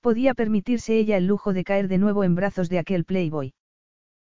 Podía 0.00 0.32
permitirse 0.34 0.96
ella 0.96 1.16
el 1.18 1.26
lujo 1.26 1.52
de 1.52 1.62
caer 1.62 1.86
de 1.86 1.98
nuevo 1.98 2.24
en 2.24 2.34
brazos 2.34 2.70
de 2.70 2.78
aquel 2.78 3.04
playboy. 3.04 3.52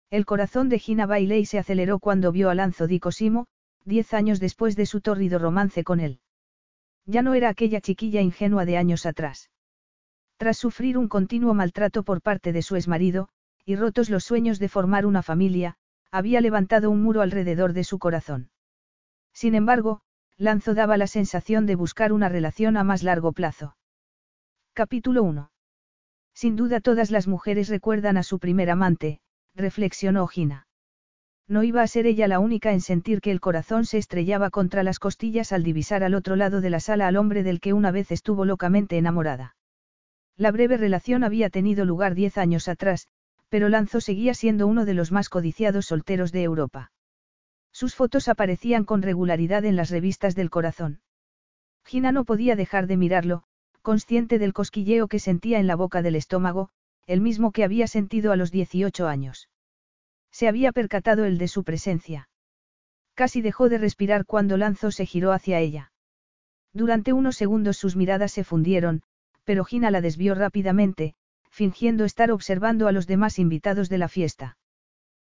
El 0.09 0.25
corazón 0.25 0.69
de 0.69 0.79
Gina 0.79 1.05
Bailey 1.05 1.45
se 1.45 1.59
aceleró 1.59 1.99
cuando 1.99 2.31
vio 2.31 2.49
a 2.49 2.55
Lanzo 2.55 2.87
di 2.87 2.99
Cosimo, 2.99 3.47
diez 3.83 4.13
años 4.13 4.39
después 4.39 4.77
de 4.77 4.85
su 4.85 5.01
tórrido 5.01 5.37
romance 5.37 5.83
con 5.83 5.99
él. 5.99 6.21
Ya 7.05 7.21
no 7.21 7.33
era 7.33 7.49
aquella 7.49 7.81
chiquilla 7.81 8.21
ingenua 8.21 8.65
de 8.65 8.77
años 8.77 9.05
atrás. 9.05 9.51
Tras 10.37 10.57
sufrir 10.57 10.97
un 10.97 11.09
continuo 11.09 11.53
maltrato 11.53 12.03
por 12.03 12.21
parte 12.21 12.53
de 12.53 12.61
su 12.61 12.75
exmarido, 12.75 13.27
y 13.65 13.75
rotos 13.75 14.09
los 14.09 14.23
sueños 14.23 14.59
de 14.59 14.69
formar 14.69 15.05
una 15.05 15.23
familia, 15.23 15.75
había 16.09 16.39
levantado 16.39 16.89
un 16.89 17.01
muro 17.01 17.21
alrededor 17.21 17.73
de 17.73 17.83
su 17.83 17.99
corazón. 17.99 18.49
Sin 19.33 19.55
embargo, 19.55 20.01
Lanzo 20.37 20.73
daba 20.73 20.95
la 20.95 21.07
sensación 21.07 21.65
de 21.65 21.75
buscar 21.75 22.13
una 22.13 22.29
relación 22.29 22.77
a 22.77 22.83
más 22.83 23.03
largo 23.03 23.33
plazo. 23.33 23.75
Capítulo 24.73 25.23
1. 25.23 25.51
Sin 26.35 26.57
duda 26.57 26.81
todas 26.81 27.11
las 27.11 27.27
mujeres 27.27 27.69
recuerdan 27.69 28.17
a 28.17 28.23
su 28.23 28.39
primer 28.39 28.69
amante, 28.69 29.21
reflexionó 29.55 30.27
Gina. 30.27 30.67
No 31.47 31.63
iba 31.63 31.81
a 31.81 31.87
ser 31.87 32.07
ella 32.07 32.27
la 32.27 32.39
única 32.39 32.73
en 32.73 32.81
sentir 32.81 33.21
que 33.21 33.31
el 33.31 33.39
corazón 33.39 33.85
se 33.85 33.97
estrellaba 33.97 34.49
contra 34.49 34.83
las 34.83 34.99
costillas 34.99 35.53
al 35.53 35.63
divisar 35.63 36.03
al 36.03 36.13
otro 36.13 36.35
lado 36.35 36.59
de 36.59 36.69
la 36.69 36.81
sala 36.81 37.07
al 37.07 37.15
hombre 37.15 37.41
del 37.41 37.61
que 37.61 37.71
una 37.71 37.91
vez 37.91 38.11
estuvo 38.11 38.43
locamente 38.43 38.97
enamorada. 38.97 39.55
La 40.35 40.51
breve 40.51 40.75
relación 40.75 41.23
había 41.23 41.49
tenido 41.49 41.85
lugar 41.85 42.15
diez 42.15 42.37
años 42.37 42.67
atrás, 42.67 43.07
pero 43.47 43.69
Lanzo 43.69 44.01
seguía 44.01 44.33
siendo 44.33 44.67
uno 44.67 44.83
de 44.83 44.95
los 44.95 45.13
más 45.13 45.29
codiciados 45.29 45.85
solteros 45.85 46.33
de 46.33 46.43
Europa. 46.43 46.91
Sus 47.71 47.95
fotos 47.95 48.27
aparecían 48.27 48.83
con 48.83 49.01
regularidad 49.01 49.63
en 49.63 49.77
las 49.77 49.89
revistas 49.89 50.35
del 50.35 50.49
corazón. 50.49 50.99
Gina 51.85 52.11
no 52.11 52.25
podía 52.25 52.57
dejar 52.57 52.87
de 52.87 52.97
mirarlo, 52.97 53.43
consciente 53.85 54.39
del 54.39 54.51
cosquilleo 54.51 55.07
que 55.07 55.19
sentía 55.19 55.59
en 55.59 55.67
la 55.67 55.75
boca 55.75 56.01
del 56.01 56.15
estómago, 56.15 56.69
el 57.05 57.21
mismo 57.21 57.51
que 57.51 57.63
había 57.63 57.85
sentido 57.85 58.31
a 58.31 58.35
los 58.35 58.51
18 58.51 59.07
años. 59.07 59.47
Se 60.31 60.47
había 60.47 60.71
percatado 60.71 61.23
el 61.23 61.37
de 61.37 61.47
su 61.47 61.63
presencia. 61.63 62.27
Casi 63.13 63.43
dejó 63.43 63.69
de 63.69 63.77
respirar 63.77 64.25
cuando 64.25 64.57
Lanzo 64.57 64.89
se 64.89 65.05
giró 65.05 65.31
hacia 65.31 65.59
ella. 65.59 65.91
Durante 66.73 67.13
unos 67.13 67.37
segundos 67.37 67.77
sus 67.77 67.95
miradas 67.95 68.31
se 68.31 68.43
fundieron, 68.43 69.03
pero 69.43 69.63
Gina 69.63 69.91
la 69.91 70.01
desvió 70.01 70.33
rápidamente, 70.33 71.13
fingiendo 71.51 72.05
estar 72.05 72.31
observando 72.31 72.87
a 72.87 72.91
los 72.91 73.05
demás 73.05 73.37
invitados 73.37 73.87
de 73.87 73.99
la 73.99 74.07
fiesta. 74.07 74.57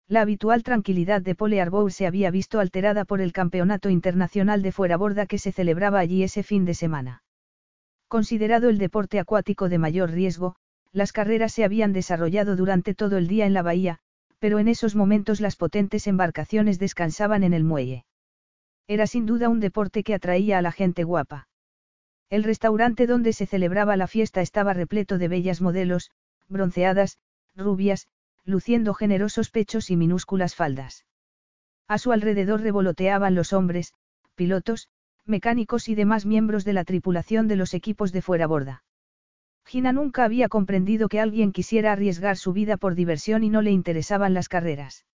La 0.07 0.21
habitual 0.21 0.63
tranquilidad 0.63 1.23
de 1.23 1.35
Pole 1.35 1.61
Arbour 1.61 1.91
se 1.93 2.07
había 2.07 2.31
visto 2.31 2.61
alterada 2.61 3.05
por 3.05 3.21
el 3.21 3.33
Campeonato 3.33 3.91
Internacional 3.91 4.63
de 4.63 4.71
Fueraborda 4.71 5.27
que 5.27 5.39
se 5.39 5.51
celebraba 5.51 5.99
allí 5.99 6.23
ese 6.23 6.45
fin 6.45 6.65
de 6.65 6.75
semana. 6.75 7.24
Considerado 8.09 8.69
el 8.69 8.79
deporte 8.79 9.19
acuático 9.19 9.69
de 9.69 9.79
mayor 9.79 10.11
riesgo, 10.11 10.57
las 10.93 11.13
carreras 11.13 11.53
se 11.53 11.65
habían 11.65 11.93
desarrollado 11.93 12.57
durante 12.57 12.95
todo 12.95 13.17
el 13.17 13.27
día 13.27 13.47
en 13.47 13.55
la 13.55 13.63
bahía, 13.63 13.99
pero 14.39 14.59
en 14.59 14.69
esos 14.69 14.95
momentos 14.95 15.41
las 15.41 15.57
potentes 15.57 16.07
embarcaciones 16.07 16.79
descansaban 16.79 17.43
en 17.43 17.55
el 17.55 17.65
muelle. 17.65 18.05
Era 18.87 19.07
sin 19.07 19.27
duda 19.27 19.49
un 19.49 19.61
deporte 19.61 20.03
que 20.03 20.15
atraía 20.15 20.59
a 20.59 20.63
la 20.63 20.71
gente 20.71 21.05
guapa. 21.05 21.49
El 22.31 22.45
restaurante 22.45 23.07
donde 23.07 23.33
se 23.33 23.47
celebraba 23.47 23.97
la 23.97 24.07
fiesta 24.07 24.41
estaba 24.43 24.75
repleto 24.75 25.19
de 25.19 25.29
bellas 25.29 25.61
modelos, 25.61 26.11
bronceadas, 26.49 27.19
rubias, 27.57 28.07
luciendo 28.45 28.95
generosos 28.95 29.51
pechos 29.51 29.91
y 29.91 29.97
minúsculas 29.97 30.55
faldas. 30.55 31.07
A 31.89 31.99
su 31.99 32.13
alrededor 32.13 32.61
revoloteaban 32.61 33.35
los 33.35 33.53
hombres, 33.53 33.95
pilotos, 34.35 34.89
mecánicos 35.27 35.89
y 35.89 35.95
demás 35.95 36.27
miembros 36.27 36.65
de 36.65 36.73
la 36.73 36.85
tripulación 36.85 37.49
de 37.49 37.57
los 37.57 37.75
equipos 37.75 38.13
de 38.13 38.23
fuera 38.23 38.47
borda. 38.47 38.85
Gina 39.65 39.93
nunca 39.93 40.25
había 40.25 40.49
comprendido 40.49 41.09
que 41.09 41.21
alguien 41.21 41.53
quisiera 41.53 41.93
arriesgar 41.93 42.37
su 42.37 42.53
vida 42.53 42.77
por 42.77 42.95
diversión 42.95 43.45
y 43.45 43.49
no 43.49 43.63
le 43.63 43.71
interesaban 43.71 44.35
las 44.35 44.49
carreras. 44.49 45.07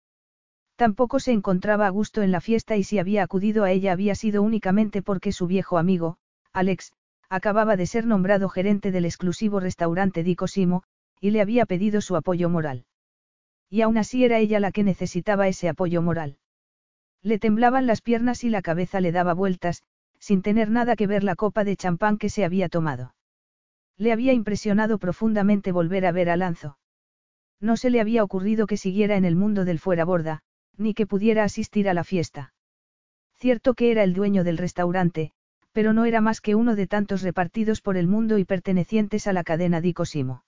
Tampoco 0.77 1.21
se 1.21 1.33
encontraba 1.33 1.87
a 1.87 1.91
gusto 1.91 2.23
en 2.23 2.31
la 2.31 2.41
fiesta 2.41 2.77
y 2.77 2.85
si 2.85 2.99
había 2.99 3.25
acudido 3.25 3.65
a 3.65 3.71
ella 3.71 3.93
había 3.93 4.15
sido 4.15 4.43
únicamente 4.43 5.03
porque 5.03 5.33
su 5.33 5.47
viejo 5.47 5.77
amigo, 5.77 6.19
Alex, 6.53 6.93
acababa 7.29 7.77
de 7.77 7.87
ser 7.87 8.07
nombrado 8.07 8.49
gerente 8.49 8.91
del 8.91 9.05
exclusivo 9.05 9.61
restaurante 9.61 10.23
Di 10.23 10.35
Cosimo, 10.37 10.85
y 11.21 11.31
le 11.31 11.41
había 11.41 11.67
pedido 11.67 12.01
su 12.01 12.17
apoyo 12.17 12.49
moral. 12.49 12.87
Y 13.69 13.83
aún 13.83 13.99
así 13.99 14.25
era 14.25 14.39
ella 14.39 14.61
la 14.61 14.73
que 14.73 14.85
necesitaba 14.85 15.49
ese 15.49 15.69
apoyo 15.69 16.01
moral. 16.01 16.39
Le 17.23 17.39
temblaban 17.39 17.87
las 17.87 18.01
piernas 18.01 18.45
y 18.45 18.49
la 18.49 18.63
cabeza 18.63 19.01
le 19.01 19.13
daba 19.13 19.35
vueltas, 19.35 19.83
sin 20.19 20.43
tener 20.43 20.71
nada 20.71 20.97
que 20.97 21.07
ver 21.07 21.25
la 21.25 21.37
copa 21.37 21.65
de 21.65 21.77
champán 21.77 22.19
que 22.19 22.29
se 22.29 22.45
había 22.45 22.69
tomado. 22.69 23.15
Le 23.97 24.13
había 24.13 24.33
impresionado 24.33 24.99
profundamente 24.99 25.73
volver 25.73 26.07
a 26.07 26.13
ver 26.13 26.31
a 26.31 26.37
Lanzo. 26.37 26.79
No 27.61 27.77
se 27.77 27.91
le 27.91 28.01
había 28.01 28.23
ocurrido 28.23 28.67
que 28.67 28.77
siguiera 28.77 29.17
en 29.17 29.25
el 29.25 29.35
mundo 29.35 29.65
del 29.65 29.81
fuera 29.81 30.05
borda, 30.05 30.43
ni 30.77 30.95
que 30.95 31.07
pudiera 31.07 31.45
asistir 31.45 31.89
a 31.89 31.95
la 31.95 32.05
fiesta. 32.05 32.53
Cierto 33.35 33.75
que 33.75 33.91
era 33.91 34.05
el 34.05 34.15
dueño 34.15 34.45
del 34.45 34.59
restaurante, 34.59 35.33
pero 35.73 35.93
no 35.93 36.05
era 36.05 36.21
más 36.21 36.41
que 36.41 36.55
uno 36.55 36.77
de 36.77 36.87
tantos 36.87 37.23
repartidos 37.23 37.81
por 37.81 37.97
el 37.97 38.07
mundo 38.07 38.39
y 38.39 38.45
pertenecientes 38.45 39.27
a 39.27 39.33
la 39.33 39.45
cadena 39.45 39.81
Di 39.81 39.93
Cosimo. 39.93 40.45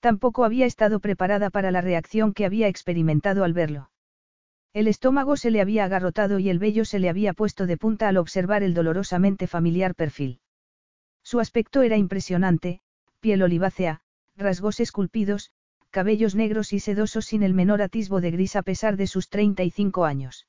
Tampoco 0.00 0.44
había 0.44 0.66
estado 0.66 1.00
preparada 1.00 1.50
para 1.50 1.70
la 1.70 1.80
reacción 1.80 2.32
que 2.32 2.44
había 2.44 2.68
experimentado 2.68 3.44
al 3.44 3.52
verlo. 3.52 3.90
El 4.72 4.86
estómago 4.86 5.36
se 5.36 5.50
le 5.50 5.60
había 5.60 5.84
agarrotado 5.84 6.38
y 6.38 6.50
el 6.50 6.58
vello 6.58 6.84
se 6.84 6.98
le 6.98 7.08
había 7.08 7.32
puesto 7.32 7.66
de 7.66 7.76
punta 7.76 8.08
al 8.08 8.16
observar 8.16 8.62
el 8.62 8.74
dolorosamente 8.74 9.46
familiar 9.46 9.94
perfil. 9.94 10.40
Su 11.22 11.40
aspecto 11.40 11.82
era 11.82 11.96
impresionante, 11.96 12.80
piel 13.20 13.42
olivácea, 13.42 14.00
rasgos 14.36 14.80
esculpidos, 14.80 15.52
cabellos 15.90 16.34
negros 16.34 16.72
y 16.72 16.80
sedosos 16.80 17.26
sin 17.26 17.42
el 17.42 17.54
menor 17.54 17.82
atisbo 17.82 18.20
de 18.20 18.30
gris 18.30 18.56
a 18.56 18.62
pesar 18.62 18.96
de 18.96 19.06
sus 19.06 19.28
35 19.28 20.04
años. 20.04 20.46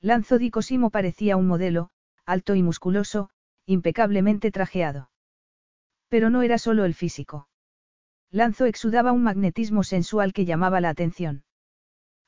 Lanzo 0.00 0.38
di 0.38 0.50
Cosimo 0.50 0.90
parecía 0.90 1.36
un 1.36 1.46
modelo, 1.46 1.90
alto 2.24 2.54
y 2.54 2.62
musculoso, 2.62 3.30
impecablemente 3.66 4.50
trajeado. 4.50 5.10
Pero 6.08 6.30
no 6.30 6.42
era 6.42 6.58
solo 6.58 6.84
el 6.84 6.94
físico. 6.94 7.48
Lanzo 8.30 8.66
exudaba 8.66 9.12
un 9.12 9.22
magnetismo 9.22 9.82
sensual 9.82 10.32
que 10.32 10.44
llamaba 10.44 10.80
la 10.80 10.90
atención. 10.90 11.44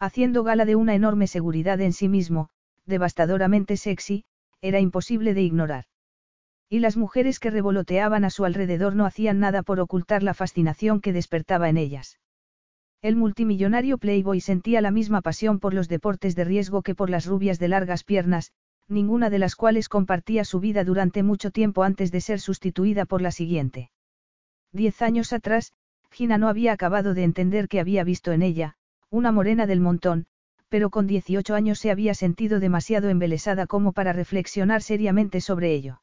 Haciendo 0.02 0.42
gala 0.42 0.64
de 0.64 0.74
una 0.74 0.96
enorme 0.96 1.28
seguridad 1.28 1.80
en 1.80 1.92
sí 1.92 2.08
mismo, 2.08 2.48
devastadoramente 2.86 3.76
sexy, 3.76 4.24
era 4.60 4.80
imposible 4.80 5.32
de 5.32 5.42
ignorar. 5.42 5.84
Y 6.68 6.80
las 6.80 6.96
mujeres 6.96 7.38
que 7.38 7.50
revoloteaban 7.50 8.24
a 8.24 8.30
su 8.30 8.44
alrededor 8.44 8.96
no 8.96 9.06
hacían 9.06 9.38
nada 9.38 9.62
por 9.62 9.78
ocultar 9.78 10.24
la 10.24 10.34
fascinación 10.34 11.00
que 11.00 11.12
despertaba 11.12 11.68
en 11.68 11.76
ellas. 11.76 12.18
El 13.00 13.14
multimillonario 13.14 13.96
Playboy 13.96 14.40
sentía 14.40 14.80
la 14.80 14.90
misma 14.90 15.20
pasión 15.20 15.60
por 15.60 15.72
los 15.72 15.88
deportes 15.88 16.34
de 16.34 16.42
riesgo 16.42 16.82
que 16.82 16.96
por 16.96 17.08
las 17.08 17.24
rubias 17.24 17.60
de 17.60 17.68
largas 17.68 18.02
piernas, 18.02 18.50
ninguna 18.88 19.30
de 19.30 19.38
las 19.38 19.54
cuales 19.54 19.88
compartía 19.88 20.44
su 20.44 20.58
vida 20.58 20.82
durante 20.82 21.22
mucho 21.22 21.52
tiempo 21.52 21.84
antes 21.84 22.10
de 22.10 22.20
ser 22.20 22.40
sustituida 22.40 23.04
por 23.04 23.22
la 23.22 23.30
siguiente. 23.30 23.92
Diez 24.72 25.00
años 25.00 25.32
atrás, 25.32 25.74
Gina 26.10 26.38
no 26.38 26.48
había 26.48 26.72
acabado 26.72 27.14
de 27.14 27.22
entender 27.22 27.68
que 27.68 27.78
había 27.78 28.02
visto 28.02 28.32
en 28.32 28.42
ella, 28.42 28.76
una 29.12 29.30
morena 29.30 29.66
del 29.66 29.80
montón, 29.80 30.24
pero 30.70 30.88
con 30.88 31.06
18 31.06 31.54
años 31.54 31.78
se 31.78 31.90
había 31.90 32.14
sentido 32.14 32.60
demasiado 32.60 33.10
embelesada 33.10 33.66
como 33.66 33.92
para 33.92 34.14
reflexionar 34.14 34.80
seriamente 34.80 35.42
sobre 35.42 35.74
ello. 35.74 36.00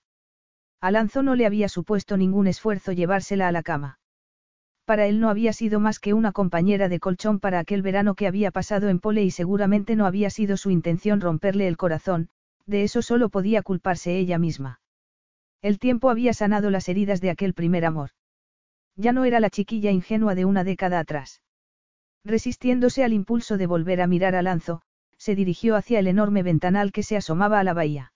Alanzo 0.79 1.23
no 1.23 1.33
le 1.33 1.47
había 1.47 1.69
supuesto 1.69 2.17
ningún 2.17 2.45
esfuerzo 2.45 2.91
llevársela 2.91 3.47
a 3.47 3.51
la 3.51 3.63
cama. 3.63 3.99
Para 4.85 5.07
él 5.07 5.19
no 5.19 5.31
había 5.31 5.53
sido 5.53 5.79
más 5.79 5.99
que 5.99 6.13
una 6.13 6.31
compañera 6.31 6.87
de 6.87 6.99
colchón 6.99 7.39
para 7.39 7.57
aquel 7.57 7.81
verano 7.81 8.13
que 8.13 8.27
había 8.27 8.51
pasado 8.51 8.89
en 8.89 8.99
Pole 8.99 9.23
y 9.23 9.31
seguramente 9.31 9.95
no 9.95 10.05
había 10.05 10.29
sido 10.29 10.55
su 10.55 10.69
intención 10.69 11.19
romperle 11.19 11.67
el 11.67 11.77
corazón, 11.77 12.29
de 12.67 12.83
eso 12.83 13.01
solo 13.01 13.29
podía 13.29 13.63
culparse 13.63 14.19
ella 14.19 14.37
misma. 14.37 14.81
El 15.63 15.79
tiempo 15.79 16.11
había 16.11 16.33
sanado 16.33 16.69
las 16.69 16.87
heridas 16.87 17.21
de 17.21 17.31
aquel 17.31 17.55
primer 17.55 17.85
amor. 17.85 18.11
Ya 18.95 19.13
no 19.13 19.25
era 19.25 19.39
la 19.39 19.49
chiquilla 19.49 19.89
ingenua 19.89 20.35
de 20.35 20.45
una 20.45 20.63
década 20.63 20.99
atrás. 20.99 21.41
Resistiéndose 22.23 23.03
al 23.03 23.13
impulso 23.13 23.57
de 23.57 23.67
volver 23.67 24.01
a 24.01 24.07
mirar 24.07 24.35
a 24.35 24.41
Lanzo, 24.41 24.81
se 25.17 25.35
dirigió 25.35 25.75
hacia 25.75 25.99
el 25.99 26.07
enorme 26.07 26.43
ventanal 26.43 26.91
que 26.91 27.03
se 27.03 27.17
asomaba 27.17 27.59
a 27.59 27.63
la 27.63 27.73
bahía. 27.73 28.13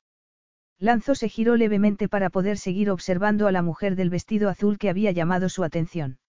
Lanzo 0.80 1.16
se 1.16 1.30
giró 1.30 1.56
levemente 1.56 2.10
para 2.10 2.30
poder 2.30 2.58
seguir 2.58 2.90
observando 2.90 3.48
a 3.48 3.52
la 3.52 3.62
mujer 3.62 3.96
del 3.96 4.10
vestido 4.10 4.50
azul 4.50 4.78
que 4.78 4.90
había 4.90 5.12
llamado 5.12 5.50
su 5.50 5.64
atención. 5.64 6.20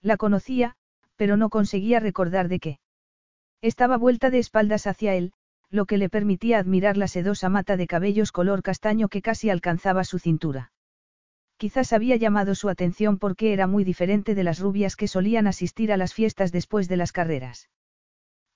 La 0.00 0.16
conocía, 0.16 0.76
pero 1.16 1.36
no 1.36 1.50
conseguía 1.50 2.00
recordar 2.00 2.48
de 2.48 2.60
qué. 2.60 2.80
Estaba 3.60 3.96
vuelta 3.96 4.30
de 4.30 4.38
espaldas 4.38 4.86
hacia 4.86 5.14
él, 5.14 5.32
lo 5.70 5.86
que 5.86 5.96
le 5.96 6.08
permitía 6.08 6.58
admirar 6.58 6.96
la 6.96 7.08
sedosa 7.08 7.48
mata 7.48 7.76
de 7.76 7.86
cabellos 7.86 8.32
color 8.32 8.62
castaño 8.62 9.08
que 9.08 9.22
casi 9.22 9.50
alcanzaba 9.50 10.04
su 10.04 10.18
cintura. 10.18 10.72
Quizás 11.62 11.92
había 11.92 12.16
llamado 12.16 12.56
su 12.56 12.68
atención 12.68 13.18
porque 13.18 13.52
era 13.52 13.68
muy 13.68 13.84
diferente 13.84 14.34
de 14.34 14.42
las 14.42 14.58
rubias 14.58 14.96
que 14.96 15.06
solían 15.06 15.46
asistir 15.46 15.92
a 15.92 15.96
las 15.96 16.12
fiestas 16.12 16.50
después 16.50 16.88
de 16.88 16.96
las 16.96 17.12
carreras. 17.12 17.70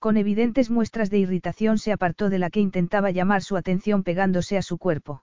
Con 0.01 0.17
evidentes 0.17 0.71
muestras 0.71 1.09
de 1.09 1.19
irritación 1.19 1.79
se 1.79 1.93
apartó 1.93 2.31
de 2.31 2.41
la 2.41 2.51
que 2.51 2.59
intentaba 2.59 3.13
llamar 3.13 3.45
su 3.45 3.57
atención 3.57 4.03
pegándose 4.03 4.59
a 4.59 4.63
su 4.63 4.77
cuerpo. 4.77 5.23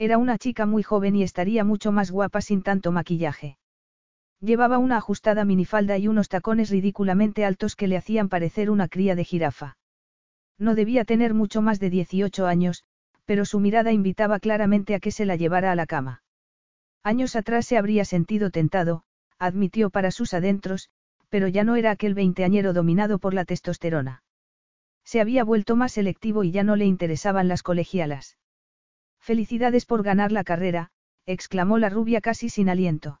Era 0.00 0.18
una 0.18 0.38
chica 0.38 0.66
muy 0.66 0.82
joven 0.82 1.14
y 1.14 1.22
estaría 1.22 1.62
mucho 1.62 1.92
más 1.92 2.10
guapa 2.10 2.40
sin 2.40 2.62
tanto 2.62 2.90
maquillaje. 2.90 3.58
Llevaba 4.40 4.78
una 4.78 4.96
ajustada 4.96 5.44
minifalda 5.44 5.98
y 5.98 6.08
unos 6.08 6.28
tacones 6.28 6.68
ridículamente 6.68 7.44
altos 7.44 7.76
que 7.76 7.86
le 7.86 7.96
hacían 7.96 8.28
parecer 8.28 8.70
una 8.70 8.88
cría 8.88 9.14
de 9.14 9.22
jirafa. 9.22 9.76
No 10.58 10.74
debía 10.74 11.04
tener 11.04 11.32
mucho 11.32 11.62
más 11.62 11.78
de 11.78 11.90
18 11.90 12.48
años, 12.48 12.82
pero 13.24 13.44
su 13.44 13.60
mirada 13.60 13.92
invitaba 13.92 14.40
claramente 14.40 14.96
a 14.96 14.98
que 14.98 15.12
se 15.12 15.26
la 15.26 15.36
llevara 15.36 15.70
a 15.70 15.76
la 15.76 15.86
cama. 15.86 16.22
Años 17.02 17.36
atrás 17.36 17.66
se 17.66 17.78
habría 17.78 18.04
sentido 18.04 18.50
tentado, 18.50 19.04
admitió 19.38 19.90
para 19.90 20.10
sus 20.10 20.34
adentros, 20.34 20.90
pero 21.28 21.48
ya 21.48 21.64
no 21.64 21.76
era 21.76 21.90
aquel 21.90 22.14
veinteañero 22.14 22.72
dominado 22.72 23.18
por 23.18 23.34
la 23.34 23.44
testosterona. 23.44 24.22
Se 25.04 25.20
había 25.20 25.44
vuelto 25.44 25.76
más 25.76 25.92
selectivo 25.92 26.44
y 26.44 26.50
ya 26.50 26.64
no 26.64 26.76
le 26.76 26.84
interesaban 26.84 27.48
las 27.48 27.62
colegialas. 27.62 28.36
Felicidades 29.20 29.86
por 29.86 30.02
ganar 30.02 30.32
la 30.32 30.44
carrera, 30.44 30.90
exclamó 31.26 31.78
la 31.78 31.88
rubia 31.88 32.20
casi 32.20 32.48
sin 32.48 32.68
aliento. 32.68 33.20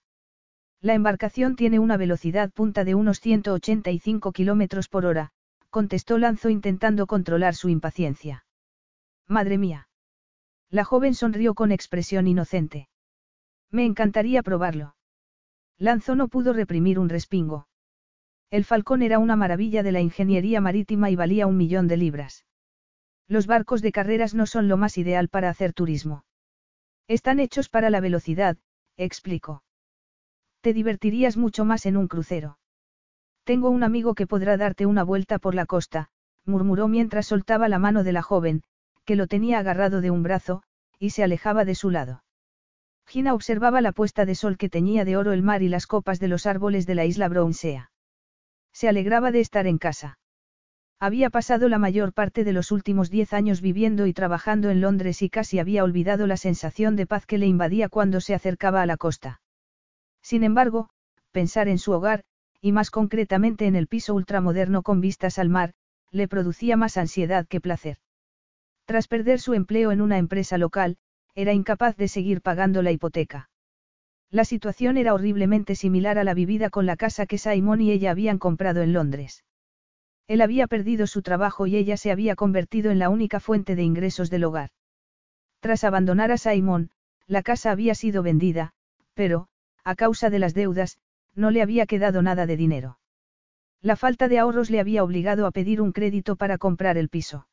La 0.81 0.95
embarcación 0.95 1.55
tiene 1.55 1.77
una 1.77 1.95
velocidad 1.95 2.51
punta 2.51 2.83
de 2.83 2.95
unos 2.95 3.19
185 3.19 4.31
km 4.31 4.89
por 4.89 5.05
hora, 5.05 5.29
contestó 5.69 6.17
Lanzo 6.17 6.49
intentando 6.49 7.05
controlar 7.05 7.53
su 7.53 7.69
impaciencia. 7.69 8.45
Madre 9.27 9.59
mía. 9.59 9.87
La 10.71 10.83
joven 10.83 11.13
sonrió 11.13 11.53
con 11.53 11.71
expresión 11.71 12.27
inocente. 12.27 12.89
Me 13.69 13.85
encantaría 13.85 14.41
probarlo. 14.41 14.95
Lanzo 15.77 16.15
no 16.15 16.27
pudo 16.27 16.51
reprimir 16.51 16.97
un 16.97 17.09
respingo. 17.09 17.67
El 18.49 18.65
Falcón 18.65 19.03
era 19.03 19.19
una 19.19 19.35
maravilla 19.35 19.83
de 19.83 19.91
la 19.91 20.01
ingeniería 20.01 20.61
marítima 20.61 21.11
y 21.11 21.15
valía 21.15 21.45
un 21.45 21.57
millón 21.57 21.87
de 21.87 21.97
libras. 21.97 22.45
Los 23.27 23.47
barcos 23.47 23.81
de 23.81 23.91
carreras 23.91 24.33
no 24.33 24.45
son 24.45 24.67
lo 24.67 24.77
más 24.77 24.97
ideal 24.97 25.29
para 25.29 25.49
hacer 25.49 25.73
turismo. 25.73 26.25
Están 27.07 27.39
hechos 27.39 27.69
para 27.69 27.89
la 27.89 28.01
velocidad, 28.01 28.57
explicó. 28.97 29.63
Te 30.61 30.73
divertirías 30.73 31.37
mucho 31.37 31.65
más 31.65 31.85
en 31.85 31.97
un 31.97 32.07
crucero. 32.07 32.59
Tengo 33.43 33.69
un 33.69 33.83
amigo 33.83 34.13
que 34.13 34.27
podrá 34.27 34.57
darte 34.57 34.85
una 34.85 35.03
vuelta 35.03 35.39
por 35.39 35.55
la 35.55 35.65
costa, 35.65 36.09
murmuró 36.45 36.87
mientras 36.87 37.25
soltaba 37.25 37.67
la 37.67 37.79
mano 37.79 38.03
de 38.03 38.11
la 38.11 38.21
joven, 38.21 38.61
que 39.03 39.15
lo 39.15 39.25
tenía 39.25 39.57
agarrado 39.57 40.01
de 40.01 40.11
un 40.11 40.21
brazo, 40.21 40.61
y 40.99 41.09
se 41.09 41.23
alejaba 41.23 41.65
de 41.65 41.73
su 41.73 41.89
lado. 41.89 42.23
Gina 43.07 43.33
observaba 43.33 43.81
la 43.81 43.91
puesta 43.91 44.25
de 44.25 44.35
sol 44.35 44.57
que 44.57 44.69
teñía 44.69 45.03
de 45.03 45.17
oro 45.17 45.33
el 45.33 45.41
mar 45.41 45.63
y 45.63 45.67
las 45.67 45.87
copas 45.87 46.19
de 46.19 46.27
los 46.27 46.45
árboles 46.45 46.85
de 46.85 46.95
la 46.95 47.05
isla 47.05 47.27
Brownsea. 47.27 47.91
Se 48.71 48.87
alegraba 48.87 49.31
de 49.31 49.39
estar 49.39 49.65
en 49.65 49.79
casa. 49.79 50.19
Había 50.99 51.31
pasado 51.31 51.67
la 51.67 51.79
mayor 51.79 52.13
parte 52.13 52.43
de 52.43 52.53
los 52.53 52.71
últimos 52.71 53.09
diez 53.09 53.33
años 53.33 53.59
viviendo 53.59 54.05
y 54.05 54.13
trabajando 54.13 54.69
en 54.69 54.81
Londres 54.81 55.23
y 55.23 55.29
casi 55.31 55.57
había 55.57 55.83
olvidado 55.83 56.27
la 56.27 56.37
sensación 56.37 56.95
de 56.95 57.07
paz 57.07 57.25
que 57.25 57.39
le 57.39 57.47
invadía 57.47 57.89
cuando 57.89 58.21
se 58.21 58.35
acercaba 58.35 58.83
a 58.83 58.85
la 58.85 58.97
costa. 58.97 59.41
Sin 60.31 60.45
embargo, 60.45 60.87
pensar 61.33 61.67
en 61.67 61.77
su 61.77 61.91
hogar, 61.91 62.23
y 62.61 62.71
más 62.71 62.89
concretamente 62.89 63.65
en 63.65 63.75
el 63.75 63.87
piso 63.87 64.13
ultramoderno 64.13 64.81
con 64.81 65.01
vistas 65.01 65.37
al 65.37 65.49
mar, 65.49 65.73
le 66.09 66.29
producía 66.29 66.77
más 66.77 66.95
ansiedad 66.95 67.45
que 67.49 67.59
placer. 67.59 67.97
Tras 68.85 69.09
perder 69.09 69.41
su 69.41 69.55
empleo 69.55 69.91
en 69.91 69.99
una 69.99 70.17
empresa 70.17 70.57
local, 70.57 70.95
era 71.35 71.51
incapaz 71.51 71.97
de 71.97 72.07
seguir 72.07 72.41
pagando 72.41 72.81
la 72.81 72.93
hipoteca. 72.93 73.49
La 74.29 74.45
situación 74.45 74.95
era 74.95 75.13
horriblemente 75.13 75.75
similar 75.75 76.17
a 76.17 76.23
la 76.23 76.33
vivida 76.33 76.69
con 76.69 76.85
la 76.85 76.95
casa 76.95 77.25
que 77.25 77.37
Simon 77.37 77.81
y 77.81 77.91
ella 77.91 78.11
habían 78.11 78.39
comprado 78.39 78.83
en 78.83 78.93
Londres. 78.93 79.43
Él 80.27 80.39
había 80.39 80.67
perdido 80.67 81.07
su 81.07 81.23
trabajo 81.23 81.67
y 81.67 81.75
ella 81.75 81.97
se 81.97 82.09
había 82.09 82.37
convertido 82.37 82.89
en 82.89 82.99
la 82.99 83.09
única 83.09 83.41
fuente 83.41 83.75
de 83.75 83.83
ingresos 83.83 84.29
del 84.29 84.45
hogar. 84.45 84.69
Tras 85.59 85.83
abandonar 85.83 86.31
a 86.31 86.37
Simon, 86.37 86.91
la 87.27 87.43
casa 87.43 87.71
había 87.71 87.95
sido 87.95 88.23
vendida, 88.23 88.71
pero, 89.13 89.49
a 89.83 89.95
causa 89.95 90.29
de 90.29 90.39
las 90.39 90.53
deudas, 90.53 90.97
no 91.35 91.51
le 91.51 91.61
había 91.61 91.85
quedado 91.85 92.21
nada 92.21 92.45
de 92.45 92.57
dinero. 92.57 92.99
La 93.81 93.95
falta 93.95 94.27
de 94.27 94.39
ahorros 94.39 94.69
le 94.69 94.79
había 94.79 95.03
obligado 95.03 95.45
a 95.47 95.51
pedir 95.51 95.81
un 95.81 95.91
crédito 95.91 96.35
para 96.35 96.57
comprar 96.57 96.97
el 96.97 97.09
piso. 97.09 97.47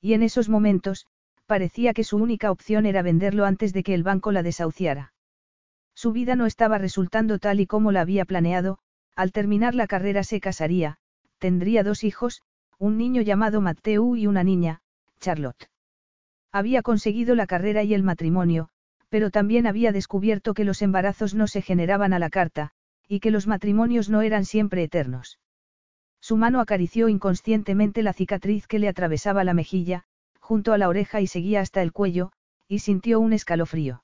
Y 0.00 0.14
en 0.14 0.22
esos 0.22 0.48
momentos, 0.48 1.06
parecía 1.46 1.92
que 1.92 2.04
su 2.04 2.16
única 2.16 2.50
opción 2.50 2.86
era 2.86 3.02
venderlo 3.02 3.44
antes 3.44 3.72
de 3.72 3.82
que 3.82 3.94
el 3.94 4.02
banco 4.02 4.32
la 4.32 4.42
desahuciara. 4.42 5.12
Su 5.94 6.12
vida 6.12 6.36
no 6.36 6.46
estaba 6.46 6.78
resultando 6.78 7.38
tal 7.38 7.60
y 7.60 7.66
como 7.66 7.92
la 7.92 8.00
había 8.00 8.24
planeado, 8.24 8.78
al 9.14 9.32
terminar 9.32 9.74
la 9.74 9.86
carrera 9.86 10.24
se 10.24 10.40
casaría, 10.40 10.96
tendría 11.38 11.84
dos 11.84 12.02
hijos, 12.04 12.42
un 12.78 12.96
niño 12.96 13.20
llamado 13.20 13.60
Matthew 13.60 14.16
y 14.16 14.26
una 14.26 14.42
niña, 14.42 14.80
Charlotte. 15.20 15.68
Había 16.50 16.82
conseguido 16.82 17.34
la 17.34 17.46
carrera 17.46 17.82
y 17.82 17.94
el 17.94 18.02
matrimonio, 18.02 18.70
pero 19.12 19.30
también 19.30 19.66
había 19.66 19.92
descubierto 19.92 20.54
que 20.54 20.64
los 20.64 20.80
embarazos 20.80 21.34
no 21.34 21.46
se 21.46 21.60
generaban 21.60 22.14
a 22.14 22.18
la 22.18 22.30
carta, 22.30 22.70
y 23.06 23.20
que 23.20 23.30
los 23.30 23.46
matrimonios 23.46 24.08
no 24.08 24.22
eran 24.22 24.46
siempre 24.46 24.82
eternos. 24.82 25.38
Su 26.18 26.38
mano 26.38 26.60
acarició 26.60 27.10
inconscientemente 27.10 28.02
la 28.02 28.14
cicatriz 28.14 28.66
que 28.66 28.78
le 28.78 28.88
atravesaba 28.88 29.44
la 29.44 29.52
mejilla, 29.52 30.04
junto 30.40 30.72
a 30.72 30.78
la 30.78 30.88
oreja 30.88 31.20
y 31.20 31.26
seguía 31.26 31.60
hasta 31.60 31.82
el 31.82 31.92
cuello, 31.92 32.32
y 32.68 32.78
sintió 32.78 33.20
un 33.20 33.34
escalofrío. 33.34 34.02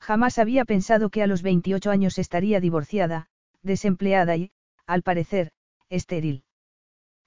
Jamás 0.00 0.38
había 0.38 0.64
pensado 0.64 1.08
que 1.08 1.22
a 1.22 1.28
los 1.28 1.42
28 1.42 1.88
años 1.92 2.18
estaría 2.18 2.58
divorciada, 2.58 3.28
desempleada 3.62 4.36
y, 4.36 4.50
al 4.88 5.02
parecer, 5.02 5.52
estéril. 5.88 6.42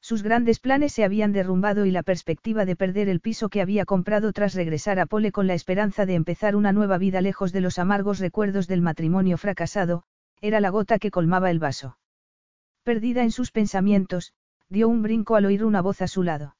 Sus 0.01 0.23
grandes 0.23 0.59
planes 0.59 0.93
se 0.93 1.03
habían 1.03 1.33
derrumbado 1.33 1.85
y 1.85 1.91
la 1.91 2.03
perspectiva 2.03 2.65
de 2.65 2.75
perder 2.75 3.09
el 3.09 3.19
piso 3.19 3.49
que 3.49 3.61
había 3.61 3.85
comprado 3.85 4.31
tras 4.31 4.53
regresar 4.53 4.99
a 4.99 5.05
Pole 5.05 5.31
con 5.31 5.45
la 5.45 5.53
esperanza 5.53 6.05
de 6.05 6.15
empezar 6.15 6.55
una 6.55 6.71
nueva 6.71 6.97
vida 6.97 7.21
lejos 7.21 7.51
de 7.51 7.61
los 7.61 7.79
amargos 7.79 8.19
recuerdos 8.19 8.67
del 8.67 8.81
matrimonio 8.81 9.37
fracasado, 9.37 10.03
era 10.41 10.61
la 10.61 10.69
gota 10.69 10.99
que 10.99 11.11
colmaba 11.11 11.51
el 11.51 11.59
vaso. 11.59 11.97
Perdida 12.83 13.23
en 13.23 13.31
sus 13.31 13.51
pensamientos, 13.51 14.33
dio 14.69 14.87
un 14.87 15.01
brinco 15.01 15.35
al 15.35 15.45
oír 15.45 15.65
una 15.65 15.81
voz 15.81 16.01
a 16.01 16.07
su 16.07 16.23
lado. 16.23 16.55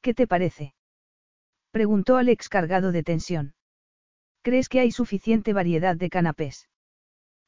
¿Qué 0.00 0.14
te 0.14 0.26
parece? 0.26 0.74
preguntó 1.72 2.16
Alex 2.16 2.48
cargado 2.48 2.92
de 2.92 3.02
tensión. 3.02 3.54
¿Crees 4.42 4.68
que 4.68 4.80
hay 4.80 4.92
suficiente 4.92 5.52
variedad 5.52 5.96
de 5.96 6.08
canapés? 6.08 6.68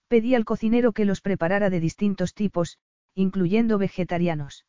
Pedí 0.08 0.34
al 0.34 0.44
cocinero 0.44 0.92
que 0.92 1.04
los 1.04 1.20
preparara 1.20 1.70
de 1.70 1.80
distintos 1.80 2.34
tipos, 2.34 2.78
incluyendo 3.14 3.78
vegetarianos. 3.78 4.66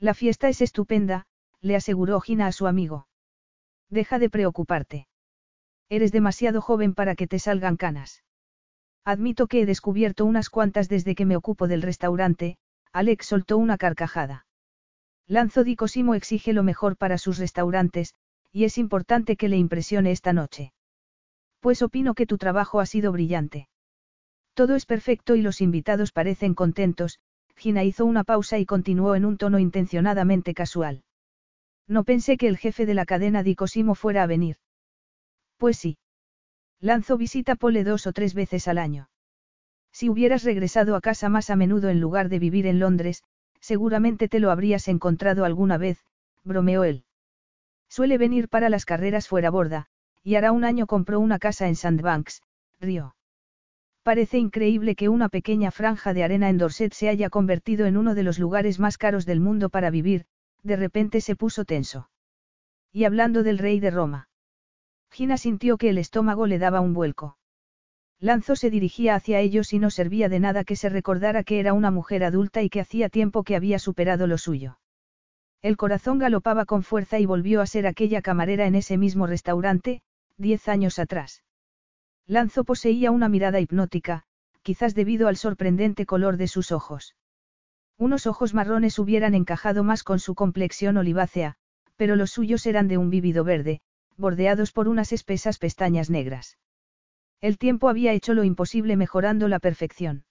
La 0.00 0.14
fiesta 0.14 0.48
es 0.48 0.62
estupenda, 0.62 1.26
le 1.60 1.76
aseguró 1.76 2.20
Gina 2.20 2.46
a 2.46 2.52
su 2.52 2.66
amigo. 2.66 3.06
Deja 3.90 4.18
de 4.18 4.30
preocuparte. 4.30 5.08
Eres 5.90 6.10
demasiado 6.10 6.62
joven 6.62 6.94
para 6.94 7.14
que 7.14 7.26
te 7.26 7.38
salgan 7.38 7.76
canas. 7.76 8.24
Admito 9.04 9.46
que 9.46 9.60
he 9.60 9.66
descubierto 9.66 10.24
unas 10.24 10.48
cuantas 10.48 10.88
desde 10.88 11.14
que 11.14 11.26
me 11.26 11.36
ocupo 11.36 11.68
del 11.68 11.82
restaurante, 11.82 12.56
Alex 12.92 13.26
soltó 13.26 13.58
una 13.58 13.76
carcajada. 13.76 14.46
Lanzo 15.26 15.64
Di 15.64 15.76
exige 16.16 16.54
lo 16.54 16.62
mejor 16.62 16.96
para 16.96 17.18
sus 17.18 17.36
restaurantes, 17.38 18.14
y 18.50 18.64
es 18.64 18.78
importante 18.78 19.36
que 19.36 19.48
le 19.48 19.58
impresione 19.58 20.12
esta 20.12 20.32
noche. 20.32 20.72
Pues 21.60 21.82
opino 21.82 22.14
que 22.14 22.26
tu 22.26 22.38
trabajo 22.38 22.80
ha 22.80 22.86
sido 22.86 23.12
brillante. 23.12 23.68
Todo 24.54 24.76
es 24.76 24.86
perfecto 24.86 25.36
y 25.36 25.42
los 25.42 25.60
invitados 25.60 26.10
parecen 26.10 26.54
contentos, 26.54 27.20
Gina 27.60 27.84
hizo 27.84 28.06
una 28.06 28.24
pausa 28.24 28.58
y 28.58 28.64
continuó 28.64 29.14
en 29.14 29.26
un 29.26 29.36
tono 29.36 29.58
intencionadamente 29.58 30.54
casual. 30.54 31.04
No 31.86 32.04
pensé 32.04 32.38
que 32.38 32.48
el 32.48 32.56
jefe 32.56 32.86
de 32.86 32.94
la 32.94 33.04
cadena 33.04 33.42
Di 33.42 33.54
Cosimo 33.54 33.94
fuera 33.94 34.22
a 34.22 34.26
venir. 34.26 34.56
Pues 35.58 35.76
sí. 35.76 35.98
Lanzo 36.80 37.18
visita 37.18 37.56
Pole 37.56 37.84
dos 37.84 38.06
o 38.06 38.14
tres 38.14 38.32
veces 38.32 38.66
al 38.66 38.78
año. 38.78 39.10
Si 39.92 40.08
hubieras 40.08 40.42
regresado 40.42 40.96
a 40.96 41.02
casa 41.02 41.28
más 41.28 41.50
a 41.50 41.56
menudo 41.56 41.90
en 41.90 42.00
lugar 42.00 42.30
de 42.30 42.38
vivir 42.38 42.66
en 42.66 42.78
Londres, 42.78 43.24
seguramente 43.60 44.28
te 44.28 44.40
lo 44.40 44.50
habrías 44.50 44.88
encontrado 44.88 45.44
alguna 45.44 45.76
vez, 45.76 46.02
bromeó 46.44 46.84
él. 46.84 47.04
Suele 47.90 48.16
venir 48.16 48.48
para 48.48 48.70
las 48.70 48.86
carreras 48.86 49.28
fuera 49.28 49.50
borda, 49.50 49.88
y 50.22 50.36
hará 50.36 50.52
un 50.52 50.64
año 50.64 50.86
compró 50.86 51.20
una 51.20 51.38
casa 51.38 51.68
en 51.68 51.76
Sandbanks, 51.76 52.40
Río. 52.80 53.14
Parece 54.02 54.38
increíble 54.38 54.94
que 54.96 55.08
una 55.08 55.28
pequeña 55.28 55.70
franja 55.70 56.14
de 56.14 56.24
arena 56.24 56.48
en 56.48 56.56
Dorset 56.56 56.92
se 56.94 57.08
haya 57.08 57.28
convertido 57.28 57.86
en 57.86 57.96
uno 57.96 58.14
de 58.14 58.22
los 58.22 58.38
lugares 58.38 58.78
más 58.78 58.96
caros 58.96 59.26
del 59.26 59.40
mundo 59.40 59.68
para 59.68 59.90
vivir, 59.90 60.24
de 60.62 60.76
repente 60.76 61.20
se 61.20 61.36
puso 61.36 61.64
tenso. 61.64 62.10
Y 62.92 63.04
hablando 63.04 63.42
del 63.42 63.58
rey 63.58 63.78
de 63.78 63.90
Roma. 63.90 64.28
Gina 65.10 65.36
sintió 65.36 65.76
que 65.76 65.90
el 65.90 65.98
estómago 65.98 66.46
le 66.46 66.58
daba 66.58 66.80
un 66.80 66.94
vuelco. 66.94 67.36
Lanzo 68.18 68.56
se 68.56 68.70
dirigía 68.70 69.14
hacia 69.14 69.40
ellos 69.40 69.72
y 69.72 69.78
no 69.78 69.90
servía 69.90 70.28
de 70.28 70.40
nada 70.40 70.64
que 70.64 70.76
se 70.76 70.88
recordara 70.88 71.44
que 71.44 71.58
era 71.58 71.72
una 71.72 71.90
mujer 71.90 72.24
adulta 72.24 72.62
y 72.62 72.68
que 72.68 72.80
hacía 72.80 73.08
tiempo 73.08 73.44
que 73.44 73.56
había 73.56 73.78
superado 73.78 74.26
lo 74.26 74.38
suyo. 74.38 74.78
El 75.62 75.76
corazón 75.76 76.18
galopaba 76.18 76.64
con 76.64 76.82
fuerza 76.82 77.18
y 77.18 77.26
volvió 77.26 77.60
a 77.60 77.66
ser 77.66 77.86
aquella 77.86 78.22
camarera 78.22 78.66
en 78.66 78.74
ese 78.74 78.96
mismo 78.96 79.26
restaurante, 79.26 80.02
diez 80.36 80.68
años 80.68 80.98
atrás. 80.98 81.42
Lanzo 82.30 82.62
poseía 82.62 83.10
una 83.10 83.28
mirada 83.28 83.58
hipnótica, 83.58 84.22
quizás 84.62 84.94
debido 84.94 85.26
al 85.26 85.36
sorprendente 85.36 86.06
color 86.06 86.36
de 86.36 86.46
sus 86.46 86.70
ojos. 86.70 87.16
Unos 87.98 88.28
ojos 88.28 88.54
marrones 88.54 89.00
hubieran 89.00 89.34
encajado 89.34 89.82
más 89.82 90.04
con 90.04 90.20
su 90.20 90.36
complexión 90.36 90.96
olivácea, 90.96 91.56
pero 91.96 92.14
los 92.14 92.30
suyos 92.30 92.66
eran 92.66 92.86
de 92.86 92.98
un 92.98 93.10
vívido 93.10 93.42
verde, 93.42 93.80
bordeados 94.16 94.70
por 94.70 94.86
unas 94.86 95.12
espesas 95.12 95.58
pestañas 95.58 96.08
negras. 96.08 96.56
El 97.40 97.58
tiempo 97.58 97.88
había 97.88 98.12
hecho 98.12 98.32
lo 98.32 98.44
imposible 98.44 98.96
mejorando 98.96 99.48
la 99.48 99.58
perfección. 99.58 100.22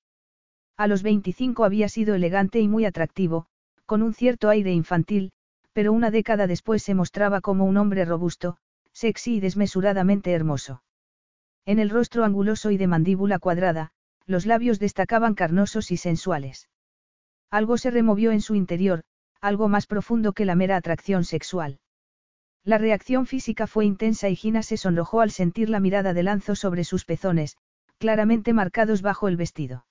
A 0.78 0.88
los 0.88 1.04
25 1.04 1.66
había 1.66 1.90
sido 1.90 2.16
elegante 2.16 2.62
y 2.62 2.70
muy 2.70 2.86
atractivo, 2.86 3.48
con 3.86 4.04
un 4.04 4.14
cierto 4.14 4.48
aire 4.48 4.72
infantil, 4.72 5.34
pero 5.74 5.92
una 5.92 6.12
década 6.12 6.48
después 6.48 6.82
se 6.82 6.96
mostraba 6.96 7.42
como 7.42 7.66
un 7.66 7.76
hombre 7.76 8.06
robusto, 8.06 8.56
sexy 8.94 9.36
y 9.36 9.40
desmesuradamente 9.42 10.32
hermoso. 10.32 10.82
En 11.66 11.80
el 11.80 11.90
rostro 11.90 12.24
anguloso 12.24 12.72
y 12.72 12.78
de 12.78 12.88
mandíbula 12.88 13.40
cuadrada, 13.40 13.92
los 14.26 14.46
labios 14.46 14.80
destacaban 14.80 15.34
carnosos 15.36 15.92
y 15.92 15.98
sensuales. 15.98 16.70
Algo 17.52 17.78
se 17.78 17.92
removió 17.92 18.32
en 18.32 18.42
su 18.42 18.56
interior, 18.56 19.04
algo 19.42 19.70
más 19.70 19.88
profundo 19.88 20.34
que 20.34 20.46
la 20.46 20.56
mera 20.56 20.76
atracción 20.76 21.24
sexual. 21.24 21.80
La 22.64 22.78
reacción 22.78 23.26
física 23.26 23.68
fue 23.68 23.86
intensa 23.86 24.30
y 24.30 24.36
Gina 24.36 24.64
se 24.64 24.78
sonrojó 24.78 25.22
al 25.22 25.32
sentir 25.32 25.70
la 25.70 25.80
mirada 25.80 26.14
de 26.14 26.24
Lanzo 26.24 26.56
sobre 26.56 26.84
sus 26.84 27.06
pezones, 27.06 27.58
claramente 27.98 28.54
marcados 28.54 29.02
bajo 29.02 29.28
el 29.28 29.38
vestido. 29.38 29.86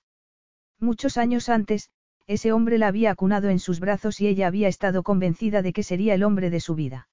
Muchos 0.79 1.17
años 1.17 1.49
antes, 1.49 1.89
ese 2.27 2.53
hombre 2.53 2.77
la 2.77 2.87
había 2.87 3.11
acunado 3.11 3.49
en 3.49 3.59
sus 3.59 3.79
brazos 3.79 4.21
y 4.21 4.27
ella 4.27 4.47
había 4.47 4.67
estado 4.67 5.03
convencida 5.03 5.61
de 5.61 5.73
que 5.73 5.83
sería 5.83 6.13
el 6.13 6.23
hombre 6.23 6.49
de 6.49 6.59
su 6.59 6.75
vida. 6.75 7.09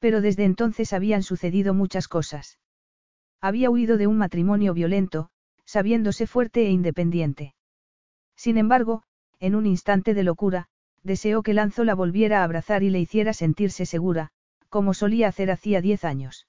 Pero 0.00 0.20
desde 0.20 0.44
entonces 0.44 0.92
habían 0.92 1.22
sucedido 1.22 1.72
muchas 1.72 2.08
cosas. 2.08 2.58
Había 3.40 3.70
huido 3.70 3.96
de 3.96 4.06
un 4.06 4.18
matrimonio 4.18 4.74
violento, 4.74 5.30
sabiéndose 5.64 6.26
fuerte 6.26 6.66
e 6.66 6.70
independiente. 6.70 7.54
Sin 8.36 8.58
embargo, 8.58 9.02
en 9.40 9.54
un 9.54 9.66
instante 9.66 10.14
de 10.14 10.22
locura, 10.22 10.68
deseó 11.02 11.42
que 11.42 11.54
Lanzo 11.54 11.84
la 11.84 11.94
volviera 11.94 12.40
a 12.40 12.44
abrazar 12.44 12.82
y 12.82 12.90
le 12.90 13.00
hiciera 13.00 13.32
sentirse 13.32 13.86
segura, 13.86 14.30
como 14.68 14.94
solía 14.94 15.28
hacer 15.28 15.50
hacía 15.50 15.80
diez 15.80 16.04
años. 16.04 16.46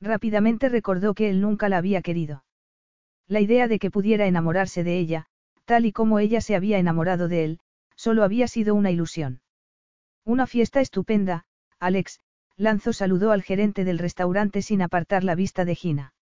Rápidamente 0.00 0.68
recordó 0.68 1.14
que 1.14 1.30
él 1.30 1.40
nunca 1.40 1.68
la 1.68 1.78
había 1.78 2.02
querido. 2.02 2.44
La 3.28 3.40
idea 3.40 3.68
de 3.68 3.78
que 3.78 3.90
pudiera 3.90 4.26
enamorarse 4.26 4.84
de 4.84 4.98
ella, 4.98 5.26
tal 5.64 5.84
y 5.84 5.92
como 5.92 6.18
ella 6.18 6.40
se 6.40 6.54
había 6.54 6.78
enamorado 6.78 7.28
de 7.28 7.44
él, 7.44 7.60
solo 7.96 8.22
había 8.24 8.48
sido 8.48 8.74
una 8.74 8.90
ilusión. 8.90 9.40
Una 10.24 10.46
fiesta 10.46 10.80
estupenda, 10.80 11.46
Alex, 11.78 12.20
Lanzo 12.56 12.92
saludó 12.92 13.32
al 13.32 13.42
gerente 13.42 13.84
del 13.84 13.98
restaurante 13.98 14.62
sin 14.62 14.80
apartar 14.80 15.24
la 15.24 15.34
vista 15.34 15.64
de 15.64 15.74
Gina. 15.74 16.14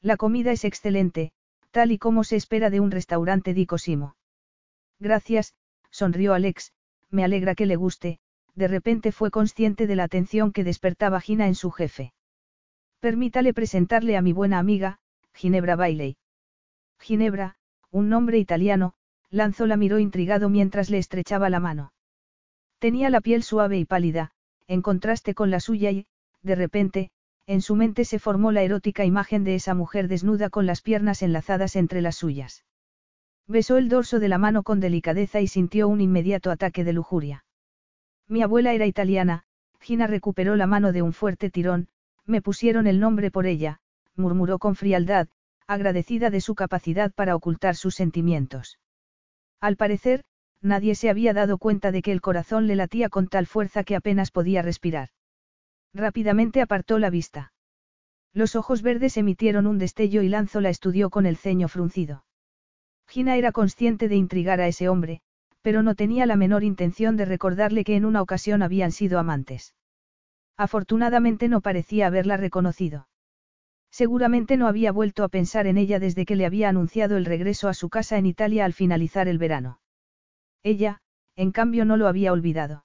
La 0.00 0.16
comida 0.16 0.50
es 0.50 0.64
excelente, 0.64 1.32
tal 1.70 1.92
y 1.92 1.98
como 1.98 2.24
se 2.24 2.36
espera 2.36 2.68
de 2.68 2.80
un 2.80 2.90
restaurante 2.90 3.54
di 3.54 3.66
Cosimo. 3.66 4.16
Gracias, 4.98 5.54
sonrió 5.90 6.34
Alex, 6.34 6.72
me 7.10 7.22
alegra 7.22 7.54
que 7.54 7.66
le 7.66 7.76
guste, 7.76 8.18
de 8.54 8.68
repente 8.68 9.12
fue 9.12 9.30
consciente 9.30 9.86
de 9.86 9.96
la 9.96 10.04
atención 10.04 10.52
que 10.52 10.64
despertaba 10.64 11.20
Gina 11.20 11.46
en 11.46 11.54
su 11.54 11.70
jefe. 11.70 12.12
Permítale 13.00 13.54
presentarle 13.54 14.16
a 14.16 14.22
mi 14.22 14.32
buena 14.32 14.58
amiga, 14.58 14.98
Ginebra 15.32 15.76
Bailey. 15.76 16.16
Ginebra, 16.98 17.56
un 17.90 18.08
nombre 18.08 18.38
italiano, 18.38 18.94
Lanzo 19.30 19.66
la 19.66 19.76
miró 19.76 19.98
intrigado 19.98 20.48
mientras 20.48 20.90
le 20.90 20.98
estrechaba 20.98 21.48
la 21.48 21.58
mano. 21.58 21.92
Tenía 22.78 23.10
la 23.10 23.20
piel 23.20 23.42
suave 23.42 23.78
y 23.78 23.84
pálida, 23.84 24.32
en 24.66 24.82
contraste 24.82 25.34
con 25.34 25.50
la 25.50 25.60
suya 25.60 25.90
y, 25.90 26.06
de 26.42 26.54
repente, 26.54 27.10
en 27.46 27.60
su 27.60 27.76
mente 27.76 28.04
se 28.04 28.18
formó 28.18 28.52
la 28.52 28.62
erótica 28.62 29.04
imagen 29.04 29.44
de 29.44 29.54
esa 29.54 29.74
mujer 29.74 30.08
desnuda 30.08 30.50
con 30.50 30.66
las 30.66 30.80
piernas 30.80 31.22
enlazadas 31.22 31.76
entre 31.76 32.00
las 32.00 32.16
suyas. 32.16 32.64
Besó 33.46 33.76
el 33.76 33.88
dorso 33.88 34.20
de 34.20 34.28
la 34.28 34.38
mano 34.38 34.62
con 34.62 34.80
delicadeza 34.80 35.40
y 35.40 35.48
sintió 35.48 35.88
un 35.88 36.00
inmediato 36.00 36.50
ataque 36.50 36.84
de 36.84 36.92
lujuria. 36.92 37.44
Mi 38.28 38.42
abuela 38.42 38.72
era 38.72 38.86
italiana, 38.86 39.44
Gina 39.80 40.06
recuperó 40.06 40.54
la 40.56 40.66
mano 40.66 40.92
de 40.92 41.02
un 41.02 41.12
fuerte 41.12 41.50
tirón, 41.50 41.88
me 42.24 42.40
pusieron 42.40 42.86
el 42.86 43.00
nombre 43.00 43.30
por 43.30 43.46
ella, 43.46 43.80
murmuró 44.14 44.58
con 44.58 44.76
frialdad, 44.76 45.28
agradecida 45.66 46.30
de 46.30 46.40
su 46.40 46.54
capacidad 46.54 47.12
para 47.12 47.34
ocultar 47.34 47.74
sus 47.74 47.94
sentimientos. 47.94 48.78
Al 49.60 49.76
parecer, 49.76 50.24
nadie 50.62 50.94
se 50.94 51.10
había 51.10 51.34
dado 51.34 51.58
cuenta 51.58 51.92
de 51.92 52.02
que 52.02 52.12
el 52.12 52.20
corazón 52.20 52.66
le 52.66 52.76
latía 52.76 53.08
con 53.08 53.28
tal 53.28 53.46
fuerza 53.46 53.84
que 53.84 53.96
apenas 53.96 54.30
podía 54.30 54.62
respirar. 54.62 55.10
Rápidamente 55.92 56.62
apartó 56.62 56.98
la 56.98 57.10
vista. 57.10 57.52
Los 58.32 58.56
ojos 58.56 58.80
verdes 58.80 59.16
emitieron 59.16 59.66
un 59.66 59.78
destello 59.78 60.22
y 60.22 60.28
Lanzo 60.28 60.60
la 60.60 60.70
estudió 60.70 61.10
con 61.10 61.26
el 61.26 61.36
ceño 61.36 61.68
fruncido. 61.68 62.24
Gina 63.06 63.36
era 63.36 63.52
consciente 63.52 64.08
de 64.08 64.16
intrigar 64.16 64.60
a 64.60 64.68
ese 64.68 64.88
hombre, 64.88 65.20
pero 65.60 65.82
no 65.82 65.94
tenía 65.94 66.24
la 66.24 66.36
menor 66.36 66.64
intención 66.64 67.18
de 67.18 67.26
recordarle 67.26 67.84
que 67.84 67.94
en 67.94 68.06
una 68.06 68.22
ocasión 68.22 68.62
habían 68.62 68.90
sido 68.90 69.18
amantes. 69.18 69.74
Afortunadamente 70.56 71.48
no 71.48 71.60
parecía 71.60 72.06
haberla 72.06 72.38
reconocido. 72.38 73.08
Seguramente 73.90 74.56
no 74.56 74.66
había 74.66 74.92
vuelto 74.92 75.24
a 75.24 75.28
pensar 75.28 75.66
en 75.66 75.76
ella 75.76 75.98
desde 75.98 76.24
que 76.24 76.36
le 76.36 76.46
había 76.46 76.70
anunciado 76.70 77.18
el 77.18 77.26
regreso 77.26 77.68
a 77.68 77.74
su 77.74 77.90
casa 77.90 78.16
en 78.16 78.24
Italia 78.24 78.64
al 78.64 78.72
finalizar 78.72 79.28
el 79.28 79.36
verano. 79.36 79.81
Ella, 80.62 81.00
en 81.36 81.50
cambio, 81.50 81.84
no 81.84 81.96
lo 81.96 82.06
había 82.08 82.32
olvidado. 82.32 82.84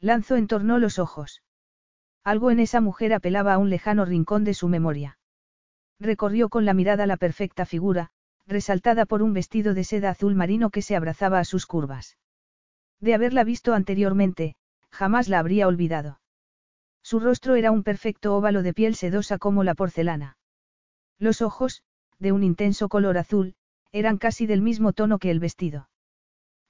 Lanzó 0.00 0.36
entornó 0.36 0.78
los 0.78 0.98
ojos. 0.98 1.42
Algo 2.22 2.50
en 2.50 2.60
esa 2.60 2.80
mujer 2.80 3.12
apelaba 3.12 3.54
a 3.54 3.58
un 3.58 3.70
lejano 3.70 4.04
rincón 4.04 4.44
de 4.44 4.54
su 4.54 4.68
memoria. 4.68 5.18
Recorrió 6.00 6.48
con 6.48 6.64
la 6.64 6.74
mirada 6.74 7.06
la 7.06 7.16
perfecta 7.16 7.66
figura, 7.66 8.10
resaltada 8.46 9.06
por 9.06 9.22
un 9.22 9.32
vestido 9.32 9.74
de 9.74 9.84
seda 9.84 10.10
azul 10.10 10.34
marino 10.34 10.70
que 10.70 10.82
se 10.82 10.96
abrazaba 10.96 11.38
a 11.38 11.44
sus 11.44 11.66
curvas. 11.66 12.18
De 13.00 13.14
haberla 13.14 13.44
visto 13.44 13.74
anteriormente, 13.74 14.54
jamás 14.90 15.28
la 15.28 15.38
habría 15.38 15.68
olvidado. 15.68 16.20
Su 17.02 17.20
rostro 17.20 17.54
era 17.54 17.70
un 17.70 17.82
perfecto 17.82 18.34
óvalo 18.34 18.62
de 18.62 18.72
piel 18.72 18.94
sedosa 18.94 19.38
como 19.38 19.64
la 19.64 19.74
porcelana. 19.74 20.36
Los 21.18 21.42
ojos, 21.42 21.82
de 22.18 22.32
un 22.32 22.42
intenso 22.42 22.88
color 22.88 23.18
azul, 23.18 23.54
eran 23.92 24.18
casi 24.18 24.46
del 24.46 24.62
mismo 24.62 24.92
tono 24.92 25.18
que 25.18 25.30
el 25.30 25.40
vestido. 25.40 25.88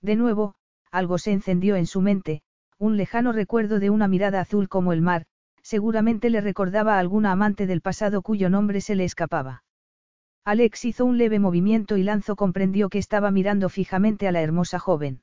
De 0.05 0.17
nuevo, 0.17 0.55
algo 0.91 1.17
se 1.17 1.33
encendió 1.33 1.77
en 1.77 1.87
su 1.87 2.03
mente, 2.03 2.43
un 2.79 2.99
lejano 2.99 3.33
recuerdo 3.33 3.81
de 3.81 3.89
una 3.89 4.07
mirada 4.07 4.39
azul 4.39 4.69
como 4.69 4.93
el 4.93 5.01
mar, 5.01 5.25
seguramente 5.63 6.29
le 6.29 6.43
recordaba 6.43 6.97
a 6.97 6.99
alguna 6.99 7.33
amante 7.33 7.67
del 7.67 7.81
pasado 7.81 8.21
cuyo 8.21 8.51
nombre 8.51 8.83
se 8.83 8.97
le 8.97 9.05
escapaba. 9.05 9.65
Alex 10.45 10.85
hizo 10.85 11.07
un 11.07 11.17
leve 11.17 11.39
movimiento 11.39 11.97
y 11.97 12.03
Lanzo 12.03 12.37
comprendió 12.37 12.91
que 12.91 12.99
estaba 12.99 13.31
mirando 13.31 13.71
fijamente 13.71 14.29
a 14.29 14.33
la 14.33 14.43
hermosa 14.43 14.79
joven. 14.79 15.23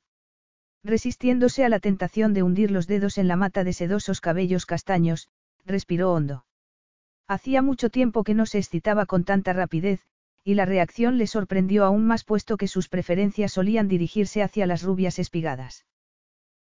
Resistiéndose 0.82 1.64
a 1.64 1.68
la 1.68 1.78
tentación 1.78 2.34
de 2.34 2.42
hundir 2.42 2.72
los 2.72 2.88
dedos 2.88 3.18
en 3.18 3.28
la 3.28 3.36
mata 3.36 3.62
de 3.62 3.74
sedosos 3.74 4.20
cabellos 4.20 4.66
castaños, 4.66 5.28
respiró 5.64 6.12
hondo. 6.12 6.44
Hacía 7.28 7.62
mucho 7.62 7.88
tiempo 7.88 8.24
que 8.24 8.34
no 8.34 8.46
se 8.46 8.58
excitaba 8.58 9.06
con 9.06 9.22
tanta 9.22 9.52
rapidez, 9.52 10.04
y 10.44 10.54
la 10.54 10.64
reacción 10.64 11.18
le 11.18 11.26
sorprendió 11.26 11.84
aún 11.84 12.06
más 12.06 12.24
puesto 12.24 12.56
que 12.56 12.68
sus 12.68 12.88
preferencias 12.88 13.52
solían 13.52 13.88
dirigirse 13.88 14.42
hacia 14.42 14.66
las 14.66 14.82
rubias 14.82 15.18
espigadas. 15.18 15.86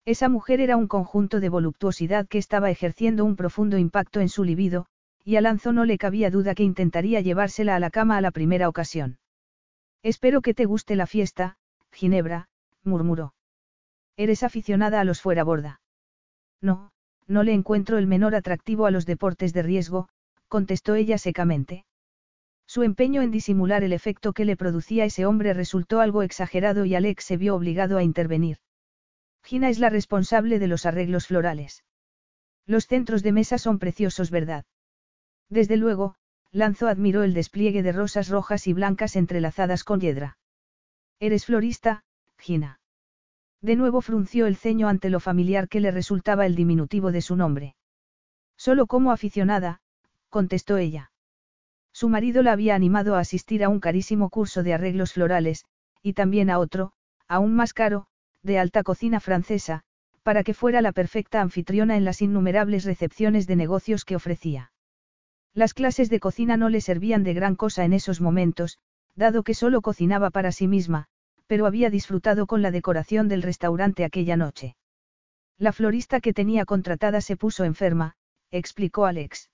Esa 0.05 0.27
mujer 0.29 0.59
era 0.59 0.75
un 0.75 0.88
conjunto 0.88 1.39
de 1.39 1.50
voluptuosidad 1.50 2.27
que 2.27 2.38
estaba 2.38 2.71
ejerciendo 2.71 3.25
un 3.25 3.36
profundo 3.36 3.77
impacto 3.77 4.19
en 4.21 4.29
su 4.29 4.43
libido, 4.43 4.88
y 5.24 5.36
a 5.36 5.41
Lanzo 5.41 5.71
no 5.71 5.86
le 5.86 5.98
cabía 5.98 6.31
duda 6.31 6.55
que 6.55 6.63
intentaría 6.63 7.21
llevársela 7.21 7.75
a 7.75 7.79
la 7.79 7.89
cama 7.89 8.17
a 8.17 8.21
la 8.21 8.31
primera 8.31 8.67
ocasión. 8.67 9.19
Espero 10.01 10.41
que 10.41 10.53
te 10.53 10.65
guste 10.65 10.95
la 10.95 11.07
fiesta, 11.07 11.57
Ginebra, 11.91 12.50
murmuró. 12.83 13.33
¿Eres 14.17 14.43
aficionada 14.43 15.00
a 15.00 15.03
los 15.03 15.21
fuera 15.21 15.43
borda? 15.43 15.81
No, 16.62 16.91
no 17.27 17.43
le 17.43 17.53
encuentro 17.53 17.98
el 17.98 18.07
menor 18.07 18.36
atractivo 18.36 18.86
a 18.86 18.91
los 18.91 19.05
deportes 19.05 19.53
de 19.53 19.62
riesgo, 19.62 20.09
contestó 20.48 20.95
ella 20.95 21.17
secamente. 21.17 21.86
Su 22.69 22.83
empeño 22.83 23.23
en 23.23 23.31
disimular 23.31 23.83
el 23.83 23.93
efecto 23.93 24.31
que 24.31 24.45
le 24.45 24.55
producía 24.55 25.03
ese 25.03 25.25
hombre 25.25 25.55
resultó 25.55 26.01
algo 26.01 26.21
exagerado 26.21 26.85
y 26.85 26.93
Alex 26.93 27.23
se 27.23 27.35
vio 27.35 27.55
obligado 27.55 27.97
a 27.97 28.03
intervenir. 28.03 28.59
Gina 29.43 29.69
es 29.69 29.79
la 29.79 29.89
responsable 29.89 30.59
de 30.59 30.67
los 30.67 30.85
arreglos 30.85 31.25
florales. 31.25 31.83
Los 32.67 32.85
centros 32.85 33.23
de 33.23 33.31
mesa 33.31 33.57
son 33.57 33.79
preciosos, 33.79 34.29
¿verdad? 34.29 34.65
Desde 35.49 35.77
luego, 35.77 36.13
Lanzo 36.51 36.88
admiró 36.88 37.23
el 37.23 37.33
despliegue 37.33 37.81
de 37.81 37.91
rosas 37.91 38.29
rojas 38.29 38.67
y 38.67 38.73
blancas 38.73 39.15
entrelazadas 39.15 39.83
con 39.83 39.99
hiedra. 39.99 40.38
Eres 41.19 41.47
florista, 41.47 42.03
Gina. 42.38 42.79
De 43.61 43.77
nuevo 43.77 44.01
frunció 44.01 44.45
el 44.45 44.57
ceño 44.57 44.89
ante 44.89 45.09
lo 45.09 45.19
familiar 45.19 45.69
que 45.69 45.79
le 45.79 45.89
resultaba 45.89 46.45
el 46.45 46.53
diminutivo 46.53 47.11
de 47.11 47.23
su 47.23 47.35
nombre. 47.35 47.75
Solo 48.57 48.85
como 48.85 49.11
aficionada, 49.11 49.81
contestó 50.29 50.77
ella. 50.77 51.09
Su 51.91 52.10
marido 52.10 52.43
la 52.43 52.53
había 52.53 52.75
animado 52.75 53.15
a 53.15 53.19
asistir 53.19 53.63
a 53.63 53.69
un 53.69 53.79
carísimo 53.79 54.29
curso 54.29 54.63
de 54.63 54.74
arreglos 54.74 55.13
florales, 55.13 55.65
y 56.01 56.13
también 56.13 56.50
a 56.50 56.60
otro, 56.60 56.93
aún 57.27 57.55
más 57.55 57.74
caro, 57.74 58.08
de 58.43 58.60
alta 58.60 58.84
cocina 58.84 59.19
francesa, 59.19 59.84
para 60.24 60.43
que 60.43 60.53
fuera 60.53 60.81
la 60.81 60.91
perfecta 60.91 61.41
anfitriona 61.41 61.98
en 61.98 62.05
las 62.05 62.22
innumerables 62.22 62.86
recepciones 62.86 63.48
de 63.48 63.55
negocios 63.55 64.05
que 64.05 64.15
ofrecía. 64.15 64.72
Las 65.53 65.74
clases 65.74 66.10
de 66.10 66.19
cocina 66.19 66.58
no 66.58 66.69
le 66.69 66.81
servían 66.81 67.24
de 67.24 67.34
gran 67.34 67.55
cosa 67.55 67.84
en 67.84 67.93
esos 67.93 68.22
momentos, 68.22 68.77
dado 69.15 69.43
que 69.43 69.53
solo 69.53 69.81
cocinaba 69.81 70.29
para 70.29 70.51
sí 70.51 70.67
misma, 70.67 71.08
pero 71.48 71.65
había 71.65 71.89
disfrutado 71.89 72.46
con 72.46 72.62
la 72.62 72.72
decoración 72.72 73.27
del 73.27 73.41
restaurante 73.41 74.05
aquella 74.05 74.38
noche. 74.38 74.75
La 75.58 75.74
florista 75.74 76.22
que 76.22 76.31
tenía 76.31 76.63
contratada 76.65 77.22
se 77.22 77.36
puso 77.36 77.65
enferma, 77.65 78.15
explicó 78.51 79.05
Alex. 79.05 79.50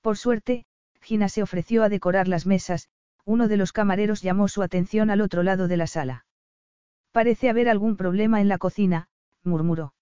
Por 0.00 0.16
suerte, 0.16 0.64
Gina 1.02 1.28
se 1.28 1.42
ofreció 1.42 1.82
a 1.82 1.88
decorar 1.88 2.28
las 2.28 2.46
mesas, 2.46 2.88
uno 3.24 3.48
de 3.48 3.56
los 3.56 3.72
camareros 3.72 4.22
llamó 4.22 4.48
su 4.48 4.62
atención 4.62 5.10
al 5.10 5.20
otro 5.20 5.42
lado 5.42 5.68
de 5.68 5.76
la 5.76 5.86
sala. 5.86 6.24
Parece 7.10 7.50
haber 7.50 7.68
algún 7.68 7.96
problema 7.96 8.40
en 8.40 8.48
la 8.48 8.58
cocina, 8.58 9.08
murmuró. 9.42 9.94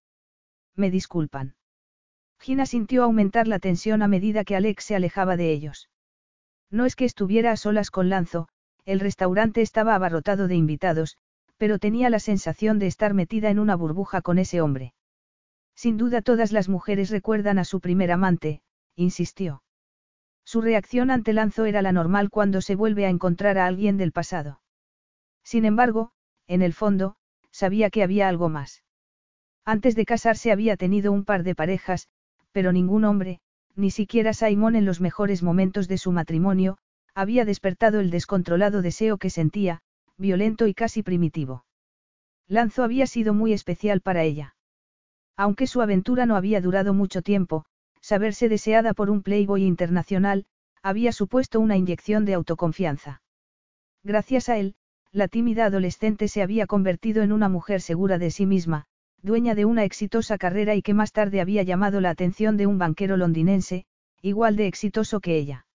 Me 0.77 0.91
disculpan. 0.91 1.55
Gina 2.39 2.67
sintió 2.67 3.03
aumentar 3.03 3.49
la 3.49 3.59
tensión 3.59 4.03
a 4.03 4.09
medida 4.09 4.45
que 4.45 4.57
Alex 4.57 4.85
se 4.85 4.95
alejaba 4.95 5.37
de 5.37 5.51
ellos. 5.53 5.91
No 6.71 6.87
es 6.87 6.97
que 6.97 7.05
estuviera 7.05 7.51
a 7.51 7.57
solas 7.57 7.91
con 7.91 8.09
Lanzo, 8.09 8.49
el 8.85 9.01
restaurante 9.01 9.61
estaba 9.61 9.95
abarrotado 9.95 10.49
de 10.49 10.55
invitados, 10.55 11.17
pero 11.57 11.79
tenía 11.79 12.09
la 12.11 12.21
sensación 12.21 12.79
de 12.79 12.87
estar 12.87 13.13
metida 13.13 13.51
en 13.51 13.59
una 13.59 13.75
burbuja 13.75 14.23
con 14.23 14.39
ese 14.39 14.61
hombre. 14.61 14.95
Sin 15.75 15.97
duda 15.97 16.23
todas 16.23 16.53
las 16.53 16.69
mujeres 16.69 17.11
recuerdan 17.11 17.59
a 17.59 17.65
su 17.65 17.81
primer 17.81 18.13
amante, 18.13 18.63
insistió. 18.97 19.63
Su 20.51 20.61
reacción 20.61 21.13
ante 21.13 21.33
Lanzo 21.33 21.65
era 21.65 21.81
la 21.81 21.93
normal 21.93 22.29
cuando 22.29 22.61
se 22.61 22.75
vuelve 22.75 23.07
a 23.07 23.09
encontrar 23.09 23.57
a 23.57 23.67
alguien 23.67 23.97
del 23.97 24.11
pasado. 24.11 24.61
Sin 25.45 25.65
embargo, 25.65 26.11
en 26.49 26.61
el 26.61 26.73
fondo, 26.73 27.15
sabía 27.53 27.89
que 27.89 28.03
había 28.03 28.27
algo 28.27 28.49
más. 28.49 28.83
Antes 29.65 29.95
de 29.95 30.05
casarse 30.05 30.51
había 30.51 30.77
tenido 30.77 31.13
un 31.13 31.25
par 31.25 31.45
de 31.45 31.55
parejas, 31.55 32.09
pero 32.51 32.73
ningún 32.73 33.05
hombre, 33.05 33.39
ni 33.77 33.93
siquiera 33.93 34.33
Simón 34.35 34.75
en 34.75 34.87
los 34.87 35.01
mejores 35.01 35.45
momentos 35.45 35.87
de 35.87 35.99
su 35.99 36.11
matrimonio, 36.11 36.79
había 37.15 37.45
despertado 37.45 38.01
el 38.01 38.11
descontrolado 38.11 38.83
deseo 38.83 39.19
que 39.19 39.31
sentía, 39.31 39.83
violento 40.17 40.67
y 40.67 40.75
casi 40.75 41.05
primitivo. 41.05 41.65
Lanzo 42.49 42.83
había 42.83 43.07
sido 43.07 43.35
muy 43.35 43.53
especial 43.53 44.01
para 44.01 44.25
ella. 44.25 44.57
Aunque 45.37 45.69
su 45.69 45.81
aventura 45.81 46.27
no 46.27 46.35
había 46.35 46.61
durado 46.61 46.93
mucho 46.93 47.23
tiempo, 47.23 47.67
saberse 48.01 48.49
deseada 48.49 48.95
por 48.95 49.11
un 49.11 49.23
playboy 49.23 49.65
internacional, 49.65 50.47
había 50.83 51.13
supuesto 51.13 51.61
una 51.61 51.77
inyección 51.77 52.25
de 52.25 52.35
autoconfianza. 52.35 53.23
Gracias 54.03 54.49
a 54.49 54.57
él, 54.59 54.75
la 55.13 55.29
tímida 55.29 55.67
adolescente 55.67 56.29
se 56.29 56.43
había 56.43 56.67
convertido 56.67 57.23
en 57.23 57.33
una 57.33 57.49
mujer 57.49 57.81
segura 57.81 58.19
de 58.19 58.31
sí 58.31 58.47
misma, 58.47 58.87
dueña 59.23 59.55
de 59.55 59.65
una 59.65 59.85
exitosa 59.85 60.39
carrera 60.39 60.75
y 60.75 60.83
que 60.83 60.95
más 60.95 61.13
tarde 61.13 61.41
había 61.41 61.63
llamado 61.63 62.01
la 62.01 62.11
atención 62.11 62.57
de 62.57 62.67
un 62.67 62.79
banquero 62.79 63.17
londinense, 63.17 63.85
igual 64.23 64.57
de 64.57 64.67
exitoso 64.67 65.21
que 65.21 65.37
ella. 65.37 65.67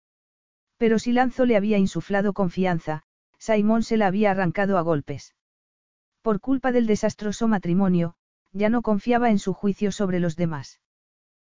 Pero 0.78 1.00
si 1.00 1.12
Lanzo 1.12 1.46
le 1.46 1.56
había 1.56 1.78
insuflado 1.78 2.34
confianza, 2.34 3.04
Simón 3.38 3.84
se 3.84 3.98
la 3.98 4.08
había 4.08 4.32
arrancado 4.32 4.78
a 4.78 4.82
golpes. 4.82 5.36
Por 6.22 6.40
culpa 6.40 6.72
del 6.72 6.88
desastroso 6.88 7.48
matrimonio, 7.48 8.16
ya 8.52 8.70
no 8.70 8.82
confiaba 8.82 9.30
en 9.30 9.38
su 9.38 9.54
juicio 9.54 9.92
sobre 9.92 10.20
los 10.20 10.36
demás. 10.36 10.80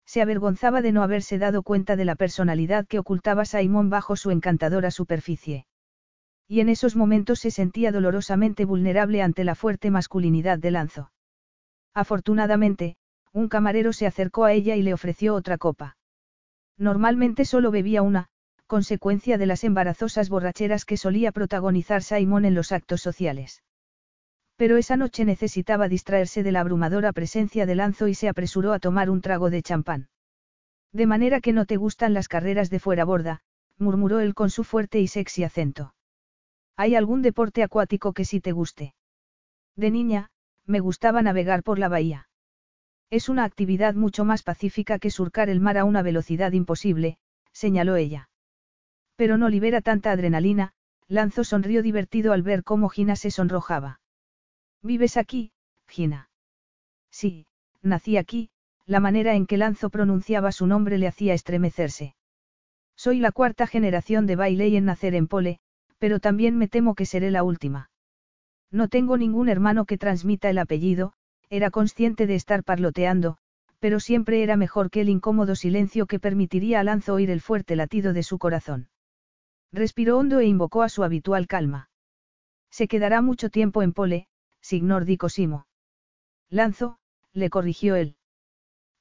Se 0.09 0.23
avergonzaba 0.23 0.81
de 0.81 0.91
no 0.91 1.03
haberse 1.03 1.37
dado 1.37 1.63
cuenta 1.63 1.95
de 1.95 2.07
la 2.07 2.15
personalidad 2.15 2.87
que 2.87 2.99
ocultaba 2.99 3.45
Simón 3.45 3.91
bajo 3.91 4.17
su 4.17 4.31
encantadora 4.31 4.91
superficie. 4.91 5.67
Y 6.49 6.61
en 6.61 6.71
esos 6.71 6.97
momentos 6.97 7.41
se 7.41 7.51
sentía 7.51 7.93
dolorosamente 7.93 8.65
vulnerable 8.65 9.21
ante 9.21 9.45
la 9.45 9.55
fuerte 9.55 9.91
masculinidad 9.91 10.59
de 10.59 10.71
Lanzo. 10.71 11.13
Afortunadamente, 11.93 12.97
un 13.35 13.49
camarero 13.49 13.93
se 13.93 14.07
acercó 14.07 14.47
a 14.47 14.55
ella 14.55 14.77
y 14.77 14.83
le 14.83 14.95
ofreció 14.95 15.35
otra 15.35 15.59
copa. 15.59 15.99
Normalmente 16.79 17.45
solo 17.45 17.71
bebía 17.71 18.01
una, 18.01 18.31
consecuencia 18.67 19.37
de 19.37 19.45
las 19.45 19.63
embarazosas 19.63 20.31
borracheras 20.31 20.87
que 20.87 20.97
solía 20.97 21.33
protagonizar 21.33 22.03
Simón 22.03 22.47
en 22.47 22.55
los 22.55 22.73
actos 22.73 23.03
sociales. 23.03 23.63
Pero 24.59 24.77
esa 24.77 24.97
noche 24.97 25.25
necesitaba 25.25 25.89
distraerse 25.89 26.43
de 26.43 26.51
la 26.51 26.61
abrumadora 26.61 27.13
presencia 27.13 27.65
de 27.65 27.77
Lanzo 27.77 28.09
y 28.09 28.15
se 28.15 28.29
apresuró 28.29 28.73
a 28.73 28.81
tomar 28.81 29.09
un 29.09 29.21
trago 29.21 29.51
de 29.51 29.63
champán. 29.63 30.09
De 30.93 31.07
manera 31.07 31.41
que 31.41 31.53
no 31.53 31.65
te 31.65 31.77
gustan 31.77 32.13
las 32.13 32.27
carreras 32.27 32.69
de 32.69 32.81
fuera 32.81 33.05
borda, 33.05 33.41
murmuró 33.79 34.19
él 34.19 34.35
con 34.35 34.51
su 34.51 34.65
fuerte 34.65 34.99
y 34.99 35.07
sexy 35.07 35.45
acento. 35.45 35.95
¿Hay 36.77 36.97
algún 36.97 37.23
deporte 37.23 37.63
acuático 37.63 38.13
que 38.13 38.25
sí 38.25 38.41
te 38.41 38.51
guste? 38.51 38.95
De 39.77 39.93
niña, 39.93 40.31
me 40.67 40.81
gustaba 40.81 41.23
navegar 41.23 41.63
por 41.63 41.79
la 41.79 41.89
bahía. 41.89 42.29
Es 43.11 43.29
una 43.29 43.45
actividad 43.45 43.95
mucho 43.95 44.25
más 44.25 44.43
pacífica 44.43 44.99
que 44.99 45.13
surcar 45.13 45.51
el 45.51 45.61
mar 45.61 45.79
a 45.79 45.85
una 45.85 46.03
velocidad 46.03 46.51
imposible, 46.51 47.19
señaló 47.53 47.95
ella. 47.95 48.29
Pero 49.15 49.39
no 49.39 49.49
libera 49.49 49.83
tanta 49.83 50.11
adrenalina, 50.11 50.73
Lanzo 51.07 51.45
sonrió 51.45 51.81
divertido 51.85 52.33
al 52.33 52.43
ver 52.43 52.65
cómo 52.65 52.89
Gina 52.89 53.15
se 53.15 53.31
sonrojaba. 53.31 54.01
¿Vives 54.83 55.17
aquí, 55.17 55.53
Gina? 55.89 56.31
Sí, 57.11 57.47
nací 57.83 58.17
aquí, 58.17 58.51
la 58.87 59.01
manera 59.01 59.35
en 59.35 59.47
que 59.47 59.57
Lanzo 59.57 59.91
pronunciaba 59.91 60.53
su 60.53 60.67
nombre 60.67 60.99
le 60.99 61.09
hacía 61.09 61.35
estremecerse. 61.35 62.15
Soy 62.97 63.19
la 63.19 63.33
cuarta 63.33 63.67
generación 63.67 64.27
de 64.27 64.37
Bailey 64.37 64.77
en 64.77 64.85
nacer 64.85 65.15
en 65.15 65.27
Pole, 65.27 65.61
pero 65.99 66.21
también 66.21 66.57
me 66.57 66.69
temo 66.69 66.95
que 66.95 67.07
seré 67.07 67.31
la 67.31 67.43
última. 67.43 67.91
No 68.71 68.89
tengo 68.89 69.17
ningún 69.17 69.49
hermano 69.49 69.85
que 69.85 69.99
transmita 69.99 70.51
el 70.51 70.59
apellido, 70.59 71.13
era 71.51 71.71
consciente 71.71 72.27
de 72.27 72.35
estar 72.35 72.65
parloteando, 72.65 73.39
pero 73.79 74.01
siempre 74.01 74.43
era 74.43 74.57
mejor 74.57 74.91
que 74.91 75.01
el 75.01 75.09
incómodo 75.09 75.55
silencio 75.55 76.07
que 76.07 76.19
permitiría 76.19 76.81
a 76.81 76.85
Lanzo 76.85 77.15
oír 77.15 77.31
el 77.31 77.41
fuerte 77.41 77.77
latido 77.77 78.13
de 78.13 78.23
su 78.23 78.39
corazón. 78.39 78.89
Respiró 79.73 80.19
hondo 80.19 80.41
e 80.41 80.47
invocó 80.47 80.83
a 80.83 80.89
su 80.89 81.05
habitual 81.05 81.47
calma. 81.47 81.91
Se 82.71 82.89
quedará 82.89 83.23
mucho 83.23 83.51
tiempo 83.51 83.83
en 83.83 83.93
Pole, 83.93 84.29
signor 84.69 85.07
di 85.07 85.17
Cosimo. 85.17 85.67
Lanzo, 86.51 86.99
le 87.33 87.49
corrigió 87.49 87.97
él. 87.97 88.17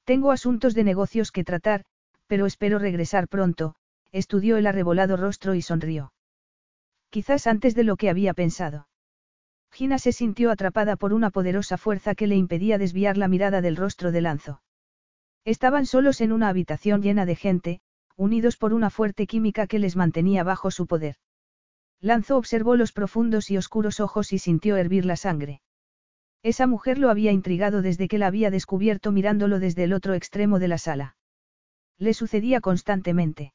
Tengo 0.04 0.32
asuntos 0.32 0.72
de 0.74 0.82
negocios 0.82 1.30
que 1.30 1.44
tratar, 1.44 1.84
pero 2.26 2.46
espero 2.46 2.78
regresar 2.78 3.28
pronto, 3.28 3.74
estudió 4.10 4.56
el 4.56 4.66
arrebolado 4.66 5.18
rostro 5.18 5.54
y 5.54 5.60
sonrió. 5.60 6.14
Quizás 7.10 7.46
antes 7.46 7.74
de 7.74 7.84
lo 7.84 7.96
que 7.96 8.08
había 8.08 8.32
pensado. 8.32 8.88
Gina 9.70 9.98
se 9.98 10.12
sintió 10.12 10.50
atrapada 10.50 10.96
por 10.96 11.12
una 11.12 11.28
poderosa 11.28 11.76
fuerza 11.76 12.14
que 12.14 12.26
le 12.26 12.36
impedía 12.36 12.78
desviar 12.78 13.18
la 13.18 13.28
mirada 13.28 13.60
del 13.60 13.76
rostro 13.76 14.10
de 14.10 14.22
Lanzo. 14.22 14.62
Estaban 15.44 15.84
solos 15.84 16.22
en 16.22 16.32
una 16.32 16.48
habitación 16.48 17.02
llena 17.02 17.26
de 17.26 17.36
gente, 17.36 17.80
unidos 18.16 18.56
por 18.56 18.72
una 18.72 18.88
fuerte 18.88 19.26
química 19.26 19.66
que 19.66 19.78
les 19.78 19.96
mantenía 19.96 20.44
bajo 20.44 20.70
su 20.70 20.86
poder. 20.86 21.16
Lanzo 22.00 22.36
observó 22.36 22.76
los 22.76 22.92
profundos 22.92 23.50
y 23.50 23.56
oscuros 23.56 24.00
ojos 24.00 24.32
y 24.32 24.38
sintió 24.38 24.76
hervir 24.76 25.04
la 25.04 25.16
sangre. 25.16 25.60
Esa 26.42 26.66
mujer 26.66 26.98
lo 26.98 27.10
había 27.10 27.32
intrigado 27.32 27.82
desde 27.82 28.06
que 28.06 28.18
la 28.18 28.28
había 28.28 28.50
descubierto 28.50 29.10
mirándolo 29.10 29.58
desde 29.58 29.84
el 29.84 29.92
otro 29.92 30.14
extremo 30.14 30.58
de 30.60 30.68
la 30.68 30.78
sala. 30.78 31.16
Le 31.98 32.14
sucedía 32.14 32.60
constantemente. 32.60 33.52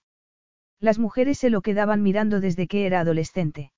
Las 0.79 0.99
mujeres 0.99 1.37
se 1.37 1.49
lo 1.49 1.61
quedaban 1.61 2.03
mirando 2.03 2.41
desde 2.41 2.67
que 2.67 2.85
era 2.85 2.99
adolescente. 2.99 3.71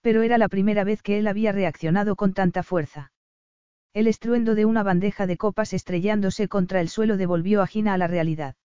Pero 0.00 0.22
era 0.22 0.38
la 0.38 0.48
primera 0.48 0.82
vez 0.82 1.02
que 1.02 1.18
él 1.18 1.28
había 1.28 1.52
reaccionado 1.52 2.16
con 2.16 2.32
tanta 2.32 2.64
fuerza. 2.64 3.12
El 3.94 4.08
estruendo 4.08 4.56
de 4.56 4.64
una 4.64 4.82
bandeja 4.82 5.28
de 5.28 5.36
copas 5.36 5.72
estrellándose 5.72 6.48
contra 6.48 6.80
el 6.80 6.88
suelo 6.88 7.16
devolvió 7.16 7.62
a 7.62 7.68
Gina 7.68 7.94
a 7.94 7.98
la 7.98 8.08
realidad. 8.08 8.56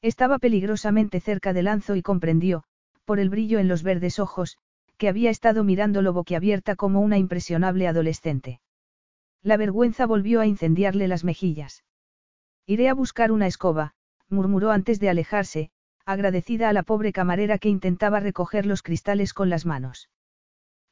Estaba 0.00 0.38
peligrosamente 0.38 1.20
cerca 1.20 1.52
de 1.52 1.62
Lanzo 1.62 1.94
y 1.94 2.02
comprendió, 2.02 2.64
por 3.08 3.20
el 3.20 3.30
brillo 3.30 3.58
en 3.58 3.68
los 3.68 3.82
verdes 3.82 4.18
ojos, 4.18 4.58
que 4.98 5.08
había 5.08 5.30
estado 5.30 5.64
mirándolo 5.64 6.12
boquiabierta 6.12 6.76
como 6.76 7.00
una 7.00 7.16
impresionable 7.16 7.88
adolescente. 7.88 8.60
La 9.42 9.56
vergüenza 9.56 10.04
volvió 10.04 10.42
a 10.42 10.46
incendiarle 10.46 11.08
las 11.08 11.24
mejillas. 11.24 11.84
Iré 12.66 12.90
a 12.90 12.92
buscar 12.92 13.32
una 13.32 13.46
escoba, 13.46 13.94
murmuró 14.28 14.72
antes 14.72 15.00
de 15.00 15.08
alejarse, 15.08 15.70
agradecida 16.04 16.68
a 16.68 16.74
la 16.74 16.82
pobre 16.82 17.14
camarera 17.14 17.56
que 17.56 17.70
intentaba 17.70 18.20
recoger 18.20 18.66
los 18.66 18.82
cristales 18.82 19.32
con 19.32 19.48
las 19.48 19.64
manos. 19.64 20.10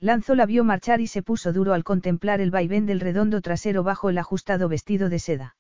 Lanzo 0.01 0.35
la 0.35 0.47
vio 0.47 0.65
marchar 0.65 1.03
y 1.03 1.09
se 1.09 1.23
puso 1.23 1.53
duro 1.53 1.75
al 1.75 1.85
contemplar 1.85 2.41
el 2.41 2.51
vaivén 2.51 2.87
del 2.87 3.01
redondo 3.01 3.43
trasero 3.43 3.83
bajo 3.83 4.09
el 4.09 4.17
ajustado 4.17 4.71
vestido 4.71 5.11
de 5.11 5.19
seda. 5.19 5.57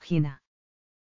Gina. 0.00 0.42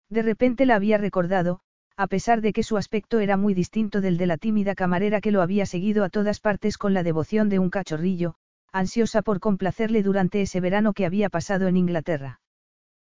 De 0.08 0.22
repente 0.22 0.64
la 0.64 0.76
había 0.76 0.96
recordado, 0.96 1.60
a 1.96 2.06
pesar 2.08 2.40
de 2.40 2.52
que 2.52 2.62
su 2.62 2.76
aspecto 2.76 3.20
era 3.20 3.36
muy 3.36 3.54
distinto 3.54 4.00
del 4.00 4.16
de 4.16 4.26
la 4.26 4.36
tímida 4.36 4.74
camarera 4.74 5.20
que 5.20 5.30
lo 5.30 5.42
había 5.42 5.64
seguido 5.66 6.02
a 6.04 6.08
todas 6.08 6.40
partes 6.40 6.76
con 6.76 6.92
la 6.92 7.02
devoción 7.02 7.48
de 7.48 7.58
un 7.58 7.70
cachorrillo, 7.70 8.34
ansiosa 8.72 9.22
por 9.22 9.38
complacerle 9.38 10.02
durante 10.02 10.42
ese 10.42 10.60
verano 10.60 10.92
que 10.92 11.06
había 11.06 11.28
pasado 11.28 11.68
en 11.68 11.76
Inglaterra. 11.76 12.40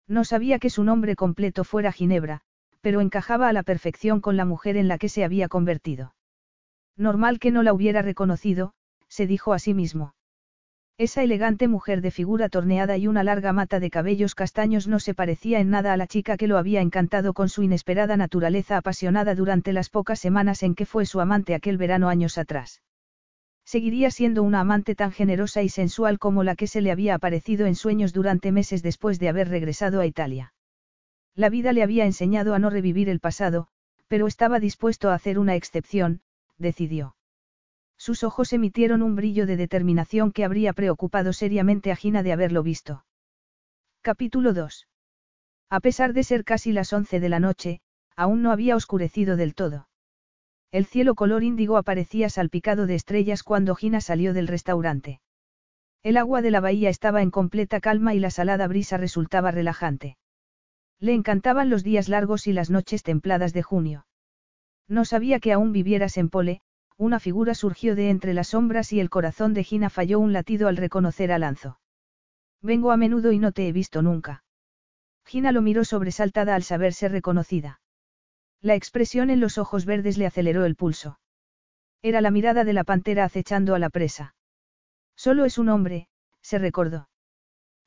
No 0.08 0.24
sabía 0.24 0.58
que 0.58 0.70
su 0.70 0.82
nombre 0.82 1.14
completo 1.14 1.64
fuera 1.64 1.92
Ginebra, 1.92 2.40
pero 2.80 3.00
encajaba 3.00 3.48
a 3.48 3.52
la 3.52 3.62
perfección 3.62 4.20
con 4.20 4.36
la 4.36 4.46
mujer 4.46 4.76
en 4.76 4.88
la 4.88 4.96
que 4.96 5.10
se 5.10 5.24
había 5.24 5.48
convertido. 5.48 6.14
Normal 6.96 7.38
que 7.38 7.50
no 7.50 7.62
la 7.62 7.74
hubiera 7.74 8.00
reconocido, 8.00 8.72
se 9.08 9.26
dijo 9.26 9.52
a 9.52 9.58
sí 9.58 9.74
mismo. 9.74 10.14
Esa 11.00 11.22
elegante 11.22 11.66
mujer 11.66 12.02
de 12.02 12.10
figura 12.10 12.50
torneada 12.50 12.98
y 12.98 13.06
una 13.06 13.24
larga 13.24 13.54
mata 13.54 13.80
de 13.80 13.88
cabellos 13.88 14.34
castaños 14.34 14.86
no 14.86 15.00
se 15.00 15.14
parecía 15.14 15.58
en 15.58 15.70
nada 15.70 15.94
a 15.94 15.96
la 15.96 16.06
chica 16.06 16.36
que 16.36 16.46
lo 16.46 16.58
había 16.58 16.82
encantado 16.82 17.32
con 17.32 17.48
su 17.48 17.62
inesperada 17.62 18.18
naturaleza 18.18 18.76
apasionada 18.76 19.34
durante 19.34 19.72
las 19.72 19.88
pocas 19.88 20.18
semanas 20.18 20.62
en 20.62 20.74
que 20.74 20.84
fue 20.84 21.06
su 21.06 21.22
amante 21.22 21.54
aquel 21.54 21.78
verano 21.78 22.10
años 22.10 22.36
atrás. 22.36 22.82
Seguiría 23.64 24.10
siendo 24.10 24.42
una 24.42 24.60
amante 24.60 24.94
tan 24.94 25.10
generosa 25.10 25.62
y 25.62 25.70
sensual 25.70 26.18
como 26.18 26.44
la 26.44 26.54
que 26.54 26.66
se 26.66 26.82
le 26.82 26.90
había 26.90 27.14
aparecido 27.14 27.64
en 27.64 27.76
sueños 27.76 28.12
durante 28.12 28.52
meses 28.52 28.82
después 28.82 29.18
de 29.18 29.30
haber 29.30 29.48
regresado 29.48 30.00
a 30.00 30.06
Italia. 30.06 30.52
La 31.34 31.48
vida 31.48 31.72
le 31.72 31.82
había 31.82 32.04
enseñado 32.04 32.52
a 32.52 32.58
no 32.58 32.68
revivir 32.68 33.08
el 33.08 33.20
pasado, 33.20 33.68
pero 34.06 34.26
estaba 34.26 34.60
dispuesto 34.60 35.08
a 35.08 35.14
hacer 35.14 35.38
una 35.38 35.56
excepción, 35.56 36.20
decidió. 36.58 37.14
Sus 38.00 38.24
ojos 38.24 38.54
emitieron 38.54 39.02
un 39.02 39.14
brillo 39.14 39.44
de 39.44 39.58
determinación 39.58 40.32
que 40.32 40.46
habría 40.46 40.72
preocupado 40.72 41.34
seriamente 41.34 41.92
a 41.92 41.96
Gina 41.96 42.22
de 42.22 42.32
haberlo 42.32 42.62
visto. 42.62 43.04
Capítulo 44.00 44.54
2. 44.54 44.88
A 45.68 45.80
pesar 45.80 46.14
de 46.14 46.24
ser 46.24 46.44
casi 46.44 46.72
las 46.72 46.94
once 46.94 47.20
de 47.20 47.28
la 47.28 47.40
noche, 47.40 47.82
aún 48.16 48.40
no 48.40 48.52
había 48.52 48.74
oscurecido 48.74 49.36
del 49.36 49.54
todo. 49.54 49.86
El 50.72 50.86
cielo 50.86 51.14
color 51.14 51.42
índigo 51.44 51.76
aparecía 51.76 52.30
salpicado 52.30 52.86
de 52.86 52.94
estrellas 52.94 53.42
cuando 53.42 53.74
Gina 53.74 54.00
salió 54.00 54.32
del 54.32 54.48
restaurante. 54.48 55.20
El 56.02 56.16
agua 56.16 56.40
de 56.40 56.52
la 56.52 56.60
bahía 56.60 56.88
estaba 56.88 57.20
en 57.20 57.30
completa 57.30 57.80
calma 57.80 58.14
y 58.14 58.18
la 58.18 58.30
salada 58.30 58.66
brisa 58.66 58.96
resultaba 58.96 59.50
relajante. 59.50 60.16
Le 61.00 61.12
encantaban 61.12 61.68
los 61.68 61.84
días 61.84 62.08
largos 62.08 62.46
y 62.46 62.54
las 62.54 62.70
noches 62.70 63.02
templadas 63.02 63.52
de 63.52 63.62
junio. 63.62 64.06
No 64.88 65.04
sabía 65.04 65.38
que 65.38 65.52
aún 65.52 65.72
vivieras 65.72 66.16
en 66.16 66.30
Pole, 66.30 66.62
una 67.00 67.18
figura 67.18 67.54
surgió 67.54 67.96
de 67.96 68.10
entre 68.10 68.34
las 68.34 68.48
sombras 68.48 68.92
y 68.92 69.00
el 69.00 69.08
corazón 69.08 69.54
de 69.54 69.64
Gina 69.64 69.88
falló 69.88 70.20
un 70.20 70.34
latido 70.34 70.68
al 70.68 70.76
reconocer 70.76 71.32
a 71.32 71.38
Lanzo. 71.38 71.80
Vengo 72.60 72.92
a 72.92 72.98
menudo 72.98 73.32
y 73.32 73.38
no 73.38 73.52
te 73.52 73.66
he 73.66 73.72
visto 73.72 74.02
nunca. 74.02 74.44
Gina 75.24 75.50
lo 75.50 75.62
miró 75.62 75.86
sobresaltada 75.86 76.54
al 76.54 76.62
saberse 76.62 77.08
reconocida. 77.08 77.80
La 78.60 78.74
expresión 78.74 79.30
en 79.30 79.40
los 79.40 79.56
ojos 79.56 79.86
verdes 79.86 80.18
le 80.18 80.26
aceleró 80.26 80.66
el 80.66 80.76
pulso. 80.76 81.18
Era 82.02 82.20
la 82.20 82.30
mirada 82.30 82.64
de 82.64 82.74
la 82.74 82.84
pantera 82.84 83.24
acechando 83.24 83.74
a 83.74 83.78
la 83.78 83.88
presa. 83.88 84.34
Solo 85.16 85.46
es 85.46 85.56
un 85.56 85.70
hombre, 85.70 86.06
se 86.42 86.58
recordó. 86.58 87.08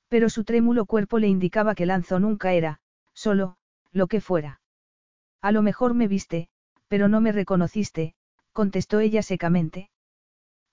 Pero 0.08 0.28
su 0.28 0.44
trémulo 0.44 0.88
cuerpo 0.88 1.20
le 1.20 1.28
indicaba 1.28 1.76
que 1.76 1.86
Lanzo 1.86 2.20
nunca 2.20 2.54
era, 2.54 2.80
solo, 3.14 3.58
lo 3.92 4.08
que 4.08 4.22
fuera. 4.22 4.60
A 5.40 5.52
lo 5.52 5.62
mejor 5.62 5.94
me 5.94 6.08
viste, 6.08 6.50
pero 6.88 7.08
no 7.10 7.22
me 7.22 7.32
reconociste, 7.32 8.16
contestó 8.54 9.00
ella 9.00 9.22
secamente. 9.22 9.90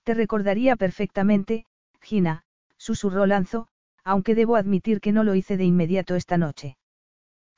Te 0.03 0.13
recordaría 0.13 0.75
perfectamente, 0.75 1.65
Gina, 1.99 2.43
susurró 2.77 3.25
Lanzo, 3.25 3.67
aunque 4.03 4.35
debo 4.35 4.55
admitir 4.55 5.01
que 5.01 5.11
no 5.11 5.23
lo 5.23 5.35
hice 5.35 5.57
de 5.57 5.65
inmediato 5.65 6.15
esta 6.15 6.37
noche. 6.37 6.77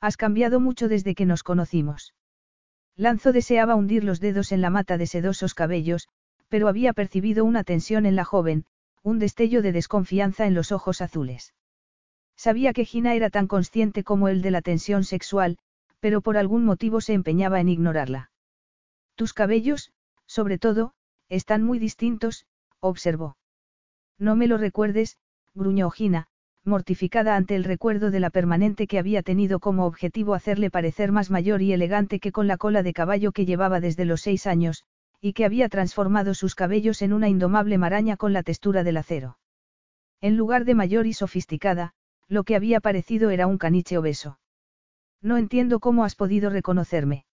Has 0.01 0.17
cambiado 0.17 0.59
mucho 0.59 0.89
desde 0.89 1.15
que 1.15 1.25
nos 1.25 1.43
conocimos. 1.43 2.13
Lanzo 2.95 3.31
deseaba 3.31 3.75
hundir 3.75 4.03
los 4.03 4.19
dedos 4.19 4.51
en 4.51 4.61
la 4.61 4.69
mata 4.69 4.97
de 4.97 5.07
sedosos 5.07 5.53
cabellos, 5.53 6.09
pero 6.49 6.67
había 6.67 6.93
percibido 6.93 7.45
una 7.45 7.63
tensión 7.63 8.05
en 8.05 8.15
la 8.15 8.25
joven, 8.25 8.65
un 9.01 9.19
destello 9.19 9.61
de 9.61 9.71
desconfianza 9.71 10.45
en 10.45 10.53
los 10.53 10.71
ojos 10.71 11.01
azules. 11.01 11.53
Sabía 12.35 12.73
que 12.73 12.85
Gina 12.85 13.15
era 13.15 13.29
tan 13.29 13.47
consciente 13.47 14.03
como 14.03 14.27
él 14.27 14.41
de 14.41 14.51
la 14.51 14.61
tensión 14.61 15.03
sexual, 15.03 15.57
pero 15.99 16.21
por 16.21 16.37
algún 16.37 16.65
motivo 16.65 17.01
se 17.01 17.13
empeñaba 17.13 17.59
en 17.59 17.69
ignorarla. 17.69 18.31
Tus 19.15 19.33
cabellos, 19.33 19.91
sobre 20.33 20.57
todo, 20.57 20.93
están 21.29 21.61
muy 21.61 21.77
distintos, 21.77 22.47
observó. 22.79 23.37
No 24.17 24.35
me 24.35 24.47
lo 24.47 24.57
recuerdes, 24.57 25.19
gruñó 25.53 25.91
Gina, 25.91 26.25
mortificada 26.63 27.35
ante 27.35 27.55
el 27.55 27.63
recuerdo 27.63 28.09
de 28.09 28.19
la 28.19 28.31
permanente 28.31 28.87
que 28.87 28.97
había 28.97 29.21
tenido 29.21 29.59
como 29.59 29.85
objetivo 29.85 30.33
hacerle 30.33 30.71
parecer 30.71 31.11
más 31.11 31.29
mayor 31.29 31.61
y 31.61 31.71
elegante 31.71 32.19
que 32.19 32.31
con 32.31 32.47
la 32.47 32.57
cola 32.57 32.81
de 32.81 32.93
caballo 32.93 33.31
que 33.31 33.45
llevaba 33.45 33.79
desde 33.79 34.05
los 34.05 34.21
seis 34.21 34.47
años, 34.47 34.85
y 35.21 35.33
que 35.33 35.45
había 35.45 35.69
transformado 35.69 36.33
sus 36.33 36.55
cabellos 36.55 37.03
en 37.03 37.13
una 37.13 37.29
indomable 37.29 37.77
maraña 37.77 38.17
con 38.17 38.33
la 38.33 38.41
textura 38.41 38.83
del 38.83 38.97
acero. 38.97 39.37
En 40.19 40.35
lugar 40.35 40.65
de 40.65 40.73
mayor 40.73 41.05
y 41.05 41.13
sofisticada, 41.13 41.93
lo 42.27 42.43
que 42.43 42.55
había 42.55 42.79
parecido 42.79 43.29
era 43.29 43.45
un 43.45 43.59
caniche 43.59 43.99
obeso. 43.99 44.39
No 45.21 45.37
entiendo 45.37 45.79
cómo 45.79 46.03
has 46.05 46.15
podido 46.15 46.49
reconocerme. 46.49 47.25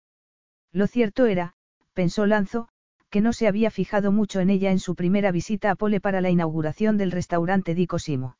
Lo 0.72 0.88
cierto 0.88 1.26
era, 1.26 1.54
pensó 1.94 2.26
Lanzo, 2.26 2.68
que 3.10 3.20
no 3.20 3.32
se 3.32 3.48
había 3.48 3.70
fijado 3.70 4.12
mucho 4.12 4.40
en 4.40 4.50
ella 4.50 4.70
en 4.70 4.78
su 4.78 4.94
primera 4.94 5.32
visita 5.32 5.70
a 5.70 5.74
Pole 5.74 6.00
para 6.00 6.20
la 6.20 6.30
inauguración 6.30 6.96
del 6.98 7.10
restaurante 7.10 7.74
Di 7.74 7.86
Cosimo. 7.86 8.36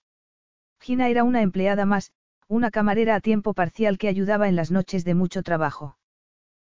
Gina 0.80 1.08
era 1.08 1.24
una 1.24 1.42
empleada 1.42 1.86
más, 1.86 2.12
una 2.48 2.70
camarera 2.70 3.14
a 3.14 3.20
tiempo 3.20 3.54
parcial 3.54 3.98
que 3.98 4.08
ayudaba 4.08 4.48
en 4.48 4.56
las 4.56 4.70
noches 4.70 5.04
de 5.04 5.14
mucho 5.14 5.42
trabajo. 5.42 5.98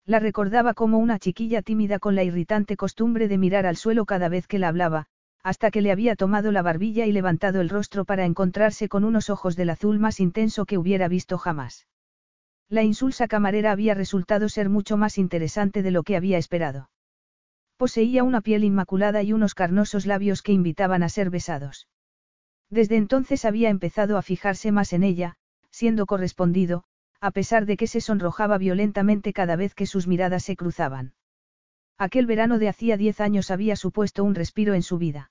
La 0.07 0.19
recordaba 0.19 0.75
como 0.75 0.99
una 0.99 1.19
chiquilla 1.19 1.63
tímida 1.63 1.99
con 1.99 2.15
la 2.15 2.25
irritante 2.25 2.77
costumbre 2.77 3.27
de 3.27 3.39
mirar 3.39 3.65
al 3.65 3.77
suelo 3.77 4.05
cada 4.05 4.29
vez 4.29 4.47
que 4.47 4.59
la 4.59 4.69
hablaba, 4.69 5.07
hasta 5.43 5.71
que 5.71 5.81
le 5.81 5.93
había 5.93 6.17
tomado 6.17 6.53
la 6.53 6.63
barbilla 6.63 7.07
y 7.07 7.13
levantado 7.13 7.61
el 7.61 7.69
rostro 7.69 8.05
para 8.05 8.25
encontrarse 8.25 8.89
con 8.89 9.05
unos 9.05 9.31
ojos 9.31 9.57
del 9.57 9.71
azul 9.71 9.99
más 9.99 10.21
intenso 10.21 10.65
que 10.65 10.79
hubiera 10.79 11.09
visto 11.09 11.39
jamás. 11.39 11.87
La 12.69 12.83
insulsa 12.83 13.29
camarera 13.29 13.73
había 13.73 13.95
resultado 13.95 14.49
ser 14.49 14.69
mucho 14.69 14.97
más 14.97 15.19
interesante 15.19 15.83
de 15.83 15.91
lo 15.91 16.03
que 16.03 16.17
había 16.17 16.39
esperado. 16.39 16.89
Poseía 17.77 18.23
una 18.23 18.41
piel 18.41 18.65
inmaculada 18.65 19.23
y 19.23 19.33
unos 19.33 19.55
carnosos 19.55 20.07
labios 20.07 20.43
que 20.43 20.53
invitaban 20.53 21.03
a 21.03 21.09
ser 21.09 21.31
besados. 21.31 21.89
Desde 22.71 22.97
entonces 22.97 23.45
había 23.45 23.69
empezado 23.69 24.17
a 24.17 24.23
fijarse 24.23 24.73
más 24.73 24.93
en 24.93 25.03
ella, 25.03 25.37
siendo 25.71 26.07
correspondido, 26.07 26.85
a 27.21 27.31
pesar 27.31 27.67
de 27.67 27.77
que 27.77 27.87
se 27.87 28.01
sonrojaba 28.01 28.59
violentamente 28.59 29.33
cada 29.33 29.57
vez 29.57 29.75
que 29.75 29.87
sus 29.87 30.07
miradas 30.07 30.45
se 30.45 30.57
cruzaban. 30.57 31.15
Aquel 31.99 32.27
verano 32.27 32.59
de 32.59 32.69
hacía 32.69 32.97
diez 32.97 33.21
años 33.21 33.51
había 33.51 33.77
supuesto 33.77 34.25
un 34.25 34.35
respiro 34.35 34.75
en 34.75 34.83
su 34.83 34.99
vida. 34.99 35.31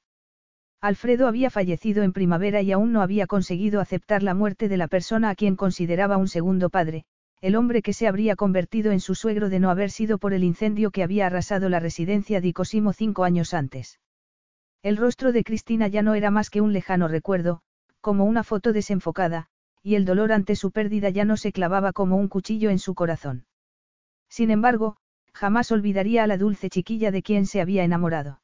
Alfredo 0.82 1.28
había 1.28 1.50
fallecido 1.50 2.04
en 2.04 2.12
primavera 2.12 2.62
y 2.62 2.72
aún 2.72 2.92
no 2.92 3.02
había 3.02 3.26
conseguido 3.26 3.80
aceptar 3.80 4.22
la 4.22 4.34
muerte 4.34 4.68
de 4.68 4.78
la 4.78 4.88
persona 4.88 5.30
a 5.30 5.36
quien 5.36 5.56
consideraba 5.56 6.18
un 6.18 6.28
segundo 6.28 6.70
padre, 6.70 7.06
el 7.44 7.58
hombre 7.58 7.82
que 7.82 7.92
se 7.92 8.08
habría 8.08 8.38
convertido 8.38 8.94
en 8.94 9.02
su 9.02 9.16
suegro 9.16 9.50
de 9.50 9.60
no 9.60 9.70
haber 9.70 9.92
sido 9.92 10.18
por 10.18 10.34
el 10.34 10.46
incendio 10.46 10.92
que 10.92 11.04
había 11.04 11.26
arrasado 11.26 11.68
la 11.68 11.82
residencia 11.82 12.40
de 12.40 12.54
Cosimo 12.54 12.94
cinco 12.94 13.26
años 13.26 13.54
antes. 13.54 14.00
El 14.82 14.96
rostro 14.96 15.34
de 15.34 15.44
Cristina 15.44 15.90
ya 15.90 16.04
no 16.04 16.14
era 16.14 16.32
más 16.32 16.50
que 16.50 16.62
un 16.62 16.72
lejano 16.72 17.10
recuerdo, 17.10 17.60
como 18.00 18.24
una 18.24 18.46
foto 18.46 18.72
desenfocada, 18.72 19.48
y 19.82 19.96
el 19.96 20.06
dolor 20.06 20.32
ante 20.32 20.56
su 20.56 20.72
pérdida 20.72 21.10
ya 21.10 21.26
no 21.26 21.36
se 21.36 21.52
clavaba 21.52 21.92
como 21.92 22.16
un 22.16 22.30
cuchillo 22.30 22.70
en 22.70 22.80
su 22.80 22.96
corazón. 22.96 23.46
Sin 24.30 24.50
embargo, 24.50 24.96
jamás 25.34 25.70
olvidaría 25.74 26.24
a 26.24 26.28
la 26.28 26.38
dulce 26.38 26.70
chiquilla 26.70 27.12
de 27.12 27.24
quien 27.24 27.46
se 27.46 27.60
había 27.60 27.84
enamorado. 27.84 28.42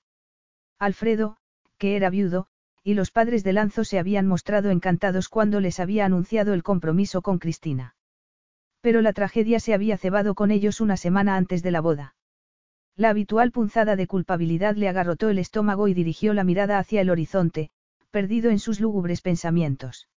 Alfredo, 0.78 1.38
que 1.78 1.96
era 1.96 2.10
viudo, 2.10 2.48
y 2.84 2.96
los 2.96 3.12
padres 3.12 3.46
de 3.46 3.54
Lanzo 3.54 3.86
se 3.86 3.98
habían 3.98 4.28
mostrado 4.28 4.72
encantados 4.72 5.30
cuando 5.30 5.62
les 5.62 5.80
había 5.80 6.04
anunciado 6.04 6.54
el 6.54 6.64
compromiso 6.64 7.22
con 7.22 7.40
Cristina. 7.40 7.96
Pero 8.82 9.02
la 9.02 9.14
tragedia 9.14 9.60
se 9.60 9.74
había 9.74 9.98
cebado 9.98 10.36
con 10.36 10.52
ellos 10.52 10.82
una 10.82 10.98
semana 10.98 11.36
antes 11.36 11.64
de 11.64 11.72
la 11.72 11.82
boda. 11.82 12.16
La 12.96 13.10
habitual 13.10 13.52
punzada 13.52 13.96
de 13.96 14.08
culpabilidad 14.08 14.76
le 14.76 14.90
agarrotó 14.90 15.30
el 15.30 15.38
estómago 15.38 15.88
y 15.88 15.94
dirigió 15.94 16.34
la 16.34 16.44
mirada 16.44 16.80
hacia 16.80 17.02
el 17.02 17.10
horizonte, 17.10 17.72
perdido 18.12 18.50
en 18.52 18.60
sus 18.60 18.80
lúgubres 18.80 19.22
pensamientos. 19.22 20.10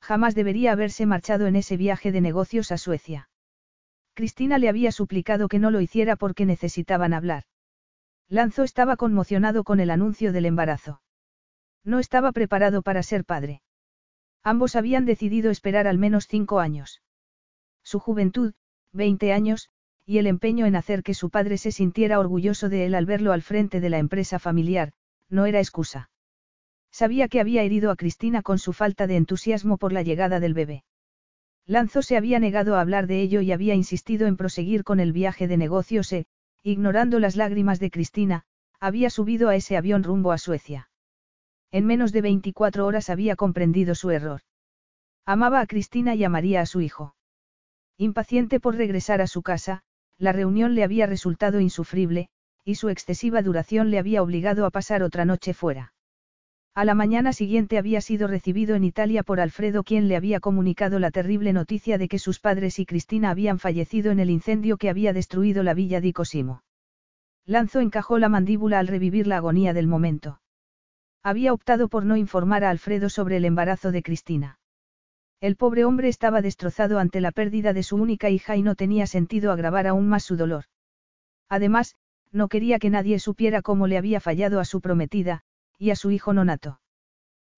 Jamás 0.00 0.34
debería 0.34 0.72
haberse 0.72 1.06
marchado 1.06 1.46
en 1.46 1.56
ese 1.56 1.76
viaje 1.76 2.10
de 2.10 2.20
negocios 2.20 2.72
a 2.72 2.78
Suecia. 2.78 3.28
Cristina 4.14 4.58
le 4.58 4.68
había 4.68 4.92
suplicado 4.92 5.48
que 5.48 5.58
no 5.58 5.70
lo 5.70 5.80
hiciera 5.80 6.16
porque 6.16 6.46
necesitaban 6.46 7.12
hablar. 7.12 7.44
Lanzo 8.28 8.64
estaba 8.64 8.96
conmocionado 8.96 9.64
con 9.64 9.80
el 9.80 9.90
anuncio 9.90 10.32
del 10.32 10.46
embarazo. 10.46 11.00
No 11.84 11.98
estaba 11.98 12.32
preparado 12.32 12.82
para 12.82 13.02
ser 13.02 13.24
padre. 13.24 13.62
Ambos 14.42 14.76
habían 14.76 15.04
decidido 15.04 15.50
esperar 15.50 15.86
al 15.86 15.98
menos 15.98 16.26
cinco 16.26 16.60
años. 16.60 17.02
Su 17.82 17.98
juventud, 17.98 18.52
20 18.92 19.32
años, 19.32 19.68
y 20.06 20.18
el 20.18 20.26
empeño 20.26 20.66
en 20.66 20.76
hacer 20.76 21.02
que 21.02 21.14
su 21.14 21.30
padre 21.30 21.56
se 21.56 21.72
sintiera 21.72 22.18
orgulloso 22.18 22.68
de 22.68 22.86
él 22.86 22.94
al 22.94 23.06
verlo 23.06 23.32
al 23.32 23.42
frente 23.42 23.80
de 23.80 23.90
la 23.90 23.98
empresa 23.98 24.38
familiar, 24.38 24.92
no 25.28 25.46
era 25.46 25.60
excusa. 25.60 26.10
Sabía 26.90 27.28
que 27.28 27.40
había 27.40 27.62
herido 27.62 27.90
a 27.90 27.96
Cristina 27.96 28.42
con 28.42 28.58
su 28.58 28.72
falta 28.72 29.06
de 29.06 29.16
entusiasmo 29.16 29.78
por 29.78 29.92
la 29.92 30.02
llegada 30.02 30.40
del 30.40 30.54
bebé. 30.54 30.84
Lanzo 31.66 32.02
se 32.02 32.16
había 32.16 32.40
negado 32.40 32.74
a 32.74 32.80
hablar 32.80 33.06
de 33.06 33.20
ello 33.20 33.40
y 33.40 33.52
había 33.52 33.74
insistido 33.74 34.26
en 34.26 34.36
proseguir 34.36 34.82
con 34.82 34.98
el 34.98 35.12
viaje 35.12 35.46
de 35.46 35.56
negocios 35.56 36.12
e, 36.12 36.26
ignorando 36.64 37.20
las 37.20 37.36
lágrimas 37.36 37.78
de 37.78 37.90
Cristina, 37.92 38.42
había 38.80 39.10
subido 39.10 39.48
a 39.48 39.54
ese 39.54 39.76
avión 39.76 40.02
rumbo 40.02 40.32
a 40.32 40.38
Suecia. 40.38 40.90
En 41.70 41.86
menos 41.86 42.10
de 42.10 42.22
24 42.22 42.84
horas 42.84 43.08
había 43.10 43.36
comprendido 43.36 43.94
su 43.94 44.10
error. 44.10 44.40
Amaba 45.24 45.60
a 45.60 45.66
Cristina 45.66 46.16
y 46.16 46.24
amaría 46.24 46.60
a 46.60 46.66
su 46.66 46.80
hijo. 46.80 47.14
Impaciente 48.02 48.60
por 48.60 48.76
regresar 48.76 49.20
a 49.20 49.26
su 49.26 49.42
casa, 49.42 49.82
la 50.16 50.32
reunión 50.32 50.74
le 50.74 50.84
había 50.84 51.04
resultado 51.04 51.60
insufrible, 51.60 52.30
y 52.64 52.76
su 52.76 52.88
excesiva 52.88 53.42
duración 53.42 53.90
le 53.90 53.98
había 53.98 54.22
obligado 54.22 54.64
a 54.64 54.70
pasar 54.70 55.02
otra 55.02 55.26
noche 55.26 55.52
fuera. 55.52 55.92
A 56.74 56.86
la 56.86 56.94
mañana 56.94 57.34
siguiente 57.34 57.76
había 57.76 58.00
sido 58.00 58.26
recibido 58.26 58.74
en 58.74 58.84
Italia 58.84 59.22
por 59.22 59.38
Alfredo 59.38 59.84
quien 59.84 60.08
le 60.08 60.16
había 60.16 60.40
comunicado 60.40 60.98
la 60.98 61.10
terrible 61.10 61.52
noticia 61.52 61.98
de 61.98 62.08
que 62.08 62.18
sus 62.18 62.40
padres 62.40 62.78
y 62.78 62.86
Cristina 62.86 63.28
habían 63.28 63.58
fallecido 63.58 64.12
en 64.12 64.20
el 64.20 64.30
incendio 64.30 64.78
que 64.78 64.88
había 64.88 65.12
destruido 65.12 65.62
la 65.62 65.74
villa 65.74 66.00
di 66.00 66.14
Cosimo. 66.14 66.62
Lanzo 67.44 67.80
encajó 67.80 68.16
la 68.16 68.30
mandíbula 68.30 68.78
al 68.78 68.86
revivir 68.86 69.26
la 69.26 69.36
agonía 69.36 69.74
del 69.74 69.88
momento. 69.88 70.40
Había 71.22 71.52
optado 71.52 71.90
por 71.90 72.06
no 72.06 72.16
informar 72.16 72.64
a 72.64 72.70
Alfredo 72.70 73.10
sobre 73.10 73.36
el 73.36 73.44
embarazo 73.44 73.92
de 73.92 74.02
Cristina. 74.02 74.59
El 75.40 75.56
pobre 75.56 75.86
hombre 75.86 76.08
estaba 76.08 76.42
destrozado 76.42 76.98
ante 76.98 77.22
la 77.22 77.32
pérdida 77.32 77.72
de 77.72 77.82
su 77.82 77.96
única 77.96 78.28
hija 78.28 78.56
y 78.56 78.62
no 78.62 78.74
tenía 78.74 79.06
sentido 79.06 79.52
agravar 79.52 79.86
aún 79.86 80.06
más 80.06 80.22
su 80.22 80.36
dolor. 80.36 80.64
Además, 81.48 81.96
no 82.30 82.48
quería 82.48 82.78
que 82.78 82.90
nadie 82.90 83.18
supiera 83.18 83.62
cómo 83.62 83.86
le 83.86 83.96
había 83.96 84.20
fallado 84.20 84.60
a 84.60 84.66
su 84.66 84.80
prometida, 84.80 85.40
y 85.78 85.90
a 85.90 85.96
su 85.96 86.10
hijo 86.10 86.34
nonato. 86.34 86.80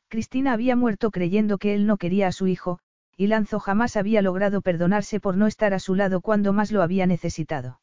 Cristina 0.09 0.53
había 0.53 0.77
muerto 0.77 1.11
creyendo 1.11 1.59
que 1.59 1.75
él 1.75 1.87
no 1.87 1.97
quería 1.97 2.29
a 2.29 2.33
su 2.33 2.47
hijo, 2.47 2.79
y 3.16 3.27
Lanzo 3.27 3.59
jamás 3.59 3.97
había 3.97 4.23
logrado 4.23 4.62
perdonarse 4.62 5.18
por 5.18 5.37
no 5.37 5.47
estar 5.47 5.75
a 5.75 5.79
su 5.81 5.95
lado 5.95 6.21
cuando 6.21 6.53
más 6.53 6.71
lo 6.71 6.83
había 6.83 7.07
necesitado. 7.07 7.81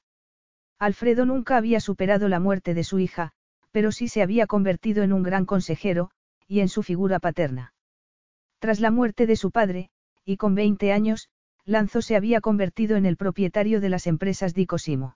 Alfredo 0.79 1.25
nunca 1.25 1.57
había 1.57 1.81
superado 1.81 2.29
la 2.29 2.39
muerte 2.39 2.73
de 2.73 2.85
su 2.85 2.99
hija, 2.99 3.33
pero 3.71 3.91
sí 3.91 4.07
se 4.07 4.21
había 4.21 4.47
convertido 4.47 5.03
en 5.03 5.11
un 5.11 5.23
gran 5.23 5.45
consejero, 5.45 6.09
y 6.47 6.61
en 6.61 6.69
su 6.69 6.83
figura 6.83 7.19
paterna. 7.19 7.73
Tras 8.59 8.81
la 8.81 8.91
muerte 8.91 9.25
de 9.25 9.37
su 9.37 9.51
padre, 9.51 9.89
y 10.25 10.37
con 10.37 10.53
20 10.53 10.91
años, 10.91 11.29
Lanzo 11.65 12.01
se 12.01 12.15
había 12.15 12.41
convertido 12.41 12.97
en 12.97 13.05
el 13.05 13.15
propietario 13.15 13.79
de 13.79 13.89
las 13.89 14.05
empresas 14.05 14.53
Di 14.53 14.65
Cosimo. 14.65 15.15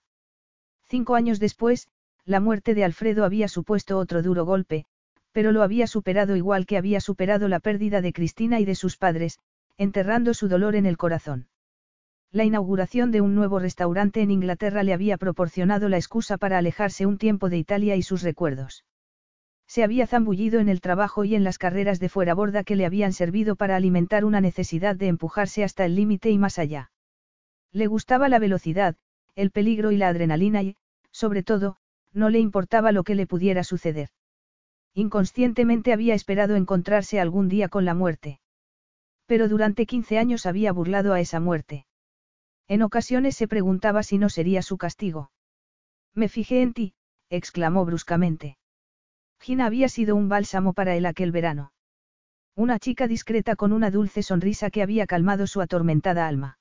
Cinco 0.88 1.16
años 1.16 1.40
después, 1.40 1.90
la 2.26 2.40
muerte 2.40 2.74
de 2.74 2.86
Alfredo 2.86 3.26
había 3.26 3.48
supuesto 3.48 3.98
otro 3.98 4.22
duro 4.22 4.46
golpe, 4.46 4.86
pero 5.34 5.52
lo 5.52 5.62
había 5.62 5.88
superado 5.88 6.36
igual 6.36 6.66
que 6.66 6.78
había 6.78 7.02
superado 7.02 7.48
la 7.48 7.60
pérdida 7.60 8.02
de 8.02 8.14
Cristina 8.14 8.60
y 8.62 8.66
de 8.66 8.76
sus 8.76 8.98
padres, 8.98 9.40
enterrando 9.78 10.34
su 10.34 10.48
dolor 10.48 10.76
en 10.76 10.86
el 10.86 10.96
corazón. 10.96 11.48
La 12.32 12.46
inauguración 12.46 13.12
de 13.12 13.22
un 13.22 13.36
nuevo 13.36 13.60
restaurante 13.60 14.22
en 14.22 14.32
Inglaterra 14.32 14.84
le 14.84 14.94
había 14.94 15.18
proporcionado 15.18 15.90
la 15.90 15.98
excusa 15.98 16.38
para 16.38 16.58
alejarse 16.60 17.06
un 17.06 17.18
tiempo 17.18 17.50
de 17.50 17.58
Italia 17.58 17.96
y 17.96 18.04
sus 18.04 18.22
recuerdos. 18.22 18.86
Se 19.74 19.84
había 19.84 20.06
zambullido 20.06 20.60
en 20.60 20.70
el 20.70 20.82
trabajo 20.82 21.26
y 21.26 21.34
en 21.34 21.44
las 21.44 21.58
carreras 21.58 22.00
de 22.00 22.08
fuera 22.08 22.36
borda 22.36 22.64
que 22.64 22.76
le 22.76 22.86
habían 22.86 23.12
servido 23.12 23.56
para 23.56 23.76
alimentar 23.76 24.24
una 24.24 24.40
necesidad 24.40 24.96
de 24.96 25.08
empujarse 25.08 25.64
hasta 25.64 25.84
el 25.84 25.96
límite 25.96 26.30
y 26.30 26.38
más 26.38 26.60
allá. 26.60 26.92
Le 27.72 27.88
gustaba 27.88 28.30
la 28.30 28.38
velocidad, 28.38 28.98
el 29.34 29.50
peligro 29.50 29.92
y 29.92 29.98
la 29.98 30.10
adrenalina 30.10 30.62
y, 30.62 30.76
sobre 31.10 31.42
todo, 31.42 31.78
no 32.12 32.30
le 32.30 32.38
importaba 32.38 32.92
lo 32.92 33.04
que 33.04 33.16
le 33.16 33.26
pudiera 33.26 33.64
suceder. 33.64 34.10
Inconscientemente 34.94 35.92
había 35.92 36.14
esperado 36.14 36.56
encontrarse 36.56 37.20
algún 37.20 37.50
día 37.50 37.68
con 37.68 37.84
la 37.84 37.96
muerte. 37.96 38.42
Pero 39.26 39.50
durante 39.50 39.88
15 39.88 40.20
años 40.20 40.46
había 40.46 40.72
burlado 40.72 41.14
a 41.14 41.20
esa 41.20 41.40
muerte. 41.40 41.88
En 42.68 42.84
ocasiones 42.84 43.36
se 43.36 43.48
preguntaba 43.48 44.04
si 44.04 44.20
no 44.20 44.30
sería 44.30 44.62
su 44.62 44.78
castigo. 44.78 45.32
Me 46.14 46.30
fijé 46.30 46.62
en 46.62 46.74
ti, 46.74 46.94
exclamó 47.32 47.86
bruscamente. 47.86 48.60
Gina 49.44 49.66
había 49.66 49.90
sido 49.90 50.16
un 50.16 50.30
bálsamo 50.30 50.72
para 50.72 50.96
él 50.96 51.06
aquel 51.06 51.34
verano. 51.34 51.74
Una 52.56 52.80
chica 52.80 53.10
discreta 53.10 53.58
con 53.58 53.74
una 53.74 53.92
dulce 53.92 54.24
sonrisa 54.24 54.70
que 54.70 54.82
había 54.82 55.06
calmado 55.06 55.48
su 55.48 55.60
atormentada 55.60 56.30
alma. 56.30 56.60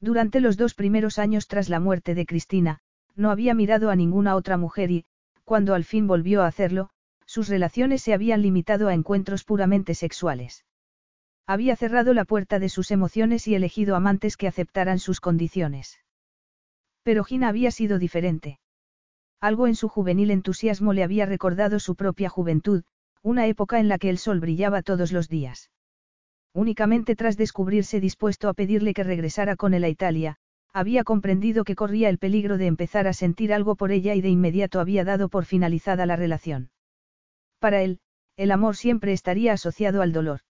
Durante 0.00 0.40
los 0.40 0.58
dos 0.58 0.74
primeros 0.74 1.18
años 1.18 1.48
tras 1.48 1.70
la 1.70 1.80
muerte 1.80 2.14
de 2.14 2.26
Cristina, 2.26 2.80
no 3.16 3.30
había 3.30 3.54
mirado 3.54 3.88
a 3.88 3.96
ninguna 3.96 4.36
otra 4.36 4.58
mujer 4.58 4.90
y, 4.90 5.06
cuando 5.44 5.72
al 5.72 5.84
fin 5.84 6.06
volvió 6.06 6.42
a 6.42 6.46
hacerlo, 6.46 6.90
sus 7.24 7.48
relaciones 7.48 8.02
se 8.02 8.12
habían 8.12 8.42
limitado 8.42 8.88
a 8.88 8.94
encuentros 8.94 9.42
puramente 9.42 9.94
sexuales. 9.94 10.66
Había 11.46 11.74
cerrado 11.74 12.12
la 12.12 12.26
puerta 12.26 12.58
de 12.58 12.68
sus 12.68 12.90
emociones 12.90 13.48
y 13.48 13.54
elegido 13.54 13.96
amantes 13.96 14.36
que 14.36 14.46
aceptaran 14.46 14.98
sus 14.98 15.22
condiciones. 15.22 16.00
Pero 17.02 17.24
Gina 17.24 17.48
había 17.48 17.70
sido 17.70 17.98
diferente. 17.98 18.58
Algo 19.44 19.66
en 19.66 19.74
su 19.74 19.90
juvenil 19.90 20.30
entusiasmo 20.30 20.94
le 20.94 21.04
había 21.04 21.26
recordado 21.26 21.78
su 21.78 21.96
propia 21.96 22.30
juventud, 22.30 22.82
una 23.22 23.46
época 23.46 23.78
en 23.78 23.90
la 23.90 23.98
que 23.98 24.08
el 24.08 24.16
sol 24.16 24.40
brillaba 24.40 24.80
todos 24.80 25.12
los 25.12 25.28
días. 25.28 25.70
Únicamente 26.54 27.14
tras 27.14 27.36
descubrirse 27.36 28.00
dispuesto 28.00 28.48
a 28.48 28.54
pedirle 28.54 28.94
que 28.94 29.04
regresara 29.04 29.54
con 29.54 29.74
él 29.74 29.84
a 29.84 29.90
Italia, 29.90 30.36
había 30.72 31.04
comprendido 31.04 31.64
que 31.64 31.74
corría 31.74 32.08
el 32.08 32.16
peligro 32.16 32.56
de 32.56 32.68
empezar 32.68 33.06
a 33.06 33.12
sentir 33.12 33.52
algo 33.52 33.76
por 33.76 33.92
ella 33.92 34.14
y 34.14 34.22
de 34.22 34.30
inmediato 34.30 34.80
había 34.80 35.04
dado 35.04 35.28
por 35.28 35.44
finalizada 35.44 36.06
la 36.06 36.16
relación. 36.16 36.70
Para 37.58 37.82
él, 37.82 38.00
el 38.38 38.50
amor 38.50 38.76
siempre 38.76 39.12
estaría 39.12 39.52
asociado 39.52 40.00
al 40.00 40.14
dolor. 40.14 40.40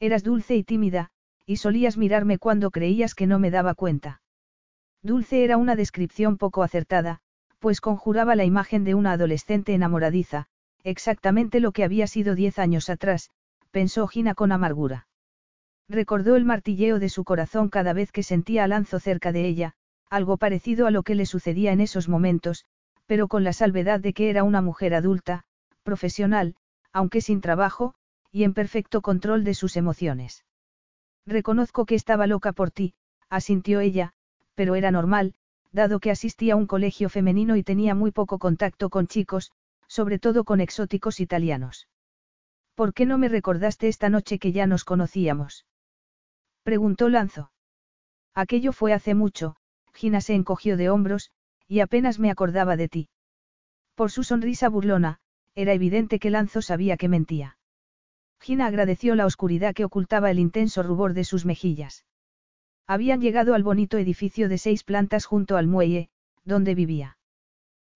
Eras 0.00 0.24
dulce 0.24 0.56
y 0.56 0.64
tímida, 0.64 1.10
y 1.46 1.58
solías 1.58 1.96
mirarme 1.96 2.38
cuando 2.38 2.72
creías 2.72 3.14
que 3.14 3.28
no 3.28 3.38
me 3.38 3.52
daba 3.52 3.76
cuenta. 3.76 4.22
Dulce 5.04 5.44
era 5.44 5.56
una 5.56 5.76
descripción 5.76 6.36
poco 6.36 6.64
acertada, 6.64 7.20
pues 7.58 7.80
conjuraba 7.80 8.36
la 8.36 8.44
imagen 8.44 8.84
de 8.84 8.94
una 8.94 9.12
adolescente 9.12 9.74
enamoradiza, 9.74 10.46
exactamente 10.84 11.60
lo 11.60 11.72
que 11.72 11.84
había 11.84 12.06
sido 12.06 12.34
diez 12.34 12.58
años 12.58 12.88
atrás, 12.88 13.30
pensó 13.70 14.06
Gina 14.06 14.34
con 14.34 14.52
amargura. 14.52 15.06
Recordó 15.88 16.36
el 16.36 16.44
martilleo 16.44 16.98
de 16.98 17.08
su 17.08 17.24
corazón 17.24 17.68
cada 17.68 17.92
vez 17.92 18.12
que 18.12 18.22
sentía 18.22 18.64
a 18.64 18.68
Lanzo 18.68 19.00
cerca 19.00 19.32
de 19.32 19.46
ella, 19.46 19.74
algo 20.10 20.36
parecido 20.36 20.86
a 20.86 20.90
lo 20.90 21.02
que 21.02 21.14
le 21.14 21.26
sucedía 21.26 21.72
en 21.72 21.80
esos 21.80 22.08
momentos, 22.08 22.64
pero 23.06 23.28
con 23.28 23.42
la 23.42 23.52
salvedad 23.52 24.00
de 24.00 24.12
que 24.12 24.30
era 24.30 24.44
una 24.44 24.60
mujer 24.60 24.94
adulta, 24.94 25.44
profesional, 25.82 26.56
aunque 26.92 27.20
sin 27.20 27.40
trabajo, 27.40 27.94
y 28.30 28.44
en 28.44 28.52
perfecto 28.54 29.00
control 29.00 29.44
de 29.44 29.54
sus 29.54 29.76
emociones. 29.76 30.44
Reconozco 31.26 31.86
que 31.86 31.94
estaba 31.94 32.26
loca 32.26 32.52
por 32.52 32.70
ti, 32.70 32.94
asintió 33.30 33.80
ella, 33.80 34.12
pero 34.54 34.74
era 34.74 34.90
normal, 34.90 35.34
dado 35.72 36.00
que 36.00 36.10
asistía 36.10 36.54
a 36.54 36.56
un 36.56 36.66
colegio 36.66 37.08
femenino 37.08 37.56
y 37.56 37.62
tenía 37.62 37.94
muy 37.94 38.10
poco 38.10 38.38
contacto 38.38 38.90
con 38.90 39.06
chicos, 39.06 39.52
sobre 39.86 40.18
todo 40.18 40.44
con 40.44 40.60
exóticos 40.60 41.20
italianos. 41.20 41.88
¿Por 42.74 42.94
qué 42.94 43.06
no 43.06 43.18
me 43.18 43.28
recordaste 43.28 43.88
esta 43.88 44.08
noche 44.08 44.38
que 44.38 44.52
ya 44.52 44.66
nos 44.66 44.84
conocíamos? 44.84 45.66
preguntó 46.62 47.08
Lanzo. 47.08 47.50
Aquello 48.34 48.72
fue 48.72 48.92
hace 48.92 49.14
mucho, 49.14 49.56
Gina 49.94 50.20
se 50.20 50.34
encogió 50.34 50.76
de 50.76 50.90
hombros, 50.90 51.30
y 51.66 51.80
apenas 51.80 52.18
me 52.18 52.30
acordaba 52.30 52.76
de 52.76 52.88
ti. 52.88 53.08
Por 53.94 54.10
su 54.10 54.22
sonrisa 54.22 54.68
burlona, 54.68 55.18
era 55.54 55.72
evidente 55.72 56.20
que 56.20 56.30
Lanzo 56.30 56.62
sabía 56.62 56.96
que 56.96 57.08
mentía. 57.08 57.58
Gina 58.38 58.66
agradeció 58.66 59.16
la 59.16 59.26
oscuridad 59.26 59.74
que 59.74 59.84
ocultaba 59.84 60.30
el 60.30 60.38
intenso 60.38 60.84
rubor 60.84 61.14
de 61.14 61.24
sus 61.24 61.44
mejillas. 61.44 62.04
Habían 62.90 63.20
llegado 63.20 63.52
al 63.52 63.62
bonito 63.62 63.98
edificio 63.98 64.48
de 64.48 64.56
seis 64.56 64.82
plantas 64.82 65.26
junto 65.26 65.58
al 65.58 65.66
muelle, 65.66 66.08
donde 66.44 66.74
vivía. 66.74 67.18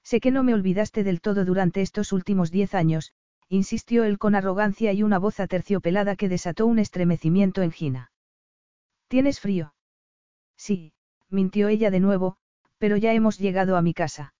Sé 0.05 0.21
que 0.21 0.31
no 0.31 0.43
me 0.43 0.53
olvidaste 0.53 1.03
del 1.03 1.23
todo 1.23 1.47
durante 1.47 1.81
estos 1.81 2.13
últimos 2.13 2.51
diez 2.51 2.75
años, 2.75 3.15
insistió 3.49 4.05
él 4.05 4.19
con 4.19 4.35
arrogancia 4.35 4.93
y 4.93 5.03
una 5.03 5.19
voz 5.19 5.41
aterciopelada 5.41 6.15
que 6.15 6.29
desató 6.29 6.67
un 6.67 6.79
estremecimiento 6.79 7.63
en 7.63 7.73
Gina. 7.73 8.13
¿Tienes 9.09 9.41
frío? 9.41 9.75
Sí, 10.59 10.93
mintió 11.31 11.69
ella 11.69 11.91
de 11.91 12.01
nuevo, 12.01 12.37
pero 12.77 12.99
ya 12.99 13.15
hemos 13.15 13.39
llegado 13.39 13.79
a 13.79 13.83
mi 13.83 13.95
casa. 13.95 14.35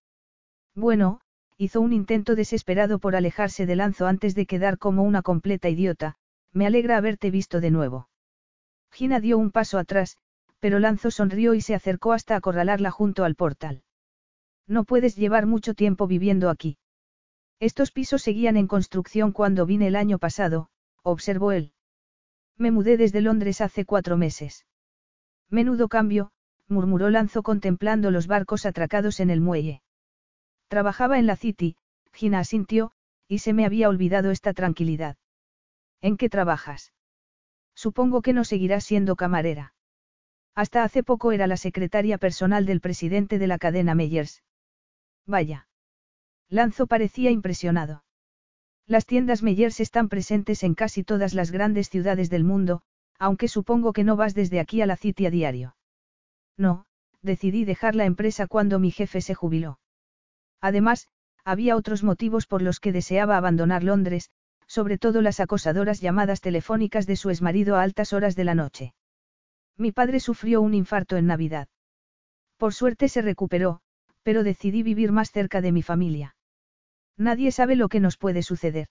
Bueno, 0.75 1.21
hizo 1.57 1.81
un 1.81 1.95
intento 1.95 2.35
desesperado 2.35 2.99
por 2.99 3.17
alejarse 3.17 3.65
de 3.65 3.77
Lanzo 3.77 4.07
antes 4.07 4.35
de 4.35 4.45
quedar 4.45 4.77
como 4.77 5.03
una 5.03 5.23
completa 5.23 5.71
idiota, 5.71 6.17
me 6.53 6.67
alegra 6.67 6.99
haberte 6.99 7.31
visto 7.31 7.61
de 7.63 7.71
nuevo. 7.71 8.11
Gina 8.91 9.19
dio 9.19 9.39
un 9.39 9.51
paso 9.51 9.79
atrás, 9.79 10.19
pero 10.63 10.79
Lanzo 10.79 11.11
sonrió 11.11 11.55
y 11.55 11.61
se 11.61 11.75
acercó 11.75 12.13
hasta 12.13 12.37
acorralarla 12.37 12.93
junto 12.93 13.25
al 13.25 13.35
portal. 13.35 13.83
No 14.69 14.85
puedes 14.85 15.17
llevar 15.17 15.45
mucho 15.45 15.75
tiempo 15.75 16.07
viviendo 16.07 16.49
aquí. 16.49 16.79
Estos 17.59 17.91
pisos 17.91 18.23
seguían 18.23 18.57
en 18.57 18.69
construcción 18.69 19.33
cuando 19.33 19.67
vine 19.67 19.89
el 19.89 19.97
año 19.97 20.21
pasado, 20.21 20.69
observó 21.03 21.51
él. 21.51 21.73
Me 22.57 22.71
mudé 22.71 22.97
desde 22.97 23.23
Londres 23.23 23.61
hace 23.61 23.85
cuatro 23.85 24.17
meses. 24.17 24.65
Menudo 25.51 25.89
cambio, 25.89 26.31
murmuró 26.69 27.11
Lanzo 27.11 27.43
contemplando 27.43 28.13
los 28.13 28.29
barcos 28.29 28.65
atracados 28.65 29.19
en 29.19 29.31
el 29.31 29.41
muelle. 29.41 29.83
Trabajaba 30.69 31.19
en 31.19 31.27
la 31.27 31.35
City, 31.35 31.75
Gina 32.13 32.39
asintió, 32.39 32.93
y 33.27 33.41
se 33.41 33.53
me 33.53 33.67
había 33.67 33.89
olvidado 33.89 34.31
esta 34.31 34.53
tranquilidad. 34.53 35.17
¿En 36.01 36.17
qué 36.17 36.29
trabajas? 36.29 36.93
Supongo 37.75 38.23
que 38.23 38.33
no 38.33 38.45
seguirás 38.45 38.85
siendo 38.85 39.17
camarera. 39.17 39.75
Hasta 40.55 40.85
hace 40.85 41.03
poco 41.03 41.33
era 41.33 41.47
la 41.47 41.57
secretaria 41.57 42.19
personal 42.19 42.67
del 42.67 42.81
presidente 42.81 43.39
de 43.39 43.47
la 43.47 43.59
cadena 43.59 43.95
Meyers. 43.95 44.43
Vaya. 45.27 45.69
Lanzo 46.49 46.87
parecía 46.87 47.31
impresionado. 47.31 48.05
Las 48.87 49.07
tiendas 49.07 49.43
Meyers 49.43 49.81
están 49.81 50.09
presentes 50.09 50.63
en 50.63 50.75
casi 50.75 51.05
todas 51.05 51.33
las 51.33 51.51
grandes 51.51 51.89
ciudades 51.89 52.29
del 52.29 52.45
mundo, 52.45 52.83
aunque 53.19 53.49
supongo 53.49 53.93
que 53.93 54.05
no 54.05 54.17
vas 54.17 54.35
desde 54.35 54.61
aquí 54.61 54.83
a 54.83 54.87
la 54.87 54.97
City 54.97 55.27
a 55.27 55.31
diario. 55.31 55.77
No, 56.59 56.85
decidí 57.23 57.65
dejar 57.65 57.95
la 57.95 58.05
empresa 58.05 58.47
cuando 58.47 58.79
mi 58.79 58.91
jefe 58.91 59.21
se 59.21 59.35
jubiló. 59.35 59.79
Además, 60.61 61.09
había 61.45 61.77
otros 61.77 62.03
motivos 62.03 62.47
por 62.47 62.63
los 62.63 62.81
que 62.81 62.93
deseaba 62.93 63.37
abandonar 63.37 63.83
Londres, 63.83 64.31
sobre 64.67 64.99
todo 64.99 65.23
las 65.23 65.41
acosadoras 65.41 66.01
llamadas 66.01 66.41
telefónicas 66.41 67.07
de 67.07 67.17
su 67.17 67.31
exmarido 67.31 67.77
a 67.77 67.83
altas 67.83 68.13
horas 68.13 68.37
de 68.37 68.45
la 68.45 68.55
noche. 68.55 68.95
Mi 69.83 69.91
padre 69.91 70.21
sufrió 70.21 70.63
un 70.63 70.75
infarto 70.75 71.17
en 71.17 71.27
Navidad. 71.27 71.67
Por 72.57 72.73
suerte 72.73 73.09
se 73.09 73.21
recuperó, 73.21 73.81
pero 74.23 74.45
decidí 74.45 74.85
vivir 74.85 75.11
más 75.11 75.33
cerca 75.33 75.61
de 75.61 75.73
mi 75.73 75.83
familia. 75.83 76.37
Nadie 77.17 77.51
sabe 77.51 77.75
lo 77.75 77.89
que 77.89 77.99
nos 77.99 78.17
puede 78.17 78.45
suceder. 78.45 78.87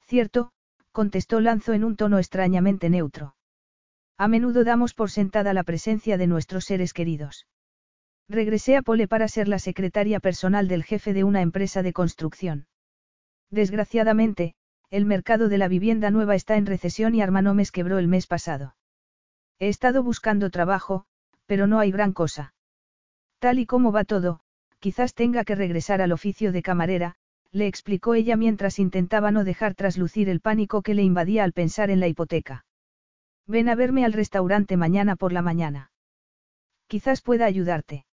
Cierto, 0.00 0.50
contestó 0.90 1.38
Lanzo 1.38 1.74
en 1.74 1.84
un 1.84 1.94
tono 1.94 2.18
extrañamente 2.18 2.90
neutro. 2.90 3.36
A 4.18 4.26
menudo 4.26 4.64
damos 4.64 4.94
por 4.94 5.12
sentada 5.12 5.54
la 5.54 5.62
presencia 5.62 6.18
de 6.18 6.26
nuestros 6.26 6.64
seres 6.64 6.92
queridos. 6.92 7.46
Regresé 8.28 8.76
a 8.76 8.82
Pole 8.82 9.06
para 9.06 9.28
ser 9.28 9.46
la 9.46 9.60
secretaria 9.60 10.18
personal 10.18 10.66
del 10.66 10.82
jefe 10.82 11.12
de 11.12 11.22
una 11.22 11.40
empresa 11.40 11.84
de 11.84 11.92
construcción. 11.92 12.66
Desgraciadamente, 13.48 14.56
el 14.90 15.04
mercado 15.04 15.48
de 15.48 15.58
la 15.58 15.68
vivienda 15.68 16.10
nueva 16.10 16.34
está 16.34 16.56
en 16.56 16.66
recesión 16.66 17.14
y 17.14 17.22
Armanomes 17.22 17.70
quebró 17.70 18.00
el 18.00 18.08
mes 18.08 18.26
pasado. 18.26 18.74
He 19.60 19.68
estado 19.68 20.02
buscando 20.02 20.48
trabajo, 20.48 21.04
pero 21.44 21.66
no 21.66 21.78
hay 21.78 21.92
gran 21.92 22.12
cosa. 22.12 22.54
Tal 23.38 23.58
y 23.58 23.66
como 23.66 23.92
va 23.92 24.04
todo, 24.04 24.40
quizás 24.78 25.14
tenga 25.14 25.44
que 25.44 25.54
regresar 25.54 26.00
al 26.00 26.12
oficio 26.12 26.50
de 26.50 26.62
camarera, 26.62 27.16
le 27.52 27.66
explicó 27.66 28.14
ella 28.14 28.36
mientras 28.36 28.78
intentaba 28.78 29.30
no 29.30 29.44
dejar 29.44 29.74
traslucir 29.74 30.30
el 30.30 30.40
pánico 30.40 30.80
que 30.80 30.94
le 30.94 31.02
invadía 31.02 31.44
al 31.44 31.52
pensar 31.52 31.90
en 31.90 32.00
la 32.00 32.08
hipoteca. 32.08 32.64
Ven 33.46 33.68
a 33.68 33.74
verme 33.74 34.06
al 34.06 34.14
restaurante 34.14 34.78
mañana 34.78 35.14
por 35.14 35.32
la 35.32 35.42
mañana. 35.42 35.92
Quizás 36.86 37.20
pueda 37.20 37.44
ayudarte. 37.44 38.06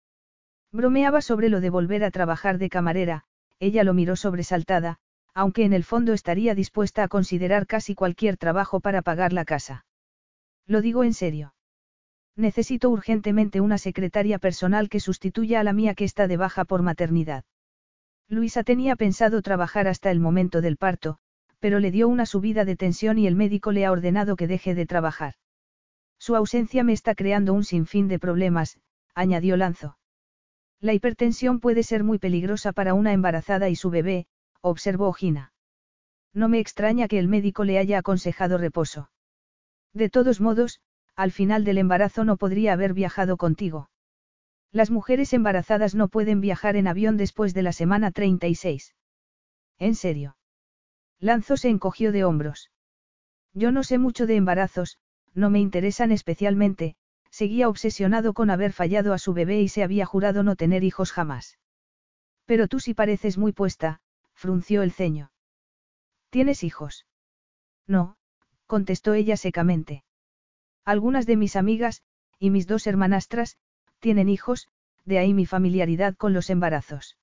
Bromeaba 0.71 1.21
sobre 1.21 1.49
lo 1.49 1.61
de 1.61 1.69
volver 1.69 2.03
a 2.03 2.11
trabajar 2.11 2.57
de 2.57 2.69
camarera, 2.69 3.23
ella 3.59 3.83
lo 3.83 3.93
miró 3.93 4.15
sobresaltada, 4.15 4.97
aunque 5.35 5.63
en 5.63 5.73
el 5.73 5.83
fondo 5.83 6.13
estaría 6.13 6.55
dispuesta 6.55 7.03
a 7.03 7.07
considerar 7.07 7.67
casi 7.67 7.93
cualquier 7.93 8.37
trabajo 8.37 8.79
para 8.79 9.03
pagar 9.03 9.31
la 9.31 9.45
casa. 9.45 9.85
Lo 10.67 10.81
digo 10.81 11.03
en 11.03 11.13
serio. 11.13 11.53
Necesito 12.35 12.89
urgentemente 12.89 13.61
una 13.61 13.77
secretaria 13.77 14.39
personal 14.39 14.89
que 14.89 14.99
sustituya 14.99 15.59
a 15.59 15.63
la 15.63 15.73
mía 15.73 15.95
que 15.95 16.03
está 16.03 16.27
de 16.27 16.37
baja 16.37 16.65
por 16.65 16.81
maternidad. 16.81 17.45
Luisa 18.27 18.63
tenía 18.63 18.95
pensado 18.95 19.41
trabajar 19.41 19.87
hasta 19.87 20.11
el 20.11 20.19
momento 20.19 20.61
del 20.61 20.77
parto, 20.77 21.17
pero 21.59 21.79
le 21.79 21.91
dio 21.91 22.07
una 22.07 22.25
subida 22.25 22.65
de 22.65 22.75
tensión 22.75 23.17
y 23.17 23.27
el 23.27 23.35
médico 23.35 23.71
le 23.71 23.85
ha 23.85 23.91
ordenado 23.91 24.35
que 24.35 24.47
deje 24.47 24.75
de 24.75 24.85
trabajar. 24.85 25.35
Su 26.17 26.35
ausencia 26.35 26.83
me 26.83 26.93
está 26.93 27.15
creando 27.15 27.53
un 27.53 27.63
sinfín 27.63 28.07
de 28.07 28.19
problemas, 28.19 28.79
añadió 29.13 29.57
Lanzo. 29.57 29.97
La 30.81 30.93
hipertensión 30.93 31.59
puede 31.59 31.83
ser 31.83 32.03
muy 32.03 32.19
peligrosa 32.19 32.73
para 32.73 32.93
una 32.93 33.13
embarazada 33.13 33.69
y 33.69 33.75
su 33.75 33.89
bebé, 33.89 34.27
observó 34.61 35.13
Gina. 35.13 35.53
No 36.33 36.49
me 36.49 36.59
extraña 36.59 37.07
que 37.07 37.19
el 37.19 37.27
médico 37.27 37.63
le 37.63 37.77
haya 37.77 37.99
aconsejado 37.99 38.57
reposo. 38.57 39.09
De 39.95 40.09
todos 40.09 40.41
modos, 40.41 40.81
al 41.15 41.31
final 41.31 41.63
del 41.63 41.77
embarazo 41.77 42.25
no 42.25 42.35
podría 42.35 42.73
haber 42.73 42.93
viajado 42.93 43.37
contigo. 43.37 43.89
Las 44.73 44.91
mujeres 44.91 45.31
embarazadas 45.31 45.95
no 45.95 46.09
pueden 46.09 46.41
viajar 46.41 46.75
en 46.75 46.87
avión 46.87 47.15
después 47.15 47.53
de 47.53 47.63
la 47.63 47.71
semana 47.71 48.11
36. 48.11 48.93
¿En 49.79 49.95
serio? 49.95 50.35
Lanzo 51.19 51.55
se 51.55 51.69
encogió 51.69 52.11
de 52.11 52.25
hombros. 52.25 52.71
Yo 53.53 53.71
no 53.71 53.83
sé 53.83 53.97
mucho 53.97 54.27
de 54.27 54.35
embarazos, 54.35 54.97
no 55.33 55.49
me 55.49 55.61
interesan 55.61 56.11
especialmente, 56.11 56.97
seguía 57.29 57.69
obsesionado 57.69 58.33
con 58.33 58.49
haber 58.49 58.73
fallado 58.73 59.13
a 59.13 59.17
su 59.17 59.33
bebé 59.33 59.61
y 59.61 59.69
se 59.69 59.81
había 59.81 60.05
jurado 60.05 60.43
no 60.43 60.57
tener 60.57 60.83
hijos 60.83 61.13
jamás. 61.13 61.57
Pero 62.45 62.67
tú 62.67 62.81
sí 62.81 62.93
pareces 62.93 63.37
muy 63.37 63.53
puesta, 63.53 64.01
frunció 64.33 64.83
el 64.83 64.91
ceño. 64.91 65.31
¿Tienes 66.29 66.65
hijos? 66.65 67.05
No, 67.87 68.17
contestó 68.67 69.13
ella 69.13 69.37
secamente. 69.37 70.03
Algunas 70.83 71.25
de 71.25 71.37
mis 71.37 71.55
amigas, 71.55 72.03
y 72.39 72.49
mis 72.49 72.67
dos 72.67 72.87
hermanastras, 72.87 73.57
tienen 73.99 74.29
hijos, 74.29 74.67
de 75.05 75.19
ahí 75.19 75.33
mi 75.33 75.45
familiaridad 75.45 76.15
con 76.15 76.33
los 76.33 76.49
embarazos. 76.49 77.17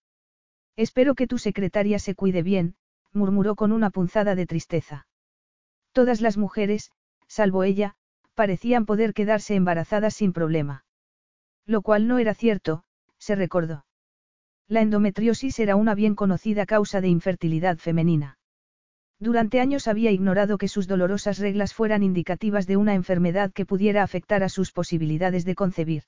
Espero 0.76 1.14
que 1.14 1.26
tu 1.26 1.38
secretaria 1.38 1.98
se 1.98 2.14
cuide 2.14 2.42
bien, 2.42 2.76
murmuró 3.12 3.56
con 3.56 3.72
una 3.72 3.90
punzada 3.90 4.34
de 4.34 4.46
tristeza. 4.46 5.06
Todas 5.92 6.20
las 6.20 6.38
mujeres, 6.38 6.90
salvo 7.26 7.62
ella, 7.64 7.94
parecían 8.34 8.86
poder 8.86 9.12
quedarse 9.12 9.54
embarazadas 9.54 10.14
sin 10.14 10.32
problema. 10.32 10.84
Lo 11.66 11.82
cual 11.82 12.08
no 12.08 12.18
era 12.18 12.34
cierto, 12.34 12.84
se 13.18 13.34
recordó. 13.34 13.84
La 14.68 14.80
endometriosis 14.80 15.58
era 15.58 15.76
una 15.76 15.94
bien 15.94 16.14
conocida 16.14 16.66
causa 16.66 17.00
de 17.00 17.08
infertilidad 17.08 17.76
femenina. 17.78 18.38
Durante 19.22 19.60
años 19.60 19.86
había 19.86 20.10
ignorado 20.10 20.58
que 20.58 20.66
sus 20.66 20.88
dolorosas 20.88 21.38
reglas 21.38 21.74
fueran 21.74 22.02
indicativas 22.02 22.66
de 22.66 22.76
una 22.76 22.96
enfermedad 22.96 23.52
que 23.52 23.64
pudiera 23.64 24.02
afectar 24.02 24.42
a 24.42 24.48
sus 24.48 24.72
posibilidades 24.72 25.44
de 25.44 25.54
concebir. 25.54 26.02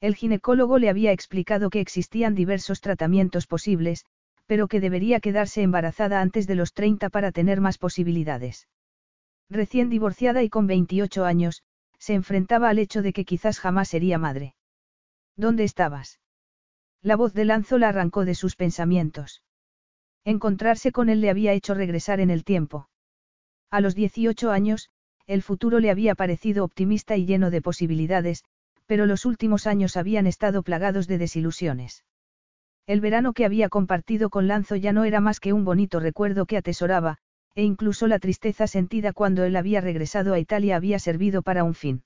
El 0.00 0.16
ginecólogo 0.16 0.80
le 0.80 0.90
había 0.90 1.12
explicado 1.12 1.70
que 1.70 1.78
existían 1.78 2.34
diversos 2.34 2.80
tratamientos 2.80 3.46
posibles, 3.46 4.04
pero 4.46 4.66
que 4.66 4.80
debería 4.80 5.20
quedarse 5.20 5.62
embarazada 5.62 6.20
antes 6.20 6.48
de 6.48 6.56
los 6.56 6.72
30 6.72 7.08
para 7.08 7.30
tener 7.30 7.60
más 7.60 7.78
posibilidades. 7.78 8.66
Recién 9.48 9.88
divorciada 9.88 10.42
y 10.42 10.48
con 10.48 10.66
28 10.66 11.24
años, 11.24 11.62
se 12.00 12.14
enfrentaba 12.14 12.68
al 12.68 12.80
hecho 12.80 13.00
de 13.02 13.12
que 13.12 13.24
quizás 13.24 13.60
jamás 13.60 13.90
sería 13.90 14.18
madre. 14.18 14.56
¿Dónde 15.36 15.62
estabas? 15.62 16.18
La 17.00 17.14
voz 17.14 17.32
de 17.32 17.44
Lanzo 17.44 17.78
la 17.78 17.90
arrancó 17.90 18.24
de 18.24 18.34
sus 18.34 18.56
pensamientos. 18.56 19.44
Encontrarse 20.24 20.90
con 20.90 21.10
él 21.10 21.20
le 21.20 21.28
había 21.28 21.52
hecho 21.52 21.74
regresar 21.74 22.20
en 22.20 22.30
el 22.30 22.44
tiempo. 22.44 22.88
A 23.70 23.80
los 23.80 23.94
18 23.94 24.50
años, 24.50 24.88
el 25.26 25.42
futuro 25.42 25.80
le 25.80 25.90
había 25.90 26.14
parecido 26.14 26.64
optimista 26.64 27.16
y 27.16 27.26
lleno 27.26 27.50
de 27.50 27.60
posibilidades, 27.60 28.44
pero 28.86 29.06
los 29.06 29.24
últimos 29.24 29.66
años 29.66 29.96
habían 29.96 30.26
estado 30.26 30.62
plagados 30.62 31.06
de 31.06 31.18
desilusiones. 31.18 32.04
El 32.86 33.00
verano 33.00 33.32
que 33.32 33.44
había 33.44 33.68
compartido 33.68 34.30
con 34.30 34.46
Lanzo 34.46 34.76
ya 34.76 34.92
no 34.92 35.04
era 35.04 35.20
más 35.20 35.40
que 35.40 35.52
un 35.52 35.64
bonito 35.64 36.00
recuerdo 36.00 36.46
que 36.46 36.58
atesoraba, 36.58 37.18
e 37.54 37.62
incluso 37.62 38.06
la 38.06 38.18
tristeza 38.18 38.66
sentida 38.66 39.12
cuando 39.12 39.44
él 39.44 39.56
había 39.56 39.80
regresado 39.80 40.34
a 40.34 40.38
Italia 40.38 40.76
había 40.76 40.98
servido 40.98 41.42
para 41.42 41.64
un 41.64 41.74
fin. 41.74 42.02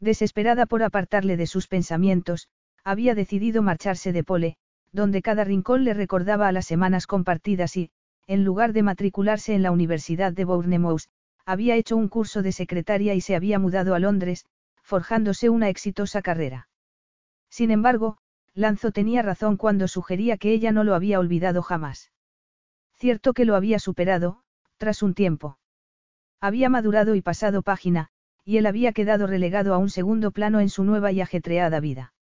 Desesperada 0.00 0.66
por 0.66 0.82
apartarle 0.82 1.36
de 1.36 1.46
sus 1.46 1.68
pensamientos, 1.68 2.48
había 2.84 3.14
decidido 3.14 3.62
marcharse 3.62 4.12
de 4.12 4.24
Pole, 4.24 4.56
donde 4.96 5.22
cada 5.22 5.44
rincón 5.44 5.84
le 5.84 5.94
recordaba 5.94 6.48
a 6.48 6.52
las 6.52 6.66
semanas 6.66 7.06
compartidas 7.06 7.76
y, 7.76 7.90
en 8.26 8.44
lugar 8.44 8.72
de 8.72 8.82
matricularse 8.82 9.54
en 9.54 9.62
la 9.62 9.70
Universidad 9.70 10.32
de 10.32 10.44
Bournemouth, 10.44 11.04
había 11.44 11.76
hecho 11.76 11.96
un 11.96 12.08
curso 12.08 12.42
de 12.42 12.50
secretaria 12.50 13.14
y 13.14 13.20
se 13.20 13.36
había 13.36 13.60
mudado 13.60 13.94
a 13.94 14.00
Londres, 14.00 14.46
forjándose 14.82 15.48
una 15.50 15.68
exitosa 15.68 16.22
carrera. 16.22 16.68
Sin 17.50 17.70
embargo, 17.70 18.16
Lanzo 18.54 18.90
tenía 18.90 19.22
razón 19.22 19.56
cuando 19.58 19.86
sugería 19.86 20.38
que 20.38 20.52
ella 20.52 20.72
no 20.72 20.82
lo 20.82 20.94
había 20.94 21.20
olvidado 21.20 21.62
jamás. 21.62 22.10
Cierto 22.94 23.34
que 23.34 23.44
lo 23.44 23.54
había 23.54 23.78
superado, 23.78 24.40
tras 24.78 25.02
un 25.02 25.12
tiempo. 25.12 25.58
Había 26.40 26.70
madurado 26.70 27.14
y 27.14 27.20
pasado 27.20 27.60
página, 27.62 28.08
y 28.44 28.56
él 28.56 28.66
había 28.66 28.92
quedado 28.92 29.26
relegado 29.26 29.74
a 29.74 29.78
un 29.78 29.90
segundo 29.90 30.30
plano 30.30 30.60
en 30.60 30.70
su 30.70 30.84
nueva 30.84 31.12
y 31.12 31.20
ajetreada 31.20 31.80
vida. 31.80 32.14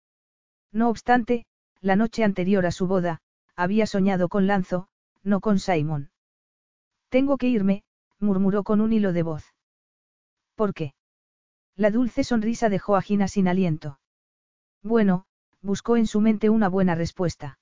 No 0.73 0.89
obstante, 0.89 1.47
la 1.85 1.97
noche 1.97 2.25
anterior 2.25 2.65
a 2.65 2.71
su 2.71 2.87
boda, 2.87 3.21
había 3.57 3.85
soñado 3.87 4.31
con 4.31 4.47
Lanzo, 4.47 4.89
no 5.23 5.41
con 5.41 5.59
Simon. 5.59 6.11
Tengo 7.11 7.37
que 7.37 7.49
irme, 7.49 7.85
murmuró 8.19 8.63
con 8.63 8.81
un 8.81 8.95
hilo 8.95 9.13
de 9.13 9.23
voz. 9.23 9.45
¿Por 10.55 10.73
qué? 10.73 10.95
La 11.77 11.91
dulce 11.91 12.25
sonrisa 12.25 12.71
dejó 12.71 12.97
a 12.97 13.03
Gina 13.03 13.29
sin 13.29 13.49
aliento. 13.49 14.01
Bueno, 14.83 15.27
buscó 15.61 15.99
en 15.99 16.07
su 16.07 16.23
mente 16.23 16.49
una 16.49 16.71
buena 16.71 16.95
respuesta. 16.95 17.59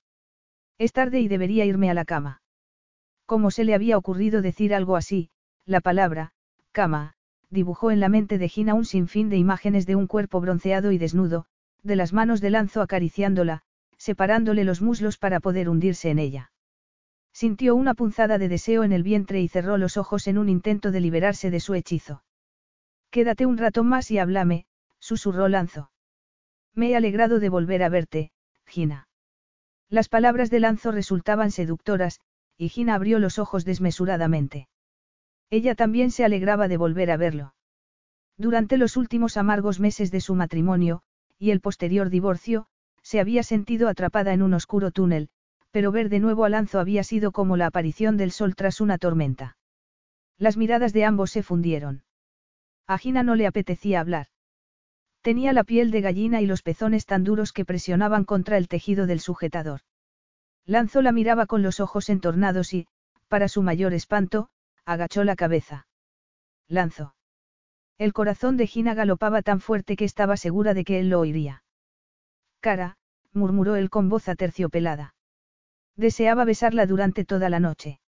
Es 0.79 0.93
tarde 0.93 1.19
y 1.19 1.27
debería 1.27 1.65
irme 1.65 1.91
a 1.91 1.95
la 1.95 2.05
cama. 2.05 2.43
¿Cómo 3.27 3.51
se 3.51 3.65
le 3.65 3.75
había 3.75 3.99
ocurrido 3.99 4.41
decir 4.41 4.73
algo 4.73 4.95
así? 4.95 5.31
La 5.67 5.81
palabra, 5.81 6.31
cama, 6.71 7.15
dibujó 7.51 7.91
en 7.91 7.99
la 7.99 8.09
mente 8.09 8.39
de 8.39 8.49
Gina 8.49 8.75
un 8.75 8.85
sinfín 8.85 9.31
de 9.31 9.37
imágenes 9.37 9.85
de 9.85 9.97
un 9.97 10.07
cuerpo 10.07 10.41
bronceado 10.41 10.93
y 10.93 10.99
desnudo, 10.99 11.47
de 11.83 11.97
las 11.97 12.13
manos 12.13 12.41
de 12.41 12.51
Lanzo 12.51 12.83
acariciándola, 12.83 13.65
separándole 14.03 14.65
los 14.65 14.83
muslos 14.83 15.17
para 15.17 15.39
poder 15.39 15.69
hundirse 15.69 16.11
en 16.11 16.19
ella. 16.19 16.51
Sintió 17.33 17.77
una 17.77 17.95
punzada 17.95 18.37
de 18.37 18.49
deseo 18.49 18.83
en 18.83 18.91
el 18.91 19.05
vientre 19.05 19.41
y 19.41 19.47
cerró 19.47 19.79
los 19.79 19.97
ojos 19.97 20.27
en 20.27 20.39
un 20.39 20.49
intento 20.49 20.91
de 20.91 21.01
liberarse 21.01 21.53
de 21.53 21.61
su 21.61 21.75
hechizo. 21.75 22.25
Quédate 23.11 23.47
un 23.47 23.59
rato 23.59 23.85
más 23.85 24.11
y 24.11 24.19
háblame, 24.19 24.67
susurró 24.99 25.47
Lanzo. 25.47 25.93
Me 26.75 26.91
he 26.91 26.97
alegrado 26.97 27.39
de 27.39 27.49
volver 27.49 27.85
a 27.85 27.89
verte, 27.91 28.33
Gina. 28.67 29.07
Las 29.89 30.09
palabras 30.09 30.51
de 30.51 30.59
Lanzo 30.59 30.91
resultaban 30.91 31.53
seductoras, 31.53 32.19
y 32.57 32.71
Gina 32.71 32.97
abrió 32.97 33.21
los 33.21 33.39
ojos 33.39 33.65
desmesuradamente. 33.65 34.69
Ella 35.49 35.77
también 35.77 36.11
se 36.11 36.25
alegraba 36.25 36.67
de 36.67 36.77
volver 36.77 37.13
a 37.13 37.17
verlo. 37.17 37.55
Durante 38.37 38.79
los 38.79 38.97
últimos 38.97 39.37
amargos 39.37 39.79
meses 39.79 40.11
de 40.11 40.21
su 40.21 40.35
matrimonio, 40.35 41.03
y 41.39 41.53
el 41.53 41.61
posterior 41.61 42.11
divorcio, 42.11 42.67
se 43.03 43.21
había 43.21 43.43
sentido 43.43 43.89
atrapada 43.89 44.33
en 44.33 44.43
un 44.43 44.55
oscuro 44.55 44.91
túnel, 44.91 45.29
pero 45.71 45.93
ver 45.93 46.09
de 46.09 46.21
nuevo 46.21 46.45
a 46.45 46.49
Lanzo 46.49 46.81
había 46.81 47.03
sido 47.03 47.33
como 47.33 47.57
la 47.57 47.67
aparición 47.67 48.17
del 48.17 48.31
sol 48.31 48.55
tras 48.55 48.81
una 48.81 48.99
tormenta. 48.99 49.57
Las 50.39 50.57
miradas 50.57 50.93
de 50.93 51.05
ambos 51.05 51.31
se 51.31 51.43
fundieron. 51.43 52.05
A 52.87 52.99
Gina 52.99 53.23
no 53.23 53.35
le 53.35 53.47
apetecía 53.47 54.01
hablar. 54.01 54.27
Tenía 55.23 55.53
la 55.53 55.65
piel 55.65 55.91
de 55.91 56.01
gallina 56.01 56.41
y 56.41 56.47
los 56.47 56.63
pezones 56.63 57.07
tan 57.07 57.23
duros 57.25 57.53
que 57.53 57.65
presionaban 57.65 58.25
contra 58.25 58.57
el 58.57 58.69
tejido 58.69 59.07
del 59.07 59.21
sujetador. 59.21 59.81
Lanzo 60.67 61.01
la 61.01 61.13
miraba 61.13 61.47
con 61.47 61.63
los 61.63 61.81
ojos 61.81 62.09
entornados 62.09 62.75
y, 62.75 62.87
para 63.29 63.49
su 63.49 63.63
mayor 63.63 63.95
espanto, 63.95 64.49
agachó 64.85 65.25
la 65.25 65.37
cabeza. 65.37 65.87
Lanzo. 66.69 67.15
El 67.99 68.13
corazón 68.13 68.57
de 68.57 68.67
Gina 68.67 68.95
galopaba 68.95 69.43
tan 69.43 69.61
fuerte 69.61 69.97
que 69.97 70.05
estaba 70.05 70.37
segura 70.37 70.75
de 70.75 70.85
que 70.85 70.99
él 70.99 71.09
lo 71.09 71.21
oiría. 71.21 71.63
Cara, 72.63 72.97
murmuró 73.33 73.75
él 73.75 73.91
con 73.91 74.09
voz 74.09 74.29
aterciopelada. 74.29 75.15
Deseaba 75.97 76.45
besarla 76.45 76.87
durante 76.87 77.25
toda 77.25 77.51
la 77.51 77.59
noche. 77.59 77.99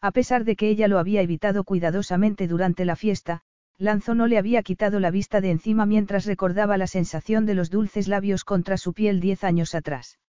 A 0.00 0.12
pesar 0.12 0.44
de 0.44 0.54
que 0.54 0.68
ella 0.68 0.86
lo 0.86 1.00
había 1.00 1.20
evitado 1.20 1.64
cuidadosamente 1.64 2.46
durante 2.46 2.84
la 2.84 2.94
fiesta, 2.94 3.42
Lanzo 3.78 4.14
no 4.14 4.28
le 4.28 4.38
había 4.38 4.62
quitado 4.62 5.00
la 5.00 5.10
vista 5.10 5.40
de 5.40 5.50
encima 5.50 5.84
mientras 5.84 6.26
recordaba 6.26 6.78
la 6.78 6.86
sensación 6.86 7.44
de 7.44 7.54
los 7.54 7.70
dulces 7.70 8.06
labios 8.06 8.44
contra 8.44 8.76
su 8.76 8.92
piel 8.92 9.18
diez 9.18 9.42
años 9.42 9.74
atrás. 9.74 10.20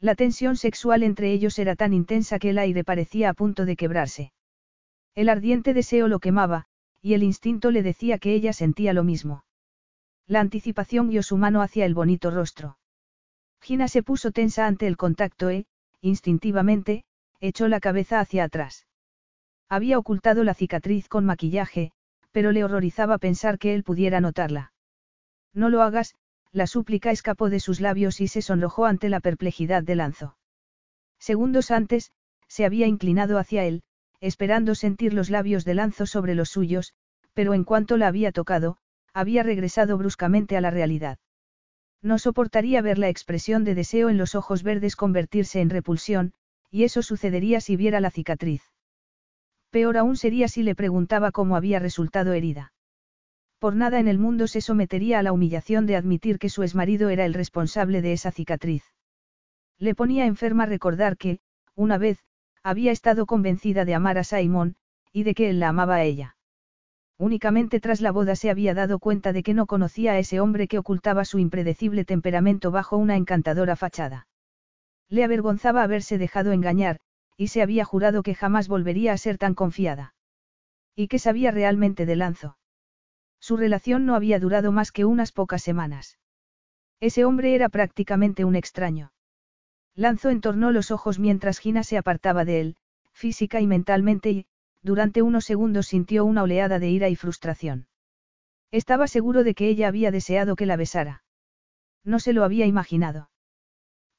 La 0.00 0.14
tensión 0.14 0.56
sexual 0.56 1.02
entre 1.02 1.32
ellos 1.32 1.58
era 1.58 1.76
tan 1.76 1.92
intensa 1.92 2.38
que 2.38 2.50
el 2.50 2.58
aire 2.58 2.82
parecía 2.82 3.28
a 3.28 3.34
punto 3.34 3.66
de 3.66 3.76
quebrarse. 3.76 4.32
El 5.14 5.28
ardiente 5.28 5.74
deseo 5.74 6.08
lo 6.08 6.18
quemaba, 6.18 6.64
y 7.02 7.12
el 7.12 7.22
instinto 7.22 7.70
le 7.70 7.82
decía 7.82 8.18
que 8.18 8.32
ella 8.32 8.54
sentía 8.54 8.94
lo 8.94 9.04
mismo. 9.04 9.44
La 10.30 10.38
anticipación 10.38 11.08
guió 11.08 11.24
su 11.24 11.36
mano 11.36 11.60
hacia 11.60 11.84
el 11.84 11.92
bonito 11.92 12.30
rostro. 12.30 12.78
Gina 13.60 13.88
se 13.88 14.04
puso 14.04 14.30
tensa 14.30 14.68
ante 14.68 14.86
el 14.86 14.96
contacto 14.96 15.50
e, 15.50 15.66
instintivamente, 16.02 17.02
echó 17.40 17.66
la 17.66 17.80
cabeza 17.80 18.20
hacia 18.20 18.44
atrás. 18.44 18.86
Había 19.68 19.98
ocultado 19.98 20.44
la 20.44 20.54
cicatriz 20.54 21.08
con 21.08 21.24
maquillaje, 21.24 21.90
pero 22.30 22.52
le 22.52 22.62
horrorizaba 22.62 23.18
pensar 23.18 23.58
que 23.58 23.74
él 23.74 23.82
pudiera 23.82 24.20
notarla. 24.20 24.72
No 25.52 25.68
lo 25.68 25.82
hagas, 25.82 26.14
la 26.52 26.68
súplica 26.68 27.10
escapó 27.10 27.50
de 27.50 27.58
sus 27.58 27.80
labios 27.80 28.20
y 28.20 28.28
se 28.28 28.40
sonrojó 28.40 28.86
ante 28.86 29.08
la 29.08 29.18
perplejidad 29.18 29.82
de 29.82 29.96
Lanzo. 29.96 30.36
Segundos 31.18 31.72
antes, 31.72 32.12
se 32.46 32.64
había 32.64 32.86
inclinado 32.86 33.36
hacia 33.36 33.64
él, 33.64 33.82
esperando 34.20 34.76
sentir 34.76 35.12
los 35.12 35.28
labios 35.28 35.64
de 35.64 35.74
Lanzo 35.74 36.06
sobre 36.06 36.36
los 36.36 36.50
suyos, 36.50 36.94
pero 37.34 37.52
en 37.52 37.64
cuanto 37.64 37.96
la 37.96 38.06
había 38.06 38.30
tocado, 38.30 38.78
había 39.12 39.42
regresado 39.42 39.98
bruscamente 39.98 40.56
a 40.56 40.60
la 40.60 40.70
realidad. 40.70 41.18
No 42.02 42.18
soportaría 42.18 42.80
ver 42.82 42.98
la 42.98 43.08
expresión 43.08 43.64
de 43.64 43.74
deseo 43.74 44.08
en 44.08 44.16
los 44.16 44.34
ojos 44.34 44.62
verdes 44.62 44.96
convertirse 44.96 45.60
en 45.60 45.70
repulsión, 45.70 46.32
y 46.70 46.84
eso 46.84 47.02
sucedería 47.02 47.60
si 47.60 47.76
viera 47.76 48.00
la 48.00 48.10
cicatriz. 48.10 48.62
Peor 49.70 49.96
aún 49.98 50.16
sería 50.16 50.48
si 50.48 50.62
le 50.62 50.74
preguntaba 50.74 51.30
cómo 51.30 51.56
había 51.56 51.78
resultado 51.78 52.32
herida. 52.32 52.72
Por 53.58 53.76
nada 53.76 54.00
en 54.00 54.08
el 54.08 54.18
mundo 54.18 54.46
se 54.46 54.62
sometería 54.62 55.18
a 55.18 55.22
la 55.22 55.32
humillación 55.32 55.86
de 55.86 55.96
admitir 55.96 56.38
que 56.38 56.48
su 56.48 56.62
exmarido 56.62 57.10
era 57.10 57.26
el 57.26 57.34
responsable 57.34 58.00
de 58.00 58.14
esa 58.14 58.32
cicatriz. 58.32 58.84
Le 59.78 59.94
ponía 59.94 60.26
enferma 60.26 60.66
recordar 60.66 61.16
que, 61.16 61.40
una 61.74 61.98
vez, 61.98 62.24
había 62.62 62.92
estado 62.92 63.26
convencida 63.26 63.84
de 63.84 63.94
amar 63.94 64.18
a 64.18 64.24
Simon, 64.24 64.76
y 65.12 65.24
de 65.24 65.34
que 65.34 65.50
él 65.50 65.60
la 65.60 65.68
amaba 65.68 65.96
a 65.96 66.04
ella. 66.04 66.36
Únicamente 67.20 67.80
tras 67.80 68.00
la 68.00 68.12
boda 68.12 68.34
se 68.34 68.48
había 68.48 68.72
dado 68.72 68.98
cuenta 68.98 69.34
de 69.34 69.42
que 69.42 69.52
no 69.52 69.66
conocía 69.66 70.12
a 70.12 70.18
ese 70.18 70.40
hombre 70.40 70.66
que 70.68 70.78
ocultaba 70.78 71.26
su 71.26 71.38
impredecible 71.38 72.06
temperamento 72.06 72.70
bajo 72.70 72.96
una 72.96 73.14
encantadora 73.14 73.76
fachada. 73.76 74.26
Le 75.10 75.22
avergonzaba 75.22 75.82
haberse 75.82 76.16
dejado 76.16 76.52
engañar, 76.52 76.98
y 77.36 77.48
se 77.48 77.60
había 77.60 77.84
jurado 77.84 78.22
que 78.22 78.34
jamás 78.34 78.68
volvería 78.68 79.12
a 79.12 79.18
ser 79.18 79.36
tan 79.36 79.54
confiada. 79.54 80.14
¿Y 80.96 81.08
qué 81.08 81.18
sabía 81.18 81.50
realmente 81.50 82.06
de 82.06 82.16
Lanzo? 82.16 82.56
Su 83.38 83.58
relación 83.58 84.06
no 84.06 84.14
había 84.14 84.40
durado 84.40 84.72
más 84.72 84.90
que 84.90 85.04
unas 85.04 85.30
pocas 85.30 85.62
semanas. 85.62 86.18
Ese 87.00 87.26
hombre 87.26 87.54
era 87.54 87.68
prácticamente 87.68 88.46
un 88.46 88.56
extraño. 88.56 89.12
Lanzo 89.94 90.30
entornó 90.30 90.70
los 90.70 90.90
ojos 90.90 91.18
mientras 91.18 91.58
Gina 91.58 91.82
se 91.82 91.98
apartaba 91.98 92.46
de 92.46 92.62
él, 92.62 92.76
física 93.12 93.60
y 93.60 93.66
mentalmente 93.66 94.30
y, 94.30 94.46
durante 94.82 95.22
unos 95.22 95.44
segundos 95.44 95.86
sintió 95.86 96.24
una 96.24 96.42
oleada 96.42 96.78
de 96.78 96.90
ira 96.90 97.08
y 97.08 97.16
frustración. 97.16 97.86
Estaba 98.70 99.08
seguro 99.08 99.44
de 99.44 99.54
que 99.54 99.68
ella 99.68 99.88
había 99.88 100.10
deseado 100.10 100.56
que 100.56 100.66
la 100.66 100.76
besara. 100.76 101.24
No 102.04 102.18
se 102.20 102.32
lo 102.32 102.44
había 102.44 102.66
imaginado. 102.66 103.30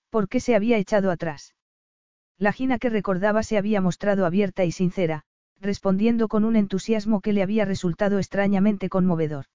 ¿Por 0.09 0.27
qué 0.27 0.39
se 0.39 0.55
había 0.55 0.77
echado 0.77 1.09
atrás? 1.09 1.55
La 2.37 2.51
Gina 2.51 2.79
que 2.79 2.89
recordaba 2.89 3.43
se 3.43 3.57
había 3.57 3.81
mostrado 3.81 4.25
abierta 4.25 4.65
y 4.65 4.71
sincera, 4.71 5.23
respondiendo 5.59 6.27
con 6.27 6.43
un 6.43 6.55
entusiasmo 6.55 7.21
que 7.21 7.33
le 7.33 7.43
había 7.43 7.65
resultado 7.65 8.17
extrañamente 8.17 8.89
conmovedor. 8.89 9.45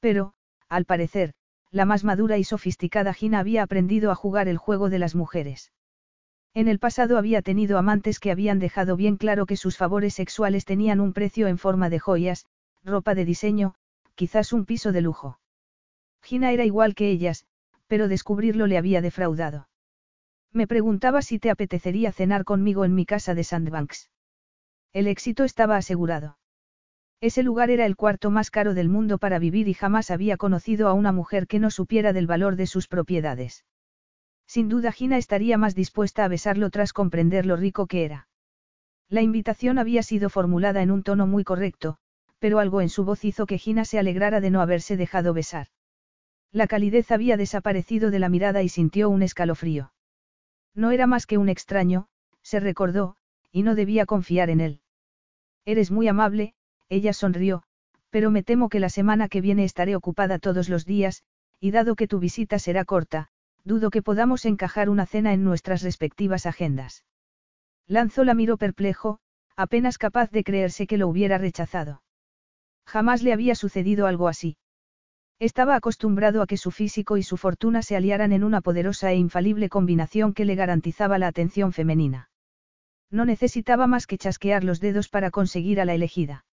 Pero, 0.00 0.32
al 0.68 0.84
parecer, 0.84 1.34
la 1.70 1.84
más 1.84 2.04
madura 2.04 2.38
y 2.38 2.44
sofisticada 2.44 3.12
Gina 3.12 3.40
había 3.40 3.62
aprendido 3.62 4.10
a 4.10 4.14
jugar 4.14 4.48
el 4.48 4.56
juego 4.56 4.88
de 4.88 4.98
las 4.98 5.14
mujeres. 5.14 5.72
En 6.56 6.68
el 6.68 6.78
pasado 6.78 7.18
había 7.18 7.42
tenido 7.42 7.76
amantes 7.76 8.18
que 8.18 8.30
habían 8.30 8.58
dejado 8.58 8.96
bien 8.96 9.18
claro 9.18 9.44
que 9.44 9.58
sus 9.58 9.76
favores 9.76 10.14
sexuales 10.14 10.64
tenían 10.64 11.00
un 11.00 11.12
precio 11.12 11.48
en 11.48 11.58
forma 11.58 11.90
de 11.90 11.98
joyas, 11.98 12.46
ropa 12.82 13.14
de 13.14 13.26
diseño, 13.26 13.74
quizás 14.14 14.54
un 14.54 14.64
piso 14.64 14.90
de 14.90 15.02
lujo. 15.02 15.38
Gina 16.22 16.52
era 16.52 16.64
igual 16.64 16.94
que 16.94 17.10
ellas, 17.10 17.44
pero 17.88 18.08
descubrirlo 18.08 18.66
le 18.66 18.78
había 18.78 19.02
defraudado. 19.02 19.68
Me 20.50 20.66
preguntaba 20.66 21.20
si 21.20 21.38
te 21.38 21.50
apetecería 21.50 22.10
cenar 22.10 22.44
conmigo 22.44 22.86
en 22.86 22.94
mi 22.94 23.04
casa 23.04 23.34
de 23.34 23.44
Sandbanks. 23.44 24.08
El 24.94 25.08
éxito 25.08 25.44
estaba 25.44 25.76
asegurado. 25.76 26.38
Ese 27.20 27.42
lugar 27.42 27.68
era 27.68 27.84
el 27.84 27.96
cuarto 27.96 28.30
más 28.30 28.50
caro 28.50 28.72
del 28.72 28.88
mundo 28.88 29.18
para 29.18 29.38
vivir 29.38 29.68
y 29.68 29.74
jamás 29.74 30.10
había 30.10 30.38
conocido 30.38 30.88
a 30.88 30.94
una 30.94 31.12
mujer 31.12 31.48
que 31.48 31.58
no 31.58 31.68
supiera 31.70 32.14
del 32.14 32.26
valor 32.26 32.56
de 32.56 32.66
sus 32.66 32.88
propiedades. 32.88 33.66
Sin 34.46 34.68
duda 34.68 34.92
Gina 34.92 35.18
estaría 35.18 35.58
más 35.58 35.74
dispuesta 35.74 36.24
a 36.24 36.28
besarlo 36.28 36.70
tras 36.70 36.92
comprender 36.92 37.46
lo 37.46 37.56
rico 37.56 37.86
que 37.86 38.04
era. 38.04 38.28
La 39.08 39.22
invitación 39.22 39.78
había 39.78 40.02
sido 40.02 40.30
formulada 40.30 40.82
en 40.82 40.90
un 40.90 41.02
tono 41.02 41.26
muy 41.26 41.44
correcto, 41.44 41.98
pero 42.38 42.58
algo 42.58 42.80
en 42.80 42.88
su 42.88 43.04
voz 43.04 43.24
hizo 43.24 43.46
que 43.46 43.58
Gina 43.58 43.84
se 43.84 43.98
alegrara 43.98 44.40
de 44.40 44.50
no 44.50 44.60
haberse 44.60 44.96
dejado 44.96 45.32
besar. 45.32 45.68
La 46.52 46.66
calidez 46.66 47.10
había 47.10 47.36
desaparecido 47.36 48.10
de 48.10 48.18
la 48.18 48.28
mirada 48.28 48.62
y 48.62 48.68
sintió 48.68 49.10
un 49.10 49.22
escalofrío. 49.22 49.92
No 50.74 50.90
era 50.90 51.06
más 51.06 51.26
que 51.26 51.38
un 51.38 51.48
extraño, 51.48 52.08
se 52.42 52.60
recordó, 52.60 53.16
y 53.50 53.62
no 53.62 53.74
debía 53.74 54.06
confiar 54.06 54.50
en 54.50 54.60
él. 54.60 54.80
Eres 55.64 55.90
muy 55.90 56.08
amable, 56.08 56.54
ella 56.88 57.12
sonrió, 57.12 57.62
pero 58.10 58.30
me 58.30 58.42
temo 58.42 58.68
que 58.68 58.80
la 58.80 58.88
semana 58.88 59.28
que 59.28 59.40
viene 59.40 59.64
estaré 59.64 59.96
ocupada 59.96 60.38
todos 60.38 60.68
los 60.68 60.84
días, 60.84 61.24
y 61.60 61.70
dado 61.70 61.96
que 61.96 62.06
tu 62.06 62.18
visita 62.18 62.58
será 62.58 62.84
corta, 62.84 63.30
dudo 63.66 63.90
que 63.90 64.00
podamos 64.00 64.44
encajar 64.44 64.88
una 64.88 65.06
cena 65.06 65.32
en 65.32 65.42
nuestras 65.42 65.82
respectivas 65.82 66.46
agendas. 66.46 67.04
Lanzo 67.88 68.24
la 68.24 68.32
miró 68.32 68.56
perplejo, 68.56 69.18
apenas 69.56 69.98
capaz 69.98 70.30
de 70.30 70.44
creerse 70.44 70.86
que 70.86 70.96
lo 70.96 71.08
hubiera 71.08 71.36
rechazado. 71.36 72.02
Jamás 72.86 73.22
le 73.22 73.32
había 73.32 73.56
sucedido 73.56 74.06
algo 74.06 74.28
así. 74.28 74.56
Estaba 75.40 75.74
acostumbrado 75.74 76.40
a 76.40 76.46
que 76.46 76.56
su 76.56 76.70
físico 76.70 77.16
y 77.16 77.22
su 77.22 77.36
fortuna 77.36 77.82
se 77.82 77.96
aliaran 77.96 78.32
en 78.32 78.44
una 78.44 78.60
poderosa 78.60 79.10
e 79.10 79.16
infalible 79.16 79.68
combinación 79.68 80.32
que 80.32 80.44
le 80.44 80.54
garantizaba 80.54 81.18
la 81.18 81.26
atención 81.26 81.72
femenina. 81.72 82.30
No 83.10 83.24
necesitaba 83.24 83.86
más 83.86 84.06
que 84.06 84.16
chasquear 84.16 84.64
los 84.64 84.80
dedos 84.80 85.08
para 85.08 85.30
conseguir 85.30 85.80
a 85.80 85.84
la 85.84 85.94
elegida. 85.94 86.44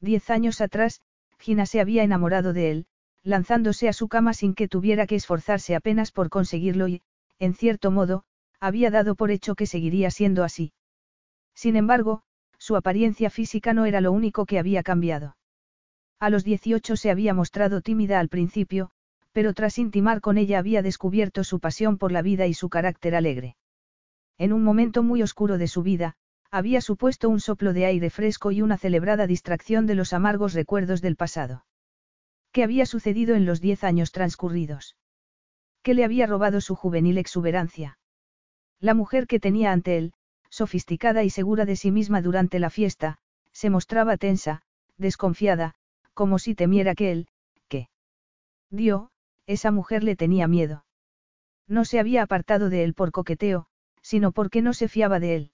Diez 0.00 0.30
años 0.30 0.60
atrás, 0.60 1.02
Gina 1.38 1.66
se 1.66 1.80
había 1.80 2.02
enamorado 2.02 2.52
de 2.52 2.70
él, 2.70 2.86
lanzándose 3.22 3.88
a 3.88 3.92
su 3.92 4.08
cama 4.08 4.34
sin 4.34 4.54
que 4.54 4.68
tuviera 4.68 5.06
que 5.06 5.16
esforzarse 5.16 5.74
apenas 5.74 6.12
por 6.12 6.30
conseguirlo 6.30 6.88
y, 6.88 7.02
en 7.38 7.54
cierto 7.54 7.90
modo, 7.90 8.24
había 8.60 8.90
dado 8.90 9.14
por 9.14 9.30
hecho 9.30 9.54
que 9.54 9.66
seguiría 9.66 10.10
siendo 10.10 10.44
así. 10.44 10.72
Sin 11.54 11.76
embargo, 11.76 12.22
su 12.58 12.76
apariencia 12.76 13.30
física 13.30 13.72
no 13.72 13.86
era 13.86 14.00
lo 14.00 14.12
único 14.12 14.46
que 14.46 14.58
había 14.58 14.82
cambiado. 14.82 15.36
A 16.18 16.28
los 16.28 16.44
18 16.44 16.96
se 16.96 17.10
había 17.10 17.32
mostrado 17.32 17.80
tímida 17.80 18.20
al 18.20 18.28
principio, 18.28 18.90
pero 19.32 19.54
tras 19.54 19.78
intimar 19.78 20.20
con 20.20 20.36
ella 20.36 20.58
había 20.58 20.82
descubierto 20.82 21.44
su 21.44 21.60
pasión 21.60 21.96
por 21.96 22.12
la 22.12 22.20
vida 22.20 22.46
y 22.46 22.54
su 22.54 22.68
carácter 22.68 23.14
alegre. 23.14 23.56
En 24.36 24.52
un 24.52 24.62
momento 24.62 25.02
muy 25.02 25.22
oscuro 25.22 25.56
de 25.56 25.68
su 25.68 25.82
vida, 25.82 26.16
había 26.50 26.80
supuesto 26.80 27.28
un 27.28 27.40
soplo 27.40 27.72
de 27.72 27.86
aire 27.86 28.10
fresco 28.10 28.50
y 28.50 28.60
una 28.60 28.76
celebrada 28.76 29.26
distracción 29.26 29.86
de 29.86 29.94
los 29.94 30.12
amargos 30.12 30.52
recuerdos 30.52 31.00
del 31.00 31.16
pasado. 31.16 31.64
¿Qué 32.52 32.64
había 32.64 32.86
sucedido 32.86 33.34
en 33.36 33.46
los 33.46 33.60
diez 33.60 33.84
años 33.84 34.10
transcurridos? 34.12 34.96
¿Qué 35.82 35.94
le 35.94 36.04
había 36.04 36.26
robado 36.26 36.60
su 36.60 36.74
juvenil 36.74 37.16
exuberancia? 37.18 37.98
La 38.80 38.94
mujer 38.94 39.26
que 39.26 39.40
tenía 39.40 39.72
ante 39.72 39.96
él, 39.96 40.12
sofisticada 40.48 41.22
y 41.22 41.30
segura 41.30 41.64
de 41.64 41.76
sí 41.76 41.90
misma 41.90 42.22
durante 42.22 42.58
la 42.58 42.70
fiesta, 42.70 43.18
se 43.52 43.70
mostraba 43.70 44.16
tensa, 44.16 44.62
desconfiada, 44.96 45.74
como 46.12 46.38
si 46.38 46.54
temiera 46.54 46.94
que 46.94 47.12
él, 47.12 47.28
que. 47.68 47.88
Dio, 48.68 49.10
esa 49.46 49.70
mujer 49.70 50.02
le 50.02 50.16
tenía 50.16 50.48
miedo. 50.48 50.84
No 51.66 51.84
se 51.84 52.00
había 52.00 52.22
apartado 52.22 52.68
de 52.68 52.82
él 52.84 52.94
por 52.94 53.12
coqueteo, 53.12 53.66
sino 54.02 54.32
porque 54.32 54.60
no 54.60 54.72
se 54.72 54.88
fiaba 54.88 55.20
de 55.20 55.36
él. 55.36 55.52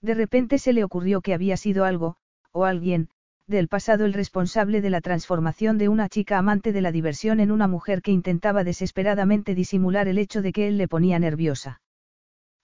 De 0.00 0.14
repente 0.14 0.58
se 0.58 0.72
le 0.72 0.82
ocurrió 0.82 1.20
que 1.20 1.34
había 1.34 1.56
sido 1.56 1.84
algo, 1.84 2.16
o 2.52 2.64
alguien, 2.64 3.10
del 3.46 3.68
pasado 3.68 4.04
el 4.04 4.12
responsable 4.12 4.80
de 4.80 4.90
la 4.90 5.00
transformación 5.00 5.78
de 5.78 5.88
una 5.88 6.08
chica 6.08 6.38
amante 6.38 6.72
de 6.72 6.80
la 6.80 6.90
diversión 6.90 7.38
en 7.38 7.52
una 7.52 7.68
mujer 7.68 8.02
que 8.02 8.10
intentaba 8.10 8.64
desesperadamente 8.64 9.54
disimular 9.54 10.08
el 10.08 10.18
hecho 10.18 10.42
de 10.42 10.52
que 10.52 10.66
él 10.66 10.78
le 10.78 10.88
ponía 10.88 11.18
nerviosa. 11.18 11.80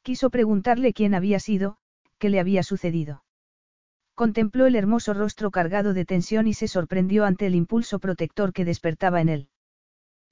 Quiso 0.02 0.30
preguntarle 0.30 0.92
quién 0.92 1.14
había 1.14 1.38
sido, 1.38 1.76
qué 2.18 2.28
le 2.28 2.40
había 2.40 2.64
sucedido. 2.64 3.22
Contempló 4.14 4.66
el 4.66 4.74
hermoso 4.74 5.14
rostro 5.14 5.50
cargado 5.52 5.94
de 5.94 6.04
tensión 6.04 6.48
y 6.48 6.54
se 6.54 6.66
sorprendió 6.66 7.24
ante 7.24 7.46
el 7.46 7.54
impulso 7.54 8.00
protector 8.00 8.52
que 8.52 8.64
despertaba 8.64 9.20
en 9.20 9.28
él. 9.28 9.48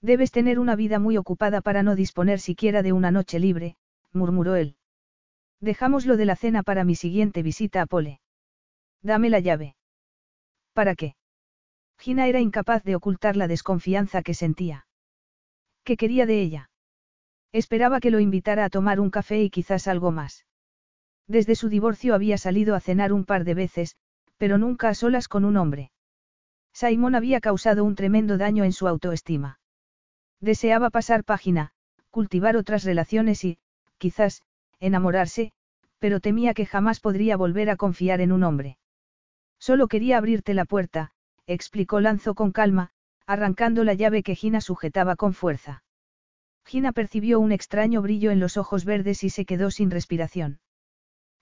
Debes 0.03 0.33
tener 0.33 0.59
una 0.59 0.77
vida 0.77 0.99
muy 0.99 1.17
ocupada 1.17 1.61
para 1.61 1.83
no 1.83 1.95
disponer 1.95 2.41
siquiera 2.41 2.83
de 2.83 2.93
una 2.93 3.11
noche 3.11 3.39
libre, 3.39 3.77
murmuró 4.13 4.57
él. 4.57 4.77
Dejamos 5.61 6.07
lo 6.07 6.17
de 6.17 6.25
la 6.25 6.37
cena 6.37 6.63
para 6.63 6.85
mi 6.85 6.95
siguiente 6.95 7.43
visita 7.43 7.83
a 7.83 7.87
Pole. 7.87 8.21
Dame 9.03 9.31
la 9.31 9.41
llave. 9.41 9.77
¿Para 10.73 10.95
qué? 10.95 11.15
Gina 11.99 12.27
era 12.27 12.41
incapaz 12.41 12.83
de 12.85 12.97
ocultar 12.97 13.37
la 13.37 13.49
desconfianza 13.49 14.23
que 14.23 14.35
sentía. 14.35 14.87
¿Qué 15.85 15.97
quería 15.97 16.27
de 16.27 16.41
ella? 16.41 16.71
Esperaba 17.53 18.01
que 18.01 18.11
lo 18.11 18.21
invitara 18.21 18.65
a 18.65 18.71
tomar 18.71 19.01
un 19.01 19.11
café 19.11 19.43
y 19.43 19.51
quizás 19.51 19.89
algo 19.89 20.11
más. 20.13 20.47
Desde 21.27 21.55
su 21.55 21.69
divorcio 21.69 22.15
había 22.15 22.39
salido 22.39 22.75
a 22.75 22.81
cenar 22.81 23.13
un 23.13 23.25
par 23.25 23.45
de 23.45 23.55
veces, 23.55 23.97
pero 24.37 24.59
nunca 24.59 24.89
a 24.89 24.95
solas 24.95 25.29
con 25.29 25.45
un 25.45 25.57
hombre. 25.57 25.93
Simon 26.73 27.15
había 27.15 27.41
causado 27.41 27.85
un 27.85 27.95
tremendo 27.95 28.39
daño 28.39 28.65
en 28.65 28.73
su 28.73 28.89
autoestima. 28.89 29.61
Deseaba 30.41 30.91
pasar 30.91 31.25
página, 31.25 31.73
cultivar 32.11 32.57
otras 32.57 32.85
relaciones 32.85 33.45
y, 33.45 33.59
quizás, 33.99 34.43
enamorarse, 34.79 35.53
pero 35.99 36.21
temía 36.21 36.55
que 36.55 36.67
jamás 36.67 36.99
podría 36.99 37.37
volver 37.37 37.69
a 37.71 37.77
confiar 37.77 38.21
en 38.21 38.33
un 38.33 38.43
hombre. 38.45 38.79
Solo 39.61 39.87
quería 39.87 40.17
abrirte 40.17 40.55
la 40.55 40.65
puerta, 40.65 41.13
explicó 41.47 42.01
Lanzo 42.01 42.35
con 42.35 42.51
calma, 42.51 42.91
arrancando 43.27 43.85
la 43.85 43.95
llave 43.95 44.23
que 44.23 44.35
Gina 44.35 44.61
sujetaba 44.61 45.17
con 45.17 45.35
fuerza. 45.35 45.85
Gina 46.65 46.93
percibió 46.93 47.39
un 47.39 47.53
extraño 47.53 48.03
brillo 48.03 48.31
en 48.31 48.41
los 48.41 48.57
ojos 48.57 48.85
verdes 48.85 49.23
y 49.23 49.31
se 49.31 49.45
quedó 49.45 49.71
sin 49.71 49.91
respiración. 49.91 50.61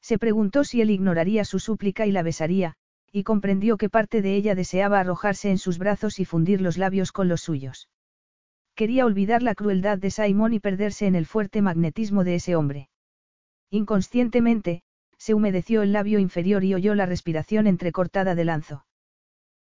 Se 0.01 0.19
preguntó 0.19 0.65
si 0.65 0.81
él 0.81 0.91
ignoraría 0.91 1.45
su 1.45 1.59
súplica 1.59 2.07
y 2.07 2.13
la 2.13 2.23
besaría, 2.23 2.75
y 3.13 3.23
comprendió 3.23 3.77
que 3.77 3.89
parte 3.89 4.21
de 4.21 4.35
ella 4.35 4.55
deseaba 4.55 5.01
arrojarse 5.01 5.51
en 5.51 5.59
sus 5.59 5.79
brazos 5.79 6.19
y 6.19 6.25
fundir 6.25 6.61
los 6.61 6.77
labios 6.77 7.13
con 7.13 7.29
los 7.29 7.41
suyos. 7.41 7.89
Quería 8.75 9.07
olvidar 9.07 9.43
la 9.43 9.55
crueldad 9.55 9.99
de 9.99 10.11
Simon 10.11 10.53
y 10.53 10.61
perderse 10.61 11.07
en 11.07 11.15
el 11.15 11.27
fuerte 11.27 11.63
magnetismo 11.63 12.25
de 12.25 12.37
ese 12.37 12.55
hombre. 12.55 12.89
Inconscientemente, 13.71 14.83
se 15.19 15.35
humedeció 15.35 15.83
el 15.83 15.93
labio 15.93 16.19
inferior 16.19 16.65
y 16.65 16.75
oyó 16.75 16.95
la 16.95 17.07
respiración 17.07 17.67
entrecortada 17.67 18.35
de 18.35 18.45
Lanzo. 18.45 18.87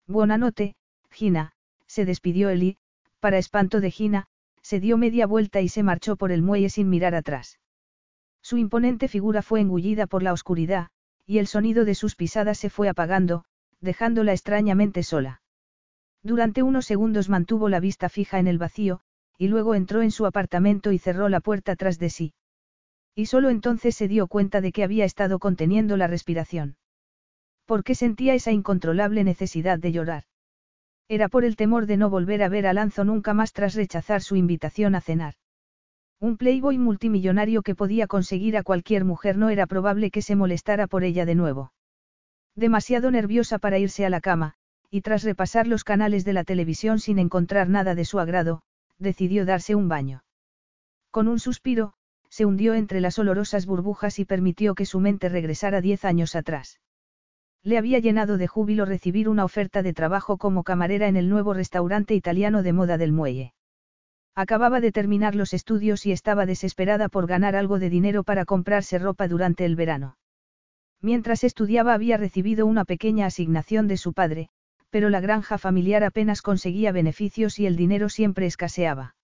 Buena 0.07 0.37
noche, 0.37 0.75
Gina, 1.09 1.53
se 1.87 2.05
despidió 2.05 2.53
y, 2.53 2.77
para 3.19 3.37
espanto 3.37 3.81
de 3.81 3.91
Gina, 3.91 4.27
se 4.61 4.79
dio 4.79 4.97
media 4.97 5.25
vuelta 5.27 5.61
y 5.61 5.69
se 5.69 5.83
marchó 5.83 6.15
por 6.15 6.31
el 6.31 6.41
muelle 6.41 6.69
sin 6.69 6.89
mirar 6.89 7.15
atrás. 7.15 7.59
Su 8.41 8.57
imponente 8.57 9.07
figura 9.07 9.41
fue 9.41 9.59
engullida 9.59 10.07
por 10.07 10.23
la 10.23 10.33
oscuridad, 10.33 10.89
y 11.25 11.39
el 11.39 11.47
sonido 11.47 11.83
de 11.83 11.95
sus 11.95 12.15
pisadas 12.15 12.57
se 12.57 12.69
fue 12.69 12.87
apagando, 12.87 13.43
dejándola 13.81 14.31
extrañamente 14.31 15.03
sola. 15.03 15.41
Durante 16.23 16.63
unos 16.63 16.85
segundos 16.85 17.29
mantuvo 17.29 17.69
la 17.69 17.79
vista 17.79 18.09
fija 18.09 18.39
en 18.39 18.47
el 18.47 18.57
vacío, 18.57 19.01
y 19.37 19.47
luego 19.47 19.75
entró 19.75 20.01
en 20.01 20.11
su 20.11 20.25
apartamento 20.25 20.91
y 20.91 20.99
cerró 20.99 21.29
la 21.29 21.39
puerta 21.39 21.75
tras 21.75 21.99
de 21.99 22.09
sí. 22.09 22.33
Y 23.17 23.25
solo 23.25 23.49
entonces 23.49 23.95
se 23.95 24.07
dio 24.07 24.27
cuenta 24.27 24.61
de 24.61 24.71
que 24.71 24.83
había 24.83 25.03
estado 25.03 25.39
conteniendo 25.39 25.97
la 25.97 26.05
respiración. 26.05 26.77
¿Por 27.65 27.83
qué 27.83 27.95
sentía 27.95 28.35
esa 28.35 28.51
incontrolable 28.51 29.23
necesidad 29.23 29.79
de 29.79 29.91
llorar? 29.91 30.25
Era 31.09 31.27
por 31.27 31.43
el 31.43 31.55
temor 31.55 31.87
de 31.87 31.97
no 31.97 32.11
volver 32.11 32.43
a 32.43 32.47
ver 32.47 32.67
a 32.67 32.73
Lanzo 32.73 33.05
nunca 33.05 33.33
más 33.33 33.53
tras 33.53 33.73
rechazar 33.73 34.21
su 34.21 34.35
invitación 34.35 34.93
a 34.93 35.01
cenar. 35.01 35.33
Un 36.19 36.37
playboy 36.37 36.77
multimillonario 36.77 37.63
que 37.63 37.73
podía 37.73 38.05
conseguir 38.05 38.55
a 38.55 38.61
cualquier 38.61 39.03
mujer 39.03 39.35
no 39.35 39.49
era 39.49 39.65
probable 39.65 40.11
que 40.11 40.21
se 40.21 40.35
molestara 40.35 40.85
por 40.85 41.03
ella 41.03 41.25
de 41.25 41.33
nuevo. 41.33 41.73
Demasiado 42.55 43.09
nerviosa 43.09 43.57
para 43.57 43.79
irse 43.79 44.05
a 44.05 44.11
la 44.11 44.21
cama, 44.21 44.53
y 44.91 45.01
tras 45.01 45.23
repasar 45.23 45.65
los 45.65 45.83
canales 45.83 46.23
de 46.23 46.33
la 46.33 46.43
televisión 46.43 46.99
sin 46.99 47.17
encontrar 47.17 47.67
nada 47.67 47.95
de 47.95 48.05
su 48.05 48.19
agrado, 48.19 48.61
decidió 48.99 49.43
darse 49.43 49.73
un 49.73 49.89
baño. 49.89 50.23
Con 51.09 51.27
un 51.27 51.39
suspiro, 51.39 51.93
se 52.37 52.45
hundió 52.45 52.75
entre 52.75 53.01
las 53.01 53.17
olorosas 53.17 53.65
burbujas 53.65 54.19
y 54.19 54.25
permitió 54.25 54.75
que 54.75 54.85
su 54.85 54.99
mente 54.99 55.27
regresara 55.27 55.81
diez 55.81 56.05
años 56.05 56.35
atrás. 56.35 56.79
Le 57.63 57.79
había 57.79 57.97
llenado 57.97 58.37
de 58.37 58.45
júbilo 58.45 58.85
recibir 58.85 59.27
una 59.27 59.43
oferta 59.43 59.81
de 59.81 59.91
trabajo 59.91 60.37
como 60.37 60.63
camarera 60.63 61.07
en 61.07 61.17
el 61.17 61.29
nuevo 61.29 61.55
restaurante 61.55 62.13
italiano 62.13 62.61
de 62.61 62.73
moda 62.73 62.99
del 62.99 63.11
muelle. 63.11 63.55
Acababa 64.35 64.81
de 64.81 64.91
terminar 64.91 65.33
los 65.33 65.51
estudios 65.51 66.05
y 66.05 66.11
estaba 66.11 66.45
desesperada 66.45 67.09
por 67.09 67.25
ganar 67.25 67.55
algo 67.55 67.79
de 67.79 67.89
dinero 67.89 68.23
para 68.23 68.45
comprarse 68.45 68.99
ropa 68.99 69.27
durante 69.27 69.65
el 69.65 69.75
verano. 69.75 70.19
Mientras 71.01 71.43
estudiaba 71.43 71.95
había 71.95 72.17
recibido 72.17 72.67
una 72.67 72.85
pequeña 72.85 73.25
asignación 73.25 73.87
de 73.87 73.97
su 73.97 74.13
padre, 74.13 74.49
pero 74.91 75.09
la 75.09 75.21
granja 75.21 75.57
familiar 75.57 76.03
apenas 76.03 76.43
conseguía 76.43 76.91
beneficios 76.91 77.57
y 77.57 77.65
el 77.65 77.75
dinero 77.75 78.09
siempre 78.09 78.45
escaseaba. 78.45 79.15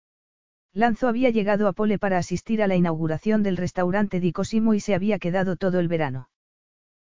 Lanzo 0.75 1.07
había 1.07 1.29
llegado 1.29 1.67
a 1.67 1.73
Pole 1.73 1.99
para 1.99 2.17
asistir 2.17 2.63
a 2.63 2.67
la 2.67 2.75
inauguración 2.75 3.43
del 3.43 3.57
restaurante 3.57 4.19
Di 4.19 4.31
Cosimo 4.31 4.73
y 4.73 4.79
se 4.79 4.95
había 4.95 5.19
quedado 5.19 5.55
todo 5.55 5.79
el 5.79 5.87
verano. 5.87 6.29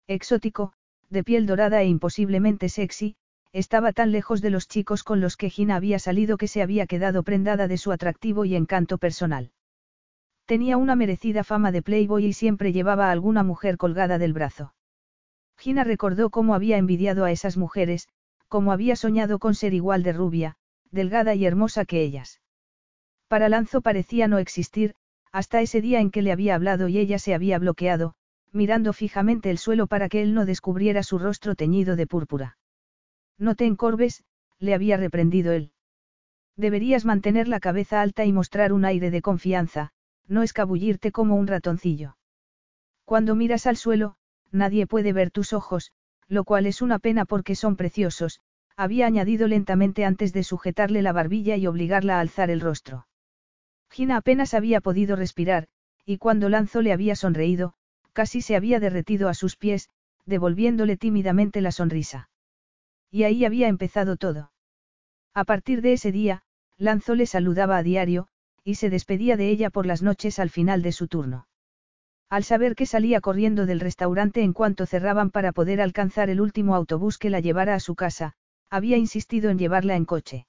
Exótico, 0.06 0.72
de 1.10 1.22
piel 1.22 1.44
dorada 1.44 1.82
e 1.82 1.86
imposiblemente 1.86 2.70
sexy, 2.70 3.16
estaba 3.52 3.92
tan 3.92 4.10
lejos 4.10 4.40
de 4.40 4.48
los 4.48 4.68
chicos 4.68 5.04
con 5.04 5.20
los 5.20 5.36
que 5.36 5.50
Gina 5.50 5.76
había 5.76 5.98
salido 5.98 6.38
que 6.38 6.48
se 6.48 6.62
había 6.62 6.86
quedado 6.86 7.22
prendada 7.22 7.68
de 7.68 7.76
su 7.76 7.92
atractivo 7.92 8.46
y 8.46 8.56
encanto 8.56 8.96
personal. 8.96 9.52
Tenía 10.46 10.78
una 10.78 10.96
merecida 10.96 11.44
fama 11.44 11.70
de 11.70 11.82
playboy 11.82 12.24
y 12.24 12.32
siempre 12.32 12.72
llevaba 12.72 13.08
a 13.08 13.12
alguna 13.12 13.42
mujer 13.42 13.76
colgada 13.76 14.16
del 14.16 14.32
brazo. 14.32 14.72
Gina 15.58 15.84
recordó 15.84 16.30
cómo 16.30 16.54
había 16.54 16.78
envidiado 16.78 17.24
a 17.26 17.32
esas 17.32 17.58
mujeres, 17.58 18.08
como 18.48 18.72
había 18.72 18.96
soñado 18.96 19.38
con 19.38 19.54
ser 19.54 19.74
igual 19.74 20.02
de 20.02 20.14
rubia, 20.14 20.56
delgada 20.90 21.34
y 21.34 21.44
hermosa 21.44 21.84
que 21.84 22.00
ellas. 22.00 22.40
Para 23.28 23.50
Lanzo 23.50 23.82
parecía 23.82 24.26
no 24.26 24.38
existir, 24.38 24.94
hasta 25.32 25.60
ese 25.60 25.82
día 25.82 26.00
en 26.00 26.10
que 26.10 26.22
le 26.22 26.32
había 26.32 26.54
hablado 26.54 26.88
y 26.88 26.98
ella 26.98 27.18
se 27.18 27.34
había 27.34 27.58
bloqueado, 27.58 28.14
mirando 28.52 28.94
fijamente 28.94 29.50
el 29.50 29.58
suelo 29.58 29.86
para 29.86 30.08
que 30.08 30.22
él 30.22 30.32
no 30.32 30.46
descubriera 30.46 31.02
su 31.02 31.18
rostro 31.18 31.54
teñido 31.54 31.94
de 31.94 32.06
púrpura. 32.06 32.56
No 33.38 33.54
te 33.54 33.66
encorves, 33.66 34.24
le 34.58 34.72
había 34.72 34.96
reprendido 34.96 35.52
él. 35.52 35.72
Deberías 36.56 37.04
mantener 37.04 37.48
la 37.48 37.60
cabeza 37.60 38.00
alta 38.00 38.24
y 38.24 38.32
mostrar 38.32 38.72
un 38.72 38.86
aire 38.86 39.10
de 39.10 39.20
confianza, 39.20 39.90
no 40.26 40.42
escabullirte 40.42 41.12
como 41.12 41.36
un 41.36 41.46
ratoncillo. 41.46 42.16
Cuando 43.04 43.34
miras 43.34 43.66
al 43.66 43.76
suelo, 43.76 44.16
nadie 44.50 44.86
puede 44.86 45.12
ver 45.12 45.30
tus 45.30 45.52
ojos, 45.52 45.92
lo 46.28 46.44
cual 46.44 46.66
es 46.66 46.80
una 46.80 46.98
pena 46.98 47.26
porque 47.26 47.54
son 47.54 47.76
preciosos, 47.76 48.40
había 48.74 49.06
añadido 49.06 49.48
lentamente 49.48 50.04
antes 50.06 50.32
de 50.32 50.44
sujetarle 50.44 51.02
la 51.02 51.12
barbilla 51.12 51.56
y 51.56 51.66
obligarla 51.66 52.16
a 52.16 52.20
alzar 52.20 52.50
el 52.50 52.60
rostro. 52.60 53.06
Gina 53.91 54.16
apenas 54.16 54.55
había 54.55 54.80
podido 54.80 55.16
respirar, 55.16 55.68
y 56.05 56.18
cuando 56.18 56.49
Lanzo 56.49 56.82
le 56.82 56.93
había 56.93 57.16
sonreído, 57.16 57.74
casi 58.12 58.43
se 58.43 58.57
había 58.57 58.80
derretido 58.80 59.28
a 59.28 59.34
sus 59.34 59.57
pies, 59.57 59.89
devolviéndole 60.26 60.97
tímidamente 60.97 61.61
la 61.61 61.72
sonrisa. 61.72 62.30
Y 63.11 63.22
ahí 63.22 63.45
había 63.45 63.68
empezado 63.68 64.16
todo. 64.16 64.51
A 65.34 65.45
partir 65.45 65.82
de 65.82 65.93
ese 65.93 66.12
día, 66.12 66.43
Lanzo 66.76 67.14
le 67.14 67.26
saludaba 67.26 67.76
a 67.76 67.82
diario, 67.82 68.28
y 68.64 68.74
se 68.74 68.91
despedía 68.91 69.36
de 69.36 69.49
ella 69.49 69.70
por 69.70 69.86
las 69.86 70.03
noches 70.03 70.39
al 70.39 70.51
final 70.51 70.82
de 70.82 70.93
su 70.93 71.09
turno. 71.09 71.47
Al 72.28 72.45
saber 72.45 72.74
que 72.74 72.86
salía 72.86 73.20
corriendo 73.20 73.64
del 73.64 73.80
restaurante 73.80 74.43
en 74.43 74.53
cuanto 74.53 74.84
cerraban 74.84 75.30
para 75.30 75.53
poder 75.53 75.80
alcanzar 75.80 76.28
el 76.28 76.41
último 76.41 76.74
autobús 76.74 77.16
que 77.16 77.30
la 77.30 77.41
llevara 77.41 77.74
a 77.74 77.80
su 77.80 77.95
casa, 77.95 78.34
había 78.68 78.97
insistido 78.97 79.49
en 79.49 79.59
llevarla 79.59 79.97
en 79.97 80.05
coche. 80.05 80.47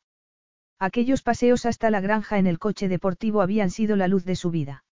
Aquellos 0.79 1.21
paseos 1.21 1.65
hasta 1.65 1.89
la 1.89 1.99
granja 1.99 2.39
en 2.39 2.47
el 2.47 2.57
coche 2.57 2.87
deportivo 2.87 3.41
habían 3.41 3.69
sido 3.69 3.97
la 3.97 4.07
luz 4.07 4.23
de 4.23 4.37
su 4.37 4.49
vida. 4.49 4.85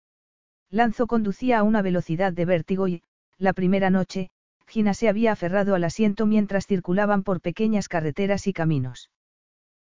Lanzo 0.71 1.07
conducía 1.07 1.59
a 1.59 1.63
una 1.63 1.83
velocidad 1.83 2.33
de 2.33 2.47
vértigo 2.47 2.89
y, 2.89 3.03
la 3.37 3.53
primera 3.53 3.91
noche, 3.91 4.31
Gina 4.67 4.95
se 4.95 5.11
había 5.11 5.33
aferrado 5.33 5.75
al 5.75 5.85
asiento 5.85 6.25
mientras 6.25 6.67
circulaban 6.67 7.23
por 7.23 7.43
pequeñas 7.43 7.89
carreteras 7.89 8.47
y 8.47 8.55
caminos. 8.55 9.11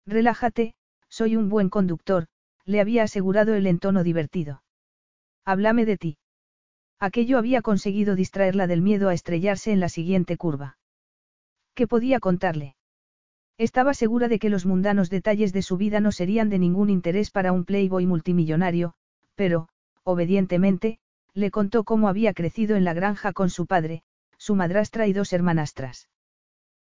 Relájate, 0.07 0.75
soy 1.09 1.35
un 1.35 1.49
buen 1.49 1.69
conductor, 1.69 2.29
le 2.65 2.81
había 2.81 3.03
asegurado 3.03 3.55
el 3.55 3.67
entono 3.67 4.05
divertido. 4.05 4.63
Háblame 5.45 5.85
de 5.85 5.97
ti. 5.97 6.19
Aquello 7.01 7.39
había 7.39 7.61
conseguido 7.61 8.15
distraerla 8.15 8.67
del 8.67 8.83
miedo 8.83 9.09
a 9.09 9.15
estrellarse 9.15 9.73
en 9.73 9.81
la 9.81 9.89
siguiente 9.89 10.37
curva. 10.37 10.79
¿Qué 11.75 11.87
podía 11.87 12.21
contarle? 12.21 12.77
Estaba 13.59 13.93
segura 13.93 14.29
de 14.29 14.39
que 14.39 14.51
los 14.51 14.67
mundanos 14.67 15.11
detalles 15.11 15.53
de 15.53 15.63
su 15.63 15.77
vida 15.77 16.01
no 16.01 16.13
serían 16.13 16.49
de 16.49 16.61
ningún 16.61 16.91
interés 16.91 17.33
para 17.33 17.51
un 17.51 17.65
playboy 17.65 18.07
multimillonario, 18.07 18.95
pero, 19.35 19.69
obedientemente, 20.05 21.01
le 21.35 21.51
contó 21.51 21.83
cómo 21.83 22.09
había 22.09 22.35
crecido 22.35 22.77
en 22.77 22.85
la 22.85 22.95
granja 22.95 23.33
con 23.33 23.51
su 23.51 23.67
padre, 23.67 24.05
su 24.37 24.55
madrastra 24.55 25.09
y 25.09 25.13
dos 25.13 25.33
hermanastras. 25.33 26.09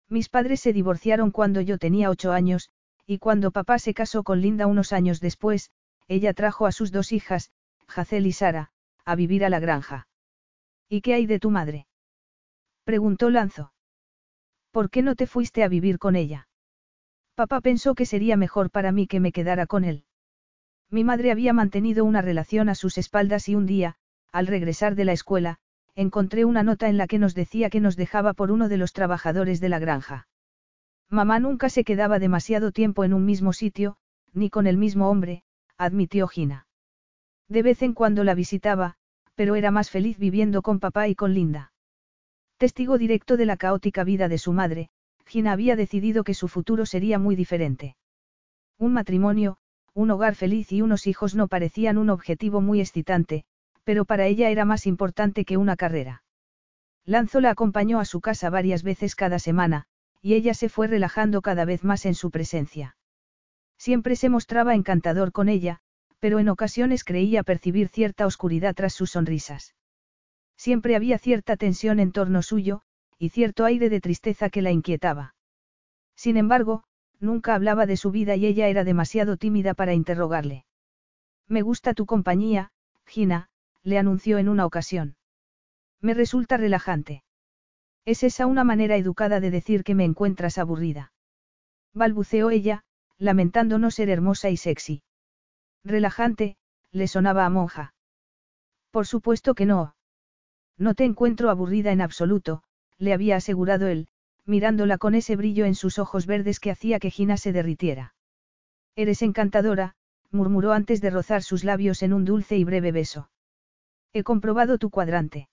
Mis 0.10 0.28
padres 0.28 0.60
se 0.60 0.74
divorciaron 0.74 1.32
cuando 1.32 1.62
yo 1.62 1.78
tenía 1.78 2.10
ocho 2.10 2.34
años, 2.34 2.70
y 3.08 3.20
cuando 3.20 3.52
papá 3.52 3.80
se 3.80 3.94
casó 3.94 4.24
con 4.24 4.42
Linda 4.42 4.68
unos 4.68 4.92
años 4.92 5.22
después, 5.22 5.72
ella 6.10 6.34
trajo 6.34 6.66
a 6.66 6.74
sus 6.74 6.92
dos 6.92 7.14
hijas, 7.14 7.52
Jacel 7.88 8.28
y 8.28 8.34
Sara, 8.34 8.72
a 9.06 9.16
vivir 9.16 9.46
a 9.46 9.50
la 9.50 9.62
granja. 9.62 10.08
¿Y 10.90 11.00
qué 11.00 11.14
hay 11.14 11.26
de 11.26 11.40
tu 11.40 11.52
madre? 11.52 11.88
preguntó 12.84 13.30
Lanzo. 13.30 13.72
¿Por 14.72 14.90
qué 14.90 15.02
no 15.04 15.16
te 15.16 15.26
fuiste 15.26 15.64
a 15.64 15.70
vivir 15.70 16.00
con 16.00 16.18
ella? 16.18 16.50
Papá 17.36 17.60
pensó 17.60 17.96
que 17.96 18.06
sería 18.06 18.38
mejor 18.38 18.72
para 18.72 18.94
mí 18.94 19.08
que 19.08 19.20
me 19.20 19.34
quedara 19.34 19.68
con 19.68 19.84
él. 19.84 20.06
Mi 20.90 21.04
madre 21.04 21.32
había 21.32 21.52
mantenido 21.52 22.06
una 22.06 22.22
relación 22.22 22.70
a 22.70 22.76
sus 22.76 22.98
espaldas 22.98 23.50
y 23.50 23.56
un 23.56 23.66
día, 23.66 23.96
al 24.32 24.48
regresar 24.48 24.96
de 24.96 25.04
la 25.04 25.12
escuela, 25.12 25.60
encontré 25.96 26.46
una 26.46 26.64
nota 26.64 26.88
en 26.88 26.98
la 26.98 27.08
que 27.08 27.20
nos 27.20 27.36
decía 27.36 27.70
que 27.70 27.82
nos 27.82 27.98
dejaba 27.98 28.34
por 28.34 28.52
uno 28.52 28.70
de 28.70 28.78
los 28.78 28.94
trabajadores 28.94 29.60
de 29.60 29.70
la 29.70 29.80
granja. 29.80 30.28
Mamá 31.10 31.40
nunca 31.40 31.70
se 31.70 31.84
quedaba 31.84 32.20
demasiado 32.20 32.72
tiempo 32.72 33.04
en 33.04 33.14
un 33.14 33.26
mismo 33.26 33.52
sitio, 33.52 33.98
ni 34.34 34.50
con 34.50 34.66
el 34.66 34.78
mismo 34.78 35.10
hombre, 35.10 35.44
admitió 35.78 36.28
Gina. 36.28 36.68
De 37.48 37.64
vez 37.64 37.82
en 37.82 37.94
cuando 37.94 38.24
la 38.24 38.34
visitaba, 38.34 38.96
pero 39.36 39.56
era 39.56 39.72
más 39.72 39.90
feliz 39.90 40.18
viviendo 40.18 40.62
con 40.62 40.80
papá 40.80 41.08
y 41.10 41.16
con 41.16 41.34
Linda. 41.34 41.74
Testigo 42.58 42.98
directo 42.98 43.36
de 43.36 43.46
la 43.46 43.58
caótica 43.58 44.04
vida 44.04 44.30
de 44.30 44.38
su 44.38 44.54
madre, 44.54 44.90
Gina 45.26 45.52
había 45.52 45.76
decidido 45.76 46.24
que 46.24 46.34
su 46.34 46.48
futuro 46.48 46.86
sería 46.86 47.20
muy 47.20 47.36
diferente. 47.36 47.96
Un 48.78 48.94
matrimonio, 48.94 49.58
un 49.94 50.12
hogar 50.12 50.36
feliz 50.36 50.72
y 50.72 50.82
unos 50.82 51.08
hijos 51.08 51.36
no 51.36 51.48
parecían 51.48 51.98
un 51.98 52.10
objetivo 52.10 52.62
muy 52.62 52.82
excitante, 52.82 53.46
pero 53.84 54.06
para 54.06 54.28
ella 54.28 54.50
era 54.50 54.66
más 54.66 54.86
importante 54.86 55.46
que 55.46 55.58
una 55.58 55.76
carrera. 55.76 56.24
Lanzo 57.06 57.40
la 57.40 57.52
acompañó 57.52 58.00
a 58.00 58.06
su 58.06 58.20
casa 58.20 58.50
varias 58.50 58.84
veces 58.84 59.16
cada 59.16 59.40
semana, 59.40 59.86
y 60.22 60.34
ella 60.34 60.54
se 60.54 60.70
fue 60.70 60.88
relajando 60.88 61.42
cada 61.42 61.66
vez 61.66 61.84
más 61.84 62.06
en 62.06 62.16
su 62.16 62.32
presencia. 62.32 62.98
Siempre 63.78 64.16
se 64.16 64.30
mostraba 64.30 64.74
encantador 64.74 65.32
con 65.32 65.50
ella, 65.50 65.80
pero 66.20 66.40
en 66.40 66.50
ocasiones 66.50 67.04
creía 67.04 67.44
percibir 67.44 67.90
cierta 67.90 68.26
oscuridad 68.26 68.74
tras 68.74 68.94
sus 68.94 69.12
sonrisas. 69.12 69.76
Siempre 70.58 70.96
había 70.96 71.20
cierta 71.20 71.58
tensión 71.58 72.00
en 72.00 72.12
torno 72.12 72.42
suyo, 72.42 72.82
y 73.18 73.30
cierto 73.30 73.66
aire 73.66 73.90
de 73.90 74.02
tristeza 74.02 74.50
que 74.50 74.62
la 74.62 74.72
inquietaba. 74.72 75.36
Sin 76.16 76.38
embargo, 76.38 76.84
nunca 77.20 77.56
hablaba 77.56 77.86
de 77.86 77.98
su 77.98 78.12
vida 78.12 78.36
y 78.36 78.46
ella 78.46 78.68
era 78.68 78.84
demasiado 78.84 79.38
tímida 79.38 79.74
para 79.74 79.94
interrogarle. 79.94 80.66
Me 81.48 81.62
gusta 81.62 81.94
tu 81.94 82.06
compañía, 82.06 82.72
Gina, 83.06 83.50
le 83.84 83.98
anunció 83.98 84.38
en 84.38 84.50
una 84.50 84.66
ocasión. 84.66 85.16
Me 86.02 86.14
resulta 86.14 86.58
relajante. 86.58 87.24
¿Es 88.04 88.24
esa 88.24 88.46
una 88.46 88.64
manera 88.64 88.96
educada 88.98 89.40
de 89.40 89.52
decir 89.52 89.84
que 89.84 89.96
me 89.96 90.06
encuentras 90.06 90.58
aburrida? 90.58 91.12
Balbuceó 91.94 92.50
ella, 92.50 92.84
lamentando 93.18 93.80
no 93.80 93.92
ser 93.92 94.10
hermosa 94.10 94.50
y 94.50 94.58
sexy. 94.58 95.04
Relajante, 95.84 96.58
le 96.92 97.08
sonaba 97.08 97.46
a 97.46 97.50
monja. 97.50 97.94
Por 98.92 99.08
supuesto 99.08 99.56
que 99.56 99.66
no. 99.66 99.96
No 100.78 100.94
te 100.94 101.06
encuentro 101.06 101.50
aburrida 101.50 101.92
en 101.92 102.02
absoluto, 102.02 102.64
le 102.98 103.14
había 103.14 103.36
asegurado 103.38 103.88
él, 103.88 104.08
mirándola 104.46 104.98
con 104.98 105.16
ese 105.16 105.36
brillo 105.36 105.66
en 105.66 105.76
sus 105.76 106.00
ojos 106.00 106.26
verdes 106.26 106.60
que 106.60 106.72
hacía 106.72 107.00
que 107.00 107.12
Gina 107.12 107.38
se 107.38 107.52
derritiera. 107.52 108.14
Eres 108.96 109.22
encantadora, 109.22 109.96
murmuró 110.32 110.72
antes 110.72 111.02
de 111.02 111.10
rozar 111.10 111.44
sus 111.44 111.64
labios 111.64 112.04
en 112.04 112.14
un 112.14 112.26
dulce 112.26 112.58
y 112.58 112.64
breve 112.64 112.92
beso. 112.92 113.30
He 114.14 114.24
comprobado 114.24 114.78
tu 114.78 114.90
cuadrante. 114.90 115.50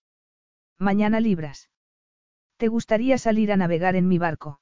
Mañana 0.78 1.20
libras. 1.20 1.70
¿Te 2.56 2.68
gustaría 2.68 3.18
salir 3.18 3.50
a 3.50 3.56
navegar 3.56 3.96
en 3.96 4.06
mi 4.06 4.18
barco? 4.18 4.60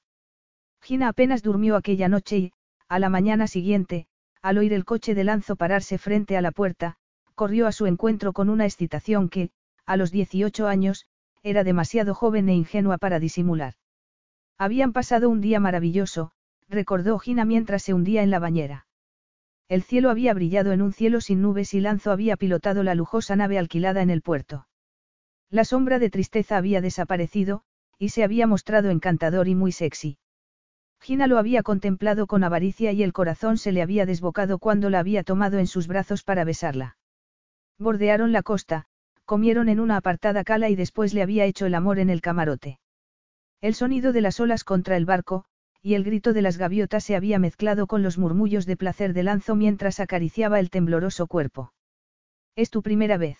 Gina 0.80 1.08
apenas 1.08 1.42
durmió 1.42 1.76
aquella 1.76 2.08
noche 2.08 2.38
y, 2.38 2.52
a 2.88 2.98
la 2.98 3.10
mañana 3.10 3.46
siguiente, 3.46 4.06
al 4.40 4.56
oír 4.58 4.72
el 4.72 4.84
coche 4.86 5.14
de 5.14 5.24
Lanzo 5.24 5.56
pararse 5.56 5.98
frente 5.98 6.36
a 6.36 6.40
la 6.40 6.50
puerta, 6.50 6.96
corrió 7.34 7.66
a 7.66 7.72
su 7.72 7.86
encuentro 7.86 8.32
con 8.32 8.48
una 8.48 8.64
excitación 8.64 9.28
que, 9.28 9.50
a 9.84 9.96
los 9.96 10.10
18 10.10 10.66
años, 10.66 11.06
era 11.42 11.64
demasiado 11.64 12.14
joven 12.14 12.48
e 12.48 12.54
ingenua 12.54 12.98
para 12.98 13.18
disimular. 13.18 13.74
Habían 14.58 14.92
pasado 14.92 15.28
un 15.30 15.40
día 15.40 15.60
maravilloso, 15.60 16.32
recordó 16.68 17.18
Gina 17.18 17.44
mientras 17.44 17.82
se 17.82 17.94
hundía 17.94 18.22
en 18.22 18.30
la 18.30 18.38
bañera. 18.38 18.86
El 19.68 19.82
cielo 19.82 20.10
había 20.10 20.34
brillado 20.34 20.72
en 20.72 20.82
un 20.82 20.92
cielo 20.92 21.20
sin 21.20 21.42
nubes 21.42 21.74
y 21.74 21.80
Lanzo 21.80 22.10
había 22.10 22.36
pilotado 22.36 22.82
la 22.82 22.94
lujosa 22.94 23.36
nave 23.36 23.58
alquilada 23.58 24.02
en 24.02 24.10
el 24.10 24.20
puerto. 24.20 24.66
La 25.48 25.64
sombra 25.64 25.98
de 25.98 26.10
tristeza 26.10 26.56
había 26.56 26.80
desaparecido, 26.80 27.62
y 27.98 28.10
se 28.10 28.24
había 28.24 28.46
mostrado 28.46 28.90
encantador 28.90 29.48
y 29.48 29.54
muy 29.54 29.72
sexy. 29.72 30.18
Gina 31.00 31.26
lo 31.26 31.38
había 31.38 31.62
contemplado 31.62 32.26
con 32.26 32.44
avaricia 32.44 32.92
y 32.92 33.02
el 33.02 33.12
corazón 33.12 33.58
se 33.58 33.72
le 33.72 33.80
había 33.80 34.06
desbocado 34.06 34.58
cuando 34.58 34.90
la 34.90 34.98
había 34.98 35.24
tomado 35.24 35.58
en 35.58 35.66
sus 35.66 35.86
brazos 35.86 36.22
para 36.22 36.44
besarla. 36.44 36.98
Bordearon 37.78 38.32
la 38.32 38.42
costa, 38.42 38.86
comieron 39.30 39.68
en 39.68 39.78
una 39.78 39.96
apartada 39.96 40.42
cala 40.42 40.70
y 40.70 40.74
después 40.74 41.14
le 41.14 41.22
había 41.22 41.44
hecho 41.44 41.64
el 41.64 41.76
amor 41.76 42.00
en 42.00 42.10
el 42.10 42.20
camarote. 42.20 42.80
El 43.60 43.76
sonido 43.76 44.12
de 44.12 44.22
las 44.22 44.40
olas 44.40 44.64
contra 44.64 44.96
el 44.96 45.06
barco, 45.06 45.44
y 45.80 45.94
el 45.94 46.02
grito 46.02 46.32
de 46.32 46.42
las 46.42 46.58
gaviotas 46.58 47.04
se 47.04 47.14
había 47.14 47.38
mezclado 47.38 47.86
con 47.86 48.02
los 48.02 48.18
murmullos 48.18 48.66
de 48.66 48.76
placer 48.76 49.12
de 49.12 49.22
Lanzo 49.22 49.54
mientras 49.54 50.00
acariciaba 50.00 50.58
el 50.58 50.68
tembloroso 50.68 51.28
cuerpo. 51.28 51.72
¿Es 52.56 52.70
tu 52.70 52.82
primera 52.82 53.18
vez? 53.18 53.38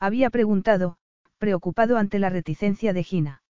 Había 0.00 0.30
preguntado, 0.30 0.96
preocupado 1.36 1.98
ante 1.98 2.18
la 2.18 2.30
reticencia 2.30 2.94
de 2.94 3.04
Gina. 3.04 3.42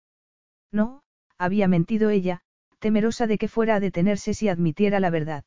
No, 0.72 1.04
había 1.38 1.68
mentido 1.68 2.10
ella, 2.10 2.42
temerosa 2.80 3.28
de 3.28 3.38
que 3.38 3.50
fuera 3.50 3.76
a 3.76 3.80
detenerse 3.80 4.34
si 4.34 4.50
admitiera 4.50 5.00
la 5.00 5.12
verdad. 5.12 5.44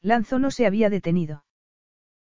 Lanzo 0.00 0.38
no 0.38 0.52
se 0.52 0.64
había 0.64 0.90
detenido. 0.90 1.44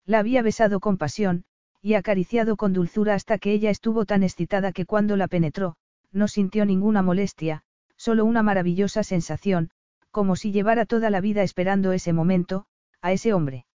La 0.07 0.21
había 0.21 0.41
besado 0.41 0.81
con 0.81 0.97
pasión, 0.97 1.45
y 1.87 1.95
acariciado 1.95 2.57
con 2.57 2.73
dulzura 2.73 3.15
hasta 3.15 3.39
que 3.39 3.53
ella 3.53 3.71
estuvo 3.71 4.07
tan 4.07 4.25
excitada 4.25 4.73
que 4.73 4.87
cuando 4.87 5.17
la 5.17 5.29
penetró, 5.29 5.77
no 6.11 6.27
sintió 6.27 6.67
ninguna 6.67 7.01
molestia, 7.01 7.63
solo 7.97 8.25
una 8.25 8.43
maravillosa 8.43 9.05
sensación, 9.05 9.71
como 10.11 10.35
si 10.35 10.51
llevara 10.51 10.85
toda 10.85 11.11
la 11.11 11.21
vida 11.21 11.45
esperando 11.45 11.93
ese 11.93 12.13
momento, 12.13 12.67
a 13.03 13.13
ese 13.13 13.33
hombre. 13.33 13.67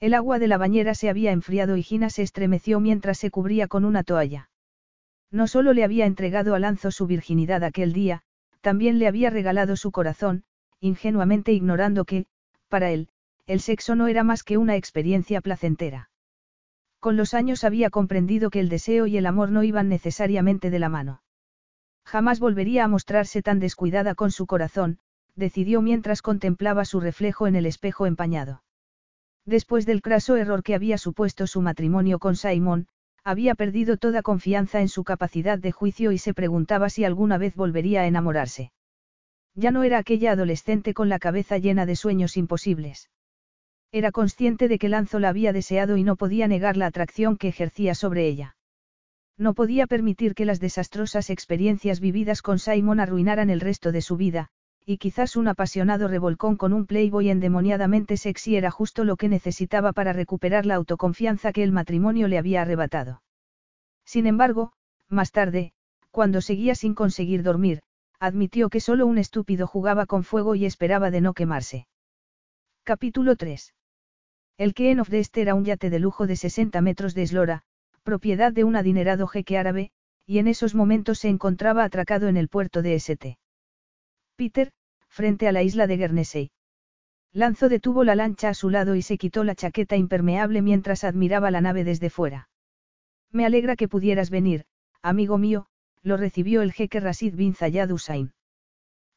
El 0.00 0.14
agua 0.14 0.40
de 0.40 0.48
la 0.48 0.58
bañera 0.58 0.96
se 0.96 1.08
había 1.08 1.30
enfriado 1.30 1.76
y 1.76 1.84
Gina 1.84 2.10
se 2.10 2.22
estremeció 2.22 2.80
mientras 2.80 3.18
se 3.18 3.30
cubría 3.30 3.68
con 3.68 3.84
una 3.84 4.02
toalla. 4.02 4.50
No 5.30 5.46
solo 5.46 5.72
le 5.74 5.84
había 5.84 6.06
entregado 6.06 6.56
a 6.56 6.58
Lanzo 6.58 6.90
su 6.90 7.06
virginidad 7.06 7.62
aquel 7.62 7.92
día, 7.92 8.22
también 8.62 8.98
le 8.98 9.06
había 9.06 9.30
regalado 9.30 9.76
su 9.76 9.92
corazón, 9.92 10.42
ingenuamente 10.80 11.52
ignorando 11.52 12.04
que, 12.04 12.26
para 12.66 12.90
él, 12.90 13.10
el 13.46 13.60
sexo 13.60 13.94
no 13.94 14.08
era 14.08 14.24
más 14.24 14.42
que 14.42 14.58
una 14.58 14.74
experiencia 14.74 15.40
placentera. 15.40 16.10
Con 17.00 17.16
los 17.16 17.32
años 17.34 17.62
había 17.64 17.90
comprendido 17.90 18.50
que 18.50 18.60
el 18.60 18.68
deseo 18.68 19.06
y 19.06 19.16
el 19.16 19.26
amor 19.26 19.50
no 19.50 19.62
iban 19.62 19.88
necesariamente 19.88 20.70
de 20.70 20.78
la 20.78 20.88
mano. 20.88 21.22
Jamás 22.04 22.40
volvería 22.40 22.84
a 22.84 22.88
mostrarse 22.88 23.42
tan 23.42 23.60
descuidada 23.60 24.14
con 24.14 24.30
su 24.30 24.46
corazón, 24.46 24.98
decidió 25.36 25.80
mientras 25.82 26.22
contemplaba 26.22 26.84
su 26.84 27.00
reflejo 27.00 27.46
en 27.46 27.54
el 27.54 27.66
espejo 27.66 28.06
empañado. 28.06 28.62
Después 29.44 29.86
del 29.86 30.02
craso 30.02 30.36
error 30.36 30.62
que 30.62 30.74
había 30.74 30.98
supuesto 30.98 31.46
su 31.46 31.62
matrimonio 31.62 32.18
con 32.18 32.34
Simon, 32.34 32.88
había 33.24 33.54
perdido 33.54 33.96
toda 33.96 34.22
confianza 34.22 34.80
en 34.80 34.88
su 34.88 35.04
capacidad 35.04 35.58
de 35.58 35.70
juicio 35.70 36.12
y 36.12 36.18
se 36.18 36.34
preguntaba 36.34 36.90
si 36.90 37.04
alguna 37.04 37.38
vez 37.38 37.54
volvería 37.54 38.02
a 38.02 38.06
enamorarse. 38.06 38.72
Ya 39.54 39.70
no 39.70 39.84
era 39.84 39.98
aquella 39.98 40.32
adolescente 40.32 40.94
con 40.94 41.08
la 41.08 41.18
cabeza 41.18 41.58
llena 41.58 41.86
de 41.86 41.96
sueños 41.96 42.36
imposibles. 42.36 43.10
Era 43.90 44.12
consciente 44.12 44.68
de 44.68 44.78
que 44.78 44.90
Lanzo 44.90 45.18
la 45.18 45.30
había 45.30 45.52
deseado 45.52 45.96
y 45.96 46.04
no 46.04 46.16
podía 46.16 46.46
negar 46.46 46.76
la 46.76 46.86
atracción 46.86 47.38
que 47.38 47.48
ejercía 47.48 47.94
sobre 47.94 48.26
ella. 48.26 48.56
No 49.38 49.54
podía 49.54 49.86
permitir 49.86 50.34
que 50.34 50.44
las 50.44 50.60
desastrosas 50.60 51.30
experiencias 51.30 52.00
vividas 52.00 52.42
con 52.42 52.58
Simon 52.58 53.00
arruinaran 53.00 53.48
el 53.48 53.60
resto 53.60 53.90
de 53.92 54.02
su 54.02 54.16
vida, 54.16 54.48
y 54.84 54.98
quizás 54.98 55.36
un 55.36 55.48
apasionado 55.48 56.08
revolcón 56.08 56.56
con 56.56 56.72
un 56.72 56.86
playboy 56.86 57.30
endemoniadamente 57.30 58.16
sexy 58.16 58.56
era 58.56 58.70
justo 58.70 59.04
lo 59.04 59.16
que 59.16 59.28
necesitaba 59.28 59.92
para 59.92 60.12
recuperar 60.12 60.66
la 60.66 60.74
autoconfianza 60.74 61.52
que 61.52 61.62
el 61.62 61.72
matrimonio 61.72 62.28
le 62.28 62.36
había 62.36 62.62
arrebatado. 62.62 63.22
Sin 64.04 64.26
embargo, 64.26 64.72
más 65.08 65.30
tarde, 65.32 65.72
cuando 66.10 66.40
seguía 66.40 66.74
sin 66.74 66.94
conseguir 66.94 67.42
dormir, 67.42 67.80
admitió 68.18 68.68
que 68.68 68.80
solo 68.80 69.06
un 69.06 69.16
estúpido 69.16 69.66
jugaba 69.66 70.04
con 70.04 70.24
fuego 70.24 70.54
y 70.54 70.66
esperaba 70.66 71.10
de 71.10 71.20
no 71.20 71.32
quemarse. 71.32 71.86
Capítulo 72.82 73.36
3. 73.36 73.74
El 74.58 74.74
Keen 74.74 74.98
of 74.98 75.08
Dest 75.08 75.38
era 75.38 75.54
un 75.54 75.64
yate 75.64 75.88
de 75.88 76.00
lujo 76.00 76.26
de 76.26 76.34
60 76.34 76.80
metros 76.80 77.14
de 77.14 77.22
eslora, 77.22 77.62
propiedad 78.02 78.52
de 78.52 78.64
un 78.64 78.74
adinerado 78.74 79.28
jeque 79.28 79.56
árabe, 79.56 79.92
y 80.26 80.38
en 80.38 80.48
esos 80.48 80.74
momentos 80.74 81.20
se 81.20 81.28
encontraba 81.28 81.84
atracado 81.84 82.26
en 82.26 82.36
el 82.36 82.48
puerto 82.48 82.82
de 82.82 82.96
St. 82.96 83.38
Peter, 84.34 84.72
frente 85.08 85.46
a 85.46 85.52
la 85.52 85.62
isla 85.62 85.86
de 85.86 85.96
Guernesey. 85.96 86.50
Lanzo 87.32 87.68
detuvo 87.68 88.02
la 88.02 88.16
lancha 88.16 88.48
a 88.48 88.54
su 88.54 88.68
lado 88.68 88.96
y 88.96 89.02
se 89.02 89.16
quitó 89.16 89.44
la 89.44 89.54
chaqueta 89.54 89.96
impermeable 89.96 90.60
mientras 90.60 91.04
admiraba 91.04 91.52
la 91.52 91.60
nave 91.60 91.84
desde 91.84 92.10
fuera. 92.10 92.48
Me 93.30 93.46
alegra 93.46 93.76
que 93.76 93.86
pudieras 93.86 94.28
venir, 94.28 94.64
amigo 95.02 95.38
mío, 95.38 95.66
lo 96.02 96.16
recibió 96.16 96.62
el 96.62 96.72
jeque 96.72 96.98
Rasid 96.98 97.36
bin 97.36 97.54
Zayad 97.54 97.92
Hussain. 97.92 98.32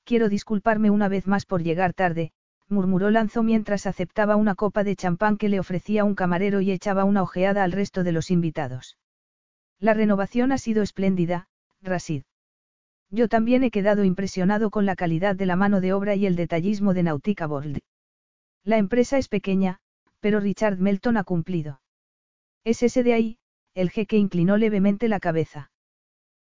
Quiero 0.04 0.30
disculparme 0.30 0.92
una 0.92 1.08
vez 1.08 1.26
más 1.26 1.48
por 1.48 1.64
llegar 1.64 1.94
tarde, 1.94 2.32
murmuró 2.72 3.12
Lanzo 3.12 3.44
mientras 3.44 3.86
aceptaba 3.86 4.36
una 4.36 4.56
copa 4.56 4.84
de 4.84 4.96
champán 4.96 5.38
que 5.38 5.50
le 5.50 5.60
ofrecía 5.60 6.04
un 6.06 6.16
camarero 6.16 6.62
y 6.62 6.72
echaba 6.72 7.04
una 7.04 7.22
ojeada 7.22 7.64
al 7.64 7.72
resto 7.72 8.04
de 8.04 8.14
los 8.14 8.32
invitados. 8.32 8.98
La 9.80 9.94
renovación 9.94 10.52
ha 10.52 10.58
sido 10.58 10.82
espléndida, 10.82 11.48
Rasid. 11.82 12.24
Yo 13.10 13.28
también 13.28 13.64
he 13.64 13.72
quedado 13.72 14.06
impresionado 14.06 14.70
con 14.70 14.86
la 14.86 14.96
calidad 14.96 15.36
de 15.36 15.46
la 15.46 15.58
mano 15.58 15.82
de 15.82 15.92
obra 15.92 16.16
y 16.16 16.26
el 16.26 16.36
detallismo 16.36 16.94
de 16.94 17.04
Nautica 17.04 17.46
World. 17.46 17.80
La 18.64 18.78
empresa 18.78 19.18
es 19.18 19.28
pequeña, 19.28 19.80
pero 20.22 20.40
Richard 20.40 20.78
Melton 20.78 21.18
ha 21.18 21.24
cumplido. 21.24 21.82
Es 22.64 22.84
ese 22.84 23.04
de 23.04 23.14
ahí, 23.14 23.38
el 23.74 23.90
jeque 23.90 24.18
inclinó 24.18 24.56
levemente 24.56 25.08
la 25.10 25.20
cabeza. 25.20 25.72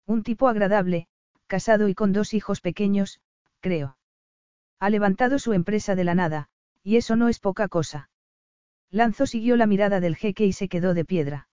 Un 0.08 0.24
tipo 0.24 0.48
agradable, 0.48 1.08
casado 1.48 1.88
y 1.88 1.94
con 1.94 2.14
dos 2.14 2.34
hijos 2.34 2.62
pequeños, 2.62 3.20
creo. 3.60 3.98
Ha 4.80 4.90
levantado 4.90 5.40
su 5.40 5.54
empresa 5.54 5.96
de 5.96 6.04
la 6.04 6.16
nada, 6.16 6.48
y 6.84 6.98
eso 6.98 7.16
no 7.16 7.30
es 7.30 7.40
poca 7.40 7.68
cosa. 7.68 8.10
Lanzo 8.92 9.26
siguió 9.26 9.58
la 9.58 9.68
mirada 9.68 10.00
del 10.00 10.16
jeque 10.16 10.46
y 10.46 10.54
se 10.54 10.68
quedó 10.68 10.94
de 10.94 11.06
piedra. 11.06 11.48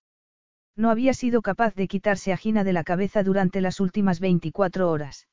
No 0.77 0.91
había 0.91 1.15
sido 1.15 1.43
capaz 1.43 1.75
de 1.75 1.89
quitarse 1.89 2.33
a 2.33 2.37
Gina 2.37 2.65
de 2.65 2.73
la 2.73 2.85
cabeza 2.85 3.23
durante 3.23 3.61
las 3.61 3.81
últimas 3.81 4.21
24 4.21 4.91
horas. 4.91 5.29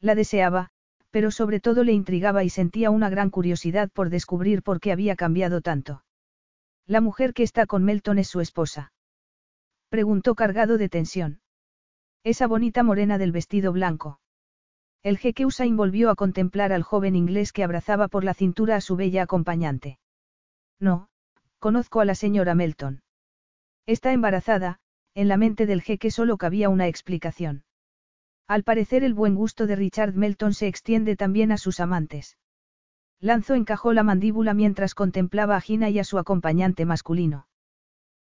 La 0.00 0.14
deseaba, 0.14 0.70
pero 1.10 1.30
sobre 1.30 1.60
todo 1.60 1.84
le 1.84 1.92
intrigaba 1.92 2.42
y 2.42 2.48
sentía 2.48 2.90
una 2.90 3.10
gran 3.10 3.30
curiosidad 3.30 3.90
por 3.90 4.08
descubrir 4.08 4.62
por 4.62 4.80
qué 4.80 4.92
había 4.92 5.14
cambiado 5.14 5.60
tanto. 5.60 6.04
La 6.86 7.00
mujer 7.00 7.34
que 7.34 7.42
está 7.42 7.66
con 7.66 7.84
Melton 7.84 8.18
es 8.18 8.28
su 8.28 8.40
esposa. 8.40 8.92
Preguntó 9.88 10.34
cargado 10.34 10.78
de 10.78 10.88
tensión. 10.88 11.40
Esa 12.24 12.46
bonita 12.46 12.82
morena 12.82 13.18
del 13.18 13.30
vestido 13.30 13.72
blanco. 13.72 14.20
El 15.02 15.18
jeque 15.18 15.44
Usain 15.44 15.76
volvió 15.76 16.10
a 16.10 16.14
contemplar 16.14 16.72
al 16.72 16.84
joven 16.84 17.16
inglés 17.16 17.52
que 17.52 17.64
abrazaba 17.64 18.06
por 18.06 18.22
la 18.22 18.34
cintura 18.34 18.76
a 18.76 18.80
su 18.80 18.94
bella 18.94 19.24
acompañante. 19.24 19.98
No, 20.78 21.08
conozco 21.58 22.00
a 22.00 22.04
la 22.04 22.14
señora 22.14 22.54
Melton. 22.54 23.02
Está 23.86 24.12
embarazada, 24.12 24.78
en 25.14 25.26
la 25.26 25.36
mente 25.36 25.66
del 25.66 25.82
jeque 25.82 26.10
solo 26.12 26.36
cabía 26.36 26.68
una 26.68 26.86
explicación. 26.86 27.64
Al 28.46 28.62
parecer 28.62 29.02
el 29.02 29.14
buen 29.14 29.34
gusto 29.34 29.66
de 29.66 29.74
Richard 29.74 30.14
Melton 30.14 30.54
se 30.54 30.68
extiende 30.68 31.16
también 31.16 31.50
a 31.50 31.58
sus 31.58 31.80
amantes. 31.80 32.36
Lanzo 33.18 33.54
encajó 33.54 33.92
la 33.92 34.02
mandíbula 34.04 34.54
mientras 34.54 34.94
contemplaba 34.94 35.56
a 35.56 35.60
Gina 35.60 35.90
y 35.90 35.98
a 35.98 36.04
su 36.04 36.18
acompañante 36.18 36.84
masculino. 36.84 37.46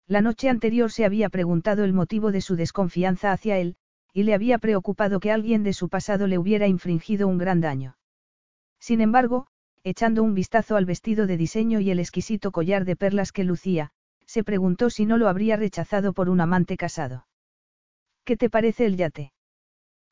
La 0.08 0.22
noche 0.22 0.50
anterior 0.50 0.92
se 0.92 1.06
había 1.06 1.30
preguntado 1.30 1.84
el 1.84 1.94
motivo 1.94 2.32
de 2.32 2.42
su 2.42 2.56
desconfianza 2.56 3.32
hacia 3.32 3.58
él, 3.58 3.76
y 4.14 4.24
le 4.24 4.34
había 4.34 4.58
preocupado 4.58 5.20
que 5.20 5.32
alguien 5.32 5.64
de 5.64 5.74
su 5.74 5.90
pasado 5.90 6.28
le 6.28 6.38
hubiera 6.38 6.68
infringido 6.68 7.28
un 7.28 7.38
gran 7.38 7.62
daño. 7.62 7.98
Sin 8.80 9.02
embargo, 9.02 9.48
echando 9.84 10.24
un 10.24 10.34
vistazo 10.34 10.76
al 10.76 10.86
vestido 10.86 11.28
de 11.28 11.38
diseño 11.38 11.80
y 11.80 11.92
el 11.92 12.00
exquisito 12.00 12.52
collar 12.52 12.86
de 12.86 12.96
perlas 12.96 13.32
que 13.32 13.44
lucía, 13.44 13.92
se 14.26 14.44
preguntó 14.44 14.90
si 14.90 15.06
no 15.06 15.18
lo 15.18 15.28
habría 15.28 15.56
rechazado 15.56 16.14
por 16.14 16.30
un 16.30 16.42
amante 16.42 16.78
casado. 16.78 17.28
¿Qué 18.24 18.38
te 18.38 18.50
parece 18.50 18.86
el 18.86 18.96
yate? 18.96 19.34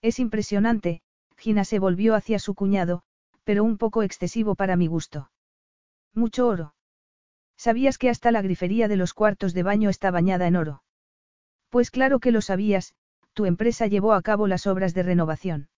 Es 0.01 0.19
impresionante, 0.19 1.01
Gina 1.37 1.63
se 1.65 1.79
volvió 1.79 2.15
hacia 2.15 2.39
su 2.39 2.55
cuñado, 2.55 3.03
pero 3.43 3.63
un 3.63 3.77
poco 3.77 4.03
excesivo 4.03 4.55
para 4.55 4.75
mi 4.75 4.87
gusto. 4.87 5.31
Mucho 6.13 6.47
oro. 6.47 6.73
¿Sabías 7.57 7.97
que 7.97 8.09
hasta 8.09 8.31
la 8.31 8.41
grifería 8.41 8.87
de 8.87 8.97
los 8.97 9.13
cuartos 9.13 9.53
de 9.53 9.63
baño 9.63 9.89
está 9.89 10.11
bañada 10.11 10.47
en 10.47 10.55
oro? 10.55 10.83
Pues 11.69 11.91
claro 11.91 12.19
que 12.19 12.31
lo 12.31 12.41
sabías, 12.41 12.95
tu 13.37 13.45
empresa 13.45 13.85
llevó 13.85 14.13
a 14.13 14.23
cabo 14.23 14.47
las 14.47 14.65
obras 14.65 14.95
de 14.95 15.03
renovación. 15.03 15.69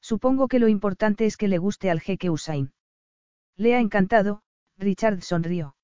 Supongo 0.00 0.46
que 0.46 0.60
lo 0.60 0.68
importante 0.68 1.26
es 1.26 1.36
que 1.36 1.48
le 1.48 1.58
guste 1.58 1.90
al 1.90 2.00
jeque 2.00 2.30
Usain. 2.30 2.70
Le 3.56 3.74
ha 3.74 3.80
encantado, 3.80 4.42
Richard 4.78 5.20
sonrió. 5.22 5.74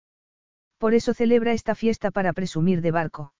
Por 0.78 0.94
eso 0.94 1.12
celebra 1.12 1.54
esta 1.54 1.74
fiesta 1.74 2.12
para 2.12 2.32
presumir 2.32 2.82
de 2.82 2.92
barco. 2.92 3.34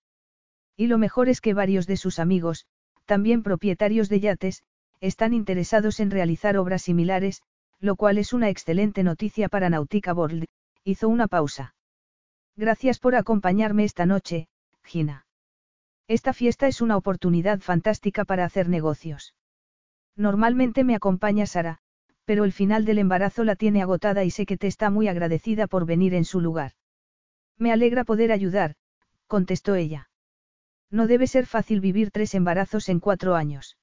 Y 0.75 0.87
lo 0.87 0.97
mejor 0.97 1.29
es 1.29 1.39
que 1.39 1.53
varios 1.53 1.87
de 1.87 1.95
sus 1.95 2.19
amigos, 2.19 2.65
también 3.05 3.43
propietarios 3.43 4.09
de 4.09 4.19
yates, 4.19 4.63
están 4.99 5.33
interesados 5.33 6.01
en 6.01 6.11
realizar 6.11 6.57
obras 6.57 6.81
similares, 6.81 7.43
lo 7.79 7.95
cual 7.95 8.17
es 8.17 8.33
una 8.33 8.49
excelente 8.49 9.03
noticia 9.03 9.47
para 9.47 9.69
Nautica 9.69 10.13
World, 10.13 10.47
hizo 10.83 11.07
una 11.07 11.29
pausa. 11.29 11.75
Gracias 12.57 12.99
por 12.99 13.15
acompañarme 13.15 13.85
esta 13.85 14.05
noche, 14.05 14.49
Gina. 14.83 15.25
Esta 16.07 16.33
fiesta 16.33 16.67
es 16.67 16.81
una 16.81 16.97
oportunidad 16.97 17.59
fantástica 17.59 18.25
para 18.25 18.45
hacer 18.45 18.67
negocios. 18.67 19.35
Normalmente 20.15 20.83
me 20.83 20.95
acompaña 20.95 21.45
Sara, 21.45 21.79
pero 22.25 22.43
el 22.43 22.51
final 22.51 22.85
del 22.85 22.99
embarazo 22.99 23.43
la 23.43 23.55
tiene 23.55 23.81
agotada 23.81 24.23
y 24.23 24.31
sé 24.31 24.45
que 24.45 24.57
te 24.57 24.67
está 24.67 24.89
muy 24.89 25.07
agradecida 25.07 25.67
por 25.67 25.85
venir 25.85 26.13
en 26.13 26.25
su 26.25 26.41
lugar. 26.41 26.73
Me 27.57 27.71
alegra 27.71 28.03
poder 28.03 28.31
ayudar, 28.31 28.75
contestó 29.27 29.75
ella. 29.75 30.09
No 30.89 31.07
debe 31.07 31.27
ser 31.27 31.45
fácil 31.45 31.79
vivir 31.79 32.11
tres 32.11 32.35
embarazos 32.35 32.89
en 32.89 32.99
cuatro 32.99 33.35
años. 33.35 33.77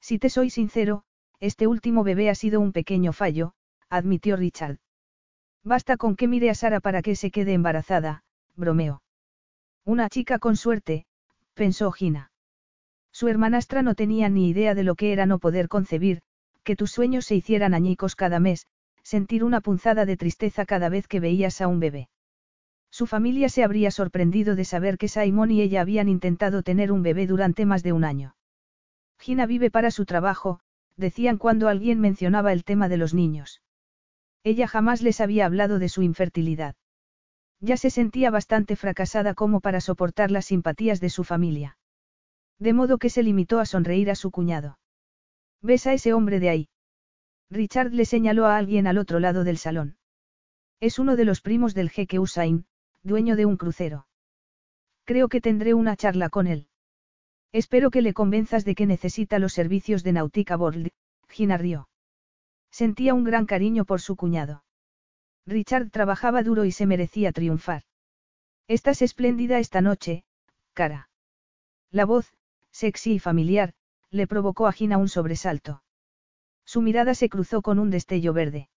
Si 0.00 0.18
te 0.18 0.30
soy 0.30 0.50
sincero, 0.50 1.04
este 1.40 1.66
último 1.66 2.04
bebé 2.04 2.30
ha 2.30 2.34
sido 2.34 2.60
un 2.60 2.72
pequeño 2.72 3.12
fallo, 3.12 3.54
admitió 3.88 4.36
Richard. 4.36 4.78
Basta 5.62 5.96
con 5.96 6.16
que 6.16 6.28
mire 6.28 6.50
a 6.50 6.54
Sara 6.54 6.80
para 6.80 7.02
que 7.02 7.16
se 7.16 7.30
quede 7.30 7.52
embarazada, 7.52 8.24
bromeó. 8.56 9.02
Una 9.84 10.08
chica 10.08 10.38
con 10.38 10.56
suerte, 10.56 11.06
pensó 11.54 11.90
Gina. 11.92 12.30
Su 13.12 13.28
hermanastra 13.28 13.82
no 13.82 13.94
tenía 13.94 14.28
ni 14.28 14.48
idea 14.48 14.74
de 14.74 14.82
lo 14.82 14.96
que 14.96 15.12
era 15.12 15.24
no 15.24 15.38
poder 15.38 15.68
concebir, 15.68 16.20
que 16.64 16.76
tus 16.76 16.90
sueños 16.90 17.26
se 17.26 17.36
hicieran 17.36 17.74
añicos 17.74 18.16
cada 18.16 18.40
mes, 18.40 18.66
sentir 19.02 19.44
una 19.44 19.60
punzada 19.60 20.04
de 20.04 20.16
tristeza 20.16 20.66
cada 20.66 20.88
vez 20.88 21.06
que 21.06 21.20
veías 21.20 21.60
a 21.60 21.68
un 21.68 21.78
bebé. 21.78 22.08
Su 22.90 23.06
familia 23.06 23.48
se 23.48 23.64
habría 23.64 23.90
sorprendido 23.90 24.54
de 24.56 24.64
saber 24.64 24.98
que 24.98 25.08
Simon 25.08 25.50
y 25.50 25.60
ella 25.62 25.80
habían 25.80 26.08
intentado 26.08 26.62
tener 26.62 26.92
un 26.92 27.02
bebé 27.02 27.26
durante 27.26 27.66
más 27.66 27.82
de 27.82 27.92
un 27.92 28.04
año. 28.04 28.36
Gina 29.18 29.46
vive 29.46 29.70
para 29.70 29.90
su 29.90 30.04
trabajo, 30.04 30.60
decían 30.96 31.38
cuando 31.38 31.68
alguien 31.68 32.00
mencionaba 32.00 32.52
el 32.52 32.64
tema 32.64 32.88
de 32.88 32.96
los 32.96 33.14
niños. 33.14 33.62
Ella 34.42 34.68
jamás 34.68 35.02
les 35.02 35.20
había 35.20 35.46
hablado 35.46 35.78
de 35.78 35.88
su 35.88 36.02
infertilidad. 36.02 36.76
Ya 37.64 37.78
se 37.78 37.88
sentía 37.88 38.30
bastante 38.30 38.76
fracasada 38.76 39.32
como 39.32 39.60
para 39.60 39.80
soportar 39.80 40.30
las 40.30 40.44
simpatías 40.44 41.00
de 41.00 41.08
su 41.08 41.24
familia. 41.24 41.78
De 42.58 42.74
modo 42.74 42.98
que 42.98 43.08
se 43.08 43.22
limitó 43.22 43.58
a 43.58 43.64
sonreír 43.64 44.10
a 44.10 44.14
su 44.14 44.30
cuñado. 44.30 44.78
¿Ves 45.62 45.86
a 45.86 45.94
ese 45.94 46.12
hombre 46.12 46.40
de 46.40 46.50
ahí? 46.50 46.68
Richard 47.48 47.94
le 47.94 48.04
señaló 48.04 48.44
a 48.44 48.58
alguien 48.58 48.86
al 48.86 48.98
otro 48.98 49.18
lado 49.18 49.44
del 49.44 49.56
salón. 49.56 49.96
Es 50.78 50.98
uno 50.98 51.16
de 51.16 51.24
los 51.24 51.40
primos 51.40 51.72
del 51.72 51.88
jeque 51.88 52.18
Usain, 52.18 52.66
dueño 53.02 53.34
de 53.34 53.46
un 53.46 53.56
crucero. 53.56 54.06
Creo 55.04 55.30
que 55.30 55.40
tendré 55.40 55.72
una 55.72 55.96
charla 55.96 56.28
con 56.28 56.46
él. 56.46 56.68
Espero 57.50 57.90
que 57.90 58.02
le 58.02 58.12
convenzas 58.12 58.66
de 58.66 58.74
que 58.74 58.84
necesita 58.84 59.38
los 59.38 59.54
servicios 59.54 60.04
de 60.04 60.12
Nautica 60.12 60.58
World, 60.58 60.90
Gina 61.30 61.56
rió. 61.56 61.88
Sentía 62.70 63.14
un 63.14 63.24
gran 63.24 63.46
cariño 63.46 63.86
por 63.86 64.02
su 64.02 64.16
cuñado. 64.16 64.63
Richard 65.46 65.90
trabajaba 65.90 66.42
duro 66.42 66.64
y 66.64 66.72
se 66.72 66.86
merecía 66.86 67.32
triunfar. 67.32 67.82
Estás 68.66 69.02
espléndida 69.02 69.58
esta 69.58 69.80
noche, 69.80 70.24
cara. 70.72 71.10
La 71.90 72.06
voz, 72.06 72.32
sexy 72.70 73.14
y 73.14 73.18
familiar, 73.18 73.74
le 74.10 74.26
provocó 74.26 74.66
a 74.66 74.72
Gina 74.72 74.96
un 74.96 75.08
sobresalto. 75.08 75.82
Su 76.64 76.80
mirada 76.80 77.14
se 77.14 77.28
cruzó 77.28 77.60
con 77.60 77.78
un 77.78 77.90
destello 77.90 78.32
verde. 78.32 78.68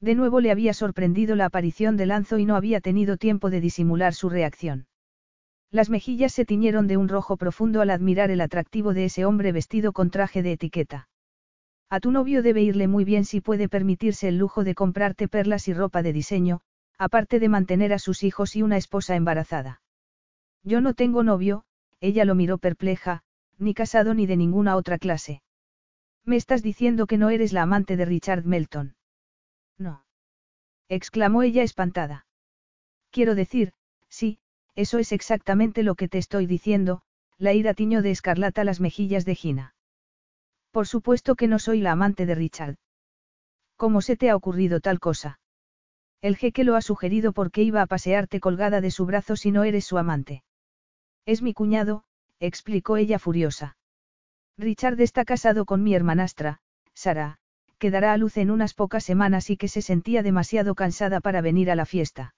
De 0.00 0.14
nuevo 0.14 0.40
le 0.40 0.50
había 0.50 0.74
sorprendido 0.74 1.36
la 1.36 1.46
aparición 1.46 1.96
de 1.96 2.06
Lanzo 2.06 2.38
y 2.38 2.44
no 2.44 2.56
había 2.56 2.80
tenido 2.80 3.16
tiempo 3.16 3.48
de 3.48 3.60
disimular 3.60 4.14
su 4.14 4.28
reacción. 4.28 4.86
Las 5.70 5.90
mejillas 5.90 6.32
se 6.32 6.44
tiñeron 6.44 6.86
de 6.86 6.96
un 6.96 7.08
rojo 7.08 7.36
profundo 7.36 7.80
al 7.80 7.90
admirar 7.90 8.30
el 8.30 8.40
atractivo 8.40 8.94
de 8.94 9.06
ese 9.06 9.24
hombre 9.24 9.52
vestido 9.52 9.92
con 9.92 10.10
traje 10.10 10.42
de 10.42 10.52
etiqueta. 10.52 11.08
A 11.94 12.00
tu 12.00 12.10
novio 12.10 12.42
debe 12.42 12.60
irle 12.60 12.88
muy 12.88 13.04
bien 13.04 13.24
si 13.24 13.40
puede 13.40 13.68
permitirse 13.68 14.26
el 14.26 14.36
lujo 14.36 14.64
de 14.64 14.74
comprarte 14.74 15.28
perlas 15.28 15.68
y 15.68 15.74
ropa 15.74 16.02
de 16.02 16.12
diseño, 16.12 16.60
aparte 16.98 17.38
de 17.38 17.48
mantener 17.48 17.92
a 17.92 18.00
sus 18.00 18.24
hijos 18.24 18.56
y 18.56 18.62
una 18.62 18.76
esposa 18.76 19.14
embarazada. 19.14 19.80
Yo 20.64 20.80
no 20.80 20.94
tengo 20.94 21.22
novio, 21.22 21.66
ella 22.00 22.24
lo 22.24 22.34
miró 22.34 22.58
perpleja, 22.58 23.22
ni 23.58 23.74
casado 23.74 24.12
ni 24.12 24.26
de 24.26 24.36
ninguna 24.36 24.74
otra 24.74 24.98
clase. 24.98 25.40
Me 26.24 26.34
estás 26.34 26.64
diciendo 26.64 27.06
que 27.06 27.16
no 27.16 27.30
eres 27.30 27.52
la 27.52 27.62
amante 27.62 27.96
de 27.96 28.06
Richard 28.06 28.44
Melton. 28.44 28.96
No. 29.78 30.04
exclamó 30.88 31.44
ella 31.44 31.62
espantada. 31.62 32.26
Quiero 33.12 33.36
decir, 33.36 33.72
sí, 34.08 34.40
eso 34.74 34.98
es 34.98 35.12
exactamente 35.12 35.84
lo 35.84 35.94
que 35.94 36.08
te 36.08 36.18
estoy 36.18 36.46
diciendo, 36.46 37.02
la 37.38 37.52
ira 37.52 37.72
tiñó 37.72 38.02
de 38.02 38.10
escarlata 38.10 38.64
las 38.64 38.80
mejillas 38.80 39.24
de 39.24 39.36
Gina. 39.36 39.73
Por 40.74 40.88
supuesto 40.88 41.36
que 41.36 41.46
no 41.46 41.60
soy 41.60 41.80
la 41.80 41.92
amante 41.92 42.26
de 42.26 42.34
Richard. 42.34 42.74
¿Cómo 43.76 44.00
se 44.00 44.16
te 44.16 44.28
ha 44.28 44.34
ocurrido 44.34 44.80
tal 44.80 44.98
cosa? 44.98 45.38
El 46.20 46.36
jeque 46.36 46.64
lo 46.64 46.74
ha 46.74 46.82
sugerido 46.82 47.32
porque 47.32 47.62
iba 47.62 47.80
a 47.80 47.86
pasearte 47.86 48.40
colgada 48.40 48.80
de 48.80 48.90
su 48.90 49.06
brazo 49.06 49.36
si 49.36 49.52
no 49.52 49.62
eres 49.62 49.84
su 49.84 49.98
amante. 49.98 50.42
Es 51.26 51.42
mi 51.42 51.54
cuñado, 51.54 52.02
explicó 52.40 52.96
ella 52.96 53.20
furiosa. 53.20 53.76
Richard 54.58 55.00
está 55.00 55.24
casado 55.24 55.64
con 55.64 55.84
mi 55.84 55.94
hermanastra, 55.94 56.58
Sara, 56.92 57.38
que 57.78 57.92
dará 57.92 58.12
a 58.12 58.16
luz 58.16 58.36
en 58.36 58.50
unas 58.50 58.74
pocas 58.74 59.04
semanas 59.04 59.50
y 59.50 59.56
que 59.56 59.68
se 59.68 59.80
sentía 59.80 60.24
demasiado 60.24 60.74
cansada 60.74 61.20
para 61.20 61.40
venir 61.40 61.70
a 61.70 61.76
la 61.76 61.86
fiesta. 61.86 62.34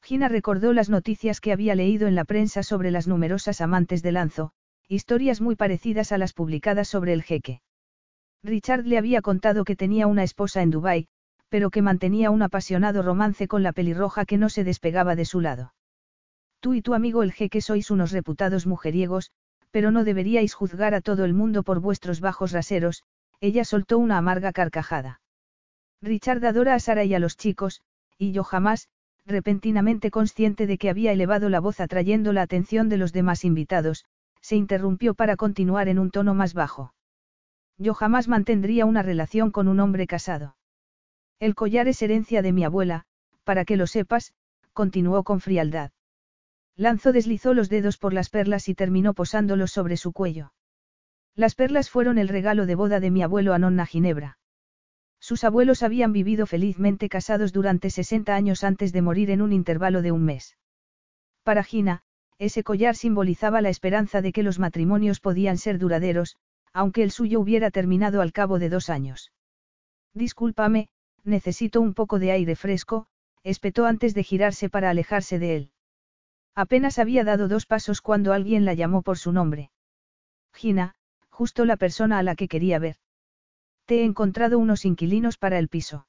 Gina 0.00 0.28
recordó 0.30 0.72
las 0.72 0.88
noticias 0.88 1.42
que 1.42 1.52
había 1.52 1.74
leído 1.74 2.08
en 2.08 2.14
la 2.14 2.24
prensa 2.24 2.62
sobre 2.62 2.90
las 2.90 3.06
numerosas 3.06 3.60
amantes 3.60 4.02
de 4.02 4.12
Lanzo, 4.12 4.54
historias 4.90 5.40
muy 5.40 5.54
parecidas 5.54 6.10
a 6.10 6.18
las 6.18 6.32
publicadas 6.32 6.88
sobre 6.88 7.12
el 7.12 7.22
jeque. 7.22 7.60
Richard 8.42 8.86
le 8.86 8.98
había 8.98 9.22
contado 9.22 9.64
que 9.64 9.76
tenía 9.76 10.08
una 10.08 10.24
esposa 10.24 10.62
en 10.62 10.70
Dubái, 10.70 11.06
pero 11.48 11.70
que 11.70 11.80
mantenía 11.80 12.32
un 12.32 12.42
apasionado 12.42 13.02
romance 13.02 13.46
con 13.46 13.62
la 13.62 13.72
pelirroja 13.72 14.24
que 14.24 14.36
no 14.36 14.48
se 14.48 14.64
despegaba 14.64 15.14
de 15.14 15.24
su 15.24 15.40
lado. 15.40 15.74
Tú 16.58 16.74
y 16.74 16.82
tu 16.82 16.94
amigo 16.94 17.22
el 17.22 17.32
jeque 17.32 17.60
sois 17.60 17.92
unos 17.92 18.10
reputados 18.10 18.66
mujeriegos, 18.66 19.30
pero 19.70 19.92
no 19.92 20.02
deberíais 20.02 20.54
juzgar 20.54 20.94
a 20.94 21.00
todo 21.00 21.24
el 21.24 21.34
mundo 21.34 21.62
por 21.62 21.78
vuestros 21.78 22.20
bajos 22.20 22.50
raseros, 22.50 23.04
ella 23.40 23.64
soltó 23.64 23.96
una 23.96 24.18
amarga 24.18 24.50
carcajada. 24.52 25.20
Richard 26.02 26.44
adora 26.44 26.74
a 26.74 26.80
Sara 26.80 27.04
y 27.04 27.14
a 27.14 27.20
los 27.20 27.36
chicos, 27.36 27.80
y 28.18 28.32
yo 28.32 28.42
jamás, 28.42 28.88
repentinamente 29.24 30.10
consciente 30.10 30.66
de 30.66 30.78
que 30.78 30.90
había 30.90 31.12
elevado 31.12 31.48
la 31.48 31.60
voz 31.60 31.78
atrayendo 31.78 32.32
la 32.32 32.42
atención 32.42 32.88
de 32.88 32.96
los 32.96 33.12
demás 33.12 33.44
invitados, 33.44 34.04
se 34.40 34.56
interrumpió 34.56 35.14
para 35.14 35.36
continuar 35.36 35.88
en 35.88 35.98
un 35.98 36.10
tono 36.10 36.34
más 36.34 36.54
bajo. 36.54 36.94
Yo 37.78 37.94
jamás 37.94 38.28
mantendría 38.28 38.86
una 38.86 39.02
relación 39.02 39.50
con 39.50 39.68
un 39.68 39.80
hombre 39.80 40.06
casado. 40.06 40.56
El 41.38 41.54
collar 41.54 41.88
es 41.88 42.02
herencia 42.02 42.42
de 42.42 42.52
mi 42.52 42.64
abuela, 42.64 43.06
para 43.44 43.64
que 43.64 43.76
lo 43.76 43.86
sepas, 43.86 44.34
continuó 44.72 45.24
con 45.24 45.40
frialdad. 45.40 45.90
Lanzo 46.76 47.12
deslizó 47.12 47.54
los 47.54 47.68
dedos 47.68 47.96
por 47.98 48.12
las 48.12 48.30
perlas 48.30 48.68
y 48.68 48.74
terminó 48.74 49.14
posándolos 49.14 49.72
sobre 49.72 49.96
su 49.96 50.12
cuello. 50.12 50.52
Las 51.34 51.54
perlas 51.54 51.90
fueron 51.90 52.18
el 52.18 52.28
regalo 52.28 52.66
de 52.66 52.74
boda 52.74 53.00
de 53.00 53.10
mi 53.10 53.22
abuelo 53.22 53.54
a 53.54 53.58
Nonna 53.58 53.86
Ginebra. 53.86 54.38
Sus 55.20 55.44
abuelos 55.44 55.82
habían 55.82 56.12
vivido 56.12 56.46
felizmente 56.46 57.08
casados 57.08 57.52
durante 57.52 57.90
60 57.90 58.34
años 58.34 58.64
antes 58.64 58.92
de 58.92 59.02
morir 59.02 59.30
en 59.30 59.42
un 59.42 59.52
intervalo 59.52 60.02
de 60.02 60.12
un 60.12 60.24
mes. 60.24 60.56
Para 61.42 61.62
Gina, 61.62 62.02
ese 62.40 62.64
collar 62.64 62.96
simbolizaba 62.96 63.60
la 63.60 63.68
esperanza 63.68 64.22
de 64.22 64.32
que 64.32 64.42
los 64.42 64.58
matrimonios 64.58 65.20
podían 65.20 65.58
ser 65.58 65.78
duraderos, 65.78 66.36
aunque 66.72 67.02
el 67.02 67.10
suyo 67.10 67.38
hubiera 67.38 67.70
terminado 67.70 68.22
al 68.22 68.32
cabo 68.32 68.58
de 68.58 68.70
dos 68.70 68.88
años. 68.88 69.30
Discúlpame, 70.14 70.88
necesito 71.22 71.82
un 71.82 71.92
poco 71.92 72.18
de 72.18 72.32
aire 72.32 72.56
fresco, 72.56 73.06
espetó 73.42 73.84
antes 73.84 74.14
de 74.14 74.24
girarse 74.24 74.70
para 74.70 74.88
alejarse 74.88 75.38
de 75.38 75.54
él. 75.54 75.70
Apenas 76.54 76.98
había 76.98 77.24
dado 77.24 77.46
dos 77.46 77.66
pasos 77.66 78.00
cuando 78.00 78.32
alguien 78.32 78.64
la 78.64 78.72
llamó 78.72 79.02
por 79.02 79.18
su 79.18 79.32
nombre. 79.32 79.70
Gina, 80.54 80.94
justo 81.28 81.66
la 81.66 81.76
persona 81.76 82.18
a 82.18 82.22
la 82.22 82.36
que 82.36 82.48
quería 82.48 82.78
ver. 82.78 82.96
Te 83.84 84.00
he 84.00 84.04
encontrado 84.04 84.58
unos 84.58 84.86
inquilinos 84.86 85.36
para 85.36 85.58
el 85.58 85.68
piso. 85.68 86.06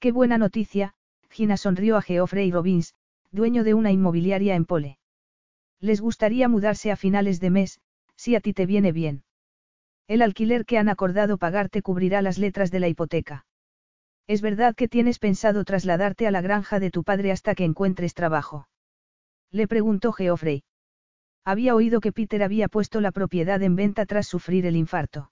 Qué 0.00 0.10
buena 0.10 0.38
noticia, 0.38 0.94
Gina 1.30 1.56
sonrió 1.56 1.96
a 1.96 2.02
Geoffrey 2.02 2.50
Robbins, 2.50 2.94
dueño 3.30 3.62
de 3.62 3.74
una 3.74 3.92
inmobiliaria 3.92 4.56
en 4.56 4.64
Pole. 4.64 4.98
Les 5.80 6.00
gustaría 6.00 6.48
mudarse 6.48 6.90
a 6.90 6.96
finales 6.96 7.40
de 7.40 7.50
mes, 7.50 7.80
si 8.16 8.34
a 8.34 8.40
ti 8.40 8.52
te 8.52 8.66
viene 8.66 8.92
bien. 8.92 9.24
El 10.08 10.22
alquiler 10.22 10.64
que 10.64 10.78
han 10.78 10.88
acordado 10.88 11.36
pagarte 11.36 11.82
cubrirá 11.82 12.22
las 12.22 12.38
letras 12.38 12.70
de 12.70 12.80
la 12.80 12.88
hipoteca. 12.88 13.46
Es 14.26 14.40
verdad 14.40 14.74
que 14.74 14.88
tienes 14.88 15.18
pensado 15.18 15.64
trasladarte 15.64 16.26
a 16.26 16.30
la 16.30 16.40
granja 16.40 16.80
de 16.80 16.90
tu 16.90 17.04
padre 17.04 17.32
hasta 17.32 17.54
que 17.54 17.64
encuentres 17.64 18.14
trabajo. 18.14 18.68
Le 19.50 19.68
preguntó 19.68 20.12
Geoffrey. 20.12 20.64
Había 21.44 21.74
oído 21.74 22.00
que 22.00 22.12
Peter 22.12 22.42
había 22.42 22.68
puesto 22.68 23.00
la 23.00 23.12
propiedad 23.12 23.62
en 23.62 23.76
venta 23.76 24.04
tras 24.06 24.26
sufrir 24.26 24.66
el 24.66 24.74
infarto. 24.74 25.30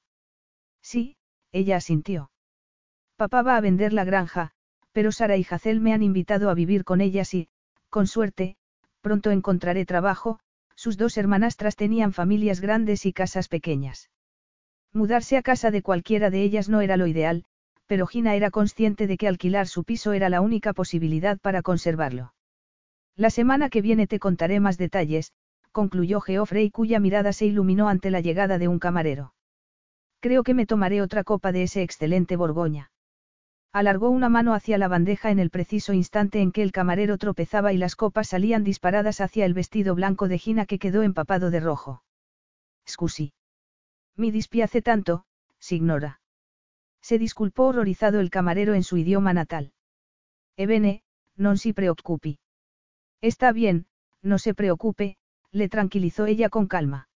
Sí, 0.80 1.16
ella 1.50 1.76
asintió. 1.76 2.30
Papá 3.16 3.42
va 3.42 3.56
a 3.56 3.60
vender 3.60 3.92
la 3.92 4.04
granja, 4.04 4.52
pero 4.92 5.10
Sara 5.10 5.36
y 5.36 5.46
Hazel 5.48 5.80
me 5.80 5.92
han 5.92 6.02
invitado 6.02 6.50
a 6.50 6.54
vivir 6.54 6.84
con 6.84 7.00
ellas 7.00 7.34
y, 7.34 7.48
con 7.90 8.06
suerte, 8.06 8.56
pronto 9.04 9.30
encontraré 9.30 9.84
trabajo, 9.84 10.38
sus 10.74 10.96
dos 10.96 11.18
hermanastras 11.18 11.76
tenían 11.76 12.14
familias 12.14 12.62
grandes 12.62 13.04
y 13.04 13.12
casas 13.12 13.48
pequeñas. 13.48 14.10
Mudarse 14.94 15.36
a 15.36 15.42
casa 15.42 15.70
de 15.70 15.82
cualquiera 15.82 16.30
de 16.30 16.42
ellas 16.42 16.70
no 16.70 16.80
era 16.80 16.96
lo 16.96 17.06
ideal, 17.06 17.44
pero 17.86 18.06
Gina 18.06 18.34
era 18.34 18.50
consciente 18.50 19.06
de 19.06 19.18
que 19.18 19.28
alquilar 19.28 19.68
su 19.68 19.84
piso 19.84 20.14
era 20.14 20.30
la 20.30 20.40
única 20.40 20.72
posibilidad 20.72 21.38
para 21.38 21.60
conservarlo. 21.60 22.32
La 23.14 23.28
semana 23.28 23.68
que 23.68 23.82
viene 23.82 24.06
te 24.06 24.18
contaré 24.18 24.58
más 24.58 24.78
detalles, 24.78 25.32
concluyó 25.70 26.22
Geoffrey 26.22 26.70
cuya 26.70 26.98
mirada 26.98 27.34
se 27.34 27.44
iluminó 27.44 27.90
ante 27.90 28.10
la 28.10 28.20
llegada 28.20 28.56
de 28.56 28.68
un 28.68 28.78
camarero. 28.78 29.34
Creo 30.20 30.44
que 30.44 30.54
me 30.54 30.64
tomaré 30.64 31.02
otra 31.02 31.24
copa 31.24 31.52
de 31.52 31.64
ese 31.64 31.82
excelente 31.82 32.36
Borgoña. 32.36 32.90
Alargó 33.74 34.08
una 34.08 34.28
mano 34.28 34.54
hacia 34.54 34.78
la 34.78 34.86
bandeja 34.86 35.32
en 35.32 35.40
el 35.40 35.50
preciso 35.50 35.92
instante 35.92 36.40
en 36.40 36.52
que 36.52 36.62
el 36.62 36.70
camarero 36.70 37.18
tropezaba 37.18 37.72
y 37.72 37.76
las 37.76 37.96
copas 37.96 38.28
salían 38.28 38.62
disparadas 38.62 39.20
hacia 39.20 39.44
el 39.44 39.52
vestido 39.52 39.96
blanco 39.96 40.28
de 40.28 40.38
Gina 40.38 40.64
que 40.64 40.78
quedó 40.78 41.02
empapado 41.02 41.50
de 41.50 41.58
rojo. 41.58 42.04
Scusi. 42.88 43.32
Mi 44.16 44.30
dispiace 44.30 44.80
tanto, 44.80 45.24
signora. 45.58 46.20
Se 47.02 47.18
disculpó 47.18 47.64
horrorizado 47.64 48.20
el 48.20 48.30
camarero 48.30 48.74
en 48.74 48.84
su 48.84 48.96
idioma 48.96 49.32
natal. 49.32 49.72
Ebene, 50.56 51.02
non 51.36 51.58
si 51.58 51.72
preoccupi. 51.72 52.38
Está 53.20 53.50
bien, 53.50 53.86
no 54.22 54.38
se 54.38 54.54
preocupe, 54.54 55.16
le 55.50 55.68
tranquilizó 55.68 56.26
ella 56.26 56.48
con 56.48 56.68
calma. 56.68 57.08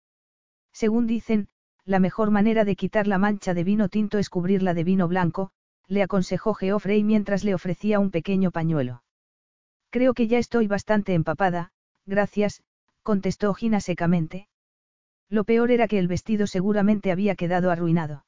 Según 0.74 1.06
dicen, 1.06 1.50
la 1.86 2.00
mejor 2.00 2.32
manera 2.32 2.66
de 2.66 2.76
quitar 2.76 3.06
la 3.06 3.20
mancha 3.20 3.54
de 3.54 3.64
vino 3.64 3.90
tinto 3.90 4.18
es 4.18 4.32
cubrirla 4.32 4.74
de 4.74 4.84
vino 4.84 5.08
blanco, 5.08 5.52
le 5.88 6.04
aconsejó 6.04 6.54
Geoffrey 6.54 7.04
mientras 7.04 7.44
le 7.44 7.54
ofrecía 7.54 8.00
un 8.00 8.12
pequeño 8.12 8.52
pañuelo. 8.52 9.04
Creo 9.90 10.14
que 10.14 10.28
ya 10.28 10.38
estoy 10.38 10.68
bastante 10.68 11.14
empapada, 11.14 11.72
gracias, 12.06 12.62
contestó 13.04 13.54
Gina 13.54 13.80
secamente. 13.80 14.48
Lo 15.30 15.44
peor 15.44 15.72
era 15.72 15.88
que 15.88 16.00
el 16.00 16.08
vestido 16.08 16.48
seguramente 16.48 17.12
había 17.12 17.36
quedado 17.36 17.72
arruinado. 17.72 18.26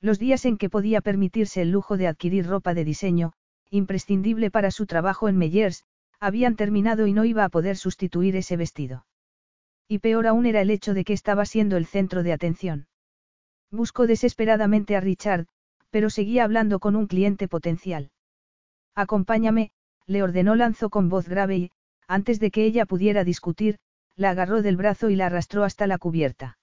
Los 0.00 0.18
días 0.18 0.44
en 0.46 0.56
que 0.56 0.70
podía 0.70 1.00
permitirse 1.02 1.60
el 1.62 1.70
lujo 1.70 1.96
de 1.96 2.06
adquirir 2.06 2.46
ropa 2.46 2.72
de 2.72 2.84
diseño, 2.84 3.32
imprescindible 3.70 4.50
para 4.50 4.70
su 4.70 4.86
trabajo 4.86 5.28
en 5.28 5.36
Meyers, 5.36 5.84
habían 6.18 6.56
terminado 6.56 7.06
y 7.06 7.12
no 7.12 7.24
iba 7.24 7.44
a 7.44 7.48
poder 7.48 7.76
sustituir 7.76 8.36
ese 8.36 8.56
vestido. 8.56 9.06
Y 9.88 9.98
peor 9.98 10.26
aún 10.26 10.46
era 10.46 10.60
el 10.60 10.70
hecho 10.70 10.94
de 10.94 11.04
que 11.04 11.12
estaba 11.12 11.44
siendo 11.44 11.76
el 11.76 11.86
centro 11.86 12.22
de 12.22 12.32
atención. 12.32 12.86
Buscó 13.70 14.06
desesperadamente 14.06 14.96
a 14.96 15.00
Richard, 15.00 15.46
pero 15.90 16.10
seguía 16.10 16.44
hablando 16.44 16.78
con 16.78 16.96
un 16.96 17.06
cliente 17.06 17.48
potencial. 17.48 18.10
Acompáñame, 18.94 19.72
le 20.06 20.22
ordenó 20.22 20.54
Lanzo 20.54 20.90
con 20.90 21.08
voz 21.08 21.28
grave 21.28 21.56
y, 21.56 21.70
antes 22.08 22.40
de 22.40 22.50
que 22.50 22.64
ella 22.64 22.86
pudiera 22.86 23.24
discutir, 23.24 23.78
la 24.16 24.30
agarró 24.30 24.62
del 24.62 24.76
brazo 24.76 25.10
y 25.10 25.16
la 25.16 25.26
arrastró 25.26 25.64
hasta 25.64 25.86
la 25.86 25.98
cubierta. 25.98 26.58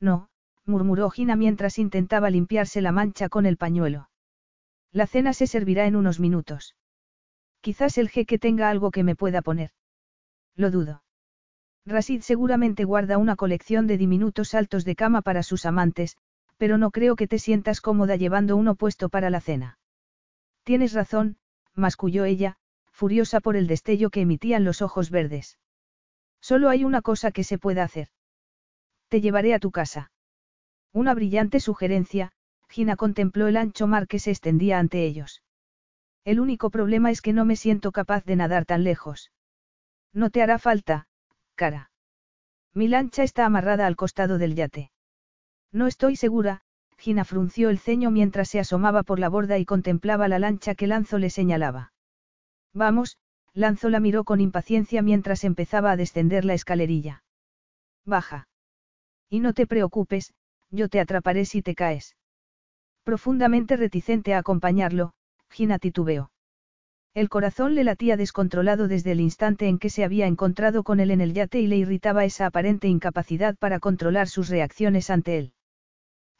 No, 0.00 0.28
murmuró 0.64 1.10
Gina 1.10 1.36
mientras 1.36 1.78
intentaba 1.78 2.30
limpiarse 2.30 2.80
la 2.80 2.92
mancha 2.92 3.28
con 3.28 3.46
el 3.46 3.56
pañuelo. 3.56 4.08
La 4.90 5.06
cena 5.06 5.32
se 5.32 5.46
servirá 5.46 5.86
en 5.86 5.96
unos 5.96 6.20
minutos. 6.20 6.74
Quizás 7.60 7.98
el 7.98 8.08
jeque 8.08 8.38
tenga 8.38 8.68
algo 8.68 8.90
que 8.90 9.04
me 9.04 9.14
pueda 9.14 9.42
poner. 9.42 9.70
Lo 10.56 10.70
dudo. 10.70 11.02
Rasid 11.86 12.20
seguramente 12.20 12.84
guarda 12.84 13.18
una 13.18 13.36
colección 13.36 13.86
de 13.86 13.98
diminutos 13.98 14.50
saltos 14.50 14.84
de 14.84 14.94
cama 14.94 15.22
para 15.22 15.42
sus 15.42 15.66
amantes, 15.66 16.16
pero 16.62 16.78
no 16.78 16.92
creo 16.92 17.16
que 17.16 17.26
te 17.26 17.40
sientas 17.40 17.80
cómoda 17.80 18.14
llevando 18.14 18.54
uno 18.56 18.76
puesto 18.76 19.08
para 19.08 19.30
la 19.30 19.40
cena. 19.40 19.80
Tienes 20.62 20.92
razón, 20.92 21.36
masculló 21.74 22.24
ella, 22.24 22.54
furiosa 22.92 23.40
por 23.40 23.56
el 23.56 23.66
destello 23.66 24.10
que 24.10 24.20
emitían 24.20 24.62
los 24.62 24.80
ojos 24.80 25.10
verdes. 25.10 25.58
Solo 26.40 26.68
hay 26.68 26.84
una 26.84 27.02
cosa 27.02 27.32
que 27.32 27.42
se 27.42 27.58
pueda 27.58 27.82
hacer. 27.82 28.10
Te 29.08 29.20
llevaré 29.20 29.54
a 29.54 29.58
tu 29.58 29.72
casa. 29.72 30.12
Una 30.92 31.14
brillante 31.14 31.58
sugerencia, 31.58 32.30
Gina 32.68 32.94
contempló 32.94 33.48
el 33.48 33.56
ancho 33.56 33.88
mar 33.88 34.06
que 34.06 34.20
se 34.20 34.30
extendía 34.30 34.78
ante 34.78 35.04
ellos. 35.04 35.42
El 36.24 36.38
único 36.38 36.70
problema 36.70 37.10
es 37.10 37.22
que 37.22 37.32
no 37.32 37.44
me 37.44 37.56
siento 37.56 37.90
capaz 37.90 38.24
de 38.24 38.36
nadar 38.36 38.66
tan 38.66 38.84
lejos. 38.84 39.32
No 40.12 40.30
te 40.30 40.42
hará 40.42 40.60
falta, 40.60 41.08
cara. 41.56 41.90
Mi 42.72 42.86
lancha 42.86 43.24
está 43.24 43.46
amarrada 43.46 43.88
al 43.88 43.96
costado 43.96 44.38
del 44.38 44.54
yate. 44.54 44.91
No 45.72 45.86
estoy 45.86 46.16
segura, 46.16 46.60
Gina 46.98 47.24
frunció 47.24 47.70
el 47.70 47.78
ceño 47.78 48.10
mientras 48.10 48.48
se 48.50 48.60
asomaba 48.60 49.02
por 49.02 49.18
la 49.18 49.28
borda 49.28 49.58
y 49.58 49.64
contemplaba 49.64 50.28
la 50.28 50.38
lancha 50.38 50.74
que 50.74 50.86
Lanzo 50.86 51.18
le 51.18 51.30
señalaba. 51.30 51.92
Vamos, 52.74 53.18
Lanzo 53.54 53.88
la 53.88 53.98
miró 53.98 54.24
con 54.24 54.40
impaciencia 54.40 55.02
mientras 55.02 55.44
empezaba 55.44 55.90
a 55.90 55.96
descender 55.96 56.44
la 56.44 56.54
escalerilla. 56.54 57.24
Baja. 58.04 58.48
Y 59.30 59.40
no 59.40 59.54
te 59.54 59.66
preocupes, 59.66 60.34
yo 60.70 60.88
te 60.88 61.00
atraparé 61.00 61.46
si 61.46 61.62
te 61.62 61.74
caes. 61.74 62.16
Profundamente 63.02 63.76
reticente 63.76 64.34
a 64.34 64.38
acompañarlo, 64.38 65.14
Gina 65.50 65.78
titubeó. 65.78 66.30
El 67.14 67.28
corazón 67.28 67.74
le 67.74 67.84
latía 67.84 68.16
descontrolado 68.16 68.88
desde 68.88 69.12
el 69.12 69.20
instante 69.20 69.68
en 69.68 69.78
que 69.78 69.90
se 69.90 70.04
había 70.04 70.26
encontrado 70.26 70.82
con 70.82 71.00
él 71.00 71.10
en 71.10 71.20
el 71.20 71.34
yate 71.34 71.60
y 71.60 71.66
le 71.66 71.76
irritaba 71.76 72.24
esa 72.24 72.46
aparente 72.46 72.88
incapacidad 72.88 73.56
para 73.58 73.80
controlar 73.80 74.28
sus 74.28 74.48
reacciones 74.48 75.10
ante 75.10 75.38
él. 75.38 75.52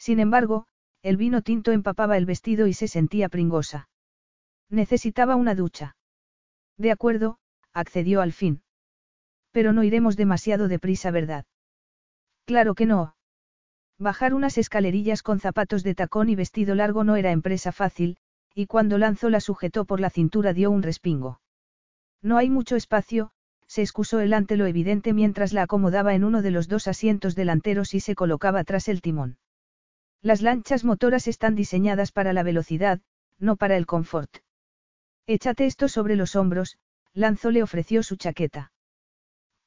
Sin 0.02 0.18
embargo, 0.18 0.66
el 1.04 1.16
vino 1.16 1.42
tinto 1.42 1.70
empapaba 1.70 2.16
el 2.16 2.26
vestido 2.26 2.66
y 2.66 2.72
se 2.72 2.88
sentía 2.88 3.28
pringosa. 3.28 3.88
Necesitaba 4.68 5.36
una 5.36 5.54
ducha. 5.54 5.94
De 6.76 6.90
acuerdo, 6.90 7.38
accedió 7.72 8.20
al 8.20 8.32
fin. 8.32 8.62
Pero 9.52 9.72
no 9.72 9.84
iremos 9.84 10.16
demasiado 10.16 10.66
deprisa, 10.66 11.12
¿verdad? 11.12 11.44
Claro 12.46 12.74
que 12.74 12.84
no. 12.84 13.14
Bajar 13.96 14.34
unas 14.34 14.58
escalerillas 14.58 15.22
con 15.22 15.38
zapatos 15.38 15.84
de 15.84 15.94
tacón 15.94 16.30
y 16.30 16.34
vestido 16.34 16.74
largo 16.74 17.04
no 17.04 17.14
era 17.14 17.30
empresa 17.30 17.70
fácil, 17.70 18.16
y 18.56 18.66
cuando 18.66 18.98
lanzó 18.98 19.30
la 19.30 19.38
sujetó 19.38 19.84
por 19.84 20.00
la 20.00 20.10
cintura 20.10 20.52
dio 20.52 20.72
un 20.72 20.82
respingo. 20.82 21.40
No 22.20 22.38
hay 22.38 22.50
mucho 22.50 22.74
espacio, 22.74 23.30
se 23.68 23.82
excusó 23.82 24.18
él 24.18 24.32
ante 24.32 24.56
lo 24.56 24.66
evidente 24.66 25.12
mientras 25.12 25.52
la 25.52 25.62
acomodaba 25.62 26.12
en 26.16 26.24
uno 26.24 26.42
de 26.42 26.50
los 26.50 26.66
dos 26.66 26.88
asientos 26.88 27.36
delanteros 27.36 27.94
y 27.94 28.00
se 28.00 28.16
colocaba 28.16 28.64
tras 28.64 28.88
el 28.88 29.00
timón. 29.00 29.36
Las 30.22 30.40
lanchas 30.40 30.84
motoras 30.84 31.26
están 31.26 31.56
diseñadas 31.56 32.12
para 32.12 32.32
la 32.32 32.44
velocidad, 32.44 33.00
no 33.40 33.56
para 33.56 33.76
el 33.76 33.86
confort. 33.86 34.38
Échate 35.26 35.66
esto 35.66 35.88
sobre 35.88 36.14
los 36.14 36.36
hombros, 36.36 36.78
Lanzo 37.12 37.50
le 37.50 37.62
ofreció 37.62 38.04
su 38.04 38.14
chaqueta. 38.14 38.72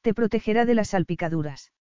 Te 0.02 0.14
protegerá 0.14 0.66
de 0.66 0.76
las 0.76 0.90
salpicaduras. 0.90 1.74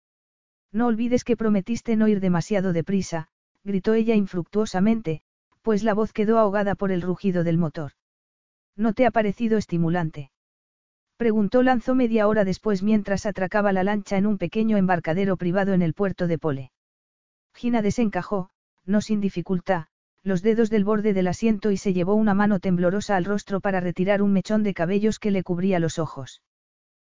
No 0.72 0.88
olvides 0.88 1.24
que 1.24 1.38
prometiste 1.38 1.96
no 1.96 2.08
ir 2.08 2.20
demasiado 2.20 2.74
deprisa, 2.74 3.28
gritó 3.64 3.94
ella 3.94 4.16
infructuosamente, 4.16 5.22
pues 5.62 5.84
la 5.84 5.94
voz 5.94 6.12
quedó 6.12 6.40
ahogada 6.40 6.74
por 6.74 6.92
el 6.92 7.04
rugido 7.04 7.44
del 7.44 7.60
motor. 7.60 7.92
¿No 8.76 8.94
te 8.94 9.06
ha 9.06 9.12
parecido 9.12 9.60
estimulante? 9.60 10.32
Preguntó 11.18 11.62
Lanzo 11.62 11.94
media 11.94 12.28
hora 12.28 12.44
después 12.44 12.82
mientras 12.82 13.28
atracaba 13.28 13.72
la 13.72 13.84
lancha 13.84 14.18
en 14.18 14.26
un 14.26 14.40
pequeño 14.40 14.78
embarcadero 14.78 15.38
privado 15.38 15.74
en 15.74 15.84
el 15.84 15.94
puerto 15.94 16.26
de 16.26 16.40
Pole. 16.40 16.72
Gina 17.54 17.84
desencajó, 17.84 18.50
no 18.86 19.02
sin 19.02 19.22
dificultad, 19.22 19.86
los 20.24 20.42
dedos 20.42 20.70
del 20.70 20.86
borde 20.86 21.14
del 21.14 21.28
asiento 21.28 21.72
y 21.72 21.78
se 21.78 21.94
llevó 21.94 22.16
una 22.16 22.34
mano 22.34 22.60
temblorosa 22.60 23.16
al 23.16 23.26
rostro 23.26 23.60
para 23.60 23.80
retirar 23.80 24.22
un 24.22 24.32
mechón 24.32 24.64
de 24.64 24.74
cabellos 24.74 25.20
que 25.20 25.32
le 25.32 25.44
cubría 25.44 25.80
los 25.80 26.00
ojos. 26.00 26.42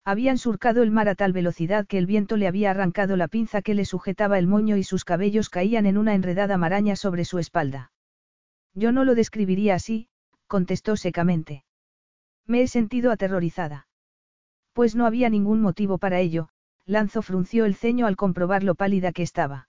Habían 0.06 0.36
surcado 0.36 0.82
el 0.82 0.90
mar 0.90 1.08
a 1.08 1.14
tal 1.14 1.32
velocidad 1.32 1.86
que 1.86 1.96
el 1.96 2.06
viento 2.06 2.36
le 2.36 2.46
había 2.46 2.70
arrancado 2.70 3.16
la 3.16 3.28
pinza 3.28 3.62
que 3.62 3.74
le 3.74 3.84
sujetaba 3.84 4.38
el 4.38 4.46
moño 4.46 4.76
y 4.76 4.84
sus 4.84 5.04
cabellos 5.04 5.48
caían 5.48 5.86
en 5.86 5.96
una 5.96 6.14
enredada 6.14 6.58
maraña 6.58 6.96
sobre 6.96 7.24
su 7.24 7.38
espalda. 7.38 7.90
Yo 8.74 8.92
no 8.92 9.04
lo 9.04 9.14
describiría 9.14 9.74
así, 9.74 10.08
contestó 10.46 10.96
secamente. 10.96 11.64
Me 12.46 12.60
he 12.60 12.68
sentido 12.68 13.10
aterrorizada. 13.12 13.86
Pues 14.74 14.94
no 14.94 15.06
había 15.06 15.30
ningún 15.30 15.62
motivo 15.62 15.98
para 15.98 16.20
ello, 16.20 16.48
Lanzo 16.84 17.22
frunció 17.22 17.64
el 17.64 17.74
ceño 17.74 18.06
al 18.06 18.16
comprobar 18.16 18.62
lo 18.62 18.74
pálida 18.74 19.12
que 19.12 19.22
estaba. 19.22 19.68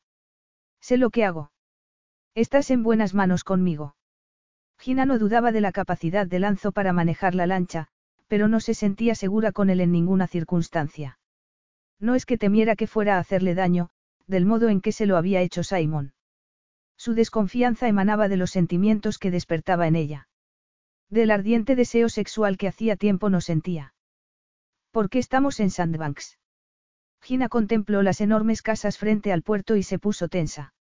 Sé 0.82 0.98
lo 0.98 1.12
que 1.12 1.24
hago. 1.24 1.52
Estás 2.36 2.70
en 2.70 2.84
buenas 2.84 3.14
manos 3.14 3.46
conmigo. 3.46 3.96
Gina 4.78 5.06
no 5.06 5.18
dudaba 5.18 5.54
de 5.54 5.62
la 5.62 5.72
capacidad 5.72 6.28
de 6.28 6.40
Lanzo 6.40 6.74
para 6.74 6.92
manejar 6.92 7.34
la 7.34 7.48
lancha, 7.48 7.88
pero 8.28 8.50
no 8.50 8.60
se 8.60 8.74
sentía 8.74 9.16
segura 9.16 9.54
con 9.54 9.70
él 9.70 9.80
en 9.80 9.94
ninguna 9.94 10.28
circunstancia. 10.28 11.18
No 11.98 12.14
es 12.14 12.26
que 12.26 12.38
temiera 12.38 12.76
que 12.76 12.88
fuera 12.88 13.16
a 13.16 13.20
hacerle 13.20 13.56
daño, 13.56 13.90
del 14.28 14.46
modo 14.46 14.68
en 14.68 14.82
que 14.82 14.92
se 14.92 15.06
lo 15.06 15.16
había 15.16 15.40
hecho 15.40 15.64
Simon. 15.64 16.14
Su 16.98 17.14
desconfianza 17.14 17.88
emanaba 17.88 18.28
de 18.28 18.36
los 18.36 18.52
sentimientos 18.52 19.18
que 19.18 19.32
despertaba 19.32 19.88
en 19.88 19.96
ella. 19.96 20.28
Del 21.10 21.32
ardiente 21.32 21.78
deseo 21.78 22.10
sexual 22.10 22.58
que 22.58 22.68
hacía 22.68 22.98
tiempo 22.98 23.30
no 23.30 23.40
sentía. 23.40 23.94
¿Por 24.92 25.10
qué 25.10 25.20
estamos 25.20 25.62
en 25.62 25.70
Sandbanks? 25.70 26.38
Gina 27.22 27.48
contempló 27.48 28.02
las 28.02 28.20
enormes 28.20 28.62
casas 28.62 28.98
frente 28.98 29.32
al 29.32 29.42
puerto 29.42 29.78
y 29.78 29.84
se 29.84 30.00
puso 30.00 30.28
tensa. 30.28 30.75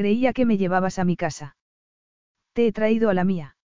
Creía 0.00 0.32
que 0.32 0.46
me 0.46 0.56
llevabas 0.56 0.98
a 0.98 1.04
mi 1.04 1.14
casa. 1.14 1.58
Te 2.54 2.66
he 2.66 2.72
traído 2.72 3.10
a 3.10 3.14
la 3.14 3.22
mía. 3.22 3.58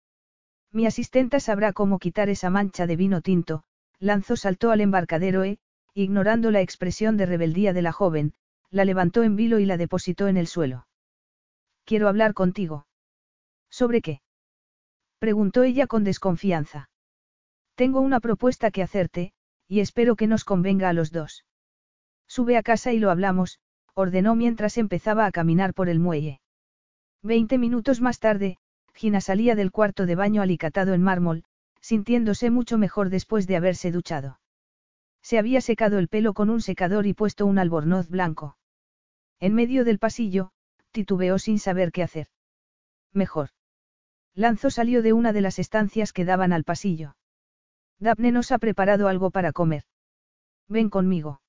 Mi 0.71 0.87
asistenta 0.87 1.39
sabrá 1.39 1.73
cómo 1.73 1.99
quitar 1.99 2.27
esa 2.27 2.49
mancha 2.49 2.87
de 2.87 2.95
vino 2.95 3.21
tinto, 3.21 3.65
lanzó 3.99 4.35
saltó 4.35 4.71
al 4.71 4.81
embarcadero 4.81 5.43
e, 5.43 5.59
ignorando 5.93 6.49
la 6.49 6.61
expresión 6.61 7.17
de 7.17 7.27
rebeldía 7.27 7.71
de 7.71 7.83
la 7.83 7.91
joven, 7.91 8.33
la 8.71 8.83
levantó 8.83 9.21
en 9.21 9.35
vilo 9.35 9.59
y 9.59 9.67
la 9.67 9.77
depositó 9.77 10.27
en 10.27 10.37
el 10.37 10.47
suelo. 10.47 10.87
Quiero 11.85 12.07
hablar 12.07 12.33
contigo. 12.33 12.87
¿Sobre 13.69 14.01
qué? 14.01 14.23
Preguntó 15.19 15.61
ella 15.61 15.85
con 15.85 16.03
desconfianza. 16.03 16.89
Tengo 17.75 18.01
una 18.01 18.19
propuesta 18.19 18.71
que 18.71 18.81
hacerte, 18.81 19.33
y 19.67 19.81
espero 19.81 20.15
que 20.15 20.25
nos 20.25 20.45
convenga 20.45 20.89
a 20.89 20.93
los 20.93 21.11
dos. 21.11 21.45
Sube 22.25 22.57
a 22.57 22.63
casa 22.63 22.91
y 22.91 22.97
lo 22.97 23.11
hablamos, 23.11 23.59
ordenó 23.95 24.35
mientras 24.35 24.77
empezaba 24.77 25.25
a 25.25 25.31
caminar 25.31 25.73
por 25.73 25.89
el 25.89 25.99
muelle. 25.99 26.41
Veinte 27.21 27.57
minutos 27.57 28.01
más 28.01 28.19
tarde, 28.19 28.57
Gina 28.93 29.21
salía 29.21 29.55
del 29.55 29.71
cuarto 29.71 30.05
de 30.05 30.15
baño 30.15 30.41
alicatado 30.41 30.93
en 30.93 31.01
mármol, 31.01 31.43
sintiéndose 31.81 32.49
mucho 32.49 32.77
mejor 32.77 33.09
después 33.09 33.47
de 33.47 33.55
haberse 33.55 33.91
duchado. 33.91 34.39
Se 35.21 35.37
había 35.37 35.61
secado 35.61 35.99
el 35.99 36.07
pelo 36.09 36.33
con 36.33 36.49
un 36.49 36.61
secador 36.61 37.05
y 37.05 37.13
puesto 37.13 37.45
un 37.45 37.59
albornoz 37.59 38.09
blanco. 38.09 38.57
En 39.39 39.53
medio 39.53 39.85
del 39.85 39.99
pasillo, 39.99 40.51
titubeó 40.91 41.39
sin 41.39 41.59
saber 41.59 41.91
qué 41.91 42.03
hacer. 42.03 42.27
Mejor. 43.13 43.49
Lanzo 44.35 44.69
salió 44.69 45.01
de 45.01 45.13
una 45.13 45.33
de 45.33 45.41
las 45.41 45.59
estancias 45.59 46.13
que 46.13 46.25
daban 46.25 46.53
al 46.53 46.63
pasillo. 46.63 47.15
Daphne 47.99 48.31
nos 48.31 48.51
ha 48.51 48.57
preparado 48.57 49.07
algo 49.07 49.29
para 49.29 49.51
comer. 49.51 49.83
Ven 50.67 50.89
conmigo. 50.89 51.42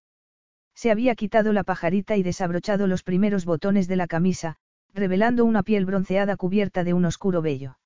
Se 0.75 0.91
había 0.91 1.15
quitado 1.15 1.53
la 1.53 1.65
pajarita 1.65 2.17
y 2.17 2.23
desabrochado 2.23 2.87
los 2.87 3.03
primeros 3.03 3.45
botones 3.45 3.89
de 3.89 3.97
la 3.97 4.07
camisa, 4.07 4.57
revelando 4.93 5.45
una 5.45 5.63
piel 5.63 5.87
bronceada 5.87 6.37
cubierta 6.37 6.85
de 6.85 6.95
un 6.95 7.05
oscuro 7.05 7.43
vello. 7.43 7.79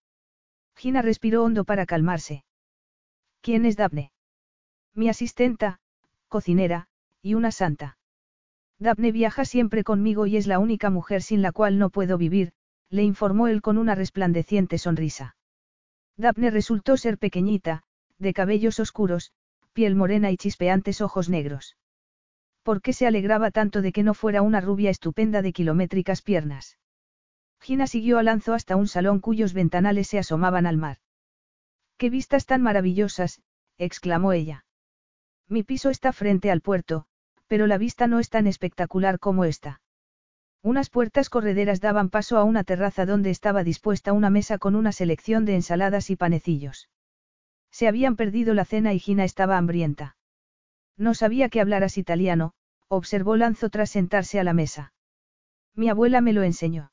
Gina 0.77 1.03
respiró 1.03 1.45
hondo 1.45 1.65
para 1.65 1.87
calmarse. 1.87 2.45
¿Quién 3.41 3.65
es 3.65 3.77
Daphne? 3.77 4.13
Mi 4.95 5.09
asistenta, 5.09 5.81
cocinera, 6.29 6.89
y 7.23 7.35
una 7.35 7.51
santa. 7.51 7.99
Daphne 8.79 9.11
viaja 9.13 9.45
siempre 9.45 9.83
conmigo 9.85 10.27
y 10.27 10.37
es 10.37 10.47
la 10.47 10.59
única 10.59 10.91
mujer 10.91 11.23
sin 11.23 11.43
la 11.43 11.53
cual 11.53 11.79
no 11.79 11.91
puedo 11.91 12.17
vivir, 12.17 12.53
le 12.91 13.03
informó 13.03 13.49
él 13.49 13.61
con 13.61 13.77
una 13.77 13.95
resplandeciente 13.95 14.79
sonrisa. 14.79 15.37
Daphne 16.17 16.51
resultó 16.51 16.97
ser 16.97 17.19
pequeñita, 17.19 17.83
de 18.19 18.33
cabellos 18.33 18.81
oscuros, 18.81 19.33
piel 19.73 19.95
morena 19.95 20.31
y 20.31 20.37
chispeantes 20.37 21.01
ojos 21.01 21.29
negros. 21.29 21.77
¿Por 22.69 22.83
qué 22.83 22.93
se 22.93 23.07
alegraba 23.07 23.51
tanto 23.51 23.81
de 23.81 23.93
que 23.93 24.03
no 24.03 24.13
fuera 24.13 24.43
una 24.43 24.61
rubia 24.61 24.91
estupenda 24.91 25.41
de 25.41 25.55
kilométricas 25.55 26.21
piernas? 26.21 26.77
Gina 27.63 27.87
siguió 27.87 28.19
a 28.19 28.23
Lanzo 28.23 28.53
hasta 28.53 28.77
un 28.77 28.89
salón 28.89 29.21
cuyos 29.21 29.55
ventanales 29.55 30.09
se 30.09 30.19
asomaban 30.19 30.67
al 30.67 30.77
mar. 30.77 30.99
¡Qué 31.97 32.11
vistas 32.11 32.45
tan 32.45 32.61
maravillosas! 32.61 33.41
exclamó 33.79 34.35
ella. 34.35 34.67
Mi 35.49 35.63
piso 35.63 35.89
está 35.89 36.13
frente 36.13 36.51
al 36.51 36.61
puerto, 36.61 37.07
pero 37.47 37.67
la 37.67 37.79
vista 37.79 38.07
no 38.07 38.19
es 38.19 38.29
tan 38.29 38.47
espectacular 38.47 39.19
como 39.19 39.47
esta. 39.47 39.81
Unas 40.61 40.91
puertas 40.91 41.31
correderas 41.31 41.81
daban 41.81 42.11
paso 42.11 42.37
a 42.37 42.45
una 42.45 42.65
terraza 42.65 43.07
donde 43.07 43.31
estaba 43.31 43.65
dispuesta 43.65 44.13
una 44.13 44.29
mesa 44.29 44.59
con 44.59 44.75
una 44.75 44.93
selección 44.93 45.47
de 45.47 45.55
ensaladas 45.55 46.11
y 46.11 46.17
panecillos. 46.17 46.91
Se 47.71 47.89
habían 47.89 48.15
perdido 48.15 48.53
la 48.53 48.67
cena 48.67 48.93
y 48.93 48.99
Gina 48.99 49.25
estaba 49.25 49.57
hambrienta. 49.57 50.17
No 50.99 51.15
sabía 51.15 51.49
que 51.49 51.61
hablaras 51.61 51.97
italiano, 51.97 52.55
observó 52.89 53.37
Lanzo 53.37 53.69
tras 53.71 53.91
sentarse 53.91 54.41
a 54.41 54.45
la 54.45 54.55
mesa. 54.55 54.93
Mi 55.75 55.89
abuela 55.89 56.21
me 56.21 56.33
lo 56.33 56.43
enseñó. 56.43 56.91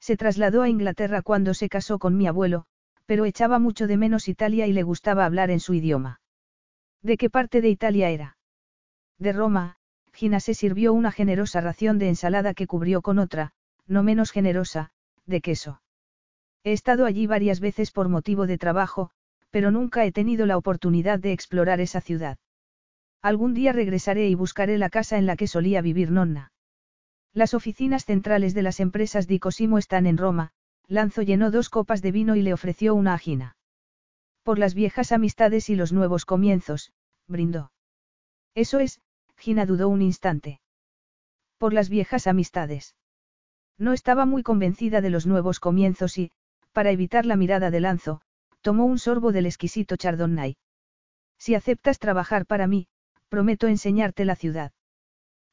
Se 0.00 0.16
trasladó 0.16 0.62
a 0.62 0.68
Inglaterra 0.68 1.22
cuando 1.22 1.54
se 1.54 1.68
casó 1.68 1.98
con 1.98 2.16
mi 2.16 2.26
abuelo, 2.26 2.66
pero 3.06 3.24
echaba 3.24 3.58
mucho 3.58 3.86
de 3.86 3.96
menos 3.96 4.28
Italia 4.28 4.66
y 4.66 4.72
le 4.72 4.82
gustaba 4.82 5.24
hablar 5.24 5.50
en 5.50 5.60
su 5.60 5.74
idioma. 5.74 6.20
¿De 7.02 7.16
qué 7.16 7.30
parte 7.30 7.60
de 7.60 7.68
Italia 7.68 8.10
era? 8.10 8.36
De 9.18 9.32
Roma, 9.32 9.76
Gina 10.12 10.40
se 10.40 10.54
sirvió 10.54 10.92
una 10.92 11.12
generosa 11.12 11.60
ración 11.60 11.98
de 11.98 12.08
ensalada 12.08 12.54
que 12.54 12.66
cubrió 12.66 13.02
con 13.02 13.18
otra, 13.18 13.52
no 13.86 14.02
menos 14.02 14.30
generosa, 14.30 14.90
de 15.26 15.40
queso. 15.40 15.82
He 16.62 16.72
estado 16.72 17.04
allí 17.04 17.26
varias 17.26 17.60
veces 17.60 17.90
por 17.90 18.08
motivo 18.08 18.46
de 18.46 18.58
trabajo, 18.58 19.10
pero 19.50 19.70
nunca 19.70 20.04
he 20.04 20.12
tenido 20.12 20.46
la 20.46 20.56
oportunidad 20.56 21.18
de 21.18 21.32
explorar 21.32 21.80
esa 21.80 22.00
ciudad. 22.00 22.38
Algún 23.24 23.54
día 23.54 23.72
regresaré 23.72 24.28
y 24.28 24.34
buscaré 24.34 24.76
la 24.76 24.90
casa 24.90 25.16
en 25.16 25.24
la 25.24 25.34
que 25.34 25.46
solía 25.46 25.80
vivir 25.80 26.10
Nonna. 26.10 26.52
Las 27.32 27.54
oficinas 27.54 28.04
centrales 28.04 28.52
de 28.52 28.60
las 28.60 28.80
empresas 28.80 29.26
di 29.26 29.38
Cosimo 29.38 29.78
están 29.78 30.04
en 30.04 30.18
Roma, 30.18 30.50
Lanzo 30.88 31.22
llenó 31.22 31.50
dos 31.50 31.70
copas 31.70 32.02
de 32.02 32.12
vino 32.12 32.36
y 32.36 32.42
le 32.42 32.52
ofreció 32.52 32.94
una 32.94 33.14
ajina. 33.14 33.56
Por 34.42 34.58
las 34.58 34.74
viejas 34.74 35.10
amistades 35.10 35.70
y 35.70 35.74
los 35.74 35.90
nuevos 35.90 36.26
comienzos, 36.26 36.92
brindó. 37.26 37.72
Eso 38.54 38.78
es, 38.78 39.00
Gina 39.38 39.64
dudó 39.64 39.88
un 39.88 40.02
instante. 40.02 40.60
Por 41.56 41.72
las 41.72 41.88
viejas 41.88 42.26
amistades. 42.26 42.94
No 43.78 43.94
estaba 43.94 44.26
muy 44.26 44.42
convencida 44.42 45.00
de 45.00 45.08
los 45.08 45.26
nuevos 45.26 45.60
comienzos 45.60 46.18
y, 46.18 46.30
para 46.72 46.90
evitar 46.90 47.24
la 47.24 47.36
mirada 47.36 47.70
de 47.70 47.80
Lanzo, 47.80 48.20
tomó 48.60 48.84
un 48.84 48.98
sorbo 48.98 49.32
del 49.32 49.46
exquisito 49.46 49.96
chardonnay. 49.96 50.58
Si 51.38 51.54
aceptas 51.54 51.98
trabajar 51.98 52.44
para 52.44 52.66
mí, 52.66 52.86
prometo 53.34 53.66
enseñarte 53.66 54.24
la 54.24 54.36
ciudad. 54.36 54.70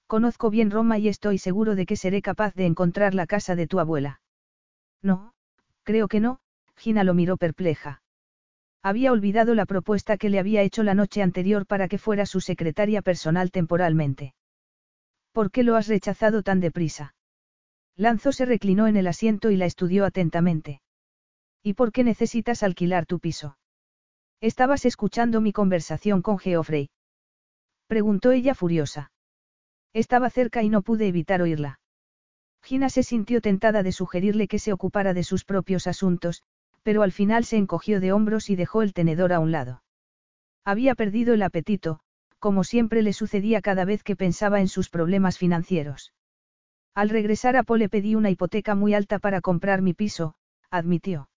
Conozco 0.05 0.51
bien 0.51 0.69
Roma 0.69 0.99
y 0.99 1.07
estoy 1.07 1.39
seguro 1.39 1.73
de 1.73 1.87
que 1.87 1.95
seré 1.95 2.21
capaz 2.21 2.53
de 2.53 2.67
encontrar 2.67 3.15
la 3.15 3.25
casa 3.25 3.55
de 3.55 3.65
tu 3.65 3.79
abuela. 3.79 4.21
No, 5.01 5.33
creo 5.81 6.07
que 6.07 6.19
no, 6.19 6.41
Gina 6.77 7.03
lo 7.03 7.15
miró 7.15 7.37
perpleja. 7.37 8.03
Había 8.83 9.11
olvidado 9.11 9.55
la 9.55 9.65
propuesta 9.65 10.17
que 10.17 10.29
le 10.29 10.37
había 10.37 10.61
hecho 10.61 10.83
la 10.83 10.93
noche 10.93 11.23
anterior 11.23 11.65
para 11.65 11.87
que 11.87 11.97
fuera 11.97 12.27
su 12.27 12.39
secretaria 12.39 13.01
personal 13.01 13.49
temporalmente. 13.49 14.35
¿Por 15.31 15.49
qué 15.49 15.63
lo 15.63 15.75
has 15.75 15.87
rechazado 15.87 16.43
tan 16.43 16.59
deprisa? 16.59 17.15
Lanzo 17.95 18.31
se 18.31 18.45
reclinó 18.45 18.85
en 18.85 18.95
el 18.95 19.07
asiento 19.07 19.49
y 19.49 19.57
la 19.57 19.65
estudió 19.65 20.05
atentamente. 20.05 20.83
¿Y 21.63 21.73
por 21.73 21.91
qué 21.91 22.03
necesitas 22.03 22.61
alquilar 22.61 23.07
tu 23.07 23.19
piso? 23.19 23.57
Estabas 24.39 24.85
escuchando 24.85 25.41
mi 25.41 25.51
conversación 25.51 26.21
con 26.21 26.37
Geoffrey. 26.37 26.91
Preguntó 27.91 28.31
ella 28.31 28.55
furiosa. 28.55 29.11
Estaba 29.91 30.29
cerca 30.29 30.63
y 30.63 30.69
no 30.69 30.81
pude 30.81 31.09
evitar 31.09 31.41
oírla. 31.41 31.81
Gina 32.63 32.89
se 32.89 33.03
sintió 33.03 33.41
tentada 33.41 33.83
de 33.83 33.91
sugerirle 33.91 34.47
que 34.47 34.59
se 34.59 34.71
ocupara 34.71 35.13
de 35.13 35.25
sus 35.25 35.43
propios 35.43 35.87
asuntos, 35.87 36.41
pero 36.83 37.03
al 37.03 37.11
final 37.11 37.43
se 37.43 37.57
encogió 37.57 37.99
de 37.99 38.13
hombros 38.13 38.49
y 38.49 38.55
dejó 38.55 38.81
el 38.81 38.93
tenedor 38.93 39.33
a 39.33 39.41
un 39.41 39.51
lado. 39.51 39.83
Había 40.63 40.95
perdido 40.95 41.33
el 41.33 41.41
apetito, 41.41 41.99
como 42.39 42.63
siempre 42.63 43.01
le 43.01 43.11
sucedía 43.11 43.59
cada 43.59 43.83
vez 43.83 44.03
que 44.03 44.15
pensaba 44.15 44.61
en 44.61 44.69
sus 44.69 44.89
problemas 44.89 45.37
financieros. 45.37 46.13
Al 46.95 47.09
regresar 47.09 47.57
a 47.57 47.63
Pole 47.63 47.89
pedí 47.89 48.15
una 48.15 48.29
hipoteca 48.29 48.73
muy 48.73 48.93
alta 48.93 49.19
para 49.19 49.41
comprar 49.41 49.81
mi 49.81 49.93
piso, 49.93 50.35
admitió. 50.69 51.27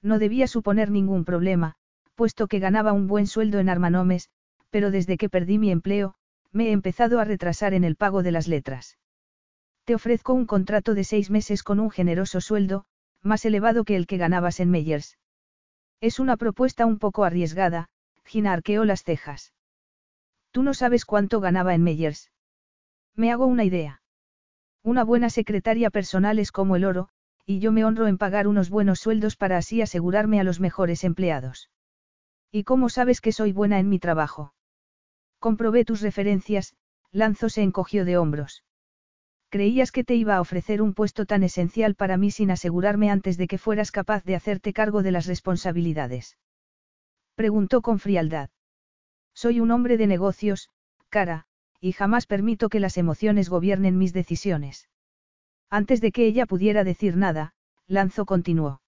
No 0.00 0.20
debía 0.20 0.46
suponer 0.46 0.92
ningún 0.92 1.24
problema, 1.24 1.74
puesto 2.14 2.46
que 2.46 2.60
ganaba 2.60 2.92
un 2.92 3.08
buen 3.08 3.26
sueldo 3.26 3.58
en 3.58 3.68
Armanomes, 3.68 4.30
pero 4.72 4.90
desde 4.90 5.18
que 5.18 5.28
perdí 5.28 5.58
mi 5.58 5.70
empleo, 5.70 6.14
me 6.50 6.68
he 6.68 6.72
empezado 6.72 7.20
a 7.20 7.24
retrasar 7.24 7.74
en 7.74 7.84
el 7.84 7.94
pago 7.94 8.22
de 8.22 8.32
las 8.32 8.48
letras. 8.48 8.98
Te 9.84 9.94
ofrezco 9.94 10.32
un 10.32 10.46
contrato 10.46 10.94
de 10.94 11.04
seis 11.04 11.30
meses 11.30 11.62
con 11.62 11.78
un 11.78 11.90
generoso 11.90 12.40
sueldo, 12.40 12.86
más 13.20 13.44
elevado 13.44 13.84
que 13.84 13.96
el 13.96 14.06
que 14.06 14.16
ganabas 14.16 14.60
en 14.60 14.70
Meyers. 14.70 15.18
Es 16.00 16.18
una 16.18 16.38
propuesta 16.38 16.86
un 16.86 16.98
poco 16.98 17.24
arriesgada, 17.24 17.90
Gina 18.24 18.54
arqueó 18.54 18.86
las 18.86 19.04
cejas. 19.04 19.52
Tú 20.52 20.62
no 20.62 20.72
sabes 20.72 21.04
cuánto 21.04 21.40
ganaba 21.40 21.74
en 21.74 21.82
Meyers. 21.82 22.32
Me 23.14 23.30
hago 23.30 23.46
una 23.46 23.64
idea. 23.64 24.00
Una 24.82 25.04
buena 25.04 25.28
secretaria 25.28 25.90
personal 25.90 26.38
es 26.38 26.50
como 26.50 26.76
el 26.76 26.86
oro, 26.86 27.10
y 27.44 27.58
yo 27.58 27.72
me 27.72 27.84
honro 27.84 28.06
en 28.06 28.16
pagar 28.16 28.48
unos 28.48 28.70
buenos 28.70 29.00
sueldos 29.00 29.36
para 29.36 29.58
así 29.58 29.82
asegurarme 29.82 30.40
a 30.40 30.44
los 30.44 30.60
mejores 30.60 31.04
empleados. 31.04 31.68
¿Y 32.50 32.64
cómo 32.64 32.88
sabes 32.88 33.20
que 33.20 33.32
soy 33.32 33.52
buena 33.52 33.78
en 33.78 33.88
mi 33.88 33.98
trabajo? 33.98 34.54
Comprobé 35.42 35.84
tus 35.84 36.02
referencias, 36.02 36.76
Lanzo 37.10 37.48
se 37.48 37.62
encogió 37.62 38.04
de 38.04 38.16
hombros. 38.16 38.62
Creías 39.50 39.90
que 39.90 40.04
te 40.04 40.14
iba 40.14 40.36
a 40.36 40.40
ofrecer 40.40 40.80
un 40.80 40.94
puesto 40.94 41.26
tan 41.26 41.42
esencial 41.42 41.96
para 41.96 42.16
mí 42.16 42.30
sin 42.30 42.52
asegurarme 42.52 43.10
antes 43.10 43.36
de 43.38 43.48
que 43.48 43.58
fueras 43.58 43.90
capaz 43.90 44.22
de 44.22 44.36
hacerte 44.36 44.72
cargo 44.72 45.02
de 45.02 45.10
las 45.10 45.26
responsabilidades. 45.26 46.38
Preguntó 47.34 47.82
con 47.82 47.98
frialdad. 47.98 48.50
Soy 49.34 49.58
un 49.58 49.72
hombre 49.72 49.96
de 49.96 50.06
negocios, 50.06 50.68
cara, 51.08 51.46
y 51.80 51.90
jamás 51.90 52.26
permito 52.26 52.68
que 52.68 52.78
las 52.78 52.96
emociones 52.96 53.48
gobiernen 53.48 53.98
mis 53.98 54.12
decisiones. 54.12 54.88
Antes 55.68 56.00
de 56.00 56.12
que 56.12 56.24
ella 56.24 56.46
pudiera 56.46 56.84
decir 56.84 57.16
nada, 57.16 57.52
Lanzo 57.88 58.26
continuó. 58.26 58.80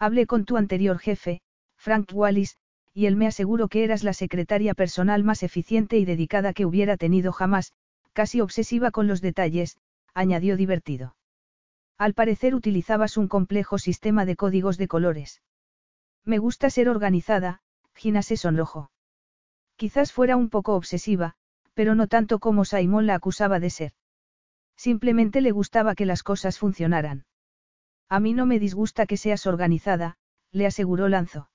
Hablé 0.00 0.26
con 0.26 0.44
tu 0.44 0.56
anterior 0.56 0.98
jefe, 0.98 1.40
Frank 1.76 2.10
Wallis, 2.12 2.58
y 2.94 3.06
él 3.06 3.16
me 3.16 3.26
aseguró 3.26 3.68
que 3.68 3.84
eras 3.84 4.02
la 4.02 4.12
secretaria 4.12 4.74
personal 4.74 5.24
más 5.24 5.42
eficiente 5.42 5.98
y 5.98 6.04
dedicada 6.04 6.52
que 6.52 6.66
hubiera 6.66 6.96
tenido 6.96 7.32
jamás, 7.32 7.72
casi 8.12 8.40
obsesiva 8.40 8.90
con 8.90 9.06
los 9.06 9.20
detalles, 9.20 9.78
añadió 10.14 10.56
divertido. 10.56 11.16
Al 11.96 12.14
parecer 12.14 12.54
utilizabas 12.54 13.16
un 13.16 13.28
complejo 13.28 13.78
sistema 13.78 14.24
de 14.24 14.36
códigos 14.36 14.78
de 14.78 14.88
colores. 14.88 15.42
Me 16.24 16.38
gusta 16.38 16.70
ser 16.70 16.88
organizada, 16.88 17.60
Gina 17.94 18.22
se 18.22 18.36
sonrojó. 18.36 18.90
Quizás 19.76 20.12
fuera 20.12 20.36
un 20.36 20.50
poco 20.50 20.74
obsesiva, 20.74 21.34
pero 21.74 21.94
no 21.94 22.08
tanto 22.08 22.38
como 22.38 22.64
Simon 22.64 23.06
la 23.06 23.14
acusaba 23.14 23.60
de 23.60 23.70
ser. 23.70 23.92
Simplemente 24.76 25.40
le 25.40 25.50
gustaba 25.50 25.94
que 25.94 26.06
las 26.06 26.22
cosas 26.22 26.58
funcionaran. 26.58 27.24
A 28.08 28.20
mí 28.20 28.32
no 28.32 28.46
me 28.46 28.58
disgusta 28.58 29.06
que 29.06 29.16
seas 29.16 29.46
organizada, 29.46 30.16
le 30.50 30.66
aseguró 30.66 31.08
Lanzo. 31.08 31.50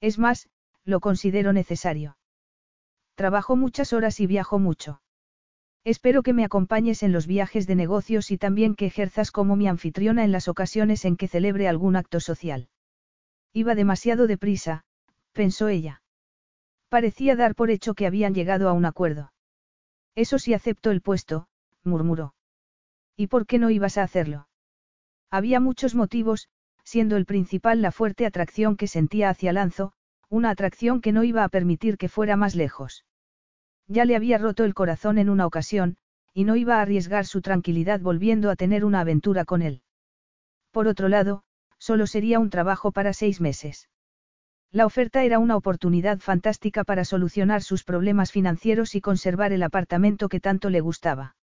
Es 0.00 0.18
más, 0.18 0.48
lo 0.86 1.00
considero 1.00 1.52
necesario. 1.52 2.16
Trabajo 3.16 3.56
muchas 3.56 3.92
horas 3.92 4.20
y 4.20 4.26
viajo 4.26 4.58
mucho. 4.58 5.02
Espero 5.84 6.22
que 6.22 6.32
me 6.32 6.44
acompañes 6.44 7.02
en 7.02 7.12
los 7.12 7.26
viajes 7.26 7.66
de 7.66 7.74
negocios 7.74 8.30
y 8.30 8.38
también 8.38 8.74
que 8.74 8.86
ejerzas 8.86 9.30
como 9.30 9.56
mi 9.56 9.68
anfitriona 9.68 10.24
en 10.24 10.32
las 10.32 10.48
ocasiones 10.48 11.04
en 11.04 11.16
que 11.16 11.28
celebre 11.28 11.68
algún 11.68 11.96
acto 11.96 12.20
social. 12.20 12.68
Iba 13.52 13.74
demasiado 13.74 14.26
deprisa, 14.26 14.84
pensó 15.32 15.68
ella. 15.68 16.02
Parecía 16.88 17.36
dar 17.36 17.54
por 17.54 17.70
hecho 17.70 17.94
que 17.94 18.06
habían 18.06 18.34
llegado 18.34 18.68
a 18.68 18.72
un 18.72 18.84
acuerdo. 18.84 19.32
Eso 20.14 20.38
sí 20.38 20.54
acepto 20.54 20.90
el 20.90 21.02
puesto, 21.02 21.48
murmuró. 21.84 22.34
¿Y 23.16 23.28
por 23.28 23.46
qué 23.46 23.58
no 23.58 23.70
ibas 23.70 23.98
a 23.98 24.02
hacerlo? 24.02 24.48
Había 25.30 25.60
muchos 25.60 25.94
motivos, 25.94 26.48
siendo 26.84 27.16
el 27.16 27.26
principal 27.26 27.82
la 27.82 27.92
fuerte 27.92 28.26
atracción 28.26 28.76
que 28.76 28.86
sentía 28.86 29.30
hacia 29.30 29.52
Lanzo, 29.52 29.92
una 30.28 30.50
atracción 30.50 31.00
que 31.00 31.12
no 31.12 31.24
iba 31.24 31.44
a 31.44 31.48
permitir 31.48 31.98
que 31.98 32.08
fuera 32.08 32.36
más 32.36 32.54
lejos. 32.54 33.04
Ya 33.86 34.04
le 34.04 34.16
había 34.16 34.38
roto 34.38 34.64
el 34.64 34.74
corazón 34.74 35.18
en 35.18 35.30
una 35.30 35.46
ocasión, 35.46 35.96
y 36.34 36.44
no 36.44 36.56
iba 36.56 36.78
a 36.78 36.82
arriesgar 36.82 37.24
su 37.24 37.40
tranquilidad 37.40 38.00
volviendo 38.00 38.50
a 38.50 38.56
tener 38.56 38.84
una 38.84 39.00
aventura 39.00 39.44
con 39.44 39.62
él. 39.62 39.82
Por 40.70 40.88
otro 40.88 41.08
lado, 41.08 41.44
solo 41.78 42.06
sería 42.06 42.38
un 42.40 42.50
trabajo 42.50 42.92
para 42.92 43.12
seis 43.12 43.40
meses. 43.40 43.88
La 44.72 44.84
oferta 44.84 45.22
era 45.22 45.38
una 45.38 45.56
oportunidad 45.56 46.18
fantástica 46.18 46.84
para 46.84 47.04
solucionar 47.04 47.62
sus 47.62 47.84
problemas 47.84 48.32
financieros 48.32 48.94
y 48.94 49.00
conservar 49.00 49.52
el 49.52 49.62
apartamento 49.62 50.28
que 50.28 50.40
tanto 50.40 50.68
le 50.68 50.80
gustaba. 50.80 51.36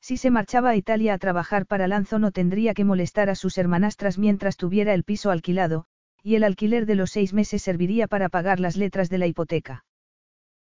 Si 0.00 0.16
se 0.16 0.30
marchaba 0.30 0.70
a 0.70 0.76
Italia 0.76 1.14
a 1.14 1.18
trabajar 1.18 1.66
para 1.66 1.86
Lanzo 1.86 2.18
no 2.18 2.32
tendría 2.32 2.74
que 2.74 2.84
molestar 2.84 3.30
a 3.30 3.34
sus 3.34 3.56
hermanastras 3.58 4.18
mientras 4.18 4.56
tuviera 4.56 4.94
el 4.94 5.04
piso 5.04 5.30
alquilado, 5.30 5.86
y 6.22 6.34
el 6.34 6.44
alquiler 6.44 6.86
de 6.86 6.94
los 6.94 7.10
seis 7.10 7.32
meses 7.32 7.62
serviría 7.62 8.08
para 8.08 8.28
pagar 8.28 8.60
las 8.60 8.76
letras 8.76 9.08
de 9.08 9.18
la 9.18 9.26
hipoteca. 9.26 9.84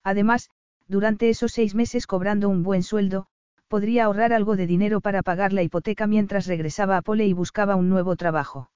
Además, 0.04 0.50
durante 0.86 1.28
esos 1.28 1.52
seis 1.52 1.74
meses 1.74 2.06
cobrando 2.06 2.48
un 2.48 2.62
buen 2.62 2.82
sueldo, 2.82 3.26
podría 3.68 4.04
ahorrar 4.04 4.32
algo 4.32 4.56
de 4.56 4.66
dinero 4.66 5.00
para 5.00 5.22
pagar 5.22 5.52
la 5.52 5.62
hipoteca 5.62 6.06
mientras 6.06 6.46
regresaba 6.46 6.96
a 6.96 7.02
Pole 7.02 7.26
y 7.26 7.32
buscaba 7.32 7.76
un 7.76 7.88
nuevo 7.88 8.16
trabajo. 8.16 8.70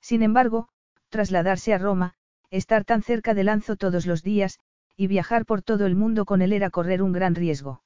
Sin 0.00 0.22
embargo, 0.22 0.68
trasladarse 1.10 1.74
a 1.74 1.78
Roma, 1.78 2.14
estar 2.50 2.84
tan 2.84 3.02
cerca 3.02 3.34
de 3.34 3.44
Lanzo 3.44 3.76
todos 3.76 4.06
los 4.06 4.22
días, 4.22 4.58
y 4.96 5.08
viajar 5.08 5.44
por 5.44 5.62
todo 5.62 5.84
el 5.84 5.94
mundo 5.94 6.24
con 6.24 6.40
él 6.40 6.52
era 6.52 6.70
correr 6.70 7.02
un 7.02 7.12
gran 7.12 7.34
riesgo. 7.34 7.82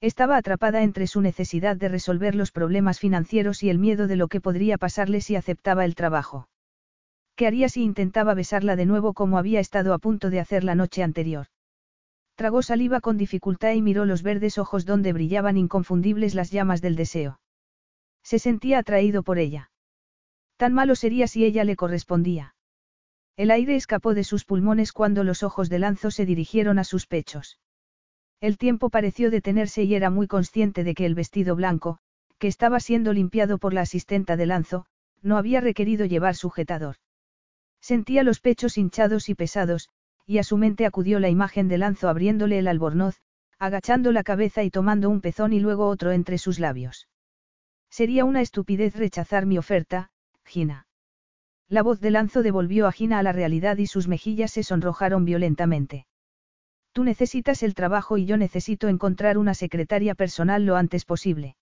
Estaba 0.00 0.36
atrapada 0.36 0.82
entre 0.82 1.06
su 1.06 1.20
necesidad 1.20 1.76
de 1.76 1.88
resolver 1.88 2.34
los 2.34 2.50
problemas 2.50 2.98
financieros 2.98 3.62
y 3.62 3.70
el 3.70 3.78
miedo 3.78 4.06
de 4.06 4.16
lo 4.16 4.28
que 4.28 4.40
podría 4.40 4.78
pasarle 4.78 5.20
si 5.20 5.36
aceptaba 5.36 5.84
el 5.84 5.94
trabajo. 5.94 6.48
¿Qué 7.36 7.46
haría 7.46 7.68
si 7.68 7.82
intentaba 7.82 8.34
besarla 8.34 8.76
de 8.76 8.86
nuevo 8.86 9.14
como 9.14 9.38
había 9.38 9.60
estado 9.60 9.94
a 9.94 9.98
punto 9.98 10.30
de 10.30 10.40
hacer 10.40 10.64
la 10.64 10.74
noche 10.74 11.02
anterior? 11.02 11.46
Tragó 12.34 12.62
saliva 12.62 13.00
con 13.00 13.16
dificultad 13.16 13.72
y 13.72 13.82
miró 13.82 14.04
los 14.04 14.22
verdes 14.22 14.58
ojos 14.58 14.84
donde 14.84 15.12
brillaban 15.12 15.56
inconfundibles 15.56 16.34
las 16.34 16.50
llamas 16.50 16.80
del 16.80 16.96
deseo. 16.96 17.40
Se 18.22 18.38
sentía 18.38 18.78
atraído 18.78 19.22
por 19.22 19.38
ella. 19.38 19.70
Tan 20.56 20.72
malo 20.72 20.94
sería 20.94 21.26
si 21.26 21.44
ella 21.44 21.64
le 21.64 21.76
correspondía. 21.76 22.54
El 23.36 23.50
aire 23.50 23.76
escapó 23.76 24.14
de 24.14 24.24
sus 24.24 24.44
pulmones 24.44 24.92
cuando 24.92 25.24
los 25.24 25.42
ojos 25.42 25.68
de 25.68 25.78
Lanzo 25.78 26.10
se 26.10 26.26
dirigieron 26.26 26.78
a 26.78 26.84
sus 26.84 27.06
pechos. 27.06 27.58
El 28.40 28.58
tiempo 28.58 28.90
pareció 28.90 29.30
detenerse 29.30 29.84
y 29.84 29.94
era 29.94 30.10
muy 30.10 30.26
consciente 30.26 30.84
de 30.84 30.94
que 30.94 31.06
el 31.06 31.14
vestido 31.14 31.56
blanco, 31.56 31.98
que 32.38 32.48
estaba 32.48 32.80
siendo 32.80 33.12
limpiado 33.12 33.58
por 33.58 33.72
la 33.72 33.82
asistenta 33.82 34.36
de 34.36 34.46
Lanzo, 34.46 34.86
no 35.22 35.38
había 35.38 35.60
requerido 35.60 36.04
llevar 36.04 36.34
sujetador. 36.34 36.96
Sentía 37.82 38.22
los 38.22 38.40
pechos 38.40 38.78
hinchados 38.78 39.28
y 39.28 39.34
pesados, 39.34 39.90
y 40.24 40.38
a 40.38 40.44
su 40.44 40.56
mente 40.56 40.86
acudió 40.86 41.18
la 41.18 41.28
imagen 41.28 41.66
de 41.68 41.78
Lanzo 41.78 42.08
abriéndole 42.08 42.58
el 42.58 42.68
albornoz, 42.68 43.20
agachando 43.58 44.12
la 44.12 44.22
cabeza 44.22 44.62
y 44.62 44.70
tomando 44.70 45.10
un 45.10 45.20
pezón 45.20 45.52
y 45.52 45.58
luego 45.58 45.88
otro 45.88 46.12
entre 46.12 46.38
sus 46.38 46.60
labios. 46.60 47.08
Sería 47.90 48.24
una 48.24 48.40
estupidez 48.40 48.96
rechazar 48.96 49.46
mi 49.46 49.58
oferta, 49.58 50.10
Gina. 50.44 50.86
La 51.68 51.82
voz 51.82 52.00
de 52.00 52.12
Lanzo 52.12 52.42
devolvió 52.42 52.86
a 52.86 52.92
Gina 52.92 53.18
a 53.18 53.22
la 53.22 53.32
realidad 53.32 53.76
y 53.78 53.86
sus 53.86 54.06
mejillas 54.06 54.52
se 54.52 54.62
sonrojaron 54.62 55.24
violentamente. 55.24 56.06
Tú 56.92 57.02
necesitas 57.02 57.62
el 57.62 57.74
trabajo 57.74 58.16
y 58.16 58.26
yo 58.26 58.36
necesito 58.36 58.88
encontrar 58.88 59.38
una 59.38 59.54
secretaria 59.54 60.14
personal 60.14 60.64
lo 60.66 60.76
antes 60.76 61.04
posible. 61.04 61.56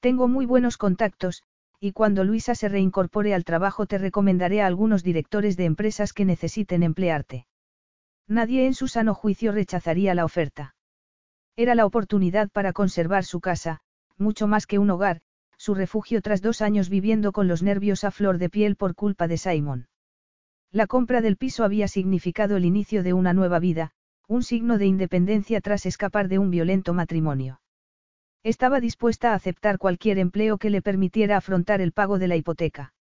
Tengo 0.00 0.28
muy 0.28 0.44
buenos 0.44 0.76
contactos, 0.76 1.44
y 1.80 1.92
cuando 1.92 2.24
Luisa 2.24 2.54
se 2.54 2.68
reincorpore 2.68 3.34
al 3.34 3.44
trabajo 3.44 3.86
te 3.86 3.96
recomendaré 3.96 4.60
a 4.60 4.66
algunos 4.66 5.02
directores 5.02 5.56
de 5.56 5.64
empresas 5.64 6.12
que 6.12 6.26
necesiten 6.26 6.82
emplearte. 6.82 7.46
Nadie 8.28 8.66
en 8.66 8.74
su 8.74 8.86
sano 8.86 9.14
juicio 9.14 9.50
rechazaría 9.50 10.14
la 10.14 10.26
oferta. 10.26 10.74
Era 11.56 11.74
la 11.74 11.86
oportunidad 11.86 12.50
para 12.50 12.74
conservar 12.74 13.24
su 13.24 13.40
casa, 13.40 13.80
mucho 14.18 14.46
más 14.46 14.66
que 14.66 14.78
un 14.78 14.90
hogar, 14.90 15.22
su 15.56 15.74
refugio 15.74 16.20
tras 16.20 16.42
dos 16.42 16.60
años 16.60 16.90
viviendo 16.90 17.32
con 17.32 17.48
los 17.48 17.62
nervios 17.62 18.04
a 18.04 18.10
flor 18.10 18.38
de 18.38 18.50
piel 18.50 18.76
por 18.76 18.94
culpa 18.94 19.26
de 19.26 19.38
Simon. 19.38 19.88
La 20.70 20.86
compra 20.86 21.20
del 21.20 21.36
piso 21.36 21.64
había 21.64 21.88
significado 21.88 22.56
el 22.56 22.64
inicio 22.64 23.02
de 23.02 23.14
una 23.14 23.32
nueva 23.32 23.58
vida, 23.58 23.90
un 24.28 24.42
signo 24.42 24.78
de 24.78 24.86
independencia 24.86 25.60
tras 25.60 25.86
escapar 25.86 26.28
de 26.28 26.38
un 26.38 26.50
violento 26.50 26.94
matrimonio. 26.94 27.60
Estaba 28.42 28.80
dispuesta 28.80 29.32
a 29.32 29.34
aceptar 29.34 29.76
cualquier 29.76 30.18
empleo 30.18 30.56
que 30.56 30.70
le 30.70 30.80
permitiera 30.80 31.36
afrontar 31.36 31.82
el 31.82 31.92
pago 31.92 32.18
de 32.18 32.28
la 32.28 32.36
hipoteca. 32.36 32.94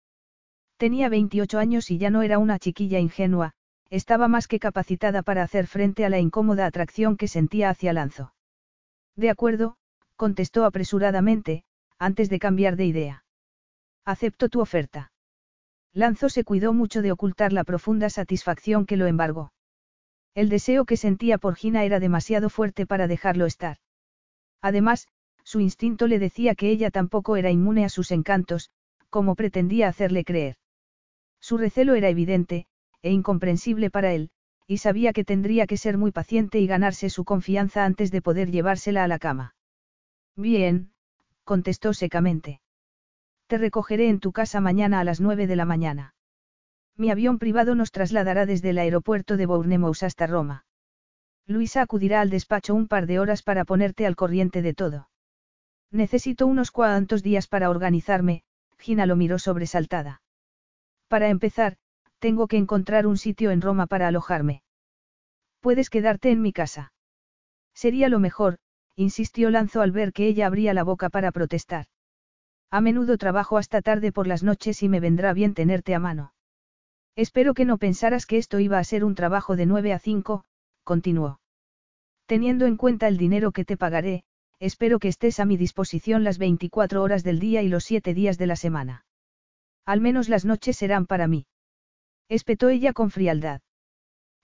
Tenía 0.79 1.09
28 1.09 1.59
años 1.59 1.91
y 1.91 1.99
ya 1.99 2.11
no 2.11 2.23
era 2.23 2.39
una 2.39 2.59
chiquilla 2.59 2.99
ingenua, 2.99 3.53
estaba 3.89 4.27
más 4.27 4.49
que 4.49 4.59
capacitada 4.59 5.23
para 5.23 5.43
hacer 5.43 5.67
frente 5.67 6.05
a 6.05 6.09
la 6.09 6.19
incómoda 6.19 6.67
atracción 6.67 7.17
que 7.17 7.29
sentía 7.29 7.71
hacia 7.71 7.93
Lanzo. 7.93 8.35
De 9.15 9.31
acuerdo, 9.31 9.77
contestó 10.17 10.65
apresuradamente, 10.65 11.65
antes 11.99 12.29
de 12.31 12.39
cambiar 12.39 12.77
de 12.77 12.87
idea. 12.87 13.25
Acepto 14.05 14.49
tu 14.49 14.61
oferta. 14.61 15.13
Lanzo 15.93 16.29
se 16.29 16.45
cuidó 16.45 16.73
mucho 16.73 17.01
de 17.01 17.13
ocultar 17.13 17.53
la 17.53 17.65
profunda 17.65 18.11
satisfacción 18.11 18.87
que 18.87 18.97
lo 18.97 19.07
embargó. 19.07 19.53
El 20.35 20.49
deseo 20.49 20.85
que 20.85 20.97
sentía 20.97 21.39
por 21.39 21.55
Gina 21.57 21.85
era 21.85 22.01
demasiado 22.01 22.51
fuerte 22.51 22.87
para 22.87 23.07
dejarlo 23.07 23.47
estar. 23.47 23.79
Además, 24.61 25.09
su 25.49 25.61
instinto 25.61 26.09
le 26.09 26.19
decía 26.19 26.55
que 26.55 26.69
ella 26.69 26.91
tampoco 26.91 27.35
era 27.37 27.51
inmune 27.51 27.83
a 27.87 27.89
sus 27.89 28.11
encantos, 28.11 28.69
como 29.09 29.35
pretendía 29.35 29.89
hacerle 29.89 30.23
creer. 30.23 30.57
Su 31.41 31.57
recelo 31.57 31.95
era 31.95 32.11
evidente, 32.11 32.67
e 33.01 33.13
incomprensible 33.13 33.89
para 33.89 34.13
él, 34.13 34.29
y 34.67 34.77
sabía 34.77 35.15
que 35.15 35.25
tendría 35.25 35.67
que 35.67 35.79
ser 35.79 35.97
muy 35.97 36.13
paciente 36.13 36.61
y 36.61 36.67
ganarse 36.67 37.09
su 37.09 37.25
confianza 37.25 37.87
antes 37.87 38.11
de 38.11 38.21
poder 38.21 38.51
llevársela 38.51 39.05
a 39.05 39.09
la 39.09 39.19
cama. 39.19 39.55
Bien, 40.37 40.93
contestó 41.45 41.95
secamente. 41.95 42.61
Te 43.47 43.57
recogeré 43.57 44.11
en 44.11 44.21
tu 44.21 44.33
casa 44.33 44.61
mañana 44.61 45.01
a 45.01 45.05
las 45.05 45.19
nueve 45.19 45.47
de 45.47 45.57
la 45.57 45.65
mañana. 45.65 46.15
Mi 46.95 47.11
avión 47.11 47.39
privado 47.39 47.75
nos 47.75 47.91
trasladará 47.91 48.45
desde 48.45 48.69
el 48.69 48.79
aeropuerto 48.79 49.39
de 49.39 49.47
Bournemouth 49.47 50.03
hasta 50.03 50.27
Roma. 50.27 50.67
Luisa 51.47 51.81
acudirá 51.81 52.21
al 52.21 52.29
despacho 52.29 52.75
un 52.75 52.87
par 52.87 53.07
de 53.07 53.19
horas 53.19 53.43
para 53.43 53.65
ponerte 53.65 54.05
al 54.05 54.15
corriente 54.15 54.61
de 54.61 54.75
todo. 54.75 55.09
Necesito 55.91 56.47
unos 56.47 56.71
cuantos 56.71 57.23
días 57.23 57.47
para 57.47 57.71
organizarme, 57.71 58.43
Gina 58.79 59.07
lo 59.07 59.17
miró 59.17 59.39
sobresaltada. 59.39 60.23
Para 61.09 61.29
empezar, 61.29 61.77
tengo 62.19 62.47
que 62.47 62.59
encontrar 62.59 63.07
un 63.07 63.17
sitio 63.17 63.51
en 63.51 63.61
Roma 63.61 63.87
para 63.87 64.09
alojarme. 64.09 64.63
Puedes 65.61 65.91
quedarte 65.91 66.31
en 66.31 66.43
mi 66.43 66.53
casa. 66.53 66.93
Sería 67.75 68.09
lo 68.09 68.19
mejor, 68.19 68.59
insistió 68.97 69.51
Lanzo 69.51 69.81
al 69.81 69.93
ver 69.93 70.13
que 70.13 70.27
ella 70.27 70.47
abría 70.47 70.75
la 70.75 70.85
boca 70.85 71.09
para 71.09 71.33
protestar. 71.33 71.87
A 72.71 72.81
menudo 72.81 73.17
trabajo 73.17 73.57
hasta 73.57 73.81
tarde 73.81 74.13
por 74.13 74.27
las 74.27 74.43
noches 74.43 74.83
y 74.83 74.89
me 74.89 75.01
vendrá 75.01 75.33
bien 75.33 75.55
tenerte 75.55 75.95
a 75.95 75.99
mano. 75.99 76.35
Espero 77.17 77.55
que 77.55 77.65
no 77.65 77.79
pensaras 77.79 78.27
que 78.27 78.37
esto 78.37 78.61
iba 78.61 78.79
a 78.79 78.85
ser 78.85 79.05
un 79.05 79.15
trabajo 79.15 79.57
de 79.57 79.67
9 79.67 79.93
a 79.93 79.99
5, 79.99 80.45
continuó. 80.85 81.41
Teniendo 82.27 82.67
en 82.67 82.77
cuenta 82.77 83.09
el 83.09 83.17
dinero 83.17 83.53
que 83.53 83.65
te 83.65 83.77
pagaré, 83.77 84.25
espero 84.61 84.99
que 84.99 85.09
estés 85.09 85.41
a 85.41 85.45
mi 85.45 85.57
disposición 85.57 86.25
las 86.25 86.39
24 86.39 87.03
horas 87.03 87.25
del 87.25 87.39
día 87.39 87.63
y 87.63 87.69
los 87.69 87.85
7 87.85 88.15
días 88.15 88.39
de 88.39 88.47
la 88.47 88.57
semana. 88.57 89.05
Al 89.85 90.01
menos 90.01 90.29
las 90.29 90.45
noches 90.45 90.77
serán 90.77 91.07
para 91.07 91.29
mí. 91.29 91.47
Espetó 92.29 92.69
ella 92.69 92.93
con 92.93 93.11
frialdad. 93.11 93.61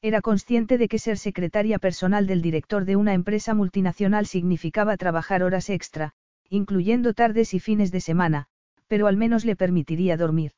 Era 0.01 0.21
consciente 0.21 0.79
de 0.79 0.89
que 0.89 0.99
ser 0.99 1.19
secretaria 1.19 1.79
personal 1.79 2.27
del 2.27 2.43
director 2.43 2.85
de 2.85 2.97
una 2.97 3.15
empresa 3.15 3.55
multinacional 3.55 4.27
significaba 4.27 4.97
trabajar 4.97 5.43
horas 5.43 5.71
extra, 5.71 6.13
incluyendo 6.49 7.15
tardes 7.15 7.55
y 7.55 7.61
fines 7.61 7.91
de 7.91 8.01
semana, 8.01 8.47
pero 8.87 9.07
al 9.07 9.17
menos 9.17 9.45
le 9.45 9.57
permitiría 9.57 10.17
dormir. 10.17 10.53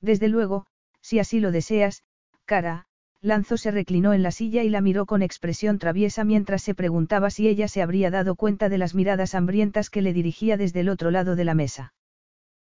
Desde 0.00 0.28
luego, 0.28 0.66
si 1.00 1.18
así 1.18 1.40
lo 1.40 1.50
deseas, 1.50 2.02
cara, 2.44 2.87
Lanzo 3.20 3.56
se 3.56 3.72
reclinó 3.72 4.12
en 4.12 4.22
la 4.22 4.30
silla 4.30 4.62
y 4.62 4.68
la 4.68 4.80
miró 4.80 5.04
con 5.04 5.22
expresión 5.22 5.78
traviesa 5.78 6.22
mientras 6.24 6.62
se 6.62 6.74
preguntaba 6.74 7.30
si 7.30 7.48
ella 7.48 7.66
se 7.66 7.82
habría 7.82 8.10
dado 8.10 8.36
cuenta 8.36 8.68
de 8.68 8.78
las 8.78 8.94
miradas 8.94 9.34
hambrientas 9.34 9.90
que 9.90 10.02
le 10.02 10.12
dirigía 10.12 10.56
desde 10.56 10.80
el 10.80 10.88
otro 10.88 11.10
lado 11.10 11.34
de 11.34 11.44
la 11.44 11.54
mesa. 11.54 11.94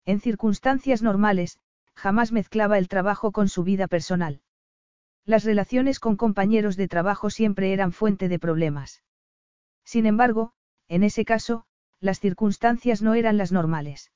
En 0.07 0.21
circunstancias 0.21 1.03
normales, 1.03 1.59
jamás 1.95 2.33
mezclaba 2.33 2.79
el 2.79 2.89
trabajo 2.89 3.31
con 3.31 3.51
su 3.51 3.63
vida 3.63 3.89
personal. 3.89 4.41
Las 5.27 5.45
relaciones 5.45 6.01
con 6.01 6.17
compañeros 6.17 6.77
de 6.77 6.89
trabajo 6.89 7.29
siempre 7.29 7.75
eran 7.75 7.93
fuente 7.93 8.29
de 8.29 8.39
problemas. 8.39 9.03
Sin 9.85 10.07
embargo, 10.07 10.53
en 10.89 11.03
ese 11.03 11.27
caso, 11.27 11.67
las 12.01 12.21
circunstancias 12.21 13.03
no 13.03 13.13
eran 13.13 13.37
las 13.37 13.53
normales. 13.53 14.13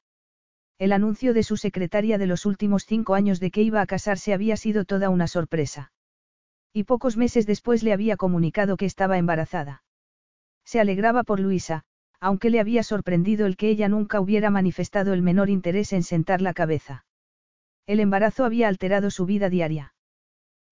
El 0.78 0.92
anuncio 0.92 1.34
de 1.34 1.42
su 1.42 1.58
secretaria 1.58 2.16
de 2.16 2.26
los 2.26 2.46
últimos 2.46 2.86
cinco 2.86 3.14
años 3.14 3.38
de 3.40 3.50
que 3.50 3.60
iba 3.60 3.82
a 3.82 3.86
casarse 3.86 4.32
había 4.32 4.56
sido 4.56 4.86
toda 4.86 5.10
una 5.10 5.26
sorpresa. 5.26 5.92
Y 6.72 6.84
pocos 6.84 7.16
meses 7.16 7.46
después 7.46 7.82
le 7.82 7.92
había 7.92 8.16
comunicado 8.16 8.76
que 8.76 8.86
estaba 8.86 9.18
embarazada. 9.18 9.82
Se 10.64 10.80
alegraba 10.80 11.22
por 11.22 11.38
Luisa, 11.40 11.84
aunque 12.18 12.50
le 12.50 12.60
había 12.60 12.82
sorprendido 12.82 13.46
el 13.46 13.56
que 13.56 13.68
ella 13.68 13.88
nunca 13.88 14.20
hubiera 14.20 14.48
manifestado 14.48 15.12
el 15.12 15.22
menor 15.22 15.50
interés 15.50 15.92
en 15.92 16.02
sentar 16.02 16.40
la 16.40 16.54
cabeza. 16.54 17.04
El 17.86 18.00
embarazo 18.00 18.44
había 18.44 18.68
alterado 18.68 19.10
su 19.10 19.26
vida 19.26 19.50
diaria. 19.50 19.92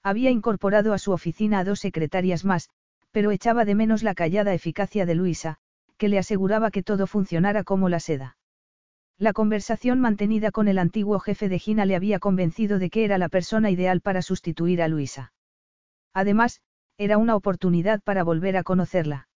Había 0.02 0.30
incorporado 0.30 0.94
a 0.94 0.98
su 0.98 1.12
oficina 1.12 1.58
a 1.58 1.64
dos 1.64 1.80
secretarias 1.80 2.44
más, 2.44 2.70
pero 3.10 3.32
echaba 3.32 3.64
de 3.64 3.74
menos 3.74 4.02
la 4.02 4.14
callada 4.14 4.54
eficacia 4.54 5.04
de 5.04 5.14
Luisa, 5.14 5.58
que 5.98 6.08
le 6.08 6.18
aseguraba 6.18 6.70
que 6.70 6.82
todo 6.82 7.06
funcionara 7.06 7.64
como 7.64 7.88
la 7.88 8.00
seda. 8.00 8.38
La 9.18 9.34
conversación 9.34 10.00
mantenida 10.00 10.50
con 10.50 10.68
el 10.68 10.78
antiguo 10.78 11.18
jefe 11.18 11.50
de 11.50 11.58
Gina 11.58 11.84
le 11.84 11.96
había 11.96 12.20
convencido 12.20 12.78
de 12.78 12.88
que 12.88 13.04
era 13.04 13.18
la 13.18 13.28
persona 13.28 13.70
ideal 13.70 14.00
para 14.00 14.22
sustituir 14.22 14.80
a 14.80 14.88
Luisa. 14.88 15.32
Además, 16.12 16.60
era 16.98 17.18
una 17.18 17.36
oportunidad 17.36 18.00
para 18.02 18.24
volver 18.24 18.56
a 18.56 18.62
conocerla. 18.62 19.28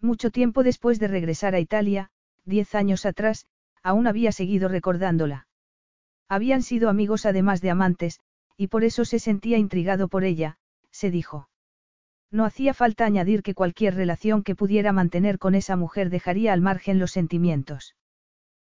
Mucho 0.00 0.30
tiempo 0.30 0.62
después 0.62 0.98
de 0.98 1.08
regresar 1.08 1.54
a 1.54 1.60
Italia, 1.60 2.10
diez 2.44 2.74
años 2.74 3.06
atrás, 3.06 3.46
aún 3.82 4.06
había 4.06 4.32
seguido 4.32 4.68
recordándola. 4.68 5.46
Habían 6.28 6.62
sido 6.62 6.88
amigos 6.88 7.26
además 7.26 7.60
de 7.60 7.70
amantes, 7.70 8.20
y 8.56 8.68
por 8.68 8.84
eso 8.84 9.04
se 9.04 9.18
sentía 9.18 9.58
intrigado 9.58 10.08
por 10.08 10.24
ella, 10.24 10.58
se 10.90 11.10
dijo. 11.10 11.48
No 12.30 12.44
hacía 12.44 12.74
falta 12.74 13.04
añadir 13.04 13.42
que 13.42 13.54
cualquier 13.54 13.94
relación 13.94 14.42
que 14.42 14.54
pudiera 14.54 14.92
mantener 14.92 15.38
con 15.38 15.54
esa 15.54 15.76
mujer 15.76 16.10
dejaría 16.10 16.52
al 16.52 16.60
margen 16.60 16.98
los 16.98 17.10
sentimientos. 17.10 17.96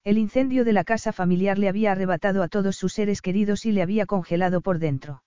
El 0.04 0.18
incendio 0.18 0.64
de 0.64 0.72
la 0.72 0.84
casa 0.84 1.12
familiar 1.12 1.58
le 1.58 1.68
había 1.68 1.92
arrebatado 1.92 2.42
a 2.42 2.48
todos 2.48 2.76
sus 2.76 2.92
seres 2.92 3.22
queridos 3.22 3.66
y 3.66 3.72
le 3.72 3.82
había 3.82 4.06
congelado 4.06 4.60
por 4.60 4.78
dentro. 4.78 5.22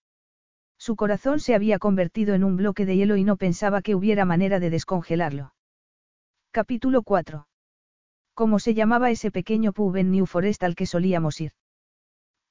Su 0.80 0.96
corazón 0.96 1.42
se 1.42 1.56
había 1.56 1.78
convertido 1.78 2.34
en 2.34 2.46
un 2.46 2.56
bloque 2.56 2.86
de 2.86 2.96
hielo 2.96 3.18
y 3.18 3.26
no 3.26 3.36
pensaba 3.36 3.82
que 3.82 3.96
hubiera 3.96 4.24
manera 4.24 4.62
de 4.62 4.70
descongelarlo. 4.70 5.54
Capítulo 6.52 7.04
4. 7.04 7.48
¿Cómo 8.34 8.60
se 8.60 8.74
llamaba 8.74 9.12
ese 9.12 9.30
pequeño 9.30 9.74
pub 9.74 9.98
en 9.98 10.10
New 10.10 10.26
Forest 10.26 10.64
al 10.64 10.76
que 10.76 10.86
solíamos 10.86 11.42
ir? 11.42 11.52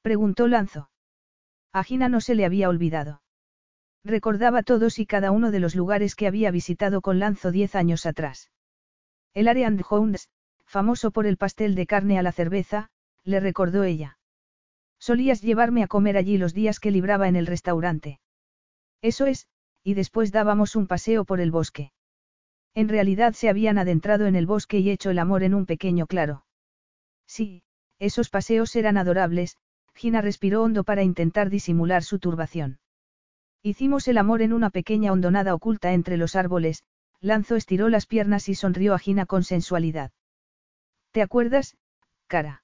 Preguntó 0.02 0.46
Lanzo. 0.46 0.90
A 1.72 1.82
Gina 1.82 2.10
no 2.10 2.20
se 2.20 2.34
le 2.34 2.44
había 2.44 2.68
olvidado. 2.68 3.22
Recordaba 4.04 4.62
todos 4.62 4.98
y 4.98 5.06
cada 5.06 5.30
uno 5.30 5.50
de 5.50 5.60
los 5.60 5.74
lugares 5.74 6.14
que 6.14 6.26
había 6.26 6.50
visitado 6.50 7.00
con 7.00 7.18
Lanzo 7.18 7.50
diez 7.50 7.74
años 7.74 8.04
atrás. 8.04 8.50
El 9.32 9.48
Areand 9.48 9.82
Hounds, 9.88 10.28
famoso 10.66 11.12
por 11.12 11.26
el 11.26 11.38
pastel 11.38 11.74
de 11.74 11.86
carne 11.86 12.18
a 12.18 12.22
la 12.22 12.32
cerveza, 12.32 12.90
le 13.24 13.40
recordó 13.40 13.84
ella. 13.84 14.17
Solías 15.08 15.40
llevarme 15.40 15.82
a 15.82 15.86
comer 15.86 16.18
allí 16.18 16.36
los 16.36 16.52
días 16.52 16.80
que 16.80 16.90
libraba 16.90 17.28
en 17.28 17.36
el 17.36 17.46
restaurante. 17.46 18.20
Eso 19.00 19.24
es, 19.24 19.46
y 19.82 19.94
después 19.94 20.32
dábamos 20.32 20.76
un 20.76 20.86
paseo 20.86 21.24
por 21.24 21.40
el 21.40 21.50
bosque. 21.50 21.92
En 22.74 22.90
realidad 22.90 23.32
se 23.32 23.48
habían 23.48 23.78
adentrado 23.78 24.26
en 24.26 24.36
el 24.36 24.44
bosque 24.44 24.80
y 24.80 24.90
hecho 24.90 25.08
el 25.08 25.18
amor 25.18 25.44
en 25.44 25.54
un 25.54 25.64
pequeño 25.64 26.06
claro. 26.06 26.44
Sí, 27.26 27.62
esos 27.98 28.28
paseos 28.28 28.76
eran 28.76 28.98
adorables, 28.98 29.56
Gina 29.94 30.20
respiró 30.20 30.62
hondo 30.62 30.84
para 30.84 31.02
intentar 31.02 31.48
disimular 31.48 32.02
su 32.02 32.18
turbación. 32.18 32.78
Hicimos 33.62 34.08
el 34.08 34.18
amor 34.18 34.42
en 34.42 34.52
una 34.52 34.68
pequeña 34.68 35.10
hondonada 35.10 35.54
oculta 35.54 35.94
entre 35.94 36.18
los 36.18 36.36
árboles, 36.36 36.82
Lanzo 37.22 37.56
estiró 37.56 37.88
las 37.88 38.04
piernas 38.04 38.50
y 38.50 38.54
sonrió 38.54 38.92
a 38.92 38.98
Gina 38.98 39.24
con 39.24 39.42
sensualidad. 39.42 40.10
¿Te 41.12 41.22
acuerdas, 41.22 41.78
cara? 42.26 42.62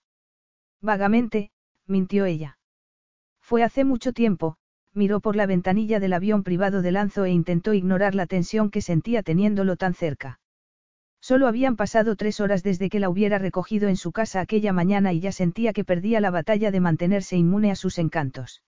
Vagamente, 0.82 1.50
mintió 1.86 2.24
ella. 2.24 2.58
Fue 3.40 3.62
hace 3.62 3.84
mucho 3.84 4.12
tiempo, 4.12 4.56
miró 4.94 5.20
por 5.20 5.36
la 5.36 5.46
ventanilla 5.46 6.00
del 6.00 6.12
avión 6.12 6.42
privado 6.42 6.82
de 6.82 6.92
Lanzo 6.92 7.24
e 7.24 7.30
intentó 7.30 7.74
ignorar 7.74 8.14
la 8.14 8.26
tensión 8.26 8.70
que 8.70 8.80
sentía 8.80 9.22
teniéndolo 9.22 9.76
tan 9.76 9.94
cerca. 9.94 10.40
Solo 11.20 11.48
habían 11.48 11.76
pasado 11.76 12.16
tres 12.16 12.40
horas 12.40 12.62
desde 12.62 12.90
que 12.90 13.00
la 13.00 13.08
hubiera 13.08 13.38
recogido 13.38 13.88
en 13.88 13.96
su 13.96 14.12
casa 14.12 14.40
aquella 14.40 14.72
mañana 14.72 15.12
y 15.12 15.20
ya 15.20 15.32
sentía 15.32 15.72
que 15.72 15.84
perdía 15.84 16.20
la 16.20 16.30
batalla 16.30 16.70
de 16.70 16.80
mantenerse 16.80 17.36
inmune 17.36 17.70
a 17.70 17.76
sus 17.76 17.98
encantos. 17.98 18.62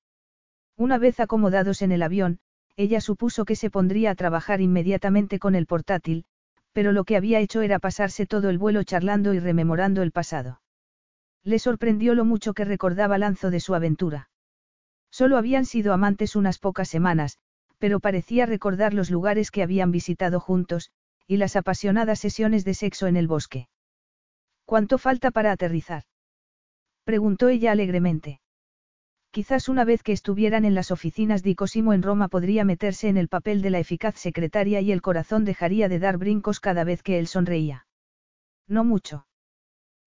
Una 0.77 0.99
vez 0.99 1.21
acomodados 1.21 1.83
en 1.83 1.93
el 1.93 2.03
avión, 2.03 2.39
ella 2.77 3.01
supuso 3.01 3.45
que 3.45 3.57
se 3.57 3.71
pondría 3.71 4.11
a 4.11 4.15
trabajar 4.15 4.61
inmediatamente 4.61 5.39
con 5.39 5.55
el 5.55 5.67
portátil, 5.67 6.25
pero 6.73 6.93
lo 6.93 7.05
que 7.05 7.17
había 7.17 7.41
hecho 7.41 7.63
era 7.63 7.79
pasarse 7.79 8.27
todo 8.27 8.51
el 8.51 8.59
vuelo 8.59 8.83
charlando 8.83 9.33
y 9.33 9.39
rememorando 9.39 10.03
el 10.03 10.13
pasado. 10.13 10.61
Le 11.47 11.61
sorprendió 11.61 12.17
lo 12.17 12.25
mucho 12.25 12.55
que 12.55 12.65
recordaba 12.65 13.19
Lanzo 13.19 13.51
de 13.51 13.61
su 13.61 13.77
aventura. 13.77 14.31
Solo 15.13 15.37
habían 15.37 15.65
sido 15.65 15.93
amantes 15.93 16.35
unas 16.35 16.59
pocas 16.59 16.89
semanas, 16.89 17.39
pero 17.79 18.01
parecía 18.01 18.47
recordar 18.47 18.93
los 18.93 19.13
lugares 19.13 19.53
que 19.53 19.63
habían 19.63 19.93
visitado 19.93 20.41
juntos, 20.41 20.91
y 21.29 21.37
las 21.37 21.55
apasionadas 21.55 22.19
sesiones 22.19 22.65
de 22.65 22.75
sexo 22.75 23.07
en 23.07 23.17
el 23.17 23.29
bosque. 23.29 23.69
¿Cuánto 24.65 24.99
falta 24.99 25.31
para 25.31 25.53
aterrizar? 25.53 26.03
preguntó 27.05 27.49
ella 27.49 27.71
alegremente. 27.71 28.41
Quizás 29.31 29.69
una 29.69 29.85
vez 29.85 30.03
que 30.03 30.11
estuvieran 30.11 30.65
en 30.65 30.75
las 30.75 30.91
oficinas 30.91 31.45
de 31.45 31.55
Cosimo 31.55 31.93
en 31.93 32.03
Roma 32.03 32.27
podría 32.27 32.65
meterse 32.65 33.09
en 33.09 33.19
el 33.19 33.29
papel 33.29 33.63
de 33.63 33.71
la 33.71 33.79
eficaz 33.79 34.17
secretaria 34.17 34.81
y 34.81 34.91
el 34.91 35.01
corazón 35.01 35.45
dejaría 35.45 35.89
de 35.89 36.01
dar 36.01 36.19
brincos 36.19 36.59
cada 36.59 36.83
vez 36.83 37.05
que 37.05 37.21
él 37.21 37.29
sonreía. 37.29 37.87
No 38.67 38.83
mucho. 38.83 39.29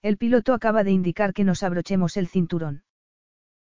El 0.01 0.17
piloto 0.17 0.53
acaba 0.53 0.85
de 0.85 0.91
indicar 0.91 1.33
que 1.33 1.43
nos 1.43 1.61
abrochemos 1.61 2.15
el 2.15 2.27
cinturón. 2.27 2.83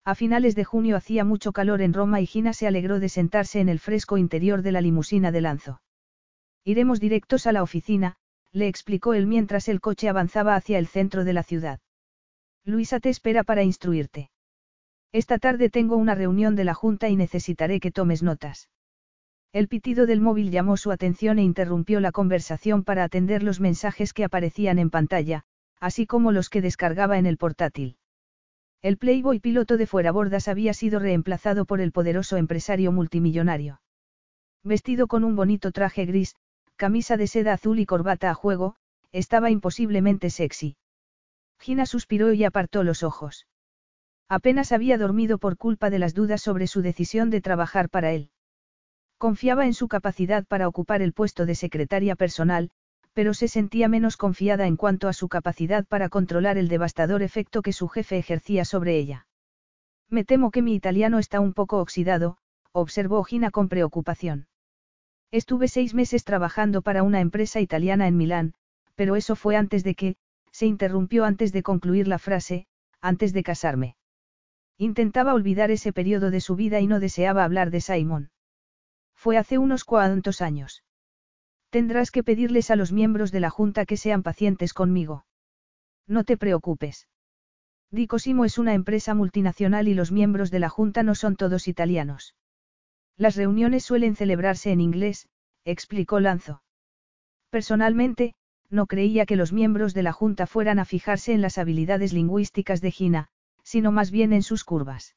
A 0.06 0.14
finales 0.14 0.56
de 0.56 0.64
junio 0.64 0.96
hacía 0.96 1.24
mucho 1.24 1.52
calor 1.52 1.82
en 1.82 1.94
Roma 1.94 2.22
y 2.22 2.28
Gina 2.28 2.54
se 2.54 2.68
alegró 2.68 3.00
de 3.00 3.10
sentarse 3.10 3.60
en 3.60 3.70
el 3.70 3.80
fresco 3.80 4.18
interior 4.18 4.62
de 4.62 4.72
la 4.72 4.82
limusina 4.82 5.32
de 5.32 5.42
Lanzo. 5.42 5.82
Iremos 6.64 7.00
directos 7.00 7.48
a 7.48 7.52
la 7.52 7.64
oficina, 7.64 8.18
le 8.52 8.68
explicó 8.68 9.16
él 9.16 9.26
mientras 9.26 9.68
el 9.68 9.82
coche 9.82 10.10
avanzaba 10.10 10.56
hacia 10.56 10.78
el 10.78 10.88
centro 10.88 11.24
de 11.24 11.34
la 11.34 11.44
ciudad. 11.44 11.80
Luisa 12.64 13.00
te 13.00 13.10
espera 13.10 13.44
para 13.44 13.64
instruirte. 13.64 14.30
Esta 15.12 15.40
tarde 15.40 15.70
tengo 15.70 15.96
una 15.96 16.14
reunión 16.14 16.56
de 16.56 16.66
la 16.66 16.76
Junta 16.76 17.10
y 17.10 17.16
necesitaré 17.16 17.80
que 17.80 17.92
tomes 17.92 18.22
notas. 18.22 18.70
El 19.54 19.68
pitido 19.68 20.06
del 20.06 20.22
móvil 20.22 20.52
llamó 20.52 20.78
su 20.78 20.92
atención 20.92 21.40
e 21.40 21.44
interrumpió 21.44 22.00
la 22.00 22.12
conversación 22.12 22.84
para 22.84 23.04
atender 23.04 23.42
los 23.42 23.60
mensajes 23.60 24.14
que 24.14 24.24
aparecían 24.24 24.78
en 24.78 24.90
pantalla, 24.90 25.46
así 25.80 26.06
como 26.06 26.32
los 26.32 26.49
que 26.49 26.62
descargaba 26.62 27.18
en 27.18 27.26
el 27.26 27.38
portátil. 27.38 27.98
El 28.82 28.98
Playboy 28.98 29.40
piloto 29.40 29.78
de 29.78 29.88
fuerabordas 29.88 30.48
había 30.48 30.74
sido 30.74 30.99
reemplazado 30.99 31.66
por 31.66 31.82
el 31.82 31.91
poderoso 31.91 32.38
empresario 32.38 32.91
multimillonario. 32.91 33.82
Vestido 34.64 35.08
con 35.08 35.24
un 35.24 35.36
bonito 35.36 35.72
traje 35.72 36.06
gris, 36.06 36.36
camisa 36.76 37.18
de 37.18 37.28
seda 37.28 37.54
azul 37.54 37.80
y 37.80 37.86
corbata 37.86 38.30
a 38.30 38.34
juego, 38.34 38.76
estaba 39.12 39.49
imposiblemente 39.49 40.30
sexy. 40.30 40.78
Gina 41.60 41.86
suspiró 41.86 42.34
y 42.34 42.44
apartó 42.44 42.84
los 42.84 43.02
ojos. 43.04 43.48
Apenas 44.30 44.72
había 44.72 44.98
dormido 44.98 45.38
por 45.38 45.58
culpa 45.58 45.90
de 45.90 45.99
las 45.99 46.14
dudas 46.14 46.41
sobre 46.41 46.68
su 46.68 46.82
decisión 46.82 47.30
de 47.30 47.41
trabajar 47.41 47.90
para 47.90 48.12
él. 48.12 48.30
Confiaba 49.18 49.66
en 49.66 49.74
su 49.74 49.88
capacidad 49.88 50.45
para 50.45 50.68
ocupar 50.68 51.02
el 51.02 51.14
puesto 51.14 51.45
de 51.45 51.56
secretaria 51.56 52.16
personal, 52.16 52.70
pero 53.18 53.34
se 53.34 53.48
sentía 53.48 53.88
menos 53.88 54.15
confiada 54.15 54.68
en 54.68 54.76
cuanto 54.76 55.07
a 55.07 55.14
su 55.14 55.27
capacidad 55.27 55.88
para 55.88 56.07
controlar 56.07 56.60
el 56.60 56.68
devastador 56.68 57.23
efecto 57.23 57.64
que 57.64 57.73
su 57.73 57.88
jefe 57.88 58.19
ejercía 58.19 58.64
sobre 58.64 58.95
ella. 58.95 59.26
Me 60.07 60.23
temo 60.23 60.52
que 60.52 60.61
mi 60.61 60.76
italiano 60.76 61.18
está 61.18 61.39
un 61.39 61.53
poco 61.56 61.80
oxidado, 61.80 62.38
observó 62.72 63.23
Gina 63.23 63.49
con 63.49 63.69
preocupación. 63.69 64.45
Estuve 65.31 65.68
seis 65.68 65.95
meses 65.95 66.26
trabajando 66.26 66.84
para 66.84 67.02
una 67.02 67.19
empresa 67.19 67.60
italiana 67.60 68.07
en 68.07 68.18
Milán, 68.18 68.53
pero 68.94 69.15
eso 69.15 69.35
fue 69.35 69.56
antes 69.56 69.84
de 69.84 69.95
que, 69.95 70.15
se 70.52 70.68
interrumpió 70.68 71.26
antes 71.26 71.52
de 71.52 71.64
concluir 71.64 72.07
la 72.07 72.19
frase, 72.19 72.68
antes 73.02 73.34
de 73.34 73.41
casarme. 73.41 73.95
Intentaba 74.77 75.34
olvidar 75.34 75.72
ese 75.72 75.91
periodo 75.91 76.30
de 76.30 76.39
su 76.39 76.56
vida 76.56 76.81
y 76.81 76.85
no 76.85 76.99
deseaba 76.99 77.44
hablar 77.44 77.72
de 77.72 77.81
Simon. 77.81 78.30
Fue 79.15 79.38
hace 79.38 79.57
unos 79.57 79.85
cuantos 79.85 80.39
años. 80.39 80.84
Tendrás 81.69 82.11
que 82.11 82.23
pedirles 82.23 82.72
a 82.72 82.76
los 82.76 82.91
miembros 82.91 83.31
de 83.31 83.39
la 83.39 83.49
Junta 83.49 83.85
que 83.85 83.98
sean 83.98 84.23
pacientes 84.23 84.73
conmigo. 84.73 85.26
No 86.07 86.23
te 86.23 86.38
preocupes. 86.38 87.07
Dicosimo 87.91 88.45
es 88.45 88.57
una 88.57 88.73
empresa 88.73 89.14
multinacional 89.14 89.88
y 89.88 89.94
los 89.94 90.11
miembros 90.11 90.52
de 90.52 90.60
la 90.60 90.69
Junta 90.69 91.03
no 91.03 91.15
son 91.15 91.35
todos 91.35 91.68
italianos. 91.68 92.35
Las 93.18 93.35
reuniones 93.35 93.84
suelen 93.84 94.15
celebrarse 94.15 94.72
en 94.72 94.81
inglés, 94.81 95.27
explicó 95.65 96.19
Lanzo. 96.19 96.61
Personalmente, 97.49 98.34
no 98.69 98.88
creía 98.88 99.26
que 99.26 99.35
los 99.35 99.53
miembros 99.53 99.94
de 99.94 100.03
la 100.03 100.14
Junta 100.14 100.48
fueran 100.48 100.80
a 100.80 100.85
fijarse 100.85 101.34
en 101.34 101.41
las 101.41 101.57
habilidades 101.57 102.14
lingüísticas 102.14 102.81
de 102.81 102.91
Gina, 102.91 103.27
sino 103.64 103.91
más 103.91 104.11
bien 104.11 104.34
en 104.34 104.44
sus 104.44 104.64
curvas. 104.64 105.15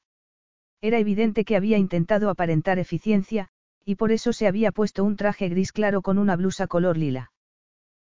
Era 0.81 0.99
evidente 0.99 1.45
que 1.45 1.57
había 1.57 1.79
intentado 1.79 2.31
aparentar 2.31 2.79
eficiencia, 2.79 3.51
y 3.85 3.97
por 3.97 4.13
eso 4.13 4.33
se 4.33 4.47
había 4.47 4.73
puesto 4.73 5.05
un 5.05 5.17
traje 5.17 5.49
gris 5.49 5.73
claro 5.73 6.03
con 6.03 6.19
una 6.19 6.37
blusa 6.37 6.67
color 6.67 6.97
lila. 6.97 7.33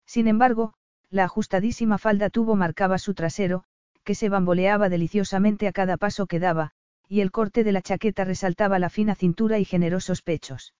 Sin 0.06 0.28
embargo, 0.28 0.74
la 1.10 1.24
ajustadísima 1.24 1.98
falda 1.98 2.30
tubo 2.30 2.56
marcaba 2.56 2.98
su 2.98 3.14
trasero, 3.14 3.64
que 4.04 4.14
se 4.14 4.28
bamboleaba 4.28 4.88
deliciosamente 4.88 5.68
a 5.68 5.72
cada 5.72 5.96
paso 5.96 6.26
que 6.26 6.40
daba, 6.40 6.72
y 7.08 7.20
el 7.20 7.30
corte 7.30 7.64
de 7.64 7.72
la 7.72 7.82
chaqueta 7.82 8.24
resaltaba 8.24 8.78
la 8.78 8.90
fina 8.90 9.14
cintura 9.14 9.58
y 9.58 9.64
generosos 9.64 10.22
pechos. 10.22 10.74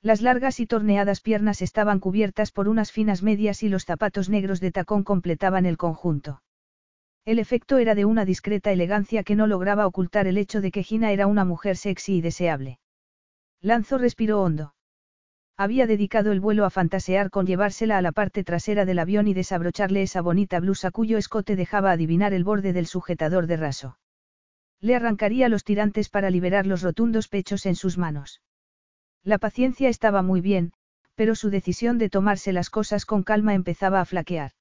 Las 0.00 0.22
largas 0.22 0.60
y 0.60 0.66
torneadas 0.66 1.20
piernas 1.20 1.60
estaban 1.60 1.98
cubiertas 1.98 2.52
por 2.52 2.68
unas 2.68 2.92
finas 2.92 3.22
medias 3.22 3.64
y 3.64 3.68
los 3.68 3.84
zapatos 3.84 4.28
negros 4.28 4.60
de 4.60 4.70
tacón 4.70 5.02
completaban 5.02 5.66
el 5.66 5.76
conjunto. 5.76 6.40
El 7.24 7.40
efecto 7.40 7.78
era 7.78 7.94
de 7.94 8.04
una 8.04 8.24
discreta 8.24 8.70
elegancia 8.70 9.24
que 9.24 9.34
no 9.34 9.46
lograba 9.46 9.86
ocultar 9.86 10.28
el 10.28 10.38
hecho 10.38 10.60
de 10.60 10.70
que 10.70 10.84
Gina 10.84 11.10
era 11.10 11.26
una 11.26 11.44
mujer 11.44 11.76
sexy 11.76 12.18
y 12.18 12.20
deseable. 12.20 12.78
Lanzo 13.60 13.98
respiró 13.98 14.42
hondo. 14.42 14.74
Había 15.56 15.88
dedicado 15.88 16.30
el 16.30 16.38
vuelo 16.38 16.64
a 16.64 16.70
fantasear 16.70 17.30
con 17.30 17.46
llevársela 17.46 17.98
a 17.98 18.02
la 18.02 18.12
parte 18.12 18.44
trasera 18.44 18.84
del 18.84 19.00
avión 19.00 19.26
y 19.26 19.34
desabrocharle 19.34 20.02
esa 20.02 20.20
bonita 20.20 20.60
blusa 20.60 20.92
cuyo 20.92 21.18
escote 21.18 21.56
dejaba 21.56 21.90
adivinar 21.90 22.32
el 22.32 22.44
borde 22.44 22.72
del 22.72 22.86
sujetador 22.86 23.48
de 23.48 23.56
raso. 23.56 23.98
Le 24.80 24.94
arrancaría 24.94 25.48
los 25.48 25.64
tirantes 25.64 26.08
para 26.08 26.30
liberar 26.30 26.66
los 26.66 26.82
rotundos 26.82 27.26
pechos 27.26 27.66
en 27.66 27.74
sus 27.74 27.98
manos. 27.98 28.40
La 29.24 29.38
paciencia 29.38 29.88
estaba 29.88 30.22
muy 30.22 30.40
bien, 30.40 30.72
pero 31.16 31.34
su 31.34 31.50
decisión 31.50 31.98
de 31.98 32.10
tomarse 32.10 32.52
las 32.52 32.70
cosas 32.70 33.04
con 33.04 33.24
calma 33.24 33.54
empezaba 33.54 34.00
a 34.00 34.04
flaquear. 34.04 34.52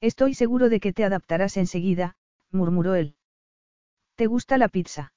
Estoy 0.00 0.34
seguro 0.34 0.68
de 0.68 0.78
que 0.78 0.92
te 0.92 1.04
adaptarás 1.04 1.56
enseguida, 1.56 2.14
murmuró 2.52 2.94
él. 2.94 3.16
¿Te 4.14 4.28
gusta 4.28 4.58
la 4.58 4.68
pizza? 4.68 5.12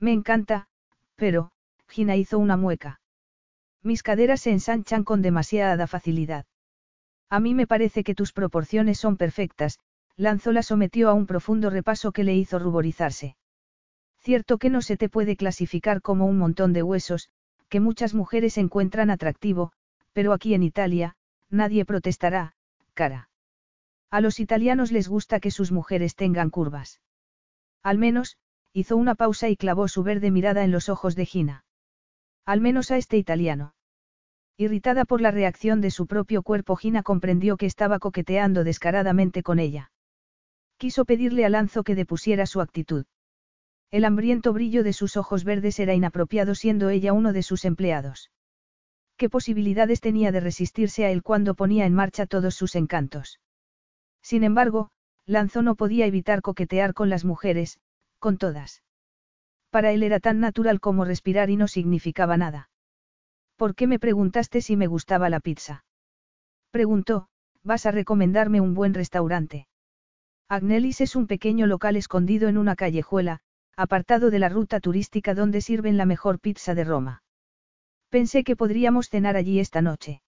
Me 0.00 0.12
encanta, 0.12 0.66
pero, 1.14 1.52
Gina 1.88 2.16
hizo 2.16 2.38
una 2.38 2.56
mueca. 2.56 3.00
Mis 3.82 4.02
caderas 4.02 4.40
se 4.40 4.50
ensanchan 4.50 5.04
con 5.04 5.22
demasiada 5.22 5.86
facilidad. 5.86 6.46
A 7.28 7.40
mí 7.40 7.54
me 7.54 7.66
parece 7.66 8.04
que 8.04 8.14
tus 8.14 8.32
proporciones 8.32 8.98
son 8.98 9.16
perfectas, 9.16 9.78
Lanzo 10.18 10.52
la 10.52 10.62
sometió 10.62 11.10
a 11.10 11.14
un 11.14 11.26
profundo 11.26 11.68
repaso 11.68 12.10
que 12.10 12.24
le 12.24 12.34
hizo 12.34 12.58
ruborizarse. 12.58 13.36
Cierto 14.18 14.56
que 14.56 14.70
no 14.70 14.80
se 14.80 14.96
te 14.96 15.10
puede 15.10 15.36
clasificar 15.36 16.00
como 16.00 16.24
un 16.24 16.38
montón 16.38 16.72
de 16.72 16.82
huesos, 16.82 17.28
que 17.68 17.80
muchas 17.80 18.14
mujeres 18.14 18.56
encuentran 18.56 19.10
atractivo, 19.10 19.72
pero 20.14 20.32
aquí 20.32 20.54
en 20.54 20.62
Italia, 20.62 21.16
nadie 21.50 21.84
protestará, 21.84 22.54
cara. 22.94 23.28
A 24.10 24.22
los 24.22 24.40
italianos 24.40 24.90
les 24.90 25.06
gusta 25.06 25.38
que 25.38 25.50
sus 25.50 25.70
mujeres 25.70 26.14
tengan 26.14 26.48
curvas. 26.48 27.02
Al 27.82 27.98
menos, 27.98 28.38
hizo 28.72 28.96
una 28.96 29.14
pausa 29.14 29.50
y 29.50 29.56
clavó 29.56 29.86
su 29.86 30.02
verde 30.02 30.30
mirada 30.30 30.64
en 30.64 30.70
los 30.70 30.88
ojos 30.88 31.14
de 31.14 31.26
Gina. 31.26 31.65
Al 32.46 32.60
menos 32.60 32.92
a 32.92 32.96
este 32.96 33.16
italiano. 33.16 33.74
Irritada 34.56 35.04
por 35.04 35.20
la 35.20 35.32
reacción 35.32 35.80
de 35.80 35.90
su 35.90 36.06
propio 36.06 36.42
cuerpo, 36.42 36.76
Gina 36.76 37.02
comprendió 37.02 37.56
que 37.56 37.66
estaba 37.66 37.98
coqueteando 37.98 38.62
descaradamente 38.62 39.42
con 39.42 39.58
ella. 39.58 39.90
Quiso 40.78 41.04
pedirle 41.04 41.44
a 41.44 41.48
Lanzo 41.48 41.82
que 41.82 41.96
depusiera 41.96 42.46
su 42.46 42.60
actitud. 42.60 43.04
El 43.90 44.04
hambriento 44.04 44.52
brillo 44.52 44.84
de 44.84 44.92
sus 44.92 45.16
ojos 45.16 45.42
verdes 45.42 45.78
era 45.80 45.94
inapropiado 45.94 46.54
siendo 46.54 46.88
ella 46.88 47.12
uno 47.12 47.32
de 47.32 47.42
sus 47.42 47.64
empleados. 47.64 48.30
¿Qué 49.16 49.28
posibilidades 49.28 50.00
tenía 50.00 50.30
de 50.30 50.40
resistirse 50.40 51.04
a 51.04 51.10
él 51.10 51.22
cuando 51.22 51.54
ponía 51.54 51.84
en 51.84 51.94
marcha 51.94 52.26
todos 52.26 52.54
sus 52.54 52.76
encantos? 52.76 53.40
Sin 54.22 54.44
embargo, 54.44 54.90
Lanzo 55.24 55.62
no 55.62 55.74
podía 55.74 56.06
evitar 56.06 56.42
coquetear 56.42 56.94
con 56.94 57.10
las 57.10 57.24
mujeres, 57.24 57.80
con 58.18 58.38
todas. 58.38 58.82
Para 59.76 59.92
él 59.92 60.02
era 60.02 60.20
tan 60.20 60.40
natural 60.40 60.80
como 60.80 61.04
respirar 61.04 61.50
y 61.50 61.56
no 61.58 61.68
significaba 61.68 62.38
nada. 62.38 62.70
¿Por 63.56 63.74
qué 63.74 63.86
me 63.86 63.98
preguntaste 63.98 64.62
si 64.62 64.74
me 64.74 64.86
gustaba 64.86 65.28
la 65.28 65.38
pizza? 65.38 65.84
Preguntó, 66.70 67.28
¿vas 67.62 67.84
a 67.84 67.90
recomendarme 67.90 68.62
un 68.62 68.72
buen 68.72 68.94
restaurante? 68.94 69.68
Agnelis 70.48 71.02
es 71.02 71.14
un 71.14 71.26
pequeño 71.26 71.66
local 71.66 71.96
escondido 71.96 72.48
en 72.48 72.56
una 72.56 72.74
callejuela, 72.74 73.40
apartado 73.76 74.30
de 74.30 74.38
la 74.38 74.48
ruta 74.48 74.80
turística 74.80 75.34
donde 75.34 75.60
sirven 75.60 75.98
la 75.98 76.06
mejor 76.06 76.40
pizza 76.40 76.74
de 76.74 76.84
Roma. 76.84 77.22
Pensé 78.08 78.44
que 78.44 78.56
podríamos 78.56 79.10
cenar 79.10 79.36
allí 79.36 79.60
esta 79.60 79.82
noche. 79.82 80.22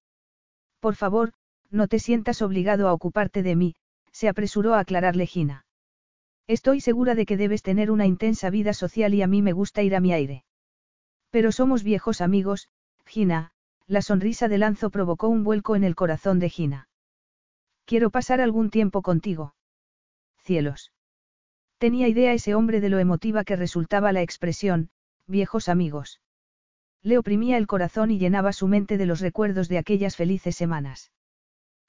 Por 0.78 0.94
favor, 0.94 1.32
no 1.70 1.88
te 1.88 1.98
sientas 2.00 2.42
obligado 2.42 2.86
a 2.86 2.92
ocuparte 2.92 3.42
de 3.42 3.56
mí, 3.56 3.76
se 4.12 4.28
apresuró 4.28 4.74
a 4.74 4.80
aclararle 4.80 5.24
Gina. 5.24 5.64
Estoy 6.48 6.80
segura 6.80 7.14
de 7.14 7.26
que 7.26 7.36
debes 7.36 7.62
tener 7.62 7.90
una 7.90 8.06
intensa 8.06 8.48
vida 8.48 8.72
social 8.72 9.12
y 9.12 9.20
a 9.20 9.26
mí 9.26 9.42
me 9.42 9.52
gusta 9.52 9.82
ir 9.82 9.94
a 9.94 10.00
mi 10.00 10.14
aire. 10.14 10.44
Pero 11.30 11.52
somos 11.52 11.82
viejos 11.82 12.22
amigos, 12.22 12.70
Gina, 13.04 13.52
la 13.86 14.00
sonrisa 14.00 14.48
de 14.48 14.56
Lanzo 14.56 14.88
provocó 14.88 15.28
un 15.28 15.44
vuelco 15.44 15.76
en 15.76 15.84
el 15.84 15.94
corazón 15.94 16.38
de 16.38 16.48
Gina. 16.48 16.88
Quiero 17.84 18.08
pasar 18.08 18.40
algún 18.40 18.70
tiempo 18.70 19.02
contigo. 19.02 19.54
Cielos. 20.38 20.92
Tenía 21.76 22.08
idea 22.08 22.32
ese 22.32 22.54
hombre 22.54 22.80
de 22.80 22.88
lo 22.88 22.98
emotiva 22.98 23.44
que 23.44 23.54
resultaba 23.54 24.12
la 24.12 24.22
expresión, 24.22 24.88
viejos 25.26 25.68
amigos. 25.68 26.22
Le 27.02 27.18
oprimía 27.18 27.58
el 27.58 27.66
corazón 27.66 28.10
y 28.10 28.18
llenaba 28.18 28.54
su 28.54 28.68
mente 28.68 28.96
de 28.96 29.04
los 29.04 29.20
recuerdos 29.20 29.68
de 29.68 29.76
aquellas 29.76 30.16
felices 30.16 30.56
semanas. 30.56 31.12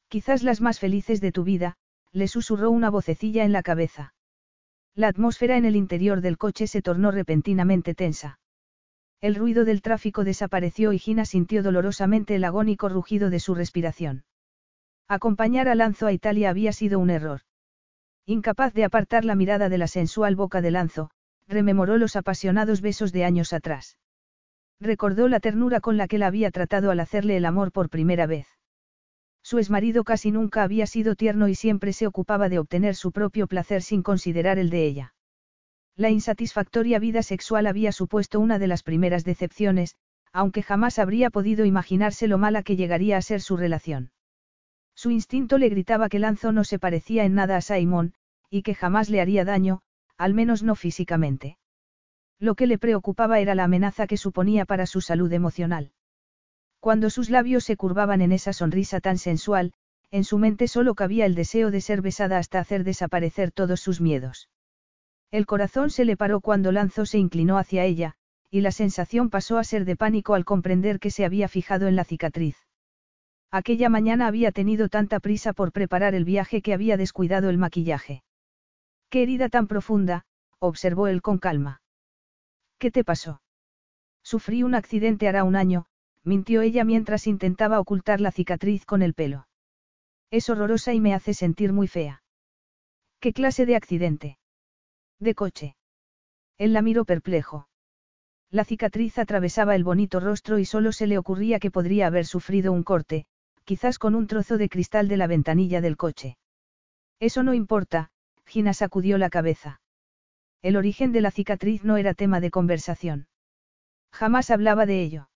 Quizás 0.09 0.43
las 0.43 0.59
más 0.59 0.79
felices 0.79 1.21
de 1.21 1.31
tu 1.31 1.45
vida, 1.45 1.77
le 2.11 2.27
susurró 2.27 2.71
una 2.71 2.89
vocecilla 2.89 3.45
en 3.45 3.53
la 3.53 3.63
cabeza. 3.63 4.13
La 4.95 5.07
atmósfera 5.07 5.57
en 5.57 5.65
el 5.65 5.75
interior 5.75 6.21
del 6.21 6.37
coche 6.37 6.67
se 6.67 6.81
tornó 6.81 7.11
repentinamente 7.11 7.95
tensa. 7.95 8.39
El 9.21 9.35
ruido 9.35 9.65
del 9.65 9.81
tráfico 9.81 10.23
desapareció 10.23 10.93
y 10.93 10.99
Gina 10.99 11.25
sintió 11.25 11.63
dolorosamente 11.63 12.35
el 12.35 12.43
agónico 12.43 12.89
rugido 12.89 13.29
de 13.29 13.39
su 13.39 13.55
respiración. 13.55 14.23
Acompañar 15.07 15.67
a 15.67 15.75
Lanzo 15.75 16.05
a 16.07 16.13
Italia 16.13 16.49
había 16.49 16.71
sido 16.71 16.99
un 16.99 17.09
error. 17.09 17.41
Incapaz 18.25 18.73
de 18.73 18.83
apartar 18.83 19.25
la 19.25 19.35
mirada 19.35 19.69
de 19.69 19.77
la 19.77 19.87
sensual 19.87 20.35
boca 20.35 20.61
de 20.61 20.71
Lanzo, 20.71 21.09
rememoró 21.47 21.97
los 21.97 22.15
apasionados 22.15 22.81
besos 22.81 23.11
de 23.11 23.25
años 23.25 23.53
atrás. 23.53 23.97
Recordó 24.79 25.27
la 25.27 25.39
ternura 25.39 25.81
con 25.81 25.97
la 25.97 26.07
que 26.07 26.19
la 26.19 26.27
había 26.27 26.51
tratado 26.51 26.91
al 26.91 26.99
hacerle 26.99 27.35
el 27.37 27.45
amor 27.45 27.71
por 27.71 27.89
primera 27.89 28.27
vez. 28.27 28.58
Su 29.49 29.57
exmarido 29.57 30.03
casi 30.03 30.29
nunca 30.29 30.61
había 30.61 30.85
sido 30.85 31.15
tierno 31.15 31.47
y 31.47 31.55
siempre 31.55 31.91
se 31.91 32.05
ocupaba 32.05 32.49
de 32.49 32.59
obtener 32.59 32.93
su 32.93 33.11
propio 33.11 33.47
placer 33.47 33.81
sin 33.81 34.03
considerar 34.03 34.59
el 34.59 34.69
de 34.69 34.85
ella. 34.85 35.15
La 35.95 36.11
insatisfactoria 36.11 36.99
vida 36.99 37.23
sexual 37.23 37.65
había 37.65 37.91
supuesto 37.91 38.39
una 38.39 38.59
de 38.59 38.67
las 38.67 38.83
primeras 38.83 39.25
decepciones, 39.25 39.95
aunque 40.31 40.61
jamás 40.61 40.99
habría 40.99 41.31
podido 41.31 41.65
imaginarse 41.65 42.27
lo 42.27 42.37
mala 42.37 42.61
que 42.61 42.75
llegaría 42.75 43.17
a 43.17 43.23
ser 43.23 43.41
su 43.41 43.57
relación. 43.57 44.11
Su 44.93 45.09
instinto 45.09 45.57
le 45.57 45.69
gritaba 45.69 46.09
que 46.09 46.19
Lanzo 46.19 46.51
no 46.51 46.63
se 46.63 46.77
parecía 46.77 47.25
en 47.25 47.33
nada 47.33 47.57
a 47.57 47.61
Simon, 47.61 48.13
y 48.51 48.61
que 48.61 48.75
jamás 48.75 49.09
le 49.09 49.19
haría 49.19 49.45
daño, 49.45 49.81
al 50.15 50.35
menos 50.35 50.61
no 50.61 50.75
físicamente. 50.75 51.57
Lo 52.37 52.53
que 52.53 52.67
le 52.67 52.77
preocupaba 52.77 53.39
era 53.39 53.55
la 53.55 53.63
amenaza 53.63 54.05
que 54.05 54.17
suponía 54.17 54.65
para 54.65 54.85
su 54.85 55.01
salud 55.01 55.33
emocional. 55.33 55.91
Cuando 56.79 57.09
sus 57.09 57.29
labios 57.29 57.65
se 57.65 57.75
curvaban 57.75 58.21
en 58.21 58.31
esa 58.31 58.53
sonrisa 58.53 58.99
tan 58.99 59.17
sensual, 59.17 59.73
en 60.11 60.23
su 60.23 60.37
mente 60.37 60.67
solo 60.67 60.95
cabía 60.95 61.25
el 61.25 61.35
deseo 61.35 61.71
de 61.71 61.81
ser 61.81 62.01
besada 62.01 62.37
hasta 62.37 62.59
hacer 62.59 62.83
desaparecer 62.83 63.51
todos 63.51 63.79
sus 63.79 64.01
miedos. 64.01 64.49
El 65.31 65.45
corazón 65.45 65.89
se 65.91 66.05
le 66.05 66.17
paró 66.17 66.41
cuando 66.41 66.71
Lanzo 66.71 67.05
se 67.05 67.19
inclinó 67.19 67.57
hacia 67.57 67.85
ella, 67.85 68.15
y 68.49 68.61
la 68.61 68.71
sensación 68.71 69.29
pasó 69.29 69.57
a 69.57 69.63
ser 69.63 69.85
de 69.85 69.95
pánico 69.95 70.33
al 70.33 70.45
comprender 70.45 70.99
que 70.99 71.11
se 71.11 71.25
había 71.25 71.47
fijado 71.47 71.87
en 71.87 71.95
la 71.95 72.03
cicatriz. 72.03 72.57
Aquella 73.51 73.89
mañana 73.89 74.27
había 74.27 74.51
tenido 74.51 74.89
tanta 74.89 75.19
prisa 75.19 75.53
por 75.53 75.71
preparar 75.71 76.15
el 76.15 76.25
viaje 76.25 76.61
que 76.61 76.73
había 76.73 76.97
descuidado 76.97 77.49
el 77.49 77.57
maquillaje. 77.57 78.23
Qué 79.09 79.23
herida 79.23 79.49
tan 79.49 79.67
profunda, 79.67 80.25
observó 80.59 81.07
él 81.07 81.21
con 81.21 81.37
calma. 81.37 81.81
¿Qué 82.77 82.89
te 82.91 83.03
pasó? 83.03 83.41
Sufrí 84.23 84.63
un 84.63 84.75
accidente 84.75 85.27
hará 85.27 85.43
un 85.43 85.55
año, 85.55 85.85
mintió 86.29 86.61
ella 86.61 86.83
mientras 86.85 87.25
intentaba 87.25 87.79
ocultar 87.79 88.21
la 88.21 88.31
cicatriz 88.31 88.85
con 88.85 89.01
el 89.01 89.15
pelo. 89.15 89.47
Es 90.29 90.49
horrorosa 90.49 90.93
y 90.93 91.01
me 91.01 91.15
hace 91.15 91.33
sentir 91.33 91.73
muy 91.73 91.87
fea. 91.87 92.21
¿Qué 93.19 93.33
clase 93.33 93.65
de 93.65 93.75
accidente? 93.75 94.37
De 95.19 95.33
coche. 95.33 95.75
Él 96.59 96.71
la 96.71 96.83
miró 96.83 97.03
perplejo. 97.03 97.67
La 98.51 98.63
cicatriz 98.63 99.17
atravesaba 99.17 99.75
el 99.75 99.83
bonito 99.83 100.19
rostro 100.19 100.59
y 100.59 100.65
solo 100.65 100.91
se 100.91 101.07
le 101.07 101.17
ocurría 101.17 101.59
que 101.59 101.71
podría 101.71 102.05
haber 102.05 102.25
sufrido 102.27 102.71
un 102.73 102.83
corte, 102.83 103.25
quizás 103.63 103.97
con 103.97 104.13
un 104.13 104.27
trozo 104.27 104.57
de 104.57 104.69
cristal 104.69 105.07
de 105.07 105.17
la 105.17 105.25
ventanilla 105.25 105.81
del 105.81 105.97
coche. 105.97 106.37
Eso 107.19 107.41
no 107.41 107.55
importa, 107.55 108.11
Gina 108.45 108.73
sacudió 108.73 109.17
la 109.17 109.31
cabeza. 109.31 109.81
El 110.61 110.77
origen 110.77 111.11
de 111.11 111.21
la 111.21 111.31
cicatriz 111.31 111.83
no 111.83 111.97
era 111.97 112.13
tema 112.13 112.39
de 112.39 112.51
conversación. 112.51 113.27
Jamás 114.11 114.51
hablaba 114.51 114.85
de 114.85 115.01
ello. 115.01 115.28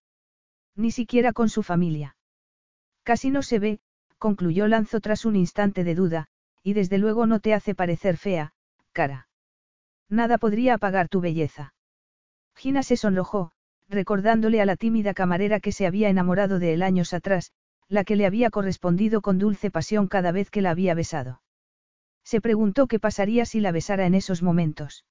Ni 0.75 0.91
siquiera 0.91 1.33
con 1.33 1.49
su 1.49 1.63
familia. 1.63 2.15
Casi 3.03 3.29
no 3.29 3.43
se 3.43 3.59
ve, 3.59 3.79
concluyó 4.17 4.67
Lanzo 4.67 4.99
tras 5.01 5.25
un 5.25 5.35
instante 5.35 5.83
de 5.83 5.95
duda, 5.95 6.27
y 6.63 6.73
desde 6.73 6.97
luego 6.97 7.27
no 7.27 7.39
te 7.39 7.53
hace 7.53 7.75
parecer 7.75 8.17
fea, 8.17 8.53
cara. 8.91 9.27
Nada 10.09 10.37
podría 10.37 10.75
apagar 10.75 11.09
tu 11.09 11.21
belleza. 11.21 11.73
Gina 12.55 12.83
se 12.83 12.97
sonrojó, 12.97 13.51
recordándole 13.89 14.61
a 14.61 14.65
la 14.65 14.75
tímida 14.75 15.13
camarera 15.13 15.59
que 15.59 15.71
se 15.71 15.85
había 15.85 16.09
enamorado 16.09 16.59
de 16.59 16.73
él 16.73 16.81
años 16.81 17.13
atrás, 17.13 17.51
la 17.89 18.03
que 18.03 18.15
le 18.15 18.25
había 18.25 18.49
correspondido 18.49 19.21
con 19.21 19.37
dulce 19.37 19.69
pasión 19.69 20.07
cada 20.07 20.31
vez 20.31 20.49
que 20.49 20.61
la 20.61 20.71
había 20.71 20.93
besado. 20.93 21.41
Se 22.23 22.41
preguntó 22.41 22.87
qué 22.87 22.99
pasaría 22.99 23.45
si 23.45 23.59
la 23.59 23.71
besara 23.71 24.05
en 24.05 24.15
esos 24.15 24.41
momentos. 24.41 25.05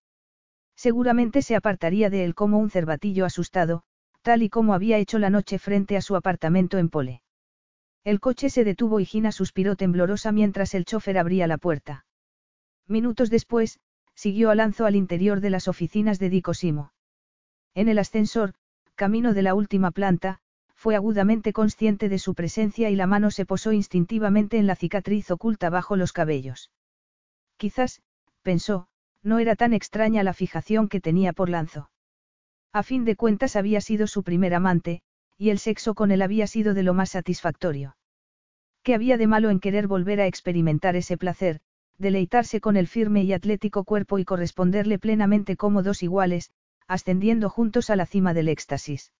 Seguramente 0.74 1.42
se 1.42 1.54
apartaría 1.54 2.10
de 2.10 2.24
él 2.24 2.34
como 2.34 2.58
un 2.58 2.70
cervatillo 2.70 3.26
asustado, 3.26 3.84
tal 4.22 4.42
y 4.42 4.48
como 4.48 4.74
había 4.74 4.98
hecho 4.98 5.18
la 5.18 5.30
noche 5.30 5.58
frente 5.58 5.96
a 5.96 6.00
su 6.00 6.16
apartamento 6.16 6.78
en 6.78 6.88
Pole. 6.88 7.22
El 8.04 8.18
coche 8.18 8.50
se 8.50 8.64
detuvo 8.64 8.98
y 8.98 9.04
Gina 9.04 9.30
suspiró 9.30 9.76
temblorosa 9.76 10.32
mientras 10.32 10.74
el 10.74 10.84
chofer 10.84 11.18
abría 11.18 11.46
la 11.46 11.58
puerta. 11.58 12.04
Minutos 12.88 13.30
después, 13.30 13.78
siguió 14.14 14.50
a 14.50 14.54
Lanzo 14.54 14.86
al 14.86 14.96
interior 14.96 15.40
de 15.40 15.50
las 15.50 15.68
oficinas 15.68 16.18
de 16.18 16.30
Dicosimo. 16.30 16.92
En 17.74 17.88
el 17.88 17.98
ascensor, 17.98 18.54
camino 18.96 19.34
de 19.34 19.42
la 19.42 19.54
última 19.54 19.90
planta, 19.92 20.40
fue 20.74 20.96
agudamente 20.96 21.52
consciente 21.52 22.08
de 22.08 22.18
su 22.18 22.34
presencia 22.34 22.90
y 22.90 22.96
la 22.96 23.06
mano 23.06 23.30
se 23.30 23.46
posó 23.46 23.70
instintivamente 23.70 24.58
en 24.58 24.66
la 24.66 24.74
cicatriz 24.74 25.30
oculta 25.30 25.70
bajo 25.70 25.94
los 25.94 26.12
cabellos. 26.12 26.72
Quizás, 27.56 28.02
pensó, 28.42 28.88
no 29.22 29.38
era 29.38 29.54
tan 29.54 29.74
extraña 29.74 30.24
la 30.24 30.34
fijación 30.34 30.88
que 30.88 31.00
tenía 31.00 31.32
por 31.32 31.48
Lanzo. 31.48 31.91
A 32.72 32.82
fin 32.82 33.04
de 33.04 33.16
cuentas 33.16 33.56
había 33.56 33.80
sido 33.80 34.06
su 34.06 34.22
primer 34.22 34.54
amante, 34.54 35.02
y 35.36 35.50
el 35.50 35.58
sexo 35.58 35.94
con 35.94 36.10
él 36.10 36.22
había 36.22 36.46
sido 36.46 36.72
de 36.72 36.82
lo 36.82 36.94
más 36.94 37.10
satisfactorio. 37.10 37.96
¿Qué 38.82 38.94
había 38.94 39.18
de 39.18 39.26
malo 39.26 39.50
en 39.50 39.60
querer 39.60 39.86
volver 39.86 40.20
a 40.20 40.26
experimentar 40.26 40.96
ese 40.96 41.18
placer, 41.18 41.60
deleitarse 41.98 42.60
con 42.60 42.76
el 42.76 42.88
firme 42.88 43.22
y 43.24 43.32
atlético 43.32 43.84
cuerpo 43.84 44.18
y 44.18 44.24
corresponderle 44.24 44.98
plenamente 44.98 45.56
como 45.56 45.82
dos 45.82 46.02
iguales, 46.02 46.50
ascendiendo 46.88 47.50
juntos 47.50 47.90
a 47.90 47.96
la 47.96 48.06
cima 48.06 48.34
del 48.34 48.48
éxtasis? 48.48 49.12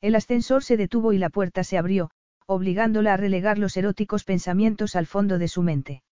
El 0.00 0.14
ascensor 0.14 0.62
se 0.62 0.76
detuvo 0.76 1.12
y 1.12 1.18
la 1.18 1.30
puerta 1.30 1.64
se 1.64 1.78
abrió, 1.78 2.10
obligándola 2.46 3.14
a 3.14 3.16
relegar 3.16 3.58
los 3.58 3.76
eróticos 3.76 4.22
pensamientos 4.24 4.94
al 4.94 5.06
fondo 5.06 5.38
de 5.38 5.48
su 5.48 5.62
mente. 5.62 6.02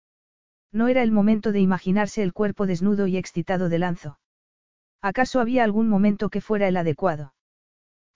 No 0.72 0.88
era 0.88 1.02
el 1.02 1.12
momento 1.12 1.52
de 1.52 1.60
imaginarse 1.60 2.22
el 2.22 2.32
cuerpo 2.32 2.66
desnudo 2.66 3.06
y 3.06 3.16
excitado 3.16 3.68
de 3.68 3.78
Lanzo. 3.78 4.18
¿Acaso 5.06 5.38
había 5.38 5.62
algún 5.62 5.88
momento 5.88 6.30
que 6.30 6.40
fuera 6.40 6.66
el 6.66 6.76
adecuado? 6.76 7.32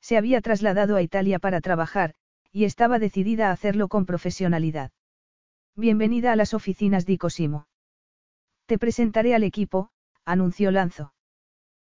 Se 0.01 0.17
había 0.17 0.41
trasladado 0.41 0.97
a 0.97 1.03
Italia 1.03 1.39
para 1.39 1.61
trabajar, 1.61 2.15
y 2.51 2.65
estaba 2.65 2.99
decidida 2.99 3.49
a 3.49 3.53
hacerlo 3.53 3.87
con 3.87 4.07
profesionalidad. 4.07 4.91
Bienvenida 5.77 6.33
a 6.33 6.37
las 6.37 6.53
oficinas 6.53 7.07
de 7.07 7.17
Cosimo. 7.17 7.69
Te 8.67 8.77
presentaré 8.77 9.37
al 9.37 9.45
equipo, 9.45 9.91
anunció 10.25 10.73
Lanzo. 10.73 11.15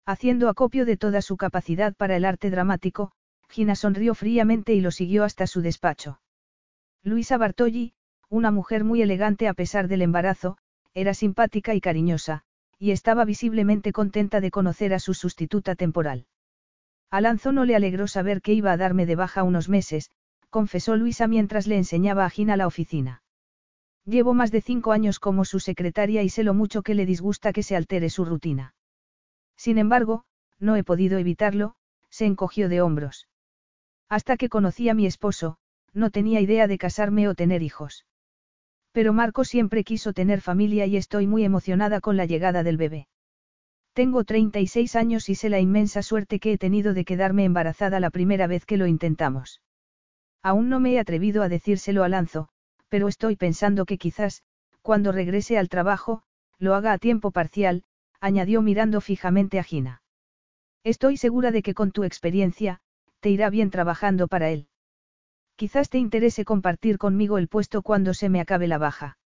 Haciendo 0.05 0.51
acopio 0.51 0.85
de 0.85 0.99
toda 0.99 1.23
su 1.23 1.39
capacidad 1.39 1.95
para 1.95 2.15
el 2.15 2.27
arte 2.27 2.51
dramático, 2.51 3.13
Gina 3.49 3.77
sonrió 3.77 4.15
fríamente 4.15 4.75
y 4.75 4.83
lo 4.83 4.91
siguió 4.91 5.25
hasta 5.25 5.47
su 5.47 5.63
despacho. 5.63 6.21
Luisa 7.03 7.39
Bartolli, 7.39 7.95
una 8.29 8.51
mujer 8.51 8.85
muy 8.85 9.01
elegante 9.01 9.49
a 9.49 9.55
pesar 9.55 9.89
del 9.89 10.03
embarazo, 10.03 10.59
era 10.93 11.15
simpática 11.15 11.73
y 11.73 11.81
cariñosa, 11.81 12.45
y 12.81 12.93
estaba 12.93 13.27
visiblemente 13.27 13.93
contenta 13.93 14.41
de 14.41 14.51
conocer 14.51 14.95
a 14.95 14.99
su 14.99 15.13
sustituta 15.13 15.75
temporal. 15.75 16.27
Lanzo 17.13 17.53
no 17.53 17.67
le 17.67 17.77
alegró 17.77 18.09
saber 18.09 18.41
que 18.41 18.55
iba 18.55 18.73
a 18.73 18.79
darme 18.79 19.05
de 19.05 19.17
baja 19.17 19.43
unos 19.43 19.69
meses, 19.69 20.11
confesó 20.49 20.97
Luisa 20.97 21.29
mientras 21.29 21.67
le 21.67 21.77
enseñaba 21.77 22.25
a 22.25 22.31
Gina 22.31 22.57
la 22.57 22.67
oficina. 22.67 23.23
Llevo 24.07 24.33
más 24.33 24.51
de 24.51 24.63
cinco 24.63 24.93
años 24.93 25.21
como 25.21 25.45
su 25.45 25.61
secretaria 25.61 26.23
y 26.23 26.31
sé 26.31 26.43
lo 26.43 26.55
mucho 26.55 26.83
que 26.83 26.95
le 26.95 27.05
disgusta 27.05 27.53
que 27.53 27.63
se 27.63 27.77
altere 27.77 28.09
su 28.09 28.25
rutina. 28.25 28.75
Sin 29.57 29.77
embargo, 29.77 30.25
no 30.59 30.75
he 30.75 30.83
podido 30.83 31.19
evitarlo, 31.19 31.75
se 32.09 32.25
encogió 32.25 32.71
de 32.71 32.81
hombros. 32.81 33.29
Hasta 34.09 34.39
que 34.39 34.49
conocí 34.49 34.89
a 34.89 34.95
mi 34.95 35.05
esposo, 35.05 35.59
no 35.93 36.11
tenía 36.11 36.41
idea 36.41 36.67
de 36.67 36.79
casarme 36.79 37.29
o 37.29 37.35
tener 37.35 37.63
hijos. 37.63 38.07
Pero 38.93 39.13
Marco 39.13 39.45
siempre 39.45 39.85
quiso 39.85 40.13
tener 40.13 40.41
familia 40.41 40.87
y 40.87 40.97
estoy 40.97 41.27
muy 41.27 41.45
emocionada 41.45 42.01
con 42.01 42.17
la 42.17 42.27
llegada 42.27 42.63
del 42.63 42.77
bebé. 42.77 43.09
Tengo 43.93 44.25
36 44.25 44.97
años 44.97 45.29
y 45.29 45.35
sé 45.35 45.49
la 45.49 45.61
inmensa 45.61 46.03
suerte 46.03 46.39
que 46.41 46.53
he 46.53 46.59
tenido 46.59 46.95
de 46.95 47.05
quedarme 47.05 47.45
embarazada 47.45 48.01
la 48.01 48.11
primera 48.11 48.47
vez 48.47 48.65
que 48.65 48.77
lo 48.77 48.87
intentamos. 48.87 49.61
Aún 50.43 50.69
no 50.69 50.81
me 50.81 50.95
he 50.95 50.99
atrevido 50.99 51.43
a 51.43 51.49
decírselo 51.49 52.03
a 52.03 52.09
Lanzo, 52.09 52.49
pero 52.89 53.09
estoy 53.09 53.37
pensando 53.37 53.85
que 53.85 53.99
quizás, 53.99 54.43
cuando 54.83 55.13
regrese 55.13 55.59
al 55.59 55.69
trabajo, 55.69 56.23
lo 56.59 56.75
haga 56.75 56.93
a 56.93 56.99
tiempo 56.99 57.31
parcial, 57.31 57.85
añadió 58.21 58.63
mirando 58.63 59.01
fijamente 59.01 59.59
a 59.59 59.65
Gina. 59.65 60.03
Estoy 60.83 61.17
segura 61.17 61.51
de 61.51 61.63
que 61.63 61.75
con 61.75 61.93
tu 61.93 62.05
experiencia, 62.05 62.81
te 63.21 63.29
irá 63.29 63.51
bien 63.51 63.71
trabajando 63.71 64.29
para 64.29 64.51
él. 64.51 64.70
Quizás 65.61 65.91
te 65.91 65.99
interese 65.99 66.47
compartir 66.47 66.97
conmigo 66.97 67.37
el 67.37 67.47
puesto 67.47 67.83
cuando 67.83 68.15
se 68.15 68.31
me 68.31 68.41
acabe 68.41 68.67
la 68.67 68.79
baja. 68.79 69.19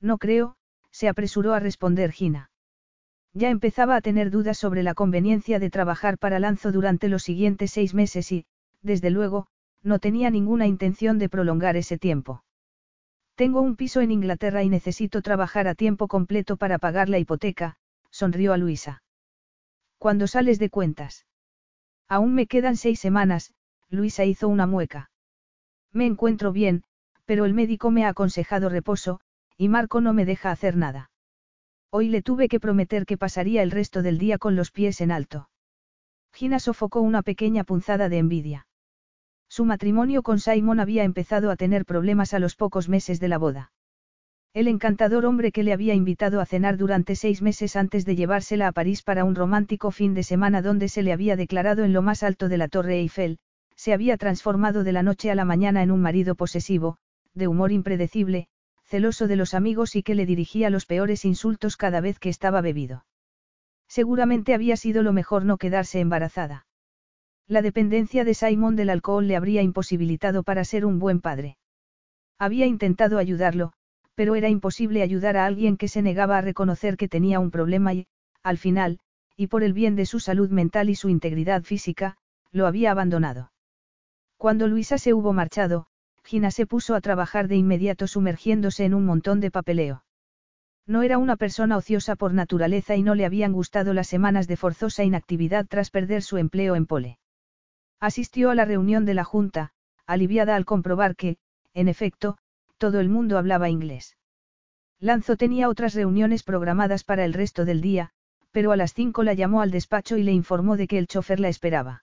No 0.00 0.18
creo, 0.18 0.56
se 0.90 1.06
apresuró 1.06 1.54
a 1.54 1.60
responder 1.60 2.10
Gina. 2.10 2.50
Ya 3.32 3.48
empezaba 3.48 3.94
a 3.94 4.00
tener 4.00 4.32
dudas 4.32 4.58
sobre 4.58 4.82
la 4.82 4.94
conveniencia 4.94 5.60
de 5.60 5.70
trabajar 5.70 6.18
para 6.18 6.40
Lanzo 6.40 6.72
durante 6.72 7.08
los 7.08 7.22
siguientes 7.22 7.70
seis 7.70 7.94
meses 7.94 8.32
y, 8.32 8.44
desde 8.80 9.10
luego, 9.10 9.46
no 9.84 10.00
tenía 10.00 10.30
ninguna 10.30 10.66
intención 10.66 11.20
de 11.20 11.28
prolongar 11.28 11.76
ese 11.76 11.96
tiempo. 11.96 12.42
Tengo 13.36 13.60
un 13.60 13.76
piso 13.76 14.00
en 14.00 14.10
Inglaterra 14.10 14.64
y 14.64 14.68
necesito 14.68 15.22
trabajar 15.22 15.68
a 15.68 15.76
tiempo 15.76 16.08
completo 16.08 16.56
para 16.56 16.78
pagar 16.78 17.08
la 17.08 17.20
hipoteca, 17.20 17.76
sonrió 18.10 18.52
a 18.52 18.56
Luisa. 18.56 19.04
¿Cuándo 19.98 20.26
sales 20.26 20.58
de 20.58 20.70
cuentas? 20.70 21.24
Aún 22.08 22.34
me 22.34 22.48
quedan 22.48 22.76
seis 22.76 22.98
semanas, 22.98 23.54
Luisa 23.90 24.24
hizo 24.24 24.48
una 24.48 24.66
mueca. 24.66 25.11
Me 25.92 26.06
encuentro 26.06 26.52
bien, 26.52 26.84
pero 27.24 27.44
el 27.44 27.54
médico 27.54 27.90
me 27.90 28.04
ha 28.04 28.08
aconsejado 28.08 28.68
reposo, 28.68 29.20
y 29.56 29.68
Marco 29.68 30.00
no 30.00 30.12
me 30.12 30.24
deja 30.24 30.50
hacer 30.50 30.76
nada. 30.76 31.10
Hoy 31.90 32.08
le 32.08 32.22
tuve 32.22 32.48
que 32.48 32.60
prometer 32.60 33.04
que 33.04 33.18
pasaría 33.18 33.62
el 33.62 33.70
resto 33.70 34.02
del 34.02 34.18
día 34.18 34.38
con 34.38 34.56
los 34.56 34.70
pies 34.70 35.00
en 35.00 35.10
alto. 35.10 35.48
Gina 36.32 36.58
sofocó 36.58 37.02
una 37.02 37.22
pequeña 37.22 37.64
punzada 37.64 38.08
de 38.08 38.18
envidia. 38.18 38.66
Su 39.48 39.66
matrimonio 39.66 40.22
con 40.22 40.40
Simon 40.40 40.80
había 40.80 41.04
empezado 41.04 41.50
a 41.50 41.56
tener 41.56 41.84
problemas 41.84 42.32
a 42.32 42.38
los 42.38 42.56
pocos 42.56 42.88
meses 42.88 43.20
de 43.20 43.28
la 43.28 43.36
boda. 43.36 43.72
El 44.54 44.68
encantador 44.68 45.26
hombre 45.26 45.52
que 45.52 45.62
le 45.62 45.74
había 45.74 45.94
invitado 45.94 46.40
a 46.40 46.46
cenar 46.46 46.78
durante 46.78 47.16
seis 47.16 47.42
meses 47.42 47.76
antes 47.76 48.06
de 48.06 48.16
llevársela 48.16 48.68
a 48.68 48.72
París 48.72 49.02
para 49.02 49.24
un 49.24 49.34
romántico 49.34 49.90
fin 49.90 50.14
de 50.14 50.22
semana 50.22 50.62
donde 50.62 50.88
se 50.88 51.02
le 51.02 51.12
había 51.12 51.36
declarado 51.36 51.84
en 51.84 51.92
lo 51.92 52.00
más 52.00 52.22
alto 52.22 52.48
de 52.48 52.56
la 52.56 52.68
Torre 52.68 52.98
Eiffel, 52.98 53.38
se 53.82 53.92
había 53.92 54.16
transformado 54.16 54.84
de 54.84 54.92
la 54.92 55.02
noche 55.02 55.32
a 55.32 55.34
la 55.34 55.44
mañana 55.44 55.82
en 55.82 55.90
un 55.90 56.00
marido 56.00 56.36
posesivo, 56.36 56.98
de 57.34 57.48
humor 57.48 57.72
impredecible, 57.72 58.46
celoso 58.84 59.26
de 59.26 59.34
los 59.34 59.54
amigos 59.54 59.96
y 59.96 60.04
que 60.04 60.14
le 60.14 60.24
dirigía 60.24 60.70
los 60.70 60.86
peores 60.86 61.24
insultos 61.24 61.76
cada 61.76 62.00
vez 62.00 62.20
que 62.20 62.28
estaba 62.28 62.60
bebido. 62.60 63.04
Seguramente 63.88 64.54
había 64.54 64.76
sido 64.76 65.02
lo 65.02 65.12
mejor 65.12 65.44
no 65.44 65.56
quedarse 65.56 65.98
embarazada. 65.98 66.64
La 67.48 67.60
dependencia 67.60 68.22
de 68.24 68.34
Simon 68.34 68.76
del 68.76 68.88
alcohol 68.88 69.26
le 69.26 69.34
habría 69.34 69.62
imposibilitado 69.62 70.44
para 70.44 70.62
ser 70.62 70.86
un 70.86 71.00
buen 71.00 71.20
padre. 71.20 71.56
Había 72.38 72.66
intentado 72.66 73.18
ayudarlo, 73.18 73.72
pero 74.14 74.36
era 74.36 74.48
imposible 74.48 75.02
ayudar 75.02 75.36
a 75.36 75.44
alguien 75.44 75.76
que 75.76 75.88
se 75.88 76.02
negaba 76.02 76.38
a 76.38 76.40
reconocer 76.40 76.96
que 76.96 77.08
tenía 77.08 77.40
un 77.40 77.50
problema 77.50 77.94
y, 77.94 78.06
al 78.44 78.58
final, 78.58 79.00
y 79.36 79.48
por 79.48 79.64
el 79.64 79.72
bien 79.72 79.96
de 79.96 80.06
su 80.06 80.20
salud 80.20 80.50
mental 80.50 80.88
y 80.88 80.94
su 80.94 81.08
integridad 81.08 81.64
física, 81.64 82.16
lo 82.52 82.68
había 82.68 82.92
abandonado. 82.92 83.51
Cuando 84.42 84.66
Luisa 84.66 84.98
se 84.98 85.14
hubo 85.14 85.32
marchado, 85.32 85.86
Gina 86.24 86.50
se 86.50 86.66
puso 86.66 86.96
a 86.96 87.00
trabajar 87.00 87.46
de 87.46 87.54
inmediato 87.54 88.08
sumergiéndose 88.08 88.84
en 88.84 88.92
un 88.92 89.04
montón 89.04 89.38
de 89.38 89.52
papeleo. 89.52 90.02
No 90.84 91.04
era 91.04 91.18
una 91.18 91.36
persona 91.36 91.76
ociosa 91.76 92.16
por 92.16 92.34
naturaleza 92.34 92.96
y 92.96 93.04
no 93.04 93.14
le 93.14 93.24
habían 93.24 93.52
gustado 93.52 93.94
las 93.94 94.08
semanas 94.08 94.48
de 94.48 94.56
forzosa 94.56 95.04
inactividad 95.04 95.66
tras 95.68 95.90
perder 95.90 96.22
su 96.22 96.38
empleo 96.38 96.74
en 96.74 96.86
Pole. 96.86 97.20
Asistió 98.00 98.50
a 98.50 98.56
la 98.56 98.64
reunión 98.64 99.04
de 99.04 99.14
la 99.14 99.22
Junta, 99.22 99.74
aliviada 100.08 100.56
al 100.56 100.64
comprobar 100.64 101.14
que, 101.14 101.36
en 101.72 101.86
efecto, 101.86 102.36
todo 102.78 102.98
el 102.98 103.08
mundo 103.08 103.38
hablaba 103.38 103.68
inglés. 103.68 104.16
Lanzo 104.98 105.36
tenía 105.36 105.68
otras 105.68 105.94
reuniones 105.94 106.42
programadas 106.42 107.04
para 107.04 107.24
el 107.24 107.32
resto 107.32 107.64
del 107.64 107.80
día, 107.80 108.10
pero 108.50 108.72
a 108.72 108.76
las 108.76 108.92
cinco 108.92 109.22
la 109.22 109.34
llamó 109.34 109.62
al 109.62 109.70
despacho 109.70 110.16
y 110.16 110.24
le 110.24 110.32
informó 110.32 110.76
de 110.76 110.88
que 110.88 110.98
el 110.98 111.06
chofer 111.06 111.38
la 111.38 111.48
esperaba. 111.48 112.02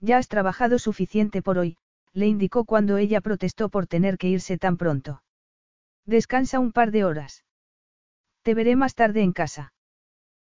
Ya 0.00 0.18
has 0.18 0.28
trabajado 0.28 0.78
suficiente 0.78 1.42
por 1.42 1.58
hoy, 1.58 1.76
le 2.12 2.26
indicó 2.26 2.64
cuando 2.64 2.96
ella 2.96 3.20
protestó 3.20 3.68
por 3.68 3.86
tener 3.86 4.18
que 4.18 4.28
irse 4.28 4.58
tan 4.58 4.76
pronto. 4.76 5.22
Descansa 6.04 6.60
un 6.60 6.72
par 6.72 6.90
de 6.90 7.04
horas. 7.04 7.44
Te 8.42 8.54
veré 8.54 8.76
más 8.76 8.94
tarde 8.94 9.22
en 9.22 9.32
casa. 9.32 9.72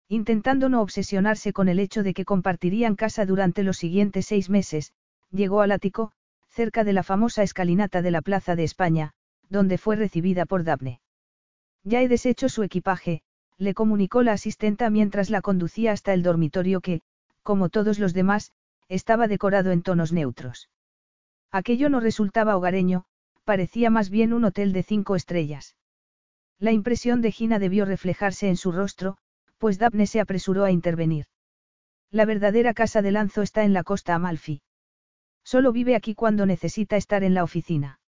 Intentando 0.08 0.68
no 0.68 0.82
obsesionarse 0.82 1.52
con 1.52 1.68
el 1.68 1.78
hecho 1.78 2.02
de 2.02 2.14
que 2.14 2.24
compartirían 2.24 2.96
casa 2.96 3.26
durante 3.26 3.62
los 3.62 3.76
siguientes 3.76 4.26
seis 4.26 4.50
meses, 4.50 4.92
llegó 5.30 5.60
al 5.60 5.70
ático, 5.70 6.12
cerca 6.48 6.82
de 6.82 6.92
la 6.92 7.02
famosa 7.02 7.42
escalinata 7.42 8.02
de 8.02 8.10
la 8.10 8.22
Plaza 8.22 8.56
de 8.56 8.64
España, 8.64 9.12
donde 9.48 9.78
fue 9.78 9.96
recibida 9.96 10.46
por 10.46 10.64
Daphne. 10.64 11.00
Ya 11.84 12.02
he 12.02 12.08
deshecho 12.08 12.48
su 12.48 12.62
equipaje, 12.62 13.22
le 13.56 13.74
comunicó 13.74 14.22
la 14.22 14.32
asistenta 14.32 14.90
mientras 14.90 15.30
la 15.30 15.42
conducía 15.42 15.92
hasta 15.92 16.12
el 16.12 16.22
dormitorio 16.22 16.80
que, 16.80 17.02
como 17.42 17.68
todos 17.68 17.98
los 17.98 18.14
demás, 18.14 18.52
estaba 18.90 19.28
decorado 19.28 19.70
en 19.70 19.82
tonos 19.82 20.12
neutros. 20.12 20.68
Aquello 21.52 21.88
no 21.88 22.00
resultaba 22.00 22.56
hogareño, 22.56 23.04
parecía 23.44 23.88
más 23.88 24.10
bien 24.10 24.32
un 24.32 24.44
hotel 24.44 24.72
de 24.72 24.82
cinco 24.82 25.16
estrellas. 25.16 25.76
La 26.58 26.72
impresión 26.72 27.22
de 27.22 27.32
Gina 27.32 27.58
debió 27.58 27.84
reflejarse 27.84 28.48
en 28.48 28.56
su 28.56 28.72
rostro, 28.72 29.16
pues 29.58 29.78
Daphne 29.78 30.06
se 30.06 30.20
apresuró 30.20 30.64
a 30.64 30.72
intervenir. 30.72 31.26
La 32.10 32.24
verdadera 32.24 32.74
casa 32.74 33.00
de 33.00 33.12
Lanzo 33.12 33.42
está 33.42 33.62
en 33.62 33.72
la 33.72 33.84
costa 33.84 34.14
Amalfi. 34.14 34.60
Solo 35.44 35.72
vive 35.72 35.94
aquí 35.94 36.14
cuando 36.14 36.44
necesita 36.44 36.96
estar 36.96 37.22
en 37.22 37.34
la 37.34 37.44
oficina. 37.44 38.00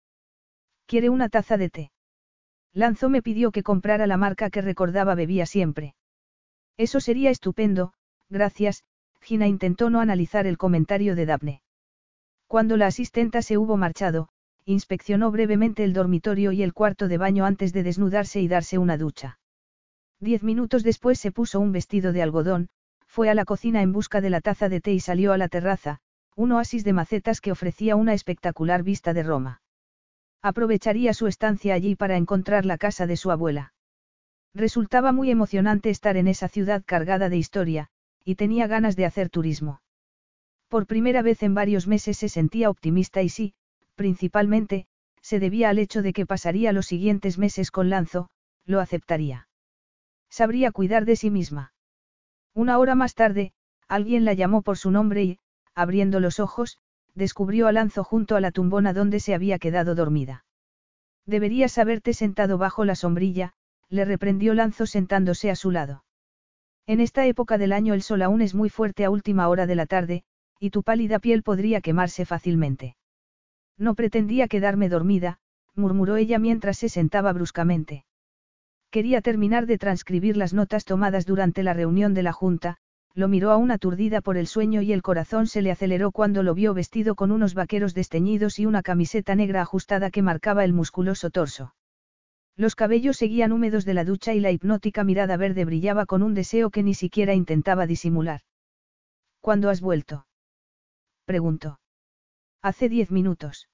Quiere 0.87 1.11
una 1.11 1.29
taza 1.29 1.59
de 1.59 1.69
té. 1.69 1.91
Lanzo 2.73 3.11
me 3.11 3.23
pidió 3.23 3.53
que 3.53 3.63
comprara 3.63 4.07
la 4.07 4.17
marca 4.17 4.49
que 4.49 4.63
recordaba 4.63 5.15
bebía 5.15 5.45
siempre. 5.45 5.95
Eso 6.77 7.01
sería 7.01 7.31
estupendo, 7.31 7.93
gracias, 8.31 8.83
Gina 9.21 9.47
intentó 9.47 9.91
no 9.91 10.01
analizar 10.01 10.47
el 10.47 10.59
comentario 10.59 11.15
de 11.15 11.27
Daphne. 11.27 11.63
Cuando 12.47 12.77
la 12.77 12.87
asistenta 12.87 13.43
se 13.43 13.59
hubo 13.59 13.77
marchado, 13.77 14.29
inspeccionó 14.65 15.31
brevemente 15.31 15.85
el 15.85 15.93
dormitorio 15.93 16.53
y 16.53 16.63
el 16.63 16.73
cuarto 16.73 17.09
de 17.09 17.19
baño 17.19 17.45
antes 17.45 17.73
de 17.73 17.83
desnudarse 17.83 18.41
y 18.41 18.49
darse 18.49 18.79
una 18.79 18.97
ducha. 18.97 19.39
Diez 20.19 20.43
minutos 20.43 20.83
después 20.83 21.19
se 21.19 21.33
puso 21.33 21.61
un 21.61 21.73
vestido 21.73 22.13
de 22.13 22.23
algodón, 22.23 22.69
fue 23.07 23.31
a 23.31 23.35
la 23.35 23.45
cocina 23.45 23.83
en 23.83 23.93
busca 23.93 24.21
de 24.21 24.31
la 24.31 24.41
taza 24.41 24.69
de 24.69 24.81
té 24.81 24.93
y 24.93 25.01
salió 25.01 25.33
a 25.33 25.39
la 25.39 25.49
terraza, 25.49 25.99
un 26.37 26.53
oasis 26.53 26.85
de 26.85 26.93
macetas 26.93 27.41
que 27.41 27.53
ofrecía 27.53 27.97
una 27.97 28.15
espectacular 28.15 28.83
vista 28.83 29.13
de 29.13 29.23
Roma. 29.23 29.63
Aprovecharía 30.43 31.13
su 31.13 31.27
estancia 31.27 31.75
allí 31.75 31.97
para 31.97 32.17
encontrar 32.17 32.65
la 32.65 32.79
casa 32.79 33.07
de 33.07 33.17
su 33.17 33.31
abuela. 33.31 33.75
Resultaba 34.55 35.13
muy 35.13 35.31
emocionante 35.31 35.91
estar 35.91 36.17
en 36.17 36.29
esa 36.29 36.49
ciudad 36.49 36.83
cargada 36.85 37.29
de 37.29 37.37
historia, 37.37 37.91
y 38.25 38.35
tenía 38.35 38.67
ganas 38.67 38.97
de 38.97 39.07
hacer 39.07 39.31
turismo. 39.31 39.81
Por 40.69 40.87
primera 40.87 41.23
vez 41.23 41.43
en 41.43 41.55
varios 41.55 41.87
meses 41.87 42.17
se 42.19 42.29
sentía 42.29 42.71
optimista 42.71 43.23
y 43.23 43.29
sí, 43.29 43.55
principalmente, 43.97 44.87
se 45.21 45.41
debía 45.41 45.69
al 45.69 45.79
hecho 45.79 46.03
de 46.03 46.13
que 46.13 46.27
pasaría 46.27 46.73
los 46.73 46.87
siguientes 46.87 47.39
meses 47.39 47.71
con 47.71 47.91
Lanzo, 47.91 48.31
lo 48.65 48.81
aceptaría. 48.81 49.49
Sabría 50.31 50.71
cuidar 50.71 51.05
de 51.05 51.17
sí 51.17 51.31
misma. 51.31 51.73
Una 52.55 52.79
hora 52.79 52.95
más 52.95 53.15
tarde, 53.15 53.53
alguien 53.89 54.25
la 54.25 54.33
llamó 54.33 54.63
por 54.63 54.79
su 54.79 54.91
nombre 54.91 55.25
y, 55.25 55.39
abriendo 55.75 56.21
los 56.21 56.41
ojos, 56.41 56.79
descubrió 57.15 57.67
a 57.67 57.73
Lanzo 57.73 58.05
junto 58.05 58.37
a 58.37 58.41
la 58.41 58.53
tumbona 58.53 58.93
donde 58.93 59.21
se 59.21 59.35
había 59.35 59.59
quedado 59.59 59.95
dormida. 59.95 60.45
Deberías 61.27 61.79
haberte 61.79 62.15
sentado 62.15 62.59
bajo 62.59 62.85
la 62.85 62.95
sombrilla, 62.95 63.55
le 63.89 64.05
reprendió 64.05 64.55
Lanzo 64.55 64.87
sentándose 64.87 65.51
a 65.51 65.57
su 65.57 65.71
lado. 65.71 66.05
En 66.91 66.99
esta 66.99 67.25
época 67.25 67.57
del 67.57 67.73
año 67.73 67.95
el 67.95 68.03
sol 68.03 68.21
aún 68.21 68.43
es 68.43 68.53
muy 68.53 68.69
fuerte 68.69 69.05
a 69.05 69.11
última 69.11 69.47
hora 69.47 69.69
de 69.69 69.77
la 69.77 69.87
tarde, 69.87 70.25
y 70.59 70.71
tu 70.71 70.83
pálida 70.83 71.21
piel 71.21 71.45
podría 71.45 71.81
quemarse 71.81 72.25
fácilmente. 72.25 72.97
No 73.79 73.95
pretendía 73.95 74.49
quedarme 74.49 74.89
dormida, 74.89 75.39
murmuró 75.77 76.17
ella 76.17 76.41
mientras 76.41 76.79
se 76.79 76.89
sentaba 76.89 77.33
bruscamente. 77.33 78.07
Quería 78.91 79.21
terminar 79.21 79.67
de 79.67 79.79
transcribir 79.79 80.37
las 80.37 80.53
notas 80.53 80.85
tomadas 80.85 81.27
durante 81.27 81.63
la 81.63 81.75
reunión 81.75 82.13
de 82.13 82.25
la 82.25 82.33
Junta, 82.33 82.79
lo 83.15 83.29
miró 83.29 83.53
aún 83.53 83.71
aturdida 83.71 84.21
por 84.21 84.37
el 84.37 84.49
sueño 84.49 84.83
y 84.83 84.93
el 84.93 85.03
corazón 85.03 85.47
se 85.47 85.63
le 85.63 85.71
aceleró 85.71 86.11
cuando 86.11 86.43
lo 86.43 86.55
vio 86.55 86.75
vestido 86.75 87.15
con 87.15 87.31
unos 87.31 87.55
vaqueros 87.55 87.95
desteñidos 87.95 88.59
y 88.59 88.67
una 88.67 88.83
camiseta 88.83 89.37
negra 89.37 89.63
ajustada 89.63 90.11
que 90.11 90.23
marcaba 90.23 90.65
el 90.65 90.73
musculoso 90.73 91.31
torso. 91.31 91.73
Los 92.61 92.75
cabellos 92.75 93.17
seguían 93.17 93.53
húmedos 93.53 93.87
de 93.87 93.95
la 93.95 94.05
ducha 94.05 94.35
y 94.35 94.41
la 94.41 94.51
hipnótica 94.51 95.03
mirada 95.03 95.39
verde 95.39 95.65
brillaba 95.65 96.05
con 96.05 96.23
un 96.23 96.35
deseo 96.35 96.69
que 96.69 96.83
ni 96.83 96.93
siquiera 96.93 97.33
intentaba 97.33 97.87
disimular. 97.87 98.43
¿Cuándo 99.41 99.71
has 99.71 99.81
vuelto? 99.81 100.27
preguntó. 101.25 101.81
Hace 102.61 102.91
diez 102.91 103.11
minutos. 103.11 103.71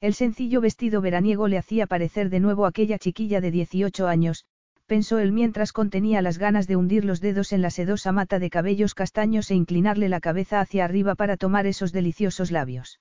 El 0.00 0.14
sencillo 0.14 0.60
vestido 0.60 1.00
veraniego 1.00 1.46
le 1.46 1.56
hacía 1.56 1.86
parecer 1.86 2.30
de 2.30 2.40
nuevo 2.40 2.66
aquella 2.66 2.98
chiquilla 2.98 3.40
de 3.40 3.52
18 3.52 4.08
años, 4.08 4.44
pensó 4.86 5.20
él 5.20 5.30
mientras 5.30 5.72
contenía 5.72 6.20
las 6.20 6.38
ganas 6.38 6.66
de 6.66 6.74
hundir 6.74 7.04
los 7.04 7.20
dedos 7.20 7.52
en 7.52 7.62
la 7.62 7.70
sedosa 7.70 8.10
mata 8.10 8.40
de 8.40 8.50
cabellos 8.50 8.94
castaños 8.94 9.52
e 9.52 9.54
inclinarle 9.54 10.08
la 10.08 10.18
cabeza 10.18 10.58
hacia 10.58 10.84
arriba 10.84 11.14
para 11.14 11.36
tomar 11.36 11.68
esos 11.68 11.92
deliciosos 11.92 12.50
labios. 12.50 12.98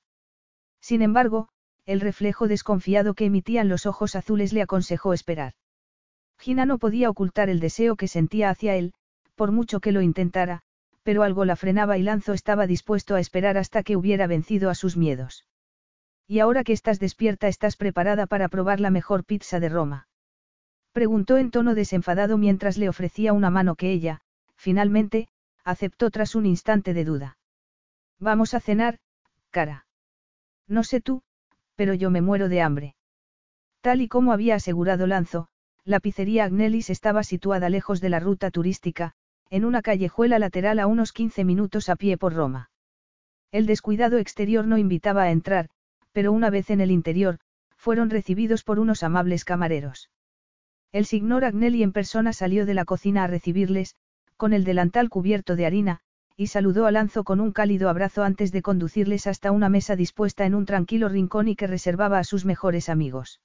Sin 0.80 1.02
embargo, 1.02 1.50
el 1.90 2.02
reflejo 2.02 2.48
desconfiado 2.48 3.16
que 3.16 3.26
emitían 3.26 3.68
los 3.68 3.88
ojos 3.88 4.16
azules 4.16 4.54
le 4.54 4.62
aconsejó 4.62 5.12
esperar. 5.12 5.54
Gina 6.38 6.68
no 6.68 6.78
podía 6.78 7.10
ocultar 7.10 7.50
el 7.50 7.60
deseo 7.60 7.96
que 7.96 8.08
sentía 8.08 8.52
hacia 8.52 8.76
él, 8.76 8.94
por 9.34 9.52
mucho 9.52 9.80
que 9.80 9.92
lo 9.92 10.04
intentara, 10.04 10.62
pero 11.02 11.24
algo 11.24 11.46
la 11.46 11.56
frenaba 11.56 11.98
y 11.98 12.04
Lanzo 12.04 12.34
estaba 12.34 12.68
dispuesto 12.68 13.16
a 13.16 13.20
esperar 13.20 13.58
hasta 13.58 13.82
que 13.82 13.98
hubiera 13.98 14.28
vencido 14.28 14.70
a 14.70 14.76
sus 14.76 14.98
miedos. 14.98 15.48
Y 16.28 16.38
ahora 16.42 16.64
que 16.64 16.74
estás 16.74 17.00
despierta 17.00 17.48
estás 17.48 17.76
preparada 17.76 18.28
para 18.28 18.50
probar 18.50 18.80
la 18.80 18.92
mejor 18.92 19.24
pizza 19.24 19.60
de 19.60 19.70
Roma. 19.70 20.08
Preguntó 20.92 21.40
en 21.40 21.50
tono 21.50 21.74
desenfadado 21.74 22.38
mientras 22.38 22.78
le 22.78 22.88
ofrecía 22.88 23.34
una 23.34 23.50
mano 23.50 23.74
que 23.74 23.92
ella, 23.92 24.22
finalmente, 24.56 25.28
aceptó 25.64 26.12
tras 26.12 26.36
un 26.36 26.46
instante 26.46 26.94
de 26.94 27.04
duda. 27.04 27.38
Vamos 28.20 28.54
a 28.54 28.60
cenar, 28.60 29.00
cara. 29.50 29.88
No 30.68 30.84
sé 30.84 31.02
tú, 31.02 31.24
pero 31.80 31.94
yo 31.94 32.10
me 32.10 32.20
muero 32.20 32.50
de 32.50 32.62
hambre. 32.62 32.96
Tal 33.80 34.02
y 34.02 34.10
como 34.10 34.34
había 34.34 34.56
asegurado 34.56 35.08
Lanzo, 35.08 35.48
la 35.86 36.02
pizzería 36.02 36.44
Agnelis 36.44 36.90
estaba 36.90 37.24
situada 37.24 37.70
lejos 37.70 38.02
de 38.02 38.10
la 38.10 38.20
ruta 38.20 38.52
turística, 38.52 39.14
en 39.50 39.64
una 39.64 39.82
callejuela 39.82 40.40
lateral 40.40 40.80
a 40.80 40.88
unos 40.88 41.14
15 41.14 41.46
minutos 41.46 41.88
a 41.88 41.96
pie 41.96 42.18
por 42.18 42.34
Roma. 42.34 42.70
El 43.54 43.66
descuidado 43.66 44.18
exterior 44.18 44.68
no 44.68 44.78
invitaba 44.78 45.24
a 45.24 45.32
entrar, 45.32 45.70
pero 46.12 46.34
una 46.34 46.50
vez 46.50 46.70
en 46.70 46.82
el 46.82 46.92
interior, 46.92 47.40
fueron 47.78 48.10
recibidos 48.10 48.66
por 48.66 48.78
unos 48.78 49.02
amables 49.02 49.46
camareros. 49.46 50.10
El 50.92 51.06
signor 51.06 51.46
Agnelli 51.46 51.82
en 51.82 51.94
persona 51.94 52.34
salió 52.34 52.66
de 52.66 52.74
la 52.74 52.84
cocina 52.84 53.24
a 53.24 53.28
recibirles, 53.28 53.96
con 54.36 54.52
el 54.52 54.66
delantal 54.66 55.08
cubierto 55.08 55.56
de 55.56 55.66
harina, 55.66 56.02
y 56.40 56.48
saludó 56.48 56.86
a 56.86 56.92
Lanzo 56.92 57.26
con 57.26 57.42
un 57.42 57.52
cálido 57.52 57.90
abrazo 57.90 58.24
antes 58.24 58.54
de 58.54 58.62
conducirles 58.62 59.28
hasta 59.28 59.52
una 59.52 59.68
mesa 59.68 59.98
dispuesta 59.98 60.46
en 60.46 60.56
un 60.56 60.66
tranquilo 60.66 61.10
rincón 61.10 61.50
y 61.50 61.58
que 61.58 61.68
reservaba 61.68 62.18
a 62.18 62.24
sus 62.24 62.46
mejores 62.46 62.88
amigos. 62.88 63.42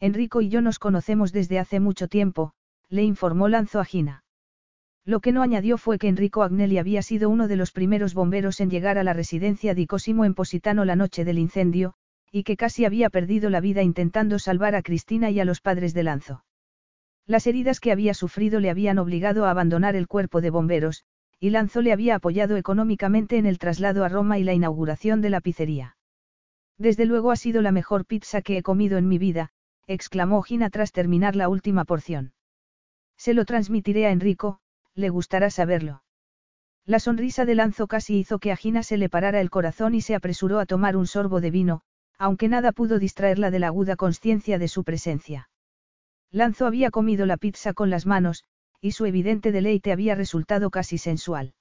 Enrico 0.00 0.40
y 0.40 0.48
yo 0.48 0.62
nos 0.62 0.78
conocemos 0.78 1.30
desde 1.30 1.58
hace 1.58 1.78
mucho 1.78 2.08
tiempo, 2.08 2.54
le 2.88 3.02
informó 3.02 3.48
Lanzo 3.48 3.80
a 3.80 3.84
Gina. 3.84 4.24
Lo 5.04 5.20
que 5.20 5.30
no 5.30 5.42
añadió 5.42 5.76
fue 5.76 5.98
que 5.98 6.08
Enrico 6.08 6.42
Agnelli 6.42 6.78
había 6.78 7.02
sido 7.02 7.28
uno 7.28 7.48
de 7.48 7.56
los 7.56 7.70
primeros 7.70 8.14
bomberos 8.14 8.60
en 8.60 8.70
llegar 8.70 8.96
a 8.96 9.04
la 9.04 9.12
residencia 9.12 9.74
di 9.74 9.86
Cosimo 9.86 10.24
en 10.24 10.32
Positano 10.32 10.86
la 10.86 10.96
noche 10.96 11.22
del 11.26 11.38
incendio, 11.38 11.92
y 12.32 12.44
que 12.44 12.56
casi 12.56 12.86
había 12.86 13.10
perdido 13.10 13.50
la 13.50 13.60
vida 13.60 13.82
intentando 13.82 14.38
salvar 14.38 14.74
a 14.74 14.80
Cristina 14.80 15.28
y 15.30 15.38
a 15.38 15.44
los 15.44 15.60
padres 15.60 15.92
de 15.92 16.04
Lanzo. 16.04 16.44
Las 17.26 17.46
heridas 17.46 17.78
que 17.78 17.92
había 17.92 18.14
sufrido 18.14 18.58
le 18.58 18.70
habían 18.70 18.98
obligado 18.98 19.44
a 19.44 19.50
abandonar 19.50 19.96
el 19.96 20.06
cuerpo 20.06 20.40
de 20.40 20.48
bomberos, 20.48 21.04
y 21.38 21.50
Lanzo 21.50 21.82
le 21.82 21.92
había 21.92 22.16
apoyado 22.16 22.56
económicamente 22.56 23.36
en 23.36 23.46
el 23.46 23.58
traslado 23.58 24.04
a 24.04 24.08
Roma 24.08 24.38
y 24.38 24.44
la 24.44 24.54
inauguración 24.54 25.20
de 25.20 25.30
la 25.30 25.40
pizzería. 25.40 25.96
Desde 26.78 27.06
luego 27.06 27.30
ha 27.30 27.36
sido 27.36 27.62
la 27.62 27.72
mejor 27.72 28.06
pizza 28.06 28.42
que 28.42 28.58
he 28.58 28.62
comido 28.62 28.98
en 28.98 29.08
mi 29.08 29.18
vida, 29.18 29.50
exclamó 29.86 30.42
Gina 30.42 30.70
tras 30.70 30.92
terminar 30.92 31.36
la 31.36 31.48
última 31.48 31.84
porción. 31.84 32.32
Se 33.16 33.34
lo 33.34 33.44
transmitiré 33.44 34.06
a 34.06 34.10
Enrico, 34.10 34.60
le 34.94 35.08
gustará 35.08 35.50
saberlo. 35.50 36.02
La 36.84 37.00
sonrisa 37.00 37.44
de 37.44 37.54
Lanzo 37.54 37.86
casi 37.86 38.18
hizo 38.18 38.38
que 38.38 38.52
a 38.52 38.56
Gina 38.56 38.82
se 38.82 38.96
le 38.96 39.08
parara 39.08 39.40
el 39.40 39.50
corazón 39.50 39.94
y 39.94 40.00
se 40.00 40.14
apresuró 40.14 40.58
a 40.58 40.66
tomar 40.66 40.96
un 40.96 41.06
sorbo 41.06 41.40
de 41.40 41.50
vino, 41.50 41.82
aunque 42.18 42.48
nada 42.48 42.72
pudo 42.72 42.98
distraerla 42.98 43.50
de 43.50 43.58
la 43.58 43.68
aguda 43.68 43.96
conciencia 43.96 44.58
de 44.58 44.68
su 44.68 44.84
presencia. 44.84 45.50
Lanzo 46.30 46.66
había 46.66 46.90
comido 46.90 47.26
la 47.26 47.36
pizza 47.36 47.72
con 47.72 47.90
las 47.90 48.06
manos, 48.06 48.44
y 48.80 48.92
su 48.92 49.06
evidente 49.06 49.52
deleite 49.52 49.92
había 49.92 50.14
resultado 50.14 50.70
casi 50.70 50.98
sensual. 50.98 51.54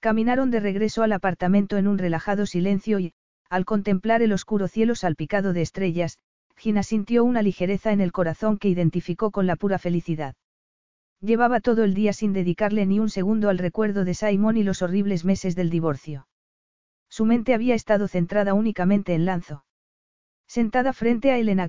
Caminaron 0.00 0.50
de 0.50 0.60
regreso 0.60 1.02
al 1.02 1.12
apartamento 1.12 1.76
en 1.76 1.88
un 1.88 1.98
relajado 1.98 2.46
silencio 2.46 2.98
y, 2.98 3.12
al 3.48 3.64
contemplar 3.64 4.22
el 4.22 4.32
oscuro 4.32 4.68
cielo 4.68 4.94
salpicado 4.94 5.52
de 5.52 5.62
estrellas, 5.62 6.18
Gina 6.56 6.82
sintió 6.82 7.24
una 7.24 7.42
ligereza 7.42 7.92
en 7.92 8.00
el 8.00 8.12
corazón 8.12 8.58
que 8.58 8.68
identificó 8.68 9.30
con 9.30 9.46
la 9.46 9.56
pura 9.56 9.78
felicidad. 9.78 10.34
Llevaba 11.20 11.60
todo 11.60 11.84
el 11.84 11.94
día 11.94 12.12
sin 12.12 12.32
dedicarle 12.32 12.84
ni 12.86 13.00
un 13.00 13.08
segundo 13.08 13.48
al 13.48 13.58
recuerdo 13.58 14.04
de 14.04 14.14
Simon 14.14 14.56
y 14.56 14.62
los 14.62 14.82
horribles 14.82 15.24
meses 15.24 15.56
del 15.56 15.70
divorcio. 15.70 16.28
Su 17.08 17.24
mente 17.24 17.54
había 17.54 17.74
estado 17.74 18.08
centrada 18.08 18.54
únicamente 18.54 19.14
en 19.14 19.24
Lanzo. 19.24 19.64
Sentada 20.46 20.92
frente 20.92 21.30
a 21.30 21.38
él 21.38 21.48
en 21.48 21.60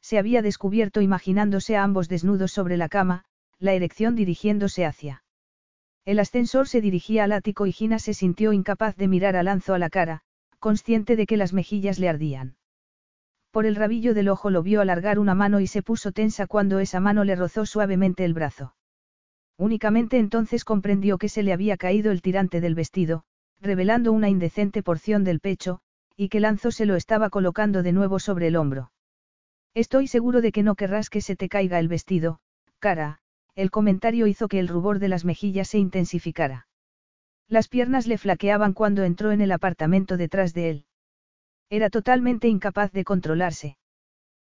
se 0.00 0.18
había 0.18 0.42
descubierto 0.42 1.00
imaginándose 1.00 1.76
a 1.76 1.82
ambos 1.82 2.08
desnudos 2.08 2.52
sobre 2.52 2.76
la 2.76 2.88
cama, 2.88 3.24
la 3.58 3.72
erección 3.72 4.16
dirigiéndose 4.16 4.84
hacia. 4.84 5.24
El 6.04 6.18
ascensor 6.18 6.68
se 6.68 6.80
dirigía 6.80 7.24
al 7.24 7.32
ático 7.32 7.66
y 7.66 7.72
Gina 7.72 7.98
se 7.98 8.12
sintió 8.12 8.52
incapaz 8.52 8.96
de 8.96 9.08
mirar 9.08 9.36
a 9.36 9.42
Lanzo 9.42 9.74
a 9.74 9.78
la 9.78 9.88
cara, 9.88 10.20
consciente 10.58 11.16
de 11.16 11.26
que 11.26 11.36
las 11.36 11.52
mejillas 11.52 11.98
le 11.98 12.08
ardían. 12.08 12.56
Por 13.50 13.66
el 13.66 13.76
rabillo 13.76 14.14
del 14.14 14.28
ojo 14.28 14.50
lo 14.50 14.62
vio 14.62 14.80
alargar 14.80 15.18
una 15.18 15.34
mano 15.34 15.60
y 15.60 15.66
se 15.66 15.82
puso 15.82 16.12
tensa 16.12 16.46
cuando 16.46 16.78
esa 16.80 17.00
mano 17.00 17.24
le 17.24 17.36
rozó 17.36 17.64
suavemente 17.66 18.24
el 18.24 18.34
brazo. 18.34 18.74
Únicamente 19.56 20.18
entonces 20.18 20.64
comprendió 20.64 21.18
que 21.18 21.28
se 21.28 21.42
le 21.42 21.52
había 21.52 21.76
caído 21.76 22.10
el 22.10 22.20
tirante 22.20 22.60
del 22.60 22.74
vestido, 22.74 23.24
revelando 23.60 24.12
una 24.12 24.28
indecente 24.28 24.82
porción 24.82 25.22
del 25.22 25.40
pecho, 25.40 25.80
y 26.16 26.28
que 26.28 26.40
Lanzo 26.40 26.70
se 26.70 26.86
lo 26.86 26.96
estaba 26.96 27.30
colocando 27.30 27.82
de 27.82 27.92
nuevo 27.92 28.18
sobre 28.18 28.48
el 28.48 28.56
hombro. 28.56 28.90
Estoy 29.74 30.06
seguro 30.06 30.40
de 30.40 30.52
que 30.52 30.62
no 30.62 30.74
querrás 30.74 31.08
que 31.08 31.20
se 31.20 31.36
te 31.36 31.48
caiga 31.48 31.78
el 31.78 31.88
vestido, 31.88 32.40
cara, 32.78 33.20
el 33.54 33.70
comentario 33.70 34.26
hizo 34.26 34.48
que 34.48 34.58
el 34.58 34.68
rubor 34.68 34.98
de 34.98 35.08
las 35.08 35.24
mejillas 35.24 35.68
se 35.68 35.78
intensificara. 35.78 36.66
Las 37.48 37.68
piernas 37.68 38.06
le 38.06 38.18
flaqueaban 38.18 38.72
cuando 38.72 39.04
entró 39.04 39.32
en 39.32 39.40
el 39.40 39.52
apartamento 39.52 40.16
detrás 40.16 40.54
de 40.54 40.70
él. 40.70 40.86
Era 41.70 41.90
totalmente 41.90 42.48
incapaz 42.48 42.92
de 42.92 43.04
controlarse. 43.04 43.76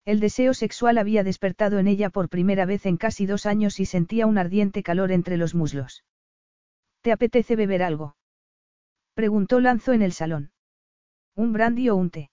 El 0.04 0.20
deseo 0.20 0.54
sexual 0.54 0.98
había 0.98 1.22
despertado 1.22 1.78
en 1.78 1.86
ella 1.86 2.10
por 2.10 2.28
primera 2.28 2.64
vez 2.64 2.86
en 2.86 2.96
casi 2.96 3.26
dos 3.26 3.46
años 3.46 3.80
y 3.80 3.86
sentía 3.86 4.26
un 4.26 4.38
ardiente 4.38 4.82
calor 4.82 5.12
entre 5.12 5.36
los 5.36 5.54
muslos. 5.54 6.04
¿Te 7.02 7.12
apetece 7.12 7.56
beber 7.56 7.82
algo? 7.82 8.16
Preguntó 9.14 9.60
Lanzo 9.60 9.92
en 9.92 10.02
el 10.02 10.12
salón. 10.12 10.52
¿Un 11.34 11.52
brandy 11.52 11.88
o 11.90 11.96
un 11.96 12.10
té? 12.10 12.30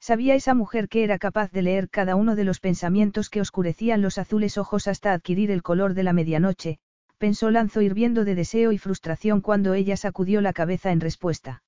Sabía 0.00 0.34
esa 0.34 0.54
mujer 0.54 0.88
que 0.88 1.04
era 1.04 1.18
capaz 1.18 1.50
de 1.50 1.62
leer 1.62 1.90
cada 1.90 2.16
uno 2.16 2.36
de 2.36 2.44
los 2.44 2.60
pensamientos 2.60 3.30
que 3.30 3.40
oscurecían 3.40 4.00
los 4.00 4.18
azules 4.18 4.56
ojos 4.56 4.88
hasta 4.88 5.12
adquirir 5.12 5.50
el 5.50 5.62
color 5.62 5.94
de 5.94 6.02
la 6.04 6.12
medianoche, 6.12 6.78
pensó 7.18 7.50
Lanzo 7.50 7.82
hirviendo 7.82 8.24
de 8.24 8.34
deseo 8.34 8.72
y 8.72 8.78
frustración 8.78 9.40
cuando 9.40 9.74
ella 9.74 9.96
sacudió 9.96 10.40
la 10.40 10.52
cabeza 10.52 10.92
en 10.92 11.00
respuesta. 11.00 11.62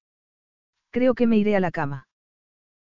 Creo 0.90 1.14
que 1.14 1.26
me 1.26 1.36
iré 1.36 1.56
a 1.56 1.60
la 1.60 1.70
cama. 1.70 2.08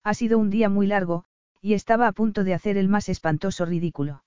Ha 0.03 0.13
sido 0.13 0.37
un 0.39 0.49
día 0.49 0.69
muy 0.69 0.87
largo, 0.87 1.25
y 1.61 1.73
estaba 1.73 2.07
a 2.07 2.11
punto 2.11 2.43
de 2.43 2.53
hacer 2.53 2.77
el 2.77 2.89
más 2.89 3.09
espantoso 3.09 3.65
ridículo. 3.65 4.23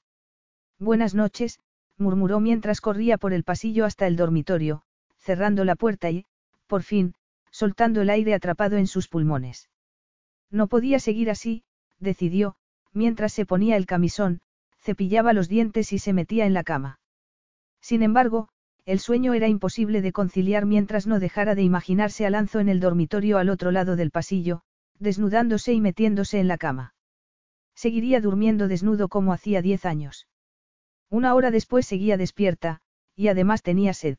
Buenas 0.78 1.14
noches, 1.14 1.60
murmuró 1.96 2.40
mientras 2.40 2.80
corría 2.80 3.18
por 3.18 3.32
el 3.32 3.44
pasillo 3.44 3.84
hasta 3.84 4.06
el 4.06 4.16
dormitorio, 4.16 4.82
cerrando 5.18 5.64
la 5.64 5.76
puerta 5.76 6.10
y, 6.10 6.26
por 6.66 6.82
fin, 6.82 7.14
soltando 7.50 8.00
el 8.00 8.10
aire 8.10 8.34
atrapado 8.34 8.76
en 8.76 8.86
sus 8.86 9.08
pulmones. 9.08 9.68
No 10.50 10.66
podía 10.66 10.98
seguir 10.98 11.30
así, 11.30 11.64
decidió, 11.98 12.56
mientras 12.92 13.32
se 13.32 13.46
ponía 13.46 13.76
el 13.76 13.86
camisón, 13.86 14.40
cepillaba 14.78 15.32
los 15.32 15.48
dientes 15.48 15.92
y 15.92 15.98
se 15.98 16.12
metía 16.12 16.46
en 16.46 16.54
la 16.54 16.64
cama. 16.64 17.00
Sin 17.80 18.02
embargo, 18.02 18.48
el 18.84 19.00
sueño 19.00 19.34
era 19.34 19.48
imposible 19.48 20.00
de 20.00 20.12
conciliar 20.12 20.64
mientras 20.64 21.06
no 21.06 21.20
dejara 21.20 21.54
de 21.54 21.62
imaginarse 21.62 22.24
a 22.24 22.30
Lanzo 22.30 22.60
en 22.60 22.70
el 22.70 22.80
dormitorio 22.80 23.36
al 23.36 23.50
otro 23.50 23.70
lado 23.70 23.96
del 23.96 24.10
pasillo, 24.10 24.62
desnudándose 24.98 25.74
y 25.74 25.80
metiéndose 25.80 26.40
en 26.40 26.48
la 26.48 26.56
cama. 26.56 26.94
Seguiría 27.74 28.20
durmiendo 28.20 28.66
desnudo 28.66 29.08
como 29.08 29.32
hacía 29.32 29.62
diez 29.62 29.84
años. 29.84 30.26
Una 31.10 31.34
hora 31.34 31.50
después 31.50 31.86
seguía 31.86 32.16
despierta, 32.16 32.80
y 33.14 33.28
además 33.28 33.62
tenía 33.62 33.92
sed. 33.92 34.16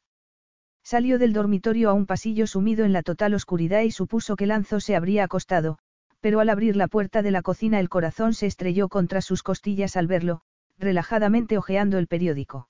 Salió 0.83 1.19
del 1.19 1.33
dormitorio 1.33 1.89
a 1.89 1.93
un 1.93 2.05
pasillo 2.05 2.47
sumido 2.47 2.85
en 2.85 2.93
la 2.93 3.03
total 3.03 3.33
oscuridad 3.33 3.81
y 3.81 3.91
supuso 3.91 4.35
que 4.35 4.45
Lanzo 4.45 4.79
se 4.79 4.95
habría 4.95 5.23
acostado, 5.23 5.79
pero 6.21 6.39
al 6.39 6.49
abrir 6.49 6.75
la 6.75 6.87
puerta 6.87 7.21
de 7.21 7.31
la 7.31 7.41
cocina 7.41 7.79
el 7.79 7.89
corazón 7.89 8.33
se 8.33 8.45
estrelló 8.45 8.89
contra 8.89 9.21
sus 9.21 9.43
costillas 9.43 9.95
al 9.97 10.07
verlo, 10.07 10.41
relajadamente 10.77 11.57
hojeando 11.57 11.97
el 11.97 12.07
periódico. 12.07 12.69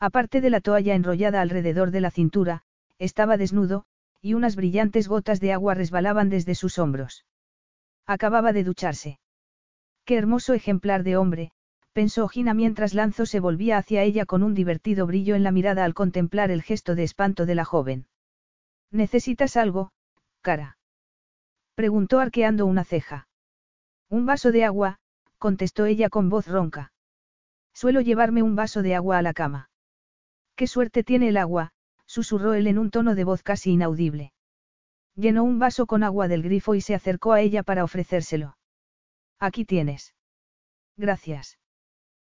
Aparte 0.00 0.40
de 0.40 0.50
la 0.50 0.60
toalla 0.60 0.94
enrollada 0.94 1.40
alrededor 1.40 1.90
de 1.90 2.00
la 2.00 2.10
cintura, 2.10 2.62
estaba 2.98 3.36
desnudo, 3.36 3.84
y 4.20 4.34
unas 4.34 4.56
brillantes 4.56 5.08
gotas 5.08 5.40
de 5.40 5.52
agua 5.52 5.74
resbalaban 5.74 6.28
desde 6.28 6.54
sus 6.54 6.78
hombros. 6.78 7.24
Acababa 8.06 8.52
de 8.52 8.64
ducharse. 8.64 9.18
Qué 10.04 10.16
hermoso 10.16 10.54
ejemplar 10.54 11.02
de 11.02 11.16
hombre, 11.16 11.52
pensó 11.92 12.28
Gina 12.28 12.54
mientras 12.54 12.94
Lanzo 12.94 13.26
se 13.26 13.40
volvía 13.40 13.76
hacia 13.76 14.02
ella 14.02 14.24
con 14.24 14.42
un 14.42 14.54
divertido 14.54 15.06
brillo 15.06 15.34
en 15.34 15.42
la 15.42 15.52
mirada 15.52 15.84
al 15.84 15.94
contemplar 15.94 16.50
el 16.50 16.62
gesto 16.62 16.94
de 16.94 17.02
espanto 17.02 17.44
de 17.44 17.54
la 17.54 17.64
joven. 17.64 18.06
¿Necesitas 18.90 19.56
algo, 19.56 19.90
cara? 20.40 20.77
Preguntó 21.78 22.18
arqueando 22.18 22.66
una 22.66 22.82
ceja. 22.82 23.28
Un 24.10 24.26
vaso 24.26 24.50
de 24.50 24.64
agua, 24.64 24.98
contestó 25.38 25.86
ella 25.86 26.08
con 26.08 26.28
voz 26.28 26.48
ronca. 26.48 26.90
Suelo 27.72 28.00
llevarme 28.00 28.42
un 28.42 28.56
vaso 28.56 28.82
de 28.82 28.96
agua 28.96 29.16
a 29.16 29.22
la 29.22 29.32
cama. 29.32 29.70
Qué 30.56 30.66
suerte 30.66 31.04
tiene 31.04 31.28
el 31.28 31.36
agua, 31.36 31.70
susurró 32.04 32.54
él 32.54 32.66
en 32.66 32.80
un 32.80 32.90
tono 32.90 33.14
de 33.14 33.22
voz 33.22 33.44
casi 33.44 33.70
inaudible. 33.74 34.32
Llenó 35.14 35.44
un 35.44 35.60
vaso 35.60 35.86
con 35.86 36.02
agua 36.02 36.26
del 36.26 36.42
grifo 36.42 36.74
y 36.74 36.80
se 36.80 36.96
acercó 36.96 37.32
a 37.32 37.42
ella 37.42 37.62
para 37.62 37.84
ofrecérselo. 37.84 38.56
Aquí 39.38 39.64
tienes. 39.64 40.16
Gracias. 40.96 41.60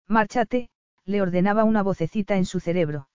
Márchate, 0.07 0.69
le 1.03 1.21
ordenaba 1.21 1.65
una 1.65 1.83
vocecita 1.83 2.37
en 2.37 2.45
su 2.45 2.61
cerebro. 2.61 3.09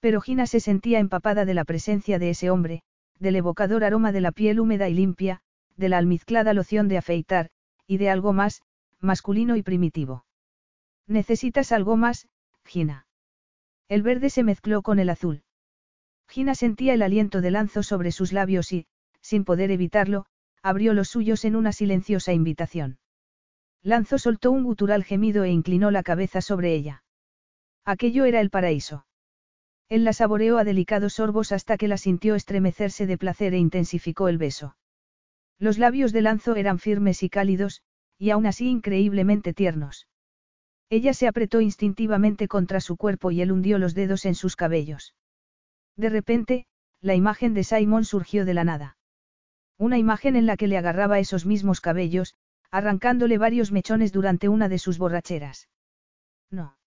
Pero 0.00 0.20
Gina 0.20 0.46
se 0.46 0.60
sentía 0.60 0.98
empapada 0.98 1.46
de 1.46 1.54
la 1.54 1.64
presencia 1.64 2.18
de 2.18 2.28
ese 2.28 2.50
hombre, 2.50 2.82
del 3.18 3.36
evocador 3.36 3.84
aroma 3.84 4.12
de 4.12 4.20
la 4.20 4.32
piel 4.32 4.60
húmeda 4.60 4.88
y 4.88 4.94
limpia, 4.94 5.40
de 5.76 5.88
la 5.88 5.98
almizclada 5.98 6.54
loción 6.54 6.88
de 6.88 6.98
afeitar, 6.98 7.50
y 7.86 7.98
de 7.98 8.10
algo 8.10 8.32
más, 8.32 8.62
masculino 9.00 9.56
y 9.56 9.62
primitivo. 9.62 10.24
¿Necesitas 11.06 11.72
algo 11.72 11.96
más, 11.96 12.28
Gina? 12.64 13.06
El 13.88 14.02
verde 14.02 14.28
se 14.28 14.42
mezcló 14.42 14.82
con 14.82 14.98
el 14.98 15.08
azul. 15.08 15.42
Gina 16.28 16.54
sentía 16.54 16.92
el 16.92 17.02
aliento 17.02 17.40
de 17.40 17.50
lanzo 17.50 17.82
sobre 17.82 18.12
sus 18.12 18.32
labios 18.32 18.72
y, 18.72 18.86
sin 19.22 19.44
poder 19.44 19.70
evitarlo, 19.70 20.26
abrió 20.62 20.92
los 20.92 21.08
suyos 21.08 21.44
en 21.44 21.56
una 21.56 21.72
silenciosa 21.72 22.32
invitación. 22.32 22.98
Lanzo 23.82 24.18
soltó 24.18 24.50
un 24.50 24.64
gutural 24.64 25.04
gemido 25.04 25.44
e 25.44 25.50
inclinó 25.50 25.90
la 25.90 26.02
cabeza 26.02 26.42
sobre 26.42 26.74
ella. 26.74 27.02
Aquello 27.84 28.26
era 28.26 28.40
el 28.40 28.50
paraíso. 28.50 29.06
Él 29.88 30.04
la 30.04 30.12
saboreó 30.12 30.58
a 30.58 30.64
delicados 30.64 31.14
sorbos 31.14 31.52
hasta 31.52 31.76
que 31.76 31.88
la 31.88 31.96
sintió 31.96 32.34
estremecerse 32.34 33.06
de 33.06 33.18
placer 33.18 33.54
e 33.54 33.58
intensificó 33.58 34.28
el 34.28 34.38
beso. 34.38 34.76
Los 35.58 35.78
labios 35.78 36.12
de 36.12 36.22
Lanzo 36.22 36.56
eran 36.56 36.78
firmes 36.78 37.22
y 37.22 37.30
cálidos, 37.30 37.82
y 38.18 38.30
aún 38.30 38.46
así 38.46 38.68
increíblemente 38.68 39.54
tiernos. 39.54 40.06
Ella 40.90 41.12
se 41.14 41.28
apretó 41.28 41.60
instintivamente 41.60 42.48
contra 42.48 42.80
su 42.80 42.96
cuerpo 42.96 43.30
y 43.30 43.40
él 43.40 43.52
hundió 43.52 43.78
los 43.78 43.94
dedos 43.94 44.24
en 44.24 44.34
sus 44.34 44.56
cabellos. 44.56 45.14
De 45.96 46.08
repente, 46.08 46.66
la 47.00 47.14
imagen 47.14 47.54
de 47.54 47.64
Simon 47.64 48.04
surgió 48.04 48.44
de 48.44 48.54
la 48.54 48.64
nada. 48.64 48.96
Una 49.78 49.98
imagen 49.98 50.36
en 50.36 50.46
la 50.46 50.56
que 50.56 50.66
le 50.66 50.78
agarraba 50.78 51.18
esos 51.18 51.46
mismos 51.46 51.80
cabellos, 51.80 52.34
arrancándole 52.70 53.38
varios 53.38 53.70
mechones 53.70 54.12
durante 54.12 54.48
una 54.48 54.68
de 54.68 54.78
sus 54.78 54.98
borracheras. 54.98 55.68
No. 56.50 56.77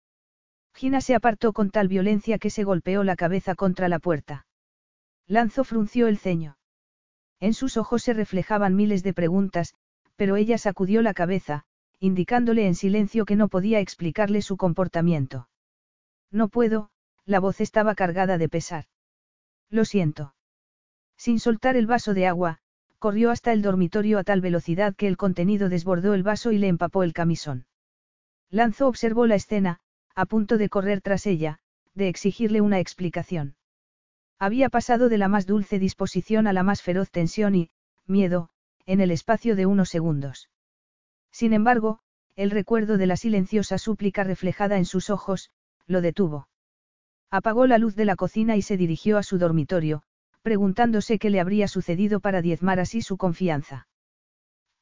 Gina 0.74 1.02
se 1.02 1.16
apartó 1.16 1.54
con 1.54 1.70
tal 1.70 1.88
violencia 1.88 2.38
que 2.38 2.50
se 2.50 2.64
golpeó 2.64 3.04
la 3.04 3.16
cabeza 3.16 3.56
contra 3.56 3.88
la 3.90 4.00
puerta. 4.00 4.46
Lanzo 5.28 5.64
frunció 5.64 6.08
el 6.08 6.18
ceño. 6.18 6.58
En 7.40 7.54
sus 7.54 7.78
ojos 7.78 8.04
se 8.04 8.14
reflejaban 8.14 8.76
miles 8.76 9.04
de 9.04 9.14
preguntas, 9.14 9.74
pero 10.16 10.36
ella 10.36 10.58
sacudió 10.58 11.02
la 11.02 11.14
cabeza, 11.14 11.66
indicándole 12.00 12.68
en 12.68 12.76
silencio 12.76 13.26
que 13.26 13.36
no 13.36 13.48
podía 13.48 13.80
explicarle 13.80 14.42
su 14.42 14.58
comportamiento. 14.58 15.50
No 16.32 16.50
puedo, 16.50 16.90
la 17.26 17.40
voz 17.40 17.62
estaba 17.62 17.96
cargada 17.96 18.38
de 18.38 18.50
pesar. 18.50 18.86
Lo 19.70 19.86
siento. 19.86 20.36
Sin 21.18 21.40
soltar 21.40 21.78
el 21.78 21.88
vaso 21.88 22.14
de 22.14 22.28
agua, 22.28 22.60
corrió 23.00 23.32
hasta 23.32 23.52
el 23.52 23.62
dormitorio 23.62 24.20
a 24.20 24.24
tal 24.24 24.42
velocidad 24.42 24.96
que 24.96 25.08
el 25.08 25.18
contenido 25.18 25.70
desbordó 25.70 26.14
el 26.14 26.24
vaso 26.24 26.52
y 26.52 26.58
le 26.58 26.68
empapó 26.68 27.04
el 27.04 27.14
camisón. 27.14 27.66
Lanzo 28.50 28.88
observó 28.88 29.28
la 29.28 29.36
escena, 29.36 29.80
a 30.16 30.26
punto 30.26 30.58
de 30.58 30.70
correr 30.70 31.02
tras 31.02 31.26
ella, 31.26 31.60
de 31.94 32.08
exigirle 32.08 32.62
una 32.62 32.80
explicación. 32.80 33.56
Había 34.40 34.70
pasado 34.70 35.10
de 35.10 35.18
la 35.18 35.28
más 35.28 35.46
dulce 35.46 35.80
disposición 35.80 36.48
a 36.48 36.54
la 36.54 36.64
más 36.64 36.82
feroz 36.82 37.12
tensión 37.12 37.56
y, 37.56 37.70
miedo, 38.08 38.50
en 38.86 39.02
el 39.02 39.12
espacio 39.12 39.56
de 39.56 39.66
unos 39.66 39.90
segundos. 39.90 40.50
Sin 41.32 41.54
embargo, 41.54 42.00
el 42.36 42.52
recuerdo 42.52 42.98
de 42.98 43.08
la 43.08 43.18
silenciosa 43.18 43.78
súplica 43.78 44.24
reflejada 44.24 44.78
en 44.78 44.86
sus 44.86 45.10
ojos, 45.10 45.52
lo 45.86 46.02
detuvo. 46.02 46.48
Apagó 47.30 47.68
la 47.68 47.78
luz 47.78 47.96
de 47.96 48.06
la 48.06 48.16
cocina 48.16 48.58
y 48.58 48.62
se 48.62 48.78
dirigió 48.78 49.18
a 49.18 49.24
su 49.24 49.38
dormitorio, 49.38 50.04
preguntándose 50.42 51.20
qué 51.20 51.30
le 51.30 51.40
habría 51.40 51.68
sucedido 51.68 52.20
para 52.20 52.42
diezmar 52.42 52.80
así 52.80 53.02
su 53.02 53.18
confianza. 53.18 53.88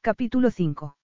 Capítulo 0.01 0.51
5. 0.51 0.95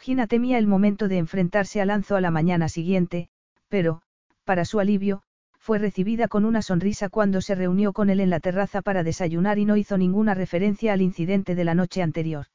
Gina 0.00 0.26
temía 0.26 0.58
el 0.58 0.66
momento 0.66 1.08
de 1.08 1.18
enfrentarse 1.18 1.80
a 1.80 1.86
Lanzo 1.86 2.16
a 2.16 2.20
la 2.20 2.30
mañana 2.30 2.68
siguiente, 2.68 3.30
pero, 3.68 4.02
para 4.44 4.64
su 4.64 4.80
alivio, 4.80 5.22
fue 5.58 5.78
recibida 5.78 6.28
con 6.28 6.44
una 6.44 6.62
sonrisa 6.62 7.08
cuando 7.08 7.40
se 7.40 7.54
reunió 7.54 7.92
con 7.92 8.08
él 8.10 8.20
en 8.20 8.30
la 8.30 8.40
terraza 8.40 8.80
para 8.80 9.02
desayunar 9.02 9.58
y 9.58 9.66
no 9.66 9.76
hizo 9.76 9.98
ninguna 9.98 10.34
referencia 10.34 10.92
al 10.92 11.02
incidente 11.02 11.54
de 11.54 11.64
la 11.64 11.74
noche 11.74 12.02
anterior. 12.02 12.46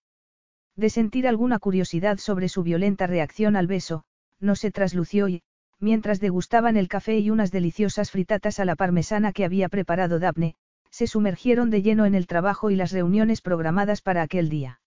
De 0.75 0.89
sentir 0.89 1.27
alguna 1.27 1.59
curiosidad 1.59 2.17
sobre 2.17 2.49
su 2.49 2.63
violenta 2.63 3.05
reacción 3.05 3.55
al 3.55 3.67
beso, 3.67 4.03
no 4.39 4.55
se 4.55 4.71
traslució 4.71 5.27
y, 5.27 5.43
mientras 5.79 6.19
degustaban 6.19 6.77
el 6.77 6.87
café 6.87 7.19
y 7.19 7.29
unas 7.29 7.51
deliciosas 7.51 8.09
fritatas 8.09 8.59
a 8.59 8.65
la 8.65 8.75
parmesana 8.75 9.33
que 9.33 9.45
había 9.45 9.69
preparado 9.69 10.17
Daphne, 10.17 10.55
se 10.89 11.07
sumergieron 11.07 11.69
de 11.69 11.81
lleno 11.81 12.05
en 12.05 12.15
el 12.15 12.25
trabajo 12.25 12.71
y 12.71 12.75
las 12.75 12.91
reuniones 12.91 13.41
programadas 13.41 14.01
para 14.01 14.21
aquel 14.21 14.49
día. 14.49 14.79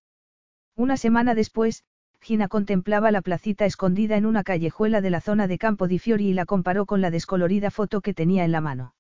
Una 0.75 0.97
semana 0.97 1.35
después, 1.35 1.85
Gina 2.27 2.49
contemplaba 2.49 3.13
la 3.13 3.23
placita 3.23 3.67
escondida 3.67 4.17
en 4.17 4.27
una 4.27 4.43
callejuela 4.43 5.01
de 5.01 5.11
la 5.11 5.21
zona 5.21 5.47
de 5.47 5.59
Campo 5.59 5.87
di 5.87 6.01
Fiori 6.01 6.27
y 6.27 6.35
la 6.35 6.45
comparó 6.45 6.85
con 6.85 7.01
la 7.01 7.13
descolorida 7.13 7.71
foto 7.71 8.01
que 8.01 8.15
tenía 8.15 8.45
en 8.45 8.51
la 8.51 8.61
mano. 8.61 8.97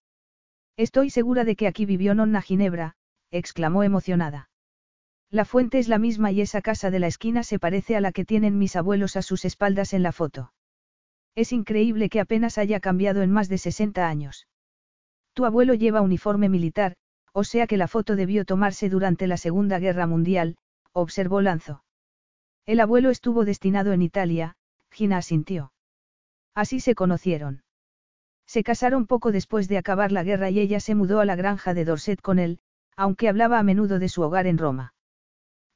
Estoy 0.76 1.10
segura 1.10 1.42
de 1.42 1.56
que 1.56 1.66
aquí 1.66 1.86
vivió 1.86 2.14
Nonna 2.14 2.40
Ginebra, 2.40 2.94
exclamó 3.32 3.82
emocionada. 3.82 4.48
La 5.28 5.44
fuente 5.44 5.80
es 5.80 5.88
la 5.88 5.98
misma 5.98 6.30
y 6.30 6.40
esa 6.40 6.62
casa 6.62 6.92
de 6.92 7.00
la 7.00 7.08
esquina 7.08 7.42
se 7.42 7.58
parece 7.58 7.96
a 7.96 8.00
la 8.00 8.12
que 8.12 8.24
tienen 8.24 8.58
mis 8.58 8.76
abuelos 8.76 9.16
a 9.16 9.22
sus 9.22 9.44
espaldas 9.44 9.92
en 9.92 10.04
la 10.04 10.12
foto. 10.12 10.52
Es 11.34 11.52
increíble 11.52 12.08
que 12.08 12.20
apenas 12.20 12.58
haya 12.58 12.78
cambiado 12.78 13.22
en 13.22 13.32
más 13.32 13.48
de 13.48 13.58
60 13.58 14.06
años. 14.06 14.46
Tu 15.32 15.44
abuelo 15.44 15.74
lleva 15.74 16.00
uniforme 16.00 16.48
militar, 16.48 16.94
o 17.32 17.42
sea 17.42 17.66
que 17.66 17.76
la 17.76 17.88
foto 17.88 18.14
debió 18.14 18.44
tomarse 18.44 18.88
durante 18.88 19.26
la 19.26 19.36
Segunda 19.36 19.80
Guerra 19.80 20.06
Mundial, 20.06 20.58
observó 20.92 21.40
Lanzo. 21.40 21.82
El 22.66 22.80
abuelo 22.80 23.10
estuvo 23.10 23.44
destinado 23.44 23.92
en 23.92 24.02
Italia, 24.02 24.56
Gina 24.90 25.18
asintió. 25.18 25.72
Así 26.52 26.80
se 26.80 26.96
conocieron. 26.96 27.62
Se 28.44 28.64
casaron 28.64 29.06
poco 29.06 29.30
después 29.30 29.68
de 29.68 29.78
acabar 29.78 30.10
la 30.10 30.24
guerra 30.24 30.50
y 30.50 30.58
ella 30.58 30.80
se 30.80 30.96
mudó 30.96 31.20
a 31.20 31.24
la 31.24 31.36
granja 31.36 31.74
de 31.74 31.84
Dorset 31.84 32.20
con 32.20 32.40
él, 32.40 32.58
aunque 32.96 33.28
hablaba 33.28 33.60
a 33.60 33.62
menudo 33.62 34.00
de 34.00 34.08
su 34.08 34.22
hogar 34.22 34.48
en 34.48 34.58
Roma. 34.58 34.94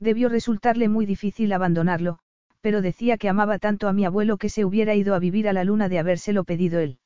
Debió 0.00 0.28
resultarle 0.28 0.88
muy 0.88 1.06
difícil 1.06 1.52
abandonarlo, 1.52 2.18
pero 2.60 2.82
decía 2.82 3.18
que 3.18 3.28
amaba 3.28 3.60
tanto 3.60 3.86
a 3.86 3.92
mi 3.92 4.04
abuelo 4.04 4.36
que 4.36 4.48
se 4.48 4.64
hubiera 4.64 4.96
ido 4.96 5.14
a 5.14 5.20
vivir 5.20 5.48
a 5.48 5.52
la 5.52 5.62
luna 5.62 5.88
de 5.88 6.00
habérselo 6.00 6.42
pedido 6.42 6.80
él. 6.80 6.98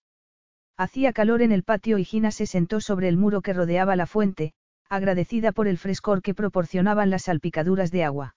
Hacía 0.79 1.13
calor 1.13 1.43
en 1.43 1.53
el 1.53 1.63
patio 1.63 1.99
y 1.99 2.05
Gina 2.05 2.31
se 2.31 2.47
sentó 2.47 2.81
sobre 2.81 3.09
el 3.09 3.19
muro 3.19 3.43
que 3.43 3.53
rodeaba 3.53 3.97
la 3.97 4.07
fuente, 4.07 4.55
agradecida 4.89 5.53
por 5.53 5.69
el 5.69 5.77
frescor 5.77 6.23
que 6.23 6.35
proporcionaban 6.35 7.11
las 7.11 7.25
salpicaduras 7.25 7.91
de 7.91 8.05
agua. 8.05 8.35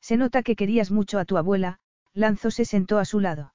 Se 0.00 0.16
nota 0.16 0.42
que 0.42 0.56
querías 0.56 0.90
mucho 0.90 1.18
a 1.18 1.24
tu 1.24 1.36
abuela, 1.36 1.80
Lanzo 2.14 2.50
se 2.50 2.64
sentó 2.64 2.98
a 2.98 3.04
su 3.04 3.20
lado. 3.20 3.54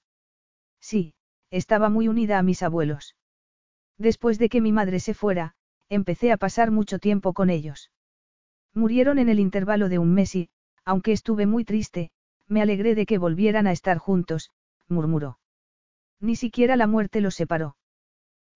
Sí, 0.79 1.13
estaba 1.49 1.89
muy 1.89 2.07
unida 2.07 2.39
a 2.39 2.43
mis 2.43 2.63
abuelos. 2.63 3.15
Después 3.97 4.39
de 4.39 4.49
que 4.49 4.61
mi 4.61 4.71
madre 4.71 4.99
se 4.99 5.13
fuera, 5.13 5.55
empecé 5.89 6.31
a 6.31 6.37
pasar 6.37 6.71
mucho 6.71 6.99
tiempo 6.99 7.33
con 7.33 7.49
ellos. 7.49 7.91
Murieron 8.73 9.19
en 9.19 9.29
el 9.29 9.39
intervalo 9.39 9.89
de 9.89 9.99
un 9.99 10.13
mes 10.13 10.35
y, 10.35 10.49
aunque 10.83 11.11
estuve 11.11 11.45
muy 11.45 11.63
triste, 11.63 12.11
me 12.47 12.61
alegré 12.61 12.95
de 12.95 13.05
que 13.05 13.17
volvieran 13.17 13.67
a 13.67 13.71
estar 13.71 13.97
juntos, 13.97 14.51
murmuró. 14.87 15.39
Ni 16.19 16.35
siquiera 16.35 16.75
la 16.75 16.87
muerte 16.87 17.21
los 17.21 17.35
separó. 17.35 17.75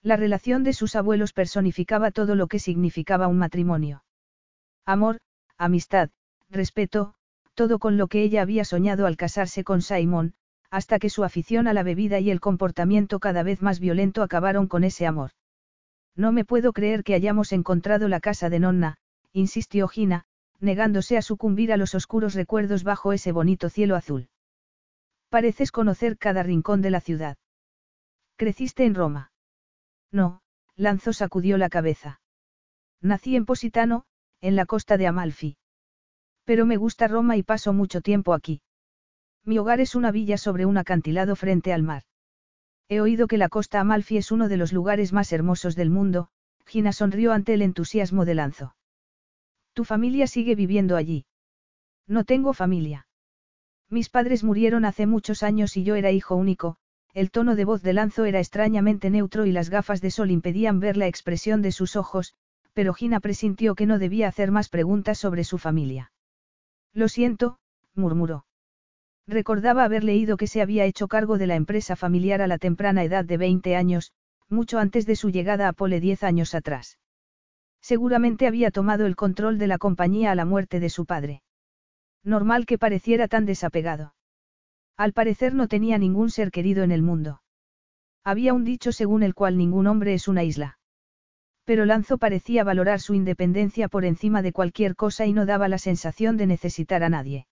La 0.01 0.15
relación 0.15 0.64
de 0.64 0.73
sus 0.73 0.95
abuelos 0.95 1.34
personificaba 1.34 2.11
todo 2.11 2.35
lo 2.35 2.47
que 2.47 2.59
significaba 2.59 3.27
un 3.27 3.38
matrimonio. 3.38 4.03
Amor, 4.85 5.19
amistad, 5.57 6.09
respeto, 6.49 7.15
todo 7.57 7.79
con 7.79 7.97
lo 7.97 8.05
que 8.05 8.21
ella 8.21 8.43
había 8.43 8.63
soñado 8.63 9.07
al 9.07 9.17
casarse 9.17 9.63
con 9.63 9.81
Simon, 9.81 10.35
hasta 10.69 10.99
que 10.99 11.09
su 11.09 11.23
afición 11.23 11.67
a 11.67 11.73
la 11.73 11.81
bebida 11.81 12.19
y 12.19 12.29
el 12.29 12.39
comportamiento 12.39 13.19
cada 13.19 13.41
vez 13.41 13.63
más 13.63 13.79
violento 13.79 14.21
acabaron 14.21 14.67
con 14.67 14.84
ese 14.84 15.07
amor. 15.07 15.31
No 16.15 16.31
me 16.31 16.45
puedo 16.45 16.71
creer 16.71 17.03
que 17.03 17.15
hayamos 17.15 17.51
encontrado 17.53 18.09
la 18.09 18.19
casa 18.19 18.51
de 18.51 18.59
Nonna, 18.59 18.97
insistió 19.34 19.88
Gina, 19.88 20.25
negándose 20.59 21.17
a 21.17 21.23
sucumbir 21.23 21.73
a 21.73 21.77
los 21.77 21.95
oscuros 21.95 22.35
recuerdos 22.35 22.84
bajo 22.84 23.11
ese 23.11 23.31
bonito 23.31 23.69
cielo 23.69 23.95
azul. 23.95 24.29
Pareces 25.29 25.71
conocer 25.71 26.19
cada 26.19 26.43
rincón 26.43 26.84
de 26.84 26.91
la 26.91 27.01
ciudad. 27.01 27.38
¿Creciste 28.35 28.85
en 28.85 28.93
Roma? 28.93 29.31
No, 30.11 30.41
Lanzo 30.75 31.11
sacudió 31.11 31.57
la 31.57 31.69
cabeza. 31.69 32.21
Nací 33.01 33.35
en 33.35 33.47
Positano, 33.47 34.05
en 34.41 34.55
la 34.55 34.67
costa 34.67 34.97
de 34.97 35.07
Amalfi. 35.07 35.57
Pero 36.48 36.65
me 36.65 36.78
gusta 36.78 37.10
Roma 37.10 37.36
y 37.36 37.44
paso 37.44 37.74
mucho 37.74 37.99
tiempo 37.99 38.34
aquí. 38.34 38.61
Mi 39.44 39.57
hogar 39.57 39.82
es 39.82 39.95
una 39.95 40.11
villa 40.11 40.38
sobre 40.38 40.65
un 40.65 40.78
acantilado 40.78 41.36
frente 41.36 41.74
al 41.74 41.84
mar. 41.84 42.03
He 42.88 43.02
oído 43.02 43.28
que 43.28 43.38
la 43.38 43.49
costa 43.49 43.82
Amalfi 43.82 44.15
es 44.15 44.32
uno 44.32 44.48
de 44.48 44.56
los 44.56 44.72
lugares 44.72 45.11
más 45.11 45.34
hermosos 45.34 45.76
del 45.76 45.90
mundo, 45.90 46.30
Gina 46.65 46.94
sonrió 46.94 47.34
ante 47.34 47.53
el 47.53 47.61
entusiasmo 47.61 48.24
de 48.24 48.36
Lanzo. 48.36 48.76
Tu 49.74 49.84
familia 49.84 50.26
sigue 50.26 50.56
viviendo 50.56 50.95
allí. 50.95 51.26
No 52.07 52.24
tengo 52.24 52.53
familia. 52.53 53.07
Mis 53.90 54.07
padres 54.07 54.45
murieron 54.45 54.86
hace 54.86 55.06
muchos 55.06 55.44
años 55.44 55.76
y 55.76 55.84
yo 55.84 55.95
era 55.95 56.11
hijo 56.11 56.38
único, 56.38 56.78
el 57.14 57.30
tono 57.30 57.57
de 57.57 57.65
voz 57.65 57.82
de 57.84 57.91
Lanzo 57.91 58.24
era 58.24 58.40
extrañamente 58.40 59.10
neutro 59.10 59.45
y 59.45 59.52
las 59.52 59.69
gafas 59.69 59.99
de 59.99 60.11
sol 60.11 60.32
impedían 60.32 60.80
ver 60.80 60.95
la 60.95 61.07
expresión 61.07 61.61
de 61.61 61.74
sus 61.74 61.98
ojos, 61.98 62.36
pero 62.72 62.94
Gina 62.94 63.19
presintió 63.19 63.76
que 63.76 63.86
no 63.86 63.99
debía 63.99 64.30
hacer 64.30 64.52
más 64.52 64.69
preguntas 64.69 65.18
sobre 65.18 65.44
su 65.44 65.57
familia. 65.57 66.14
Lo 66.98 67.10
siento, 67.10 67.60
murmuró. 67.94 68.48
Recordaba 69.28 69.84
haber 69.84 70.03
leído 70.03 70.36
que 70.36 70.48
se 70.48 70.64
había 70.64 70.86
hecho 70.86 71.07
cargo 71.07 71.38
de 71.38 71.45
la 71.45 71.53
empresa 71.53 71.95
familiar 71.95 72.41
a 72.41 72.48
la 72.48 72.57
temprana 72.57 73.03
edad 73.03 73.24
de 73.24 73.38
20 73.38 73.76
años, 73.76 74.14
mucho 74.49 74.80
antes 74.80 75.06
de 75.06 75.15
su 75.15 75.30
llegada 75.30 75.68
a 75.68 75.74
Pole 75.74 75.99
10 75.99 76.24
años 76.24 76.56
atrás. 76.56 76.98
Seguramente 77.84 78.48
había 78.48 78.72
tomado 78.72 79.06
el 79.06 79.15
control 79.15 79.60
de 79.60 79.68
la 79.68 79.78
compañía 79.78 80.32
a 80.32 80.36
la 80.36 80.45
muerte 80.45 80.80
de 80.80 80.90
su 80.90 81.06
padre. 81.06 81.44
Normal 82.24 82.65
que 82.65 82.80
pareciera 82.80 83.28
tan 83.28 83.45
desapegado. 83.45 84.15
Al 84.98 85.14
parecer 85.14 85.53
no 85.53 85.68
tenía 85.68 85.99
ningún 85.99 86.32
ser 86.32 86.49
querido 86.49 86.84
en 86.84 86.91
el 86.91 87.03
mundo. 87.03 87.44
Había 88.24 88.56
un 88.56 88.64
dicho 88.64 88.91
según 88.91 89.22
el 89.22 89.36
cual 89.36 89.56
ningún 89.56 89.86
hombre 89.86 90.15
es 90.15 90.28
una 90.28 90.44
isla. 90.44 90.76
Pero 91.68 91.84
Lanzo 91.84 92.18
parecía 92.18 92.64
valorar 92.64 93.02
su 93.02 93.14
independencia 93.14 93.89
por 93.89 94.06
encima 94.06 94.41
de 94.41 94.53
cualquier 94.53 94.95
cosa 94.95 95.26
y 95.26 95.34
no 95.34 95.45
daba 95.45 95.68
la 95.68 95.77
sensación 95.77 96.38
de 96.38 96.48
necesitar 96.48 97.03
a 97.03 97.10
nadie. 97.10 97.45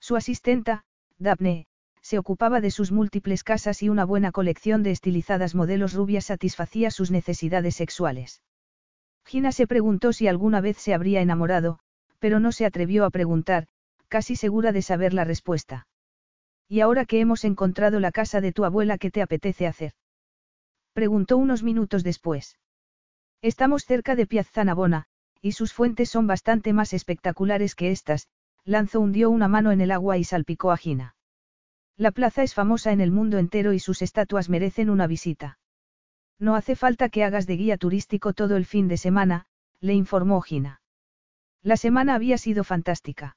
Su 0.00 0.16
asistenta, 0.16 0.82
Daphne, 1.18 1.68
se 2.02 2.18
ocupaba 2.18 2.60
de 2.60 2.72
sus 2.72 2.90
múltiples 2.90 3.44
casas 3.44 3.80
y 3.84 3.90
una 3.90 4.04
buena 4.04 4.32
colección 4.32 4.82
de 4.82 4.90
estilizadas 4.90 5.54
modelos 5.54 5.92
rubias 5.92 6.24
satisfacía 6.24 6.90
sus 6.90 7.12
necesidades 7.12 7.76
sexuales. 7.76 8.42
Gina 9.24 9.52
se 9.52 9.68
preguntó 9.68 10.12
si 10.12 10.26
alguna 10.26 10.60
vez 10.60 10.76
se 10.78 10.92
habría 10.92 11.20
enamorado, 11.20 11.78
pero 12.18 12.40
no 12.40 12.50
se 12.50 12.66
atrevió 12.66 13.04
a 13.04 13.10
preguntar, 13.10 13.68
casi 14.08 14.34
segura 14.34 14.72
de 14.72 14.82
saber 14.82 15.14
la 15.14 15.22
respuesta. 15.22 15.86
¿Y 16.66 16.80
ahora 16.80 17.04
que 17.04 17.20
hemos 17.20 17.44
encontrado 17.44 18.00
la 18.00 18.10
casa 18.10 18.40
de 18.40 18.50
tu 18.50 18.64
abuela, 18.64 18.98
qué 18.98 19.12
te 19.12 19.22
apetece 19.22 19.68
hacer? 19.68 19.92
Preguntó 20.92 21.36
unos 21.36 21.62
minutos 21.62 22.02
después. 22.02 22.56
Estamos 23.40 23.84
cerca 23.84 24.16
de 24.16 24.26
Piazza 24.26 24.64
Navona, 24.64 25.04
y 25.40 25.52
sus 25.52 25.72
fuentes 25.72 26.08
son 26.10 26.26
bastante 26.26 26.72
más 26.72 26.92
espectaculares 26.92 27.76
que 27.76 27.92
estas, 27.92 28.26
Lanzo 28.64 29.00
hundió 29.00 29.30
una 29.30 29.46
mano 29.46 29.70
en 29.70 29.80
el 29.80 29.92
agua 29.92 30.18
y 30.18 30.24
salpicó 30.24 30.72
a 30.72 30.76
Gina. 30.76 31.14
La 31.96 32.10
plaza 32.10 32.42
es 32.42 32.54
famosa 32.54 32.92
en 32.92 33.00
el 33.00 33.12
mundo 33.12 33.38
entero 33.38 33.72
y 33.72 33.78
sus 33.78 34.02
estatuas 34.02 34.48
merecen 34.48 34.90
una 34.90 35.06
visita. 35.06 35.58
No 36.38 36.56
hace 36.56 36.74
falta 36.74 37.08
que 37.08 37.24
hagas 37.24 37.46
de 37.46 37.56
guía 37.56 37.76
turístico 37.76 38.32
todo 38.32 38.56
el 38.56 38.64
fin 38.64 38.88
de 38.88 38.96
semana, 38.96 39.46
le 39.80 39.94
informó 39.94 40.40
Gina. 40.40 40.80
La 41.62 41.76
semana 41.76 42.14
había 42.14 42.38
sido 42.38 42.64
fantástica. 42.64 43.36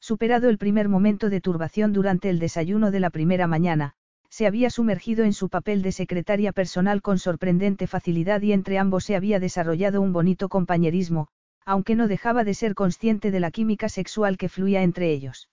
Superado 0.00 0.48
el 0.48 0.56
primer 0.56 0.88
momento 0.88 1.28
de 1.28 1.42
turbación 1.42 1.92
durante 1.92 2.30
el 2.30 2.38
desayuno 2.38 2.90
de 2.90 3.00
la 3.00 3.10
primera 3.10 3.46
mañana, 3.46 3.94
se 4.30 4.46
había 4.46 4.70
sumergido 4.70 5.24
en 5.24 5.32
su 5.32 5.48
papel 5.48 5.82
de 5.82 5.92
secretaria 5.92 6.52
personal 6.52 7.02
con 7.02 7.18
sorprendente 7.18 7.86
facilidad 7.86 8.40
y 8.42 8.52
entre 8.52 8.78
ambos 8.78 9.04
se 9.04 9.16
había 9.16 9.40
desarrollado 9.40 10.00
un 10.00 10.12
bonito 10.12 10.48
compañerismo, 10.48 11.28
aunque 11.66 11.96
no 11.96 12.08
dejaba 12.08 12.44
de 12.44 12.54
ser 12.54 12.74
consciente 12.74 13.30
de 13.30 13.40
la 13.40 13.50
química 13.50 13.88
sexual 13.88 14.38
que 14.38 14.48
fluía 14.48 14.82
entre 14.82 15.12
ellos. 15.12 15.48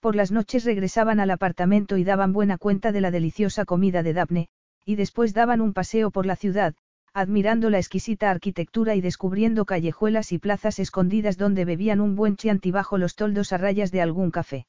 Por 0.00 0.14
las 0.14 0.30
noches 0.30 0.64
regresaban 0.64 1.18
al 1.18 1.30
apartamento 1.30 1.96
y 1.96 2.04
daban 2.04 2.32
buena 2.32 2.58
cuenta 2.58 2.92
de 2.92 3.00
la 3.00 3.10
deliciosa 3.10 3.64
comida 3.64 4.02
de 4.02 4.12
Daphne, 4.12 4.48
y 4.84 4.94
después 4.94 5.34
daban 5.34 5.60
un 5.60 5.72
paseo 5.72 6.10
por 6.10 6.24
la 6.24 6.36
ciudad, 6.36 6.74
admirando 7.12 7.68
la 7.68 7.78
exquisita 7.78 8.30
arquitectura 8.30 8.94
y 8.94 9.00
descubriendo 9.00 9.64
callejuelas 9.64 10.30
y 10.32 10.38
plazas 10.38 10.78
escondidas 10.78 11.36
donde 11.36 11.64
bebían 11.64 12.00
un 12.00 12.14
buen 12.14 12.36
chianti 12.36 12.70
bajo 12.70 12.96
los 12.96 13.16
toldos 13.16 13.52
a 13.52 13.58
rayas 13.58 13.90
de 13.90 14.02
algún 14.02 14.30
café. 14.30 14.66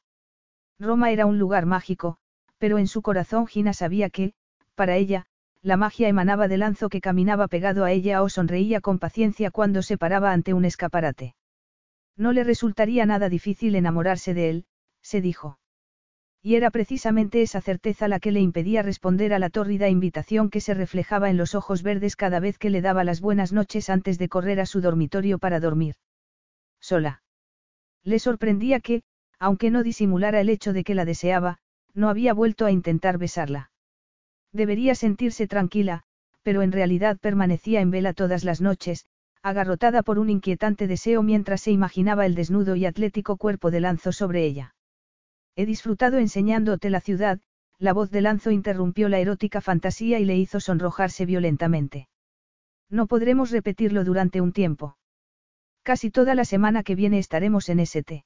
Roma 0.80 1.12
era 1.12 1.26
un 1.26 1.38
lugar 1.38 1.66
mágico, 1.66 2.18
pero 2.60 2.78
en 2.78 2.88
su 2.88 3.02
corazón 3.02 3.48
Gina 3.48 3.74
sabía 3.74 4.10
que, 4.10 4.34
para 4.76 4.96
ella, 4.96 5.26
la 5.62 5.76
magia 5.76 6.08
emanaba 6.08 6.48
de 6.48 6.58
Lanzo 6.58 6.90
que 6.90 7.02
caminaba 7.02 7.48
pegado 7.48 7.84
a 7.84 7.92
ella 7.92 8.22
o 8.22 8.30
sonreía 8.30 8.80
con 8.80 9.00
paciencia 9.00 9.52
cuando 9.52 9.82
se 9.82 9.98
paraba 9.98 10.32
ante 10.32 10.54
un 10.54 10.64
escaparate. 10.64 11.36
No 12.16 12.32
le 12.32 12.44
resultaría 12.44 13.06
nada 13.06 13.30
difícil 13.30 13.76
enamorarse 13.76 14.34
de 14.34 14.50
él, 14.50 14.66
se 15.02 15.22
dijo. 15.22 15.58
Y 16.42 16.56
era 16.56 16.72
precisamente 16.72 17.42
esa 17.42 17.60
certeza 17.60 18.08
la 18.08 18.20
que 18.20 18.32
le 18.32 18.40
impedía 18.40 18.82
responder 18.82 19.34
a 19.34 19.40
la 19.40 19.50
tórrida 19.50 19.90
invitación 19.90 20.50
que 20.50 20.62
se 20.62 20.74
reflejaba 20.74 21.30
en 21.30 21.36
los 21.36 21.56
ojos 21.56 21.84
verdes 21.84 22.16
cada 22.16 22.40
vez 22.40 22.58
que 22.58 22.70
le 22.70 22.82
daba 22.82 23.04
las 23.04 23.20
buenas 23.20 23.52
noches 23.52 23.90
antes 23.90 24.18
de 24.18 24.30
correr 24.30 24.62
a 24.62 24.66
su 24.66 24.80
dormitorio 24.80 25.40
para 25.40 25.60
dormir. 25.60 25.96
Sola. 26.80 27.24
Le 28.04 28.20
sorprendía 28.20 28.80
que, 28.80 29.04
aunque 29.38 29.72
no 29.72 29.84
disimulara 29.84 30.40
el 30.40 30.50
hecho 30.50 30.72
de 30.72 30.86
que 30.86 30.96
la 30.96 31.04
deseaba, 31.04 31.60
no 31.94 32.10
había 32.10 32.34
vuelto 32.34 32.66
a 32.66 32.72
intentar 32.72 33.18
besarla. 33.18 33.72
Debería 34.52 34.96
sentirse 34.96 35.48
tranquila, 35.48 36.04
pero 36.44 36.62
en 36.62 36.72
realidad 36.72 37.18
permanecía 37.20 37.82
en 37.82 37.92
vela 37.92 38.14
todas 38.14 38.44
las 38.44 38.62
noches, 38.62 39.06
agarrotada 39.42 40.04
por 40.04 40.20
un 40.20 40.30
inquietante 40.30 40.88
deseo 40.88 41.24
mientras 41.24 41.62
se 41.62 41.72
imaginaba 41.72 42.26
el 42.26 42.36
desnudo 42.36 42.76
y 42.76 42.86
atlético 42.86 43.38
cuerpo 43.38 43.72
de 43.72 43.80
Lanzo 43.80 44.12
sobre 44.12 44.46
ella. 44.46 44.76
He 45.56 45.66
disfrutado 45.66 46.18
enseñándote 46.18 46.90
la 46.90 47.02
ciudad, 47.02 47.40
la 47.78 47.94
voz 47.94 48.12
de 48.12 48.22
Lanzo 48.22 48.52
interrumpió 48.52 49.08
la 49.08 49.20
erótica 49.20 49.62
fantasía 49.62 50.20
y 50.20 50.26
le 50.26 50.38
hizo 50.38 50.60
sonrojarse 50.60 51.26
violentamente. 51.26 52.10
No 52.90 53.08
podremos 53.08 53.52
repetirlo 53.52 54.04
durante 54.04 54.42
un 54.42 54.52
tiempo. 54.52 54.98
Casi 55.84 56.12
toda 56.12 56.36
la 56.36 56.44
semana 56.44 56.84
que 56.84 56.96
viene 56.96 57.20
estaremos 57.20 57.70
en 57.70 57.80
St. 57.80 58.26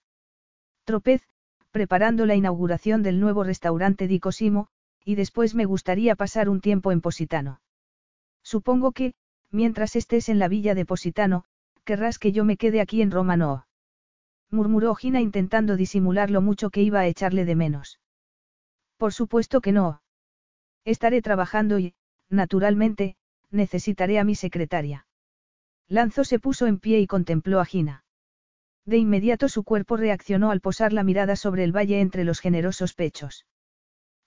Tropez, 0.86 1.28
preparando 1.74 2.28
la 2.28 2.36
inauguración 2.36 3.02
del 3.02 3.20
nuevo 3.20 3.44
restaurante 3.44 4.08
Di 4.08 4.20
Cosimo, 4.20 4.68
y 5.04 5.16
después 5.16 5.56
me 5.56 5.66
gustaría 5.66 6.16
pasar 6.16 6.48
un 6.48 6.62
tiempo 6.62 6.92
en 6.92 7.02
Positano. 7.02 7.62
Supongo 8.44 8.92
que, 8.92 9.16
mientras 9.50 9.96
estés 9.96 10.30
en 10.30 10.38
la 10.38 10.48
villa 10.48 10.76
de 10.76 10.86
Positano, 10.86 11.46
querrás 11.84 12.20
que 12.20 12.32
yo 12.32 12.46
me 12.46 12.58
quede 12.58 12.80
aquí 12.80 13.02
en 13.02 13.10
Roma 13.10 13.38
no. 13.38 13.66
Murmuró 14.52 14.94
Gina 14.94 15.20
intentando 15.20 15.76
disimular 15.76 16.30
lo 16.30 16.42
mucho 16.42 16.70
que 16.70 16.84
iba 16.84 17.00
a 17.00 17.08
echarle 17.08 17.44
de 17.44 17.56
menos. 17.56 18.00
Por 18.98 19.12
supuesto 19.12 19.60
que 19.60 19.72
no. 19.72 20.04
Estaré 20.86 21.24
trabajando 21.24 21.80
y, 21.80 21.96
naturalmente, 22.30 23.16
necesitaré 23.50 24.20
a 24.20 24.24
mi 24.24 24.36
secretaria. 24.36 25.08
Lanzo 25.88 26.24
se 26.24 26.38
puso 26.38 26.68
en 26.68 26.78
pie 26.78 27.00
y 27.00 27.08
contempló 27.08 27.60
a 27.60 27.66
Gina. 27.66 28.03
De 28.86 28.98
inmediato 28.98 29.48
su 29.48 29.64
cuerpo 29.64 29.98
reaccionó 29.98 30.52
al 30.52 30.60
posar 30.60 30.92
la 30.94 31.04
mirada 31.04 31.36
sobre 31.36 31.64
el 31.64 31.76
valle 31.76 32.02
entre 32.02 32.24
los 32.24 32.40
generosos 32.40 32.94
pechos. 32.94 33.46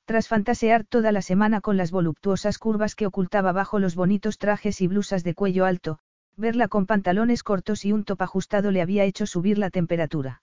Tras 0.06 0.28
fantasear 0.28 0.84
toda 0.84 1.12
la 1.12 1.20
semana 1.20 1.60
con 1.60 1.76
las 1.76 1.90
voluptuosas 1.90 2.58
curvas 2.58 2.94
que 2.94 3.06
ocultaba 3.06 3.52
bajo 3.52 3.78
los 3.78 3.94
bonitos 3.94 4.38
trajes 4.38 4.80
y 4.80 4.86
blusas 4.86 5.24
de 5.24 5.34
cuello 5.34 5.64
alto, 5.66 5.98
verla 6.36 6.68
con 6.68 6.86
pantalones 6.86 7.42
cortos 7.42 7.84
y 7.84 7.92
un 7.92 8.04
top 8.04 8.22
ajustado 8.22 8.70
le 8.70 8.82
había 8.82 9.04
hecho 9.04 9.26
subir 9.26 9.58
la 9.58 9.70
temperatura. 9.70 10.42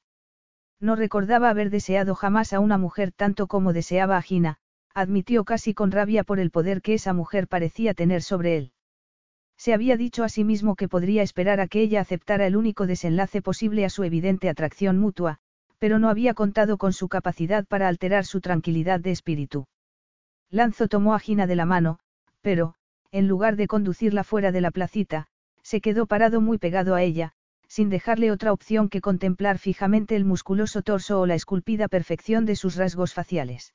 No 0.80 0.96
recordaba 0.96 1.50
haber 1.50 1.70
deseado 1.70 2.14
jamás 2.14 2.52
a 2.52 2.60
una 2.60 2.78
mujer 2.78 3.14
tanto 3.14 3.48
como 3.48 3.72
deseaba 3.74 4.18
a 4.18 4.22
Gina, 4.22 4.58
admitió 4.94 5.46
casi 5.46 5.74
con 5.74 5.92
rabia 5.92 6.24
por 6.24 6.40
el 6.40 6.52
poder 6.52 6.82
que 6.82 6.96
esa 6.96 7.14
mujer 7.14 7.48
parecía 7.48 7.94
tener 7.94 8.22
sobre 8.22 8.58
él. 8.58 8.72
Se 9.58 9.74
había 9.74 9.98
dicho 9.98 10.24
a 10.24 10.30
sí 10.30 10.44
mismo 10.44 10.76
que 10.76 10.88
podría 10.88 11.24
esperar 11.24 11.60
a 11.60 11.68
que 11.68 11.82
ella 11.82 12.02
aceptara 12.02 12.48
el 12.48 12.56
único 12.56 12.88
desenlace 12.88 13.42
posible 13.42 13.86
a 13.86 13.90
su 13.90 14.04
evidente 14.04 14.50
atracción 14.50 15.00
mutua, 15.00 15.40
pero 15.80 16.00
no 16.00 16.10
había 16.10 16.34
contado 16.34 16.78
con 16.78 16.94
su 16.94 17.08
capacidad 17.08 17.66
para 17.66 17.88
alterar 17.88 18.26
su 18.26 18.42
tranquilidad 18.42 19.00
de 19.00 19.12
espíritu. 19.12 19.66
Lanzo 20.50 20.88
tomó 20.88 21.14
a 21.14 21.20
Gina 21.20 21.48
de 21.48 21.56
la 21.56 21.66
mano, 21.66 22.00
pero, 22.42 22.76
en 23.12 23.28
lugar 23.28 23.56
de 23.56 23.68
conducirla 23.68 24.24
fuera 24.24 24.52
de 24.52 24.62
la 24.62 24.72
placita, 24.72 25.28
se 25.62 25.82
quedó 25.82 26.06
parado 26.06 26.42
muy 26.42 26.58
pegado 26.58 26.96
a 26.96 27.02
ella, 27.02 27.34
sin 27.68 27.90
dejarle 27.90 28.32
otra 28.32 28.54
opción 28.54 28.88
que 28.88 29.02
contemplar 29.02 29.58
fijamente 29.58 30.16
el 30.16 30.26
musculoso 30.26 30.84
torso 30.84 31.20
o 31.20 31.26
la 31.26 31.36
esculpida 31.36 31.88
perfección 31.88 32.46
de 32.46 32.56
sus 32.56 32.76
rasgos 32.76 33.14
faciales. 33.14 33.74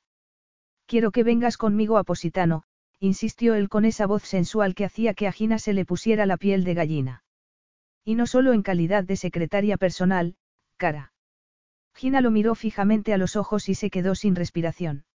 Quiero 0.85 1.11
que 1.11 1.23
vengas 1.23 1.57
conmigo 1.57 1.97
a 1.97 2.03
Positano, 2.03 2.63
insistió 2.99 3.55
él 3.55 3.69
con 3.69 3.85
esa 3.85 4.05
voz 4.05 4.23
sensual 4.23 4.75
que 4.75 4.85
hacía 4.85 5.13
que 5.13 5.27
a 5.27 5.31
Gina 5.31 5.59
se 5.59 5.73
le 5.73 5.85
pusiera 5.85 6.25
la 6.25 6.37
piel 6.37 6.63
de 6.63 6.73
gallina. 6.73 7.23
Y 8.03 8.15
no 8.15 8.27
solo 8.27 8.53
en 8.53 8.61
calidad 8.61 9.03
de 9.03 9.15
secretaria 9.15 9.77
personal, 9.77 10.35
cara. 10.77 11.13
Gina 11.93 12.21
lo 12.21 12.31
miró 12.31 12.55
fijamente 12.55 13.13
a 13.13 13.17
los 13.17 13.35
ojos 13.35 13.69
y 13.69 13.75
se 13.75 13.89
quedó 13.89 14.15
sin 14.15 14.35
respiración. 14.35 15.05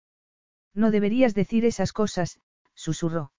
No 0.73 0.91
deberías 0.91 1.33
decir 1.33 1.65
esas 1.65 1.93
cosas, 1.93 2.39
susurró. 2.73 3.31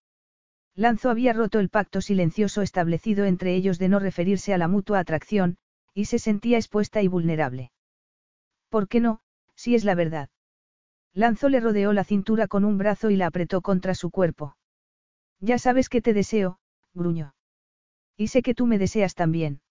Lanzo 0.74 1.10
había 1.10 1.32
roto 1.32 1.59
el 1.59 1.70
pacto 1.70 2.01
silencioso 2.01 2.62
establecido 2.62 3.24
entre 3.24 3.55
ellos 3.55 3.78
de 3.78 3.89
no 3.89 3.98
referirse 3.98 4.52
a 4.52 4.59
la 4.59 4.68
mutua 4.68 4.98
atracción, 4.98 5.59
y 5.94 6.05
se 6.05 6.18
sentía 6.18 6.59
expuesta 6.59 7.02
y 7.02 7.09
vulnerable. 7.09 7.73
¿Por 8.68 8.89
qué 8.89 9.01
no, 9.01 9.20
si 9.55 9.74
es 9.74 9.85
la 9.85 9.94
verdad? 9.94 10.28
Lanzo 11.17 11.49
le 11.49 11.61
rodeó 11.61 11.95
la 11.95 12.05
cintura 12.05 12.47
con 12.47 12.67
un 12.67 12.77
brazo 12.77 13.09
y 13.09 13.17
la 13.17 13.29
apretó 13.29 13.63
contra 13.63 13.95
su 13.95 14.11
cuerpo. 14.11 14.55
Ya 15.41 15.59
sabes 15.59 15.89
que 15.89 16.03
te 16.03 16.13
deseo, 16.13 16.59
gruñó. 16.93 17.35
Y 18.19 18.29
sé 18.29 18.43
que 18.43 18.55
tú 18.55 18.67
me 18.67 18.79
deseas 18.79 19.15
también. 19.15 19.63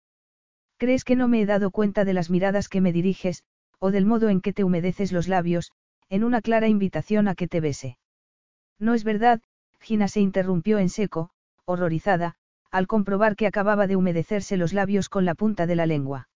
¿Crees 0.78 1.04
que 1.04 1.16
no 1.16 1.28
me 1.28 1.40
he 1.40 1.46
dado 1.46 1.70
cuenta 1.70 2.04
de 2.04 2.14
las 2.14 2.32
miradas 2.32 2.68
que 2.68 2.82
me 2.82 2.92
diriges, 2.92 3.44
o 3.78 3.92
del 3.92 4.08
modo 4.08 4.30
en 4.30 4.42
que 4.42 4.54
te 4.54 4.64
humedeces 4.64 5.12
los 5.12 5.28
labios, 5.28 5.72
en 6.10 6.24
una 6.24 6.42
clara 6.42 6.68
invitación 6.68 7.28
a 7.28 7.36
que 7.36 7.48
te 7.48 7.60
bese? 7.60 8.00
No 8.80 8.96
es 8.96 9.04
verdad, 9.04 9.40
Gina 9.80 10.08
se 10.08 10.22
interrumpió 10.22 10.80
en 10.80 10.90
seco, 10.90 11.30
horrorizada, 11.66 12.38
al 12.72 12.88
comprobar 12.88 13.36
que 13.36 13.46
acababa 13.46 13.86
de 13.86 13.96
humedecerse 13.96 14.58
los 14.58 14.74
labios 14.74 15.10
con 15.10 15.26
la 15.26 15.36
punta 15.36 15.68
de 15.68 15.76
la 15.76 15.86
lengua. 15.86 16.28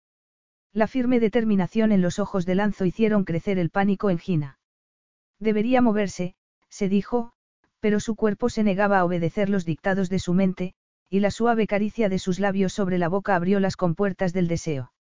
La 0.75 0.87
firme 0.87 1.19
determinación 1.19 1.93
en 1.93 2.03
los 2.03 2.19
ojos 2.19 2.45
de 2.45 2.57
Lanzo 2.57 2.85
hicieron 2.85 3.25
crecer 3.25 3.59
el 3.59 3.71
pánico 3.71 4.11
en 4.11 4.19
Gina. 4.19 4.58
Debería 5.41 5.83
moverse, 5.83 6.35
se 6.69 6.89
dijo, 6.89 7.33
pero 7.81 8.01
su 8.01 8.17
cuerpo 8.17 8.49
se 8.49 8.65
negaba 8.65 8.99
a 8.99 9.05
obedecer 9.05 9.49
los 9.49 9.65
dictados 9.65 10.09
de 10.09 10.19
su 10.19 10.35
mente, 10.35 10.75
y 11.09 11.21
la 11.21 11.31
suave 11.31 11.67
caricia 11.67 12.09
de 12.09 12.19
sus 12.19 12.41
labios 12.41 12.73
sobre 12.73 12.99
la 12.99 13.09
boca 13.09 13.35
abrió 13.37 13.61
las 13.61 13.77
compuertas 13.77 14.33
del 14.33 14.49
deseo. 14.49 14.93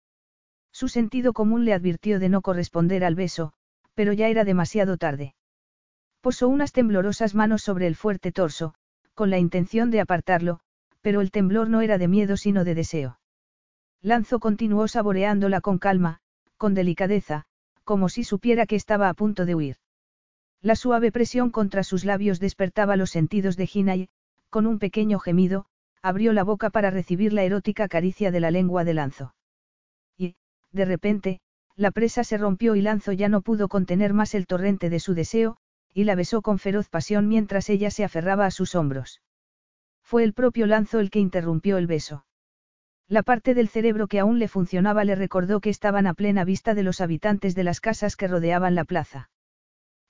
Su 0.72 0.88
sentido 0.88 1.32
común 1.32 1.64
le 1.64 1.72
advirtió 1.72 2.18
de 2.20 2.28
no 2.28 2.42
corresponder 2.42 3.04
al 3.04 3.14
beso, 3.14 3.54
pero 3.94 4.12
ya 4.12 4.28
era 4.28 4.44
demasiado 4.44 4.98
tarde. 4.98 5.34
Posó 6.20 6.48
unas 6.48 6.72
temblorosas 6.72 7.34
manos 7.34 7.62
sobre 7.62 7.86
el 7.86 7.96
fuerte 7.96 8.30
torso, 8.30 8.74
con 9.14 9.30
la 9.30 9.38
intención 9.38 9.90
de 9.90 10.00
apartarlo, 10.00 10.60
pero 11.00 11.22
el 11.22 11.30
temblor 11.30 11.70
no 11.70 11.80
era 11.80 11.98
de 11.98 12.08
miedo 12.08 12.36
sino 12.36 12.64
de 12.64 12.74
deseo. 12.74 13.18
Lanzo 14.02 14.38
continuó 14.38 14.86
saboreándola 14.86 15.60
con 15.60 15.78
calma, 15.78 16.20
con 16.58 16.74
delicadeza, 16.74 17.44
como 17.84 18.08
si 18.08 18.22
supiera 18.22 18.66
que 18.66 18.76
estaba 18.76 19.08
a 19.08 19.14
punto 19.14 19.46
de 19.46 19.54
huir. 19.54 19.76
La 20.62 20.76
suave 20.76 21.12
presión 21.12 21.50
contra 21.50 21.82
sus 21.84 22.04
labios 22.04 22.40
despertaba 22.40 22.96
los 22.96 23.10
sentidos 23.10 23.56
de 23.56 23.66
Gina 23.66 23.96
y, 23.96 24.08
con 24.50 24.66
un 24.66 24.78
pequeño 24.78 25.18
gemido, 25.18 25.66
abrió 26.02 26.32
la 26.32 26.44
boca 26.44 26.70
para 26.70 26.90
recibir 26.90 27.32
la 27.32 27.42
erótica 27.42 27.88
caricia 27.88 28.30
de 28.30 28.40
la 28.40 28.50
lengua 28.50 28.84
de 28.84 28.94
Lanzo. 28.94 29.34
Y, 30.16 30.36
de 30.72 30.84
repente, 30.84 31.40
la 31.74 31.90
presa 31.90 32.24
se 32.24 32.38
rompió 32.38 32.74
y 32.74 32.80
Lanzo 32.80 33.12
ya 33.12 33.28
no 33.28 33.42
pudo 33.42 33.68
contener 33.68 34.14
más 34.14 34.34
el 34.34 34.46
torrente 34.46 34.88
de 34.88 35.00
su 35.00 35.14
deseo, 35.14 35.56
y 35.92 36.04
la 36.04 36.14
besó 36.14 36.42
con 36.42 36.58
feroz 36.58 36.88
pasión 36.88 37.28
mientras 37.28 37.68
ella 37.68 37.90
se 37.90 38.04
aferraba 38.04 38.46
a 38.46 38.50
sus 38.50 38.74
hombros. 38.74 39.20
Fue 40.02 40.24
el 40.24 40.32
propio 40.32 40.66
Lanzo 40.66 41.00
el 41.00 41.10
que 41.10 41.18
interrumpió 41.18 41.78
el 41.78 41.86
beso. 41.86 42.24
La 43.08 43.22
parte 43.22 43.54
del 43.54 43.68
cerebro 43.68 44.06
que 44.06 44.20
aún 44.20 44.38
le 44.38 44.48
funcionaba 44.48 45.04
le 45.04 45.14
recordó 45.14 45.60
que 45.60 45.70
estaban 45.70 46.06
a 46.06 46.14
plena 46.14 46.44
vista 46.44 46.74
de 46.74 46.82
los 46.82 47.00
habitantes 47.00 47.54
de 47.54 47.64
las 47.64 47.80
casas 47.80 48.16
que 48.16 48.28
rodeaban 48.28 48.74
la 48.74 48.84
plaza. 48.84 49.30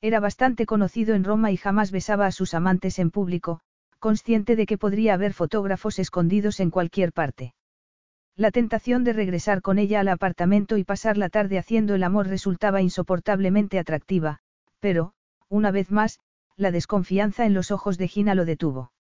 Era 0.00 0.20
bastante 0.20 0.66
conocido 0.66 1.14
en 1.14 1.24
Roma 1.24 1.50
y 1.50 1.56
jamás 1.56 1.90
besaba 1.90 2.26
a 2.26 2.32
sus 2.32 2.54
amantes 2.54 2.98
en 2.98 3.10
público, 3.10 3.60
consciente 3.98 4.56
de 4.56 4.66
que 4.66 4.78
podría 4.78 5.14
haber 5.14 5.32
fotógrafos 5.32 5.98
escondidos 5.98 6.60
en 6.60 6.70
cualquier 6.70 7.12
parte. 7.12 7.54
La 8.36 8.50
tentación 8.50 9.02
de 9.02 9.14
regresar 9.14 9.62
con 9.62 9.78
ella 9.78 10.00
al 10.00 10.08
apartamento 10.08 10.76
y 10.76 10.84
pasar 10.84 11.16
la 11.16 11.30
tarde 11.30 11.58
haciendo 11.58 11.94
el 11.94 12.02
amor 12.02 12.28
resultaba 12.28 12.82
insoportablemente 12.82 13.78
atractiva, 13.78 14.40
pero, 14.78 15.14
una 15.48 15.70
vez 15.70 15.90
más, 15.90 16.20
la 16.56 16.70
desconfianza 16.70 17.46
en 17.46 17.54
los 17.54 17.70
ojos 17.70 17.96
de 17.96 18.08
Gina 18.08 18.34
lo 18.34 18.44
detuvo. 18.44 18.92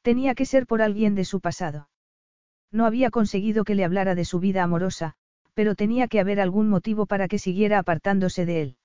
Tenía 0.00 0.34
que 0.34 0.46
ser 0.46 0.66
por 0.66 0.80
alguien 0.80 1.14
de 1.14 1.26
su 1.26 1.40
pasado. 1.40 1.90
No 2.72 2.86
había 2.86 3.10
conseguido 3.10 3.64
que 3.64 3.74
le 3.74 3.84
hablara 3.84 4.14
de 4.14 4.24
su 4.24 4.40
vida 4.40 4.62
amorosa, 4.62 5.14
pero 5.52 5.74
tenía 5.74 6.08
que 6.08 6.20
haber 6.20 6.40
algún 6.40 6.70
motivo 6.70 7.04
para 7.04 7.28
que 7.28 7.38
siguiera 7.38 7.78
apartándose 7.78 8.46
de 8.46 8.62
él. 8.62 8.77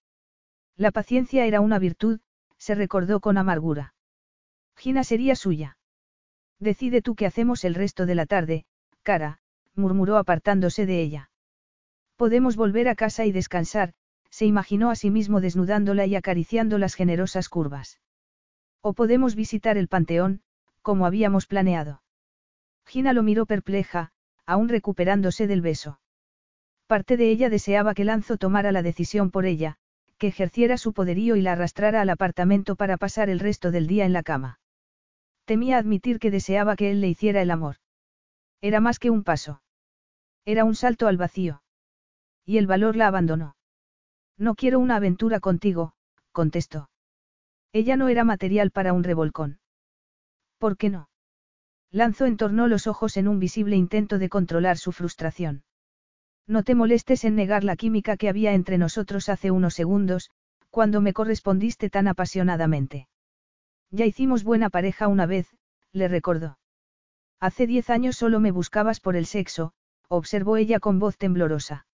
La 0.76 0.92
paciencia 0.92 1.46
era 1.46 1.62
una 1.62 1.80
virtud, 1.80 2.20
se 2.58 2.76
recordó 2.76 3.20
con 3.20 3.38
amargura. 3.38 3.94
Gina 4.76 5.04
sería 5.04 5.36
suya. 5.36 5.78
Decide 6.60 7.02
tú 7.02 7.16
qué 7.16 7.26
hacemos 7.26 7.64
el 7.64 7.76
resto 7.76 8.06
de 8.06 8.16
la 8.16 8.26
tarde, 8.26 8.66
cara, 9.04 9.40
murmuró 9.76 10.18
apartándose 10.18 10.86
de 10.86 11.02
ella. 11.02 11.30
Podemos 12.16 12.56
volver 12.56 12.88
a 12.88 12.96
casa 12.96 13.26
y 13.26 13.32
descansar, 13.32 13.94
se 14.30 14.46
imaginó 14.46 14.90
a 14.90 14.96
sí 14.96 15.12
mismo 15.12 15.42
desnudándola 15.42 16.06
y 16.06 16.16
acariciando 16.16 16.78
las 16.78 16.96
generosas 16.96 17.50
curvas. 17.50 18.00
O 18.82 18.94
podemos 18.94 19.36
visitar 19.36 19.78
el 19.78 19.88
panteón, 19.88 20.42
como 20.82 21.06
habíamos 21.06 21.46
planeado. 21.46 22.02
Gina 22.86 23.14
lo 23.14 23.24
miró 23.24 23.46
perpleja, 23.46 24.12
aún 24.46 24.70
recuperándose 24.70 25.48
del 25.48 25.62
beso. 25.62 26.00
Parte 26.88 27.16
de 27.16 27.30
ella 27.30 27.50
deseaba 27.50 27.94
que 27.94 28.04
Lanzo 28.04 28.38
tomara 28.38 28.72
la 28.72 28.82
decisión 28.82 29.32
por 29.32 29.46
ella, 29.46 29.78
que 30.24 30.30
ejerciera 30.30 30.78
su 30.78 30.94
poderío 30.94 31.36
y 31.36 31.42
la 31.42 31.52
arrastrara 31.52 32.00
al 32.00 32.10
apartamento 32.10 32.78
para 32.78 32.96
pasar 32.96 33.30
el 33.30 33.42
resto 33.42 33.72
del 33.72 33.88
día 33.88 34.06
en 34.06 34.14
la 34.14 34.24
cama. 34.24 34.58
Temía 35.44 35.78
admitir 35.78 36.18
que 36.18 36.32
deseaba 36.32 36.78
que 36.78 36.92
él 36.92 37.02
le 37.02 37.10
hiciera 37.10 37.42
el 37.42 37.52
amor. 37.52 37.76
Era 38.62 38.80
más 38.80 39.00
que 39.00 39.10
un 39.10 39.26
paso. 39.26 39.62
Era 40.46 40.64
un 40.64 40.76
salto 40.76 41.08
al 41.08 41.18
vacío. 41.18 41.62
Y 42.46 42.58
el 42.58 42.68
valor 42.68 42.96
la 42.96 43.08
abandonó. 43.08 43.58
No 44.38 44.56
quiero 44.56 44.80
una 44.80 44.96
aventura 44.96 45.42
contigo, 45.42 45.92
contestó. 46.32 46.90
Ella 47.74 47.98
no 47.98 48.08
era 48.08 48.24
material 48.24 48.72
para 48.72 48.94
un 48.94 49.04
revolcón. 49.04 49.60
¿Por 50.58 50.78
qué 50.78 50.90
no? 50.90 51.10
Lanzó 51.92 52.28
entornó 52.28 52.70
los 52.70 52.88
ojos 52.88 53.18
en 53.18 53.28
un 53.28 53.40
visible 53.40 53.76
intento 53.76 54.20
de 54.20 54.30
controlar 54.30 54.78
su 54.78 54.94
frustración. 54.94 55.66
No 56.48 56.64
te 56.64 56.76
molestes 56.76 57.24
en 57.24 57.36
negar 57.36 57.64
la 57.64 57.76
química 57.76 58.18
que 58.18 58.30
había 58.30 58.54
entre 58.54 58.78
nosotros 58.78 59.30
hace 59.30 59.52
unos 59.52 59.74
segundos, 59.74 60.30
cuando 60.70 61.02
me 61.02 61.14
correspondiste 61.14 61.90
tan 61.90 62.08
apasionadamente. 62.08 63.08
Ya 63.92 64.06
hicimos 64.06 64.44
buena 64.44 64.70
pareja 64.70 65.08
una 65.08 65.26
vez, 65.26 65.48
le 65.92 66.08
recordó. 66.08 66.58
Hace 67.40 67.68
diez 67.68 67.90
años 67.90 68.18
solo 68.18 68.40
me 68.40 68.52
buscabas 68.52 69.00
por 69.00 69.16
el 69.16 69.26
sexo, 69.26 69.74
observó 70.08 70.58
ella 70.58 70.80
con 70.80 71.00
voz 71.00 71.18
temblorosa. 71.18 71.86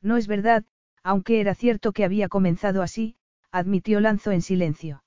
No 0.00 0.16
es 0.16 0.26
verdad, 0.26 0.64
aunque 1.02 1.40
era 1.40 1.54
cierto 1.54 1.92
que 1.92 2.04
había 2.04 2.28
comenzado 2.28 2.82
así, 2.82 3.16
admitió 3.50 4.00
Lanzo 4.00 4.32
en 4.32 4.42
silencio. 4.42 5.04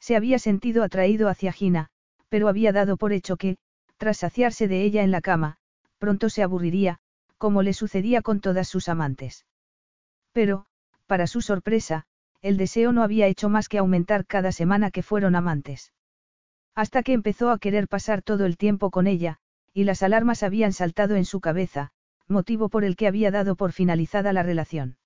Se 0.00 0.16
había 0.16 0.38
sentido 0.38 0.82
atraído 0.82 1.28
hacia 1.28 1.52
Gina, 1.52 1.90
pero 2.28 2.48
había 2.48 2.72
dado 2.72 2.96
por 2.96 3.12
hecho 3.12 3.36
que, 3.36 3.58
tras 3.98 4.18
saciarse 4.18 4.66
de 4.66 4.82
ella 4.82 5.02
en 5.02 5.10
la 5.10 5.20
cama, 5.20 5.58
pronto 5.98 6.28
se 6.28 6.42
aburriría, 6.42 7.00
como 7.42 7.64
le 7.64 7.72
sucedía 7.72 8.22
con 8.22 8.38
todas 8.38 8.68
sus 8.68 8.88
amantes. 8.88 9.46
Pero, 10.30 10.66
para 11.08 11.26
su 11.26 11.40
sorpresa, 11.40 12.04
el 12.40 12.56
deseo 12.56 12.92
no 12.92 13.02
había 13.02 13.26
hecho 13.26 13.48
más 13.48 13.68
que 13.68 13.78
aumentar 13.78 14.26
cada 14.26 14.52
semana 14.52 14.92
que 14.92 15.02
fueron 15.02 15.34
amantes. 15.34 15.92
Hasta 16.76 17.02
que 17.02 17.14
empezó 17.14 17.50
a 17.50 17.58
querer 17.58 17.88
pasar 17.88 18.22
todo 18.22 18.46
el 18.46 18.56
tiempo 18.56 18.92
con 18.92 19.08
ella, 19.08 19.38
y 19.74 19.82
las 19.82 20.04
alarmas 20.04 20.44
habían 20.44 20.72
saltado 20.72 21.16
en 21.16 21.24
su 21.24 21.40
cabeza, 21.40 21.90
motivo 22.28 22.68
por 22.68 22.84
el 22.84 22.94
que 22.94 23.08
había 23.08 23.32
dado 23.32 23.56
por 23.56 23.72
finalizada 23.72 24.32
la 24.32 24.44
relación. 24.44 24.96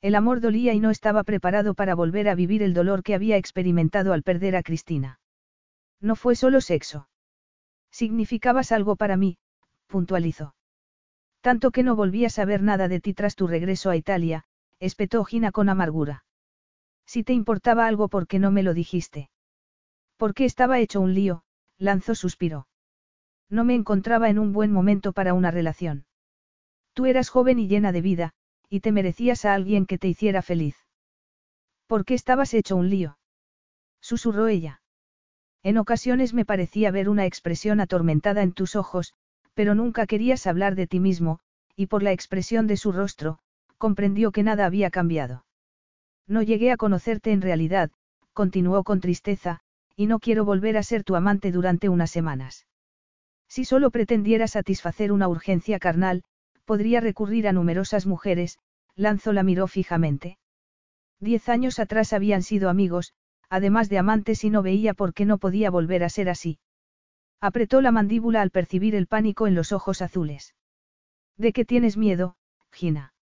El 0.00 0.16
amor 0.16 0.40
dolía 0.40 0.74
y 0.74 0.80
no 0.80 0.90
estaba 0.90 1.22
preparado 1.22 1.74
para 1.74 1.94
volver 1.94 2.28
a 2.28 2.34
vivir 2.34 2.64
el 2.64 2.74
dolor 2.74 3.04
que 3.04 3.14
había 3.14 3.36
experimentado 3.36 4.12
al 4.12 4.24
perder 4.24 4.56
a 4.56 4.64
Cristina. 4.64 5.20
No 6.00 6.16
fue 6.16 6.34
solo 6.34 6.60
sexo. 6.60 7.08
Significabas 7.92 8.72
algo 8.72 8.96
para 8.96 9.16
mí, 9.16 9.38
puntualizó. 9.86 10.56
Tanto 11.42 11.72
que 11.72 11.82
no 11.82 11.96
volví 11.96 12.24
a 12.24 12.30
saber 12.30 12.62
nada 12.62 12.88
de 12.88 13.00
ti 13.00 13.14
tras 13.14 13.34
tu 13.34 13.46
regreso 13.48 13.90
a 13.90 13.96
Italia, 13.96 14.44
espetó 14.78 15.24
Gina 15.24 15.50
con 15.50 15.68
amargura. 15.68 16.24
Si 17.04 17.24
te 17.24 17.32
importaba 17.32 17.86
algo, 17.86 18.08
¿por 18.08 18.28
qué 18.28 18.38
no 18.38 18.52
me 18.52 18.62
lo 18.62 18.74
dijiste? 18.74 19.28
Porque 20.16 20.44
estaba 20.44 20.78
hecho 20.78 21.00
un 21.00 21.14
lío, 21.14 21.42
lanzó 21.78 22.14
suspiró. 22.14 22.68
No 23.50 23.64
me 23.64 23.74
encontraba 23.74 24.30
en 24.30 24.38
un 24.38 24.52
buen 24.52 24.72
momento 24.72 25.12
para 25.12 25.34
una 25.34 25.50
relación. 25.50 26.06
Tú 26.94 27.06
eras 27.06 27.28
joven 27.28 27.58
y 27.58 27.66
llena 27.66 27.90
de 27.90 28.02
vida, 28.02 28.34
y 28.68 28.80
te 28.80 28.92
merecías 28.92 29.44
a 29.44 29.52
alguien 29.52 29.84
que 29.84 29.98
te 29.98 30.08
hiciera 30.08 30.42
feliz. 30.42 30.76
¿Por 31.88 32.04
qué 32.04 32.14
estabas 32.14 32.54
hecho 32.54 32.76
un 32.76 32.88
lío? 32.88 33.18
Susurró 34.00 34.46
ella. 34.46 34.80
En 35.64 35.76
ocasiones 35.76 36.34
me 36.34 36.44
parecía 36.44 36.90
ver 36.92 37.08
una 37.08 37.26
expresión 37.26 37.80
atormentada 37.80 38.42
en 38.42 38.52
tus 38.52 38.76
ojos, 38.76 39.14
pero 39.54 39.74
nunca 39.74 40.06
querías 40.06 40.46
hablar 40.46 40.74
de 40.74 40.86
ti 40.86 41.00
mismo, 41.00 41.40
y 41.76 41.86
por 41.86 42.02
la 42.02 42.12
expresión 42.12 42.66
de 42.66 42.76
su 42.76 42.92
rostro, 42.92 43.38
comprendió 43.78 44.30
que 44.32 44.42
nada 44.42 44.66
había 44.66 44.90
cambiado. 44.90 45.44
No 46.26 46.42
llegué 46.42 46.70
a 46.70 46.76
conocerte 46.76 47.32
en 47.32 47.42
realidad, 47.42 47.90
continuó 48.32 48.84
con 48.84 49.00
tristeza, 49.00 49.60
y 49.96 50.06
no 50.06 50.18
quiero 50.18 50.44
volver 50.44 50.76
a 50.76 50.82
ser 50.82 51.04
tu 51.04 51.16
amante 51.16 51.52
durante 51.52 51.88
unas 51.88 52.10
semanas. 52.10 52.66
Si 53.48 53.64
solo 53.64 53.90
pretendiera 53.90 54.46
satisfacer 54.46 55.12
una 55.12 55.28
urgencia 55.28 55.78
carnal, 55.78 56.22
podría 56.64 57.00
recurrir 57.00 57.48
a 57.48 57.52
numerosas 57.52 58.06
mujeres, 58.06 58.58
Lanzo 58.94 59.32
la 59.32 59.42
miró 59.42 59.66
fijamente. 59.66 60.38
Diez 61.20 61.48
años 61.48 61.78
atrás 61.78 62.12
habían 62.12 62.42
sido 62.42 62.68
amigos, 62.68 63.12
además 63.48 63.88
de 63.88 63.98
amantes 63.98 64.44
y 64.44 64.50
no 64.50 64.62
veía 64.62 64.94
por 64.94 65.12
qué 65.12 65.24
no 65.24 65.38
podía 65.38 65.70
volver 65.70 66.04
a 66.04 66.08
ser 66.08 66.28
así. 66.28 66.58
Apretó 67.42 67.80
la 67.80 67.90
mandíbula 67.90 68.40
al 68.40 68.50
percibir 68.50 68.94
el 68.94 69.08
pánico 69.08 69.48
en 69.48 69.56
los 69.56 69.72
ojos 69.72 70.00
azules. 70.00 70.54
¿De 71.36 71.52
qué 71.52 71.64
tienes 71.64 71.96
miedo, 71.96 72.36
Gina? 72.70 73.14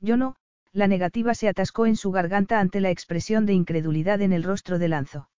Yo 0.00 0.16
no, 0.16 0.34
la 0.72 0.88
negativa 0.88 1.32
se 1.32 1.48
atascó 1.48 1.86
en 1.86 1.94
su 1.94 2.10
garganta 2.10 2.58
ante 2.58 2.80
la 2.80 2.90
expresión 2.90 3.46
de 3.46 3.52
incredulidad 3.52 4.20
en 4.20 4.32
el 4.32 4.42
rostro 4.42 4.80
de 4.80 4.88
Lanzo. 4.88 5.30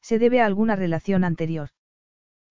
¿Se 0.00 0.18
debe 0.18 0.40
a 0.40 0.46
alguna 0.46 0.76
relación 0.76 1.24
anterior? 1.24 1.68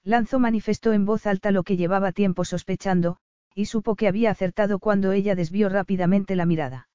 Lanzo 0.03 0.38
manifestó 0.38 0.94
en 0.94 1.03
voz 1.03 1.26
alta 1.26 1.49
lo 1.49 1.64
que 1.64 1.78
llevaba 1.78 2.12
tiempo 2.12 2.45
sospechando, 2.45 3.18
y 3.56 3.66
supo 3.66 3.95
que 3.95 4.07
había 4.07 4.30
acertado 4.30 4.78
cuando 4.78 5.14
ella 5.14 5.34
desvió 5.34 5.68
rápidamente 5.68 6.36
la 6.36 6.45
mirada. 6.45 6.90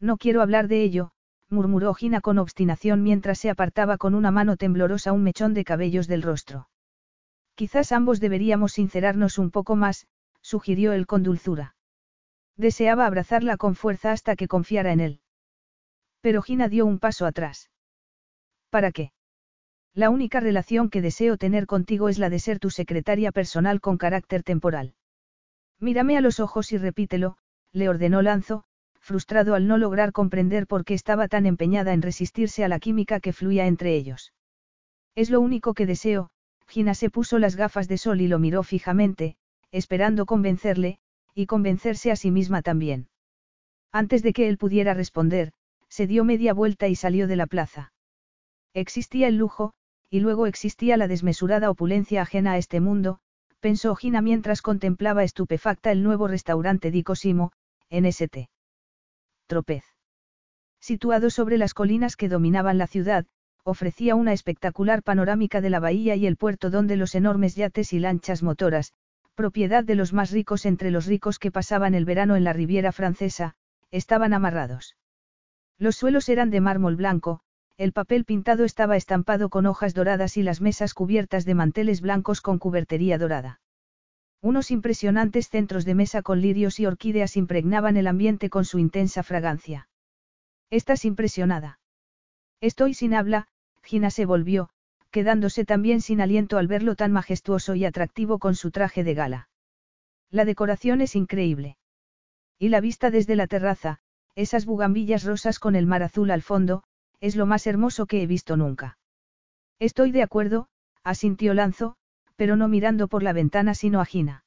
No 0.00 0.18
quiero 0.18 0.42
hablar 0.42 0.68
de 0.68 0.82
ello, 0.82 1.12
murmuró 1.48 1.94
Gina 1.94 2.20
con 2.20 2.36
obstinación 2.36 3.02
mientras 3.02 3.38
se 3.38 3.48
apartaba 3.48 3.96
con 3.96 4.14
una 4.14 4.30
mano 4.30 4.58
temblorosa 4.58 5.12
un 5.12 5.22
mechón 5.22 5.54
de 5.54 5.64
cabellos 5.64 6.08
del 6.08 6.20
rostro. 6.20 6.68
Quizás 7.56 7.90
ambos 7.90 8.20
deberíamos 8.20 8.72
sincerarnos 8.72 9.38
un 9.38 9.50
poco 9.50 9.76
más, 9.76 10.06
sugirió 10.42 10.92
él 10.92 11.06
con 11.06 11.22
dulzura. 11.22 11.74
Deseaba 12.56 13.06
abrazarla 13.06 13.56
con 13.56 13.74
fuerza 13.74 14.12
hasta 14.12 14.36
que 14.36 14.46
confiara 14.46 14.92
en 14.92 15.00
él. 15.00 15.20
Pero 16.20 16.42
Gina 16.42 16.68
dio 16.68 16.84
un 16.84 16.98
paso 16.98 17.24
atrás. 17.24 17.70
¿Para 18.68 18.92
qué? 18.92 19.12
La 19.94 20.10
única 20.10 20.38
relación 20.38 20.90
que 20.90 21.00
deseo 21.00 21.38
tener 21.38 21.66
contigo 21.66 22.10
es 22.10 22.18
la 22.18 22.28
de 22.28 22.38
ser 22.38 22.58
tu 22.58 22.68
secretaria 22.68 23.32
personal 23.32 23.80
con 23.80 23.96
carácter 23.96 24.42
temporal. 24.42 24.94
Mírame 25.80 26.18
a 26.18 26.20
los 26.20 26.40
ojos 26.40 26.72
y 26.72 26.78
repítelo, 26.78 27.38
le 27.72 27.88
ordenó 27.88 28.20
Lanzo, 28.20 28.64
frustrado 29.00 29.54
al 29.54 29.66
no 29.66 29.78
lograr 29.78 30.12
comprender 30.12 30.66
por 30.66 30.84
qué 30.84 30.92
estaba 30.92 31.28
tan 31.28 31.46
empeñada 31.46 31.94
en 31.94 32.02
resistirse 32.02 32.64
a 32.64 32.68
la 32.68 32.80
química 32.80 33.20
que 33.20 33.32
fluía 33.32 33.66
entre 33.66 33.94
ellos. 33.94 34.34
Es 35.14 35.30
lo 35.30 35.40
único 35.40 35.72
que 35.72 35.86
deseo, 35.86 36.28
Gina 36.68 36.94
se 36.94 37.10
puso 37.10 37.38
las 37.38 37.56
gafas 37.56 37.88
de 37.88 37.98
sol 37.98 38.20
y 38.20 38.28
lo 38.28 38.38
miró 38.38 38.62
fijamente, 38.62 39.36
esperando 39.70 40.26
convencerle, 40.26 40.98
y 41.34 41.46
convencerse 41.46 42.10
a 42.10 42.16
sí 42.16 42.30
misma 42.30 42.62
también. 42.62 43.08
Antes 43.92 44.22
de 44.22 44.32
que 44.32 44.48
él 44.48 44.58
pudiera 44.58 44.94
responder, 44.94 45.52
se 45.88 46.06
dio 46.06 46.24
media 46.24 46.52
vuelta 46.52 46.88
y 46.88 46.96
salió 46.96 47.26
de 47.26 47.36
la 47.36 47.46
plaza. 47.46 47.92
Existía 48.74 49.28
el 49.28 49.36
lujo, 49.36 49.72
y 50.10 50.20
luego 50.20 50.46
existía 50.46 50.96
la 50.96 51.08
desmesurada 51.08 51.70
opulencia 51.70 52.22
ajena 52.22 52.52
a 52.52 52.58
este 52.58 52.80
mundo, 52.80 53.20
pensó 53.60 53.94
Gina 53.94 54.22
mientras 54.22 54.62
contemplaba 54.62 55.24
estupefacta 55.24 55.90
el 55.92 56.02
nuevo 56.02 56.28
restaurante 56.28 56.90
Di 56.90 57.02
Cosimo, 57.02 57.52
en 57.88 58.06
St. 58.06 58.48
Tropez. 59.46 59.84
Situado 60.80 61.30
sobre 61.30 61.58
las 61.58 61.74
colinas 61.74 62.16
que 62.16 62.28
dominaban 62.28 62.78
la 62.78 62.86
ciudad, 62.86 63.26
ofrecía 63.66 64.14
una 64.14 64.32
espectacular 64.32 65.02
panorámica 65.02 65.60
de 65.60 65.70
la 65.70 65.80
bahía 65.80 66.14
y 66.14 66.26
el 66.26 66.36
puerto 66.36 66.70
donde 66.70 66.96
los 66.96 67.16
enormes 67.16 67.56
yates 67.56 67.92
y 67.92 67.98
lanchas 67.98 68.44
motoras, 68.44 68.92
propiedad 69.34 69.82
de 69.82 69.96
los 69.96 70.12
más 70.12 70.30
ricos 70.30 70.66
entre 70.66 70.92
los 70.92 71.06
ricos 71.06 71.40
que 71.40 71.50
pasaban 71.50 71.94
el 71.94 72.04
verano 72.04 72.36
en 72.36 72.44
la 72.44 72.52
Riviera 72.52 72.92
Francesa, 72.92 73.56
estaban 73.90 74.34
amarrados. 74.34 74.96
Los 75.78 75.96
suelos 75.96 76.28
eran 76.28 76.50
de 76.50 76.60
mármol 76.60 76.94
blanco, 76.94 77.40
el 77.76 77.92
papel 77.92 78.24
pintado 78.24 78.64
estaba 78.64 78.96
estampado 78.96 79.48
con 79.48 79.66
hojas 79.66 79.94
doradas 79.94 80.36
y 80.36 80.44
las 80.44 80.60
mesas 80.60 80.94
cubiertas 80.94 81.44
de 81.44 81.54
manteles 81.54 82.00
blancos 82.00 82.40
con 82.40 82.60
cubertería 82.60 83.18
dorada. 83.18 83.60
Unos 84.40 84.70
impresionantes 84.70 85.48
centros 85.48 85.84
de 85.84 85.96
mesa 85.96 86.22
con 86.22 86.40
lirios 86.40 86.78
y 86.78 86.86
orquídeas 86.86 87.36
impregnaban 87.36 87.96
el 87.96 88.06
ambiente 88.06 88.48
con 88.48 88.64
su 88.64 88.78
intensa 88.78 89.24
fragancia. 89.24 89.88
¿Estás 90.70 91.04
impresionada? 91.04 91.80
Estoy 92.60 92.94
sin 92.94 93.12
habla, 93.12 93.48
Gina 93.86 94.10
se 94.10 94.26
volvió, 94.26 94.68
quedándose 95.12 95.64
también 95.64 96.00
sin 96.00 96.20
aliento 96.20 96.58
al 96.58 96.66
verlo 96.66 96.96
tan 96.96 97.12
majestuoso 97.12 97.76
y 97.76 97.84
atractivo 97.84 98.40
con 98.40 98.56
su 98.56 98.72
traje 98.72 99.04
de 99.04 99.14
gala. 99.14 99.48
La 100.28 100.44
decoración 100.44 101.00
es 101.00 101.14
increíble. 101.14 101.78
Y 102.58 102.68
la 102.68 102.80
vista 102.80 103.12
desde 103.12 103.36
la 103.36 103.46
terraza, 103.46 104.00
esas 104.34 104.66
bugambillas 104.66 105.22
rosas 105.22 105.60
con 105.60 105.76
el 105.76 105.86
mar 105.86 106.02
azul 106.02 106.32
al 106.32 106.42
fondo, 106.42 106.82
es 107.20 107.36
lo 107.36 107.46
más 107.46 107.66
hermoso 107.68 108.06
que 108.06 108.22
he 108.22 108.26
visto 108.26 108.56
nunca. 108.56 108.98
Estoy 109.78 110.10
de 110.10 110.24
acuerdo, 110.24 110.66
asintió 111.04 111.54
Lanzo, 111.54 111.94
pero 112.34 112.56
no 112.56 112.66
mirando 112.66 113.06
por 113.06 113.22
la 113.22 113.32
ventana 113.32 113.74
sino 113.74 114.00
a 114.00 114.04
Gina. 114.04 114.44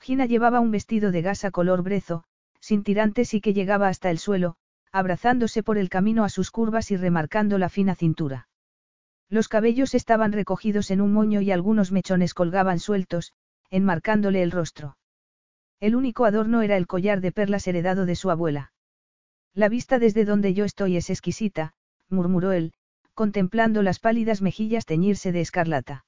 Gina 0.00 0.26
llevaba 0.26 0.60
un 0.60 0.70
vestido 0.70 1.12
de 1.12 1.22
gasa 1.22 1.50
color 1.50 1.82
brezo, 1.82 2.24
sin 2.60 2.84
tirantes 2.84 3.32
y 3.32 3.40
que 3.40 3.54
llegaba 3.54 3.88
hasta 3.88 4.10
el 4.10 4.18
suelo, 4.18 4.56
abrazándose 4.92 5.62
por 5.62 5.78
el 5.78 5.88
camino 5.88 6.24
a 6.24 6.28
sus 6.28 6.50
curvas 6.50 6.90
y 6.90 6.98
remarcando 6.98 7.56
la 7.56 7.70
fina 7.70 7.94
cintura. 7.94 8.48
Los 9.30 9.46
cabellos 9.46 9.94
estaban 9.94 10.32
recogidos 10.32 10.90
en 10.90 11.00
un 11.00 11.12
moño 11.12 11.40
y 11.40 11.52
algunos 11.52 11.92
mechones 11.92 12.34
colgaban 12.34 12.80
sueltos, 12.80 13.32
enmarcándole 13.70 14.42
el 14.42 14.50
rostro. 14.50 14.96
El 15.78 15.94
único 15.94 16.24
adorno 16.24 16.62
era 16.62 16.76
el 16.76 16.88
collar 16.88 17.20
de 17.20 17.30
perlas 17.30 17.66
heredado 17.68 18.06
de 18.06 18.16
su 18.16 18.30
abuela. 18.30 18.72
La 19.54 19.68
vista 19.68 20.00
desde 20.00 20.24
donde 20.24 20.52
yo 20.52 20.64
estoy 20.64 20.96
es 20.96 21.10
exquisita, 21.10 21.74
murmuró 22.08 22.50
él, 22.50 22.72
contemplando 23.14 23.82
las 23.82 24.00
pálidas 24.00 24.42
mejillas 24.42 24.84
teñirse 24.84 25.30
de 25.30 25.40
escarlata. 25.40 26.04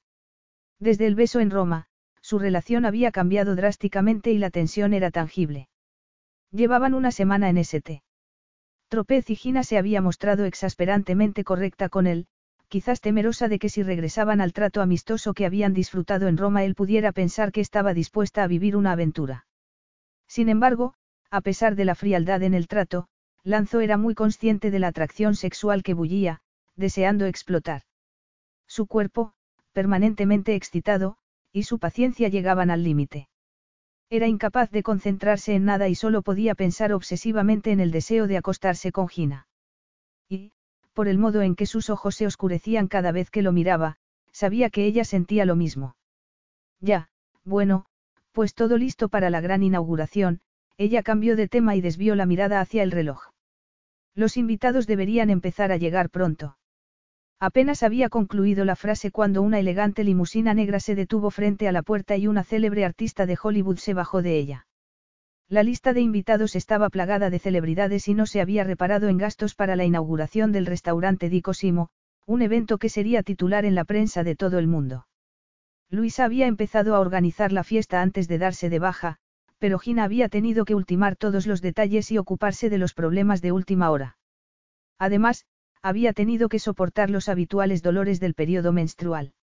Desde 0.79 1.07
el 1.07 1.15
beso 1.15 1.39
en 1.39 1.49
Roma, 1.49 1.87
su 2.21 2.39
relación 2.39 2.85
había 2.85 3.11
cambiado 3.11 3.55
drásticamente 3.55 4.31
y 4.31 4.37
la 4.37 4.49
tensión 4.49 4.93
era 4.93 5.11
tangible. 5.11 5.69
Llevaban 6.51 6.93
una 6.93 7.11
semana 7.11 7.49
en 7.49 7.57
St. 7.57 8.03
Tropez 8.89 9.29
y 9.29 9.35
Gina 9.35 9.63
se 9.63 9.77
había 9.77 10.01
mostrado 10.01 10.45
exasperantemente 10.45 11.43
correcta 11.43 11.89
con 11.89 12.05
él, 12.05 12.27
quizás 12.67 13.01
temerosa 13.01 13.47
de 13.47 13.59
que 13.59 13.69
si 13.69 13.83
regresaban 13.83 14.41
al 14.41 14.53
trato 14.53 14.81
amistoso 14.81 15.33
que 15.33 15.45
habían 15.45 15.73
disfrutado 15.73 16.27
en 16.27 16.37
Roma 16.37 16.63
él 16.63 16.75
pudiera 16.75 17.11
pensar 17.11 17.51
que 17.51 17.61
estaba 17.61 17.93
dispuesta 17.93 18.43
a 18.43 18.47
vivir 18.47 18.75
una 18.75 18.91
aventura. 18.93 19.45
Sin 20.27 20.49
embargo, 20.49 20.93
a 21.29 21.41
pesar 21.41 21.75
de 21.75 21.85
la 21.85 21.95
frialdad 21.95 22.43
en 22.43 22.53
el 22.53 22.67
trato, 22.67 23.07
Lanzo 23.43 23.81
era 23.81 23.97
muy 23.97 24.15
consciente 24.15 24.71
de 24.71 24.79
la 24.79 24.87
atracción 24.87 25.35
sexual 25.35 25.83
que 25.83 25.93
bullía, 25.93 26.41
deseando 26.75 27.25
explotar. 27.25 27.81
Su 28.67 28.87
cuerpo, 28.87 29.33
permanentemente 29.73 30.55
excitado, 30.55 31.17
y 31.51 31.63
su 31.63 31.77
paciencia 31.77 32.29
llegaban 32.29 32.71
al 32.71 32.83
límite. 32.83 33.27
Era 34.09 34.27
incapaz 34.27 34.71
de 34.71 34.83
concentrarse 34.83 35.55
en 35.55 35.65
nada 35.65 35.89
y 35.89 35.95
solo 35.95 36.21
podía 36.21 36.55
pensar 36.55 36.93
obsesivamente 36.93 37.71
en 37.71 37.79
el 37.79 37.91
deseo 37.91 38.27
de 38.27 38.37
acostarse 38.37 38.91
con 38.91 39.07
Gina. 39.07 39.47
Y, 40.29 40.51
por 40.93 41.07
el 41.07 41.17
modo 41.17 41.41
en 41.41 41.55
que 41.55 41.65
sus 41.65 41.89
ojos 41.89 42.15
se 42.15 42.25
oscurecían 42.25 42.87
cada 42.87 43.11
vez 43.11 43.29
que 43.29 43.41
lo 43.41 43.51
miraba, 43.51 43.97
sabía 44.31 44.69
que 44.69 44.85
ella 44.85 45.03
sentía 45.03 45.45
lo 45.45 45.55
mismo. 45.55 45.95
Ya, 46.79 47.09
bueno, 47.43 47.85
pues 48.31 48.53
todo 48.53 48.77
listo 48.77 49.09
para 49.09 49.29
la 49.29 49.41
gran 49.41 49.63
inauguración, 49.63 50.41
ella 50.77 51.03
cambió 51.03 51.35
de 51.35 51.47
tema 51.47 51.75
y 51.75 51.81
desvió 51.81 52.15
la 52.15 52.25
mirada 52.25 52.59
hacia 52.59 52.83
el 52.83 52.91
reloj. 52.91 53.29
Los 54.15 54.37
invitados 54.37 54.87
deberían 54.87 55.29
empezar 55.29 55.71
a 55.71 55.77
llegar 55.77 56.09
pronto. 56.09 56.57
Apenas 57.39 57.83
había 57.83 58.09
concluido 58.09 58.63
la 58.63 58.75
frase 58.75 59.11
cuando 59.11 59.41
una 59.41 59.59
elegante 59.59 60.03
limusina 60.03 60.53
negra 60.53 60.79
se 60.79 60.95
detuvo 60.95 61.29
frente 61.29 61.67
a 61.67 61.71
la 61.71 61.81
puerta 61.81 62.15
y 62.15 62.27
una 62.27 62.43
célebre 62.43 62.85
artista 62.85 63.25
de 63.25 63.37
Hollywood 63.41 63.77
se 63.77 63.93
bajó 63.93 64.21
de 64.21 64.37
ella. 64.37 64.67
La 65.49 65.63
lista 65.63 65.93
de 65.93 66.01
invitados 66.01 66.55
estaba 66.55 66.89
plagada 66.89 67.29
de 67.29 67.39
celebridades 67.39 68.07
y 68.07 68.13
no 68.13 68.25
se 68.25 68.41
había 68.41 68.63
reparado 68.63 69.07
en 69.07 69.17
gastos 69.17 69.55
para 69.55 69.75
la 69.75 69.85
inauguración 69.85 70.51
del 70.51 70.65
restaurante 70.65 71.29
Di 71.29 71.41
Cosimo, 71.41 71.89
un 72.25 72.41
evento 72.41 72.77
que 72.77 72.89
sería 72.89 73.23
titular 73.23 73.65
en 73.65 73.75
la 73.75 73.83
prensa 73.83 74.23
de 74.23 74.35
todo 74.35 74.57
el 74.57 74.67
mundo. 74.67 75.07
Luisa 75.89 76.25
había 76.25 76.47
empezado 76.47 76.95
a 76.95 76.99
organizar 76.99 77.51
la 77.51 77.63
fiesta 77.63 78.01
antes 78.01 78.27
de 78.27 78.37
darse 78.37 78.69
de 78.69 78.79
baja, 78.79 79.17
pero 79.59 79.79
Gina 79.79 80.03
había 80.03 80.27
tenido 80.29 80.65
que 80.65 80.75
ultimar 80.75 81.15
todos 81.15 81.45
los 81.45 81.61
detalles 81.61 82.11
y 82.11 82.17
ocuparse 82.17 82.69
de 82.69 82.77
los 82.77 82.93
problemas 82.93 83.41
de 83.41 83.51
última 83.51 83.91
hora. 83.91 84.17
Además, 84.97 85.45
había 85.81 86.13
tenido 86.13 86.49
que 86.49 86.59
soportar 86.59 87.09
los 87.09 87.29
habituales 87.29 87.83
dolores 87.83 88.19
del 88.19 88.33
periodo 88.33 88.71
menstrual. 88.71 89.33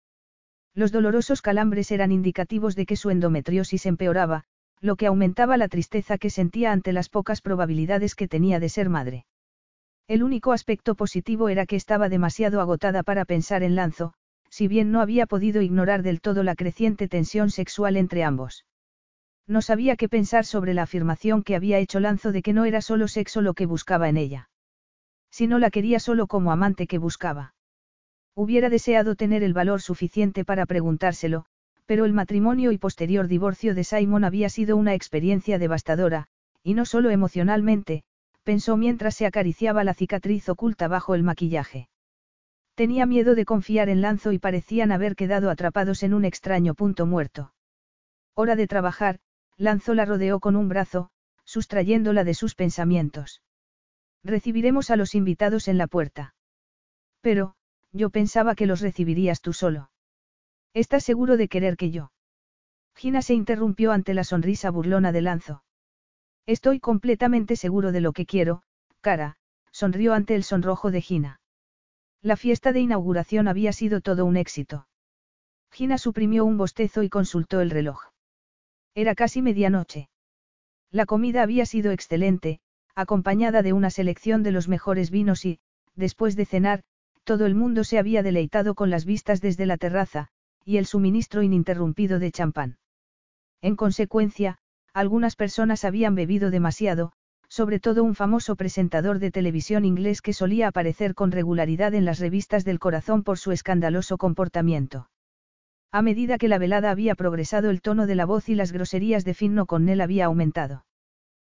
Los 0.74 0.90
dolorosos 0.90 1.42
calambres 1.42 1.92
eran 1.92 2.12
indicativos 2.12 2.74
de 2.74 2.86
que 2.86 2.96
su 2.96 3.10
endometriosis 3.10 3.86
empeoraba, 3.86 4.44
lo 4.80 4.96
que 4.96 5.06
aumentaba 5.06 5.56
la 5.56 5.68
tristeza 5.68 6.16
que 6.16 6.30
sentía 6.30 6.72
ante 6.72 6.92
las 6.92 7.08
pocas 7.08 7.42
probabilidades 7.42 8.14
que 8.14 8.28
tenía 8.28 8.60
de 8.60 8.68
ser 8.68 8.88
madre. 8.88 9.26
El 10.08 10.22
único 10.22 10.52
aspecto 10.52 10.94
positivo 10.94 11.48
era 11.48 11.66
que 11.66 11.76
estaba 11.76 12.08
demasiado 12.08 12.60
agotada 12.60 13.02
para 13.02 13.24
pensar 13.24 13.62
en 13.62 13.76
Lanzo, 13.76 14.14
si 14.48 14.66
bien 14.66 14.90
no 14.90 15.00
había 15.00 15.26
podido 15.26 15.62
ignorar 15.62 16.02
del 16.02 16.20
todo 16.20 16.42
la 16.42 16.56
creciente 16.56 17.08
tensión 17.08 17.50
sexual 17.50 17.96
entre 17.96 18.24
ambos. 18.24 18.64
No 19.46 19.62
sabía 19.62 19.96
qué 19.96 20.08
pensar 20.08 20.44
sobre 20.46 20.74
la 20.74 20.82
afirmación 20.82 21.42
que 21.42 21.56
había 21.56 21.78
hecho 21.78 22.00
Lanzo 22.00 22.32
de 22.32 22.42
que 22.42 22.52
no 22.52 22.64
era 22.64 22.80
solo 22.80 23.06
sexo 23.06 23.42
lo 23.42 23.54
que 23.54 23.66
buscaba 23.66 24.08
en 24.08 24.16
ella. 24.16 24.50
Si 25.30 25.46
no 25.46 25.58
la 25.58 25.70
quería 25.70 26.00
solo 26.00 26.26
como 26.26 26.52
amante 26.52 26.86
que 26.86 26.98
buscaba. 26.98 27.54
Hubiera 28.34 28.70
deseado 28.70 29.14
tener 29.14 29.42
el 29.42 29.52
valor 29.52 29.80
suficiente 29.80 30.44
para 30.44 30.66
preguntárselo, 30.66 31.46
pero 31.90 32.04
el 32.04 32.12
matrimonio 32.12 32.70
y 32.70 32.78
posterior 32.78 33.26
divorcio 33.26 33.74
de 33.74 33.82
Simon 33.82 34.22
había 34.22 34.48
sido 34.48 34.76
una 34.76 34.94
experiencia 34.94 35.58
devastadora, 35.58 36.28
y 36.62 36.74
no 36.74 36.84
solo 36.84 37.10
emocionalmente, 37.10 38.04
pensó 38.44 38.76
mientras 38.76 39.16
se 39.16 39.26
acariciaba 39.26 39.82
la 39.82 39.92
cicatriz 39.92 40.48
oculta 40.48 40.86
bajo 40.86 41.16
el 41.16 41.24
maquillaje. 41.24 41.88
Tenía 42.76 43.06
miedo 43.06 43.34
de 43.34 43.44
confiar 43.44 43.88
en 43.88 44.02
Lanzo 44.02 44.30
y 44.30 44.38
parecían 44.38 44.92
haber 44.92 45.16
quedado 45.16 45.50
atrapados 45.50 46.04
en 46.04 46.14
un 46.14 46.24
extraño 46.24 46.74
punto 46.74 47.06
muerto. 47.06 47.54
Hora 48.34 48.54
de 48.54 48.68
trabajar, 48.68 49.18
Lanzo 49.56 49.94
la 49.94 50.04
rodeó 50.04 50.38
con 50.38 50.54
un 50.54 50.68
brazo, 50.68 51.10
sustrayéndola 51.44 52.22
de 52.22 52.34
sus 52.34 52.54
pensamientos. 52.54 53.42
Recibiremos 54.22 54.92
a 54.92 54.96
los 54.96 55.16
invitados 55.16 55.66
en 55.66 55.76
la 55.76 55.88
puerta. 55.88 56.36
Pero, 57.20 57.56
yo 57.90 58.10
pensaba 58.10 58.54
que 58.54 58.66
los 58.66 58.80
recibirías 58.80 59.40
tú 59.40 59.52
solo. 59.52 59.89
¿Estás 60.72 61.02
seguro 61.02 61.36
de 61.36 61.48
querer 61.48 61.76
que 61.76 61.90
yo? 61.90 62.12
Gina 62.94 63.22
se 63.22 63.34
interrumpió 63.34 63.90
ante 63.92 64.14
la 64.14 64.22
sonrisa 64.22 64.70
burlona 64.70 65.10
de 65.10 65.20
Lanzo. 65.20 65.64
Estoy 66.46 66.78
completamente 66.78 67.56
seguro 67.56 67.90
de 67.92 68.00
lo 68.00 68.12
que 68.12 68.26
quiero, 68.26 68.62
cara, 69.00 69.36
sonrió 69.72 70.14
ante 70.14 70.34
el 70.34 70.44
sonrojo 70.44 70.90
de 70.90 71.00
Gina. 71.00 71.40
La 72.22 72.36
fiesta 72.36 72.72
de 72.72 72.80
inauguración 72.80 73.48
había 73.48 73.72
sido 73.72 74.00
todo 74.00 74.24
un 74.24 74.36
éxito. 74.36 74.86
Gina 75.72 75.98
suprimió 75.98 76.44
un 76.44 76.56
bostezo 76.56 77.02
y 77.02 77.08
consultó 77.08 77.60
el 77.60 77.70
reloj. 77.70 78.02
Era 78.94 79.14
casi 79.14 79.42
medianoche. 79.42 80.08
La 80.90 81.06
comida 81.06 81.42
había 81.42 81.66
sido 81.66 81.92
excelente, 81.92 82.60
acompañada 82.94 83.62
de 83.62 83.72
una 83.72 83.90
selección 83.90 84.42
de 84.42 84.52
los 84.52 84.68
mejores 84.68 85.10
vinos 85.10 85.44
y, 85.44 85.60
después 85.94 86.36
de 86.36 86.44
cenar, 86.44 86.82
todo 87.24 87.46
el 87.46 87.54
mundo 87.54 87.84
se 87.84 87.98
había 87.98 88.22
deleitado 88.22 88.74
con 88.74 88.90
las 88.90 89.04
vistas 89.04 89.40
desde 89.40 89.66
la 89.66 89.76
terraza, 89.76 90.30
y 90.64 90.76
el 90.76 90.86
suministro 90.86 91.42
ininterrumpido 91.42 92.18
de 92.18 92.30
champán. 92.30 92.78
En 93.62 93.76
consecuencia, 93.76 94.58
algunas 94.92 95.36
personas 95.36 95.84
habían 95.84 96.14
bebido 96.14 96.50
demasiado, 96.50 97.12
sobre 97.48 97.80
todo 97.80 98.04
un 98.04 98.14
famoso 98.14 98.56
presentador 98.56 99.18
de 99.18 99.30
televisión 99.30 99.84
inglés 99.84 100.22
que 100.22 100.32
solía 100.32 100.68
aparecer 100.68 101.14
con 101.14 101.32
regularidad 101.32 101.94
en 101.94 102.04
las 102.04 102.20
revistas 102.20 102.64
del 102.64 102.78
corazón 102.78 103.24
por 103.24 103.38
su 103.38 103.50
escandaloso 103.50 104.18
comportamiento. 104.18 105.10
A 105.92 106.02
medida 106.02 106.38
que 106.38 106.46
la 106.46 106.58
velada 106.58 106.92
había 106.92 107.16
progresado 107.16 107.70
el 107.70 107.82
tono 107.82 108.06
de 108.06 108.14
la 108.14 108.24
voz 108.24 108.48
y 108.48 108.54
las 108.54 108.70
groserías 108.70 109.24
de 109.24 109.34
Finn 109.34 109.58
O'Connell 109.58 110.00
había 110.00 110.26
aumentado. 110.26 110.84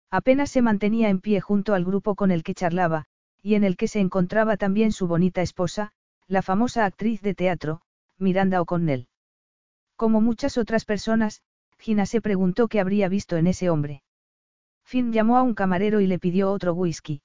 Apenas 0.09 0.49
se 0.49 0.63
mantenía 0.63 1.09
en 1.09 1.21
pie 1.21 1.41
junto 1.41 1.75
al 1.75 1.85
grupo 1.85 2.15
con 2.15 2.31
el 2.31 2.43
que 2.43 2.55
charlaba, 2.55 3.05
y 3.43 3.53
en 3.55 3.63
el 3.63 3.77
que 3.77 3.87
se 3.87 3.99
encontraba 3.99 4.57
también 4.57 4.91
su 4.91 5.07
bonita 5.07 5.43
esposa, 5.43 5.91
la 6.27 6.41
famosa 6.41 6.85
actriz 6.85 7.21
de 7.21 7.35
teatro, 7.35 7.81
Miranda 8.23 8.59
O'Connell. 8.61 9.07
Como 9.95 10.21
muchas 10.21 10.57
otras 10.57 10.85
personas, 10.85 11.41
Gina 11.77 12.05
se 12.05 12.21
preguntó 12.21 12.67
qué 12.67 12.79
habría 12.79 13.09
visto 13.09 13.37
en 13.37 13.47
ese 13.47 13.69
hombre. 13.69 14.01
Finn 14.83 15.11
llamó 15.11 15.37
a 15.37 15.43
un 15.43 15.53
camarero 15.53 16.01
y 16.01 16.07
le 16.07 16.19
pidió 16.19 16.51
otro 16.51 16.73
whisky. 16.73 17.21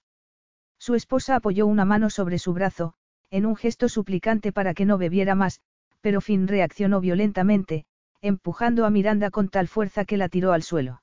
Su 0.79 0.95
esposa 0.95 1.37
apoyó 1.37 1.67
una 1.67 1.85
mano 1.85 2.11
sobre 2.11 2.39
su 2.39 2.53
brazo, 2.53 2.95
en 3.31 3.47
un 3.47 3.57
gesto 3.57 3.89
suplicante 3.89 4.53
para 4.53 4.75
que 4.75 4.85
no 4.85 4.99
bebiera 4.99 5.35
más, 5.35 5.61
pero 6.01 6.21
Finn 6.21 6.49
reaccionó 6.49 7.01
violentamente, 7.01 7.85
empujando 8.21 8.85
a 8.85 8.91
Miranda 8.91 9.31
con 9.31 9.49
tal 9.49 9.69
fuerza 9.69 10.05
que 10.05 10.17
la 10.17 10.29
tiró 10.29 10.53
al 10.53 10.63
suelo. 10.63 11.03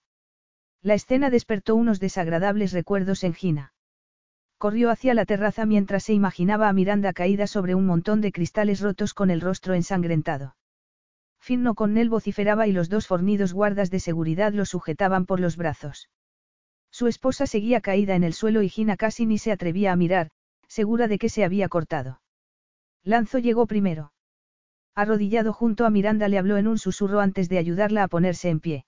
La 0.82 0.94
escena 0.94 1.30
despertó 1.30 1.76
unos 1.76 2.00
desagradables 2.00 2.74
recuerdos 2.74 3.24
en 3.24 3.34
Gina. 3.34 3.74
Corrió 4.58 4.90
hacia 4.90 5.14
la 5.14 5.26
terraza 5.26 5.66
mientras 5.66 6.04
se 6.04 6.14
imaginaba 6.14 6.70
a 6.70 6.74
Miranda 6.74 7.14
caída 7.14 7.46
sobre 7.46 7.76
un 7.76 7.86
montón 7.86 8.22
de 8.22 8.32
cristales 8.32 8.80
rotos 8.80 9.14
con 9.14 9.30
el 9.30 9.42
rostro 9.42 9.74
ensangrentado. 9.74 10.56
Finno 11.40 11.76
con 11.76 11.98
él 11.98 12.10
vociferaba 12.10 12.66
y 12.66 12.72
los 12.72 12.90
dos 12.90 13.06
fornidos 13.06 13.54
guardas 13.54 13.92
de 13.92 14.00
seguridad 14.00 14.54
lo 14.54 14.66
sujetaban 14.66 15.26
por 15.26 15.40
los 15.40 15.58
brazos. 15.58 16.10
Su 16.90 17.08
esposa 17.08 17.46
seguía 17.46 17.82
caída 17.82 18.16
en 18.16 18.24
el 18.24 18.34
suelo 18.34 18.62
y 18.62 18.70
Gina 18.70 18.96
casi 18.96 19.26
ni 19.26 19.38
se 19.38 19.52
atrevía 19.52 19.92
a 19.92 19.96
mirar, 19.96 20.32
segura 20.68 21.08
de 21.08 21.20
que 21.20 21.30
se 21.30 21.44
había 21.44 21.68
cortado. 21.68 22.22
Lanzo 23.04 23.38
llegó 23.38 23.68
primero. 23.68 24.14
Arrodillado 24.96 25.52
junto 25.52 25.86
a 25.86 25.90
Miranda 25.90 26.30
le 26.30 26.38
habló 26.38 26.58
en 26.58 26.68
un 26.68 26.80
susurro 26.80 27.20
antes 27.20 27.50
de 27.50 27.58
ayudarla 27.58 28.04
a 28.04 28.08
ponerse 28.08 28.50
en 28.50 28.62
pie. 28.62 28.86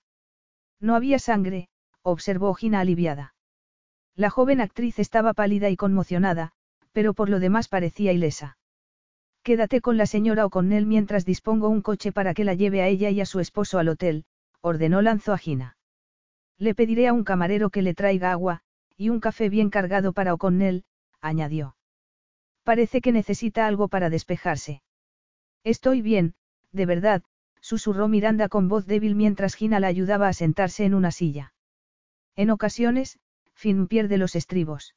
No 0.80 0.94
había 0.94 1.18
sangre, 1.18 1.68
observó 2.02 2.54
Gina 2.54 2.80
aliviada. 2.80 3.34
La 4.18 4.30
joven 4.30 4.60
actriz 4.60 4.98
estaba 4.98 5.32
pálida 5.32 5.70
y 5.70 5.76
conmocionada, 5.76 6.50
pero 6.90 7.14
por 7.14 7.28
lo 7.28 7.38
demás 7.38 7.68
parecía 7.68 8.12
ilesa. 8.12 8.58
Quédate 9.44 9.80
con 9.80 9.96
la 9.96 10.06
señora 10.06 10.44
O'Connell 10.44 10.86
mientras 10.86 11.24
dispongo 11.24 11.68
un 11.68 11.82
coche 11.82 12.10
para 12.10 12.34
que 12.34 12.42
la 12.42 12.54
lleve 12.54 12.82
a 12.82 12.88
ella 12.88 13.10
y 13.10 13.20
a 13.20 13.26
su 13.26 13.38
esposo 13.38 13.78
al 13.78 13.88
hotel, 13.88 14.24
ordenó 14.60 15.02
Lanzo 15.02 15.32
a 15.32 15.38
Gina. 15.38 15.76
Le 16.58 16.74
pediré 16.74 17.06
a 17.06 17.12
un 17.12 17.22
camarero 17.22 17.70
que 17.70 17.80
le 17.80 17.94
traiga 17.94 18.32
agua, 18.32 18.62
y 18.96 19.10
un 19.10 19.20
café 19.20 19.48
bien 19.50 19.70
cargado 19.70 20.12
para 20.12 20.34
O'Connell, 20.34 20.82
añadió. 21.20 21.76
Parece 22.64 23.00
que 23.00 23.12
necesita 23.12 23.68
algo 23.68 23.86
para 23.86 24.10
despejarse. 24.10 24.82
Estoy 25.62 26.02
bien, 26.02 26.34
de 26.72 26.86
verdad, 26.86 27.22
susurró 27.60 28.08
Miranda 28.08 28.48
con 28.48 28.66
voz 28.66 28.84
débil 28.84 29.14
mientras 29.14 29.54
Gina 29.54 29.78
la 29.78 29.86
ayudaba 29.86 30.26
a 30.26 30.32
sentarse 30.32 30.84
en 30.84 30.94
una 30.94 31.12
silla. 31.12 31.52
En 32.34 32.50
ocasiones, 32.50 33.20
Finn 33.58 33.88
pierde 33.88 34.18
los 34.18 34.36
estribos. 34.36 34.94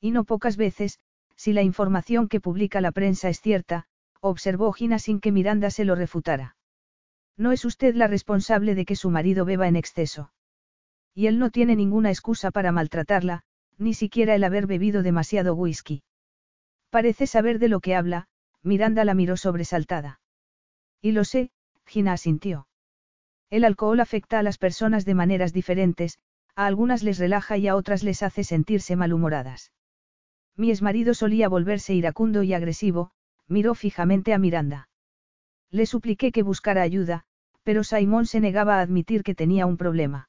Y 0.00 0.12
no 0.12 0.22
pocas 0.22 0.56
veces, 0.56 1.00
si 1.34 1.52
la 1.52 1.62
información 1.62 2.28
que 2.28 2.40
publica 2.40 2.80
la 2.80 2.92
prensa 2.92 3.28
es 3.28 3.40
cierta, 3.40 3.86
observó 4.20 4.72
Gina 4.72 5.00
sin 5.00 5.18
que 5.18 5.32
Miranda 5.32 5.68
se 5.68 5.84
lo 5.84 5.96
refutara. 5.96 6.54
No 7.36 7.50
es 7.50 7.64
usted 7.64 7.96
la 7.96 8.06
responsable 8.06 8.76
de 8.76 8.84
que 8.84 8.94
su 8.94 9.10
marido 9.10 9.44
beba 9.44 9.66
en 9.66 9.74
exceso. 9.74 10.32
Y 11.12 11.26
él 11.26 11.40
no 11.40 11.50
tiene 11.50 11.74
ninguna 11.74 12.10
excusa 12.10 12.52
para 12.52 12.70
maltratarla, 12.70 13.42
ni 13.78 13.94
siquiera 13.94 14.36
el 14.36 14.44
haber 14.44 14.68
bebido 14.68 15.02
demasiado 15.02 15.56
whisky. 15.56 16.04
Parece 16.88 17.26
saber 17.26 17.58
de 17.58 17.68
lo 17.68 17.80
que 17.80 17.96
habla, 17.96 18.28
Miranda 18.62 19.04
la 19.04 19.14
miró 19.14 19.36
sobresaltada. 19.36 20.20
Y 21.00 21.10
lo 21.10 21.24
sé, 21.24 21.50
Gina 21.84 22.12
asintió. 22.12 22.68
El 23.50 23.64
alcohol 23.64 23.98
afecta 23.98 24.38
a 24.38 24.44
las 24.44 24.56
personas 24.56 25.04
de 25.04 25.14
maneras 25.14 25.52
diferentes, 25.52 26.20
a 26.54 26.66
algunas 26.66 27.02
les 27.02 27.18
relaja 27.18 27.56
y 27.56 27.68
a 27.68 27.76
otras 27.76 28.02
les 28.02 28.22
hace 28.22 28.44
sentirse 28.44 28.96
malhumoradas. 28.96 29.72
Mi 30.56 30.70
exmarido 30.70 31.14
solía 31.14 31.48
volverse 31.48 31.94
iracundo 31.94 32.42
y 32.42 32.52
agresivo, 32.52 33.10
miró 33.48 33.74
fijamente 33.74 34.34
a 34.34 34.38
Miranda. 34.38 34.88
Le 35.70 35.86
supliqué 35.86 36.32
que 36.32 36.42
buscara 36.42 36.82
ayuda, 36.82 37.24
pero 37.62 37.84
Simón 37.84 38.26
se 38.26 38.40
negaba 38.40 38.78
a 38.78 38.82
admitir 38.82 39.22
que 39.22 39.34
tenía 39.34 39.66
un 39.66 39.76
problema. 39.76 40.28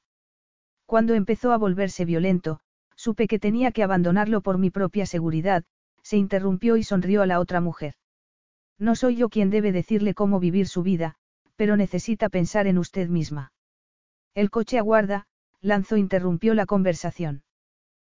Cuando 0.86 1.14
empezó 1.14 1.52
a 1.52 1.58
volverse 1.58 2.04
violento, 2.04 2.60
supe 2.96 3.26
que 3.26 3.38
tenía 3.38 3.72
que 3.72 3.82
abandonarlo 3.82 4.40
por 4.40 4.58
mi 4.58 4.70
propia 4.70 5.06
seguridad, 5.06 5.64
se 6.02 6.16
interrumpió 6.16 6.76
y 6.76 6.84
sonrió 6.84 7.22
a 7.22 7.26
la 7.26 7.40
otra 7.40 7.60
mujer. 7.60 7.94
No 8.78 8.94
soy 8.94 9.16
yo 9.16 9.28
quien 9.28 9.50
debe 9.50 9.72
decirle 9.72 10.14
cómo 10.14 10.40
vivir 10.40 10.68
su 10.68 10.82
vida, 10.82 11.16
pero 11.56 11.76
necesita 11.76 12.28
pensar 12.28 12.66
en 12.66 12.78
usted 12.78 13.08
misma. 13.08 13.52
El 14.34 14.50
coche 14.50 14.78
aguarda, 14.78 15.26
Lanzo 15.64 15.96
interrumpió 15.96 16.52
la 16.52 16.66
conversación. 16.66 17.42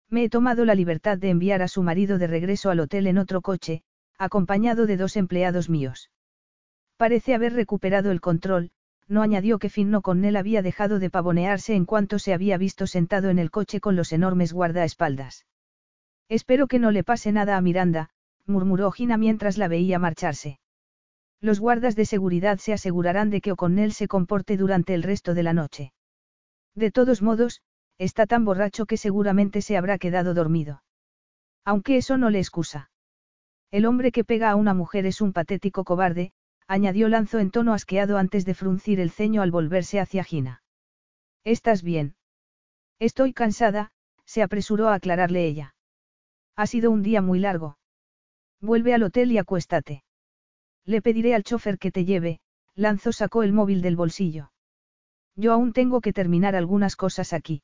Me 0.10 0.24
he 0.24 0.30
tomado 0.30 0.66
la 0.66 0.74
libertad 0.74 1.20
de 1.20 1.30
enviar 1.30 1.62
a 1.62 1.68
su 1.68 1.84
marido 1.84 2.18
de 2.18 2.26
regreso 2.26 2.72
al 2.72 2.80
hotel 2.80 3.06
en 3.06 3.20
otro 3.20 3.42
coche, 3.42 3.84
acompañado 4.18 4.88
de 4.88 4.98
dos 4.98 5.16
empleados 5.16 5.70
míos. 5.70 6.10
Parece 6.98 7.36
haber 7.36 7.54
recuperado 7.54 8.10
el 8.10 8.20
control, 8.20 8.72
no 9.08 9.22
añadió 9.22 9.60
que 9.60 9.70
Finno 9.70 10.02
con 10.02 10.26
él 10.26 10.38
había 10.38 10.64
dejado 10.64 10.98
de 10.98 11.12
pavonearse 11.12 11.76
en 11.76 11.86
cuanto 11.86 12.18
se 12.18 12.34
había 12.34 12.58
visto 12.58 12.88
sentado 12.88 13.30
en 13.30 13.38
el 13.38 13.52
coche 13.52 13.80
con 13.80 13.96
los 13.96 14.12
enormes 14.12 14.52
guardaespaldas. 14.52 15.46
Espero 16.28 16.66
que 16.66 16.80
no 16.80 16.90
le 16.90 17.04
pase 17.04 17.32
nada 17.32 17.58
a 17.58 17.62
Miranda, 17.62 18.10
murmuró 18.48 18.90
Gina 18.90 19.18
mientras 19.18 19.60
la 19.60 19.68
veía 19.68 20.00
marcharse. 20.00 20.60
Los 21.42 21.60
guardas 21.60 21.96
de 21.96 22.06
seguridad 22.06 22.58
se 22.58 22.74
asegurarán 22.74 23.30
de 23.30 23.42
que 23.42 23.52
O'Connell 23.52 23.92
se 23.92 24.08
comporte 24.08 24.58
durante 24.58 24.96
el 24.96 25.04
resto 25.04 25.36
de 25.36 25.44
la 25.44 25.54
noche. 25.54 25.94
De 26.76 26.92
todos 26.92 27.22
modos, 27.22 27.62
está 27.98 28.26
tan 28.26 28.44
borracho 28.44 28.86
que 28.86 28.98
seguramente 28.98 29.62
se 29.62 29.78
habrá 29.78 29.98
quedado 29.98 30.34
dormido. 30.34 30.84
Aunque 31.64 31.98
eso 31.98 32.18
no 32.18 32.30
le 32.30 32.40
excusa. 32.40 32.92
El 33.72 33.86
hombre 33.86 34.12
que 34.12 34.24
pega 34.24 34.52
a 34.52 34.56
una 34.56 34.74
mujer 34.74 35.06
es 35.06 35.22
un 35.22 35.34
patético 35.34 35.84
cobarde, 35.84 36.34
añadió 36.68 37.10
Lanzo 37.10 37.40
en 37.40 37.52
tono 37.52 37.74
asqueado 37.74 38.18
antes 38.18 38.46
de 38.46 38.54
fruncir 38.54 39.00
el 39.00 39.12
ceño 39.12 39.42
al 39.42 39.52
volverse 39.52 40.00
hacia 40.00 40.24
Gina. 40.24 40.64
¿Estás 41.44 41.82
bien? 41.84 42.16
Estoy 43.00 43.34
cansada, 43.34 43.92
se 44.26 44.42
apresuró 44.42 44.90
a 44.90 44.96
aclararle 44.96 45.46
ella. 45.46 45.76
Ha 46.56 46.68
sido 46.68 46.92
un 46.92 47.04
día 47.04 47.22
muy 47.22 47.40
largo. 47.40 47.78
Vuelve 48.62 48.94
al 48.94 49.04
hotel 49.04 49.32
y 49.32 49.38
acuéstate. 49.38 50.04
Le 50.86 51.02
pediré 51.02 51.36
al 51.36 51.44
chofer 51.44 51.78
que 51.78 51.92
te 51.92 52.06
lleve, 52.06 52.40
Lanzo 52.76 53.12
sacó 53.12 53.44
el 53.44 53.54
móvil 53.54 53.82
del 53.82 53.96
bolsillo. 53.96 54.52
Yo 55.36 55.54
aún 55.54 55.74
tengo 55.74 56.02
que 56.02 56.14
terminar 56.14 56.56
algunas 56.56 56.96
cosas 56.96 57.34
aquí. 57.34 57.62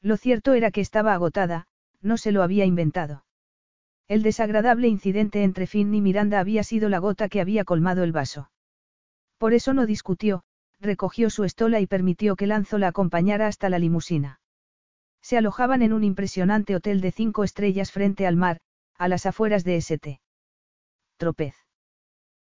Lo 0.00 0.16
cierto 0.16 0.52
era 0.54 0.70
que 0.70 0.80
estaba 0.80 1.14
agotada, 1.14 1.66
no 2.00 2.16
se 2.16 2.32
lo 2.32 2.42
había 2.42 2.64
inventado. 2.64 3.24
El 4.08 4.22
desagradable 4.22 4.88
incidente 4.88 5.44
entre 5.44 5.66
Finn 5.66 5.94
y 5.94 6.00
Miranda 6.00 6.40
había 6.40 6.64
sido 6.64 6.88
la 6.88 6.98
gota 6.98 7.28
que 7.28 7.40
había 7.40 7.64
colmado 7.64 8.02
el 8.02 8.12
vaso. 8.12 8.50
Por 9.38 9.54
eso 9.54 9.72
no 9.72 9.86
discutió, 9.86 10.42
recogió 10.80 11.30
su 11.30 11.44
estola 11.44 11.80
y 11.80 11.86
permitió 11.86 12.36
que 12.36 12.46
Lanzo 12.46 12.78
la 12.78 12.88
acompañara 12.88 13.46
hasta 13.46 13.68
la 13.68 13.78
limusina. 13.78 14.40
Se 15.22 15.38
alojaban 15.38 15.82
en 15.82 15.92
un 15.92 16.04
impresionante 16.04 16.74
hotel 16.74 17.00
de 17.00 17.12
cinco 17.12 17.44
estrellas 17.44 17.92
frente 17.92 18.26
al 18.26 18.36
mar, 18.36 18.60
a 18.98 19.08
las 19.08 19.24
afueras 19.24 19.64
de 19.64 19.76
St. 19.76 20.20
Tropez. 21.16 21.54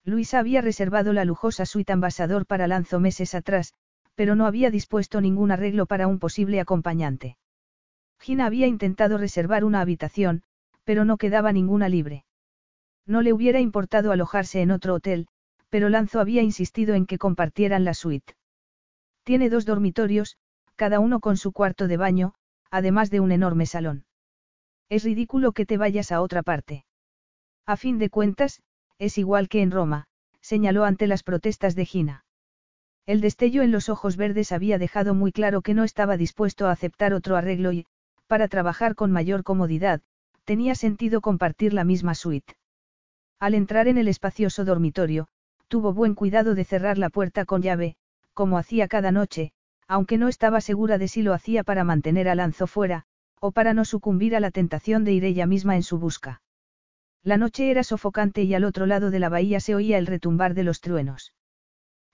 Luisa 0.03 0.39
había 0.39 0.61
reservado 0.61 1.13
la 1.13 1.25
lujosa 1.25 1.65
suite 1.65 1.93
ambasador 1.93 2.45
para 2.45 2.67
Lanzo 2.67 2.99
meses 2.99 3.33
atrás, 3.33 3.73
pero 4.15 4.35
no 4.35 4.45
había 4.45 4.71
dispuesto 4.71 5.21
ningún 5.21 5.51
arreglo 5.51 5.85
para 5.85 6.07
un 6.07 6.19
posible 6.19 6.59
acompañante. 6.59 7.37
Gina 8.19 8.45
había 8.45 8.67
intentado 8.67 9.17
reservar 9.17 9.63
una 9.63 9.81
habitación, 9.81 10.43
pero 10.83 11.05
no 11.05 11.17
quedaba 11.17 11.51
ninguna 11.51 11.89
libre. 11.89 12.25
No 13.05 13.21
le 13.21 13.33
hubiera 13.33 13.59
importado 13.59 14.11
alojarse 14.11 14.61
en 14.61 14.71
otro 14.71 14.95
hotel, 14.95 15.27
pero 15.69 15.89
Lanzo 15.89 16.19
había 16.19 16.41
insistido 16.41 16.95
en 16.95 17.05
que 17.05 17.17
compartieran 17.17 17.83
la 17.83 17.93
suite. 17.93 18.35
Tiene 19.23 19.49
dos 19.49 19.65
dormitorios, 19.65 20.37
cada 20.75 20.99
uno 20.99 21.19
con 21.19 21.37
su 21.37 21.51
cuarto 21.51 21.87
de 21.87 21.97
baño, 21.97 22.33
además 22.71 23.09
de 23.09 23.19
un 23.19 23.31
enorme 23.31 23.65
salón. 23.65 24.05
Es 24.89 25.03
ridículo 25.03 25.51
que 25.51 25.65
te 25.65 25.77
vayas 25.77 26.11
a 26.11 26.21
otra 26.21 26.43
parte. 26.43 26.85
A 27.65 27.77
fin 27.77 27.97
de 27.97 28.09
cuentas, 28.09 28.61
es 28.99 29.17
igual 29.17 29.49
que 29.49 29.61
en 29.61 29.71
Roma, 29.71 30.05
señaló 30.41 30.85
ante 30.85 31.07
las 31.07 31.23
protestas 31.23 31.75
de 31.75 31.85
Gina. 31.85 32.24
El 33.05 33.21
destello 33.21 33.61
en 33.61 33.71
los 33.71 33.89
ojos 33.89 34.17
verdes 34.17 34.51
había 34.51 34.79
dejado 34.79 35.13
muy 35.13 35.31
claro 35.31 35.61
que 35.61 35.75
no 35.75 35.83
estaba 35.83 36.17
dispuesto 36.17 36.67
a 36.67 36.71
aceptar 36.71 37.13
otro 37.13 37.35
arreglo 37.35 37.71
y, 37.71 37.85
para 38.25 38.47
trabajar 38.47 38.95
con 38.95 39.11
mayor 39.11 39.43
comodidad, 39.43 40.01
tenía 40.43 40.73
sentido 40.73 41.21
compartir 41.21 41.73
la 41.73 41.83
misma 41.83 42.15
suite. 42.15 42.55
Al 43.39 43.53
entrar 43.53 43.87
en 43.87 43.99
el 43.99 44.07
espacioso 44.07 44.65
dormitorio, 44.65 45.27
tuvo 45.67 45.93
buen 45.93 46.15
cuidado 46.15 46.55
de 46.55 46.65
cerrar 46.65 46.97
la 46.97 47.09
puerta 47.09 47.45
con 47.45 47.61
llave, 47.61 47.95
como 48.33 48.57
hacía 48.57 48.87
cada 48.87 49.11
noche, 49.11 49.51
aunque 49.87 50.17
no 50.17 50.27
estaba 50.27 50.59
segura 50.59 50.97
de 50.97 51.07
si 51.07 51.21
lo 51.21 51.33
hacía 51.33 51.63
para 51.63 51.83
mantener 51.83 52.27
a 52.27 52.33
Lanzo 52.33 52.65
fuera, 52.65 53.05
o 53.39 53.51
para 53.51 53.75
no 53.75 53.85
sucumbir 53.85 54.35
a 54.35 54.39
la 54.39 54.49
tentación 54.49 55.03
de 55.03 55.13
ir 55.13 55.25
ella 55.25 55.45
misma 55.45 55.75
en 55.75 55.83
su 55.83 55.99
busca. 55.99 56.41
La 57.23 57.37
noche 57.37 57.69
era 57.69 57.83
sofocante 57.83 58.43
y 58.43 58.55
al 58.55 58.63
otro 58.63 58.87
lado 58.87 59.11
de 59.11 59.19
la 59.19 59.29
bahía 59.29 59.59
se 59.59 59.75
oía 59.75 59.99
el 59.99 60.07
retumbar 60.07 60.55
de 60.55 60.63
los 60.63 60.81
truenos. 60.81 61.33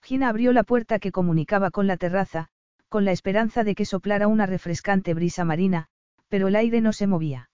Gina 0.02 0.30
abrió 0.30 0.52
la 0.53 0.64
puerta 0.64 0.99
que 0.99 1.11
comunicaba 1.11 1.72
con 1.72 1.88
la 1.88 1.98
terraza, 1.98 2.48
con 2.90 3.06
la 3.06 3.11
esperanza 3.11 3.64
de 3.64 3.76
que 3.76 3.86
soplara 3.86 4.28
una 4.28 4.45
refrescante 4.45 5.14
brisa 5.14 5.45
marina, 5.45 5.88
pero 6.28 6.48
el 6.48 6.56
aire 6.56 6.82
no 6.82 6.94
se 6.94 7.07
movía. 7.07 7.49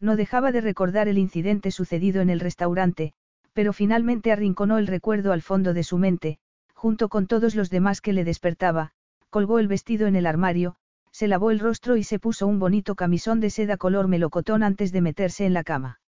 No 0.00 0.16
dejaba 0.16 0.52
de 0.52 0.60
recordar 0.60 1.08
el 1.08 1.18
incidente 1.18 1.70
sucedido 1.70 2.22
en 2.22 2.30
el 2.30 2.40
restaurante, 2.40 3.12
pero 3.52 3.72
finalmente 3.72 4.32
arrinconó 4.32 4.78
el 4.78 4.86
recuerdo 4.86 5.32
al 5.32 5.42
fondo 5.42 5.74
de 5.74 5.82
su 5.82 5.98
mente, 5.98 6.38
junto 6.74 7.08
con 7.08 7.26
todos 7.26 7.54
los 7.54 7.70
demás 7.70 8.00
que 8.00 8.12
le 8.12 8.24
despertaba, 8.24 8.92
colgó 9.28 9.58
el 9.58 9.68
vestido 9.68 10.06
en 10.06 10.16
el 10.16 10.26
armario, 10.26 10.76
se 11.12 11.28
lavó 11.28 11.50
el 11.50 11.58
rostro 11.58 11.96
y 11.96 12.04
se 12.04 12.18
puso 12.18 12.46
un 12.46 12.58
bonito 12.58 12.94
camisón 12.94 13.40
de 13.40 13.50
seda 13.50 13.76
color 13.76 14.08
melocotón 14.08 14.62
antes 14.62 14.92
de 14.92 15.00
meterse 15.00 15.44
en 15.44 15.52
la 15.52 15.64
cama. 15.64 16.00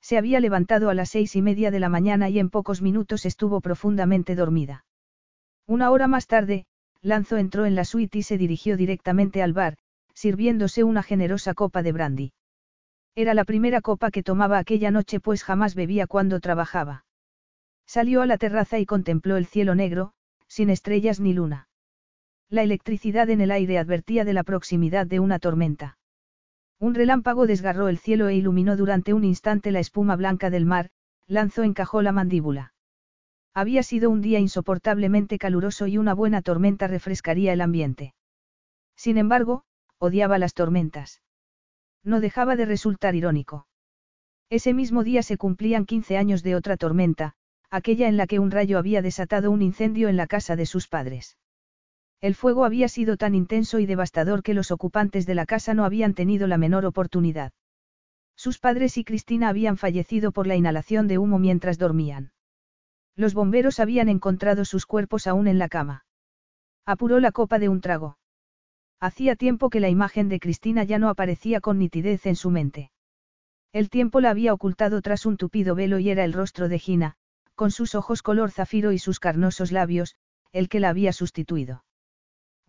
Se 0.00 0.18
había 0.18 0.40
levantado 0.40 0.90
a 0.90 0.94
las 0.94 1.10
seis 1.10 1.36
y 1.36 1.42
media 1.42 1.70
de 1.70 1.80
la 1.80 1.88
mañana 1.88 2.28
y 2.28 2.38
en 2.38 2.50
pocos 2.50 2.82
minutos 2.82 3.26
estuvo 3.26 3.60
profundamente 3.60 4.34
dormida. 4.34 4.84
Una 5.66 5.90
hora 5.90 6.08
más 6.08 6.26
tarde, 6.26 6.66
Lanzo 7.02 7.36
entró 7.36 7.64
en 7.66 7.74
la 7.74 7.84
suite 7.84 8.18
y 8.18 8.22
se 8.22 8.38
dirigió 8.38 8.76
directamente 8.76 9.42
al 9.42 9.52
bar, 9.52 9.76
sirviéndose 10.14 10.84
una 10.84 11.02
generosa 11.02 11.54
copa 11.54 11.82
de 11.82 11.92
brandy. 11.92 12.32
Era 13.14 13.34
la 13.34 13.44
primera 13.44 13.80
copa 13.80 14.10
que 14.10 14.22
tomaba 14.22 14.58
aquella 14.58 14.90
noche 14.90 15.20
pues 15.20 15.44
jamás 15.44 15.74
bebía 15.74 16.06
cuando 16.06 16.40
trabajaba. 16.40 17.04
Salió 17.86 18.22
a 18.22 18.26
la 18.26 18.38
terraza 18.38 18.78
y 18.78 18.86
contempló 18.86 19.36
el 19.36 19.46
cielo 19.46 19.74
negro, 19.74 20.12
sin 20.46 20.70
estrellas 20.70 21.20
ni 21.20 21.32
luna. 21.32 21.68
La 22.48 22.62
electricidad 22.62 23.30
en 23.30 23.40
el 23.40 23.52
aire 23.52 23.78
advertía 23.78 24.24
de 24.24 24.32
la 24.32 24.42
proximidad 24.42 25.06
de 25.06 25.20
una 25.20 25.38
tormenta. 25.38 25.98
Un 26.80 26.94
relámpago 26.94 27.46
desgarró 27.46 27.88
el 27.88 27.98
cielo 27.98 28.28
e 28.28 28.34
iluminó 28.34 28.74
durante 28.74 29.12
un 29.12 29.22
instante 29.22 29.70
la 29.70 29.80
espuma 29.80 30.16
blanca 30.16 30.48
del 30.48 30.64
mar, 30.64 30.88
Lanzo 31.26 31.62
encajó 31.62 32.00
la 32.00 32.10
mandíbula. 32.10 32.72
Había 33.52 33.82
sido 33.82 34.08
un 34.08 34.22
día 34.22 34.38
insoportablemente 34.38 35.38
caluroso 35.38 35.86
y 35.86 35.98
una 35.98 36.14
buena 36.14 36.40
tormenta 36.40 36.86
refrescaría 36.86 37.52
el 37.52 37.60
ambiente. 37.60 38.14
Sin 38.96 39.18
embargo, 39.18 39.64
odiaba 39.98 40.38
las 40.38 40.54
tormentas. 40.54 41.20
No 42.02 42.20
dejaba 42.20 42.56
de 42.56 42.64
resultar 42.64 43.14
irónico. 43.14 43.66
Ese 44.48 44.72
mismo 44.72 45.04
día 45.04 45.22
se 45.22 45.36
cumplían 45.36 45.84
15 45.84 46.16
años 46.16 46.42
de 46.42 46.56
otra 46.56 46.78
tormenta, 46.78 47.34
aquella 47.68 48.08
en 48.08 48.16
la 48.16 48.26
que 48.26 48.38
un 48.38 48.50
rayo 48.50 48.78
había 48.78 49.02
desatado 49.02 49.50
un 49.50 49.60
incendio 49.60 50.08
en 50.08 50.16
la 50.16 50.26
casa 50.26 50.56
de 50.56 50.64
sus 50.64 50.88
padres. 50.88 51.36
El 52.20 52.34
fuego 52.34 52.64
había 52.64 52.88
sido 52.88 53.16
tan 53.16 53.34
intenso 53.34 53.78
y 53.78 53.86
devastador 53.86 54.42
que 54.42 54.52
los 54.52 54.70
ocupantes 54.70 55.24
de 55.24 55.34
la 55.34 55.46
casa 55.46 55.72
no 55.72 55.84
habían 55.84 56.12
tenido 56.12 56.46
la 56.46 56.58
menor 56.58 56.84
oportunidad. 56.84 57.52
Sus 58.36 58.58
padres 58.58 58.98
y 58.98 59.04
Cristina 59.04 59.48
habían 59.48 59.76
fallecido 59.76 60.30
por 60.32 60.46
la 60.46 60.56
inhalación 60.56 61.08
de 61.08 61.18
humo 61.18 61.38
mientras 61.38 61.78
dormían. 61.78 62.32
Los 63.16 63.34
bomberos 63.34 63.80
habían 63.80 64.08
encontrado 64.08 64.64
sus 64.64 64.86
cuerpos 64.86 65.26
aún 65.26 65.46
en 65.46 65.58
la 65.58 65.68
cama. 65.68 66.04
Apuró 66.86 67.20
la 67.20 67.32
copa 67.32 67.58
de 67.58 67.68
un 67.68 67.80
trago. 67.80 68.18
Hacía 68.98 69.34
tiempo 69.34 69.70
que 69.70 69.80
la 69.80 69.88
imagen 69.88 70.28
de 70.28 70.40
Cristina 70.40 70.84
ya 70.84 70.98
no 70.98 71.08
aparecía 71.08 71.60
con 71.60 71.78
nitidez 71.78 72.26
en 72.26 72.36
su 72.36 72.50
mente. 72.50 72.90
El 73.72 73.88
tiempo 73.88 74.20
la 74.20 74.30
había 74.30 74.52
ocultado 74.52 75.00
tras 75.00 75.24
un 75.24 75.36
tupido 75.36 75.74
velo 75.74 75.98
y 75.98 76.10
era 76.10 76.24
el 76.24 76.34
rostro 76.34 76.68
de 76.68 76.78
Gina, 76.78 77.14
con 77.54 77.70
sus 77.70 77.94
ojos 77.94 78.22
color 78.22 78.50
zafiro 78.50 78.92
y 78.92 78.98
sus 78.98 79.20
carnosos 79.20 79.72
labios, 79.72 80.16
el 80.52 80.68
que 80.68 80.80
la 80.80 80.90
había 80.90 81.12
sustituido. 81.12 81.84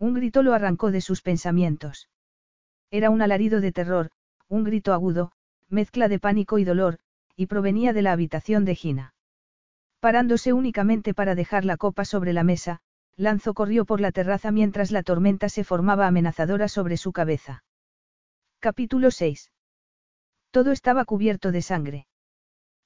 Un 0.02 0.14
grito 0.14 0.42
lo 0.42 0.52
arrancó 0.52 0.90
de 0.90 1.00
sus 1.00 1.22
pensamientos. 1.22 2.08
Era 2.90 3.08
un 3.08 3.22
alarido 3.22 3.60
de 3.60 3.70
terror, 3.70 4.10
un 4.48 4.64
grito 4.64 4.92
agudo, 4.92 5.30
mezcla 5.68 6.08
de 6.08 6.18
pánico 6.18 6.58
y 6.58 6.64
dolor, 6.64 6.98
y 7.36 7.46
provenía 7.46 7.92
de 7.92 8.02
la 8.02 8.10
habitación 8.10 8.64
de 8.64 8.74
Gina. 8.74 9.14
Parándose 10.00 10.52
únicamente 10.52 11.14
para 11.14 11.36
dejar 11.36 11.64
la 11.64 11.76
copa 11.76 12.04
sobre 12.04 12.32
la 12.32 12.42
mesa, 12.42 12.80
Lanzo 13.14 13.54
corrió 13.54 13.84
por 13.84 14.00
la 14.00 14.10
terraza 14.10 14.50
mientras 14.50 14.90
la 14.90 15.04
tormenta 15.04 15.48
se 15.48 15.62
formaba 15.62 16.08
amenazadora 16.08 16.66
sobre 16.66 16.96
su 16.96 17.12
cabeza. 17.12 17.62
Capítulo 18.58 19.12
6. 19.12 19.52
Todo 20.50 20.72
estaba 20.72 21.04
cubierto 21.04 21.52
de 21.52 21.62
sangre. 21.62 22.06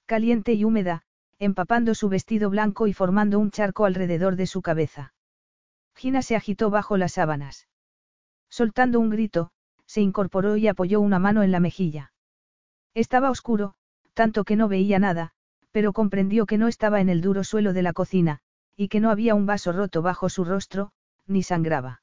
Caliente 0.05 0.52
y 0.52 0.64
húmeda, 0.64 1.01
empapando 1.38 1.94
su 1.94 2.10
vestido 2.10 2.51
blanco 2.51 2.86
y 2.86 2.93
formando 2.93 3.38
un 3.38 3.51
charco 3.51 3.86
alrededor 3.86 4.36
de 4.36 4.47
su 4.47 4.60
cabeza. 4.60 5.14
Gina 5.97 6.20
se 6.20 6.36
agitó 6.36 6.68
bajo 6.68 6.98
las 6.98 7.12
sábanas. 7.12 7.68
Soltando 8.51 9.01
un 9.01 9.09
grito, 9.09 9.51
se 9.86 10.02
incorporó 10.02 10.56
y 10.56 10.68
apoyó 10.68 11.01
una 11.01 11.18
mano 11.18 11.43
en 11.43 11.51
la 11.51 11.59
mejilla. 11.59 12.12
Estaba 12.94 13.31
oscuro, 13.31 13.74
tanto 14.12 14.44
que 14.44 14.56
no 14.56 14.68
veía 14.68 14.98
nada, 14.98 15.32
pero 15.70 15.94
comprendió 15.94 16.44
que 16.47 16.59
no 16.59 16.68
estaba 16.68 17.01
en 17.01 17.09
el 17.09 17.23
duro 17.23 17.44
suelo 17.44 17.73
de 17.73 17.82
la 17.82 17.94
cocina, 17.94 18.40
y 18.77 18.89
que 18.89 19.01
no 19.01 19.10
había 19.10 19.35
un 19.35 19.47
vaso 19.47 19.73
roto 19.73 20.02
bajo 20.02 20.28
su 20.28 20.44
rostro, 20.44 20.93
ni 21.27 21.43
sangraba. 21.43 22.02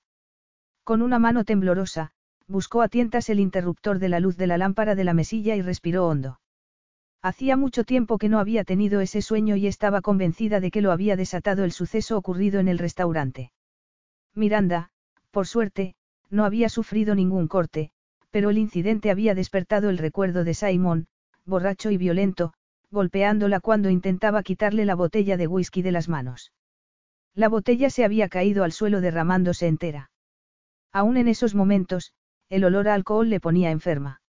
Con 0.84 1.02
una 1.02 1.20
mano 1.20 1.44
temblorosa, 1.44 2.12
buscó 2.48 2.82
a 2.82 2.90
tientas 2.90 3.30
el 3.30 3.40
interruptor 3.40 4.00
de 4.00 4.10
la 4.10 4.20
luz 4.20 4.38
de 4.38 4.48
la 4.48 4.58
lámpara 4.58 4.96
de 4.96 5.04
la 5.04 5.14
mesilla 5.14 5.56
y 5.56 5.62
respiró 5.62 6.08
hondo. 6.08 6.40
Hacía 7.22 7.56
mucho 7.58 7.84
tiempo 7.84 8.18
que 8.18 8.28
no 8.28 8.40
había 8.40 8.64
tenido 8.64 9.02
ese 9.02 9.22
sueño 9.22 9.56
y 9.56 9.68
estaba 9.68 10.02
convencida 10.02 10.60
de 10.60 10.72
que 10.72 10.82
lo 10.82 10.92
había 10.92 11.16
desatado 11.16 11.64
el 11.64 11.72
suceso 11.72 12.18
ocurrido 12.18 12.60
en 12.60 12.68
el 12.68 12.80
restaurante. 12.80 13.52
Miranda, 14.36 14.90
por 15.32 15.48
suerte, 15.48 15.96
no 16.30 16.46
había 16.46 16.70
sufrido 16.70 17.16
ningún 17.16 17.48
corte, 17.48 17.92
pero 18.32 18.50
el 18.50 18.58
incidente 18.58 19.12
había 19.12 19.36
despertado 19.36 19.90
el 19.90 19.98
recuerdo 19.98 20.44
de 20.44 20.54
Simon, 20.54 21.08
borracho 21.46 21.92
y 21.92 21.98
violento, 21.98 22.54
golpeándola 22.90 23.60
cuando 23.60 23.90
intentaba 23.90 24.44
quitarle 24.44 24.86
la 24.86 24.96
botella 24.96 25.38
de 25.38 25.48
whisky 25.48 25.82
de 25.82 25.92
las 25.92 26.10
manos. 26.10 26.52
La 27.36 27.50
botella 27.50 27.90
se 27.90 28.06
había 28.06 28.30
caído 28.30 28.64
al 28.64 28.72
suelo 28.72 29.02
derramándose 29.02 29.68
entera. 29.68 30.12
Aún 30.92 31.18
en 31.18 31.28
esos 31.28 31.56
momentos, 31.56 32.14
el 32.50 32.64
olor 32.64 32.88
a 32.88 32.94
alcohol 32.94 33.30
le 33.30 33.40
ponía 33.40 33.72
enferma. 33.72 34.22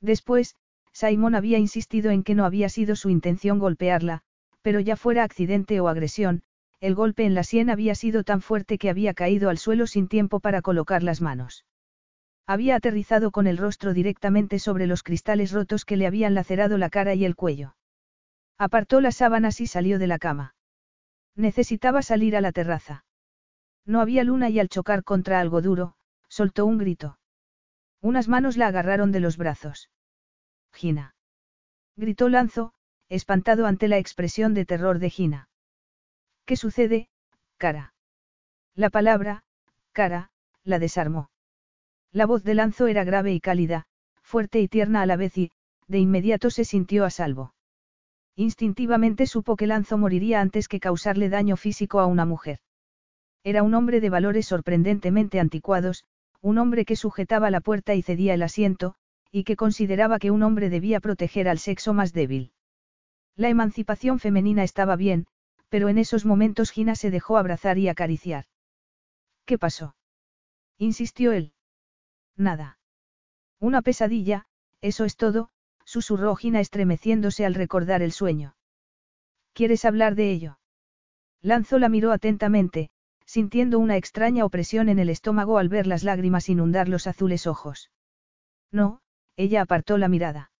Después, 0.00 0.56
Simon 0.92 1.34
había 1.34 1.58
insistido 1.58 2.10
en 2.10 2.22
que 2.22 2.34
no 2.34 2.44
había 2.44 2.68
sido 2.68 2.96
su 2.96 3.08
intención 3.10 3.58
golpearla, 3.58 4.22
pero 4.62 4.80
ya 4.80 4.96
fuera 4.96 5.24
accidente 5.24 5.80
o 5.80 5.88
agresión, 5.88 6.42
el 6.82 6.96
golpe 6.96 7.24
en 7.24 7.36
la 7.36 7.44
sien 7.44 7.70
había 7.70 7.94
sido 7.94 8.24
tan 8.24 8.40
fuerte 8.40 8.76
que 8.76 8.90
había 8.90 9.14
caído 9.14 9.50
al 9.50 9.58
suelo 9.58 9.86
sin 9.86 10.08
tiempo 10.08 10.40
para 10.40 10.62
colocar 10.62 11.04
las 11.04 11.20
manos. 11.20 11.64
Había 12.44 12.74
aterrizado 12.74 13.30
con 13.30 13.46
el 13.46 13.56
rostro 13.56 13.94
directamente 13.94 14.58
sobre 14.58 14.88
los 14.88 15.04
cristales 15.04 15.52
rotos 15.52 15.84
que 15.84 15.96
le 15.96 16.08
habían 16.08 16.34
lacerado 16.34 16.78
la 16.78 16.90
cara 16.90 17.14
y 17.14 17.24
el 17.24 17.36
cuello. 17.36 17.76
Apartó 18.58 19.00
las 19.00 19.14
sábanas 19.14 19.60
y 19.60 19.68
salió 19.68 20.00
de 20.00 20.08
la 20.08 20.18
cama. 20.18 20.56
Necesitaba 21.36 22.02
salir 22.02 22.34
a 22.34 22.40
la 22.40 22.50
terraza. 22.50 23.04
No 23.86 24.00
había 24.00 24.24
luna 24.24 24.50
y 24.50 24.58
al 24.58 24.68
chocar 24.68 25.04
contra 25.04 25.38
algo 25.38 25.62
duro, 25.62 25.94
soltó 26.26 26.66
un 26.66 26.78
grito. 26.78 27.16
Unas 28.00 28.26
manos 28.26 28.56
la 28.56 28.66
agarraron 28.66 29.12
de 29.12 29.20
los 29.20 29.36
brazos. 29.36 29.88
Gina. 30.72 31.14
Gritó 31.94 32.28
Lanzo, 32.28 32.74
espantado 33.08 33.66
ante 33.66 33.86
la 33.86 33.98
expresión 33.98 34.52
de 34.52 34.64
terror 34.66 34.98
de 34.98 35.10
Gina. 35.10 35.48
¿Qué 36.44 36.56
sucede, 36.56 37.08
cara? 37.56 37.94
La 38.74 38.90
palabra, 38.90 39.44
cara, 39.92 40.30
la 40.64 40.78
desarmó. 40.78 41.30
La 42.10 42.26
voz 42.26 42.42
de 42.42 42.54
Lanzo 42.54 42.86
era 42.86 43.04
grave 43.04 43.32
y 43.32 43.40
cálida, 43.40 43.86
fuerte 44.22 44.60
y 44.60 44.68
tierna 44.68 45.02
a 45.02 45.06
la 45.06 45.16
vez 45.16 45.36
y, 45.38 45.50
de 45.88 45.98
inmediato 45.98 46.50
se 46.50 46.64
sintió 46.64 47.04
a 47.04 47.10
salvo. 47.10 47.54
Instintivamente 48.34 49.26
supo 49.26 49.56
que 49.56 49.66
Lanzo 49.66 49.98
moriría 49.98 50.40
antes 50.40 50.68
que 50.68 50.80
causarle 50.80 51.28
daño 51.28 51.56
físico 51.56 52.00
a 52.00 52.06
una 52.06 52.24
mujer. 52.24 52.58
Era 53.44 53.62
un 53.62 53.74
hombre 53.74 54.00
de 54.00 54.10
valores 54.10 54.46
sorprendentemente 54.46 55.38
anticuados, 55.38 56.04
un 56.40 56.58
hombre 56.58 56.84
que 56.84 56.96
sujetaba 56.96 57.50
la 57.50 57.60
puerta 57.60 57.94
y 57.94 58.02
cedía 58.02 58.34
el 58.34 58.42
asiento, 58.42 58.94
y 59.30 59.44
que 59.44 59.56
consideraba 59.56 60.18
que 60.18 60.30
un 60.30 60.42
hombre 60.42 60.70
debía 60.70 61.00
proteger 61.00 61.48
al 61.48 61.58
sexo 61.58 61.94
más 61.94 62.12
débil. 62.12 62.52
La 63.36 63.48
emancipación 63.48 64.18
femenina 64.18 64.62
estaba 64.62 64.96
bien, 64.96 65.26
pero 65.72 65.88
en 65.88 65.96
esos 65.96 66.26
momentos 66.26 66.70
Gina 66.70 66.94
se 66.94 67.10
dejó 67.10 67.38
abrazar 67.38 67.78
y 67.78 67.88
acariciar. 67.88 68.44
¿Qué 69.46 69.56
pasó? 69.56 69.96
insistió 70.76 71.32
él. 71.32 71.54
Nada. 72.36 72.78
Una 73.58 73.80
pesadilla, 73.80 74.44
eso 74.82 75.06
es 75.06 75.16
todo, 75.16 75.48
susurró 75.86 76.36
Gina 76.36 76.60
estremeciéndose 76.60 77.46
al 77.46 77.54
recordar 77.54 78.02
el 78.02 78.12
sueño. 78.12 78.54
¿Quieres 79.54 79.86
hablar 79.86 80.14
de 80.14 80.30
ello? 80.30 80.58
Lanzo 81.40 81.78
la 81.78 81.88
miró 81.88 82.12
atentamente, 82.12 82.90
sintiendo 83.24 83.78
una 83.78 83.96
extraña 83.96 84.44
opresión 84.44 84.90
en 84.90 84.98
el 84.98 85.08
estómago 85.08 85.56
al 85.56 85.70
ver 85.70 85.86
las 85.86 86.04
lágrimas 86.04 86.50
inundar 86.50 86.86
los 86.86 87.06
azules 87.06 87.46
ojos. 87.46 87.90
No, 88.70 89.00
ella 89.36 89.62
apartó 89.62 89.96
la 89.96 90.08
mirada. 90.08 90.50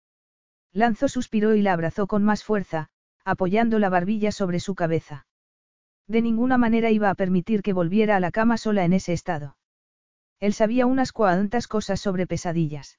Lanzo 0.72 1.06
suspiró 1.06 1.54
y 1.54 1.60
la 1.60 1.74
abrazó 1.74 2.06
con 2.06 2.24
más 2.24 2.44
fuerza, 2.44 2.88
apoyando 3.24 3.78
la 3.78 3.88
barbilla 3.88 4.32
sobre 4.32 4.60
su 4.60 4.74
cabeza. 4.74 5.26
De 6.08 6.22
ninguna 6.22 6.58
manera 6.58 6.90
iba 6.90 7.10
a 7.10 7.14
permitir 7.14 7.62
que 7.62 7.72
volviera 7.72 8.16
a 8.16 8.20
la 8.20 8.30
cama 8.30 8.56
sola 8.56 8.84
en 8.84 8.92
ese 8.92 9.12
estado. 9.12 9.56
Él 10.40 10.52
sabía 10.52 10.86
unas 10.86 11.12
cuantas 11.12 11.68
cosas 11.68 12.00
sobre 12.00 12.26
pesadillas. 12.26 12.98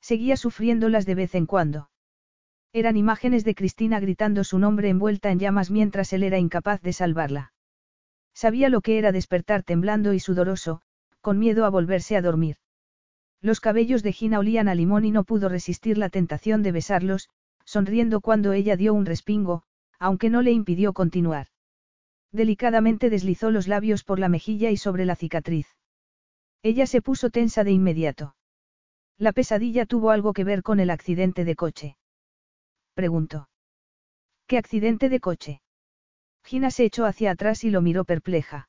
Seguía 0.00 0.36
sufriéndolas 0.36 1.06
de 1.06 1.14
vez 1.14 1.34
en 1.34 1.46
cuando. 1.46 1.90
Eran 2.72 2.96
imágenes 2.96 3.44
de 3.44 3.54
Cristina 3.54 4.00
gritando 4.00 4.44
su 4.44 4.58
nombre 4.58 4.88
envuelta 4.88 5.30
en 5.30 5.38
llamas 5.38 5.70
mientras 5.70 6.12
él 6.12 6.22
era 6.22 6.38
incapaz 6.38 6.80
de 6.80 6.92
salvarla. 6.92 7.52
Sabía 8.34 8.68
lo 8.68 8.80
que 8.80 8.98
era 8.98 9.12
despertar 9.12 9.62
temblando 9.62 10.14
y 10.14 10.20
sudoroso, 10.20 10.80
con 11.20 11.38
miedo 11.38 11.66
a 11.66 11.70
volverse 11.70 12.16
a 12.16 12.22
dormir. 12.22 12.56
Los 13.40 13.60
cabellos 13.60 14.02
de 14.02 14.12
Gina 14.12 14.38
olían 14.38 14.68
a 14.68 14.74
limón 14.74 15.04
y 15.04 15.10
no 15.10 15.24
pudo 15.24 15.48
resistir 15.48 15.98
la 15.98 16.08
tentación 16.08 16.62
de 16.62 16.72
besarlos, 16.72 17.28
sonriendo 17.72 18.20
cuando 18.20 18.52
ella 18.52 18.76
dio 18.76 18.92
un 18.92 19.06
respingo, 19.06 19.62
aunque 19.98 20.28
no 20.28 20.42
le 20.42 20.52
impidió 20.52 20.92
continuar. 20.92 21.46
Delicadamente 22.30 23.08
deslizó 23.08 23.50
los 23.50 23.66
labios 23.66 24.04
por 24.04 24.18
la 24.18 24.28
mejilla 24.28 24.70
y 24.70 24.76
sobre 24.76 25.06
la 25.06 25.16
cicatriz. 25.16 25.66
Ella 26.62 26.86
se 26.86 27.00
puso 27.00 27.30
tensa 27.30 27.64
de 27.64 27.70
inmediato. 27.70 28.36
La 29.16 29.32
pesadilla 29.32 29.86
tuvo 29.86 30.10
algo 30.10 30.34
que 30.34 30.44
ver 30.44 30.62
con 30.62 30.80
el 30.80 30.90
accidente 30.90 31.46
de 31.46 31.56
coche. 31.56 31.96
Preguntó. 32.92 33.48
¿Qué 34.46 34.58
accidente 34.58 35.08
de 35.08 35.20
coche? 35.20 35.62
Gina 36.44 36.70
se 36.70 36.84
echó 36.84 37.06
hacia 37.06 37.30
atrás 37.30 37.64
y 37.64 37.70
lo 37.70 37.80
miró 37.80 38.04
perpleja. 38.04 38.68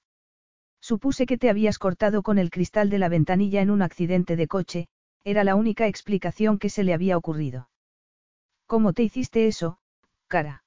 Supuse 0.79 1.25
que 1.25 1.37
te 1.37 1.49
habías 1.49 1.77
cortado 1.77 2.23
con 2.23 2.37
el 2.37 2.49
cristal 2.49 2.89
de 2.89 2.99
la 2.99 3.09
ventanilla 3.09 3.61
en 3.61 3.69
un 3.69 3.81
accidente 3.81 4.37
de 4.37 4.47
coche, 4.47 4.87
era 5.25 5.43
la 5.43 5.55
única 5.55 5.87
explicación 5.87 6.57
que 6.57 6.69
se 6.69 6.85
le 6.85 6.93
había 6.93 7.17
ocurrido. 7.17 7.67
¿Cómo 8.73 8.93
te 8.93 9.03
hiciste 9.03 9.45
eso, 9.45 9.77
cara? 10.27 10.63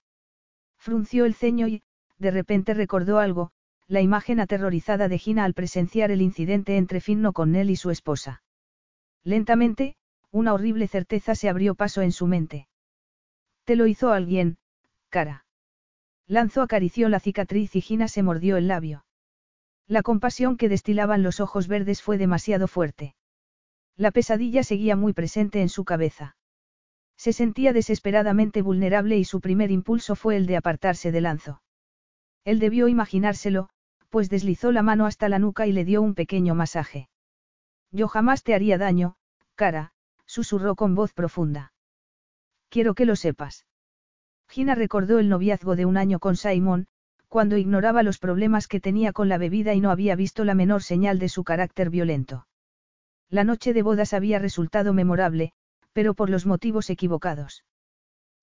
Frunció 0.76 1.24
el 1.24 1.34
ceño 1.34 1.66
y, 1.66 1.82
de 2.18 2.30
repente 2.30 2.72
recordó 2.72 3.18
algo, 3.18 3.50
la 3.88 4.00
imagen 4.00 4.38
aterrorizada 4.38 5.08
de 5.08 5.18
Gina 5.18 5.42
al 5.42 5.54
presenciar 5.54 6.12
el 6.12 6.22
incidente 6.22 6.76
entre 6.76 7.00
Finno 7.00 7.32
con 7.32 7.56
él 7.56 7.68
y 7.68 7.74
su 7.74 7.90
esposa. 7.90 8.44
Lentamente, 9.24 9.96
una 10.30 10.54
horrible 10.54 10.86
certeza 10.86 11.34
se 11.34 11.48
abrió 11.48 11.74
paso 11.74 12.00
en 12.00 12.12
su 12.12 12.28
mente. 12.28 12.68
Te 13.64 13.74
lo 13.74 13.88
hizo 13.88 14.12
alguien, 14.12 14.56
cara. 15.08 15.44
Lanzo 16.28 16.62
acarició 16.62 17.08
la 17.08 17.18
cicatriz 17.18 17.74
y 17.74 17.80
Gina 17.80 18.06
se 18.06 18.22
mordió 18.22 18.56
el 18.56 18.68
labio. 18.68 19.04
La 19.88 20.02
compasión 20.02 20.56
que 20.56 20.68
destilaban 20.68 21.24
los 21.24 21.40
ojos 21.40 21.66
verdes 21.66 22.02
fue 22.02 22.18
demasiado 22.18 22.68
fuerte. 22.68 23.16
La 23.96 24.12
pesadilla 24.12 24.62
seguía 24.62 24.94
muy 24.94 25.12
presente 25.12 25.60
en 25.60 25.68
su 25.68 25.84
cabeza. 25.84 26.36
Se 27.16 27.32
sentía 27.32 27.72
desesperadamente 27.72 28.62
vulnerable 28.62 29.16
y 29.16 29.24
su 29.24 29.40
primer 29.40 29.70
impulso 29.70 30.16
fue 30.16 30.36
el 30.36 30.47
de 30.47 30.56
apartarse 30.56 31.12
de 31.12 31.20
Lanzo. 31.20 31.62
Él 32.44 32.59
debió 32.59 32.88
imaginárselo, 32.88 33.68
pues 34.10 34.30
deslizó 34.30 34.70
la 34.72 34.82
mano 34.82 35.06
hasta 35.06 35.28
la 35.28 35.38
nuca 35.38 35.66
y 35.66 35.72
le 35.72 35.84
dio 35.84 36.02
un 36.02 36.14
pequeño 36.14 36.55
masaje. 36.55 37.09
Yo 37.90 38.09
jamás 38.09 38.43
te 38.43 38.55
haría 38.55 38.78
daño, 38.78 39.16
cara, 39.55 39.93
susurró 40.26 40.74
con 40.74 40.94
voz 40.94 41.12
profunda. 41.12 41.72
Quiero 42.68 42.94
que 42.94 43.06
lo 43.06 43.16
sepas. 43.16 43.66
Gina 44.48 44.74
recordó 44.74 45.18
el 45.18 45.28
noviazgo 45.28 45.76
de 45.76 45.86
un 45.86 45.97
año 45.97 46.18
con 46.18 46.36
Simon, 46.36 46.86
cuando 47.28 47.56
ignoraba 47.56 48.02
los 48.02 48.18
problemas 48.18 48.68
que 48.68 48.80
tenía 48.80 49.12
con 49.12 49.28
la 49.28 49.38
bebida 49.38 49.74
y 49.74 49.80
no 49.80 49.90
había 49.90 50.14
visto 50.14 50.44
la 50.44 50.55
menor 50.55 50.82
señal 50.82 51.18
de 51.18 51.28
su 51.28 51.44
carácter 51.44 51.90
violento. 51.90 52.47
La 53.28 53.44
noche 53.44 53.72
de 53.72 53.82
bodas 53.82 54.12
había 54.12 54.38
resultado 54.38 54.93
memorable, 54.94 55.52
pero 55.97 56.12
por 56.12 56.28
los 56.28 56.44
motivos 56.44 56.90
equivocados. 56.90 57.64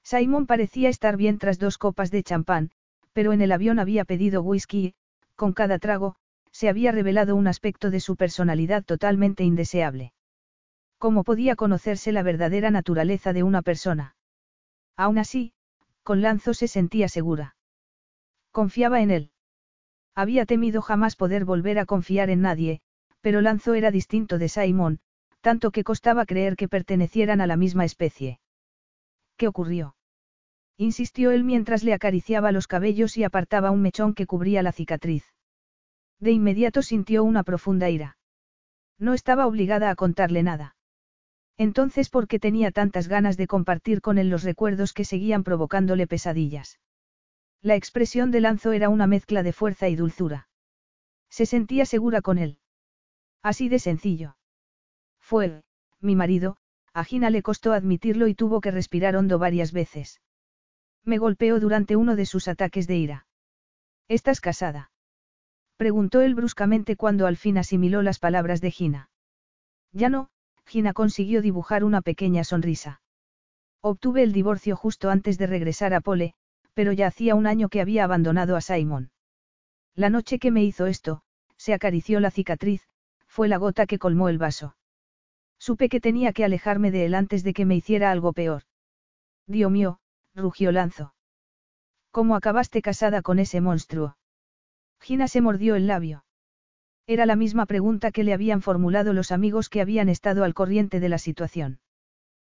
Simon 0.03 0.47
parecía 0.47 0.89
estar 0.89 1.17
bien 1.17 1.37
tras 1.37 1.59
dos 1.59 1.77
copas 1.77 2.09
de 2.09 2.23
champán, 2.23 2.71
pero 3.13 3.31
en 3.31 3.41
el 3.41 3.51
avión 3.51 3.77
había 3.77 4.05
pedido 4.05 4.41
whisky 4.41 4.87
y, 4.87 4.95
con 5.35 5.53
cada 5.53 5.77
trago, 5.77 6.15
se 6.51 6.67
había 6.67 6.91
revelado 6.91 7.35
un 7.35 7.45
aspecto 7.45 7.91
de 7.91 7.99
su 7.99 8.15
personalidad 8.15 8.83
totalmente 8.83 9.43
indeseable. 9.43 10.13
¿Cómo 10.97 11.23
podía 11.23 11.55
conocerse 11.55 12.11
la 12.11 12.23
verdadera 12.23 12.71
naturaleza 12.71 13.33
de 13.33 13.43
una 13.43 13.61
persona? 13.61 14.15
Aún 14.97 15.19
así, 15.19 15.53
con 16.01 16.23
Lanzo 16.23 16.55
se 16.55 16.67
sentía 16.67 17.07
segura. 17.07 17.55
Confiaba 18.49 18.99
en 19.01 19.11
él. 19.11 19.31
Había 20.15 20.47
temido 20.47 20.81
jamás 20.81 21.15
poder 21.15 21.45
volver 21.45 21.77
a 21.77 21.85
confiar 21.85 22.31
en 22.31 22.41
nadie, 22.41 22.81
pero 23.21 23.41
Lanzo 23.41 23.75
era 23.75 23.91
distinto 23.91 24.39
de 24.39 24.49
Simon, 24.49 25.01
tanto 25.43 25.71
que 25.71 25.83
costaba 25.83 26.25
creer 26.25 26.55
que 26.55 26.69
pertenecieran 26.69 27.41
a 27.41 27.47
la 27.47 27.57
misma 27.57 27.83
especie. 27.83 28.39
¿Qué 29.35 29.49
ocurrió? 29.49 29.97
insistió 30.77 31.31
él 31.31 31.43
mientras 31.43 31.83
le 31.83 31.93
acariciaba 31.93 32.53
los 32.53 32.65
cabellos 32.65 33.17
y 33.17 33.25
apartaba 33.25 33.69
un 33.69 33.81
mechón 33.81 34.13
que 34.13 34.25
cubría 34.25 34.63
la 34.63 34.71
cicatriz. 34.71 35.25
De 36.19 36.31
inmediato 36.31 36.81
sintió 36.81 37.25
una 37.25 37.43
profunda 37.43 37.89
ira. 37.89 38.17
No 38.97 39.13
estaba 39.13 39.45
obligada 39.45 39.89
a 39.89 39.95
contarle 39.95 40.43
nada. 40.43 40.77
Entonces, 41.57 42.09
¿por 42.09 42.29
qué 42.29 42.39
tenía 42.39 42.71
tantas 42.71 43.09
ganas 43.09 43.35
de 43.35 43.47
compartir 43.47 43.99
con 43.99 44.17
él 44.17 44.29
los 44.29 44.43
recuerdos 44.43 44.93
que 44.93 45.03
seguían 45.03 45.43
provocándole 45.43 46.07
pesadillas? 46.07 46.79
La 47.61 47.75
expresión 47.75 48.31
de 48.31 48.39
Lanzo 48.39 48.71
era 48.71 48.87
una 48.87 49.07
mezcla 49.07 49.43
de 49.43 49.51
fuerza 49.51 49.89
y 49.89 49.97
dulzura. 49.97 50.47
Se 51.29 51.45
sentía 51.45 51.85
segura 51.85 52.21
con 52.21 52.37
él. 52.37 52.59
Así 53.41 53.67
de 53.67 53.79
sencillo. 53.79 54.37
Fue, 55.23 55.63
mi 56.01 56.15
marido, 56.15 56.57
a 56.93 57.05
Gina 57.05 57.29
le 57.29 57.41
costó 57.41 57.71
admitirlo 57.71 58.27
y 58.27 58.35
tuvo 58.35 58.59
que 58.61 58.71
respirar 58.71 59.15
hondo 59.15 59.39
varias 59.39 59.71
veces. 59.71 60.21
Me 61.05 61.17
golpeó 61.17 61.59
durante 61.59 61.95
uno 61.95 62.15
de 62.15 62.25
sus 62.25 62.47
ataques 62.47 62.87
de 62.87 62.97
ira. 62.97 63.27
¿Estás 64.09 64.41
casada? 64.41 64.91
Preguntó 65.77 66.21
él 66.21 66.35
bruscamente 66.35 66.95
cuando 66.95 67.25
al 67.25 67.37
fin 67.37 67.57
asimiló 67.57 68.03
las 68.03 68.19
palabras 68.19 68.61
de 68.61 68.71
Gina. 68.71 69.09
Ya 69.91 70.09
no, 70.09 70.29
Gina 70.65 70.93
consiguió 70.93 71.41
dibujar 71.41 71.83
una 71.83 72.01
pequeña 72.01 72.43
sonrisa. 72.43 73.01
Obtuve 73.81 74.23
el 74.23 74.33
divorcio 74.33 74.75
justo 74.75 75.09
antes 75.09 75.37
de 75.37 75.47
regresar 75.47 75.93
a 75.93 76.01
Pole, 76.01 76.35
pero 76.73 76.91
ya 76.91 77.07
hacía 77.07 77.35
un 77.35 77.47
año 77.47 77.69
que 77.69 77.81
había 77.81 78.03
abandonado 78.03 78.55
a 78.55 78.61
Simon. 78.61 79.11
La 79.95 80.09
noche 80.09 80.37
que 80.37 80.51
me 80.51 80.63
hizo 80.63 80.85
esto, 80.85 81.21
se 81.57 81.73
acarició 81.73 82.19
la 82.19 82.31
cicatriz, 82.31 82.87
fue 83.27 83.47
la 83.47 83.57
gota 83.57 83.85
que 83.85 83.99
colmó 83.99 84.29
el 84.29 84.37
vaso. 84.37 84.75
Supe 85.65 85.87
que 85.87 86.01
tenía 86.01 86.33
que 86.33 86.43
alejarme 86.43 86.91
de 86.91 87.05
él 87.05 87.15
antes 87.15 87.41
de 87.41 87.53
que 87.53 87.63
me 87.63 87.77
hiciera 87.77 88.11
algo 88.11 88.33
peor. 88.33 88.63
Dios 89.47 89.71
mío, 89.71 90.01
rugió 90.35 90.73
Lanzo. 90.73 91.15
¿Cómo 92.11 92.35
acabaste 92.35 92.81
casada 92.81 93.21
con 93.21 93.39
ese 93.39 93.61
monstruo? 93.61 94.17
Gina 94.99 95.29
se 95.29 95.39
mordió 95.39 95.75
el 95.77 95.87
labio. 95.87 96.25
Era 97.07 97.25
la 97.25 97.37
misma 97.37 97.65
pregunta 97.65 98.11
que 98.11 98.25
le 98.25 98.33
habían 98.33 98.61
formulado 98.61 99.13
los 99.13 99.31
amigos 99.31 99.69
que 99.69 99.79
habían 99.79 100.09
estado 100.09 100.43
al 100.43 100.53
corriente 100.53 100.99
de 100.99 101.07
la 101.07 101.17
situación. 101.17 101.79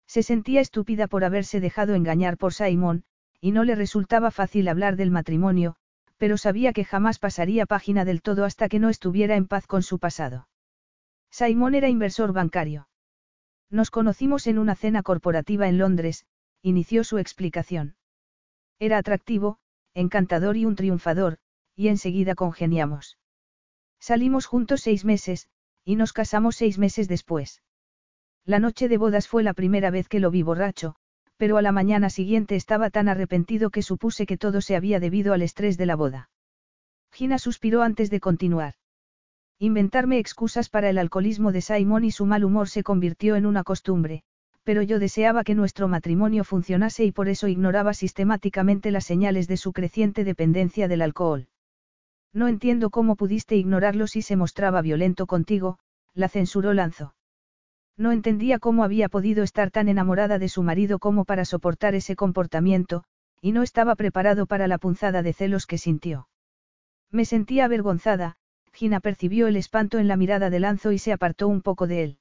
Se 0.09 0.25
sentía 0.25 0.61
estúpida 0.61 1.07
por 1.07 1.23
haberse 1.23 1.61
dejado 1.61 1.95
engañar 1.95 2.37
por 2.37 2.55
Simon, 2.55 3.05
y 3.41 3.53
no 3.53 3.63
le 3.63 3.77
resultaba 3.77 4.33
fácil 4.33 4.67
hablar 4.67 4.97
del 4.97 5.13
matrimonio, 5.13 5.77
pero 6.17 6.37
sabía 6.39 6.73
que 6.73 6.85
jamás 6.85 7.21
pasaría 7.21 7.67
página 7.67 8.05
del 8.05 8.21
todo 8.21 8.45
hasta 8.45 8.69
que 8.69 8.81
no 8.81 8.89
estuviera 8.89 9.37
en 9.37 9.47
paz 9.47 9.69
con 9.69 9.85
su 9.85 10.01
pasado. 10.01 10.49
Simon 11.31 11.77
era 11.77 11.89
inversor 11.89 12.33
bancario. 12.33 12.89
Nos 13.71 13.91
conocimos 13.91 14.47
en 14.47 14.59
una 14.59 14.75
cena 14.75 15.03
corporativa 15.03 15.69
en 15.69 15.79
Londres, 15.79 16.27
inició 16.63 17.05
su 17.05 17.19
explicación. 17.19 17.97
Era 18.79 18.99
atractivo, 18.99 19.59
encantador 19.95 20.57
y 20.57 20.65
un 20.65 20.77
triunfador, 20.77 21.39
y 21.75 21.89
enseguida 21.89 22.35
congeniamos. 22.35 23.19
Salimos 23.99 24.47
juntos 24.47 24.83
seis 24.83 25.05
meses, 25.05 25.49
y 25.85 25.97
nos 25.97 26.13
casamos 26.13 26.57
seis 26.57 26.79
meses 26.79 27.09
después. 27.09 27.63
La 28.45 28.59
noche 28.59 28.89
de 28.89 28.99
bodas 28.99 29.27
fue 29.27 29.43
la 29.43 29.55
primera 29.55 29.91
vez 29.91 30.09
que 30.09 30.21
lo 30.21 30.31
vi 30.31 30.43
borracho, 30.43 30.95
pero 31.37 31.57
a 31.57 31.63
la 31.63 31.73
mañana 31.73 32.11
siguiente 32.11 32.57
estaba 32.57 32.91
tan 32.91 33.09
arrepentido 33.09 33.71
que 33.71 33.83
supuse 33.83 34.27
que 34.27 34.39
todo 34.39 34.61
se 34.61 34.77
había 34.77 35.01
debido 35.01 35.33
al 35.33 35.43
estrés 35.43 35.77
de 35.77 35.87
la 35.87 35.97
boda. 35.97 36.31
Gina 37.13 37.39
suspiró 37.39 37.83
antes 37.83 38.11
de 38.11 38.21
continuar. 38.21 38.75
Inventarme 39.59 40.19
excusas 40.19 40.69
para 40.69 40.91
el 40.91 40.99
alcoholismo 40.99 41.51
de 41.51 41.63
Simon 41.63 42.05
y 42.05 42.11
su 42.11 42.27
mal 42.27 42.45
humor 42.45 42.69
se 42.69 42.83
convirtió 42.83 43.37
en 43.37 43.47
una 43.47 43.65
costumbre, 43.65 44.23
pero 44.65 44.83
yo 44.83 44.99
deseaba 44.99 45.45
que 45.45 45.55
nuestro 45.55 45.89
matrimonio 45.89 46.45
funcionase 46.45 47.05
y 47.05 47.13
por 47.13 47.29
eso 47.29 47.49
ignoraba 47.49 47.95
sistemáticamente 47.95 48.91
las 48.91 49.07
señales 49.07 49.49
de 49.49 49.57
su 49.57 49.73
creciente 49.73 50.25
dependencia 50.25 50.89
del 50.89 51.01
alcohol. 51.01 51.49
No 52.35 52.49
entiendo 52.49 52.91
cómo 52.91 53.17
pudiste 53.17 53.57
ignorarlo 53.57 54.07
si 54.07 54.21
se 54.21 54.37
mostraba 54.37 54.83
violento 54.83 55.27
contigo, 55.27 55.79
la 56.13 56.29
censuró 56.29 56.75
Lanzo. 56.75 57.15
No 57.97 58.13
entendía 58.13 58.59
cómo 58.59 58.85
había 58.85 59.09
podido 59.09 59.43
estar 59.43 59.71
tan 59.71 59.89
enamorada 59.89 60.39
de 60.39 60.51
su 60.51 60.63
marido 60.63 60.99
como 60.99 61.25
para 61.25 61.47
soportar 61.47 61.95
ese 61.95 62.15
comportamiento, 62.15 63.05
y 63.41 63.53
no 63.53 63.63
estaba 63.63 63.95
preparado 63.95 64.45
para 64.45 64.69
la 64.69 64.77
punzada 64.77 65.23
de 65.23 65.33
celos 65.33 65.65
que 65.65 65.79
sintió. 65.79 66.29
Me 67.11 67.25
sentía 67.25 67.65
avergonzada, 67.65 68.37
Gina 68.77 69.01
percibió 69.01 69.47
el 69.47 69.57
espanto 69.57 69.99
en 69.99 70.07
la 70.07 70.17
mirada 70.17 70.51
de 70.51 70.61
Lanzo 70.61 70.93
y 70.93 70.99
se 70.99 71.11
apartó 71.11 71.49
un 71.49 71.63
poco 71.63 71.87
de 71.87 72.03
él. 72.05 72.19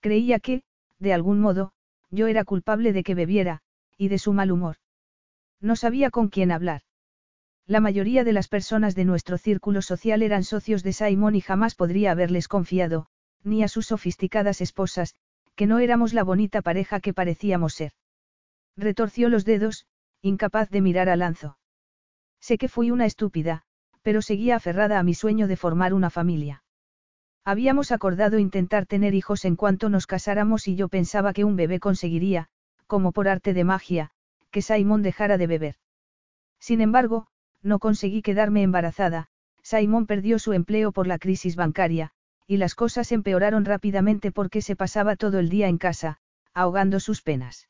Creía 0.00 0.40
que, 0.40 0.64
de 0.98 1.12
algún 1.12 1.40
modo, 1.40 1.72
yo 2.10 2.26
era 2.26 2.44
culpable 2.44 2.92
de 2.92 3.04
que 3.04 3.14
bebiera, 3.14 3.60
y 3.96 4.08
de 4.08 4.18
su 4.18 4.32
mal 4.32 4.50
humor. 4.50 4.76
No 5.60 5.76
sabía 5.76 6.10
con 6.10 6.28
quién 6.28 6.50
hablar. 6.50 6.82
La 7.66 7.78
mayoría 7.78 8.24
de 8.24 8.32
las 8.32 8.48
personas 8.48 8.96
de 8.96 9.04
nuestro 9.04 9.38
círculo 9.38 9.80
social 9.80 10.22
eran 10.22 10.42
socios 10.42 10.82
de 10.82 10.92
Simon 10.92 11.36
y 11.36 11.40
jamás 11.40 11.76
podría 11.76 12.10
haberles 12.10 12.48
confiado, 12.48 13.06
ni 13.44 13.62
a 13.62 13.68
sus 13.68 13.86
sofisticadas 13.86 14.60
esposas, 14.60 15.14
que 15.54 15.68
no 15.68 15.78
éramos 15.78 16.14
la 16.14 16.24
bonita 16.24 16.62
pareja 16.62 16.98
que 16.98 17.14
parecíamos 17.14 17.74
ser. 17.74 17.92
Retorció 18.76 19.28
los 19.28 19.44
dedos, 19.44 19.86
incapaz 20.20 20.68
de 20.70 20.80
mirar 20.80 21.08
a 21.08 21.14
Lanzo. 21.14 21.58
Sé 22.40 22.58
que 22.58 22.68
fui 22.68 22.90
una 22.90 23.06
estúpida, 23.06 23.64
pero 24.02 24.22
seguía 24.22 24.56
aferrada 24.56 24.98
a 24.98 25.02
mi 25.02 25.14
sueño 25.14 25.46
de 25.46 25.56
formar 25.56 25.94
una 25.94 26.10
familia. 26.10 26.62
Habíamos 27.44 27.92
acordado 27.92 28.38
intentar 28.38 28.86
tener 28.86 29.14
hijos 29.14 29.44
en 29.44 29.56
cuanto 29.56 29.88
nos 29.88 30.06
casáramos 30.06 30.68
y 30.68 30.76
yo 30.76 30.88
pensaba 30.88 31.32
que 31.32 31.44
un 31.44 31.56
bebé 31.56 31.80
conseguiría, 31.80 32.48
como 32.86 33.12
por 33.12 33.28
arte 33.28 33.54
de 33.54 33.64
magia, 33.64 34.10
que 34.50 34.62
Simon 34.62 35.02
dejara 35.02 35.38
de 35.38 35.46
beber. 35.46 35.74
Sin 36.58 36.80
embargo, 36.80 37.26
no 37.62 37.78
conseguí 37.78 38.22
quedarme 38.22 38.62
embarazada, 38.62 39.28
Simon 39.62 40.06
perdió 40.06 40.38
su 40.38 40.52
empleo 40.52 40.92
por 40.92 41.06
la 41.06 41.18
crisis 41.18 41.56
bancaria, 41.56 42.10
y 42.46 42.56
las 42.56 42.74
cosas 42.74 43.12
empeoraron 43.12 43.64
rápidamente 43.64 44.32
porque 44.32 44.60
se 44.60 44.76
pasaba 44.76 45.16
todo 45.16 45.38
el 45.38 45.48
día 45.48 45.68
en 45.68 45.78
casa, 45.78 46.18
ahogando 46.52 46.98
sus 47.00 47.22
penas. 47.22 47.68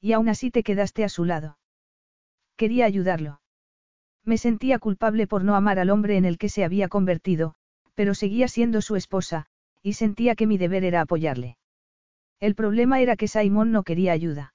Y 0.00 0.12
aún 0.12 0.28
así 0.28 0.50
te 0.50 0.62
quedaste 0.62 1.04
a 1.04 1.08
su 1.08 1.24
lado. 1.24 1.58
Quería 2.56 2.86
ayudarlo. 2.86 3.40
Me 4.24 4.38
sentía 4.38 4.78
culpable 4.78 5.26
por 5.26 5.44
no 5.44 5.56
amar 5.56 5.78
al 5.78 5.90
hombre 5.90 6.16
en 6.16 6.24
el 6.24 6.38
que 6.38 6.48
se 6.48 6.64
había 6.64 6.88
convertido, 6.88 7.54
pero 7.94 8.14
seguía 8.14 8.48
siendo 8.48 8.82
su 8.82 8.96
esposa, 8.96 9.46
y 9.82 9.94
sentía 9.94 10.34
que 10.34 10.46
mi 10.46 10.58
deber 10.58 10.84
era 10.84 11.00
apoyarle. 11.00 11.56
El 12.38 12.54
problema 12.54 13.00
era 13.00 13.16
que 13.16 13.28
Simon 13.28 13.72
no 13.72 13.82
quería 13.82 14.12
ayuda. 14.12 14.54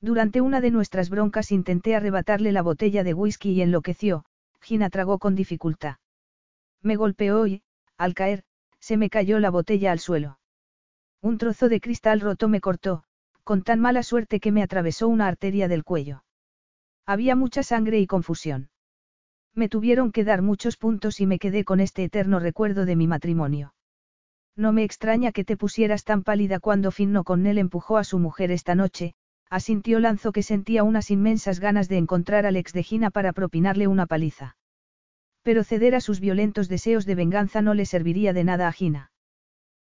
Durante 0.00 0.40
una 0.40 0.60
de 0.60 0.70
nuestras 0.70 1.10
broncas 1.10 1.52
intenté 1.52 1.94
arrebatarle 1.94 2.52
la 2.52 2.62
botella 2.62 3.02
de 3.02 3.14
whisky 3.14 3.52
y 3.52 3.62
enloqueció, 3.62 4.24
Gina 4.60 4.90
tragó 4.90 5.18
con 5.18 5.34
dificultad. 5.34 5.96
Me 6.82 6.96
golpeó 6.96 7.46
y, 7.46 7.62
al 7.96 8.14
caer, 8.14 8.44
se 8.80 8.96
me 8.96 9.10
cayó 9.10 9.38
la 9.40 9.50
botella 9.50 9.92
al 9.92 9.98
suelo. 9.98 10.38
Un 11.20 11.38
trozo 11.38 11.68
de 11.68 11.80
cristal 11.80 12.20
roto 12.20 12.48
me 12.48 12.60
cortó, 12.60 13.04
con 13.42 13.62
tan 13.62 13.80
mala 13.80 14.02
suerte 14.02 14.38
que 14.38 14.52
me 14.52 14.62
atravesó 14.62 15.08
una 15.08 15.26
arteria 15.26 15.68
del 15.68 15.84
cuello. 15.84 16.24
Había 17.04 17.36
mucha 17.36 17.62
sangre 17.62 18.00
y 18.00 18.06
confusión. 18.06 18.70
Me 19.56 19.70
tuvieron 19.70 20.12
que 20.12 20.22
dar 20.22 20.42
muchos 20.42 20.76
puntos 20.76 21.18
y 21.18 21.26
me 21.26 21.38
quedé 21.38 21.64
con 21.64 21.80
este 21.80 22.04
eterno 22.04 22.38
recuerdo 22.38 22.84
de 22.84 22.94
mi 22.94 23.06
matrimonio. 23.06 23.74
No 24.54 24.72
me 24.72 24.84
extraña 24.84 25.32
que 25.32 25.44
te 25.44 25.56
pusieras 25.56 26.04
tan 26.04 26.22
pálida 26.22 26.60
cuando 26.60 26.90
Finno 26.90 27.24
con 27.24 27.46
él 27.46 27.56
empujó 27.56 27.96
a 27.96 28.04
su 28.04 28.18
mujer 28.18 28.50
esta 28.50 28.74
noche, 28.74 29.14
asintió 29.48 29.98
Lanzo 29.98 30.30
que 30.32 30.42
sentía 30.42 30.84
unas 30.84 31.10
inmensas 31.10 31.58
ganas 31.58 31.88
de 31.88 31.96
encontrar 31.96 32.44
al 32.44 32.56
ex 32.56 32.74
de 32.74 32.82
Gina 32.82 33.10
para 33.10 33.32
propinarle 33.32 33.86
una 33.86 34.04
paliza. 34.04 34.58
Pero 35.42 35.64
ceder 35.64 35.94
a 35.94 36.00
sus 36.00 36.20
violentos 36.20 36.68
deseos 36.68 37.06
de 37.06 37.14
venganza 37.14 37.62
no 37.62 37.72
le 37.72 37.86
serviría 37.86 38.34
de 38.34 38.44
nada 38.44 38.68
a 38.68 38.72
Gina. 38.72 39.10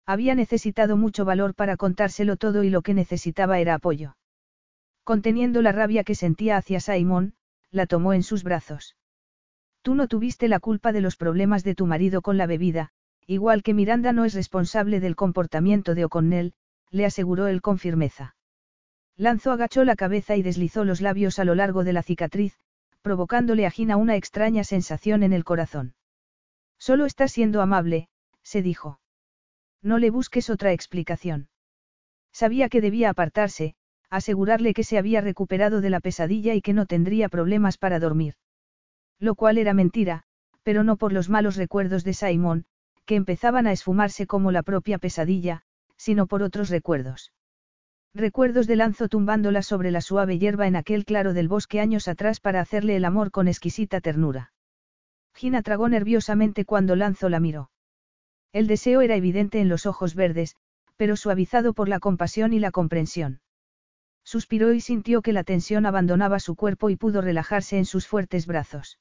Había 0.05 0.35
necesitado 0.35 0.97
mucho 0.97 1.25
valor 1.25 1.55
para 1.55 1.77
contárselo 1.77 2.37
todo 2.37 2.65
y 2.65 2.71
lo 2.71 2.83
que 2.83 2.95
necesitaba 2.95 3.61
era 3.61 3.75
apoyo. 3.75 4.17
Conteniendo 5.05 5.63
la 5.63 5.71
rabia 5.71 6.03
que 6.03 6.17
sentía 6.17 6.57
hacia 6.57 6.81
Simon, 6.81 7.35
la 7.71 7.87
tomó 7.87 8.15
en 8.15 8.25
sus 8.25 8.43
brazos. 8.43 8.97
Tú 9.83 9.95
no 9.95 10.09
tuviste 10.09 10.49
la 10.49 10.61
culpa 10.61 10.93
de 10.93 11.01
los 11.01 11.17
problemas 11.17 11.65
de 11.65 11.75
tu 11.75 11.87
marido 11.87 12.21
con 12.21 12.37
la 12.37 12.47
bebida, 12.47 12.91
igual 13.27 13.63
que 13.63 13.75
Miranda 13.75 14.13
no 14.13 14.25
es 14.25 14.35
responsable 14.35 15.01
del 15.01 15.17
comportamiento 15.17 15.95
de 15.95 16.05
O'Connell, 16.05 16.53
le 16.91 17.07
aseguró 17.07 17.47
él 17.47 17.63
con 17.63 17.79
firmeza. 17.79 18.35
Lanzo 19.17 19.53
agachó 19.53 19.85
la 19.85 19.97
cabeza 19.97 20.37
y 20.37 20.43
deslizó 20.43 20.85
los 20.85 21.01
labios 21.01 21.39
a 21.39 21.45
lo 21.45 21.55
largo 21.55 21.85
de 21.85 21.93
la 21.93 22.03
cicatriz, 22.03 22.59
provocándole 23.03 23.67
a 23.67 23.71
Gina 23.71 23.97
una 23.97 24.17
extraña 24.17 24.65
sensación 24.65 25.23
en 25.23 25.33
el 25.33 25.45
corazón. 25.45 25.95
Solo 26.79 27.07
está 27.07 27.29
siendo 27.29 27.63
amable, 27.63 28.09
se 28.43 28.63
dijo. 28.63 29.01
No 29.83 29.99
le 29.99 30.11
busques 30.11 30.51
otra 30.51 30.73
explicación. 30.73 31.49
Sabía 32.33 32.69
que 32.69 32.81
debía 32.81 33.11
apartarse, 33.11 33.75
asegurarle 34.11 34.75
que 34.75 34.85
se 34.85 34.99
había 34.99 35.21
recuperado 35.21 35.81
de 35.81 35.91
la 35.91 36.01
pesadilla 36.01 36.55
y 36.55 36.61
que 36.61 36.73
no 36.73 36.87
tendría 36.87 37.29
problemas 37.29 37.79
para 37.79 37.99
dormir. 37.99 38.35
Lo 39.21 39.35
cual 39.35 39.59
era 39.59 39.75
mentira, 39.75 40.25
pero 40.63 40.83
no 40.83 40.97
por 40.97 41.13
los 41.13 41.29
malos 41.29 41.57
recuerdos 41.57 42.05
de 42.05 42.15
Simon, 42.15 42.65
que 43.05 43.17
empezaban 43.17 43.67
a 43.67 43.73
esfumarse 43.73 44.27
como 44.27 44.51
la 44.51 44.63
propia 44.63 44.99
pesadilla, 44.99 45.63
sino 45.97 46.27
por 46.27 46.43
otros 46.43 46.71
recuerdos. 46.71 47.33
Recuerdos 48.15 48.67
de 48.67 48.77
Lanzo 48.77 49.09
tumbándola 49.09 49.63
sobre 49.63 49.91
la 49.91 50.01
suave 50.01 50.39
hierba 50.39 50.67
en 50.67 50.75
aquel 50.75 51.05
claro 51.05 51.35
del 51.35 51.49
bosque 51.49 51.81
años 51.81 52.09
atrás 52.09 52.41
para 52.41 52.61
hacerle 52.61 52.97
el 52.97 53.05
amor 53.05 53.31
con 53.31 53.47
exquisita 53.47 54.01
ternura. 54.01 54.53
Gina 55.35 55.63
tragó 55.63 55.89
nerviosamente 55.89 56.65
cuando 56.65 56.97
Lanzo 56.97 57.29
la 57.29 57.41
miró. 57.41 57.71
El 58.53 58.67
deseo 58.67 59.03
era 59.03 59.15
evidente 59.15 59.61
en 59.61 59.69
los 59.69 59.87
ojos 59.87 60.15
verdes, 60.15 60.57
pero 60.97 61.15
suavizado 61.15 61.73
por 61.73 61.89
la 61.89 62.01
compasión 62.01 62.53
y 62.53 62.59
la 62.59 62.71
comprensión. 62.71 63.41
Suspiró 64.25 64.73
y 64.73 64.81
sintió 64.81 65.23
que 65.23 65.33
la 65.33 65.45
tensión 65.45 65.87
abandonaba 65.87 66.41
su 66.41 66.57
cuerpo 66.57 66.91
y 66.91 66.97
pudo 66.97 67.21
relajarse 67.21 67.79
en 67.79 67.85
sus 67.85 68.07
fuertes 68.07 68.47
brazos. 68.47 68.99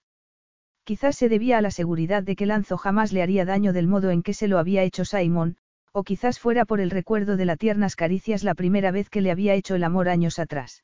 Quizás 0.90 1.18
se 1.18 1.30
debía 1.30 1.60
a 1.60 1.62
la 1.62 1.70
seguridad 1.70 2.24
de 2.24 2.36
que 2.36 2.48
Lanzo 2.48 2.76
jamás 2.76 3.14
le 3.14 3.22
haría 3.22 3.46
daño 3.46 3.74
del 3.74 3.86
modo 3.86 4.10
en 4.10 4.24
que 4.24 4.34
se 4.34 4.48
lo 4.48 4.58
había 4.58 4.82
hecho 4.82 5.06
Simon, 5.06 5.56
o 5.92 6.04
quizás 6.04 6.40
fuera 6.40 6.66
por 6.66 6.80
el 6.80 6.90
recuerdo 6.90 7.38
de 7.38 7.46
las 7.46 7.60
tiernas 7.60 7.96
caricias 7.96 8.44
la 8.44 8.56
primera 8.56 8.90
vez 8.90 9.08
que 9.12 9.22
le 9.22 9.30
había 9.30 9.54
hecho 9.54 9.76
el 9.76 9.84
amor 9.84 10.10
años 10.10 10.40
atrás. 10.40 10.84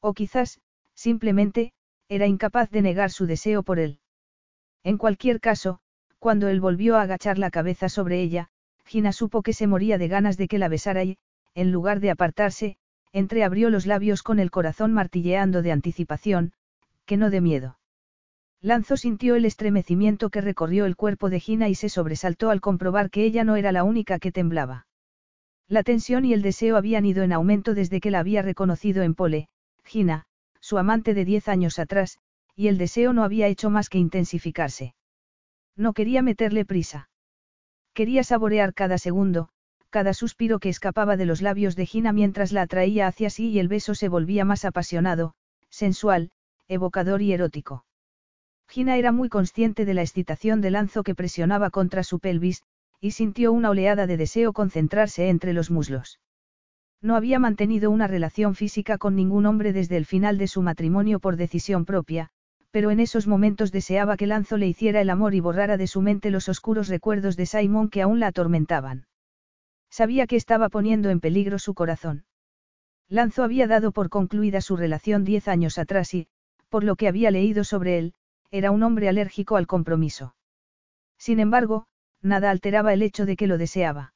O 0.00 0.12
quizás, 0.12 0.60
simplemente, 0.92 1.72
era 2.10 2.26
incapaz 2.26 2.68
de 2.68 2.82
negar 2.82 3.10
su 3.10 3.24
deseo 3.24 3.62
por 3.62 3.78
él. 3.78 3.98
En 4.82 4.98
cualquier 4.98 5.40
caso, 5.40 5.78
cuando 6.18 6.48
él 6.48 6.60
volvió 6.60 6.98
a 6.98 7.00
agachar 7.00 7.38
la 7.38 7.50
cabeza 7.50 7.88
sobre 7.88 8.20
ella, 8.20 8.50
Gina 8.84 9.10
supo 9.10 9.40
que 9.40 9.54
se 9.54 9.66
moría 9.66 9.96
de 9.96 10.08
ganas 10.08 10.36
de 10.36 10.48
que 10.48 10.58
la 10.58 10.68
besara 10.68 11.02
y, 11.02 11.16
en 11.54 11.72
lugar 11.72 12.00
de 12.00 12.10
apartarse, 12.10 12.76
entreabrió 13.10 13.70
los 13.70 13.86
labios 13.86 14.22
con 14.22 14.38
el 14.38 14.50
corazón 14.50 14.92
martilleando 14.92 15.62
de 15.62 15.72
anticipación, 15.72 16.52
que 17.06 17.16
no 17.16 17.30
de 17.30 17.40
miedo. 17.40 17.78
Lanzo 18.64 18.96
sintió 18.96 19.34
el 19.34 19.44
estremecimiento 19.44 20.30
que 20.30 20.40
recorrió 20.40 20.86
el 20.86 20.96
cuerpo 20.96 21.28
de 21.28 21.38
Gina 21.38 21.68
y 21.68 21.74
se 21.74 21.90
sobresaltó 21.90 22.48
al 22.48 22.62
comprobar 22.62 23.10
que 23.10 23.22
ella 23.26 23.44
no 23.44 23.56
era 23.56 23.72
la 23.72 23.84
única 23.84 24.18
que 24.18 24.32
temblaba. 24.32 24.86
La 25.68 25.82
tensión 25.82 26.24
y 26.24 26.32
el 26.32 26.40
deseo 26.40 26.78
habían 26.78 27.04
ido 27.04 27.22
en 27.24 27.34
aumento 27.34 27.74
desde 27.74 28.00
que 28.00 28.10
la 28.10 28.20
había 28.20 28.40
reconocido 28.40 29.02
en 29.02 29.14
Pole, 29.14 29.48
Gina, 29.84 30.24
su 30.60 30.78
amante 30.78 31.12
de 31.12 31.26
diez 31.26 31.46
años 31.46 31.78
atrás, 31.78 32.16
y 32.56 32.68
el 32.68 32.78
deseo 32.78 33.12
no 33.12 33.22
había 33.22 33.48
hecho 33.48 33.68
más 33.68 33.90
que 33.90 33.98
intensificarse. 33.98 34.94
No 35.76 35.92
quería 35.92 36.22
meterle 36.22 36.64
prisa. 36.64 37.10
Quería 37.92 38.24
saborear 38.24 38.72
cada 38.72 38.96
segundo, 38.96 39.50
cada 39.90 40.14
suspiro 40.14 40.58
que 40.58 40.70
escapaba 40.70 41.18
de 41.18 41.26
los 41.26 41.42
labios 41.42 41.76
de 41.76 41.84
Gina 41.84 42.14
mientras 42.14 42.50
la 42.50 42.62
atraía 42.62 43.08
hacia 43.08 43.28
sí 43.28 43.50
y 43.50 43.58
el 43.58 43.68
beso 43.68 43.94
se 43.94 44.08
volvía 44.08 44.46
más 44.46 44.64
apasionado, 44.64 45.34
sensual, 45.68 46.30
evocador 46.66 47.20
y 47.20 47.34
erótico. 47.34 47.84
Gina 48.68 48.96
era 48.96 49.12
muy 49.12 49.28
consciente 49.28 49.84
de 49.84 49.94
la 49.94 50.02
excitación 50.02 50.60
de 50.60 50.70
Lanzo 50.70 51.02
que 51.02 51.14
presionaba 51.14 51.70
contra 51.70 52.02
su 52.02 52.18
pelvis, 52.18 52.62
y 53.00 53.12
sintió 53.12 53.52
una 53.52 53.70
oleada 53.70 54.06
de 54.06 54.16
deseo 54.16 54.52
concentrarse 54.52 55.28
entre 55.28 55.52
los 55.52 55.70
muslos. 55.70 56.20
No 57.02 57.16
había 57.16 57.38
mantenido 57.38 57.90
una 57.90 58.06
relación 58.06 58.54
física 58.54 58.96
con 58.96 59.14
ningún 59.14 59.44
hombre 59.46 59.72
desde 59.72 59.96
el 59.98 60.06
final 60.06 60.38
de 60.38 60.48
su 60.48 60.62
matrimonio 60.62 61.20
por 61.20 61.36
decisión 61.36 61.84
propia, 61.84 62.30
pero 62.70 62.90
en 62.90 62.98
esos 62.98 63.26
momentos 63.26 63.70
deseaba 63.70 64.16
que 64.16 64.26
Lanzo 64.26 64.56
le 64.56 64.66
hiciera 64.66 65.00
el 65.00 65.10
amor 65.10 65.34
y 65.34 65.40
borrara 65.40 65.76
de 65.76 65.86
su 65.86 66.00
mente 66.00 66.30
los 66.30 66.48
oscuros 66.48 66.88
recuerdos 66.88 67.36
de 67.36 67.46
Simon 67.46 67.90
que 67.90 68.02
aún 68.02 68.20
la 68.20 68.28
atormentaban. 68.28 69.06
Sabía 69.90 70.26
que 70.26 70.36
estaba 70.36 70.70
poniendo 70.70 71.10
en 71.10 71.20
peligro 71.20 71.58
su 71.58 71.74
corazón. 71.74 72.24
Lanzo 73.08 73.44
había 73.44 73.68
dado 73.68 73.92
por 73.92 74.08
concluida 74.08 74.60
su 74.60 74.76
relación 74.76 75.24
diez 75.24 75.46
años 75.46 75.78
atrás 75.78 76.14
y, 76.14 76.26
por 76.68 76.82
lo 76.82 76.96
que 76.96 77.06
había 77.06 77.30
leído 77.30 77.62
sobre 77.62 77.98
él, 77.98 78.14
era 78.54 78.70
un 78.70 78.84
hombre 78.84 79.08
alérgico 79.08 79.56
al 79.56 79.66
compromiso. 79.66 80.36
Sin 81.18 81.40
embargo, 81.40 81.86
nada 82.22 82.50
alteraba 82.50 82.92
el 82.92 83.02
hecho 83.02 83.26
de 83.26 83.34
que 83.34 83.48
lo 83.48 83.58
deseaba. 83.58 84.14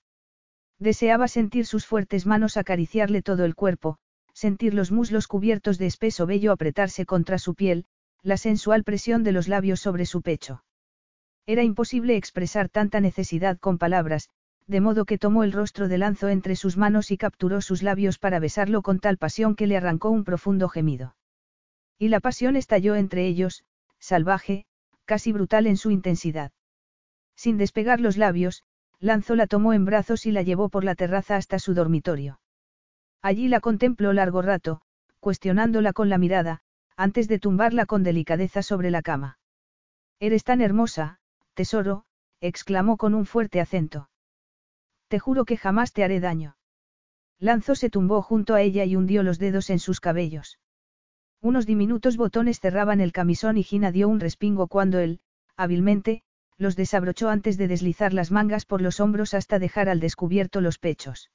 Deseaba 0.78 1.27
sentir 1.27 1.66
sus 1.66 1.86
fuertes 1.86 2.24
manos 2.24 2.56
acariciarle 2.56 3.20
todo 3.20 3.44
el 3.44 3.56
cuerpo, 3.56 3.98
sentir 4.32 4.74
los 4.74 4.93
muslos 4.93 5.27
cubiertos 5.27 5.77
de 5.77 5.86
espeso 5.86 6.24
vello 6.24 6.52
apretarse 6.52 7.05
contra 7.05 7.39
su 7.39 7.56
piel, 7.56 7.86
la 8.23 8.36
sensual 8.36 8.85
presión 8.85 9.24
de 9.24 9.32
los 9.32 9.48
labios 9.48 9.81
sobre 9.81 10.06
su 10.06 10.23
pecho. 10.23 10.62
Era 11.44 11.65
imposible 11.65 12.15
expresar 12.15 12.69
tanta 12.69 13.01
necesidad 13.01 13.59
con 13.59 13.77
palabras, 13.77 14.28
de 14.69 14.81
modo 14.81 15.05
que 15.05 15.19
tomó 15.19 15.43
el 15.43 15.51
rostro 15.51 15.89
de 15.89 15.98
Lanzo 15.98 16.28
entre 16.28 16.55
sus 16.55 16.77
manos 16.77 17.10
y 17.10 17.16
capturó 17.16 17.60
sus 17.60 17.82
labios 17.82 18.20
para 18.20 18.39
besarlo 18.39 18.82
con 18.82 19.01
tal 19.01 19.19
pasión 19.19 19.56
que 19.56 19.66
le 19.66 19.77
arrancó 19.77 20.10
un 20.10 20.23
profundo 20.23 20.69
gemido. 20.69 21.16
Y 21.98 22.06
la 22.06 22.20
pasión 22.20 22.55
estalló 22.55 22.94
entre 22.94 23.27
ellos, 23.27 23.65
salvaje, 23.98 24.66
casi 25.04 25.32
brutal 25.32 25.66
en 25.66 25.76
su 25.76 25.90
intensidad. 25.90 26.52
Sin 27.34 27.56
despegar 27.56 28.00
los 28.00 28.16
labios, 28.16 28.64
Lanzo 29.00 29.36
la 29.36 29.46
tomó 29.46 29.72
en 29.72 29.84
brazos 29.84 30.26
y 30.26 30.32
la 30.32 30.42
llevó 30.42 30.68
por 30.68 30.82
la 30.82 30.96
terraza 30.96 31.36
hasta 31.36 31.58
su 31.58 31.72
dormitorio. 31.72 32.40
Allí 33.22 33.48
la 33.48 33.60
contempló 33.60 34.12
largo 34.12 34.42
rato, 34.42 34.80
cuestionándola 35.20 35.92
con 35.92 36.08
la 36.08 36.18
mirada, 36.18 36.62
antes 36.96 37.28
de 37.28 37.38
tumbarla 37.38 37.86
con 37.86 38.02
delicadeza 38.02 38.62
sobre 38.62 38.90
la 38.90 39.02
cama. 39.02 39.38
Eres 40.18 40.42
tan 40.42 40.60
hermosa, 40.60 41.20
tesoro, 41.54 42.04
exclamó 42.40 42.96
con 42.96 43.14
un 43.14 43.24
fuerte 43.24 43.60
acento. 43.60 44.10
Te 45.06 45.20
juro 45.20 45.44
que 45.44 45.56
jamás 45.56 45.92
te 45.92 46.02
haré 46.02 46.18
daño. 46.18 46.56
Lanzo 47.38 47.76
se 47.76 47.88
tumbó 47.88 48.20
junto 48.20 48.54
a 48.54 48.62
ella 48.62 48.84
y 48.84 48.96
hundió 48.96 49.22
los 49.22 49.38
dedos 49.38 49.70
en 49.70 49.78
sus 49.78 50.00
cabellos. 50.00 50.58
Unos 51.40 51.66
diminutos 51.66 52.16
botones 52.16 52.59
cerraban 52.60 53.01
el 53.01 53.12
camisón 53.12 53.56
y 53.56 53.62
Gina 53.62 53.93
dio 53.93 54.09
un 54.09 54.19
respingo 54.19 54.66
cuando 54.66 54.98
él, 54.98 55.20
hábilmente, 55.56 56.23
los 56.56 56.74
desabrochó 56.74 57.28
antes 57.28 57.56
de 57.56 57.69
deslizar 57.69 58.12
las 58.12 58.32
mangas 58.32 58.65
por 58.65 58.82
los 58.82 58.98
hombros 58.98 59.35
hasta 59.35 59.60
dejar 59.60 59.89
al 59.89 60.01
descubierto 60.01 60.60
los 60.60 60.78
pechos. 60.78 61.31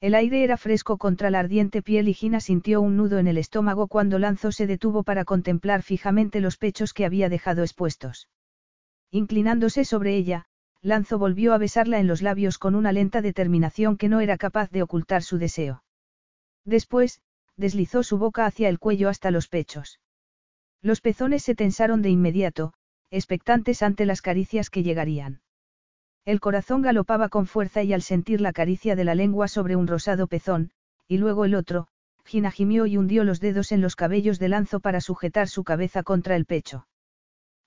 El 0.00 0.14
aire 0.14 0.44
era 0.44 0.56
fresco 0.56 0.98
contra 0.98 1.30
la 1.30 1.40
ardiente 1.40 1.82
piel 1.82 2.08
y 2.08 2.14
Gina 2.14 2.38
sintió 2.38 2.80
un 2.80 2.96
nudo 2.96 3.18
en 3.18 3.26
el 3.26 3.38
estómago 3.38 3.88
cuando 3.88 4.18
Lanzo 4.18 4.52
se 4.52 4.66
detuvo 4.66 5.02
para 5.02 5.24
contemplar 5.24 5.82
fijamente 5.82 6.40
los 6.40 6.58
pechos 6.58 6.92
que 6.92 7.04
había 7.04 7.28
dejado 7.28 7.62
expuestos. 7.62 8.28
Inclinándose 9.10 9.84
sobre 9.84 10.14
ella, 10.14 10.46
Lanzo 10.82 11.18
volvió 11.18 11.54
a 11.54 11.58
besarla 11.58 11.98
en 11.98 12.06
los 12.06 12.22
labios 12.22 12.58
con 12.58 12.74
una 12.74 12.92
lenta 12.92 13.22
determinación 13.22 13.96
que 13.96 14.08
no 14.08 14.20
era 14.20 14.36
capaz 14.36 14.70
de 14.70 14.82
ocultar 14.82 15.22
su 15.22 15.38
deseo. 15.38 15.82
Después, 16.64 17.22
deslizó 17.56 18.02
su 18.02 18.18
boca 18.18 18.46
hacia 18.46 18.68
el 18.68 18.78
cuello 18.78 19.08
hasta 19.08 19.30
los 19.30 19.48
pechos. 19.48 20.00
Los 20.82 21.00
pezones 21.00 21.42
se 21.42 21.54
tensaron 21.54 22.02
de 22.02 22.10
inmediato, 22.10 22.72
expectantes 23.10 23.82
ante 23.82 24.06
las 24.06 24.22
caricias 24.22 24.70
que 24.70 24.82
llegarían. 24.82 25.40
El 26.24 26.40
corazón 26.40 26.82
galopaba 26.82 27.28
con 27.28 27.46
fuerza 27.46 27.82
y 27.82 27.92
al 27.92 28.02
sentir 28.02 28.40
la 28.40 28.52
caricia 28.52 28.96
de 28.96 29.04
la 29.04 29.14
lengua 29.14 29.48
sobre 29.48 29.76
un 29.76 29.86
rosado 29.86 30.26
pezón, 30.26 30.70
y 31.08 31.18
luego 31.18 31.44
el 31.44 31.54
otro, 31.54 31.86
Gina 32.24 32.50
gimió 32.50 32.86
y 32.86 32.96
hundió 32.96 33.22
los 33.22 33.38
dedos 33.38 33.70
en 33.70 33.80
los 33.80 33.94
cabellos 33.94 34.40
de 34.40 34.48
Lanzo 34.48 34.80
para 34.80 35.00
sujetar 35.00 35.48
su 35.48 35.62
cabeza 35.62 36.02
contra 36.02 36.34
el 36.34 36.44
pecho. 36.44 36.88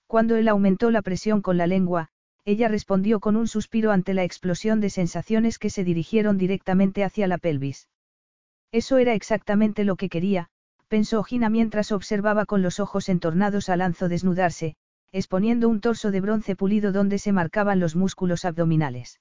Cuando 0.06 0.36
él 0.36 0.48
aumentó 0.48 0.90
la 0.90 1.00
presión 1.00 1.40
con 1.40 1.56
la 1.56 1.66
lengua, 1.66 2.08
ella 2.44 2.68
respondió 2.68 3.20
con 3.20 3.36
un 3.36 3.48
suspiro 3.48 3.92
ante 3.92 4.12
la 4.12 4.24
explosión 4.24 4.80
de 4.80 4.90
sensaciones 4.90 5.58
que 5.58 5.70
se 5.70 5.84
dirigieron 5.84 6.36
directamente 6.36 7.04
hacia 7.04 7.26
la 7.26 7.38
pelvis. 7.38 7.88
Eso 8.72 8.98
era 8.98 9.14
exactamente 9.14 9.84
lo 9.84 9.96
que 9.96 10.08
quería, 10.08 10.48
pensó 10.88 11.22
Gina 11.22 11.50
mientras 11.50 11.92
observaba 11.92 12.46
con 12.46 12.62
los 12.62 12.80
ojos 12.80 13.08
entornados 13.08 13.68
a 13.68 13.76
Lanzo 13.76 14.08
desnudarse, 14.08 14.76
exponiendo 15.12 15.68
un 15.68 15.80
torso 15.80 16.10
de 16.10 16.20
bronce 16.20 16.56
pulido 16.56 16.92
donde 16.92 17.18
se 17.18 17.32
marcaban 17.32 17.80
los 17.80 17.96
músculos 17.96 18.44
abdominales. 18.44 19.20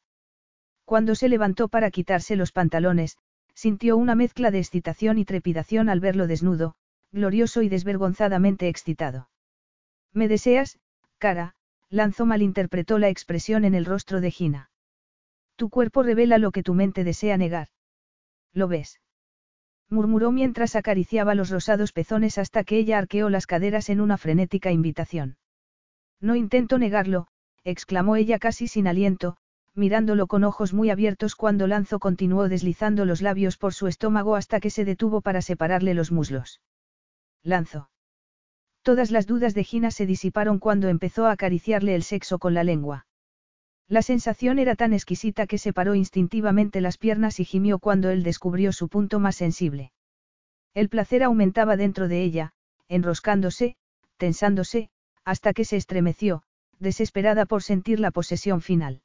Cuando 0.85 1.15
se 1.15 1.29
levantó 1.29 1.67
para 1.67 1.91
quitarse 1.91 2.35
los 2.35 2.51
pantalones, 2.51 3.17
sintió 3.53 3.97
una 3.97 4.15
mezcla 4.15 4.51
de 4.51 4.59
excitación 4.59 5.17
y 5.17 5.25
trepidación 5.25 5.89
al 5.89 5.99
verlo 5.99 6.27
desnudo, 6.27 6.75
glorioso 7.11 7.61
y 7.61 7.69
desvergonzadamente 7.69 8.67
excitado. 8.67 9.29
¿Me 10.13 10.27
deseas, 10.27 10.79
cara? 11.17 11.55
Lanzó 11.89 12.25
malinterpretó 12.25 12.99
la 12.99 13.09
expresión 13.09 13.65
en 13.65 13.73
el 13.73 13.85
rostro 13.85 14.21
de 14.21 14.31
Gina. 14.31 14.69
Tu 15.55 15.69
cuerpo 15.69 16.03
revela 16.03 16.37
lo 16.37 16.51
que 16.51 16.63
tu 16.63 16.73
mente 16.73 17.03
desea 17.03 17.35
negar. 17.37 17.67
¿Lo 18.53 18.67
ves? 18.67 18.99
Murmuró 19.89 20.31
mientras 20.31 20.75
acariciaba 20.75 21.35
los 21.35 21.49
rosados 21.49 21.91
pezones 21.91 22.37
hasta 22.37 22.63
que 22.63 22.77
ella 22.77 22.97
arqueó 22.97 23.29
las 23.29 23.47
caderas 23.47 23.89
en 23.89 24.01
una 24.01 24.17
frenética 24.17 24.71
invitación. 24.71 25.37
No 26.21 26.35
intento 26.35 26.77
negarlo, 26.77 27.27
exclamó 27.63 28.15
ella 28.15 28.39
casi 28.39 28.67
sin 28.67 28.87
aliento, 28.87 29.37
mirándolo 29.73 30.27
con 30.27 30.43
ojos 30.43 30.73
muy 30.73 30.89
abiertos 30.89 31.35
cuando 31.35 31.67
Lanzo 31.67 31.99
continuó 31.99 32.49
deslizando 32.49 33.05
los 33.05 33.21
labios 33.21 33.57
por 33.57 33.73
su 33.73 33.87
estómago 33.87 34.35
hasta 34.35 34.59
que 34.59 34.69
se 34.69 34.85
detuvo 34.85 35.21
para 35.21 35.41
separarle 35.41 35.93
los 35.93 36.11
muslos. 36.11 36.61
Lanzo. 37.43 37.89
Todas 38.81 39.11
las 39.11 39.27
dudas 39.27 39.53
de 39.53 39.63
Gina 39.63 39.91
se 39.91 40.05
disiparon 40.05 40.59
cuando 40.59 40.87
empezó 40.87 41.25
a 41.25 41.31
acariciarle 41.31 41.95
el 41.95 42.03
sexo 42.03 42.39
con 42.39 42.53
la 42.53 42.63
lengua. 42.63 43.05
La 43.89 44.03
sensación 44.03 44.59
era 44.59 44.75
tan 44.75 44.93
exquisita 44.93 45.47
que 45.47 45.57
separó 45.57 45.95
instintivamente 45.95 46.79
las 46.79 46.99
piernas 46.99 47.39
y 47.39 47.45
gimió 47.45 47.79
cuando 47.79 48.11
él 48.11 48.21
descubrió 48.21 48.71
su 48.71 48.87
punto 48.87 49.19
más 49.19 49.35
sensible. 49.35 49.91
El 50.75 50.89
placer 50.89 51.23
aumentaba 51.23 51.75
dentro 51.75 52.07
de 52.07 52.21
ella, 52.21 52.53
enroscándose, 52.87 53.75
tensándose, 54.17 54.91
hasta 55.25 55.53
que 55.53 55.65
se 55.65 55.75
estremeció, 55.75 56.43
desesperada 56.77 57.47
por 57.47 57.63
sentir 57.63 57.99
la 57.99 58.11
posesión 58.11 58.61
final. 58.61 59.01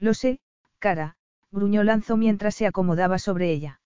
Lo 0.00 0.14
sé, 0.14 0.40
cara, 0.80 1.16
gruñó 1.52 1.84
Lanzo 1.84 2.16
mientras 2.16 2.56
se 2.56 2.66
acomodaba 2.66 3.20
sobre 3.20 3.52
ella. 3.52 3.80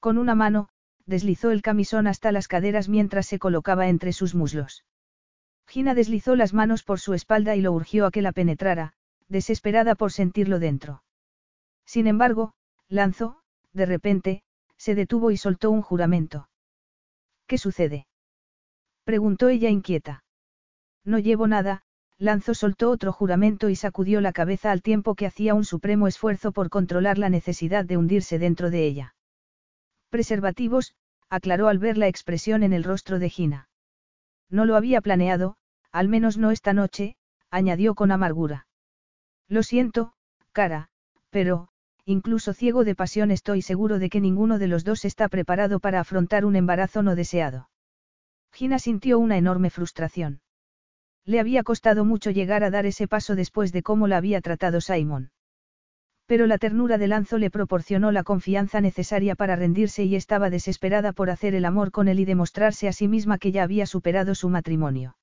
Con 0.00 0.16
una 0.16 0.34
mano, 0.34 0.70
deslizó 1.04 1.50
el 1.50 1.60
camisón 1.60 2.06
hasta 2.06 2.32
las 2.32 2.48
caderas 2.48 2.88
mientras 2.88 3.26
se 3.26 3.38
colocaba 3.38 3.88
entre 3.88 4.14
sus 4.14 4.34
muslos. 4.34 4.86
Gina 5.66 5.94
deslizó 5.94 6.36
las 6.36 6.54
manos 6.54 6.82
por 6.82 7.00
su 7.00 7.12
espalda 7.12 7.54
y 7.54 7.60
lo 7.60 7.72
urgió 7.72 8.06
a 8.06 8.10
que 8.10 8.22
la 8.22 8.32
penetrara, 8.32 8.94
desesperada 9.28 9.94
por 9.94 10.12
sentirlo 10.12 10.58
dentro. 10.58 11.02
Sin 11.84 12.06
embargo, 12.06 12.54
Lanzo, 12.88 13.40
de 13.72 13.86
repente, 13.86 14.42
se 14.76 14.94
detuvo 14.94 15.30
y 15.30 15.36
soltó 15.36 15.70
un 15.70 15.82
juramento. 15.82 16.48
¿Qué 17.46 17.58
sucede? 17.58 18.06
preguntó 19.04 19.48
ella 19.48 19.70
inquieta. 19.70 20.24
No 21.04 21.18
llevo 21.18 21.46
nada, 21.46 21.82
Lanzo 22.18 22.54
soltó 22.54 22.90
otro 22.90 23.12
juramento 23.12 23.68
y 23.68 23.76
sacudió 23.76 24.20
la 24.20 24.32
cabeza 24.32 24.72
al 24.72 24.82
tiempo 24.82 25.14
que 25.14 25.26
hacía 25.26 25.54
un 25.54 25.64
supremo 25.64 26.08
esfuerzo 26.08 26.50
por 26.50 26.70
controlar 26.70 27.18
la 27.18 27.28
necesidad 27.28 27.84
de 27.84 27.96
hundirse 27.96 28.38
dentro 28.38 28.70
de 28.70 28.86
ella. 28.86 29.14
Preservativos, 30.08 30.94
aclaró 31.28 31.68
al 31.68 31.78
ver 31.78 31.98
la 31.98 32.08
expresión 32.08 32.62
en 32.62 32.72
el 32.72 32.84
rostro 32.84 33.18
de 33.18 33.28
Gina. 33.28 33.68
No 34.48 34.64
lo 34.64 34.76
había 34.76 35.00
planeado, 35.00 35.56
al 35.92 36.08
menos 36.08 36.38
no 36.38 36.50
esta 36.50 36.72
noche, 36.72 37.16
añadió 37.50 37.94
con 37.94 38.10
amargura. 38.12 38.65
Lo 39.48 39.62
siento, 39.62 40.12
cara, 40.52 40.88
pero, 41.30 41.68
incluso 42.04 42.52
ciego 42.52 42.84
de 42.84 42.94
pasión 42.94 43.30
estoy 43.30 43.62
seguro 43.62 43.98
de 43.98 44.08
que 44.08 44.20
ninguno 44.20 44.58
de 44.58 44.66
los 44.66 44.84
dos 44.84 45.04
está 45.04 45.28
preparado 45.28 45.80
para 45.80 46.00
afrontar 46.00 46.44
un 46.44 46.56
embarazo 46.56 47.02
no 47.02 47.14
deseado. 47.14 47.68
Gina 48.52 48.78
sintió 48.78 49.18
una 49.18 49.36
enorme 49.36 49.70
frustración. 49.70 50.40
Le 51.24 51.40
había 51.40 51.62
costado 51.62 52.04
mucho 52.04 52.30
llegar 52.30 52.64
a 52.64 52.70
dar 52.70 52.86
ese 52.86 53.08
paso 53.08 53.34
después 53.34 53.72
de 53.72 53.82
cómo 53.82 54.06
la 54.06 54.16
había 54.16 54.40
tratado 54.40 54.80
Simon. 54.80 55.30
Pero 56.26 56.46
la 56.46 56.58
ternura 56.58 56.98
de 56.98 57.06
Lanzo 57.06 57.38
le 57.38 57.50
proporcionó 57.50 58.10
la 58.10 58.24
confianza 58.24 58.80
necesaria 58.80 59.36
para 59.36 59.54
rendirse 59.54 60.04
y 60.04 60.16
estaba 60.16 60.50
desesperada 60.50 61.12
por 61.12 61.30
hacer 61.30 61.54
el 61.54 61.64
amor 61.64 61.92
con 61.92 62.08
él 62.08 62.18
y 62.18 62.24
demostrarse 62.24 62.88
a 62.88 62.92
sí 62.92 63.06
misma 63.06 63.38
que 63.38 63.52
ya 63.52 63.62
había 63.62 63.86
superado 63.86 64.34
su 64.34 64.48
matrimonio. 64.48 65.16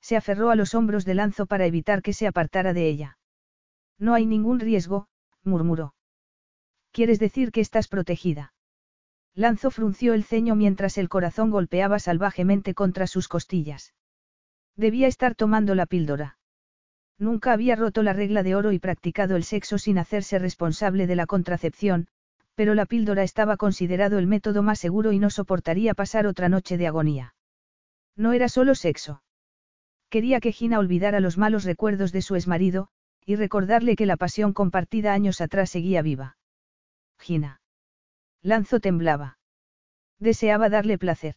Se 0.00 0.16
aferró 0.16 0.50
a 0.50 0.54
los 0.54 0.74
hombros 0.74 1.04
de 1.04 1.14
Lanzo 1.14 1.46
para 1.46 1.66
evitar 1.66 2.02
que 2.02 2.12
se 2.12 2.26
apartara 2.26 2.72
de 2.72 2.88
ella. 2.88 3.17
No 3.98 4.14
hay 4.14 4.26
ningún 4.26 4.60
riesgo, 4.60 5.08
murmuró. 5.42 5.94
¿Quieres 6.92 7.18
decir 7.18 7.52
que 7.52 7.60
estás 7.60 7.88
protegida? 7.88 8.52
Lanzo 9.34 9.70
frunció 9.70 10.14
el 10.14 10.24
ceño 10.24 10.54
mientras 10.54 10.98
el 10.98 11.08
corazón 11.08 11.50
golpeaba 11.50 11.98
salvajemente 11.98 12.74
contra 12.74 13.06
sus 13.06 13.28
costillas. 13.28 13.94
Debía 14.76 15.06
estar 15.06 15.34
tomando 15.34 15.74
la 15.74 15.86
píldora. 15.86 16.38
Nunca 17.18 17.52
había 17.52 17.74
roto 17.74 18.02
la 18.02 18.12
regla 18.12 18.42
de 18.42 18.54
oro 18.54 18.72
y 18.72 18.78
practicado 18.78 19.36
el 19.36 19.44
sexo 19.44 19.78
sin 19.78 19.98
hacerse 19.98 20.38
responsable 20.38 21.06
de 21.06 21.16
la 21.16 21.26
contracepción, 21.26 22.06
pero 22.54 22.74
la 22.74 22.86
píldora 22.86 23.22
estaba 23.22 23.56
considerado 23.56 24.18
el 24.18 24.26
método 24.26 24.62
más 24.62 24.78
seguro 24.78 25.12
y 25.12 25.18
no 25.18 25.30
soportaría 25.30 25.94
pasar 25.94 26.26
otra 26.26 26.48
noche 26.48 26.76
de 26.76 26.86
agonía. 26.86 27.34
No 28.16 28.32
era 28.32 28.48
solo 28.48 28.74
sexo. 28.74 29.22
Quería 30.08 30.40
que 30.40 30.52
Gina 30.52 30.78
olvidara 30.78 31.20
los 31.20 31.38
malos 31.38 31.64
recuerdos 31.64 32.12
de 32.12 32.22
su 32.22 32.34
exmarido, 32.34 32.88
y 33.28 33.36
recordarle 33.36 33.94
que 33.94 34.06
la 34.06 34.16
pasión 34.16 34.54
compartida 34.54 35.12
años 35.12 35.42
atrás 35.42 35.68
seguía 35.68 36.00
viva. 36.00 36.38
Gina. 37.18 37.60
Lanzo 38.40 38.80
temblaba. 38.80 39.36
Deseaba 40.18 40.70
darle 40.70 40.96
placer. 40.96 41.34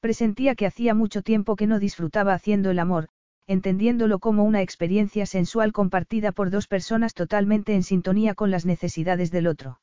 Presentía 0.00 0.54
que 0.54 0.64
hacía 0.64 0.94
mucho 0.94 1.20
tiempo 1.20 1.56
que 1.56 1.66
no 1.66 1.78
disfrutaba 1.78 2.32
haciendo 2.32 2.70
el 2.70 2.78
amor, 2.78 3.10
entendiéndolo 3.46 4.18
como 4.18 4.44
una 4.44 4.62
experiencia 4.62 5.26
sensual 5.26 5.74
compartida 5.74 6.32
por 6.32 6.48
dos 6.48 6.68
personas 6.68 7.12
totalmente 7.12 7.74
en 7.74 7.82
sintonía 7.82 8.34
con 8.34 8.50
las 8.50 8.64
necesidades 8.64 9.30
del 9.30 9.46
otro. 9.46 9.80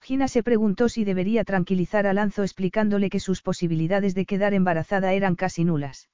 Gina 0.00 0.26
se 0.26 0.42
preguntó 0.42 0.88
si 0.88 1.04
debería 1.04 1.44
tranquilizar 1.44 2.08
a 2.08 2.14
Lanzo 2.14 2.42
explicándole 2.42 3.10
que 3.10 3.20
sus 3.20 3.42
posibilidades 3.42 4.16
de 4.16 4.26
quedar 4.26 4.54
embarazada 4.54 5.12
eran 5.12 5.36
casi 5.36 5.62
nulas. 5.62 6.10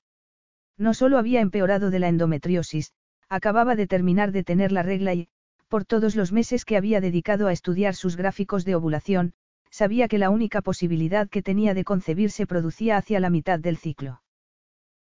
No 0.77 0.93
solo 0.93 1.17
había 1.17 1.41
empeorado 1.41 1.89
de 1.89 1.99
la 1.99 2.09
endometriosis, 2.09 2.93
acababa 3.29 3.77
de 3.77 3.87
terminar 3.87 4.33
de 4.33 4.45
tener 4.45 4.73
la 4.73 4.83
regla 4.83 5.15
y, 5.15 5.29
por 5.69 5.85
todos 5.85 6.17
los 6.17 6.33
meses 6.33 6.65
que 6.65 6.77
había 6.77 7.01
dedicado 7.01 7.47
a 7.47 7.53
estudiar 7.53 7.95
sus 7.95 8.17
gráficos 8.17 8.65
de 8.65 8.75
ovulación, 8.75 9.35
sabía 9.71 10.09
que 10.09 10.19
la 10.19 10.31
única 10.31 10.63
posibilidad 10.63 11.29
que 11.29 11.43
tenía 11.43 11.75
de 11.75 11.85
concebir 11.85 12.31
se 12.31 12.47
producía 12.47 12.97
hacia 12.97 13.21
la 13.21 13.31
mitad 13.31 13.59
del 13.61 13.77
ciclo. 13.77 14.23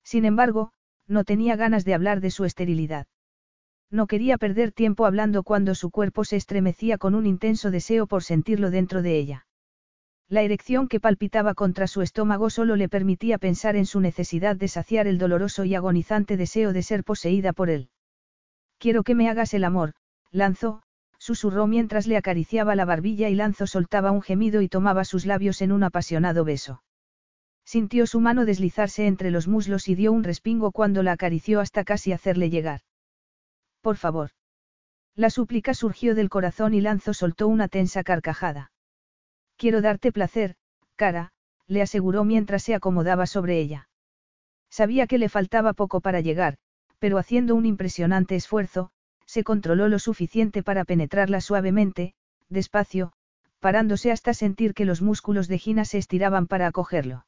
Sin 0.04 0.26
embargo, 0.26 0.72
no 1.08 1.24
tenía 1.24 1.56
ganas 1.56 1.86
de 1.86 1.94
hablar 1.94 2.20
de 2.20 2.32
su 2.32 2.44
esterilidad. 2.44 3.08
No 3.90 4.08
quería 4.08 4.38
perder 4.38 4.74
tiempo 4.74 5.06
hablando 5.06 5.44
cuando 5.44 5.74
su 5.74 5.90
cuerpo 5.90 6.26
se 6.26 6.36
estremecía 6.36 6.98
con 6.98 7.16
un 7.16 7.26
intenso 7.26 7.72
deseo 7.72 8.08
por 8.08 8.24
sentirlo 8.24 8.70
dentro 8.70 9.02
de 9.02 9.18
ella. 9.18 9.48
La 10.28 10.42
erección 10.42 10.90
que 10.90 11.00
palpitaba 11.00 11.54
contra 11.54 11.88
su 11.88 12.02
estómago 12.02 12.50
solo 12.50 12.76
le 12.76 12.90
permitía 12.90 13.38
pensar 13.38 13.78
en 13.78 13.86
su 13.86 14.02
necesidad 14.02 14.58
de 14.58 14.68
saciar 14.68 15.08
el 15.08 15.18
doloroso 15.18 15.64
y 15.64 15.76
agonizante 15.76 16.36
deseo 16.36 16.74
de 16.74 16.84
ser 16.84 17.06
poseída 17.06 17.54
por 17.54 17.70
él. 17.70 17.90
Quiero 18.80 19.04
que 19.04 19.16
me 19.16 19.30
hagas 19.30 19.54
el 19.54 19.64
amor, 19.64 19.94
Lanzo, 20.32 20.84
susurró 21.18 21.68
mientras 21.68 22.06
le 22.08 22.18
acariciaba 22.18 22.76
la 22.76 22.86
barbilla 22.86 23.30
y 23.30 23.36
Lanzo 23.36 23.68
soltaba 23.68 24.12
un 24.12 24.22
gemido 24.22 24.62
y 24.62 24.70
tomaba 24.70 25.04
sus 25.04 25.26
labios 25.26 25.62
en 25.62 25.72
un 25.72 25.84
apasionado 25.84 26.44
beso. 26.46 26.84
Sintió 27.66 28.08
su 28.08 28.22
mano 28.22 28.46
deslizarse 28.46 29.08
entre 29.08 29.32
los 29.32 29.48
muslos 29.48 29.88
y 29.88 29.96
dio 29.96 30.12
un 30.14 30.24
respingo 30.24 30.72
cuando 30.72 31.04
la 31.04 31.14
acarició 31.14 31.60
hasta 31.60 31.84
casi 31.84 32.14
hacerle 32.14 32.50
llegar. 32.50 32.82
Por 33.82 33.98
favor. 33.98 34.32
La 35.16 35.30
súplica 35.30 35.74
surgió 35.74 36.14
del 36.14 36.30
corazón 36.30 36.74
y 36.74 36.82
Lanzo 36.82 37.14
soltó 37.14 37.48
una 37.48 37.68
tensa 37.68 38.04
carcajada. 38.04 38.72
Quiero 39.58 39.82
darte 39.82 40.12
placer, 40.12 40.56
cara, 40.96 41.32
le 41.66 41.82
aseguró 41.82 42.24
mientras 42.24 42.64
se 42.64 42.76
acomodaba 42.76 43.26
sobre 43.26 43.60
ella. 43.60 43.90
Sabía 44.70 45.08
que 45.08 45.18
le 45.18 45.30
faltaba 45.30 45.74
poco 45.74 46.00
para 46.00 46.22
llegar, 46.22 46.60
pero 47.00 47.18
haciendo 47.18 47.56
un 47.56 47.66
impresionante 47.66 48.36
esfuerzo, 48.36 48.92
se 49.26 49.44
controló 49.44 49.88
lo 49.88 50.00
suficiente 50.00 50.64
para 50.64 50.86
penetrarla 50.86 51.42
suavemente, 51.42 52.14
despacio, 52.50 53.12
parándose 53.60 54.12
hasta 54.12 54.34
sentir 54.34 54.74
que 54.74 54.86
los 54.86 55.02
músculos 55.02 55.48
de 55.48 55.60
Gina 55.60 55.86
se 55.86 55.98
estiraban 55.98 56.48
para 56.48 56.68
acogerlo. 56.68 57.26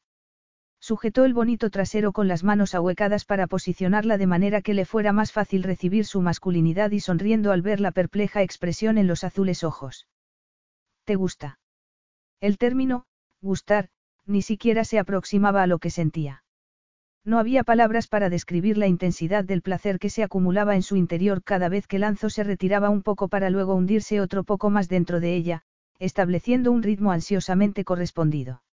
Sujetó 0.80 1.26
el 1.26 1.34
bonito 1.34 1.70
trasero 1.70 2.14
con 2.14 2.30
las 2.30 2.44
manos 2.44 2.74
ahuecadas 2.74 3.26
para 3.26 3.48
posicionarla 3.48 4.18
de 4.18 4.28
manera 4.28 4.62
que 4.62 4.74
le 4.74 4.86
fuera 4.86 5.12
más 5.12 5.34
fácil 5.34 5.64
recibir 5.64 6.06
su 6.06 6.22
masculinidad 6.22 6.92
y 6.92 7.02
sonriendo 7.02 7.52
al 7.52 7.62
ver 7.62 7.82
la 7.82 7.92
perpleja 7.92 8.44
expresión 8.44 8.98
en 8.98 9.08
los 9.08 9.26
azules 9.26 9.66
ojos. 9.66 10.08
¿Te 11.04 11.16
gusta? 11.16 11.60
El 12.40 12.58
término, 12.58 13.06
gustar, 13.42 13.90
ni 14.26 14.42
siquiera 14.42 14.86
se 14.86 15.00
aproximaba 15.00 15.64
a 15.64 15.68
lo 15.68 15.80
que 15.80 15.90
sentía. 15.90 16.44
No 17.26 17.38
había 17.38 17.64
palabras 17.64 18.08
para 18.08 18.30
describir 18.30 18.78
la 18.78 18.88
intensidad 18.88 19.44
del 19.44 19.62
placer 19.62 20.00
que 20.00 20.10
se 20.10 20.24
acumulaba 20.24 20.76
en 20.76 20.82
su 20.82 20.96
interior 20.96 21.44
cada 21.44 21.70
vez 21.70 21.86
que 21.86 22.00
Lanzo 22.00 22.30
se 22.30 22.44
retiraba 22.44 22.90
un 22.90 23.04
poco 23.04 23.28
para 23.28 23.50
luego 23.50 23.76
hundirse 23.76 24.22
otro 24.22 24.44
poco 24.44 24.70
más 24.70 24.88
dentro 24.88 25.20
de 25.20 25.36
ella, 25.36 25.64
estableciendo 26.00 26.72
un 26.72 26.82
ritmo 26.82 27.12
ansiosamente 27.12 27.84
correspondido. 27.84 28.64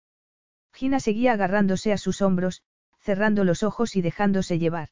Gina 0.73 1.01
seguía 1.01 1.33
agarrándose 1.33 1.93
a 1.93 1.99
sus 1.99 2.23
hombros, 2.23 2.63
cerrando 3.01 3.45
los 3.45 3.63
ojos 3.63 3.97
y 3.97 4.03
dejándose 4.03 4.59
llevar. 4.59 4.91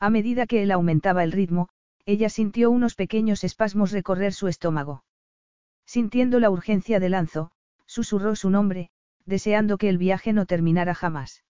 A 0.00 0.10
medida 0.10 0.46
que 0.46 0.62
él 0.62 0.70
aumentaba 0.70 1.24
el 1.24 1.32
ritmo, 1.32 1.68
ella 2.06 2.28
sintió 2.28 2.70
unos 2.70 2.94
pequeños 2.94 3.44
espasmos 3.44 3.92
recorrer 3.92 4.32
su 4.32 4.48
estómago. 4.48 5.04
Sintiendo 5.84 6.40
la 6.40 6.50
urgencia 6.50 7.00
de 7.00 7.08
Lanzo, 7.08 7.52
susurró 7.86 8.34
su 8.34 8.50
nombre, 8.50 8.90
deseando 9.26 9.78
que 9.78 9.88
el 9.88 9.98
viaje 9.98 10.32
no 10.32 10.46
terminara 10.46 10.94
jamás. 10.94 11.44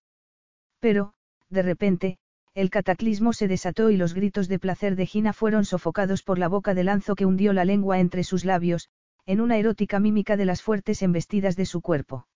Pero, 0.82 1.12
de 1.48 1.62
repente, 1.62 2.18
el 2.54 2.68
cataclismo 2.68 3.32
se 3.32 3.46
desató 3.46 3.90
y 3.90 3.96
los 3.96 4.14
gritos 4.14 4.48
de 4.48 4.58
placer 4.58 4.96
de 4.96 5.06
Gina 5.06 5.32
fueron 5.32 5.64
sofocados 5.64 6.24
por 6.24 6.40
la 6.40 6.48
boca 6.48 6.74
de 6.74 6.82
Lanzo 6.82 7.14
que 7.14 7.24
hundió 7.24 7.52
la 7.52 7.64
lengua 7.64 8.00
entre 8.00 8.24
sus 8.24 8.44
labios, 8.44 8.90
en 9.24 9.40
una 9.40 9.58
erótica 9.58 10.00
mímica 10.00 10.36
de 10.36 10.44
las 10.44 10.60
fuertes 10.60 11.00
embestidas 11.02 11.54
de 11.54 11.66
su 11.66 11.82
cuerpo. 11.82 12.26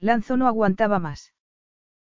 Lanzo 0.00 0.36
no 0.36 0.48
aguantaba 0.48 0.98
más. 0.98 1.32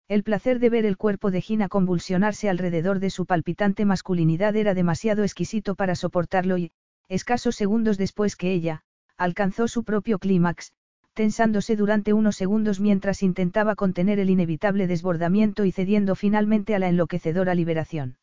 El 0.07 0.23
placer 0.23 0.59
de 0.59 0.69
ver 0.69 0.85
el 0.85 0.99
cuerpo 0.99 1.31
de 1.31 1.41
Gina 1.41 1.71
convulsionarse 1.71 2.51
alrededor 2.51 3.01
de 3.01 3.09
su 3.09 3.25
palpitante 3.25 3.87
masculinidad 3.87 4.55
era 4.57 4.75
demasiado 4.75 5.23
exquisito 5.23 5.77
para 5.77 5.95
soportarlo 5.95 6.59
y, 6.59 6.73
escasos 7.09 7.57
segundos 7.57 7.97
después 7.97 8.37
que 8.37 8.53
ella, 8.53 8.83
alcanzó 9.17 9.67
su 9.67 9.83
propio 9.83 10.19
clímax, 10.19 10.75
tensándose 11.15 11.77
durante 11.77 12.13
unos 12.13 12.37
segundos 12.37 12.81
mientras 12.81 13.23
intentaba 13.23 13.77
contener 13.77 14.19
el 14.19 14.31
inevitable 14.31 14.87
desbordamiento 14.87 15.65
y 15.65 15.73
cediendo 15.73 16.17
finalmente 16.17 16.75
a 16.75 16.79
la 16.79 16.89
enloquecedora 16.89 17.55
liberación. 17.55 18.19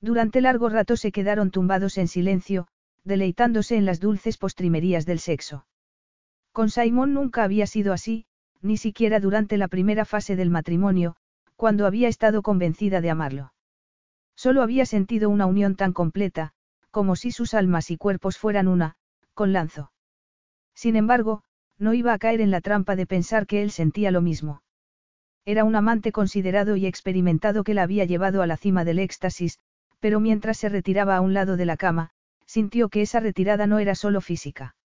Durante 0.00 0.40
largo 0.40 0.68
rato 0.68 0.96
se 0.96 1.12
quedaron 1.12 1.50
tumbados 1.50 1.98
en 1.98 2.08
silencio, 2.08 2.68
deleitándose 3.04 3.76
en 3.76 3.84
las 3.84 4.00
dulces 4.00 4.38
postrimerías 4.38 5.06
del 5.06 5.18
sexo. 5.18 5.66
Con 6.52 6.70
Simon 6.70 7.14
nunca 7.14 7.42
había 7.42 7.66
sido 7.66 7.92
así, 7.92 8.26
ni 8.62 8.76
siquiera 8.76 9.18
durante 9.20 9.58
la 9.58 9.68
primera 9.68 10.04
fase 10.04 10.36
del 10.36 10.50
matrimonio, 10.50 11.16
cuando 11.56 11.86
había 11.86 12.08
estado 12.08 12.42
convencida 12.42 13.00
de 13.00 13.10
amarlo. 13.10 13.52
Solo 14.36 14.62
había 14.62 14.86
sentido 14.86 15.30
una 15.30 15.46
unión 15.46 15.74
tan 15.74 15.92
completa, 15.92 16.52
como 16.90 17.16
si 17.16 17.30
sus 17.32 17.54
almas 17.54 17.90
y 17.90 17.96
cuerpos 17.96 18.38
fueran 18.38 18.68
una, 18.68 18.94
con 19.34 19.52
Lanzo. 19.52 19.90
Sin 20.74 20.96
embargo, 20.96 21.42
no 21.78 21.94
iba 21.94 22.12
a 22.12 22.18
caer 22.18 22.40
en 22.40 22.50
la 22.50 22.60
trampa 22.60 22.96
de 22.96 23.06
pensar 23.06 23.46
que 23.46 23.62
él 23.62 23.70
sentía 23.70 24.10
lo 24.10 24.20
mismo. 24.20 24.62
Era 25.44 25.64
un 25.64 25.76
amante 25.76 26.12
considerado 26.12 26.76
y 26.76 26.86
experimentado 26.86 27.64
que 27.64 27.74
la 27.74 27.82
había 27.82 28.04
llevado 28.04 28.42
a 28.42 28.46
la 28.46 28.56
cima 28.56 28.84
del 28.84 28.98
éxtasis, 28.98 29.58
pero 30.00 30.20
mientras 30.20 30.58
se 30.58 30.68
retiraba 30.68 31.16
a 31.16 31.20
un 31.20 31.34
lado 31.34 31.56
de 31.56 31.66
la 31.66 31.76
cama, 31.76 32.10
sintió 32.46 32.88
que 32.88 33.02
esa 33.02 33.20
retirada 33.20 33.66
no 33.66 33.78
era 33.78 33.94
solo 33.94 34.20
física. 34.20 34.76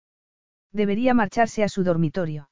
Debería 0.72 1.14
marcharse 1.14 1.64
a 1.64 1.70
su 1.70 1.84
dormitorio. 1.84 2.50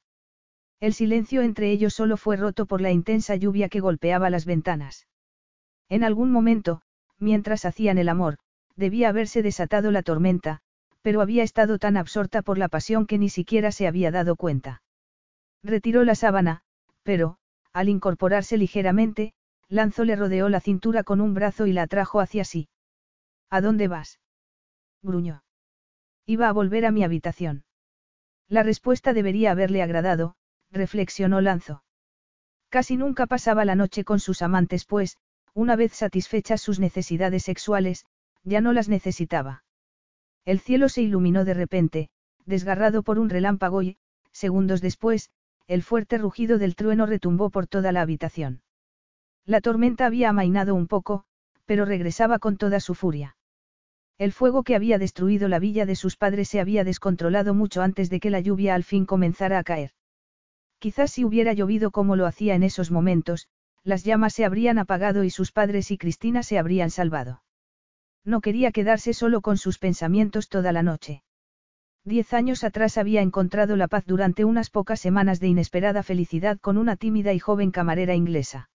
El 0.79 0.93
silencio 0.93 1.41
entre 1.41 1.71
ellos 1.71 1.93
solo 1.93 2.17
fue 2.17 2.37
roto 2.37 2.65
por 2.65 2.81
la 2.81 2.91
intensa 2.91 3.35
lluvia 3.35 3.67
que 3.67 3.79
golpeaba 3.79 4.29
las 4.29 4.45
ventanas. 4.45 5.07
En 5.89 6.03
algún 6.03 6.31
momento, 6.31 6.81
mientras 7.19 7.65
hacían 7.65 7.97
el 7.97 8.09
amor, 8.09 8.37
debía 8.75 9.09
haberse 9.09 9.41
desatado 9.41 9.91
la 9.91 10.03
tormenta, 10.03 10.61
pero 11.01 11.21
había 11.21 11.43
estado 11.43 11.79
tan 11.79 11.97
absorta 11.97 12.41
por 12.41 12.57
la 12.57 12.67
pasión 12.67 13.05
que 13.05 13.17
ni 13.17 13.29
siquiera 13.29 13.71
se 13.71 13.87
había 13.87 14.11
dado 14.11 14.35
cuenta. 14.35 14.81
Retiró 15.63 16.03
la 16.03 16.15
sábana, 16.15 16.61
pero, 17.03 17.37
al 17.73 17.89
incorporarse 17.89 18.57
ligeramente, 18.57 19.33
Lanzo 19.69 20.05
le 20.05 20.15
rodeó 20.15 20.49
la 20.49 20.61
cintura 20.61 21.03
con 21.03 21.21
un 21.21 21.33
brazo 21.33 21.67
y 21.67 21.73
la 21.73 21.83
atrajo 21.83 22.21
hacia 22.21 22.45
sí. 22.45 22.69
¿A 23.49 23.61
dónde 23.61 23.87
vas? 23.87 24.19
gruñó. 25.01 25.43
Iba 26.25 26.49
a 26.49 26.53
volver 26.53 26.85
a 26.85 26.91
mi 26.91 27.03
habitación. 27.03 27.63
La 28.47 28.63
respuesta 28.63 29.13
debería 29.13 29.51
haberle 29.51 29.81
agradado, 29.81 30.35
reflexionó 30.71 31.41
Lanzo. 31.41 31.83
Casi 32.69 32.97
nunca 32.97 33.27
pasaba 33.27 33.65
la 33.65 33.75
noche 33.75 34.03
con 34.03 34.19
sus 34.19 34.41
amantes 34.41 34.85
pues, 34.85 35.17
una 35.53 35.75
vez 35.75 35.93
satisfechas 35.93 36.61
sus 36.61 36.79
necesidades 36.79 37.43
sexuales, 37.43 38.05
ya 38.43 38.61
no 38.61 38.73
las 38.73 38.89
necesitaba. 38.89 39.63
El 40.47 40.61
cielo 40.61 40.87
se 40.87 41.01
iluminó 41.01 41.43
de 41.43 41.53
repente, 41.53 42.09
desgarrado 42.45 43.03
por 43.03 43.19
un 43.19 43.29
relámpago 43.29 43.81
y, 43.81 43.97
segundos 44.31 44.79
después, 44.79 45.29
el 45.67 45.83
fuerte 45.83 46.17
rugido 46.17 46.57
del 46.57 46.77
trueno 46.77 47.05
retumbó 47.05 47.49
por 47.49 47.67
toda 47.67 47.91
la 47.91 47.99
habitación. 47.99 48.61
La 49.45 49.59
tormenta 49.59 50.05
había 50.05 50.29
amainado 50.29 50.73
un 50.73 50.87
poco, 50.87 51.25
pero 51.65 51.83
regresaba 51.83 52.39
con 52.39 52.55
toda 52.55 52.79
su 52.79 52.95
furia. 52.95 53.35
El 54.17 54.31
fuego 54.31 54.63
que 54.63 54.77
había 54.77 54.97
destruido 54.97 55.49
la 55.49 55.59
villa 55.59 55.85
de 55.85 55.97
sus 55.97 56.15
padres 56.15 56.47
se 56.47 56.61
había 56.61 56.85
descontrolado 56.85 57.53
mucho 57.53 57.81
antes 57.81 58.09
de 58.09 58.21
que 58.21 58.29
la 58.29 58.39
lluvia 58.39 58.73
al 58.73 58.85
fin 58.85 59.05
comenzara 59.05 59.59
a 59.59 59.65
caer. 59.65 59.91
Quizás 60.79 61.11
si 61.11 61.25
hubiera 61.25 61.51
llovido 61.51 61.91
como 61.91 62.15
lo 62.15 62.25
hacía 62.25 62.55
en 62.55 62.63
esos 62.63 62.89
momentos, 62.89 63.49
las 63.83 64.05
llamas 64.05 64.33
se 64.33 64.45
habrían 64.45 64.79
apagado 64.79 65.25
y 65.25 65.29
sus 65.29 65.51
padres 65.51 65.91
y 65.91 65.97
Cristina 65.97 66.41
se 66.41 66.57
habrían 66.57 66.89
salvado. 66.89 67.41
No 68.27 68.41
quería 68.41 68.73
quedarse 68.73 69.13
solo 69.13 69.39
con 69.39 69.57
sus 69.57 69.79
pensamientos 69.79 70.49
toda 70.49 70.73
la 70.73 70.83
noche. 70.83 71.23
Diez 72.03 72.33
años 72.33 72.65
atrás 72.65 72.97
había 72.97 73.21
encontrado 73.21 73.77
la 73.77 73.87
paz 73.87 74.03
durante 74.05 74.43
unas 74.43 74.69
pocas 74.69 74.99
semanas 74.99 75.39
de 75.39 75.47
inesperada 75.47 76.03
felicidad 76.03 76.59
con 76.59 76.77
una 76.77 76.97
tímida 76.97 77.31
y 77.31 77.39
joven 77.39 77.71
camarera 77.71 78.15
inglesa. 78.15 78.69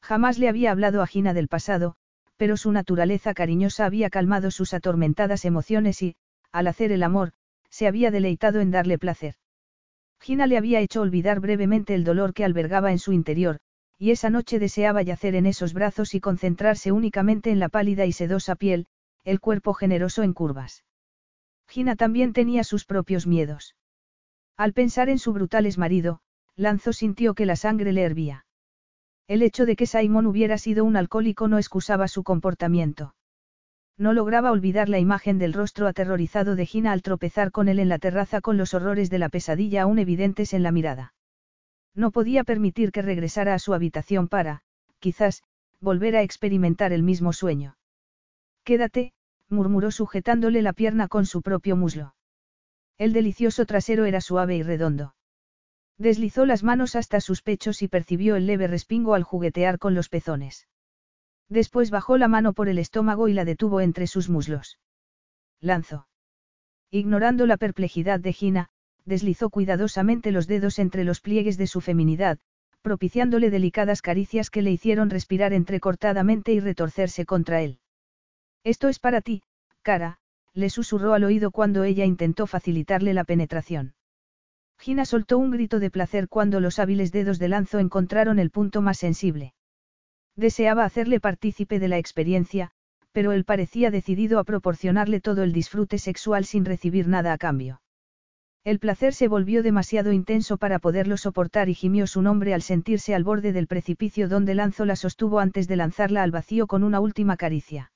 Jamás 0.00 0.38
le 0.38 0.48
había 0.48 0.70
hablado 0.70 1.02
a 1.02 1.08
Gina 1.08 1.34
del 1.34 1.48
pasado, 1.48 1.96
pero 2.36 2.56
su 2.56 2.70
naturaleza 2.70 3.34
cariñosa 3.34 3.84
había 3.84 4.10
calmado 4.10 4.52
sus 4.52 4.72
atormentadas 4.72 5.44
emociones 5.44 6.00
y, 6.00 6.14
al 6.52 6.68
hacer 6.68 6.92
el 6.92 7.02
amor, 7.02 7.32
se 7.70 7.88
había 7.88 8.12
deleitado 8.12 8.60
en 8.60 8.70
darle 8.70 8.96
placer. 8.96 9.34
Gina 10.20 10.46
le 10.46 10.56
había 10.56 10.78
hecho 10.78 11.00
olvidar 11.00 11.40
brevemente 11.40 11.94
el 11.94 12.04
dolor 12.04 12.32
que 12.32 12.44
albergaba 12.44 12.92
en 12.92 13.00
su 13.00 13.12
interior, 13.12 13.58
y 13.98 14.12
esa 14.12 14.30
noche 14.30 14.58
deseaba 14.58 15.02
yacer 15.02 15.34
en 15.34 15.44
esos 15.44 15.74
brazos 15.74 16.14
y 16.14 16.20
concentrarse 16.20 16.92
únicamente 16.92 17.50
en 17.50 17.58
la 17.58 17.68
pálida 17.68 18.06
y 18.06 18.12
sedosa 18.12 18.54
piel, 18.54 18.86
el 19.24 19.40
cuerpo 19.40 19.74
generoso 19.74 20.22
en 20.22 20.32
curvas. 20.32 20.84
Gina 21.66 21.96
también 21.96 22.32
tenía 22.32 22.64
sus 22.64 22.84
propios 22.84 23.26
miedos. 23.26 23.74
Al 24.56 24.72
pensar 24.72 25.08
en 25.08 25.18
su 25.18 25.32
brutal 25.32 25.68
marido, 25.76 26.20
Lanzo 26.56 26.92
sintió 26.92 27.34
que 27.34 27.46
la 27.46 27.56
sangre 27.56 27.92
le 27.92 28.02
hervía. 28.02 28.46
El 29.26 29.42
hecho 29.42 29.66
de 29.66 29.76
que 29.76 29.86
Simon 29.86 30.26
hubiera 30.26 30.58
sido 30.58 30.84
un 30.84 30.96
alcohólico 30.96 31.48
no 31.48 31.58
excusaba 31.58 32.08
su 32.08 32.22
comportamiento. 32.22 33.14
No 33.98 34.12
lograba 34.12 34.52
olvidar 34.52 34.88
la 34.88 34.98
imagen 34.98 35.38
del 35.38 35.52
rostro 35.52 35.88
aterrorizado 35.88 36.54
de 36.54 36.66
Gina 36.66 36.92
al 36.92 37.02
tropezar 37.02 37.50
con 37.50 37.68
él 37.68 37.80
en 37.80 37.88
la 37.88 37.98
terraza 37.98 38.40
con 38.40 38.56
los 38.56 38.74
horrores 38.74 39.10
de 39.10 39.18
la 39.18 39.28
pesadilla 39.28 39.82
aún 39.82 39.98
evidentes 39.98 40.54
en 40.54 40.62
la 40.62 40.72
mirada. 40.72 41.14
No 41.94 42.10
podía 42.10 42.44
permitir 42.44 42.92
que 42.92 43.02
regresara 43.02 43.54
a 43.54 43.58
su 43.58 43.74
habitación 43.74 44.28
para, 44.28 44.62
quizás, 44.98 45.42
volver 45.80 46.16
a 46.16 46.22
experimentar 46.22 46.92
el 46.92 47.02
mismo 47.02 47.32
sueño. 47.32 47.76
Quédate, 48.64 49.12
murmuró 49.48 49.90
sujetándole 49.90 50.62
la 50.62 50.72
pierna 50.72 51.08
con 51.08 51.26
su 51.26 51.42
propio 51.42 51.76
muslo. 51.76 52.14
El 52.98 53.12
delicioso 53.12 53.64
trasero 53.64 54.04
era 54.04 54.20
suave 54.20 54.56
y 54.56 54.62
redondo. 54.62 55.14
Deslizó 55.98 56.46
las 56.46 56.62
manos 56.62 56.94
hasta 56.96 57.20
sus 57.20 57.42
pechos 57.42 57.82
y 57.82 57.88
percibió 57.88 58.36
el 58.36 58.46
leve 58.46 58.66
respingo 58.66 59.14
al 59.14 59.24
juguetear 59.24 59.78
con 59.78 59.94
los 59.94 60.08
pezones. 60.08 60.68
Después 61.48 61.90
bajó 61.90 62.18
la 62.18 62.28
mano 62.28 62.52
por 62.52 62.68
el 62.68 62.78
estómago 62.78 63.28
y 63.28 63.32
la 63.32 63.44
detuvo 63.44 63.80
entre 63.80 64.06
sus 64.06 64.28
muslos. 64.28 64.78
Lanzó. 65.60 66.06
Ignorando 66.90 67.46
la 67.46 67.56
perplejidad 67.56 68.20
de 68.20 68.32
Gina, 68.32 68.70
deslizó 69.04 69.50
cuidadosamente 69.50 70.32
los 70.32 70.46
dedos 70.46 70.78
entre 70.78 71.04
los 71.04 71.20
pliegues 71.20 71.56
de 71.56 71.66
su 71.66 71.80
feminidad, 71.80 72.38
propiciándole 72.82 73.50
delicadas 73.50 74.02
caricias 74.02 74.50
que 74.50 74.62
le 74.62 74.70
hicieron 74.70 75.10
respirar 75.10 75.52
entrecortadamente 75.52 76.52
y 76.52 76.60
retorcerse 76.60 77.26
contra 77.26 77.62
él. 77.62 77.80
Esto 78.64 78.88
es 78.88 78.98
para 78.98 79.20
ti, 79.20 79.42
cara, 79.82 80.18
le 80.54 80.70
susurró 80.70 81.14
al 81.14 81.24
oído 81.24 81.50
cuando 81.50 81.84
ella 81.84 82.04
intentó 82.04 82.46
facilitarle 82.46 83.14
la 83.14 83.24
penetración. 83.24 83.94
Gina 84.78 85.04
soltó 85.04 85.38
un 85.38 85.50
grito 85.50 85.80
de 85.80 85.90
placer 85.90 86.28
cuando 86.28 86.60
los 86.60 86.78
hábiles 86.78 87.10
dedos 87.10 87.38
de 87.38 87.48
Lanzo 87.48 87.78
encontraron 87.78 88.38
el 88.38 88.50
punto 88.50 88.80
más 88.80 88.98
sensible. 88.98 89.54
Deseaba 90.36 90.84
hacerle 90.84 91.18
partícipe 91.18 91.80
de 91.80 91.88
la 91.88 91.98
experiencia, 91.98 92.70
pero 93.12 93.32
él 93.32 93.44
parecía 93.44 93.90
decidido 93.90 94.38
a 94.38 94.44
proporcionarle 94.44 95.20
todo 95.20 95.42
el 95.42 95.52
disfrute 95.52 95.98
sexual 95.98 96.44
sin 96.44 96.64
recibir 96.64 97.08
nada 97.08 97.32
a 97.32 97.38
cambio. 97.38 97.80
El 98.64 98.78
placer 98.78 99.14
se 99.14 99.28
volvió 99.28 99.62
demasiado 99.62 100.12
intenso 100.12 100.56
para 100.56 100.78
poderlo 100.78 101.16
soportar 101.16 101.68
y 101.68 101.74
gimió 101.74 102.06
su 102.06 102.22
nombre 102.22 102.54
al 102.54 102.62
sentirse 102.62 103.14
al 103.14 103.24
borde 103.24 103.52
del 103.52 103.66
precipicio 103.66 104.28
donde 104.28 104.54
Lanzo 104.54 104.84
la 104.84 104.96
sostuvo 104.96 105.38
antes 105.38 105.68
de 105.68 105.76
lanzarla 105.76 106.22
al 106.22 106.30
vacío 106.30 106.66
con 106.66 106.82
una 106.82 107.00
última 107.00 107.36
caricia. 107.36 107.92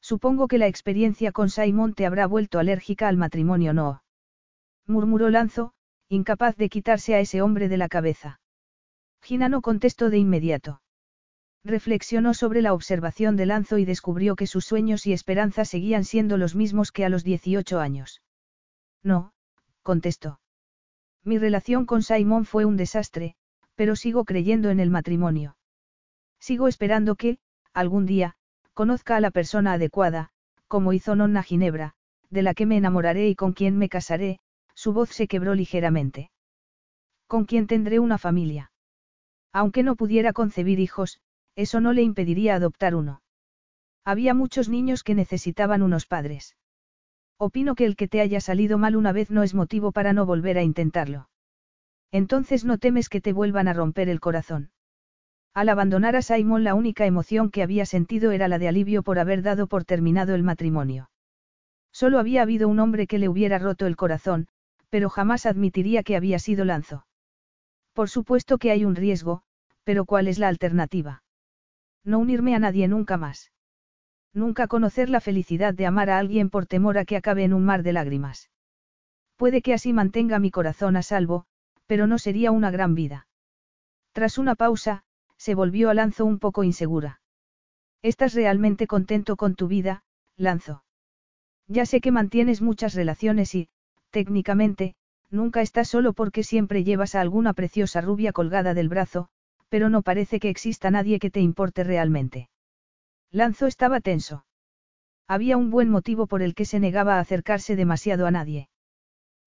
Supongo 0.00 0.48
que 0.48 0.58
la 0.58 0.66
experiencia 0.66 1.32
con 1.32 1.50
Simon 1.50 1.94
te 1.94 2.06
habrá 2.06 2.26
vuelto 2.26 2.58
alérgica 2.58 3.08
al 3.08 3.16
matrimonio, 3.16 3.72
¿no? 3.72 4.02
murmuró 4.86 5.30
Lanzo, 5.30 5.72
incapaz 6.08 6.56
de 6.56 6.68
quitarse 6.68 7.14
a 7.14 7.20
ese 7.20 7.42
hombre 7.42 7.68
de 7.68 7.76
la 7.76 7.88
cabeza. 7.88 8.40
Gina 9.20 9.48
no 9.48 9.62
contestó 9.62 10.10
de 10.10 10.18
inmediato. 10.18 10.80
Reflexionó 11.64 12.34
sobre 12.34 12.62
la 12.62 12.74
observación 12.74 13.36
de 13.36 13.46
Lanzo 13.46 13.78
y 13.78 13.84
descubrió 13.84 14.36
que 14.36 14.46
sus 14.46 14.64
sueños 14.64 15.06
y 15.06 15.12
esperanzas 15.12 15.68
seguían 15.68 16.04
siendo 16.04 16.36
los 16.36 16.54
mismos 16.54 16.92
que 16.92 17.04
a 17.04 17.08
los 17.08 17.24
18 17.24 17.80
años. 17.80 18.22
No, 19.02 19.32
contestó. 19.86 20.40
Mi 21.22 21.38
relación 21.38 21.86
con 21.86 22.02
Simon 22.02 22.44
fue 22.44 22.64
un 22.64 22.76
desastre, 22.76 23.36
pero 23.76 23.94
sigo 23.94 24.24
creyendo 24.24 24.70
en 24.70 24.80
el 24.80 24.90
matrimonio. 24.90 25.56
Sigo 26.40 26.66
esperando 26.66 27.14
que, 27.14 27.38
algún 27.72 28.04
día, 28.04 28.34
conozca 28.74 29.14
a 29.14 29.20
la 29.20 29.30
persona 29.30 29.74
adecuada, 29.74 30.30
como 30.66 30.92
hizo 30.92 31.14
Nonna 31.14 31.44
Ginebra, 31.44 31.94
de 32.30 32.42
la 32.42 32.52
que 32.52 32.66
me 32.66 32.76
enamoraré 32.76 33.28
y 33.28 33.36
con 33.36 33.52
quien 33.52 33.78
me 33.78 33.88
casaré, 33.88 34.40
su 34.74 34.92
voz 34.92 35.10
se 35.10 35.28
quebró 35.28 35.54
ligeramente. 35.54 36.32
Con 37.28 37.44
quien 37.44 37.68
tendré 37.68 38.00
una 38.00 38.18
familia. 38.18 38.72
Aunque 39.52 39.84
no 39.84 39.94
pudiera 39.94 40.32
concebir 40.32 40.80
hijos, 40.80 41.20
eso 41.54 41.80
no 41.80 41.92
le 41.92 42.02
impediría 42.02 42.56
adoptar 42.56 42.96
uno. 42.96 43.22
Había 44.04 44.34
muchos 44.34 44.68
niños 44.68 45.04
que 45.04 45.14
necesitaban 45.14 45.82
unos 45.82 46.06
padres. 46.06 46.56
Opino 47.38 47.74
que 47.74 47.84
el 47.84 47.96
que 47.96 48.08
te 48.08 48.20
haya 48.20 48.40
salido 48.40 48.78
mal 48.78 48.96
una 48.96 49.12
vez 49.12 49.30
no 49.30 49.42
es 49.42 49.54
motivo 49.54 49.92
para 49.92 50.12
no 50.12 50.24
volver 50.24 50.56
a 50.56 50.62
intentarlo. 50.62 51.28
Entonces 52.10 52.64
no 52.64 52.78
temes 52.78 53.08
que 53.08 53.20
te 53.20 53.32
vuelvan 53.32 53.68
a 53.68 53.74
romper 53.74 54.08
el 54.08 54.20
corazón. 54.20 54.70
Al 55.52 55.68
abandonar 55.68 56.16
a 56.16 56.22
Simon 56.22 56.64
la 56.64 56.74
única 56.74 57.06
emoción 57.06 57.50
que 57.50 57.62
había 57.62 57.86
sentido 57.86 58.30
era 58.30 58.48
la 58.48 58.58
de 58.58 58.68
alivio 58.68 59.02
por 59.02 59.18
haber 59.18 59.42
dado 59.42 59.66
por 59.66 59.84
terminado 59.84 60.34
el 60.34 60.42
matrimonio. 60.42 61.10
Solo 61.92 62.18
había 62.18 62.42
habido 62.42 62.68
un 62.68 62.78
hombre 62.78 63.06
que 63.06 63.18
le 63.18 63.28
hubiera 63.28 63.58
roto 63.58 63.86
el 63.86 63.96
corazón, 63.96 64.48
pero 64.90 65.08
jamás 65.08 65.46
admitiría 65.46 66.02
que 66.02 66.16
había 66.16 66.38
sido 66.38 66.64
Lanzo. 66.64 67.06
Por 67.92 68.10
supuesto 68.10 68.58
que 68.58 68.70
hay 68.70 68.84
un 68.84 68.94
riesgo, 68.94 69.42
pero 69.84 70.04
¿cuál 70.04 70.28
es 70.28 70.38
la 70.38 70.48
alternativa? 70.48 71.22
No 72.04 72.18
unirme 72.18 72.54
a 72.54 72.58
nadie 72.58 72.86
nunca 72.88 73.16
más. 73.16 73.50
Nunca 74.36 74.66
conocer 74.66 75.08
la 75.08 75.22
felicidad 75.22 75.72
de 75.72 75.86
amar 75.86 76.10
a 76.10 76.18
alguien 76.18 76.50
por 76.50 76.66
temor 76.66 76.98
a 76.98 77.06
que 77.06 77.16
acabe 77.16 77.42
en 77.44 77.54
un 77.54 77.64
mar 77.64 77.82
de 77.82 77.94
lágrimas. 77.94 78.50
Puede 79.36 79.62
que 79.62 79.72
así 79.72 79.94
mantenga 79.94 80.38
mi 80.38 80.50
corazón 80.50 80.94
a 80.96 81.02
salvo, 81.02 81.46
pero 81.86 82.06
no 82.06 82.18
sería 82.18 82.50
una 82.50 82.70
gran 82.70 82.94
vida. 82.94 83.28
Tras 84.12 84.36
una 84.36 84.54
pausa, 84.54 85.04
se 85.38 85.54
volvió 85.54 85.88
a 85.88 85.94
Lanzo 85.94 86.26
un 86.26 86.38
poco 86.38 86.64
insegura. 86.64 87.22
¿Estás 88.02 88.34
realmente 88.34 88.86
contento 88.86 89.36
con 89.36 89.54
tu 89.54 89.68
vida, 89.68 90.04
Lanzo? 90.36 90.84
Ya 91.66 91.86
sé 91.86 92.02
que 92.02 92.12
mantienes 92.12 92.60
muchas 92.60 92.92
relaciones 92.92 93.54
y, 93.54 93.70
técnicamente, 94.10 94.96
nunca 95.30 95.62
estás 95.62 95.88
solo 95.88 96.12
porque 96.12 96.42
siempre 96.42 96.84
llevas 96.84 97.14
a 97.14 97.22
alguna 97.22 97.54
preciosa 97.54 98.02
rubia 98.02 98.32
colgada 98.32 98.74
del 98.74 98.90
brazo, 98.90 99.28
pero 99.70 99.88
no 99.88 100.02
parece 100.02 100.40
que 100.40 100.50
exista 100.50 100.90
nadie 100.90 101.18
que 101.18 101.30
te 101.30 101.40
importe 101.40 101.84
realmente. 101.84 102.50
Lanzo 103.36 103.66
estaba 103.66 104.00
tenso. 104.00 104.46
Había 105.28 105.58
un 105.58 105.70
buen 105.70 105.90
motivo 105.90 106.26
por 106.26 106.40
el 106.40 106.54
que 106.54 106.64
se 106.64 106.80
negaba 106.80 107.16
a 107.16 107.20
acercarse 107.20 107.76
demasiado 107.76 108.26
a 108.26 108.30
nadie. 108.30 108.70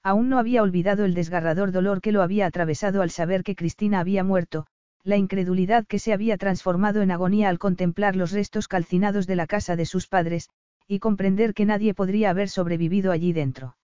Aún 0.04 0.30
no 0.30 0.38
había 0.38 0.62
olvidado 0.62 1.06
el 1.06 1.16
desgarrador 1.16 1.72
dolor 1.72 2.00
que 2.00 2.12
lo 2.12 2.22
había 2.22 2.46
atravesado 2.46 3.02
al 3.02 3.10
saber 3.10 3.44
que 3.44 3.56
Cristina 3.56 4.00
había 4.00 4.24
muerto, 4.24 4.68
la 5.04 5.18
incredulidad 5.18 5.88
que 5.88 5.98
se 5.98 6.14
había 6.14 6.38
transformado 6.38 7.02
en 7.02 7.10
agonía 7.10 7.50
al 7.50 7.58
contemplar 7.58 8.16
los 8.16 8.32
restos 8.32 8.68
calcinados 8.68 9.26
de 9.26 9.36
la 9.36 9.48
casa 9.48 9.76
de 9.76 9.88
sus 9.88 10.06
padres, 10.06 10.52
y 10.88 11.00
comprender 11.00 11.56
que 11.56 11.66
nadie 11.66 11.96
podría 11.96 12.30
haber 12.30 12.50
sobrevivido 12.50 13.12
allí 13.12 13.34
dentro. 13.34 13.76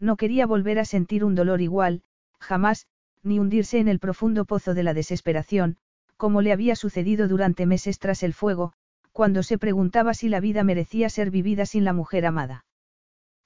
No 0.00 0.16
quería 0.16 0.44
volver 0.44 0.80
a 0.80 0.84
sentir 0.84 1.24
un 1.24 1.36
dolor 1.36 1.60
igual, 1.60 2.02
jamás, 2.40 2.88
ni 3.22 3.38
hundirse 3.38 3.78
en 3.78 3.86
el 3.86 4.00
profundo 4.00 4.44
pozo 4.44 4.74
de 4.74 4.82
la 4.82 4.92
desesperación, 4.92 5.76
como 6.16 6.42
le 6.42 6.50
había 6.50 6.74
sucedido 6.74 7.28
durante 7.28 7.64
meses 7.64 8.00
tras 8.00 8.24
el 8.24 8.34
fuego, 8.34 8.72
cuando 9.12 9.42
se 9.42 9.58
preguntaba 9.58 10.14
si 10.14 10.28
la 10.28 10.40
vida 10.40 10.64
merecía 10.64 11.08
ser 11.08 11.30
vivida 11.30 11.66
sin 11.66 11.84
la 11.84 11.92
mujer 11.92 12.26
amada. 12.26 12.64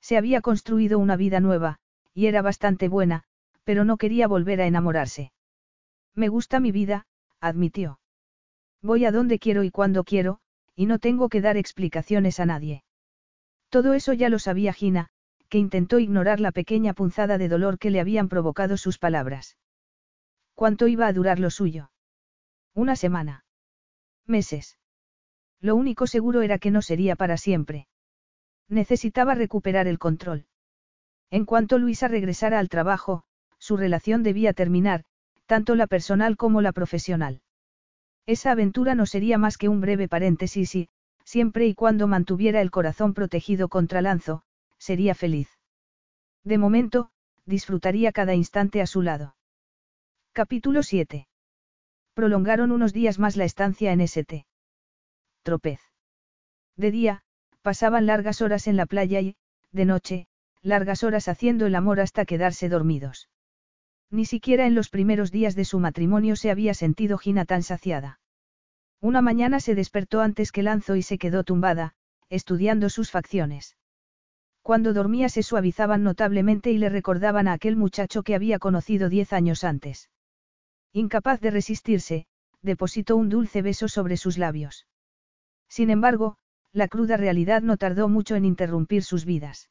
Se 0.01 0.17
había 0.17 0.41
construido 0.41 0.99
una 0.99 1.17
vida 1.17 1.41
nueva, 1.41 1.79
y 2.13 2.27
era 2.27 2.43
bastante 2.43 2.89
buena, 2.89 3.25
pero 3.65 3.85
no 3.85 3.97
quería 3.97 4.29
volver 4.29 4.61
a 4.61 4.67
enamorarse. 4.67 5.33
Me 6.15 6.29
gusta 6.29 6.61
mi 6.61 6.71
vida, 6.71 7.07
admitió. 7.41 7.99
Voy 8.83 9.05
a 9.05 9.13
donde 9.13 9.39
quiero 9.39 9.65
y 9.65 9.71
cuando 9.71 10.05
quiero, 10.05 10.39
y 10.77 10.87
no 10.87 10.99
tengo 10.99 11.29
que 11.29 11.41
dar 11.41 11.57
explicaciones 11.57 12.39
a 12.41 12.47
nadie. 12.47 12.85
Todo 13.71 13.95
eso 13.95 14.13
ya 14.13 14.29
lo 14.29 14.39
sabía 14.39 14.73
Gina, 14.73 15.09
que 15.49 15.59
intentó 15.59 15.99
ignorar 15.99 16.41
la 16.41 16.53
pequeña 16.53 16.95
punzada 16.95 17.39
de 17.39 17.49
dolor 17.49 17.79
que 17.79 17.91
le 17.91 18.01
habían 18.01 18.29
provocado 18.29 18.77
sus 18.77 18.99
palabras. 18.99 19.57
¿Cuánto 20.55 20.87
iba 20.87 21.07
a 21.07 21.13
durar 21.13 21.39
lo 21.39 21.51
suyo? 21.51 21.91
Una 22.75 22.97
semana. 22.97 23.45
Meses. 24.27 24.79
Lo 25.65 25.77
único 25.77 26.07
seguro 26.07 26.43
era 26.43 26.59
que 26.59 26.71
no 26.71 26.83
sería 26.83 27.17
para 27.17 27.39
siempre. 27.39 27.87
Necesitaba 28.69 29.35
recuperar 29.35 29.87
el 29.87 29.99
control. 29.99 30.45
En 31.31 31.47
cuanto 31.47 31.79
Luisa 31.79 32.07
regresara 32.07 32.59
al 32.59 32.69
trabajo, 32.69 33.25
su 33.59 33.79
relación 33.79 34.23
debía 34.23 34.53
terminar, 34.53 35.05
tanto 35.47 35.75
la 35.75 35.87
personal 35.87 36.37
como 36.37 36.61
la 36.61 36.73
profesional. 36.73 37.41
Esa 38.27 38.51
aventura 38.51 38.95
no 38.95 39.07
sería 39.07 39.39
más 39.39 39.57
que 39.57 39.71
un 39.71 39.81
breve 39.81 40.07
paréntesis 40.07 40.75
y, 40.75 40.91
siempre 41.25 41.67
y 41.67 41.75
cuando 41.75 42.09
mantuviera 42.09 42.61
el 42.61 42.71
corazón 42.71 43.15
protegido 43.15 43.69
contra 43.69 44.03
Lanzo, 44.03 44.43
sería 44.77 45.15
feliz. 45.15 45.49
De 46.45 46.59
momento, 46.59 47.09
disfrutaría 47.47 48.13
cada 48.13 48.35
instante 48.35 48.83
a 48.83 48.87
su 48.87 49.01
lado. 49.01 49.35
Capítulo 50.35 50.83
7. 50.83 51.27
Prolongaron 52.13 52.71
unos 52.71 52.93
días 52.93 53.19
más 53.19 53.39
la 53.39 53.47
estancia 53.47 53.93
en 53.93 54.03
St. 54.03 54.45
Tropez. 55.45 55.81
De 56.77 56.91
día, 56.91 57.23
pasaban 57.63 58.07
largas 58.07 58.41
horas 58.41 58.67
en 58.67 58.77
la 58.77 58.87
playa 58.87 59.21
y, 59.21 59.37
de 59.73 59.85
noche, 59.85 60.27
largas 60.63 61.05
horas 61.05 61.29
haciendo 61.29 61.67
el 61.67 61.75
amor 61.75 62.01
hasta 62.01 62.25
quedarse 62.25 62.69
dormidos. 62.69 63.29
Ni 64.11 64.25
siquiera 64.25 64.67
en 64.67 64.75
los 64.75 64.89
primeros 64.89 65.31
días 65.31 65.55
de 65.55 65.67
su 65.67 65.79
matrimonio 65.79 66.35
se 66.35 66.51
había 66.51 66.73
sentido 66.73 67.19
Gina 67.19 67.45
tan 67.45 67.63
saciada. 67.63 68.21
Una 69.01 69.21
mañana 69.21 69.61
se 69.61 69.75
despertó 69.75 70.23
antes 70.23 70.51
que 70.51 70.63
Lanzo 70.63 70.97
y 70.97 71.03
se 71.03 71.19
quedó 71.19 71.45
tumbada, 71.45 71.95
estudiando 72.31 72.89
sus 72.89 73.11
facciones. 73.11 73.77
Cuando 74.63 74.95
dormía 74.95 75.29
se 75.29 75.43
suavizaban 75.43 76.03
notablemente 76.03 76.71
y 76.73 76.79
le 76.79 76.89
recordaban 76.89 77.49
a 77.49 77.53
aquel 77.53 77.77
muchacho 77.77 78.23
que 78.23 78.35
había 78.35 78.59
conocido 78.59 79.11
diez 79.11 79.35
años 79.35 79.63
antes. 79.63 80.09
Incapaz 80.95 81.41
de 81.41 81.51
resistirse, 81.51 82.27
depositó 82.63 83.17
un 83.17 83.29
dulce 83.29 83.61
beso 83.61 83.89
sobre 83.89 84.17
sus 84.17 84.39
labios. 84.39 84.87
Sin 85.75 85.91
embargo, 85.91 86.37
la 86.73 86.87
cruda 86.87 87.17
realidad 87.17 87.61
no 87.61 87.77
tardó 87.77 88.09
mucho 88.09 88.37
en 88.37 88.45
interrumpir 88.45 89.03
sus 89.03 89.25
vidas. 89.25 89.71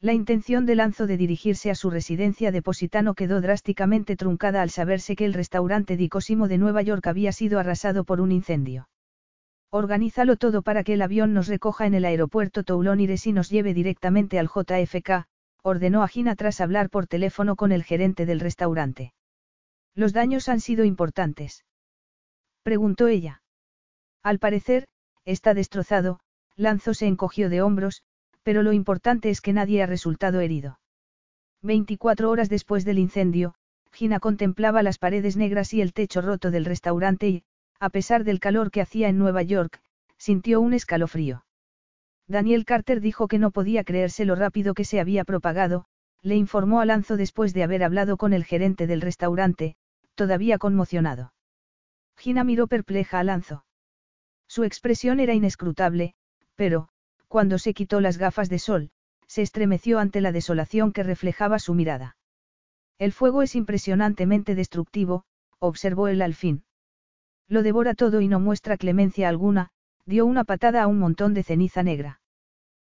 La 0.00 0.14
intención 0.14 0.66
de 0.66 0.74
Lanzo 0.74 1.06
de 1.06 1.16
dirigirse 1.16 1.70
a 1.70 1.76
su 1.76 1.90
residencia 1.90 2.50
de 2.50 2.60
Positano 2.60 3.14
quedó 3.14 3.40
drásticamente 3.40 4.16
truncada 4.16 4.62
al 4.62 4.70
saberse 4.70 5.14
que 5.14 5.24
el 5.24 5.32
restaurante 5.32 5.96
Di 5.96 6.08
Cosimo 6.08 6.48
de 6.48 6.58
Nueva 6.58 6.82
York 6.82 7.06
había 7.06 7.30
sido 7.30 7.60
arrasado 7.60 8.02
por 8.02 8.20
un 8.20 8.32
incendio. 8.32 8.88
Organízalo 9.70 10.34
todo 10.38 10.62
para 10.62 10.82
que 10.82 10.94
el 10.94 11.02
avión 11.02 11.34
nos 11.34 11.46
recoja 11.46 11.86
en 11.86 11.94
el 11.94 12.04
aeropuerto 12.04 12.64
Toulonires 12.64 13.24
y 13.28 13.32
nos 13.32 13.48
lleve 13.48 13.74
directamente 13.74 14.40
al 14.40 14.48
JFK, 14.48 15.28
ordenó 15.62 16.02
a 16.02 16.08
Gina 16.08 16.34
tras 16.34 16.60
hablar 16.60 16.90
por 16.90 17.06
teléfono 17.06 17.54
con 17.54 17.70
el 17.70 17.84
gerente 17.84 18.26
del 18.26 18.40
restaurante. 18.40 19.12
Los 19.94 20.12
daños 20.12 20.48
han 20.48 20.58
sido 20.58 20.84
importantes. 20.84 21.64
Preguntó 22.64 23.06
ella. 23.06 23.44
Al 24.24 24.40
parecer, 24.40 24.88
está 25.24 25.54
destrozado, 25.54 26.20
Lanzo 26.56 26.94
se 26.94 27.06
encogió 27.06 27.48
de 27.48 27.62
hombros, 27.62 28.02
pero 28.42 28.62
lo 28.62 28.72
importante 28.72 29.30
es 29.30 29.40
que 29.40 29.52
nadie 29.52 29.82
ha 29.82 29.86
resultado 29.86 30.40
herido. 30.40 30.78
24 31.62 32.30
horas 32.30 32.48
después 32.48 32.84
del 32.84 32.98
incendio, 32.98 33.54
Gina 33.92 34.20
contemplaba 34.20 34.82
las 34.82 34.98
paredes 34.98 35.36
negras 35.36 35.72
y 35.74 35.80
el 35.80 35.92
techo 35.92 36.22
roto 36.22 36.50
del 36.50 36.64
restaurante 36.64 37.28
y, 37.28 37.44
a 37.78 37.90
pesar 37.90 38.24
del 38.24 38.40
calor 38.40 38.70
que 38.70 38.80
hacía 38.80 39.08
en 39.08 39.18
Nueva 39.18 39.42
York, 39.42 39.80
sintió 40.16 40.60
un 40.60 40.72
escalofrío. 40.72 41.44
Daniel 42.26 42.64
Carter 42.64 43.00
dijo 43.00 43.28
que 43.28 43.38
no 43.38 43.50
podía 43.50 43.84
creerse 43.84 44.24
lo 44.24 44.34
rápido 44.34 44.74
que 44.74 44.84
se 44.84 45.00
había 45.00 45.24
propagado, 45.24 45.84
le 46.22 46.36
informó 46.36 46.80
a 46.80 46.86
Lanzo 46.86 47.16
después 47.16 47.52
de 47.52 47.64
haber 47.64 47.82
hablado 47.82 48.16
con 48.16 48.32
el 48.32 48.44
gerente 48.44 48.86
del 48.86 49.00
restaurante, 49.00 49.76
todavía 50.14 50.58
conmocionado. 50.58 51.32
Gina 52.16 52.44
miró 52.44 52.68
perpleja 52.68 53.18
a 53.18 53.24
Lanzo. 53.24 53.64
Su 54.52 54.64
expresión 54.64 55.18
era 55.18 55.32
inescrutable, 55.32 56.12
pero, 56.56 56.90
cuando 57.26 57.56
se 57.56 57.72
quitó 57.72 58.02
las 58.02 58.18
gafas 58.18 58.50
de 58.50 58.58
sol, 58.58 58.90
se 59.26 59.40
estremeció 59.40 59.98
ante 59.98 60.20
la 60.20 60.30
desolación 60.30 60.92
que 60.92 61.02
reflejaba 61.02 61.58
su 61.58 61.72
mirada. 61.72 62.18
El 62.98 63.12
fuego 63.12 63.40
es 63.40 63.54
impresionantemente 63.54 64.54
destructivo, 64.54 65.24
observó 65.58 66.08
él 66.08 66.20
al 66.20 66.34
fin. 66.34 66.64
Lo 67.48 67.62
devora 67.62 67.94
todo 67.94 68.20
y 68.20 68.28
no 68.28 68.40
muestra 68.40 68.76
clemencia 68.76 69.26
alguna, 69.30 69.70
dio 70.04 70.26
una 70.26 70.44
patada 70.44 70.82
a 70.82 70.86
un 70.86 70.98
montón 70.98 71.32
de 71.32 71.44
ceniza 71.44 71.82
negra. 71.82 72.20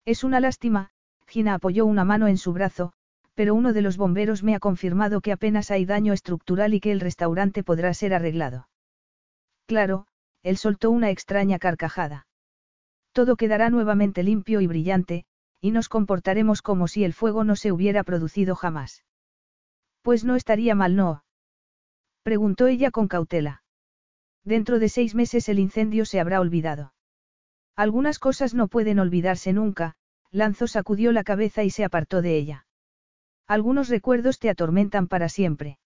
Es 0.03 0.25
una 0.25 0.41
lástima, 0.41 0.89
Gina 1.25 1.53
apoyó 1.53 1.85
una 1.85 2.03
mano 2.03 2.27
en 2.27 2.37
su 2.37 2.51
brazo, 2.51 2.91
pero 3.33 3.55
uno 3.55 3.71
de 3.71 3.81
los 3.81 3.95
bomberos 3.95 4.43
me 4.43 4.55
ha 4.55 4.59
confirmado 4.59 5.21
que 5.21 5.31
apenas 5.31 5.71
hay 5.71 5.85
daño 5.85 6.11
estructural 6.11 6.73
y 6.73 6.81
que 6.81 6.91
el 6.91 6.99
restaurante 6.99 7.63
podrá 7.63 7.93
ser 7.93 8.13
arreglado. 8.13 8.67
Claro, 9.67 10.07
él 10.45 10.57
soltó 10.57 10.91
una 10.91 11.09
extraña 11.09 11.57
carcajada. 11.57 12.27
Todo 13.13 13.35
quedará 13.35 13.71
nuevamente 13.71 14.21
limpio 14.21 14.61
y 14.61 14.67
brillante, 14.67 15.25
y 15.59 15.71
nos 15.71 15.89
comportaremos 15.89 16.61
como 16.61 16.87
si 16.87 17.03
el 17.03 17.13
fuego 17.13 17.43
no 17.43 17.55
se 17.55 17.71
hubiera 17.71 18.03
producido 18.03 18.55
jamás. 18.55 19.03
Pues 20.03 20.23
no 20.23 20.35
estaría 20.35 20.75
mal, 20.75 20.95
¿no? 20.95 21.23
Preguntó 22.21 22.67
ella 22.67 22.91
con 22.91 23.07
cautela. 23.07 23.63
Dentro 24.43 24.77
de 24.77 24.87
seis 24.87 25.15
meses 25.15 25.49
el 25.49 25.57
incendio 25.57 26.05
se 26.05 26.19
habrá 26.19 26.39
olvidado. 26.39 26.93
Algunas 27.75 28.19
cosas 28.19 28.53
no 28.53 28.67
pueden 28.67 28.99
olvidarse 28.99 29.51
nunca, 29.51 29.95
Lanzo 30.29 30.67
sacudió 30.67 31.11
la 31.11 31.23
cabeza 31.23 31.63
y 31.63 31.71
se 31.71 31.83
apartó 31.83 32.21
de 32.21 32.37
ella. 32.37 32.67
Algunos 33.47 33.89
recuerdos 33.89 34.37
te 34.37 34.51
atormentan 34.51 35.07
para 35.07 35.27
siempre. 35.27 35.79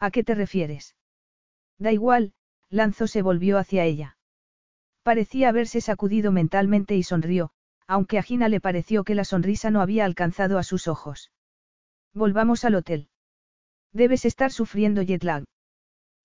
¿A 0.00 0.10
qué 0.10 0.24
te 0.24 0.34
refieres? 0.34 0.96
Da 1.78 1.92
igual, 1.92 2.32
Lanzo 2.70 3.06
se 3.06 3.22
volvió 3.22 3.58
hacia 3.58 3.84
ella. 3.84 4.16
Parecía 5.02 5.48
haberse 5.50 5.80
sacudido 5.80 6.32
mentalmente 6.32 6.96
y 6.96 7.02
sonrió, 7.02 7.50
aunque 7.86 8.18
a 8.18 8.22
Gina 8.22 8.48
le 8.48 8.60
pareció 8.60 9.04
que 9.04 9.14
la 9.14 9.24
sonrisa 9.24 9.70
no 9.70 9.80
había 9.80 10.04
alcanzado 10.04 10.58
a 10.58 10.62
sus 10.62 10.88
ojos. 10.88 11.30
Volvamos 12.14 12.64
al 12.64 12.74
hotel. 12.74 13.08
Debes 13.92 14.24
estar 14.24 14.50
sufriendo 14.50 15.02
jet 15.02 15.22
lag. 15.22 15.44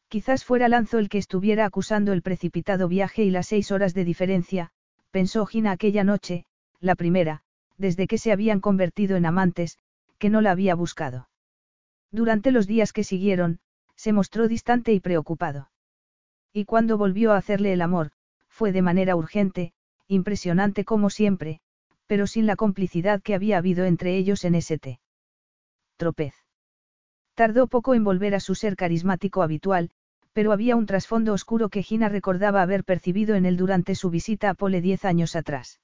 Quizás 0.07 0.43
fuera 0.43 0.69
Lanzo 0.69 0.97
el 0.97 1.09
que 1.09 1.17
estuviera 1.17 1.65
acusando 1.65 2.13
el 2.13 2.21
precipitado 2.21 2.87
viaje 2.87 3.23
y 3.23 3.29
las 3.29 3.47
seis 3.47 3.71
horas 3.71 3.93
de 3.93 4.05
diferencia, 4.05 4.71
pensó 5.11 5.45
Gina 5.45 5.71
aquella 5.71 6.03
noche, 6.03 6.45
la 6.79 6.95
primera, 6.95 7.43
desde 7.77 8.07
que 8.07 8.17
se 8.17 8.31
habían 8.31 8.59
convertido 8.59 9.17
en 9.17 9.25
amantes, 9.25 9.77
que 10.17 10.29
no 10.29 10.41
la 10.41 10.51
había 10.51 10.73
buscado. 10.73 11.29
Durante 12.11 12.51
los 12.51 12.65
días 12.65 12.91
que 12.93 13.03
siguieron, 13.03 13.59
se 13.95 14.13
mostró 14.13 14.47
distante 14.47 14.93
y 14.93 14.99
preocupado. 14.99 15.69
Y 16.53 16.65
cuando 16.65 16.97
volvió 16.97 17.33
a 17.33 17.37
hacerle 17.37 17.73
el 17.73 17.81
amor, 17.81 18.11
fue 18.47 18.71
de 18.71 18.81
manera 18.81 19.15
urgente, 19.15 19.73
impresionante 20.07 20.83
como 20.85 21.09
siempre, 21.09 21.61
pero 22.07 22.25
sin 22.25 22.47
la 22.47 22.55
complicidad 22.55 23.21
que 23.21 23.35
había 23.35 23.57
habido 23.57 23.85
entre 23.85 24.17
ellos 24.17 24.43
en 24.43 24.55
St. 24.55 24.99
Tropez. 25.97 26.33
Tardó 27.35 27.67
poco 27.67 27.93
en 27.93 28.03
volver 28.03 28.35
a 28.35 28.39
su 28.39 28.55
ser 28.55 28.75
carismático 28.75 29.43
habitual, 29.43 29.91
pero 30.33 30.51
había 30.51 30.75
un 30.75 30.85
trasfondo 30.85 31.33
oscuro 31.33 31.69
que 31.69 31.83
Gina 31.83 32.09
recordaba 32.09 32.61
haber 32.61 32.83
percibido 32.83 33.35
en 33.35 33.45
él 33.45 33.57
durante 33.57 33.95
su 33.95 34.09
visita 34.09 34.49
a 34.49 34.53
Pole 34.53 34.81
diez 34.81 35.05
años 35.05 35.35
atrás. 35.35 35.79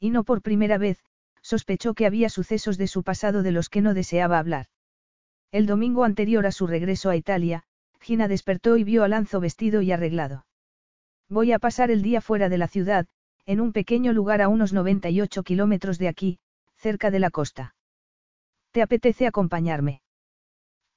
Y 0.00 0.10
no 0.10 0.24
por 0.24 0.42
primera 0.42 0.78
vez, 0.78 1.04
sospechó 1.42 1.94
que 1.94 2.06
había 2.06 2.28
sucesos 2.28 2.76
de 2.76 2.88
su 2.88 3.02
pasado 3.02 3.42
de 3.42 3.52
los 3.52 3.68
que 3.68 3.80
no 3.80 3.94
deseaba 3.94 4.38
hablar. 4.38 4.66
El 5.52 5.66
domingo 5.66 6.04
anterior 6.04 6.44
a 6.44 6.52
su 6.52 6.66
regreso 6.66 7.08
a 7.08 7.16
Italia, 7.16 7.62
Gina 8.06 8.28
despertó 8.28 8.76
y 8.76 8.84
vio 8.84 9.02
a 9.02 9.08
Lanzo 9.08 9.40
vestido 9.40 9.82
y 9.82 9.90
arreglado. 9.90 10.46
Voy 11.28 11.50
a 11.50 11.58
pasar 11.58 11.90
el 11.90 12.02
día 12.02 12.20
fuera 12.20 12.48
de 12.48 12.56
la 12.56 12.68
ciudad, 12.68 13.08
en 13.46 13.60
un 13.60 13.72
pequeño 13.72 14.12
lugar 14.12 14.42
a 14.42 14.48
unos 14.48 14.72
98 14.72 15.42
kilómetros 15.42 15.98
de 15.98 16.06
aquí, 16.06 16.38
cerca 16.76 17.10
de 17.10 17.18
la 17.18 17.30
costa. 17.30 17.74
¿Te 18.70 18.80
apetece 18.80 19.26
acompañarme? 19.26 20.02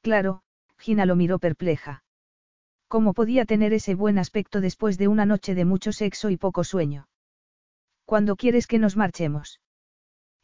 Claro, 0.04 0.44
Gina 0.78 1.08
lo 1.08 1.16
miró 1.16 1.40
perpleja. 1.40 2.04
¿Cómo 2.88 3.16
podía 3.16 3.44
tener 3.46 3.74
ese 3.74 3.96
buen 3.96 4.20
aspecto 4.20 4.62
después 4.62 5.00
de 5.00 5.08
una 5.08 5.26
noche 5.26 5.56
de 5.56 5.66
mucho 5.66 5.92
sexo 5.92 6.30
y 6.30 6.38
poco 6.38 6.64
sueño? 6.64 7.08
¿Cuándo 8.06 8.36
quieres 8.36 8.68
que 8.68 8.78
nos 8.78 8.96
marchemos? 8.96 9.62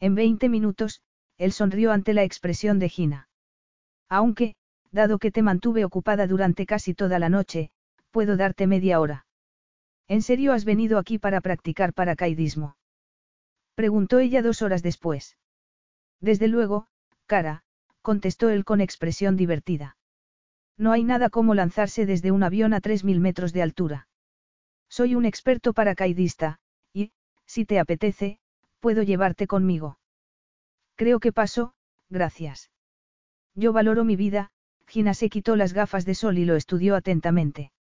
En 0.00 0.16
20 0.16 0.48
minutos, 0.48 1.00
él 1.38 1.52
sonrió 1.52 1.92
ante 1.92 2.12
la 2.12 2.24
expresión 2.24 2.80
de 2.80 2.88
Gina. 2.88 3.28
Aunque, 4.08 4.56
dado 4.92 5.18
que 5.18 5.30
te 5.30 5.42
mantuve 5.42 5.84
ocupada 5.84 6.26
durante 6.26 6.66
casi 6.66 6.94
toda 6.94 7.18
la 7.18 7.28
noche, 7.28 7.70
puedo 8.10 8.36
darte 8.36 8.66
media 8.66 9.00
hora. 9.00 9.26
¿En 10.08 10.22
serio 10.22 10.52
has 10.52 10.64
venido 10.64 10.98
aquí 10.98 11.18
para 11.18 11.40
practicar 11.40 11.92
paracaidismo? 11.92 12.76
Preguntó 13.74 14.20
ella 14.20 14.42
dos 14.42 14.62
horas 14.62 14.82
después. 14.82 15.36
Desde 16.20 16.48
luego, 16.48 16.86
cara, 17.26 17.64
contestó 18.02 18.50
él 18.50 18.64
con 18.64 18.80
expresión 18.80 19.36
divertida. 19.36 19.96
No 20.78 20.92
hay 20.92 21.04
nada 21.04 21.28
como 21.30 21.54
lanzarse 21.54 22.06
desde 22.06 22.30
un 22.30 22.42
avión 22.42 22.72
a 22.72 22.80
3.000 22.80 23.20
metros 23.20 23.52
de 23.52 23.62
altura. 23.62 24.08
Soy 24.88 25.14
un 25.14 25.24
experto 25.24 25.72
paracaidista, 25.72 26.58
y, 26.92 27.12
si 27.46 27.64
te 27.64 27.78
apetece, 27.78 28.38
puedo 28.80 29.02
llevarte 29.02 29.46
conmigo. 29.46 29.98
Creo 30.94 31.18
que 31.18 31.32
paso, 31.32 31.74
gracias. 32.08 32.70
Yo 33.54 33.72
valoro 33.72 34.04
mi 34.04 34.16
vida, 34.16 34.50
Gina 34.86 35.14
se 35.14 35.28
quitó 35.28 35.56
las 35.56 35.72
gafas 35.72 36.04
de 36.04 36.14
sol 36.14 36.38
y 36.38 36.44
lo 36.44 36.56
estudió 36.56 36.96
atentamente. 36.96 37.72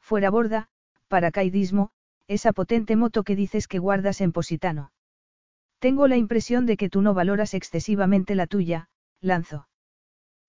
Fuera 0.00 0.30
borda, 0.30 0.68
paracaidismo, 1.08 1.90
esa 2.26 2.52
potente 2.52 2.96
moto 2.96 3.22
que 3.22 3.36
dices 3.36 3.68
que 3.68 3.78
guardas 3.78 4.20
en 4.20 4.32
Positano. 4.32 4.92
Tengo 5.78 6.08
la 6.08 6.16
impresión 6.16 6.64
de 6.66 6.76
que 6.76 6.88
tú 6.88 7.02
no 7.02 7.14
valoras 7.14 7.54
excesivamente 7.54 8.34
la 8.34 8.46
tuya, 8.46 8.88
Lanzo. 9.20 9.68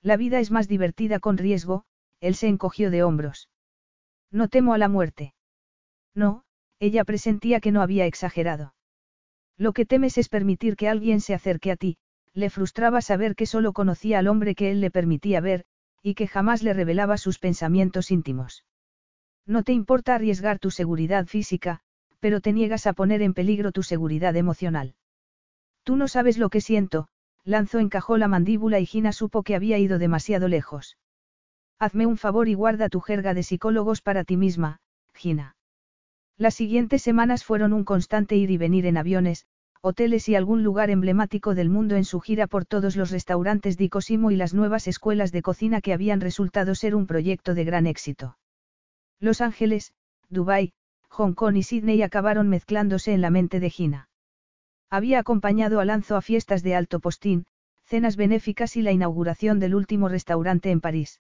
La 0.02 0.18
vida 0.18 0.40
es 0.40 0.52
más 0.52 0.68
divertida 0.68 1.20
con 1.20 1.38
riesgo, 1.38 1.86
él 2.20 2.36
se 2.36 2.48
encogió 2.48 2.92
de 2.92 3.04
hombros. 3.04 3.50
No 4.32 4.48
temo 4.48 4.74
a 4.74 4.78
la 4.78 4.90
muerte. 4.90 5.34
No, 6.16 6.44
ella 6.80 7.04
presentía 7.04 7.60
que 7.60 7.72
no 7.72 7.82
había 7.82 8.06
exagerado. 8.06 8.74
Lo 9.58 9.74
que 9.74 9.86
temes 9.86 10.18
es 10.18 10.30
permitir 10.30 10.76
que 10.76 10.90
alguien 10.90 11.22
se 11.22 11.34
acerque 11.34 11.72
a 11.72 11.76
ti, 11.76 11.98
le 12.34 12.50
frustraba 12.50 13.02
saber 13.02 13.36
que 13.36 13.46
solo 13.46 13.74
conocía 13.74 14.20
al 14.20 14.28
hombre 14.28 14.56
que 14.56 14.72
él 14.72 14.82
le 14.82 14.92
permitía 14.92 15.40
ver, 15.40 15.66
y 16.04 16.14
que 16.16 16.28
jamás 16.28 16.62
le 16.62 16.74
revelaba 16.74 17.18
sus 17.18 17.40
pensamientos 17.40 18.12
íntimos. 18.12 18.66
No 19.46 19.64
te 19.64 19.72
importa 19.72 20.16
arriesgar 20.16 20.60
tu 20.60 20.70
seguridad 20.70 21.26
física, 21.26 21.80
pero 22.20 22.42
te 22.42 22.54
niegas 22.54 22.86
a 22.86 22.94
poner 22.94 23.22
en 23.22 23.34
peligro 23.34 23.72
tu 23.72 23.84
seguridad 23.84 24.36
emocional. 24.36 24.96
Tú 25.84 25.96
no 25.96 26.08
sabes 26.08 26.38
lo 26.38 26.50
que 26.50 26.62
siento, 26.62 27.08
Lanzo 27.46 27.80
encajó 27.80 28.18
la 28.18 28.28
mandíbula 28.28 28.80
y 28.80 28.86
Gina 28.86 29.12
supo 29.12 29.44
que 29.44 29.56
había 29.56 29.78
ido 29.78 29.98
demasiado 29.98 30.48
lejos. 30.48 30.98
Hazme 31.80 32.06
un 32.06 32.18
favor 32.18 32.48
y 32.48 32.54
guarda 32.54 32.88
tu 32.88 33.02
jerga 33.02 33.34
de 33.34 33.44
psicólogos 33.44 34.02
para 34.02 34.24
ti 34.24 34.38
misma, 34.38 34.80
Gina. 35.14 35.56
Las 36.38 36.54
siguientes 36.54 37.02
semanas 37.02 37.44
fueron 37.44 37.74
un 37.74 37.84
constante 37.84 38.36
ir 38.36 38.52
y 38.52 38.58
venir 38.58 38.86
en 38.86 38.98
aviones, 38.98 39.46
hoteles 39.86 40.30
y 40.30 40.36
algún 40.36 40.64
lugar 40.64 40.90
emblemático 40.90 41.56
del 41.56 41.70
mundo 41.70 41.98
en 41.98 42.06
su 42.06 42.22
gira 42.22 42.48
por 42.48 42.66
todos 42.66 42.96
los 42.96 43.12
restaurantes 43.12 43.78
de 43.78 43.90
Cosimo 43.90 44.32
y 44.32 44.38
las 44.38 44.54
nuevas 44.54 44.88
escuelas 44.88 45.34
de 45.34 45.42
cocina 45.42 45.82
que 45.82 45.92
habían 45.92 46.22
resultado 46.22 46.74
ser 46.74 46.96
un 46.96 47.06
proyecto 47.06 47.54
de 47.54 47.66
gran 47.66 47.86
éxito. 47.86 48.38
Los 49.20 49.42
Ángeles, 49.42 49.94
Dubái, 50.30 50.72
Hong 51.10 51.34
Kong 51.34 51.58
y 51.58 51.64
Sydney 51.64 52.02
acabaron 52.02 52.48
mezclándose 52.48 53.14
en 53.14 53.20
la 53.20 53.30
mente 53.30 53.60
de 53.60 53.70
Gina. 53.70 54.08
Había 54.90 55.20
acompañado 55.20 55.82
a 55.82 55.86
Lanzo 55.86 56.16
a 56.16 56.22
fiestas 56.22 56.64
de 56.64 56.76
alto 56.76 57.02
postín, 57.02 57.46
cenas 57.84 58.16
benéficas 58.16 58.78
y 58.78 58.84
la 58.84 58.94
inauguración 58.94 59.60
del 59.60 59.76
último 59.76 60.08
restaurante 60.08 60.72
en 60.72 60.80
París. 60.80 61.20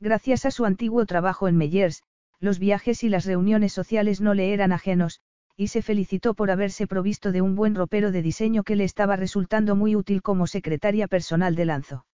Gracias 0.00 0.46
a 0.46 0.50
su 0.50 0.64
antiguo 0.64 1.06
trabajo 1.06 1.46
en 1.46 1.56
Meyers, 1.56 2.02
los 2.40 2.58
viajes 2.58 3.04
y 3.04 3.08
las 3.08 3.24
reuniones 3.24 3.72
sociales 3.72 4.20
no 4.20 4.34
le 4.34 4.52
eran 4.52 4.72
ajenos, 4.72 5.20
y 5.60 5.66
se 5.66 5.82
felicitó 5.82 6.34
por 6.34 6.52
haberse 6.52 6.86
provisto 6.86 7.32
de 7.32 7.42
un 7.42 7.56
buen 7.56 7.74
ropero 7.74 8.12
de 8.12 8.22
diseño 8.22 8.62
que 8.62 8.76
le 8.76 8.84
estaba 8.84 9.16
resultando 9.16 9.74
muy 9.74 9.96
útil 9.96 10.22
como 10.22 10.46
secretaria 10.46 11.08
personal 11.08 11.56
de 11.56 11.64
Lanzo. 11.64 12.06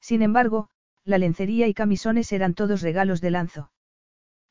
Sin 0.00 0.22
embargo, 0.22 0.68
la 1.04 1.18
lencería 1.18 1.66
y 1.66 1.74
camisones 1.74 2.30
eran 2.30 2.54
todos 2.54 2.80
regalos 2.80 3.20
de 3.20 3.32
Lanzo. 3.32 3.72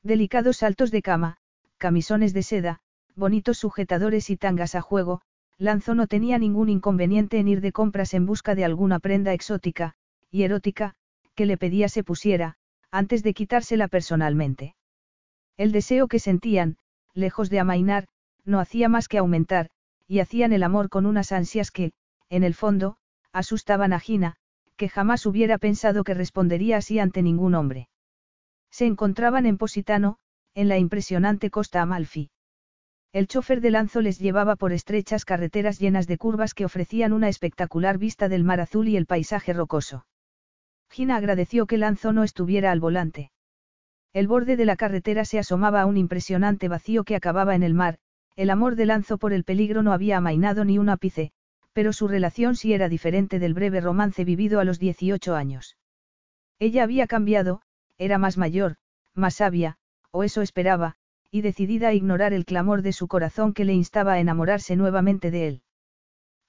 Delicados 0.03 0.57
saltos 0.57 0.91
de 0.91 1.01
cama, 1.01 1.37
camisones 1.77 2.33
de 2.33 2.43
seda, 2.43 2.81
bonitos 3.15 3.57
sujetadores 3.57 4.29
y 4.29 4.35
tangas 4.35 4.75
a 4.75 4.81
juego, 4.81 5.21
Lanzo 5.57 5.95
no 5.95 6.05
tenía 6.05 6.37
ningún 6.37 6.67
inconveniente 6.67 7.37
en 7.39 7.47
ir 7.47 7.61
de 7.61 7.71
compras 7.71 8.13
en 8.13 8.25
busca 8.25 8.53
de 8.53 8.65
alguna 8.65 8.99
prenda 8.99 9.31
exótica, 9.31 9.93
y 10.29 10.43
erótica, 10.43 10.95
que 11.35 11.45
le 11.45 11.57
pedía 11.57 11.87
se 11.87 12.03
pusiera, 12.03 12.57
antes 12.91 13.23
de 13.23 13.33
quitársela 13.33 13.87
personalmente. 13.87 14.75
El 15.55 15.71
deseo 15.71 16.09
que 16.09 16.19
sentían, 16.19 16.77
lejos 17.13 17.49
de 17.49 17.59
amainar, 17.59 18.05
no 18.45 18.59
hacía 18.59 18.89
más 18.89 19.07
que 19.07 19.17
aumentar, 19.17 19.69
y 20.07 20.19
hacían 20.19 20.53
el 20.53 20.63
amor 20.63 20.89
con 20.89 21.05
unas 21.05 21.31
ansias 21.31 21.71
que, 21.71 21.91
en 22.29 22.43
el 22.43 22.53
fondo, 22.53 22.97
asustaban 23.31 23.93
a 23.93 23.99
Gina, 23.99 24.35
que 24.75 24.89
jamás 24.89 25.25
hubiera 25.25 25.57
pensado 25.57 26.03
que 26.03 26.13
respondería 26.13 26.77
así 26.77 26.99
ante 26.99 27.21
ningún 27.21 27.53
hombre. 27.53 27.89
Se 28.71 28.85
encontraban 28.85 29.45
en 29.45 29.57
Positano, 29.57 30.17
en 30.55 30.67
la 30.67 30.77
impresionante 30.77 31.49
costa 31.49 31.81
Amalfi. 31.81 32.31
El 33.11 33.27
chofer 33.27 33.59
de 33.61 33.71
Lanzo 33.71 34.01
les 34.01 34.19
llevaba 34.19 34.55
por 34.55 34.71
estrechas 34.71 35.25
carreteras 35.25 35.79
llenas 35.79 36.07
de 36.07 36.17
curvas 36.17 36.53
que 36.53 36.65
ofrecían 36.65 37.11
una 37.11 37.27
espectacular 37.27 37.97
vista 37.97 38.29
del 38.29 38.43
mar 38.43 38.61
azul 38.61 38.87
y 38.87 38.97
el 38.97 39.07
paisaje 39.07 39.51
rocoso. 39.53 40.05
Gina 40.89 41.15
agradeció 41.15 41.65
que 41.65 41.77
Lanzo 41.77 42.13
no 42.13 42.23
estuviera 42.23 42.71
al 42.71 42.79
volante. 42.79 43.31
El 44.13 44.27
borde 44.27 44.57
de 44.57 44.65
la 44.65 44.75
carretera 44.75 45.23
se 45.23 45.37
asomaba 45.37 45.81
a 45.81 45.85
un 45.85 45.97
impresionante 45.97 46.67
vacío 46.67 47.03
que 47.03 47.15
acababa 47.15 47.55
en 47.55 47.63
el 47.63 47.73
mar, 47.73 47.99
el 48.35 48.49
amor 48.49 48.75
de 48.75 48.85
Lanzo 48.85 49.17
por 49.17 49.33
el 49.33 49.43
peligro 49.43 49.83
no 49.83 49.93
había 49.93 50.17
amainado 50.17 50.65
ni 50.65 50.79
un 50.79 50.89
ápice, 50.89 51.31
pero 51.73 51.93
su 51.93 52.07
relación 52.07 52.55
sí 52.55 52.73
era 52.73 52.89
diferente 52.89 53.37
del 53.37 53.53
breve 53.53 53.81
romance 53.81 54.23
vivido 54.25 54.59
a 54.59 54.63
los 54.63 54.79
18 54.79 55.35
años. 55.35 55.77
Ella 56.57 56.83
había 56.83 57.05
cambiado, 57.05 57.61
era 57.97 58.17
más 58.17 58.37
mayor, 58.37 58.77
más 59.13 59.35
sabia, 59.35 59.77
o 60.11 60.23
eso 60.23 60.41
esperaba, 60.41 60.95
y 61.31 61.41
decidida 61.41 61.89
a 61.89 61.93
ignorar 61.93 62.33
el 62.33 62.45
clamor 62.45 62.81
de 62.81 62.93
su 62.93 63.07
corazón 63.07 63.53
que 63.53 63.65
le 63.65 63.73
instaba 63.73 64.13
a 64.13 64.19
enamorarse 64.19 64.75
nuevamente 64.75 65.29
de 65.29 65.47
él. 65.47 65.61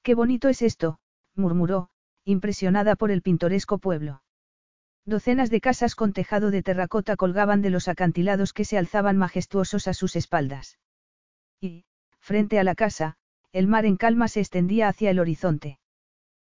Qué 0.02 0.14
bonito 0.14 0.48
es 0.48 0.62
esto, 0.62 0.98
murmuró, 1.34 1.90
impresionada 2.24 2.96
por 2.96 3.10
el 3.10 3.20
pintoresco 3.20 3.78
pueblo. 3.78 4.22
Docenas 5.06 5.50
de 5.50 5.60
casas 5.60 5.94
con 5.94 6.12
tejado 6.12 6.50
de 6.50 6.62
terracota 6.62 7.16
colgaban 7.16 7.62
de 7.62 7.70
los 7.70 7.88
acantilados 7.88 8.52
que 8.52 8.64
se 8.64 8.78
alzaban 8.78 9.16
majestuosos 9.16 9.88
a 9.88 9.94
sus 9.94 10.14
espaldas. 10.16 10.78
Y, 11.60 11.84
frente 12.18 12.58
a 12.58 12.64
la 12.64 12.74
casa, 12.74 13.16
el 13.52 13.66
mar 13.66 13.86
en 13.86 13.96
calma 13.96 14.28
se 14.28 14.40
extendía 14.40 14.88
hacia 14.88 15.10
el 15.10 15.18
horizonte. 15.18 15.78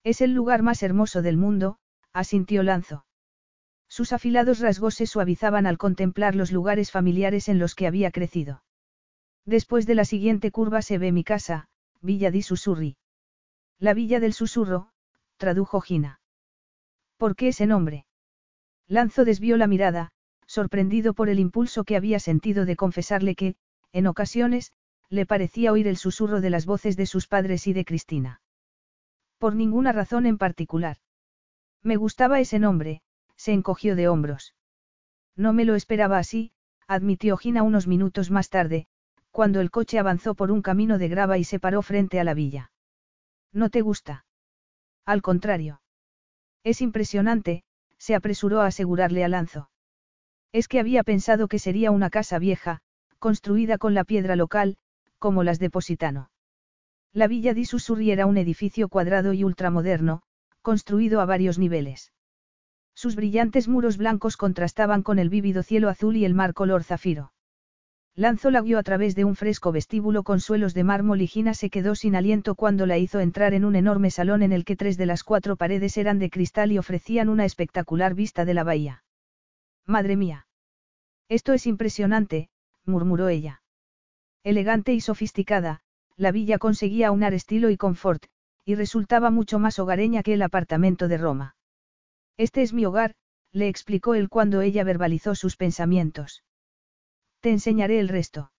Es 0.03 0.21
el 0.21 0.33
lugar 0.33 0.61
más 0.61 0.83
hermoso 0.83 1.21
del 1.21 1.37
mundo, 1.37 1.77
asintió 2.11 2.61
Lanzo. 2.63 3.05
Sus 3.87 4.11
afilados 4.11 4.59
rasgos 4.59 4.95
se 4.95 5.07
suavizaban 5.07 5.65
al 5.65 5.77
contemplar 5.77 6.35
los 6.35 6.51
lugares 6.51 6.91
familiares 6.91 7.47
en 7.47 7.59
los 7.59 7.75
que 7.75 7.87
había 7.87 8.11
crecido. 8.11 8.63
Después 9.45 9.85
de 9.85 9.95
la 9.95 10.05
siguiente 10.05 10.51
curva 10.51 10.81
se 10.81 10.97
ve 10.97 11.11
mi 11.11 11.23
casa, 11.23 11.67
Villa 12.01 12.31
di 12.31 12.41
Susurri. 12.41 12.97
La 13.79 13.93
Villa 13.93 14.19
del 14.19 14.33
Susurro, 14.33 14.89
tradujo 15.37 15.79
Gina. 15.81 16.19
¿Por 17.17 17.35
qué 17.35 17.49
ese 17.49 17.65
nombre? 17.65 18.05
Lanzo 18.87 19.25
desvió 19.25 19.57
la 19.57 19.67
mirada, 19.67 20.11
sorprendido 20.45 21.13
por 21.13 21.29
el 21.29 21.39
impulso 21.39 21.83
que 21.83 21.95
había 21.95 22.19
sentido 22.19 22.65
de 22.65 22.75
confesarle 22.75 23.35
que, 23.35 23.55
en 23.91 24.07
ocasiones, 24.07 24.71
le 25.09 25.25
parecía 25.25 25.71
oír 25.71 25.87
el 25.87 25.97
susurro 25.97 26.41
de 26.41 26.49
las 26.49 26.65
voces 26.65 26.97
de 26.97 27.05
sus 27.05 27.27
padres 27.27 27.67
y 27.67 27.73
de 27.73 27.85
Cristina. 27.85 28.41
Por 29.37 29.55
ninguna 29.55 29.91
razón 29.91 30.25
en 30.25 30.37
particular. 30.37 30.97
Me 31.81 31.95
gustaba 31.95 32.39
ese 32.39 32.59
nombre, 32.59 33.01
se 33.35 33.53
encogió 33.53 33.95
de 33.95 34.07
hombros. 34.07 34.55
No 35.35 35.53
me 35.53 35.65
lo 35.65 35.75
esperaba 35.75 36.17
así, 36.17 36.51
admitió 36.87 37.37
Gina 37.37 37.63
unos 37.63 37.87
minutos 37.87 38.31
más 38.31 38.49
tarde, 38.49 38.87
cuando 39.31 39.61
el 39.61 39.71
coche 39.71 39.99
avanzó 39.99 40.35
por 40.35 40.51
un 40.51 40.61
camino 40.61 40.97
de 40.97 41.09
grava 41.09 41.37
y 41.37 41.43
se 41.43 41.59
paró 41.59 41.81
frente 41.81 42.19
a 42.19 42.23
la 42.23 42.33
villa. 42.33 42.71
¿No 43.51 43.69
te 43.69 43.81
gusta? 43.81 44.25
Al 45.05 45.21
contrario. 45.21 45.81
Es 46.63 46.81
impresionante, 46.81 47.63
se 48.03 48.15
apresuró 48.15 48.59
a 48.59 48.65
asegurarle 48.65 49.23
a 49.23 49.29
Lanzo. 49.29 49.69
Es 50.51 50.67
que 50.67 50.81
había 50.81 51.03
pensado 51.03 51.47
que 51.47 51.57
sería 51.57 51.89
una 51.89 52.09
casa 52.09 52.37
vieja, 52.37 52.81
construida 53.17 53.77
con 53.77 53.93
la 53.93 54.03
piedra 54.03 54.35
local, 54.35 54.75
como 55.19 55.41
las 55.41 55.57
de 55.57 55.69
Positano. 55.69 56.29
La 57.13 57.27
Villa 57.27 57.53
di 57.53 57.63
Susurri 57.63 58.11
era 58.11 58.25
un 58.25 58.35
edificio 58.35 58.89
cuadrado 58.89 59.31
y 59.31 59.45
ultramoderno, 59.45 60.21
construido 60.61 61.21
a 61.21 61.25
varios 61.25 61.57
niveles. 61.57 62.11
Sus 62.93 63.15
brillantes 63.15 63.69
muros 63.69 63.95
blancos 63.95 64.35
contrastaban 64.35 65.01
con 65.01 65.17
el 65.17 65.29
vívido 65.29 65.63
cielo 65.63 65.87
azul 65.87 66.17
y 66.17 66.25
el 66.25 66.33
mar 66.33 66.53
color 66.53 66.83
zafiro. 66.83 67.31
Lanzo 68.15 68.51
la 68.51 68.61
guió 68.61 68.77
a 68.77 68.83
través 68.83 69.15
de 69.15 69.25
un 69.25 69.35
fresco 69.35 69.71
vestíbulo 69.71 70.21
con 70.21 70.39
suelos 70.39 70.75
de 70.75 70.83
mármol 70.83 71.21
y 71.21 71.27
Gina 71.27 71.55
se 71.55 71.71
quedó 71.71 71.95
sin 71.95 72.15
aliento 72.15 72.53
cuando 72.53 72.85
la 72.85 72.99
hizo 72.99 73.19
entrar 73.19 73.55
en 73.55 73.65
un 73.65 73.75
enorme 73.75 74.11
salón 74.11 74.43
en 74.43 74.51
el 74.51 74.65
que 74.65 74.75
tres 74.75 74.97
de 74.97 75.07
las 75.07 75.23
cuatro 75.23 75.55
paredes 75.55 75.97
eran 75.97 76.19
de 76.19 76.29
cristal 76.29 76.71
y 76.71 76.77
ofrecían 76.77 77.27
una 77.27 77.45
espectacular 77.45 78.13
vista 78.13 78.45
de 78.45 78.53
la 78.53 78.63
bahía. 78.63 79.03
Madre 79.87 80.15
mía. 80.15 80.47
Esto 81.27 81.53
es 81.53 81.65
impresionante, 81.65 82.49
murmuró 82.85 83.29
ella. 83.29 83.63
Elegante 84.43 84.93
y 84.93 85.01
sofisticada, 85.01 85.81
la 86.15 86.31
villa 86.31 86.59
conseguía 86.59 87.07
aunar 87.07 87.33
estilo 87.33 87.71
y 87.71 87.77
confort, 87.77 88.25
y 88.63 88.75
resultaba 88.75 89.31
mucho 89.31 89.57
más 89.57 89.79
hogareña 89.79 90.21
que 90.21 90.35
el 90.35 90.43
apartamento 90.43 91.07
de 91.07 91.17
Roma. 91.17 91.55
Este 92.37 92.61
es 92.61 92.73
mi 92.73 92.85
hogar, 92.85 93.15
le 93.51 93.67
explicó 93.69 94.13
él 94.13 94.29
cuando 94.29 94.61
ella 94.61 94.83
verbalizó 94.83 95.33
sus 95.33 95.55
pensamientos. 95.55 96.43
Te 97.43 97.51
enseñaré 97.51 97.99
el 97.99 98.07
resto. 98.07 98.53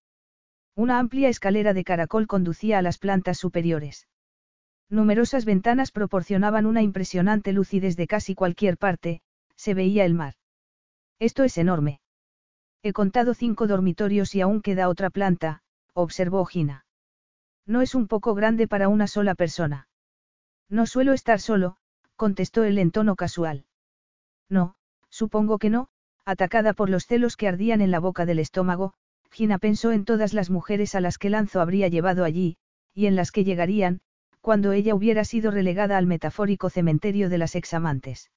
Una 0.77 0.99
amplia 0.99 1.31
escalera 1.31 1.73
de 1.73 1.85
caracol 1.85 2.27
conducía 2.27 2.77
a 2.77 2.83
las 2.83 2.99
plantas 2.99 3.39
superiores. 3.39 4.09
Numerosas 4.91 5.47
ventanas 5.47 5.91
proporcionaban 5.91 6.67
una 6.67 6.83
impresionante 6.83 7.55
luz 7.55 7.73
y 7.73 7.81
desde 7.81 8.07
casi 8.07 8.35
cualquier 8.35 8.77
parte, 8.77 9.23
se 9.57 9.73
veía 9.73 10.05
el 10.05 10.13
mar. 10.13 10.35
Esto 11.19 11.45
es 11.45 11.57
enorme. 11.57 12.03
He 12.83 12.93
contado 12.93 13.33
cinco 13.33 13.67
dormitorios 13.67 14.35
y 14.35 14.43
aún 14.43 14.61
queda 14.61 14.91
otra 14.91 15.09
planta, 15.09 15.63
observó 15.95 16.45
Gina. 16.45 16.85
No 17.65 17.81
es 17.81 17.95
un 17.95 18.07
poco 18.07 18.35
grande 18.35 18.69
para 18.69 18.89
una 18.89 19.07
sola 19.07 19.35
persona. 19.35 19.89
No 20.69 20.85
suelo 20.85 21.15
estar 21.15 21.41
solo, 21.41 21.79
contestó 22.17 22.65
él 22.65 22.77
en 22.77 22.91
tono 22.91 23.17
casual. 23.17 23.65
No, 24.51 24.77
supongo 25.09 25.59
que 25.59 25.71
no, 25.71 25.89
Atacada 26.27 26.73
por 26.73 26.89
los 26.89 27.07
celos 27.07 27.36
que 27.36 27.49
ardían 27.49 27.81
en 27.81 27.91
la 27.91 28.01
boca 28.01 28.25
del 28.25 28.39
estómago, 28.39 28.94
Gina 29.31 29.59
pensó 29.59 29.93
en 29.93 30.05
todas 30.05 30.33
las 30.33 30.49
mujeres 30.49 30.94
a 30.94 31.01
las 31.01 31.19
que 31.19 31.28
Lanzo 31.28 31.61
habría 31.61 31.89
llevado 31.89 32.25
allí, 32.25 32.57
y 32.94 33.07
en 33.07 33.17
las 33.17 33.31
que 33.31 33.44
llegarían, 33.44 34.01
cuando 34.41 34.73
ella 34.73 34.94
hubiera 34.94 35.25
sido 35.25 35.51
relegada 35.51 35.99
al 35.99 36.07
metafórico 36.07 36.70
cementerio 36.70 37.28
de 37.28 37.39
las 37.39 37.55
examantes. 37.55 38.31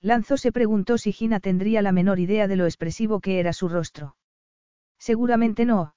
Lanzo 0.00 0.36
se 0.36 0.52
preguntó 0.52 0.98
si 0.98 1.12
Gina 1.12 1.40
tendría 1.40 1.82
la 1.82 1.92
menor 1.92 2.18
idea 2.18 2.48
de 2.48 2.56
lo 2.56 2.64
expresivo 2.64 3.20
que 3.20 3.40
era 3.40 3.52
su 3.52 3.68
rostro. 3.68 4.16
Seguramente 4.98 5.64
no. 5.64 5.94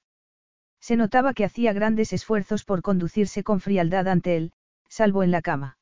Se 0.80 0.96
notaba 0.96 1.34
que 1.34 1.46
hacía 1.46 1.74
grandes 1.74 2.14
esfuerzos 2.14 2.64
por 2.66 2.82
conducirse 2.82 3.44
con 3.44 3.60
frialdad 3.60 4.08
ante 4.08 4.38
él, 4.38 4.52
salvo 4.88 5.24
en 5.24 5.32
la 5.32 5.42
cama. 5.42 5.78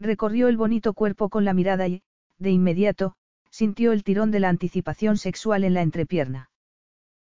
Recorrió 0.00 0.48
el 0.48 0.56
bonito 0.56 0.94
cuerpo 0.94 1.28
con 1.28 1.44
la 1.44 1.54
mirada 1.54 1.88
y, 1.88 2.02
de 2.38 2.50
inmediato, 2.50 3.16
sintió 3.56 3.92
el 3.92 4.04
tirón 4.04 4.30
de 4.30 4.38
la 4.38 4.50
anticipación 4.50 5.16
sexual 5.16 5.64
en 5.64 5.72
la 5.72 5.80
entrepierna. 5.80 6.50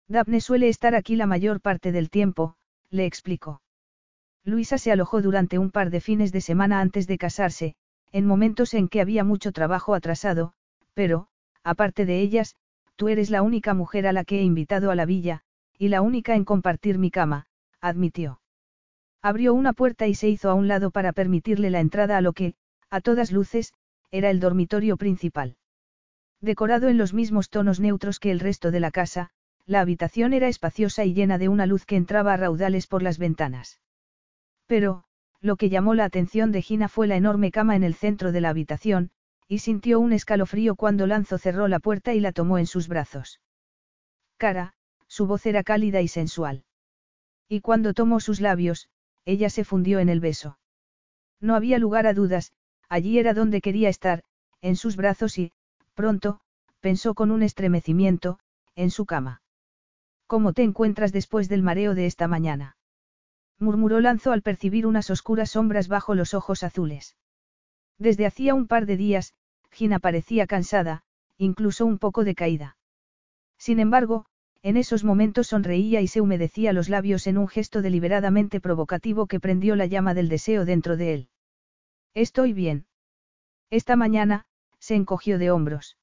Daphne 0.09 0.41
suele 0.41 0.71
estar 0.71 0.95
aquí 0.95 1.15
la 1.15 1.27
mayor 1.27 1.61
parte 1.61 1.93
del 1.93 2.09
tiempo, 2.09 2.57
le 2.89 3.05
explicó. 3.05 3.61
Luisa 4.43 4.79
se 4.79 4.93
alojó 4.93 5.21
durante 5.21 5.59
un 5.59 5.71
par 5.71 5.91
de 5.91 6.01
fines 6.01 6.33
de 6.33 6.41
semana 6.41 6.81
antes 6.81 7.07
de 7.07 7.19
casarse, 7.19 7.75
en 8.13 8.27
momentos 8.27 8.73
en 8.73 8.89
que 8.89 9.03
había 9.03 9.25
mucho 9.25 9.53
trabajo 9.53 9.93
atrasado, 9.93 10.55
pero, 10.95 11.27
aparte 11.65 12.07
de 12.07 12.21
ellas, 12.21 12.57
tú 12.97 13.11
eres 13.11 13.29
la 13.29 13.43
única 13.43 13.75
mujer 13.75 14.07
a 14.07 14.15
la 14.15 14.25
que 14.25 14.39
he 14.39 14.43
invitado 14.43 14.91
a 14.91 14.95
la 14.95 15.05
villa, 15.05 15.43
y 15.77 15.89
la 15.89 16.01
única 16.01 16.35
en 16.35 16.47
compartir 16.47 16.97
mi 16.97 17.11
cama, 17.11 17.45
admitió. 17.83 18.41
Abrió 19.21 19.53
una 19.53 19.75
puerta 19.75 20.07
y 20.07 20.15
se 20.15 20.31
hizo 20.31 20.49
a 20.49 20.55
un 20.55 20.67
lado 20.67 20.93
para 20.93 21.13
permitirle 21.13 21.69
la 21.69 21.81
entrada 21.81 22.17
a 22.17 22.23
lo 22.23 22.33
que, 22.33 22.55
a 22.89 23.03
todas 23.03 23.33
luces, 23.33 23.75
era 24.11 24.31
el 24.31 24.41
dormitorio 24.41 24.97
principal. 24.97 25.57
Decorado 26.43 26.89
en 26.89 26.99
los 26.99 27.15
mismos 27.15 27.51
tonos 27.51 27.79
neutros 27.79 28.19
que 28.19 28.33
el 28.33 28.41
resto 28.41 28.73
de 28.73 28.81
la 28.81 28.91
casa, 28.91 29.31
la 29.65 29.81
habitación 29.81 30.33
era 30.33 30.49
espaciosa 30.49 31.05
y 31.05 31.15
llena 31.15 31.39
de 31.39 31.49
una 31.49 31.67
luz 31.67 31.87
que 31.87 31.95
entraba 31.95 32.35
a 32.35 32.37
raudales 32.37 32.89
por 32.89 33.01
las 33.05 33.17
ventanas. 33.17 33.81
Pero, 34.67 35.05
lo 35.41 35.55
que 35.55 35.69
llamó 35.69 35.95
la 35.95 36.05
atención 36.05 36.51
de 36.51 36.61
Gina 36.61 36.89
fue 36.89 37.07
la 37.07 37.15
enorme 37.15 37.53
cama 37.53 37.77
en 37.77 37.85
el 37.85 37.95
centro 37.95 38.33
de 38.33 38.41
la 38.41 38.49
habitación, 38.49 39.13
y 39.47 39.61
sintió 39.61 40.01
un 40.01 40.13
escalofrío 40.13 40.75
cuando 40.75 41.07
Lanzo 41.07 41.39
cerró 41.39 41.69
la 41.69 41.79
puerta 41.79 42.13
y 42.13 42.19
la 42.19 42.33
tomó 42.33 42.59
en 42.59 42.67
sus 42.67 42.89
brazos. 42.89 43.41
Cara, 44.37 44.75
su 45.07 45.27
voz 45.27 45.47
era 45.47 45.63
cálida 45.63 46.01
y 46.01 46.09
sensual. 46.09 46.65
Y 47.49 47.61
cuando 47.61 47.95
tomó 47.95 48.19
sus 48.19 48.41
labios, 48.41 48.89
ella 49.25 49.49
se 49.49 49.63
fundió 49.63 50.01
en 50.01 50.09
el 50.09 50.19
beso. 50.19 50.59
No 51.41 51.55
había 51.55 51.79
lugar 51.79 52.09
a 52.09 52.15
dudas, 52.15 52.53
allí 52.89 53.21
era 53.21 53.33
donde 53.33 53.61
quería 53.61 53.89
estar, 53.89 54.25
en 54.61 54.75
sus 54.75 54.97
brazos 54.97 55.39
y, 55.39 55.53
pronto, 55.95 56.41
pensó 56.81 57.15
con 57.15 57.31
un 57.31 57.43
estremecimiento, 57.43 58.39
en 58.75 58.91
su 58.91 59.07
cama. 59.07 59.43
¿Cómo 60.27 60.53
te 60.53 60.63
encuentras 60.63 61.13
después 61.13 61.49
del 61.49 61.63
mareo 61.63 61.95
de 61.95 62.07
esta 62.07 62.29
mañana? 62.29 62.77
murmuró 63.59 64.01
Lanzo 64.01 64.33
al 64.33 64.43
percibir 64.43 64.87
unas 64.87 65.11
oscuras 65.11 65.51
sombras 65.51 65.89
bajo 65.89 66.15
los 66.15 66.35
ojos 66.35 66.63
azules. 66.63 67.17
Desde 67.99 68.27
hacía 68.27 68.55
un 68.55 68.67
par 68.67 68.87
de 68.87 68.97
días, 68.97 69.35
Gina 69.71 69.99
parecía 69.99 70.47
cansada, 70.47 71.03
incluso 71.39 71.87
un 71.87 71.99
poco 71.99 72.25
decaída. 72.25 72.77
Sin 73.59 73.79
embargo, 73.79 74.27
en 74.63 74.77
esos 74.77 75.05
momentos 75.05 75.49
sonreía 75.49 76.01
y 76.01 76.09
se 76.09 76.21
humedecía 76.21 76.73
los 76.73 76.89
labios 76.89 77.27
en 77.27 77.39
un 77.39 77.49
gesto 77.49 77.83
deliberadamente 77.83 78.61
provocativo 78.61 79.27
que 79.27 79.41
prendió 79.41 79.77
la 79.77 79.87
llama 79.87 80.15
del 80.15 80.29
deseo 80.29 80.65
dentro 80.65 80.97
de 80.97 81.15
él. 81.15 81.29
Estoy 82.15 82.53
bien. 82.53 82.87
Esta 83.71 83.97
mañana, 83.97 84.45
se 84.83 84.97
encogió 84.97 85.39
de 85.39 85.53
hombros. 85.53 85.97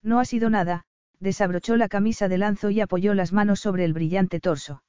No 0.00 0.20
ha 0.20 0.24
sido 0.24 0.48
nada, 0.48 0.84
desabrochó 1.18 1.76
la 1.76 1.88
camisa 1.88 2.28
de 2.28 2.38
lanzo 2.38 2.70
y 2.70 2.80
apoyó 2.80 3.14
las 3.14 3.32
manos 3.32 3.58
sobre 3.58 3.84
el 3.84 3.92
brillante 3.92 4.38
torso. 4.38 4.84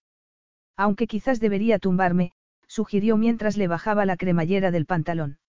Aunque 0.75 1.07
quizás 1.07 1.39
debería 1.39 1.79
tumbarme, 1.79 2.33
sugirió 2.67 3.17
mientras 3.17 3.57
le 3.57 3.67
bajaba 3.67 4.05
la 4.05 4.17
cremallera 4.17 4.69
del 4.69 4.85
pantalón. 4.85 5.39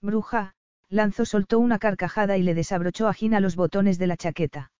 Bruja, 0.00 0.54
Lanzo 0.88 1.26
soltó 1.26 1.58
una 1.58 1.78
carcajada 1.78 2.38
y 2.38 2.42
le 2.42 2.54
desabrochó 2.54 3.08
a 3.08 3.12
Gina 3.12 3.40
los 3.40 3.56
botones 3.56 3.98
de 3.98 4.06
la 4.06 4.16
chaqueta. 4.16 4.70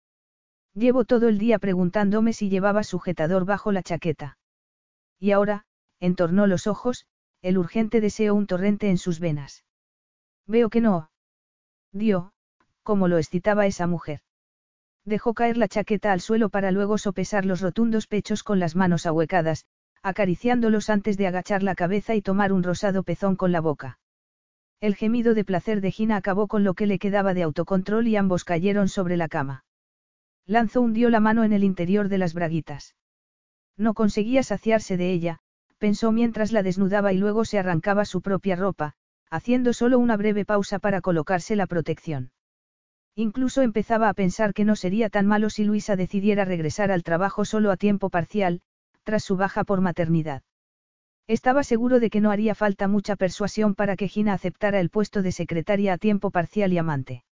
Llevo 0.72 1.04
todo 1.04 1.28
el 1.28 1.36
día 1.36 1.58
preguntándome 1.58 2.32
si 2.32 2.48
llevaba 2.48 2.82
sujetador 2.82 3.44
bajo 3.44 3.72
la 3.72 3.82
chaqueta. 3.82 4.38
Y 5.18 5.32
ahora, 5.32 5.66
entornó 6.00 6.46
los 6.46 6.66
ojos, 6.66 7.04
el 7.42 7.58
urgente 7.58 8.00
deseo 8.00 8.34
un 8.34 8.46
torrente 8.46 8.88
en 8.88 8.96
sus 8.96 9.20
venas. 9.20 9.64
Veo 10.46 10.70
que 10.70 10.80
no. 10.80 11.10
Dio, 11.96 12.32
como 12.82 13.08
lo 13.08 13.18
excitaba 13.18 13.66
esa 13.66 13.86
mujer. 13.86 14.20
Dejó 15.04 15.34
caer 15.34 15.56
la 15.56 15.68
chaqueta 15.68 16.12
al 16.12 16.20
suelo 16.20 16.48
para 16.48 16.70
luego 16.70 16.98
sopesar 16.98 17.44
los 17.44 17.60
rotundos 17.60 18.06
pechos 18.06 18.42
con 18.42 18.58
las 18.58 18.76
manos 18.76 19.06
ahuecadas, 19.06 19.64
acariciándolos 20.02 20.90
antes 20.90 21.16
de 21.16 21.26
agachar 21.26 21.62
la 21.62 21.74
cabeza 21.74 22.14
y 22.14 22.22
tomar 22.22 22.52
un 22.52 22.62
rosado 22.62 23.02
pezón 23.02 23.36
con 23.36 23.52
la 23.52 23.60
boca. 23.60 23.98
El 24.80 24.94
gemido 24.94 25.32
de 25.34 25.44
placer 25.44 25.80
de 25.80 25.90
Gina 25.90 26.16
acabó 26.16 26.48
con 26.48 26.64
lo 26.64 26.74
que 26.74 26.86
le 26.86 26.98
quedaba 26.98 27.34
de 27.34 27.42
autocontrol 27.42 28.06
y 28.08 28.16
ambos 28.16 28.44
cayeron 28.44 28.88
sobre 28.88 29.16
la 29.16 29.28
cama. 29.28 29.64
Lanzo 30.44 30.82
hundió 30.82 31.08
la 31.08 31.20
mano 31.20 31.44
en 31.44 31.52
el 31.52 31.64
interior 31.64 32.08
de 32.08 32.18
las 32.18 32.34
braguitas. 32.34 32.94
No 33.76 33.94
conseguía 33.94 34.42
saciarse 34.42 34.96
de 34.96 35.12
ella, 35.12 35.38
pensó 35.78 36.12
mientras 36.12 36.52
la 36.52 36.62
desnudaba 36.62 37.12
y 37.12 37.18
luego 37.18 37.44
se 37.44 37.58
arrancaba 37.58 38.04
su 38.04 38.20
propia 38.22 38.54
ropa, 38.54 38.94
haciendo 39.30 39.72
solo 39.72 39.98
una 39.98 40.16
breve 40.16 40.44
pausa 40.44 40.78
para 40.78 41.00
colocarse 41.00 41.56
la 41.56 41.66
protección. 41.66 42.30
Incluso 43.14 43.62
empezaba 43.62 44.08
a 44.08 44.14
pensar 44.14 44.52
que 44.52 44.64
no 44.64 44.76
sería 44.76 45.08
tan 45.08 45.26
malo 45.26 45.48
si 45.48 45.64
Luisa 45.64 45.96
decidiera 45.96 46.44
regresar 46.44 46.90
al 46.90 47.02
trabajo 47.02 47.44
solo 47.44 47.70
a 47.70 47.76
tiempo 47.76 48.10
parcial, 48.10 48.60
tras 49.04 49.24
su 49.24 49.36
baja 49.36 49.64
por 49.64 49.80
maternidad. 49.80 50.42
Estaba 51.26 51.64
seguro 51.64 51.98
de 51.98 52.10
que 52.10 52.20
no 52.20 52.30
haría 52.30 52.54
falta 52.54 52.88
mucha 52.88 53.16
persuasión 53.16 53.74
para 53.74 53.96
que 53.96 54.08
Gina 54.08 54.32
aceptara 54.32 54.80
el 54.80 54.90
puesto 54.90 55.22
de 55.22 55.32
secretaria 55.32 55.94
a 55.94 55.98
tiempo 55.98 56.30
parcial 56.30 56.72
y 56.72 56.78
amante. 56.78 57.24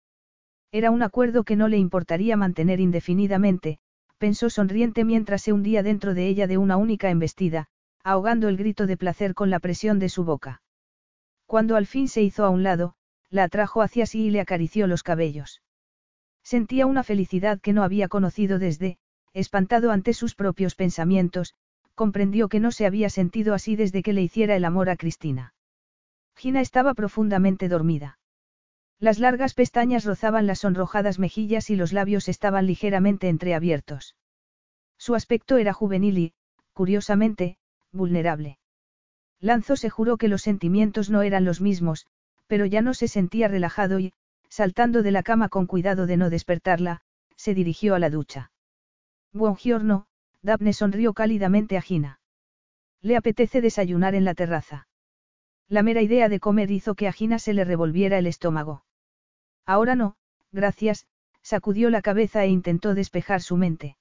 Era 0.70 0.90
un 0.90 1.02
acuerdo 1.02 1.44
que 1.44 1.56
no 1.56 1.68
le 1.68 1.76
importaría 1.76 2.36
mantener 2.36 2.80
indefinidamente, 2.80 3.78
pensó 4.16 4.48
sonriente 4.48 5.04
mientras 5.04 5.42
se 5.42 5.52
hundía 5.52 5.82
dentro 5.82 6.14
de 6.14 6.28
ella 6.28 6.46
de 6.46 6.56
una 6.56 6.76
única 6.76 7.10
embestida, 7.10 7.66
ahogando 8.02 8.48
el 8.48 8.56
grito 8.56 8.86
de 8.86 8.96
placer 8.96 9.34
con 9.34 9.50
la 9.50 9.58
presión 9.58 9.98
de 9.98 10.08
su 10.08 10.24
boca. 10.24 10.62
Cuando 11.52 11.76
al 11.76 11.86
fin 11.86 12.08
se 12.08 12.22
hizo 12.22 12.46
a 12.46 12.48
un 12.48 12.62
lado, 12.62 12.94
la 13.28 13.44
atrajo 13.44 13.82
hacia 13.82 14.06
sí 14.06 14.24
y 14.24 14.30
le 14.30 14.40
acarició 14.40 14.86
los 14.86 15.02
cabellos. 15.02 15.60
Sentía 16.42 16.86
una 16.86 17.02
felicidad 17.02 17.60
que 17.60 17.74
no 17.74 17.82
había 17.82 18.08
conocido 18.08 18.58
desde, 18.58 18.96
espantado 19.34 19.90
ante 19.90 20.14
sus 20.14 20.34
propios 20.34 20.74
pensamientos, 20.74 21.52
comprendió 21.94 22.48
que 22.48 22.58
no 22.58 22.72
se 22.72 22.86
había 22.86 23.10
sentido 23.10 23.52
así 23.52 23.76
desde 23.76 24.02
que 24.02 24.14
le 24.14 24.22
hiciera 24.22 24.56
el 24.56 24.64
amor 24.64 24.88
a 24.88 24.96
Cristina. 24.96 25.52
Gina 26.36 26.62
estaba 26.62 26.94
profundamente 26.94 27.68
dormida. 27.68 28.18
Las 28.98 29.18
largas 29.18 29.52
pestañas 29.52 30.06
rozaban 30.06 30.46
las 30.46 30.60
sonrojadas 30.60 31.18
mejillas 31.18 31.68
y 31.68 31.76
los 31.76 31.92
labios 31.92 32.30
estaban 32.30 32.66
ligeramente 32.66 33.28
entreabiertos. 33.28 34.16
Su 34.96 35.14
aspecto 35.14 35.58
era 35.58 35.74
juvenil 35.74 36.16
y, 36.16 36.32
curiosamente, 36.72 37.58
vulnerable. 37.92 38.58
Lanzo 39.42 39.74
se 39.74 39.90
juró 39.90 40.16
que 40.18 40.28
los 40.28 40.40
sentimientos 40.40 41.10
no 41.10 41.22
eran 41.22 41.44
los 41.44 41.60
mismos, 41.60 42.06
pero 42.46 42.64
ya 42.64 42.80
no 42.80 42.94
se 42.94 43.08
sentía 43.08 43.48
relajado 43.48 43.98
y, 43.98 44.12
saltando 44.48 45.02
de 45.02 45.10
la 45.10 45.24
cama 45.24 45.48
con 45.48 45.66
cuidado 45.66 46.06
de 46.06 46.16
no 46.16 46.30
despertarla, 46.30 47.00
se 47.36 47.52
dirigió 47.52 47.96
a 47.96 47.98
la 47.98 48.08
ducha. 48.08 48.52
giorno, 49.58 50.06
Daphne 50.42 50.72
sonrió 50.72 51.12
cálidamente 51.12 51.76
a 51.76 51.82
Gina. 51.82 52.20
Le 53.00 53.16
apetece 53.16 53.60
desayunar 53.60 54.14
en 54.14 54.24
la 54.24 54.34
terraza. 54.34 54.86
La 55.68 55.82
mera 55.82 56.02
idea 56.02 56.28
de 56.28 56.38
comer 56.38 56.70
hizo 56.70 56.94
que 56.94 57.08
a 57.08 57.12
Gina 57.12 57.40
se 57.40 57.52
le 57.52 57.64
revolviera 57.64 58.18
el 58.18 58.28
estómago. 58.28 58.84
Ahora 59.66 59.96
no, 59.96 60.14
gracias, 60.52 61.06
sacudió 61.42 61.90
la 61.90 62.00
cabeza 62.00 62.44
e 62.44 62.48
intentó 62.48 62.94
despejar 62.94 63.42
su 63.42 63.56
mente. 63.56 63.96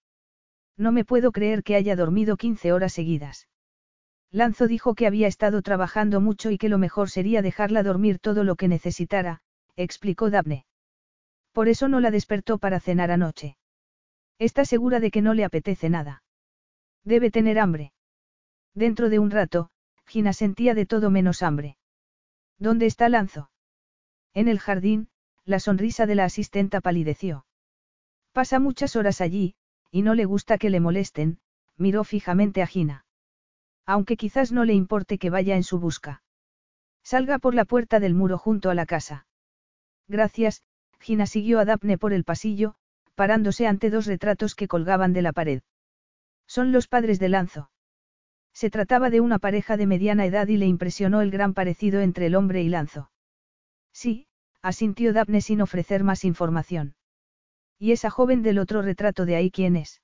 No 0.78 0.92
me 0.92 1.04
puedo 1.04 1.32
creer 1.32 1.64
que 1.64 1.76
haya 1.76 1.96
dormido 1.96 2.38
15 2.38 2.74
horas 2.74 2.94
seguidas. 2.94 3.48
Lanzo 4.32 4.68
dijo 4.68 4.96
que 4.96 5.08
había 5.08 5.28
estado 5.28 5.62
trabajando 5.62 6.22
mucho 6.22 6.52
y 6.52 6.58
que 6.58 6.70
lo 6.70 6.78
mejor 6.78 7.10
sería 7.10 7.42
dejarla 7.42 7.84
dormir 7.84 8.20
todo 8.20 8.44
lo 8.44 8.56
que 8.56 8.70
necesitara, 8.70 9.42
explicó 9.76 10.30
Daphne. 10.30 10.66
Por 11.52 11.68
eso 11.68 11.90
no 11.90 12.00
la 12.00 12.12
despertó 12.12 12.58
para 12.58 12.80
cenar 12.80 13.12
anoche. 13.12 13.58
Está 14.40 14.64
segura 14.64 15.02
de 15.02 15.12
que 15.12 15.22
no 15.22 15.34
le 15.34 15.44
apetece 15.44 15.90
nada. 15.90 16.24
Debe 17.04 17.30
tener 17.30 17.60
hambre. 17.60 17.92
Dentro 18.74 19.10
de 19.10 19.20
un 19.20 19.32
rato, 19.32 19.70
Gina 20.06 20.32
sentía 20.32 20.74
de 20.74 20.86
todo 20.86 21.10
menos 21.10 21.44
hambre. 21.44 21.78
¿Dónde 22.58 22.86
está 22.86 23.10
Lanzo? 23.10 23.52
En 24.34 24.48
el 24.48 24.60
jardín, 24.60 25.10
la 25.44 25.60
sonrisa 25.60 26.06
de 26.06 26.16
la 26.16 26.26
asistenta 26.26 26.80
palideció. 26.80 27.46
Pasa 28.32 28.60
muchas 28.60 28.96
horas 28.96 29.20
allí, 29.20 29.56
y 29.90 30.04
no 30.04 30.16
le 30.16 30.24
gusta 30.24 30.58
que 30.58 30.70
le 30.70 30.80
molesten, 30.80 31.40
miró 31.76 32.06
fijamente 32.06 32.62
a 32.62 32.68
Gina. 32.68 33.06
Aunque 33.86 34.18
quizás 34.18 34.52
no 34.52 34.66
le 34.66 34.74
importe 34.74 35.18
que 35.18 35.30
vaya 35.30 35.56
en 35.56 35.64
su 35.64 35.80
busca. 35.80 36.24
Salga 37.04 37.40
por 37.40 37.56
la 37.56 37.66
puerta 37.66 38.00
del 38.00 38.14
muro 38.14 38.38
junto 38.38 38.70
a 38.70 38.76
la 38.76 38.86
casa. 38.86 39.26
Gracias, 40.08 40.64
Gina 41.00 41.26
siguió 41.26 41.60
a 41.60 41.66
Daphne 41.66 41.98
por 41.98 42.14
el 42.14 42.24
pasillo, 42.24 42.76
parándose 43.16 43.68
ante 43.68 43.90
dos 43.90 44.06
retratos 44.06 44.56
que 44.56 44.68
colgaban 44.68 45.14
de 45.14 45.22
la 45.22 45.34
pared. 45.34 45.62
Son 46.48 46.72
los 46.72 46.88
padres 46.88 47.20
de 47.20 47.30
Lanzo. 47.30 47.72
Se 48.54 48.70
trataba 48.70 49.10
de 49.10 49.22
una 49.22 49.40
pareja 49.40 49.78
de 49.78 49.88
mediana 49.88 50.26
edad 50.26 50.48
y 50.48 50.58
le 50.58 50.68
impresionó 50.68 51.22
el 51.22 51.32
gran 51.32 51.54
parecido 51.54 52.02
entre 52.02 52.28
el 52.28 52.36
hombre 52.36 52.62
y 52.62 52.70
Lanzo. 52.70 53.10
Sí, 53.94 54.28
asintió 54.62 55.14
Daphne 55.14 55.42
sin 55.42 55.62
ofrecer 55.62 56.04
más 56.04 56.24
información. 56.24 56.96
¿Y 57.80 57.94
esa 57.94 58.10
joven 58.10 58.44
del 58.44 58.60
otro 58.60 58.82
retrato 58.82 59.26
de 59.26 59.36
ahí 59.36 59.50
quién 59.50 59.76
es? 59.76 60.02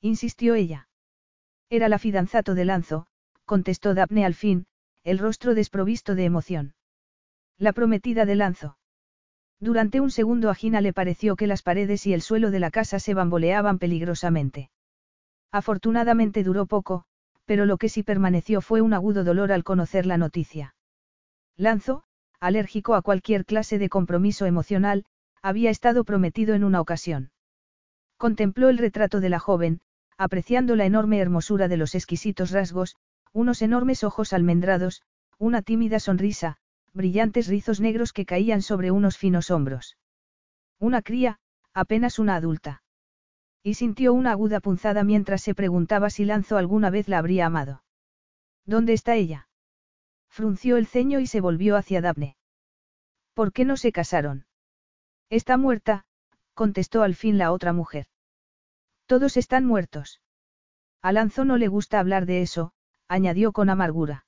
insistió 0.00 0.54
ella. 0.54 0.87
Era 1.70 1.88
la 1.88 1.98
fidanzato 1.98 2.54
de 2.54 2.64
Lanzo, 2.64 3.06
contestó 3.44 3.94
Daphne 3.94 4.24
al 4.24 4.34
fin, 4.34 4.66
el 5.04 5.18
rostro 5.18 5.54
desprovisto 5.54 6.14
de 6.14 6.24
emoción. 6.24 6.74
La 7.58 7.72
prometida 7.72 8.24
de 8.24 8.36
Lanzo. 8.36 8.78
Durante 9.60 10.00
un 10.00 10.10
segundo 10.10 10.50
a 10.50 10.54
Gina 10.54 10.80
le 10.80 10.92
pareció 10.92 11.36
que 11.36 11.46
las 11.46 11.62
paredes 11.62 12.06
y 12.06 12.14
el 12.14 12.22
suelo 12.22 12.50
de 12.50 12.60
la 12.60 12.70
casa 12.70 13.00
se 13.00 13.12
bamboleaban 13.14 13.78
peligrosamente. 13.78 14.70
Afortunadamente 15.50 16.42
duró 16.44 16.66
poco, 16.66 17.04
pero 17.44 17.66
lo 17.66 17.76
que 17.76 17.88
sí 17.88 18.02
permaneció 18.02 18.60
fue 18.60 18.80
un 18.80 18.94
agudo 18.94 19.24
dolor 19.24 19.52
al 19.52 19.64
conocer 19.64 20.06
la 20.06 20.18
noticia. 20.18 20.74
Lanzo, 21.56 22.04
alérgico 22.40 22.94
a 22.94 23.02
cualquier 23.02 23.44
clase 23.44 23.78
de 23.78 23.88
compromiso 23.88 24.46
emocional, 24.46 25.04
había 25.42 25.70
estado 25.70 26.04
prometido 26.04 26.54
en 26.54 26.64
una 26.64 26.80
ocasión. 26.80 27.30
Contempló 28.16 28.68
el 28.68 28.78
retrato 28.78 29.20
de 29.20 29.28
la 29.28 29.38
joven, 29.38 29.80
apreciando 30.18 30.74
la 30.74 30.84
enorme 30.84 31.20
hermosura 31.20 31.68
de 31.68 31.76
los 31.76 31.94
exquisitos 31.94 32.50
rasgos, 32.50 32.96
unos 33.32 33.62
enormes 33.62 34.02
ojos 34.02 34.32
almendrados, 34.32 35.02
una 35.38 35.62
tímida 35.62 36.00
sonrisa, 36.00 36.56
brillantes 36.92 37.46
rizos 37.46 37.80
negros 37.80 38.12
que 38.12 38.26
caían 38.26 38.60
sobre 38.60 38.90
unos 38.90 39.16
finos 39.16 39.50
hombros. 39.50 39.96
Una 40.80 41.02
cría, 41.02 41.38
apenas 41.72 42.18
una 42.18 42.34
adulta. 42.34 42.82
Y 43.62 43.74
sintió 43.74 44.12
una 44.12 44.32
aguda 44.32 44.58
punzada 44.60 45.04
mientras 45.04 45.42
se 45.42 45.54
preguntaba 45.54 46.10
si 46.10 46.24
Lanzo 46.24 46.56
alguna 46.56 46.90
vez 46.90 47.08
la 47.08 47.18
habría 47.18 47.46
amado. 47.46 47.84
¿Dónde 48.64 48.94
está 48.94 49.14
ella? 49.14 49.48
Frunció 50.28 50.76
el 50.76 50.86
ceño 50.86 51.20
y 51.20 51.26
se 51.26 51.40
volvió 51.40 51.76
hacia 51.76 52.00
Daphne. 52.00 52.36
¿Por 53.34 53.52
qué 53.52 53.64
no 53.64 53.76
se 53.76 53.92
casaron? 53.92 54.46
Está 55.30 55.56
muerta, 55.56 56.06
contestó 56.54 57.02
al 57.02 57.14
fin 57.14 57.38
la 57.38 57.52
otra 57.52 57.72
mujer. 57.72 58.06
Todos 59.08 59.38
están 59.38 59.64
muertos. 59.64 60.20
A 61.00 61.12
no 61.12 61.56
le 61.56 61.68
gusta 61.68 61.98
hablar 61.98 62.26
de 62.26 62.42
eso, 62.42 62.72
añadió 63.08 63.52
con 63.52 63.70
amargura. 63.70 64.26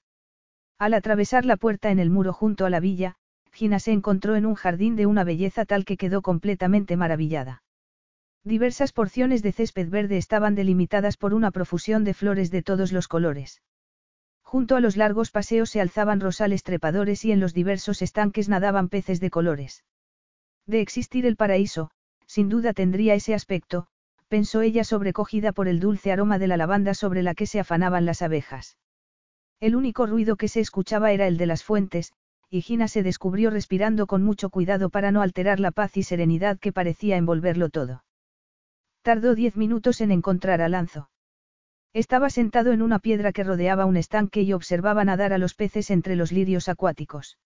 Al 0.78 0.94
atravesar 0.94 1.44
la 1.44 1.58
puerta 1.58 1.90
en 1.90 1.98
el 1.98 2.08
muro 2.08 2.32
junto 2.32 2.64
a 2.64 2.70
la 2.70 2.80
villa, 2.80 3.16
Gina 3.52 3.78
se 3.78 3.92
encontró 3.92 4.36
en 4.36 4.46
un 4.46 4.54
jardín 4.54 4.96
de 4.96 5.04
una 5.04 5.22
belleza 5.22 5.66
tal 5.66 5.84
que 5.84 5.98
quedó 5.98 6.22
completamente 6.22 6.96
maravillada. 6.96 7.62
Diversas 8.42 8.94
porciones 8.94 9.42
de 9.42 9.52
césped 9.52 9.90
verde 9.90 10.16
estaban 10.16 10.54
delimitadas 10.54 11.18
por 11.18 11.34
una 11.34 11.50
profusión 11.50 12.02
de 12.02 12.14
flores 12.14 12.50
de 12.50 12.62
todos 12.62 12.90
los 12.90 13.06
colores. 13.06 13.60
Junto 14.40 14.76
a 14.76 14.80
los 14.80 14.96
largos 14.96 15.30
paseos 15.30 15.68
se 15.68 15.82
alzaban 15.82 16.20
rosales 16.20 16.62
trepadores 16.62 17.22
y 17.26 17.32
en 17.32 17.40
los 17.40 17.52
diversos 17.52 18.00
estanques 18.00 18.48
nadaban 18.48 18.88
peces 18.88 19.20
de 19.20 19.28
colores. 19.28 19.84
De 20.64 20.80
existir 20.80 21.26
el 21.26 21.36
paraíso, 21.36 21.90
sin 22.24 22.48
duda 22.48 22.72
tendría 22.72 23.12
ese 23.12 23.34
aspecto, 23.34 23.88
pensó 24.30 24.62
ella 24.62 24.84
sobrecogida 24.84 25.50
por 25.50 25.66
el 25.66 25.80
dulce 25.80 26.12
aroma 26.12 26.38
de 26.38 26.46
la 26.46 26.56
lavanda 26.56 26.94
sobre 26.94 27.24
la 27.24 27.34
que 27.34 27.46
se 27.46 27.58
afanaban 27.58 28.04
las 28.04 28.22
abejas. 28.22 28.78
El 29.58 29.74
único 29.74 30.06
ruido 30.06 30.36
que 30.36 30.46
se 30.46 30.60
escuchaba 30.60 31.10
era 31.10 31.26
el 31.26 31.36
de 31.36 31.46
las 31.46 31.64
fuentes, 31.64 32.12
y 32.48 32.62
Gina 32.62 32.86
se 32.86 33.02
descubrió 33.02 33.50
respirando 33.50 34.06
con 34.06 34.22
mucho 34.22 34.48
cuidado 34.48 34.88
para 34.88 35.10
no 35.10 35.20
alterar 35.20 35.58
la 35.58 35.72
paz 35.72 35.96
y 35.96 36.04
serenidad 36.04 36.60
que 36.60 36.72
parecía 36.72 37.16
envolverlo 37.16 37.70
todo. 37.70 38.04
Tardó 39.02 39.34
diez 39.34 39.56
minutos 39.56 40.00
en 40.00 40.12
encontrar 40.12 40.62
a 40.62 40.68
Lanzo. 40.68 41.10
Estaba 41.92 42.30
sentado 42.30 42.70
en 42.70 42.82
una 42.82 43.00
piedra 43.00 43.32
que 43.32 43.42
rodeaba 43.42 43.84
un 43.84 43.96
estanque 43.96 44.42
y 44.42 44.52
observaba 44.52 45.04
nadar 45.04 45.32
a 45.32 45.38
los 45.38 45.54
peces 45.54 45.90
entre 45.90 46.14
los 46.14 46.30
lirios 46.30 46.68
acuáticos. 46.68 47.36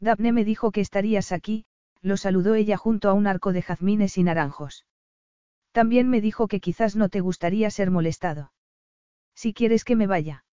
Daphne 0.00 0.32
me 0.32 0.44
dijo 0.44 0.72
que 0.72 0.80
estarías 0.80 1.30
aquí, 1.30 1.66
lo 2.02 2.16
saludó 2.16 2.56
ella 2.56 2.76
junto 2.76 3.08
a 3.08 3.12
un 3.12 3.28
arco 3.28 3.52
de 3.52 3.62
jazmines 3.62 4.18
y 4.18 4.24
naranjos. 4.24 4.86
También 5.72 6.08
me 6.08 6.20
dijo 6.20 6.48
que 6.48 6.60
quizás 6.60 6.96
no 6.96 7.08
te 7.08 7.20
gustaría 7.20 7.70
ser 7.70 7.90
molestado. 7.90 8.52
Si 9.34 9.52
quieres 9.52 9.84
que 9.84 9.96
me 9.96 10.06
vaya. 10.06 10.44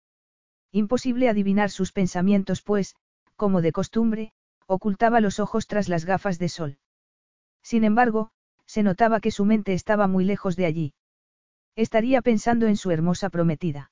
Imposible 0.73 1.29
adivinar 1.29 1.71
sus 1.71 1.93
pensamientos 1.93 2.63
pues, 2.63 2.97
como 3.35 3.63
de 3.63 3.73
costumbre, 3.73 4.33
ocultaba 4.67 5.21
los 5.21 5.41
ojos 5.41 5.67
tras 5.67 5.89
las 5.89 6.05
gafas 6.05 6.39
de 6.39 6.49
sol. 6.49 6.79
Sin 7.63 7.85
embargo, 7.85 8.31
se 8.67 8.83
notaba 8.83 9.21
que 9.21 9.31
su 9.31 9.45
mente 9.45 9.73
estaba 9.73 10.07
muy 10.07 10.25
lejos 10.25 10.57
de 10.57 10.67
allí. 10.67 10.95
Estaría 11.77 12.23
pensando 12.23 12.67
en 12.67 12.77
su 12.77 12.91
hermosa 12.91 13.31
prometida. 13.31 13.91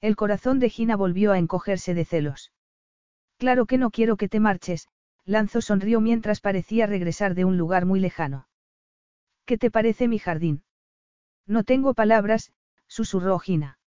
El 0.00 0.16
corazón 0.16 0.58
de 0.58 0.68
Gina 0.68 0.96
volvió 0.96 1.32
a 1.32 1.38
encogerse 1.38 1.94
de 1.94 2.04
celos. 2.04 2.52
Claro 3.38 3.66
que 3.66 3.78
no 3.78 3.90
quiero 3.90 4.16
que 4.16 4.28
te 4.28 4.40
marches, 4.40 4.88
Lanzo 5.24 5.60
sonrió 5.60 6.00
mientras 6.00 6.40
parecía 6.40 6.86
regresar 6.86 7.34
de 7.34 7.44
un 7.44 7.56
lugar 7.56 7.86
muy 7.86 8.00
lejano. 8.00 8.46
¿Qué 9.46 9.58
te 9.58 9.70
parece 9.70 10.08
mi 10.08 10.18
jardín? 10.18 10.62
No 11.46 11.64
tengo 11.64 11.92
palabras, 11.94 12.52
susurró 12.86 13.38
Gina. 13.38 13.78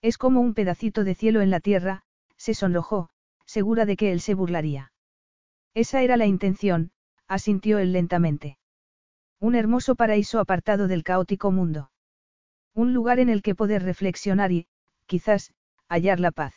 Es 0.00 0.18
como 0.18 0.40
un 0.40 0.54
pedacito 0.54 1.02
de 1.02 1.14
cielo 1.14 1.40
en 1.40 1.50
la 1.50 1.60
tierra, 1.60 2.04
se 2.36 2.54
sonrojó, 2.54 3.08
segura 3.46 3.86
de 3.86 3.96
que 3.96 4.12
él 4.12 4.20
se 4.20 4.34
burlaría. 4.34 4.92
Esa 5.74 6.02
era 6.02 6.16
la 6.16 6.26
intención, 6.26 6.92
asintió 7.26 7.78
él 7.78 7.92
lentamente. 7.92 8.58
Un 9.40 9.54
hermoso 9.54 9.96
paraíso 9.96 10.38
apartado 10.38 10.86
del 10.86 11.02
caótico 11.02 11.50
mundo. 11.50 11.90
Un 12.74 12.94
lugar 12.94 13.18
en 13.18 13.28
el 13.28 13.42
que 13.42 13.54
poder 13.54 13.82
reflexionar 13.82 14.52
y, 14.52 14.68
quizás, 15.06 15.52
hallar 15.88 16.20
la 16.20 16.30
paz. 16.30 16.54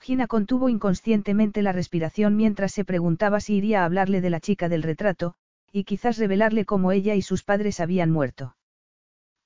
Gina 0.00 0.26
contuvo 0.26 0.68
inconscientemente 0.68 1.62
la 1.62 1.72
respiración 1.72 2.36
mientras 2.36 2.72
se 2.72 2.84
preguntaba 2.84 3.40
si 3.40 3.56
iría 3.56 3.82
a 3.82 3.84
hablarle 3.84 4.20
de 4.20 4.30
la 4.30 4.40
chica 4.40 4.68
del 4.68 4.82
retrato, 4.82 5.34
y 5.76 5.84
quizás 5.84 6.16
revelarle 6.16 6.64
cómo 6.64 6.90
ella 6.90 7.16
y 7.16 7.20
sus 7.20 7.44
padres 7.44 7.80
habían 7.80 8.10
muerto. 8.10 8.56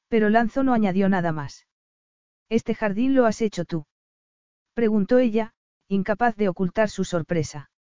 Pero 0.06 0.28
Lanzo 0.28 0.62
no 0.62 0.74
añadió 0.74 1.08
nada 1.08 1.32
más. 1.32 1.66
¿Este 2.48 2.72
jardín 2.72 3.16
lo 3.16 3.26
has 3.26 3.42
hecho 3.42 3.64
tú? 3.64 3.84
Preguntó 4.72 5.18
ella, 5.18 5.54
incapaz 5.88 6.36
de 6.36 6.48
ocultar 6.48 6.88
su 6.88 7.02
sorpresa. 7.02 7.72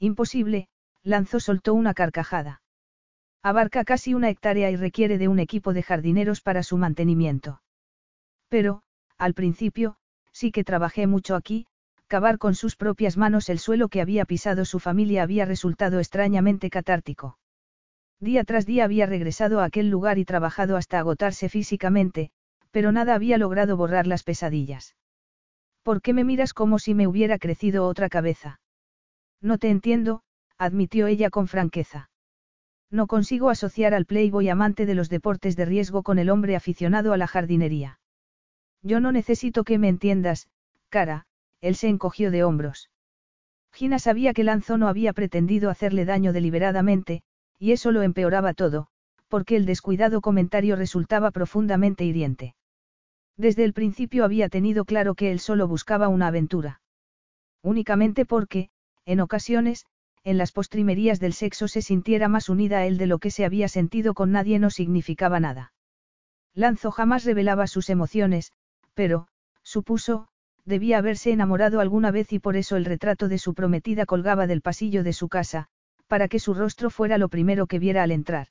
Imposible, 0.00 0.66
Lanzo 1.04 1.38
soltó 1.38 1.72
una 1.72 1.94
carcajada. 1.94 2.62
Abarca 3.44 3.84
casi 3.84 4.12
una 4.12 4.28
hectárea 4.28 4.72
y 4.72 4.74
requiere 4.74 5.16
de 5.16 5.28
un 5.28 5.38
equipo 5.38 5.72
de 5.72 5.84
jardineros 5.84 6.40
para 6.40 6.64
su 6.64 6.78
mantenimiento. 6.78 7.62
Pero, 8.48 8.82
al 9.18 9.34
principio, 9.34 9.98
sí 10.32 10.50
que 10.50 10.64
trabajé 10.64 11.06
mucho 11.06 11.36
aquí, 11.36 11.68
cavar 12.08 12.38
con 12.38 12.56
sus 12.56 12.74
propias 12.74 13.16
manos 13.16 13.48
el 13.48 13.60
suelo 13.60 13.86
que 13.88 14.00
había 14.00 14.24
pisado 14.24 14.64
su 14.64 14.80
familia 14.80 15.22
había 15.22 15.44
resultado 15.44 16.00
extrañamente 16.00 16.70
catártico. 16.70 17.38
Día 18.20 18.42
tras 18.44 18.66
día 18.66 18.84
había 18.84 19.06
regresado 19.06 19.60
a 19.60 19.64
aquel 19.64 19.90
lugar 19.90 20.18
y 20.18 20.24
trabajado 20.24 20.76
hasta 20.76 20.98
agotarse 20.98 21.48
físicamente, 21.48 22.30
pero 22.70 22.90
nada 22.90 23.14
había 23.14 23.38
logrado 23.38 23.76
borrar 23.76 24.06
las 24.06 24.24
pesadillas. 24.24 24.96
¿Por 25.82 26.02
qué 26.02 26.12
me 26.12 26.24
miras 26.24 26.52
como 26.52 26.78
si 26.78 26.94
me 26.94 27.06
hubiera 27.06 27.38
crecido 27.38 27.86
otra 27.86 28.08
cabeza? 28.08 28.60
No 29.40 29.58
te 29.58 29.70
entiendo, 29.70 30.22
admitió 30.58 31.06
ella 31.06 31.30
con 31.30 31.46
franqueza. 31.46 32.10
No 32.90 33.06
consigo 33.06 33.50
asociar 33.50 33.94
al 33.94 34.06
playboy 34.06 34.48
amante 34.48 34.84
de 34.84 34.94
los 34.94 35.08
deportes 35.08 35.56
de 35.56 35.64
riesgo 35.64 36.02
con 36.02 36.18
el 36.18 36.30
hombre 36.30 36.56
aficionado 36.56 37.12
a 37.12 37.16
la 37.16 37.26
jardinería. 37.26 38.00
Yo 38.82 39.00
no 39.00 39.12
necesito 39.12 39.62
que 39.62 39.78
me 39.78 39.88
entiendas, 39.88 40.48
cara, 40.88 41.26
él 41.60 41.76
se 41.76 41.88
encogió 41.88 42.30
de 42.30 42.44
hombros. 42.44 42.90
Gina 43.72 43.98
sabía 43.98 44.32
que 44.32 44.44
Lanzo 44.44 44.78
no 44.78 44.88
había 44.88 45.12
pretendido 45.12 45.70
hacerle 45.70 46.04
daño 46.04 46.32
deliberadamente, 46.32 47.22
y 47.58 47.72
eso 47.72 47.90
lo 47.92 48.02
empeoraba 48.02 48.54
todo, 48.54 48.88
porque 49.28 49.56
el 49.56 49.66
descuidado 49.66 50.20
comentario 50.20 50.76
resultaba 50.76 51.30
profundamente 51.30 52.04
hiriente. 52.04 52.54
Desde 53.36 53.64
el 53.64 53.72
principio 53.72 54.24
había 54.24 54.48
tenido 54.48 54.84
claro 54.84 55.14
que 55.14 55.30
él 55.30 55.38
solo 55.38 55.68
buscaba 55.68 56.08
una 56.08 56.28
aventura. 56.28 56.80
Únicamente 57.62 58.24
porque, 58.24 58.70
en 59.04 59.20
ocasiones, 59.20 59.86
en 60.24 60.38
las 60.38 60.52
postrimerías 60.52 61.20
del 61.20 61.32
sexo 61.32 61.68
se 61.68 61.82
sintiera 61.82 62.28
más 62.28 62.48
unida 62.48 62.78
a 62.78 62.86
él 62.86 62.98
de 62.98 63.06
lo 63.06 63.18
que 63.18 63.30
se 63.30 63.44
había 63.44 63.68
sentido 63.68 64.14
con 64.14 64.32
nadie 64.32 64.58
no 64.58 64.70
significaba 64.70 65.40
nada. 65.40 65.72
Lanzo 66.54 66.90
jamás 66.90 67.24
revelaba 67.24 67.66
sus 67.66 67.88
emociones, 67.90 68.52
pero, 68.94 69.28
supuso, 69.62 70.28
debía 70.64 70.98
haberse 70.98 71.30
enamorado 71.30 71.80
alguna 71.80 72.10
vez 72.10 72.32
y 72.32 72.40
por 72.40 72.56
eso 72.56 72.76
el 72.76 72.84
retrato 72.84 73.28
de 73.28 73.38
su 73.38 73.54
prometida 73.54 74.06
colgaba 74.06 74.46
del 74.46 74.60
pasillo 74.60 75.02
de 75.04 75.12
su 75.12 75.28
casa, 75.28 75.68
para 76.08 76.26
que 76.26 76.40
su 76.40 76.54
rostro 76.54 76.90
fuera 76.90 77.18
lo 77.18 77.28
primero 77.28 77.66
que 77.66 77.78
viera 77.78 78.02
al 78.02 78.10
entrar. 78.10 78.48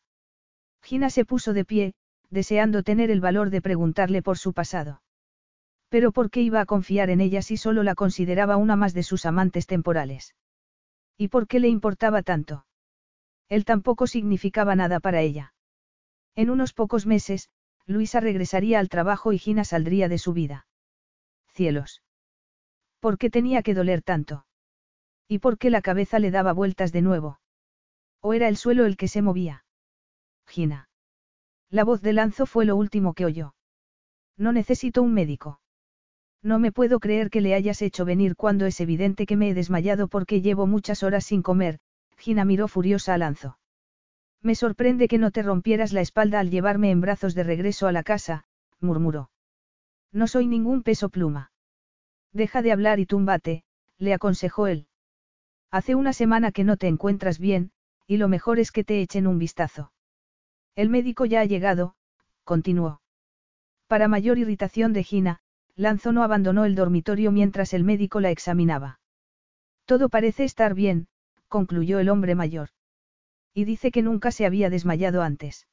Gina 0.82 1.10
se 1.10 1.26
puso 1.26 1.54
de 1.54 1.66
pie, 1.66 1.94
deseando 2.30 2.84
tener 2.84 3.12
el 3.12 3.20
valor 3.20 3.50
de 3.50 3.62
preguntarle 3.62 4.22
por 4.22 4.38
su 4.38 4.54
pasado. 4.54 5.02
Pero 5.90 6.12
¿por 6.12 6.30
qué 6.30 6.42
iba 6.42 6.62
a 6.62 6.66
confiar 6.66 7.10
en 7.10 7.22
ella 7.22 7.42
si 7.42 7.58
solo 7.58 7.84
la 7.84 7.96
consideraba 7.96 8.58
una 8.58 8.76
más 8.76 8.94
de 8.94 9.04
sus 9.04 9.26
amantes 9.26 9.68
temporales? 9.68 10.36
¿Y 11.18 11.30
por 11.30 11.48
qué 11.48 11.60
le 11.60 11.68
importaba 11.68 12.22
tanto? 12.22 12.66
Él 13.50 13.66
tampoco 13.66 14.08
significaba 14.08 14.76
nada 14.76 15.00
para 15.00 15.22
ella. 15.22 15.54
En 16.36 16.50
unos 16.50 16.74
pocos 16.74 17.06
meses, 17.06 17.50
Luisa 17.86 18.20
regresaría 18.20 18.80
al 18.80 18.90
trabajo 18.90 19.32
y 19.32 19.40
Gina 19.40 19.64
saldría 19.64 20.10
de 20.10 20.18
su 20.18 20.34
vida. 20.34 20.68
Cielos. 21.54 22.04
¿Por 23.00 23.18
qué 23.18 23.30
tenía 23.30 23.64
que 23.64 23.74
doler 23.74 24.02
tanto? 24.02 24.46
¿Y 25.28 25.40
por 25.40 25.58
qué 25.58 25.70
la 25.70 25.82
cabeza 25.82 26.20
le 26.20 26.32
daba 26.32 26.54
vueltas 26.54 26.92
de 26.92 27.02
nuevo? 27.02 27.40
¿O 28.22 28.34
era 28.34 28.48
el 28.48 28.58
suelo 28.58 28.86
el 28.86 28.98
que 28.98 29.08
se 29.08 29.22
movía? 29.22 29.64
Gina. 30.48 30.90
La 31.70 31.84
voz 31.84 32.02
de 32.02 32.14
Lanzo 32.14 32.46
fue 32.46 32.66
lo 32.66 32.76
último 32.76 33.14
que 33.14 33.26
oyó. 33.26 33.56
No 34.38 34.52
necesito 34.52 35.02
un 35.02 35.14
médico. 35.14 35.60
No 36.42 36.60
me 36.60 36.72
puedo 36.72 37.00
creer 37.00 37.30
que 37.30 37.42
le 37.42 37.54
hayas 37.54 37.82
hecho 37.82 38.06
venir 38.06 38.36
cuando 38.36 38.66
es 38.66 38.80
evidente 38.80 39.26
que 39.26 39.36
me 39.36 39.50
he 39.50 39.54
desmayado 39.54 40.08
porque 40.08 40.42
llevo 40.42 40.68
muchas 40.68 41.04
horas 41.04 41.26
sin 41.26 41.42
comer, 41.42 41.80
Gina 42.18 42.46
miró 42.46 42.68
furiosa 42.68 43.14
a 43.14 43.18
Lanzo. 43.18 43.58
Me 44.42 44.56
sorprende 44.56 45.08
que 45.08 45.18
no 45.18 45.32
te 45.32 45.42
rompieras 45.42 45.94
la 45.94 46.02
espalda 46.02 46.40
al 46.40 46.50
llevarme 46.50 46.92
en 46.92 47.02
brazos 47.02 47.36
de 47.36 47.44
regreso 47.44 47.88
a 47.88 47.92
la 47.92 48.04
casa, 48.04 48.46
murmuró. 48.80 49.30
No 50.12 50.28
soy 50.28 50.48
ningún 50.48 50.84
peso 50.84 51.10
pluma. 51.10 51.52
Deja 52.32 52.62
de 52.62 52.72
hablar 52.72 53.00
y 53.00 53.06
túmbate, 53.06 53.64
le 53.98 54.14
aconsejó 54.14 54.68
él. 54.68 54.88
Hace 55.72 55.96
una 55.96 56.14
semana 56.14 56.52
que 56.52 56.64
no 56.64 56.78
te 56.78 56.88
encuentras 56.88 57.40
bien, 57.40 57.72
y 58.08 58.18
lo 58.18 58.30
mejor 58.30 58.58
es 58.60 58.72
que 58.72 58.84
te 58.84 59.02
echen 59.02 59.28
un 59.28 59.38
vistazo. 59.38 59.92
El 60.76 60.90
médico 60.90 61.26
ya 61.26 61.42
ha 61.42 61.46
llegado, 61.46 61.96
continuó. 62.46 63.02
Para 63.88 64.08
mayor 64.08 64.38
irritación 64.38 64.94
de 64.94 65.04
Gina, 65.04 65.42
Lanzo 65.76 66.12
no 66.12 66.24
abandonó 66.24 66.66
el 66.66 66.76
dormitorio 66.76 67.32
mientras 67.32 67.74
el 67.74 67.84
médico 67.84 68.20
la 68.20 68.32
examinaba. 68.32 69.00
Todo 69.86 70.10
parece 70.10 70.44
estar 70.44 70.74
bien, 70.74 71.08
concluyó 71.48 72.00
el 72.00 72.10
hombre 72.10 72.34
mayor. 72.34 72.70
Y 73.54 73.66
dice 73.66 73.92
que 73.92 74.02
nunca 74.02 74.32
se 74.32 74.46
había 74.46 74.70
desmayado 74.70 75.22
antes. 75.22 75.68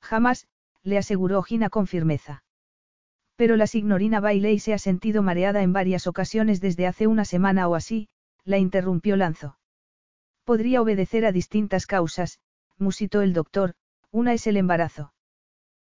Jamás, 0.00 0.46
le 0.82 0.98
aseguró 0.98 1.42
Gina 1.42 1.70
con 1.70 1.86
firmeza. 1.86 2.42
Pero 3.36 3.56
la 3.56 3.66
signorina 3.66 4.20
Bailey 4.20 4.58
se 4.58 4.74
ha 4.74 4.78
sentido 4.78 5.22
mareada 5.22 5.62
en 5.62 5.72
varias 5.72 6.06
ocasiones 6.06 6.60
desde 6.60 6.86
hace 6.86 7.06
una 7.06 7.24
semana 7.24 7.68
o 7.68 7.74
así, 7.74 8.08
la 8.44 8.58
interrumpió 8.58 9.16
Lanzo. 9.16 9.58
Podría 10.48 10.80
obedecer 10.80 11.26
a 11.26 11.30
distintas 11.30 11.84
causas, 11.84 12.38
musitó 12.78 13.20
el 13.20 13.34
doctor, 13.34 13.74
una 14.10 14.32
es 14.32 14.46
el 14.46 14.56
embarazo. 14.56 15.12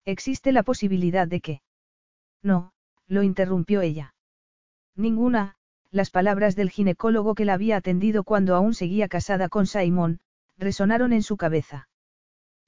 ¿Existe 0.03 0.51
la 0.51 0.63
posibilidad 0.63 1.27
de 1.27 1.41
que? 1.41 1.61
No, 2.41 2.73
lo 3.05 3.21
interrumpió 3.21 3.81
ella. 3.81 4.15
Ninguna, 4.95 5.57
las 5.91 6.09
palabras 6.09 6.55
del 6.55 6.71
ginecólogo 6.71 7.35
que 7.35 7.45
la 7.45 7.53
había 7.53 7.77
atendido 7.77 8.23
cuando 8.23 8.55
aún 8.55 8.73
seguía 8.73 9.07
casada 9.07 9.47
con 9.47 9.67
Simon, 9.67 10.21
resonaron 10.57 11.13
en 11.13 11.21
su 11.21 11.37
cabeza. 11.37 11.87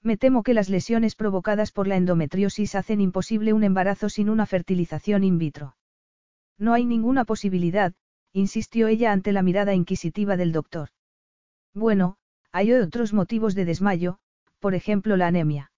Me 0.04 0.16
temo 0.16 0.44
que 0.44 0.54
las 0.54 0.70
lesiones 0.70 1.16
provocadas 1.16 1.72
por 1.72 1.88
la 1.88 1.98
endometriosis 1.98 2.76
hacen 2.76 3.02
imposible 3.02 3.52
un 3.52 3.64
embarazo 3.64 4.10
sin 4.10 4.30
una 4.30 4.46
fertilización 4.46 5.24
in 5.24 5.40
vitro. 5.40 5.76
No 6.56 6.74
hay 6.74 6.86
ninguna 6.86 7.26
posibilidad, 7.26 7.96
insistió 8.32 8.88
ella 8.88 9.12
ante 9.12 9.32
la 9.32 9.42
mirada 9.42 9.74
inquisitiva 9.74 10.38
del 10.38 10.52
doctor. 10.52 10.90
Bueno, 11.74 12.18
hay 12.52 12.74
otros 12.74 13.14
motivos 13.14 13.56
de 13.56 13.66
desmayo, 13.66 14.18
por 14.60 14.76
ejemplo 14.76 15.18
la 15.18 15.28
anemia. 15.28 15.72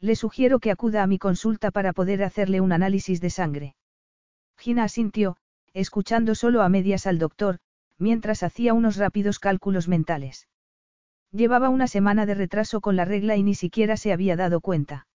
Le 0.00 0.14
sugiero 0.14 0.58
que 0.58 0.70
acuda 0.70 1.02
a 1.02 1.06
mi 1.06 1.18
consulta 1.18 1.70
para 1.70 1.92
poder 1.92 2.22
hacerle 2.22 2.60
un 2.60 2.72
análisis 2.72 3.20
de 3.20 3.30
sangre. 3.30 3.76
Gina 4.58 4.84
asintió, 4.84 5.36
escuchando 5.72 6.34
solo 6.34 6.62
a 6.62 6.68
medias 6.68 7.06
al 7.06 7.18
doctor, 7.18 7.58
mientras 7.98 8.42
hacía 8.42 8.74
unos 8.74 8.96
rápidos 8.96 9.38
cálculos 9.38 9.88
mentales. 9.88 10.48
Llevaba 11.32 11.70
una 11.70 11.86
semana 11.86 12.26
de 12.26 12.34
retraso 12.34 12.80
con 12.80 12.96
la 12.96 13.04
regla 13.04 13.36
y 13.36 13.42
ni 13.42 13.54
siquiera 13.54 13.96
se 13.96 14.12
había 14.12 14.36
dado 14.36 14.60
cuenta. 14.60 15.06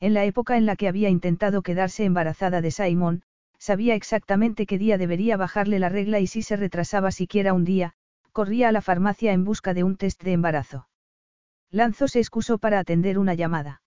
En 0.00 0.14
la 0.14 0.24
época 0.24 0.56
en 0.56 0.66
la 0.66 0.76
que 0.76 0.88
había 0.88 1.10
intentado 1.10 1.62
quedarse 1.62 2.04
embarazada 2.04 2.60
de 2.60 2.70
Simon, 2.70 3.22
sabía 3.58 3.94
exactamente 3.94 4.66
qué 4.66 4.78
día 4.78 4.96
debería 4.98 5.36
bajarle 5.36 5.78
la 5.78 5.88
regla 5.88 6.20
y 6.20 6.26
si 6.26 6.42
se 6.42 6.56
retrasaba 6.56 7.10
siquiera 7.10 7.52
un 7.52 7.64
día, 7.64 7.94
corría 8.38 8.68
a 8.68 8.72
la 8.72 8.82
farmacia 8.82 9.32
en 9.32 9.42
busca 9.42 9.74
de 9.74 9.82
un 9.82 9.96
test 9.96 10.22
de 10.22 10.30
embarazo. 10.32 10.88
Lanzo 11.72 12.06
se 12.06 12.20
excusó 12.20 12.58
para 12.58 12.78
atender 12.78 13.18
una 13.18 13.34
llamada. 13.34 13.82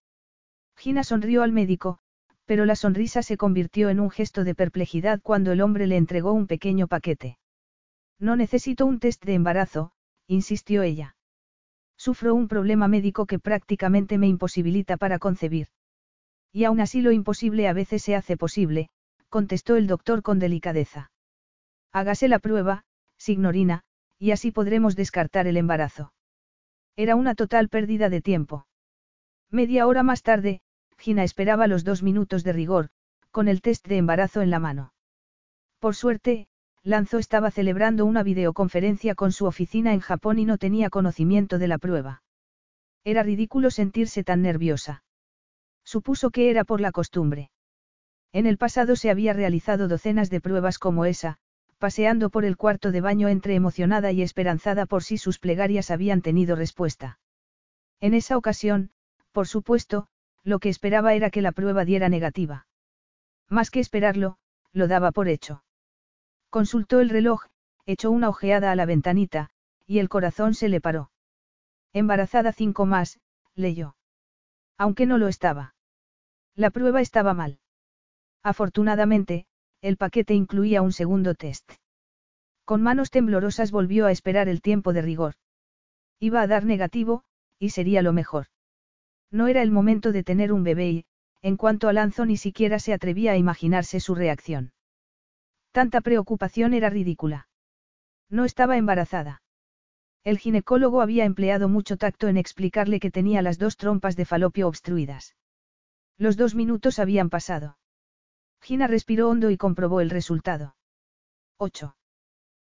Gina 0.76 1.06
sonrió 1.06 1.44
al 1.44 1.54
médico, 1.54 2.00
pero 2.44 2.66
la 2.66 2.76
sonrisa 2.76 3.24
se 3.24 3.38
convirtió 3.38 3.88
en 3.88 4.02
un 4.02 4.10
gesto 4.10 4.44
de 4.44 4.54
perplejidad 4.54 5.22
cuando 5.22 5.54
el 5.54 5.62
hombre 5.62 5.88
le 5.88 5.96
entregó 5.96 6.34
un 6.34 6.48
pequeño 6.48 6.88
paquete. 6.90 7.38
No 8.20 8.36
necesito 8.36 8.86
un 8.86 9.00
test 9.00 9.24
de 9.24 9.36
embarazo, 9.36 9.94
insistió 10.28 10.84
ella. 10.84 11.16
Sufro 11.96 12.36
un 12.36 12.50
problema 12.50 12.90
médico 12.90 13.28
que 13.28 13.40
prácticamente 13.40 14.18
me 14.18 14.28
imposibilita 14.28 14.98
para 14.98 15.18
concebir. 15.18 15.70
Y 16.52 16.66
aún 16.66 16.82
así 16.82 17.00
lo 17.00 17.14
imposible 17.14 17.70
a 17.70 17.74
veces 17.74 18.02
se 18.02 18.18
hace 18.18 18.36
posible, 18.36 18.90
contestó 19.30 19.78
el 19.78 19.88
doctor 19.88 20.22
con 20.22 20.40
delicadeza. 20.40 21.10
Hágase 21.94 22.28
la 22.28 22.40
prueba, 22.40 22.84
signorina, 23.16 23.86
y 24.22 24.30
así 24.30 24.52
podremos 24.52 24.96
descartar 24.96 25.48
el 25.48 25.58
embarazo. 25.58 26.14
Era 26.96 27.16
una 27.16 27.34
total 27.34 27.70
pérdida 27.70 28.08
de 28.08 28.22
tiempo. 28.22 28.68
Media 29.50 29.88
hora 29.88 30.04
más 30.04 30.22
tarde, 30.22 30.62
Gina 31.00 31.24
esperaba 31.24 31.66
los 31.66 31.84
dos 31.84 32.04
minutos 32.04 32.44
de 32.44 32.54
rigor, 32.54 32.90
con 33.32 33.48
el 33.48 33.64
test 33.64 33.88
de 33.88 33.98
embarazo 33.98 34.44
en 34.44 34.52
la 34.52 34.60
mano. 34.60 34.94
Por 35.80 35.96
suerte, 35.96 36.48
Lanzo 36.84 37.18
estaba 37.18 37.50
celebrando 37.50 38.06
una 38.06 38.22
videoconferencia 38.22 39.16
con 39.16 39.32
su 39.32 39.48
oficina 39.48 39.92
en 39.92 40.02
Japón 40.02 40.38
y 40.38 40.46
no 40.46 40.60
tenía 40.60 40.92
conocimiento 40.92 41.58
de 41.58 41.68
la 41.68 41.80
prueba. 41.80 42.22
Era 43.04 43.24
ridículo 43.24 43.72
sentirse 43.72 44.24
tan 44.24 44.44
nerviosa. 44.44 45.04
Supuso 45.84 46.30
que 46.30 46.52
era 46.52 46.64
por 46.64 46.80
la 46.80 46.92
costumbre. 46.92 47.50
En 48.34 48.46
el 48.46 48.60
pasado 48.60 48.96
se 48.96 49.10
había 49.10 49.34
realizado 49.34 49.88
docenas 49.88 50.30
de 50.30 50.42
pruebas 50.42 50.78
como 50.78 51.06
esa, 51.06 51.40
paseando 51.82 52.30
por 52.30 52.46
el 52.46 52.58
cuarto 52.58 52.92
de 52.92 53.02
baño 53.02 53.28
entre 53.28 53.56
emocionada 53.56 54.12
y 54.12 54.22
esperanzada 54.22 54.86
por 54.86 55.04
si 55.04 55.18
sus 55.18 55.40
plegarias 55.40 55.90
habían 55.90 56.22
tenido 56.22 56.56
respuesta. 56.56 57.20
En 58.00 58.14
esa 58.14 58.38
ocasión, 58.38 58.92
por 59.32 59.48
supuesto, 59.48 60.08
lo 60.44 60.60
que 60.60 60.70
esperaba 60.70 61.16
era 61.16 61.32
que 61.32 61.42
la 61.42 61.52
prueba 61.52 61.84
diera 61.84 62.08
negativa. 62.08 62.68
Más 63.50 63.72
que 63.72 63.80
esperarlo, 63.80 64.38
lo 64.72 64.88
daba 64.88 65.12
por 65.12 65.28
hecho. 65.28 65.64
Consultó 66.52 67.00
el 67.00 67.10
reloj, 67.10 67.48
echó 67.88 68.12
una 68.12 68.30
ojeada 68.30 68.72
a 68.72 68.76
la 68.76 68.86
ventanita, 68.86 69.50
y 69.88 69.98
el 69.98 70.08
corazón 70.08 70.54
se 70.54 70.70
le 70.70 70.82
paró. 70.82 71.10
Embarazada 71.94 72.52
cinco 72.52 72.86
más, 72.86 73.20
leyó. 73.56 73.96
Aunque 74.78 75.08
no 75.08 75.18
lo 75.18 75.28
estaba. 75.28 75.74
La 76.56 76.70
prueba 76.70 77.02
estaba 77.02 77.34
mal. 77.34 77.58
Afortunadamente, 78.44 79.48
el 79.82 79.98
paquete 79.98 80.34
incluía 80.34 80.82
un 80.82 80.94
segundo 80.94 81.34
test. 81.36 81.72
Con 82.66 82.82
manos 82.82 83.10
temblorosas 83.10 83.72
volvió 83.72 84.06
a 84.06 84.12
esperar 84.12 84.48
el 84.48 84.62
tiempo 84.62 84.94
de 84.94 85.02
rigor. 85.02 85.34
Iba 86.20 86.42
a 86.42 86.48
dar 86.48 86.66
negativo, 86.66 87.24
y 87.58 87.70
sería 87.70 88.02
lo 88.02 88.14
mejor. 88.14 88.48
No 89.32 89.48
era 89.48 89.62
el 89.62 89.72
momento 89.72 90.12
de 90.12 90.24
tener 90.24 90.54
un 90.54 90.64
bebé 90.64 90.90
y, 90.90 91.06
en 91.42 91.58
cuanto 91.58 91.90
a 91.90 91.94
Lanzo 91.94 92.26
ni 92.26 92.38
siquiera 92.38 92.80
se 92.80 92.94
atrevía 92.94 93.32
a 93.32 93.38
imaginarse 93.38 94.00
su 94.00 94.14
reacción. 94.14 94.74
Tanta 95.72 96.02
preocupación 96.02 96.74
era 96.74 96.90
ridícula. 96.90 97.48
No 98.30 98.46
estaba 98.46 98.78
embarazada. 98.78 99.42
El 100.24 100.38
ginecólogo 100.38 101.02
había 101.02 101.26
empleado 101.26 101.68
mucho 101.68 101.98
tacto 101.98 102.28
en 102.28 102.38
explicarle 102.38 103.00
que 103.00 103.10
tenía 103.10 103.42
las 103.42 103.58
dos 103.58 103.78
trompas 103.78 104.16
de 104.16 104.26
falopio 104.26 104.68
obstruidas. 104.68 105.36
Los 106.18 106.38
dos 106.38 106.54
minutos 106.54 107.00
habían 107.00 107.32
pasado. 107.32 107.78
Gina 108.62 108.88
respiró 108.88 109.30
hondo 109.30 109.50
y 109.50 109.58
comprobó 109.58 110.02
el 110.02 110.10
resultado. 110.10 110.76
8. 111.58 111.96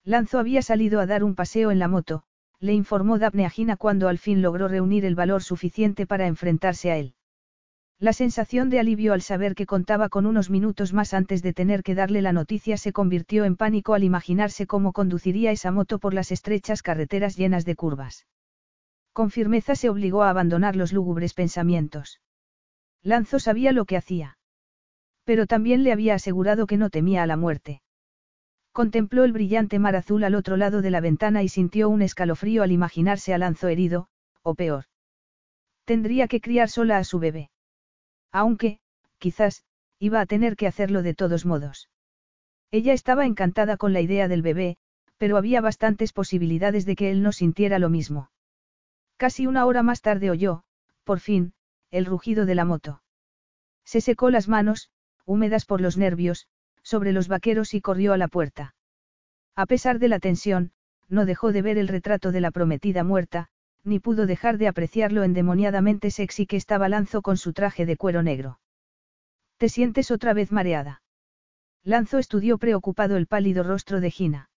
Lanzo 0.04 0.38
había 0.38 0.62
salido 0.62 1.00
a 1.00 1.06
dar 1.06 1.22
un 1.22 1.34
paseo 1.34 1.70
en 1.70 1.78
la 1.78 1.88
moto, 1.88 2.24
le 2.58 2.72
informó 2.72 3.18
Daphne 3.18 3.46
a 3.46 3.50
Gina 3.50 3.76
cuando 3.76 4.08
al 4.08 4.18
fin 4.18 4.42
logró 4.42 4.68
reunir 4.68 5.04
el 5.04 5.14
valor 5.14 5.42
suficiente 5.42 6.06
para 6.06 6.26
enfrentarse 6.26 6.90
a 6.90 6.96
él. 6.96 7.14
La 7.98 8.12
sensación 8.12 8.68
de 8.68 8.78
alivio 8.78 9.12
al 9.14 9.22
saber 9.22 9.54
que 9.54 9.64
contaba 9.64 10.08
con 10.08 10.26
unos 10.26 10.50
minutos 10.50 10.92
más 10.92 11.14
antes 11.14 11.42
de 11.42 11.54
tener 11.54 11.82
que 11.82 11.94
darle 11.94 12.20
la 12.20 12.32
noticia 12.32 12.76
se 12.76 12.92
convirtió 12.92 13.44
en 13.44 13.56
pánico 13.56 13.94
al 13.94 14.04
imaginarse 14.04 14.66
cómo 14.66 14.92
conduciría 14.92 15.50
esa 15.50 15.70
moto 15.70 15.98
por 15.98 16.12
las 16.12 16.30
estrechas 16.30 16.82
carreteras 16.82 17.36
llenas 17.36 17.64
de 17.64 17.74
curvas. 17.74 18.26
Con 19.12 19.30
firmeza 19.30 19.74
se 19.76 19.88
obligó 19.88 20.24
a 20.24 20.30
abandonar 20.30 20.76
los 20.76 20.92
lúgubres 20.92 21.32
pensamientos. 21.32 22.20
Lanzo 23.02 23.38
sabía 23.38 23.72
lo 23.72 23.86
que 23.86 23.96
hacía. 23.96 24.36
Pero 25.26 25.46
también 25.46 25.82
le 25.82 25.92
había 25.92 26.14
asegurado 26.14 26.68
que 26.68 26.76
no 26.76 26.88
temía 26.88 27.24
a 27.24 27.26
la 27.26 27.36
muerte. 27.36 27.82
Contempló 28.70 29.24
el 29.24 29.32
brillante 29.32 29.80
mar 29.80 29.96
azul 29.96 30.22
al 30.22 30.36
otro 30.36 30.56
lado 30.56 30.82
de 30.82 30.90
la 30.90 31.00
ventana 31.00 31.42
y 31.42 31.48
sintió 31.48 31.88
un 31.88 32.00
escalofrío 32.00 32.62
al 32.62 32.70
imaginarse 32.70 33.34
a 33.34 33.38
Lanzo 33.38 33.66
herido, 33.66 34.06
o 34.42 34.54
peor. 34.54 34.84
Tendría 35.84 36.28
que 36.28 36.40
criar 36.40 36.68
sola 36.68 36.98
a 36.98 37.04
su 37.04 37.18
bebé. 37.18 37.50
Aunque, 38.30 38.78
quizás, 39.18 39.64
iba 39.98 40.20
a 40.20 40.26
tener 40.26 40.56
que 40.56 40.68
hacerlo 40.68 41.02
de 41.02 41.14
todos 41.14 41.44
modos. 41.44 41.90
Ella 42.70 42.92
estaba 42.92 43.26
encantada 43.26 43.76
con 43.76 43.92
la 43.92 44.00
idea 44.00 44.28
del 44.28 44.42
bebé, 44.42 44.76
pero 45.16 45.38
había 45.38 45.60
bastantes 45.60 46.12
posibilidades 46.12 46.86
de 46.86 46.94
que 46.94 47.10
él 47.10 47.22
no 47.22 47.32
sintiera 47.32 47.80
lo 47.80 47.88
mismo. 47.88 48.30
Casi 49.16 49.46
una 49.48 49.66
hora 49.66 49.82
más 49.82 50.02
tarde 50.02 50.30
oyó, 50.30 50.62
por 51.02 51.18
fin, 51.18 51.52
el 51.90 52.04
rugido 52.04 52.46
de 52.46 52.54
la 52.54 52.64
moto. 52.64 53.02
Se 53.84 54.00
secó 54.00 54.30
las 54.30 54.48
manos, 54.48 54.90
húmedas 55.26 55.66
por 55.66 55.80
los 55.80 55.98
nervios, 55.98 56.46
sobre 56.82 57.12
los 57.12 57.28
vaqueros 57.28 57.74
y 57.74 57.80
corrió 57.80 58.12
a 58.12 58.16
la 58.16 58.28
puerta. 58.28 58.74
A 59.54 59.66
pesar 59.66 59.98
de 59.98 60.08
la 60.08 60.20
tensión, 60.20 60.72
no 61.08 61.26
dejó 61.26 61.52
de 61.52 61.62
ver 61.62 61.78
el 61.78 61.88
retrato 61.88 62.32
de 62.32 62.40
la 62.40 62.50
prometida 62.50 63.04
muerta, 63.04 63.48
ni 63.84 64.00
pudo 64.00 64.26
dejar 64.26 64.58
de 64.58 64.68
apreciar 64.68 65.12
lo 65.12 65.22
endemoniadamente 65.22 66.10
sexy 66.10 66.46
que 66.46 66.56
estaba 66.56 66.88
Lanzo 66.88 67.22
con 67.22 67.36
su 67.36 67.52
traje 67.52 67.86
de 67.86 67.96
cuero 67.96 68.22
negro. 68.22 68.60
¿Te 69.58 69.68
sientes 69.68 70.10
otra 70.10 70.32
vez 70.34 70.52
mareada? 70.52 71.02
Lanzo 71.82 72.18
estudió 72.18 72.58
preocupado 72.58 73.16
el 73.16 73.26
pálido 73.26 73.62
rostro 73.62 74.00
de 74.00 74.10
Gina. 74.10 74.50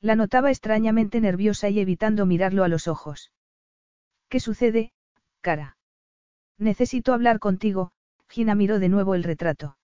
La 0.00 0.16
notaba 0.16 0.50
extrañamente 0.50 1.20
nerviosa 1.20 1.68
y 1.68 1.80
evitando 1.80 2.26
mirarlo 2.26 2.64
a 2.64 2.68
los 2.68 2.88
ojos. 2.88 3.32
¿Qué 4.28 4.40
sucede, 4.40 4.92
cara? 5.40 5.76
Necesito 6.58 7.12
hablar 7.12 7.38
contigo, 7.38 7.92
Gina 8.28 8.54
miró 8.54 8.78
de 8.78 8.88
nuevo 8.88 9.14
el 9.14 9.22
retrato. 9.22 9.76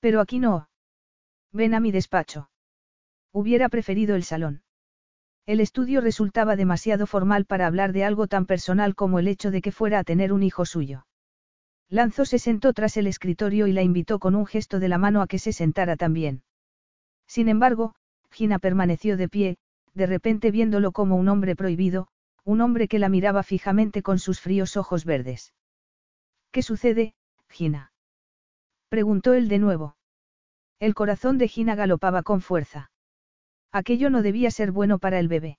Pero 0.00 0.20
aquí 0.20 0.38
no. 0.38 0.68
Ven 1.52 1.74
a 1.74 1.80
mi 1.80 1.92
despacho. 1.92 2.50
Hubiera 3.32 3.68
preferido 3.68 4.16
el 4.16 4.24
salón. 4.24 4.62
El 5.46 5.60
estudio 5.60 6.00
resultaba 6.00 6.56
demasiado 6.56 7.06
formal 7.06 7.44
para 7.44 7.66
hablar 7.66 7.92
de 7.92 8.04
algo 8.04 8.26
tan 8.26 8.46
personal 8.46 8.94
como 8.94 9.18
el 9.18 9.28
hecho 9.28 9.50
de 9.50 9.62
que 9.62 9.72
fuera 9.72 9.98
a 9.98 10.04
tener 10.04 10.32
un 10.32 10.42
hijo 10.42 10.64
suyo. 10.64 11.06
Lanzo 11.88 12.24
se 12.24 12.38
sentó 12.38 12.72
tras 12.72 12.96
el 12.96 13.06
escritorio 13.06 13.66
y 13.66 13.72
la 13.72 13.82
invitó 13.82 14.20
con 14.20 14.36
un 14.36 14.46
gesto 14.46 14.78
de 14.78 14.88
la 14.88 14.98
mano 14.98 15.22
a 15.22 15.26
que 15.26 15.38
se 15.38 15.52
sentara 15.52 15.96
también. 15.96 16.42
Sin 17.26 17.48
embargo, 17.48 17.94
Gina 18.30 18.58
permaneció 18.58 19.16
de 19.16 19.28
pie, 19.28 19.58
de 19.94 20.06
repente 20.06 20.50
viéndolo 20.52 20.92
como 20.92 21.16
un 21.16 21.28
hombre 21.28 21.56
prohibido, 21.56 22.06
un 22.44 22.60
hombre 22.60 22.86
que 22.86 23.00
la 23.00 23.08
miraba 23.08 23.42
fijamente 23.42 24.02
con 24.02 24.18
sus 24.18 24.40
fríos 24.40 24.76
ojos 24.76 25.04
verdes. 25.04 25.52
¿Qué 26.52 26.62
sucede, 26.62 27.14
Gina? 27.48 27.92
Preguntó 28.90 29.32
él 29.34 29.48
de 29.48 29.58
nuevo. 29.58 29.96
El 30.80 30.94
corazón 30.94 31.38
de 31.38 31.46
Gina 31.48 31.76
galopaba 31.76 32.22
con 32.22 32.40
fuerza. 32.40 32.90
Aquello 33.72 34.10
no 34.10 34.20
debía 34.20 34.50
ser 34.50 34.72
bueno 34.72 34.98
para 34.98 35.20
el 35.20 35.28
bebé. 35.28 35.58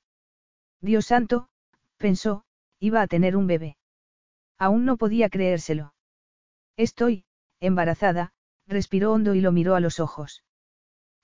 Dios 0.82 1.06
santo, 1.06 1.48
pensó, 1.98 2.44
iba 2.80 3.02
a 3.02 3.08
tener 3.08 3.38
un 3.38 3.48
bebé. 3.48 3.78
Aún 4.60 4.84
no 4.84 4.98
podía 4.98 5.30
creérselo. 5.30 5.94
Estoy, 6.76 7.24
embarazada, 7.62 8.34
respiró 8.68 9.14
hondo 9.14 9.34
y 9.34 9.42
lo 9.42 9.52
miró 9.54 9.76
a 9.76 9.80
los 9.80 10.00
ojos. 10.00 10.44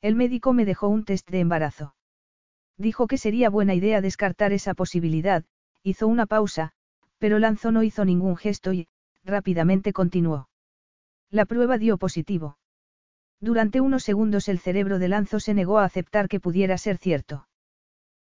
El 0.02 0.16
médico 0.16 0.54
me 0.54 0.64
dejó 0.64 0.88
un 0.88 1.04
test 1.04 1.30
de 1.30 1.42
embarazo. 1.42 1.94
Dijo 2.78 3.08
que 3.08 3.18
sería 3.18 3.50
buena 3.50 3.74
idea 3.74 4.00
descartar 4.00 4.54
esa 4.54 4.76
posibilidad, 4.76 5.44
hizo 5.84 6.08
una 6.08 6.26
pausa, 6.26 6.72
pero 7.18 7.40
Lanzo 7.40 7.72
no 7.72 7.84
hizo 7.84 8.06
ningún 8.06 8.38
gesto 8.38 8.72
y, 8.72 8.88
rápidamente 9.26 9.92
continuó. 9.92 10.48
La 11.30 11.46
prueba 11.46 11.78
dio 11.78 11.98
positivo. 11.98 12.58
Durante 13.40 13.82
unos 13.82 14.04
segundos 14.04 14.48
el 14.48 14.60
cerebro 14.60 14.98
de 14.98 15.10
Lanzo 15.10 15.40
se 15.40 15.54
negó 15.54 15.80
a 15.80 15.86
aceptar 15.86 16.28
que 16.28 16.40
pudiera 16.40 16.78
ser 16.78 16.98
cierto. 16.98 17.48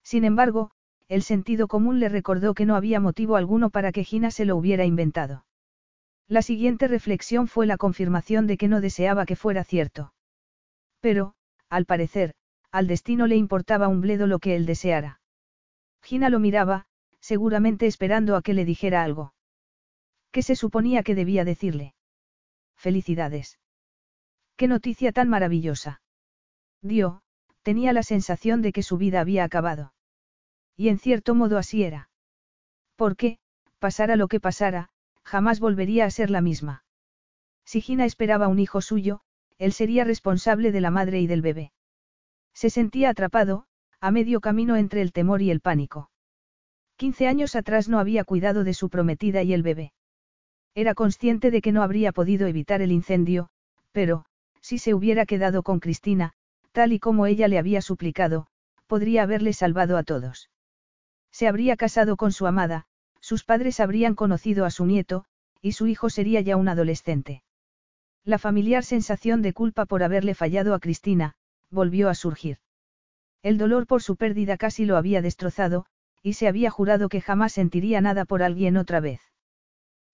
Sin 0.04 0.24
embargo, 0.24 0.72
el 1.08 1.24
sentido 1.24 1.68
común 1.68 2.00
le 2.00 2.10
recordó 2.10 2.54
que 2.54 2.66
no 2.66 2.76
había 2.76 3.00
motivo 3.00 3.36
alguno 3.36 3.70
para 3.70 3.92
que 3.92 4.04
Gina 4.04 4.32
se 4.32 4.46
lo 4.46 4.56
hubiera 4.56 4.86
inventado. 4.86 5.46
La 6.28 6.42
siguiente 6.42 6.88
reflexión 6.88 7.48
fue 7.48 7.66
la 7.66 7.76
confirmación 7.76 8.48
de 8.48 8.56
que 8.56 8.70
no 8.70 8.80
deseaba 8.80 9.26
que 9.26 9.36
fuera 9.36 9.66
cierto. 9.66 10.14
Pero, 11.02 11.34
al 11.70 11.86
parecer, 11.86 12.34
al 12.72 12.88
destino 12.88 13.28
le 13.28 13.36
importaba 13.36 13.90
un 13.90 14.00
bledo 14.00 14.28
lo 14.28 14.40
que 14.40 14.56
él 14.56 14.66
deseara. 14.66 15.20
Gina 16.02 16.30
lo 16.30 16.40
miraba, 16.40 16.86
seguramente 17.20 17.88
esperando 17.88 18.38
a 18.38 18.42
que 18.42 18.54
le 18.54 18.64
dijera 18.64 19.04
algo. 19.04 19.34
¿Qué 20.32 20.42
se 20.42 20.56
suponía 20.56 21.04
que 21.04 21.16
debía 21.16 21.44
decirle? 21.44 21.94
Felicidades. 22.82 23.60
Qué 24.58 24.68
noticia 24.68 25.12
tan 25.12 25.30
maravillosa. 25.30 26.02
Dio, 26.82 27.22
tenía 27.62 27.94
la 27.94 28.02
sensación 28.02 28.64
de 28.64 28.72
que 28.72 28.82
su 28.82 28.98
vida 28.98 29.22
había 29.22 29.44
acabado. 29.44 29.94
Y 30.76 30.90
en 30.90 30.98
cierto 30.98 31.36
modo 31.36 31.60
así 31.60 31.84
era. 31.84 32.10
Porque, 32.96 33.38
pasara 33.78 34.16
lo 34.16 34.28
que 34.28 34.40
pasara, 34.40 34.90
jamás 35.24 35.60
volvería 35.60 36.06
a 36.06 36.10
ser 36.10 36.32
la 36.32 36.42
misma. 36.42 36.84
Si 37.66 37.82
Gina 37.82 38.06
esperaba 38.06 38.48
un 38.48 38.58
hijo 38.58 38.82
suyo, 38.82 39.22
él 39.60 39.74
sería 39.74 40.04
responsable 40.04 40.72
de 40.72 40.82
la 40.82 40.90
madre 40.90 41.22
y 41.22 41.28
del 41.28 41.44
bebé. 41.44 41.74
Se 42.56 42.72
sentía 42.72 43.12
atrapado, 43.12 43.68
a 44.00 44.10
medio 44.10 44.42
camino 44.42 44.76
entre 44.76 45.04
el 45.04 45.14
temor 45.14 45.44
y 45.44 45.52
el 45.52 45.62
pánico. 45.62 46.10
Quince 46.96 47.28
años 47.28 47.56
atrás 47.56 47.90
no 47.90 48.00
había 48.00 48.24
cuidado 48.24 48.64
de 48.64 48.74
su 48.74 48.90
prometida 48.90 49.44
y 49.44 49.54
el 49.54 49.62
bebé. 49.62 49.94
Era 50.74 50.94
consciente 50.96 51.52
de 51.52 51.62
que 51.62 51.72
no 51.72 51.84
habría 51.84 52.12
podido 52.12 52.48
evitar 52.48 52.82
el 52.82 52.92
incendio, 52.92 53.50
pero, 53.92 54.26
si 54.62 54.78
se 54.78 54.94
hubiera 54.94 55.26
quedado 55.26 55.64
con 55.64 55.80
Cristina, 55.80 56.34
tal 56.72 56.94
y 56.94 57.00
como 57.00 57.26
ella 57.26 57.48
le 57.48 57.58
había 57.58 57.82
suplicado, 57.82 58.48
podría 58.88 59.24
haberle 59.24 59.54
salvado 59.54 59.98
a 59.98 60.04
todos. 60.04 60.50
Se 61.32 61.48
habría 61.48 61.76
casado 61.76 62.18
con 62.18 62.32
su 62.32 62.48
amada, 62.48 62.86
sus 63.20 63.44
padres 63.44 63.80
habrían 63.80 64.16
conocido 64.16 64.66
a 64.66 64.72
su 64.72 64.86
nieto, 64.86 65.26
y 65.62 65.74
su 65.74 65.88
hijo 65.88 66.10
sería 66.10 66.42
ya 66.42 66.56
un 66.56 66.68
adolescente. 66.68 67.44
La 68.24 68.38
familiar 68.38 68.84
sensación 68.84 69.42
de 69.42 69.54
culpa 69.54 69.86
por 69.86 70.04
haberle 70.04 70.36
fallado 70.36 70.74
a 70.74 70.80
Cristina, 70.80 71.36
volvió 71.70 72.10
a 72.10 72.16
surgir. 72.16 72.60
El 73.44 73.58
dolor 73.58 73.88
por 73.88 74.04
su 74.04 74.16
pérdida 74.16 74.58
casi 74.58 74.86
lo 74.86 74.98
había 74.98 75.22
destrozado, 75.22 75.86
y 76.22 76.34
se 76.34 76.48
había 76.48 76.70
jurado 76.70 77.10
que 77.10 77.22
jamás 77.22 77.54
sentiría 77.54 78.00
nada 78.02 78.26
por 78.26 78.44
alguien 78.44 78.78
otra 78.78 79.00
vez. 79.00 79.31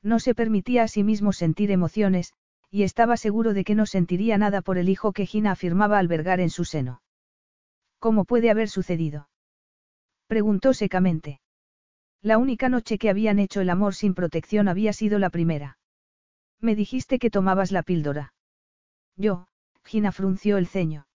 No 0.03 0.19
se 0.19 0.35
permitía 0.35 0.83
a 0.83 0.87
sí 0.87 1.03
mismo 1.03 1.33
sentir 1.33 1.71
emociones, 1.71 2.33
y 2.69 2.83
estaba 2.83 3.17
seguro 3.17 3.53
de 3.53 3.63
que 3.63 3.75
no 3.75 3.85
sentiría 3.85 4.37
nada 4.37 4.61
por 4.61 4.77
el 4.77 4.89
hijo 4.89 5.13
que 5.13 5.25
Gina 5.25 5.51
afirmaba 5.51 5.99
albergar 5.99 6.39
en 6.39 6.49
su 6.49 6.65
seno. 6.65 7.01
¿Cómo 7.99 8.25
puede 8.25 8.49
haber 8.49 8.69
sucedido? 8.69 9.29
Preguntó 10.27 10.73
secamente. 10.73 11.39
La 12.21 12.37
única 12.37 12.69
noche 12.69 12.97
que 12.97 13.09
habían 13.09 13.39
hecho 13.39 13.61
el 13.61 13.69
amor 13.69 13.95
sin 13.95 14.13
protección 14.13 14.67
había 14.67 14.93
sido 14.93 15.19
la 15.19 15.29
primera. 15.29 15.77
Me 16.59 16.75
dijiste 16.75 17.19
que 17.19 17.29
tomabas 17.29 17.71
la 17.71 17.83
píldora. 17.83 18.33
Yo, 19.15 19.47
Gina 19.83 20.11
frunció 20.11 20.57
el 20.57 20.67
ceño. 20.67 21.07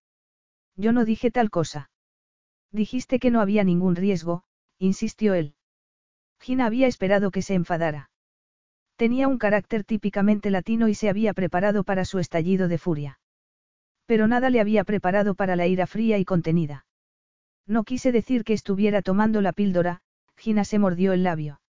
Yo 0.77 0.93
no 0.93 1.05
dije 1.05 1.31
tal 1.31 1.51
cosa. 1.51 1.91
Dijiste 2.71 3.19
que 3.19 3.31
no 3.31 3.41
había 3.41 3.65
ningún 3.65 3.97
riesgo, 3.97 4.45
insistió 4.79 5.35
él. 5.35 5.55
Gina 6.41 6.67
había 6.67 6.87
esperado 6.87 7.31
que 7.31 7.43
se 7.43 7.55
enfadara. 7.55 8.12
Tenía 8.97 9.29
un 9.29 9.39
carácter 9.39 9.85
típicamente 9.85 10.51
latino 10.51 10.89
y 10.89 10.95
se 10.95 11.09
había 11.09 11.35
preparado 11.35 11.85
para 11.85 12.05
su 12.05 12.19
estallido 12.19 12.69
de 12.69 12.79
furia. 12.79 13.19
Pero 14.07 14.27
nada 14.29 14.51
le 14.51 14.61
había 14.61 14.85
preparado 14.85 15.35
para 15.35 15.57
la 15.57 15.67
ira 15.67 15.87
fría 15.87 16.19
y 16.19 16.25
contenida. 16.25 16.87
No 17.67 17.85
quise 17.85 18.13
decir 18.13 18.45
que 18.45 18.53
estuviera 18.53 19.03
tomando 19.03 19.41
la 19.41 19.53
píldora, 19.53 20.03
Gina 20.37 20.65
se 20.65 20.79
mordió 20.79 21.13
el 21.13 21.23
labio. 21.23 21.61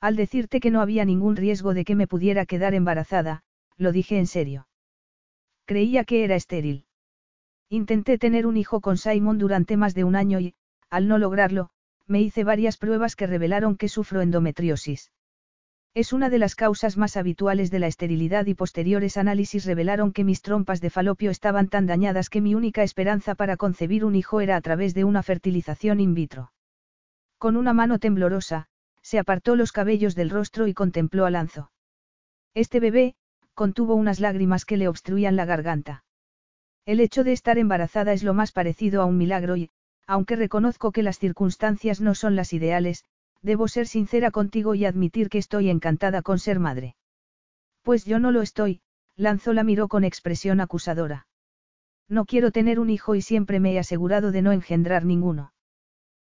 Al 0.00 0.16
decirte 0.16 0.60
que 0.60 0.70
no 0.70 0.80
había 0.80 1.04
ningún 1.04 1.36
riesgo 1.36 1.74
de 1.74 1.84
que 1.84 1.94
me 1.94 2.06
pudiera 2.06 2.46
quedar 2.46 2.74
embarazada, 2.74 3.42
lo 3.76 3.92
dije 3.92 4.18
en 4.18 4.26
serio. 4.26 4.66
Creía 5.66 6.04
que 6.04 6.24
era 6.24 6.36
estéril. 6.36 6.86
Intenté 7.68 8.18
tener 8.18 8.46
un 8.46 8.56
hijo 8.56 8.80
con 8.80 8.96
Simon 8.96 9.38
durante 9.38 9.76
más 9.76 9.94
de 9.94 10.04
un 10.04 10.16
año 10.16 10.40
y, 10.40 10.54
al 10.88 11.06
no 11.06 11.18
lograrlo, 11.18 11.70
me 12.06 12.20
hice 12.20 12.42
varias 12.42 12.76
pruebas 12.76 13.14
que 13.14 13.26
revelaron 13.26 13.76
que 13.76 13.88
sufro 13.88 14.22
endometriosis. 14.22 15.12
Es 15.92 16.12
una 16.12 16.30
de 16.30 16.38
las 16.38 16.54
causas 16.54 16.96
más 16.96 17.16
habituales 17.16 17.72
de 17.72 17.80
la 17.80 17.88
esterilidad 17.88 18.46
y 18.46 18.54
posteriores 18.54 19.16
análisis 19.16 19.64
revelaron 19.64 20.12
que 20.12 20.22
mis 20.22 20.40
trompas 20.40 20.80
de 20.80 20.88
falopio 20.88 21.32
estaban 21.32 21.68
tan 21.68 21.86
dañadas 21.86 22.30
que 22.30 22.40
mi 22.40 22.54
única 22.54 22.84
esperanza 22.84 23.34
para 23.34 23.56
concebir 23.56 24.04
un 24.04 24.14
hijo 24.14 24.40
era 24.40 24.54
a 24.54 24.60
través 24.60 24.94
de 24.94 25.02
una 25.02 25.24
fertilización 25.24 25.98
in 25.98 26.14
vitro. 26.14 26.52
Con 27.38 27.56
una 27.56 27.72
mano 27.72 27.98
temblorosa, 27.98 28.68
se 29.02 29.18
apartó 29.18 29.56
los 29.56 29.72
cabellos 29.72 30.14
del 30.14 30.30
rostro 30.30 30.68
y 30.68 30.74
contempló 30.74 31.26
a 31.26 31.30
Lanzo. 31.30 31.72
Este 32.54 32.78
bebé, 32.78 33.16
contuvo 33.54 33.96
unas 33.96 34.20
lágrimas 34.20 34.64
que 34.64 34.76
le 34.76 34.86
obstruían 34.86 35.34
la 35.34 35.44
garganta. 35.44 36.04
El 36.86 37.00
hecho 37.00 37.24
de 37.24 37.32
estar 37.32 37.58
embarazada 37.58 38.12
es 38.12 38.22
lo 38.22 38.32
más 38.32 38.52
parecido 38.52 39.02
a 39.02 39.06
un 39.06 39.16
milagro 39.16 39.56
y, 39.56 39.70
aunque 40.06 40.36
reconozco 40.36 40.92
que 40.92 41.02
las 41.02 41.18
circunstancias 41.18 42.00
no 42.00 42.14
son 42.14 42.36
las 42.36 42.52
ideales, 42.52 43.04
debo 43.42 43.68
ser 43.68 43.86
sincera 43.86 44.30
contigo 44.30 44.74
y 44.74 44.84
admitir 44.84 45.28
que 45.28 45.38
estoy 45.38 45.70
encantada 45.70 46.22
con 46.22 46.38
ser 46.38 46.58
madre. 46.58 46.96
Pues 47.82 48.04
yo 48.04 48.18
no 48.18 48.30
lo 48.30 48.42
estoy, 48.42 48.82
lanzó 49.16 49.52
la 49.52 49.64
miró 49.64 49.88
con 49.88 50.04
expresión 50.04 50.60
acusadora. 50.60 51.26
No 52.08 52.24
quiero 52.24 52.50
tener 52.50 52.80
un 52.80 52.90
hijo 52.90 53.14
y 53.14 53.22
siempre 53.22 53.60
me 53.60 53.72
he 53.72 53.78
asegurado 53.78 54.32
de 54.32 54.42
no 54.42 54.52
engendrar 54.52 55.04
ninguno. 55.04 55.52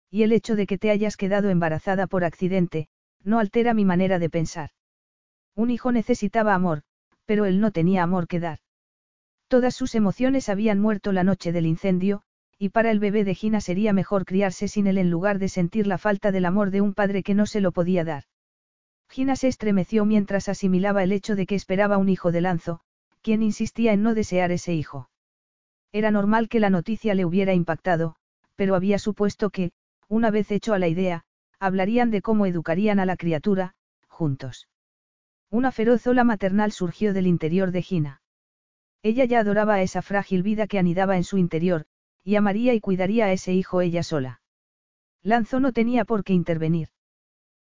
Y 0.10 0.24
el 0.24 0.32
hecho 0.32 0.56
de 0.56 0.66
que 0.66 0.78
te 0.78 0.92
hayas 0.92 1.18
quedado 1.18 1.50
embarazada 1.50 2.08
por 2.08 2.24
accidente, 2.24 2.88
no 3.24 3.40
altera 3.40 3.74
mi 3.74 3.86
manera 3.86 4.20
de 4.20 4.30
pensar. 4.30 4.70
Un 5.56 5.72
hijo 5.72 5.92
necesitaba 5.92 6.54
amor, 6.54 6.84
pero 7.26 7.46
él 7.46 7.60
no 7.60 7.72
tenía 7.72 8.04
amor 8.04 8.28
que 8.28 8.40
dar. 8.40 8.60
Todas 9.48 9.76
sus 9.76 9.96
emociones 9.96 10.50
habían 10.50 10.80
muerto 10.80 11.12
la 11.12 11.24
noche 11.24 11.52
del 11.52 11.66
incendio, 11.66 12.24
y 12.58 12.70
para 12.70 12.92
el 12.92 13.00
bebé 13.00 13.24
de 13.24 13.36
Gina 13.36 13.60
sería 13.60 13.94
mejor 13.94 14.26
criarse 14.26 14.68
sin 14.68 14.88
él 14.88 14.98
en 14.98 15.10
lugar 15.10 15.40
de 15.40 15.50
sentir 15.50 15.88
la 15.88 15.98
falta 15.98 16.32
del 16.32 16.46
amor 16.46 16.72
de 16.72 16.82
un 16.82 16.94
padre 16.94 17.22
que 17.22 17.34
no 17.34 17.46
se 17.46 17.62
lo 17.62 17.72
podía 17.72 18.04
dar. 18.04 18.24
Gina 19.10 19.36
se 19.36 19.48
estremeció 19.48 20.06
mientras 20.06 20.50
asimilaba 20.50 21.04
el 21.04 21.12
hecho 21.12 21.36
de 21.36 21.46
que 21.46 21.56
esperaba 21.56 21.98
un 21.98 22.10
hijo 22.10 22.32
de 22.32 22.42
Lanzo, 22.42 22.82
quien 23.22 23.44
insistía 23.44 23.94
en 23.94 24.04
no 24.04 24.14
desear 24.14 24.52
ese 24.52 24.74
hijo. 24.74 25.10
Era 25.92 26.12
normal 26.12 26.50
que 26.50 26.60
la 26.60 26.70
noticia 26.70 27.14
le 27.14 27.26
hubiera 27.26 27.54
impactado, 27.54 28.16
pero 28.56 28.76
había 28.76 29.00
supuesto 29.00 29.50
que, 29.50 29.72
una 30.08 30.32
vez 30.32 30.52
hecho 30.52 30.74
a 30.74 30.80
la 30.80 30.88
idea, 30.88 31.24
hablarían 31.60 32.12
de 32.12 32.22
cómo 32.22 32.46
educarían 32.46 33.00
a 33.00 33.06
la 33.06 33.18
criatura, 33.18 33.76
juntos. 34.08 34.68
Una 35.50 35.72
feroz 35.72 36.06
ola 36.08 36.24
maternal 36.24 36.72
surgió 36.72 37.14
del 37.14 37.28
interior 37.28 37.72
de 37.72 37.82
Gina. 37.82 38.22
Ella 39.04 39.26
ya 39.26 39.40
adoraba 39.40 39.76
a 39.76 39.82
esa 39.82 40.02
frágil 40.02 40.44
vida 40.44 40.68
que 40.68 40.80
anidaba 40.80 41.16
en 41.16 41.24
su 41.24 41.38
interior, 41.38 41.86
y 42.26 42.36
amaría 42.36 42.74
y 42.74 42.82
cuidaría 42.82 43.26
a 43.28 43.32
ese 43.32 43.54
hijo 43.54 43.80
ella 43.82 44.04
sola. 44.04 44.42
Lanzo 45.22 45.60
no 45.60 45.72
tenía 45.72 46.04
por 46.06 46.24
qué 46.24 46.34
intervenir. 46.34 46.90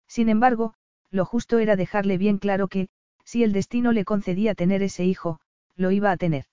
Sin 0.07 0.27
embargo, 0.27 0.73
lo 1.09 1.25
justo 1.25 1.57
era 1.59 1.75
dejarle 1.75 2.17
bien 2.17 2.37
claro 2.37 2.67
que, 2.67 2.89
si 3.23 3.43
el 3.43 3.53
destino 3.53 3.93
le 3.93 4.05
concedía 4.05 4.55
tener 4.55 4.83
ese 4.83 5.05
hijo, 5.05 5.39
lo 5.75 5.91
iba 5.91 6.11
a 6.11 6.17
tener. 6.17 6.45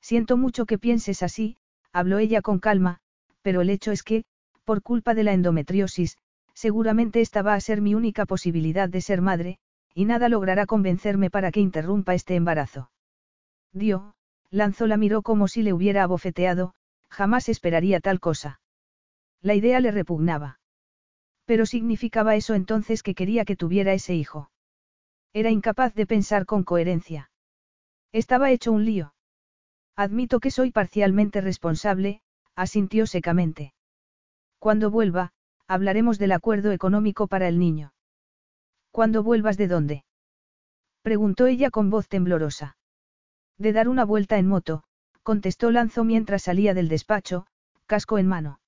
Siento 0.00 0.36
mucho 0.36 0.66
que 0.66 0.78
pienses 0.78 1.22
así, 1.22 1.56
habló 1.92 2.18
ella 2.18 2.42
con 2.42 2.58
calma, 2.58 2.98
pero 3.42 3.60
el 3.60 3.70
hecho 3.70 3.92
es 3.92 4.02
que, 4.02 4.24
por 4.64 4.82
culpa 4.82 5.14
de 5.14 5.24
la 5.24 5.32
endometriosis, 5.32 6.18
seguramente 6.54 7.20
esta 7.20 7.42
va 7.42 7.54
a 7.54 7.60
ser 7.60 7.80
mi 7.80 7.94
única 7.94 8.26
posibilidad 8.26 8.88
de 8.88 9.00
ser 9.00 9.22
madre, 9.22 9.58
y 9.94 10.04
nada 10.04 10.28
logrará 10.28 10.66
convencerme 10.66 11.30
para 11.30 11.52
que 11.52 11.60
interrumpa 11.60 12.14
este 12.14 12.34
embarazo. 12.34 12.90
Dio, 13.72 14.14
lanzó 14.50 14.86
la 14.86 14.96
miró 14.96 15.22
como 15.22 15.46
si 15.46 15.62
le 15.62 15.72
hubiera 15.72 16.02
abofeteado, 16.02 16.74
jamás 17.10 17.48
esperaría 17.48 18.00
tal 18.00 18.20
cosa. 18.20 18.60
La 19.42 19.54
idea 19.54 19.80
le 19.80 19.90
repugnaba. 19.90 20.60
Pero 21.44 21.66
significaba 21.66 22.36
eso 22.36 22.54
entonces 22.54 23.02
que 23.02 23.14
quería 23.14 23.44
que 23.44 23.56
tuviera 23.56 23.92
ese 23.92 24.14
hijo. 24.14 24.50
Era 25.32 25.50
incapaz 25.50 25.94
de 25.94 26.06
pensar 26.06 26.46
con 26.46 26.64
coherencia. 26.64 27.30
Estaba 28.12 28.50
hecho 28.50 28.72
un 28.72 28.84
lío. 28.84 29.14
Admito 29.96 30.40
que 30.40 30.50
soy 30.50 30.70
parcialmente 30.70 31.40
responsable, 31.40 32.22
asintió 32.54 33.06
secamente. 33.06 33.74
Cuando 34.58 34.90
vuelva, 34.90 35.32
hablaremos 35.66 36.18
del 36.18 36.32
acuerdo 36.32 36.72
económico 36.72 37.26
para 37.26 37.48
el 37.48 37.58
niño. 37.58 37.92
¿Cuándo 38.90 39.22
vuelvas 39.22 39.56
de 39.56 39.68
dónde? 39.68 40.04
preguntó 41.02 41.46
ella 41.46 41.70
con 41.70 41.90
voz 41.90 42.08
temblorosa. 42.08 42.76
De 43.56 43.72
dar 43.72 43.88
una 43.88 44.04
vuelta 44.04 44.38
en 44.38 44.48
moto, 44.48 44.84
contestó 45.22 45.70
Lanzo 45.70 46.04
mientras 46.04 46.42
salía 46.42 46.74
del 46.74 46.88
despacho, 46.88 47.46
casco 47.86 48.18
en 48.18 48.26
mano. 48.26 48.60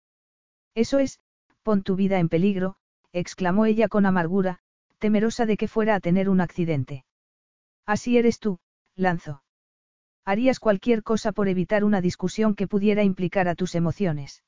Eso 0.74 0.98
es, 0.98 1.20
pon 1.62 1.82
tu 1.82 1.96
vida 1.96 2.18
en 2.18 2.28
peligro, 2.28 2.76
exclamó 3.12 3.66
ella 3.66 3.88
con 3.88 4.06
amargura, 4.06 4.58
temerosa 4.98 5.46
de 5.46 5.56
que 5.56 5.68
fuera 5.68 5.94
a 5.94 6.00
tener 6.00 6.28
un 6.28 6.40
accidente. 6.40 7.04
Así 7.86 8.18
eres 8.18 8.38
tú, 8.38 8.58
Lanzo. 8.94 9.42
Harías 10.24 10.60
cualquier 10.60 11.02
cosa 11.02 11.32
por 11.32 11.48
evitar 11.48 11.84
una 11.84 12.00
discusión 12.00 12.54
que 12.54 12.68
pudiera 12.68 13.02
implicar 13.02 13.48
a 13.48 13.54
tus 13.54 13.74
emociones. 13.74 14.44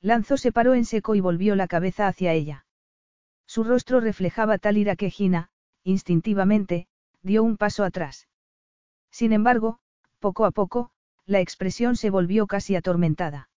Lanzo 0.00 0.36
se 0.36 0.52
paró 0.52 0.74
en 0.74 0.84
seco 0.84 1.14
y 1.14 1.20
volvió 1.20 1.54
la 1.54 1.68
cabeza 1.68 2.08
hacia 2.08 2.32
ella. 2.32 2.66
Su 3.46 3.64
rostro 3.64 4.00
reflejaba 4.00 4.58
tal 4.58 4.76
ira 4.76 4.96
que 4.96 5.10
Gina, 5.10 5.50
instintivamente, 5.84 6.88
dio 7.22 7.42
un 7.42 7.56
paso 7.56 7.84
atrás. 7.84 8.28
Sin 9.10 9.32
embargo, 9.32 9.78
poco 10.18 10.44
a 10.44 10.50
poco, 10.50 10.90
la 11.28 11.40
expresión 11.40 11.94
se 11.94 12.08
volvió 12.08 12.46
casi 12.46 12.74
atormentada. 12.74 13.50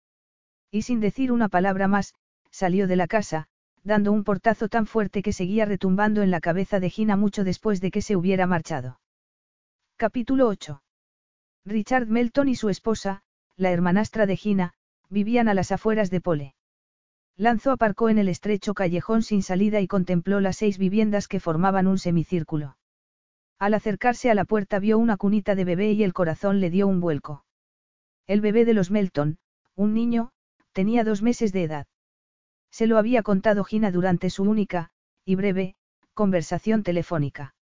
Y 0.72 0.82
sin 0.82 1.00
decir 1.00 1.32
una 1.32 1.50
palabra 1.50 1.88
más, 1.88 2.16
salió 2.50 2.88
de 2.88 2.96
la 2.96 3.06
casa, 3.06 3.48
dando 3.84 4.12
un 4.12 4.24
portazo 4.24 4.70
tan 4.70 4.88
fuerte 4.88 5.22
que 5.22 5.34
seguía 5.34 5.66
retumbando 5.66 6.24
en 6.24 6.32
la 6.32 6.42
cabeza 6.42 6.80
de 6.80 6.90
Gina 6.90 7.16
mucho 7.16 7.44
después 7.44 7.80
de 7.80 7.92
que 7.92 8.02
se 8.02 8.16
hubiera 8.16 8.48
marchado. 8.48 9.00
Capítulo 9.98 10.48
8. 10.48 10.82
Richard 11.64 12.08
Melton 12.08 12.50
y 12.50 12.56
su 12.56 12.70
esposa, 12.70 13.22
la 13.56 13.70
hermanastra 13.70 14.26
de 14.26 14.36
Gina, 14.36 14.74
vivían 15.10 15.48
a 15.48 15.54
las 15.54 15.72
afueras 15.72 16.10
de 16.10 16.22
Pole. 16.22 16.56
Lanzo 17.38 17.72
aparcó 17.72 18.10
en 18.10 18.18
el 18.18 18.30
estrecho 18.30 18.74
callejón 18.74 19.22
sin 19.22 19.44
salida 19.44 19.80
y 19.80 19.88
contempló 19.88 20.40
las 20.40 20.58
seis 20.58 20.80
viviendas 20.80 21.28
que 21.28 21.40
formaban 21.40 21.86
un 21.86 22.00
semicírculo. 22.00 22.78
Al 23.60 23.76
acercarse 23.76 24.32
a 24.32 24.34
la 24.34 24.46
puerta 24.46 24.80
vio 24.80 24.98
una 24.98 25.18
cunita 25.18 25.54
de 25.54 25.66
bebé 25.66 25.92
y 25.92 26.04
el 26.04 26.14
corazón 26.14 26.60
le 26.60 26.72
dio 26.72 26.88
un 26.88 27.00
vuelco. 27.00 27.44
El 28.30 28.42
bebé 28.42 28.64
de 28.64 28.76
los 28.76 28.92
Melton, 28.92 29.40
un 29.76 29.96
niño, 29.96 30.30
tenía 30.72 31.04
dos 31.04 31.24
meses 31.24 31.52
de 31.52 31.64
edad. 31.64 31.88
Se 32.70 32.86
lo 32.86 33.00
había 33.00 33.24
contado 33.24 33.64
Gina 33.64 33.90
durante 33.90 34.30
su 34.30 34.44
única, 34.44 34.92
y 35.26 35.34
breve, 35.34 35.74
conversación 36.14 36.84
telefónica. 36.84 37.56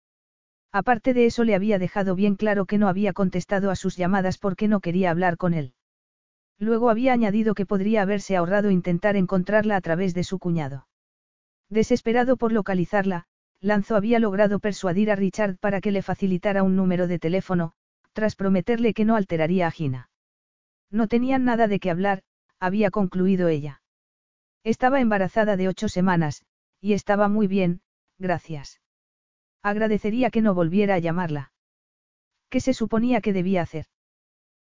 Aparte 0.72 1.14
de 1.14 1.26
eso 1.26 1.44
le 1.44 1.54
había 1.54 1.78
dejado 1.78 2.16
bien 2.16 2.34
claro 2.34 2.66
que 2.66 2.78
no 2.78 2.88
había 2.88 3.12
contestado 3.12 3.70
a 3.70 3.76
sus 3.76 3.96
llamadas 3.96 4.38
porque 4.38 4.66
no 4.66 4.80
quería 4.80 5.12
hablar 5.12 5.36
con 5.36 5.54
él. 5.54 5.72
Luego 6.58 6.90
había 6.90 7.12
añadido 7.12 7.54
que 7.54 7.64
podría 7.64 8.02
haberse 8.02 8.34
ahorrado 8.36 8.72
intentar 8.72 9.14
encontrarla 9.14 9.76
a 9.76 9.80
través 9.80 10.14
de 10.14 10.24
su 10.24 10.40
cuñado. 10.40 10.88
Desesperado 11.70 12.36
por 12.36 12.50
localizarla, 12.50 13.26
Lanzo 13.60 13.94
había 13.94 14.18
logrado 14.18 14.58
persuadir 14.58 15.12
a 15.12 15.14
Richard 15.14 15.58
para 15.58 15.80
que 15.80 15.92
le 15.92 16.02
facilitara 16.02 16.64
un 16.64 16.74
número 16.74 17.06
de 17.06 17.20
teléfono, 17.20 17.74
tras 18.14 18.34
prometerle 18.34 18.94
que 18.94 19.04
no 19.04 19.14
alteraría 19.14 19.68
a 19.68 19.70
Gina. 19.70 20.10
No 20.90 21.08
tenían 21.08 21.44
nada 21.44 21.68
de 21.68 21.78
qué 21.78 21.90
hablar, 21.90 22.22
había 22.58 22.90
concluido 22.90 23.48
ella. 23.48 23.82
Estaba 24.64 25.00
embarazada 25.00 25.56
de 25.56 25.68
ocho 25.68 25.88
semanas, 25.88 26.44
y 26.80 26.92
estaba 26.92 27.28
muy 27.28 27.46
bien, 27.46 27.80
gracias. 28.18 28.80
Agradecería 29.62 30.30
que 30.30 30.42
no 30.42 30.54
volviera 30.54 30.94
a 30.94 30.98
llamarla. 30.98 31.52
¿Qué 32.48 32.60
se 32.60 32.72
suponía 32.74 33.20
que 33.20 33.32
debía 33.32 33.62
hacer? 33.62 33.86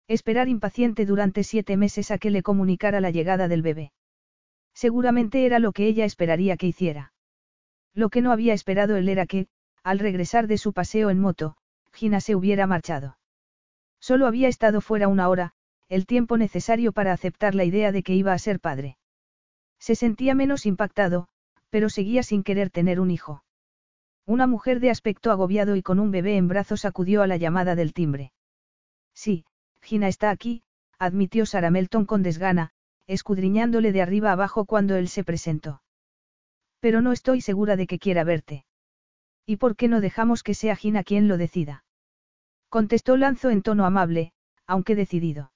Esperar 0.07 0.47
impaciente 0.47 1.05
durante 1.05 1.43
siete 1.43 1.77
meses 1.77 2.11
a 2.11 2.17
que 2.17 2.31
le 2.31 2.43
comunicara 2.43 3.01
la 3.01 3.11
llegada 3.11 3.47
del 3.47 3.61
bebé. 3.61 3.91
Seguramente 4.73 5.45
era 5.45 5.59
lo 5.59 5.71
que 5.71 5.87
ella 5.87 6.05
esperaría 6.05 6.57
que 6.57 6.67
hiciera. 6.67 7.13
Lo 7.93 8.09
que 8.09 8.21
no 8.21 8.31
había 8.31 8.53
esperado 8.53 8.95
él 8.95 9.07
era 9.07 9.25
que, 9.25 9.47
al 9.83 9.99
regresar 9.99 10.47
de 10.47 10.57
su 10.57 10.73
paseo 10.73 11.09
en 11.09 11.19
moto, 11.19 11.55
Gina 11.91 12.21
se 12.21 12.35
hubiera 12.35 12.65
marchado. 12.65 13.17
Solo 13.99 14.27
había 14.27 14.47
estado 14.47 14.81
fuera 14.81 15.07
una 15.07 15.29
hora, 15.29 15.53
el 15.89 16.05
tiempo 16.05 16.37
necesario 16.37 16.91
para 16.91 17.13
aceptar 17.13 17.55
la 17.55 17.65
idea 17.65 17.91
de 17.91 18.03
que 18.03 18.15
iba 18.15 18.33
a 18.33 18.39
ser 18.39 18.59
padre. 18.59 18.97
Se 19.79 19.95
sentía 19.95 20.35
menos 20.35 20.65
impactado, 20.65 21.27
pero 21.69 21.89
seguía 21.89 22.23
sin 22.23 22.43
querer 22.43 22.69
tener 22.69 22.99
un 22.99 23.11
hijo. 23.11 23.43
Una 24.25 24.47
mujer 24.47 24.79
de 24.79 24.89
aspecto 24.89 25.31
agobiado 25.31 25.75
y 25.75 25.81
con 25.81 25.99
un 25.99 26.11
bebé 26.11 26.37
en 26.37 26.47
brazos 26.47 26.85
acudió 26.85 27.21
a 27.21 27.27
la 27.27 27.37
llamada 27.37 27.75
del 27.75 27.93
timbre. 27.93 28.31
Sí, 29.13 29.45
Gina 29.81 30.07
está 30.07 30.29
aquí, 30.29 30.63
admitió 30.97 31.45
Sarah 31.45 31.71
Melton 31.71 32.05
con 32.05 32.23
desgana, 32.23 32.71
escudriñándole 33.07 33.91
de 33.91 34.01
arriba 34.01 34.31
abajo 34.31 34.65
cuando 34.65 34.95
él 34.95 35.09
se 35.09 35.23
presentó. 35.23 35.81
Pero 36.79 37.01
no 37.01 37.11
estoy 37.11 37.41
segura 37.41 37.75
de 37.75 37.87
que 37.87 37.99
quiera 37.99 38.23
verte. 38.23 38.65
¿Y 39.45 39.57
por 39.57 39.75
qué 39.75 39.87
no 39.87 39.99
dejamos 39.99 40.43
que 40.43 40.53
sea 40.53 40.75
Gina 40.75 41.03
quien 41.03 41.27
lo 41.27 41.37
decida? 41.37 41.83
Contestó 42.69 43.17
Lanzo 43.17 43.49
en 43.49 43.61
tono 43.61 43.85
amable, 43.85 44.33
aunque 44.65 44.95
decidido. 44.95 45.52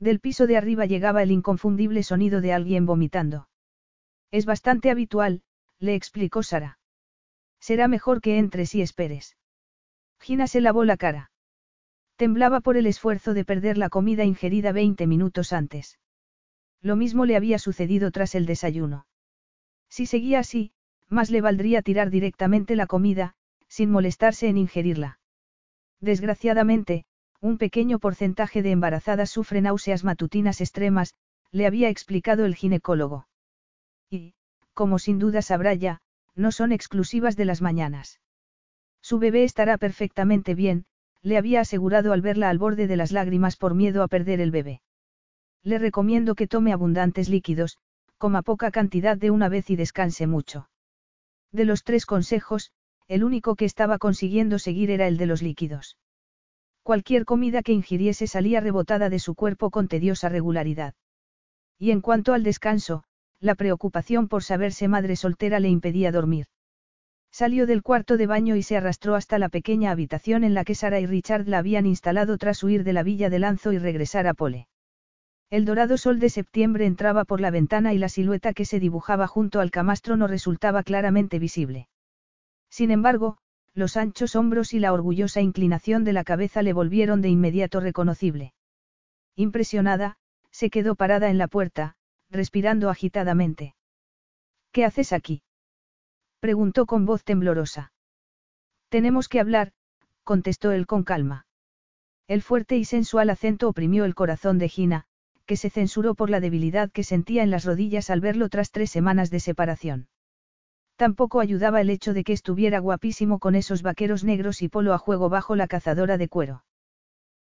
Del 0.00 0.20
piso 0.20 0.46
de 0.46 0.56
arriba 0.56 0.86
llegaba 0.86 1.22
el 1.22 1.30
inconfundible 1.30 2.02
sonido 2.02 2.40
de 2.40 2.52
alguien 2.52 2.86
vomitando. 2.86 3.48
Es 4.30 4.46
bastante 4.46 4.90
habitual, 4.90 5.42
le 5.78 5.94
explicó 5.94 6.42
Sara. 6.42 6.78
Será 7.60 7.88
mejor 7.88 8.20
que 8.20 8.38
entres 8.38 8.74
y 8.74 8.82
esperes. 8.82 9.36
Gina 10.20 10.46
se 10.46 10.60
lavó 10.60 10.84
la 10.84 10.96
cara. 10.96 11.30
Temblaba 12.16 12.60
por 12.60 12.76
el 12.76 12.86
esfuerzo 12.86 13.34
de 13.34 13.44
perder 13.44 13.78
la 13.78 13.88
comida 13.88 14.24
ingerida 14.24 14.72
20 14.72 15.06
minutos 15.06 15.52
antes. 15.52 15.98
Lo 16.80 16.96
mismo 16.96 17.26
le 17.26 17.36
había 17.36 17.58
sucedido 17.58 18.10
tras 18.10 18.34
el 18.34 18.46
desayuno. 18.46 19.06
Si 19.88 20.06
seguía 20.06 20.40
así, 20.40 20.72
más 21.08 21.30
le 21.30 21.40
valdría 21.40 21.82
tirar 21.82 22.10
directamente 22.10 22.76
la 22.76 22.86
comida, 22.86 23.34
sin 23.68 23.90
molestarse 23.90 24.48
en 24.48 24.58
ingerirla. 24.58 25.18
Desgraciadamente, 26.00 27.04
un 27.40 27.58
pequeño 27.58 27.98
porcentaje 27.98 28.62
de 28.62 28.72
embarazadas 28.72 29.30
sufre 29.30 29.60
náuseas 29.60 30.04
matutinas 30.04 30.60
extremas, 30.60 31.14
le 31.52 31.66
había 31.66 31.88
explicado 31.88 32.44
el 32.44 32.54
ginecólogo. 32.54 33.28
Y, 34.10 34.34
como 34.74 34.98
sin 34.98 35.18
duda 35.18 35.42
sabrá 35.42 35.74
ya, 35.74 36.00
no 36.34 36.52
son 36.52 36.72
exclusivas 36.72 37.36
de 37.36 37.44
las 37.44 37.62
mañanas. 37.62 38.20
Su 39.00 39.18
bebé 39.18 39.44
estará 39.44 39.78
perfectamente 39.78 40.54
bien, 40.54 40.86
le 41.22 41.36
había 41.36 41.60
asegurado 41.60 42.12
al 42.12 42.22
verla 42.22 42.48
al 42.48 42.58
borde 42.58 42.86
de 42.86 42.96
las 42.96 43.12
lágrimas 43.12 43.56
por 43.56 43.74
miedo 43.74 44.02
a 44.02 44.08
perder 44.08 44.40
el 44.40 44.50
bebé. 44.50 44.82
Le 45.62 45.78
recomiendo 45.78 46.34
que 46.34 46.46
tome 46.46 46.72
abundantes 46.72 47.28
líquidos, 47.28 47.78
coma 48.18 48.42
poca 48.42 48.70
cantidad 48.70 49.16
de 49.16 49.30
una 49.30 49.48
vez 49.48 49.70
y 49.70 49.76
descanse 49.76 50.26
mucho. 50.26 50.68
De 51.52 51.64
los 51.64 51.82
tres 51.84 52.06
consejos, 52.06 52.72
el 53.06 53.24
único 53.24 53.56
que 53.56 53.64
estaba 53.64 53.98
consiguiendo 53.98 54.58
seguir 54.58 54.90
era 54.90 55.06
el 55.06 55.16
de 55.16 55.26
los 55.26 55.42
líquidos. 55.42 55.96
Cualquier 56.88 57.26
comida 57.26 57.62
que 57.62 57.74
ingiriese 57.74 58.26
salía 58.26 58.62
rebotada 58.62 59.10
de 59.10 59.18
su 59.18 59.34
cuerpo 59.34 59.68
con 59.68 59.88
tediosa 59.88 60.30
regularidad. 60.30 60.94
Y 61.78 61.90
en 61.90 62.00
cuanto 62.00 62.32
al 62.32 62.42
descanso, 62.42 63.04
la 63.40 63.54
preocupación 63.56 64.26
por 64.26 64.42
saberse 64.42 64.88
madre 64.88 65.14
soltera 65.14 65.60
le 65.60 65.68
impedía 65.68 66.12
dormir. 66.12 66.46
Salió 67.30 67.66
del 67.66 67.82
cuarto 67.82 68.16
de 68.16 68.26
baño 68.26 68.56
y 68.56 68.62
se 68.62 68.78
arrastró 68.78 69.16
hasta 69.16 69.38
la 69.38 69.50
pequeña 69.50 69.90
habitación 69.90 70.44
en 70.44 70.54
la 70.54 70.64
que 70.64 70.74
Sara 70.74 70.98
y 70.98 71.04
Richard 71.04 71.46
la 71.46 71.58
habían 71.58 71.84
instalado 71.84 72.38
tras 72.38 72.64
huir 72.64 72.84
de 72.84 72.94
la 72.94 73.02
villa 73.02 73.28
de 73.28 73.38
Lanzo 73.38 73.72
y 73.72 73.78
regresar 73.78 74.26
a 74.26 74.32
Pole. 74.32 74.66
El 75.50 75.66
dorado 75.66 75.98
sol 75.98 76.18
de 76.18 76.30
septiembre 76.30 76.86
entraba 76.86 77.26
por 77.26 77.42
la 77.42 77.50
ventana 77.50 77.92
y 77.92 77.98
la 77.98 78.08
silueta 78.08 78.54
que 78.54 78.64
se 78.64 78.80
dibujaba 78.80 79.26
junto 79.26 79.60
al 79.60 79.70
camastro 79.70 80.16
no 80.16 80.26
resultaba 80.26 80.82
claramente 80.82 81.38
visible. 81.38 81.90
Sin 82.70 82.90
embargo, 82.90 83.36
los 83.78 83.96
anchos 83.96 84.34
hombros 84.34 84.74
y 84.74 84.80
la 84.80 84.92
orgullosa 84.92 85.40
inclinación 85.40 86.02
de 86.02 86.12
la 86.12 86.24
cabeza 86.24 86.62
le 86.62 86.72
volvieron 86.72 87.22
de 87.22 87.28
inmediato 87.28 87.78
reconocible. 87.78 88.52
Impresionada, 89.36 90.16
se 90.50 90.68
quedó 90.68 90.96
parada 90.96 91.30
en 91.30 91.38
la 91.38 91.46
puerta, 91.46 91.94
respirando 92.28 92.90
agitadamente. 92.90 93.76
¿Qué 94.72 94.84
haces 94.84 95.12
aquí? 95.12 95.42
preguntó 96.40 96.86
con 96.86 97.06
voz 97.06 97.22
temblorosa. 97.22 97.92
Tenemos 98.88 99.28
que 99.28 99.38
hablar, 99.38 99.72
contestó 100.24 100.72
él 100.72 100.86
con 100.88 101.04
calma. 101.04 101.46
El 102.26 102.42
fuerte 102.42 102.76
y 102.76 102.84
sensual 102.84 103.30
acento 103.30 103.68
oprimió 103.68 104.04
el 104.04 104.16
corazón 104.16 104.58
de 104.58 104.68
Gina, 104.68 105.04
que 105.46 105.56
se 105.56 105.70
censuró 105.70 106.16
por 106.16 106.30
la 106.30 106.40
debilidad 106.40 106.90
que 106.90 107.04
sentía 107.04 107.44
en 107.44 107.50
las 107.52 107.64
rodillas 107.64 108.10
al 108.10 108.20
verlo 108.20 108.48
tras 108.48 108.72
tres 108.72 108.90
semanas 108.90 109.30
de 109.30 109.38
separación. 109.38 110.08
Tampoco 110.98 111.38
ayudaba 111.38 111.80
el 111.80 111.90
hecho 111.90 112.12
de 112.12 112.24
que 112.24 112.32
estuviera 112.32 112.80
guapísimo 112.80 113.38
con 113.38 113.54
esos 113.54 113.82
vaqueros 113.82 114.24
negros 114.24 114.62
y 114.62 114.68
polo 114.68 114.92
a 114.94 114.98
juego 114.98 115.28
bajo 115.28 115.54
la 115.54 115.68
cazadora 115.68 116.18
de 116.18 116.28
cuero. 116.28 116.64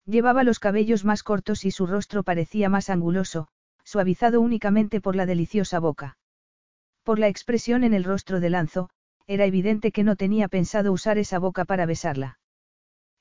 Llevaba 0.04 0.44
los 0.44 0.58
cabellos 0.58 1.06
más 1.06 1.22
cortos 1.22 1.64
y 1.64 1.70
su 1.70 1.86
rostro 1.86 2.22
parecía 2.22 2.68
más 2.68 2.90
anguloso, 2.90 3.48
suavizado 3.82 4.42
únicamente 4.42 5.00
por 5.00 5.16
la 5.16 5.24
deliciosa 5.24 5.78
boca. 5.78 6.18
Por 7.02 7.18
la 7.18 7.28
expresión 7.28 7.82
en 7.82 7.94
el 7.94 8.04
rostro 8.04 8.40
de 8.40 8.50
Lanzo, 8.50 8.90
era 9.26 9.46
evidente 9.46 9.90
que 9.90 10.04
no 10.04 10.16
tenía 10.16 10.48
pensado 10.48 10.92
usar 10.92 11.16
esa 11.16 11.38
boca 11.38 11.64
para 11.64 11.86
besarla. 11.86 12.38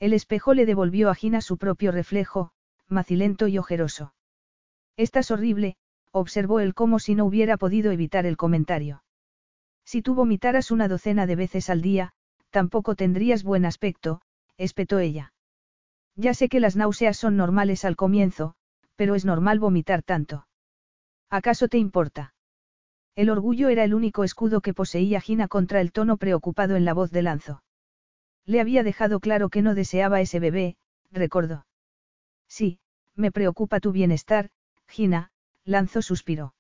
El 0.02 0.12
espejo 0.12 0.54
le 0.54 0.66
devolvió 0.66 1.10
a 1.10 1.16
Gina 1.16 1.40
su 1.40 1.58
propio 1.58 1.94
reflejo, 1.94 2.52
macilento 2.90 3.48
y 3.48 3.58
ojeroso. 3.58 4.14
Estás 4.98 5.32
horrible, 5.32 5.78
observó 6.12 6.60
él 6.60 6.74
como 6.74 7.00
si 7.00 7.16
no 7.16 7.24
hubiera 7.24 7.56
podido 7.56 7.94
evitar 7.94 8.26
el 8.26 8.36
comentario. 8.36 9.05
Si 9.86 10.02
tú 10.02 10.16
vomitaras 10.16 10.72
una 10.72 10.88
docena 10.88 11.28
de 11.28 11.36
veces 11.36 11.70
al 11.70 11.82
día, 11.82 12.14
tampoco 12.50 12.96
tendrías 12.96 13.44
buen 13.44 13.66
aspecto, 13.66 14.22
espetó 14.58 15.00
ella. 15.00 15.34
Ya 16.16 16.34
sé 16.34 16.50
que 16.50 16.60
las 16.60 16.76
náuseas 16.76 17.18
son 17.18 17.38
normales 17.38 17.86
al 17.86 17.96
comienzo, 17.96 18.56
pero 18.96 19.16
es 19.16 19.26
normal 19.26 19.60
vomitar 19.60 20.02
tanto. 20.02 20.48
¿Acaso 21.30 21.68
te 21.68 21.78
importa? 21.78 22.34
El 23.16 23.30
orgullo 23.30 23.70
era 23.70 23.84
el 23.84 23.94
único 23.94 24.24
escudo 24.24 24.62
que 24.62 24.74
poseía 24.74 25.22
Gina 25.22 25.48
contra 25.48 25.82
el 25.82 25.92
tono 25.92 26.18
preocupado 26.18 26.76
en 26.76 26.86
la 26.86 26.94
voz 26.94 27.12
de 27.12 27.22
Lanzo. 27.22 27.64
Le 28.46 28.62
había 28.62 28.84
dejado 28.84 29.20
claro 29.20 29.50
que 29.50 29.62
no 29.62 29.76
deseaba 29.76 30.22
ese 30.22 30.40
bebé, 30.40 30.78
recordó. 31.12 31.66
Sí, 32.48 32.80
me 33.16 33.32
preocupa 33.32 33.80
tu 33.80 33.92
bienestar, 33.92 34.50
Gina, 34.88 35.32
Lanzo 35.64 36.02
suspiró. 36.02 36.54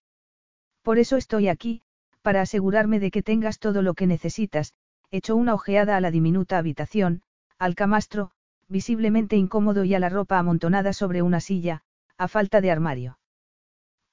Por 0.81 0.97
eso 0.97 1.17
estoy 1.17 1.47
aquí, 1.47 1.81
para 2.25 2.41
asegurarme 2.41 2.99
de 2.99 3.11
que 3.11 3.21
tengas 3.21 3.59
todo 3.59 3.83
lo 3.83 3.93
que 3.93 4.07
necesitas, 4.07 4.73
echó 5.11 5.35
una 5.35 5.53
ojeada 5.53 5.95
a 5.95 6.01
la 6.01 6.09
diminuta 6.09 6.57
habitación, 6.57 7.21
al 7.59 7.75
camastro, 7.75 8.31
visiblemente 8.67 9.35
incómodo 9.35 9.83
y 9.83 9.93
a 9.93 9.99
la 9.99 10.09
ropa 10.09 10.39
amontonada 10.39 10.91
sobre 10.91 11.21
una 11.21 11.39
silla, 11.39 11.83
a 12.17 12.27
falta 12.27 12.61
de 12.61 12.71
armario. 12.71 13.19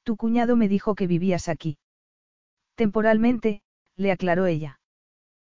Tu 0.02 0.18
cuñado 0.18 0.56
me 0.56 0.68
dijo 0.68 0.94
que 0.94 1.06
vivías 1.06 1.48
aquí. 1.48 1.78
Temporalmente, 2.74 3.62
le 3.96 4.12
aclaró 4.12 4.44
ella. 4.44 4.78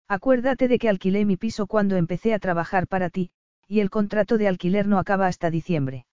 Acuérdate 0.10 0.68
de 0.68 0.80
que 0.80 0.90
alquilé 0.90 1.24
mi 1.24 1.38
piso 1.38 1.66
cuando 1.66 1.96
empecé 1.96 2.34
a 2.34 2.40
trabajar 2.40 2.88
para 2.88 3.10
ti, 3.10 3.32
y 3.70 3.80
el 3.80 3.90
contrato 3.90 4.38
de 4.38 4.50
alquiler 4.50 4.86
no 4.86 5.00
acaba 5.00 5.28
hasta 5.28 5.50
diciembre. 5.50 6.08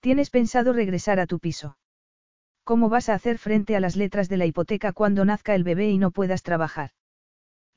¿Tienes 0.00 0.28
pensado 0.28 0.74
regresar 0.74 1.18
a 1.18 1.26
tu 1.26 1.38
piso? 1.38 1.78
¿Cómo 2.66 2.88
vas 2.88 3.08
a 3.08 3.14
hacer 3.14 3.38
frente 3.38 3.76
a 3.76 3.80
las 3.80 3.94
letras 3.94 4.28
de 4.28 4.36
la 4.36 4.44
hipoteca 4.44 4.92
cuando 4.92 5.24
nazca 5.24 5.54
el 5.54 5.62
bebé 5.62 5.88
y 5.88 5.98
no 5.98 6.10
puedas 6.10 6.42
trabajar? 6.42 6.90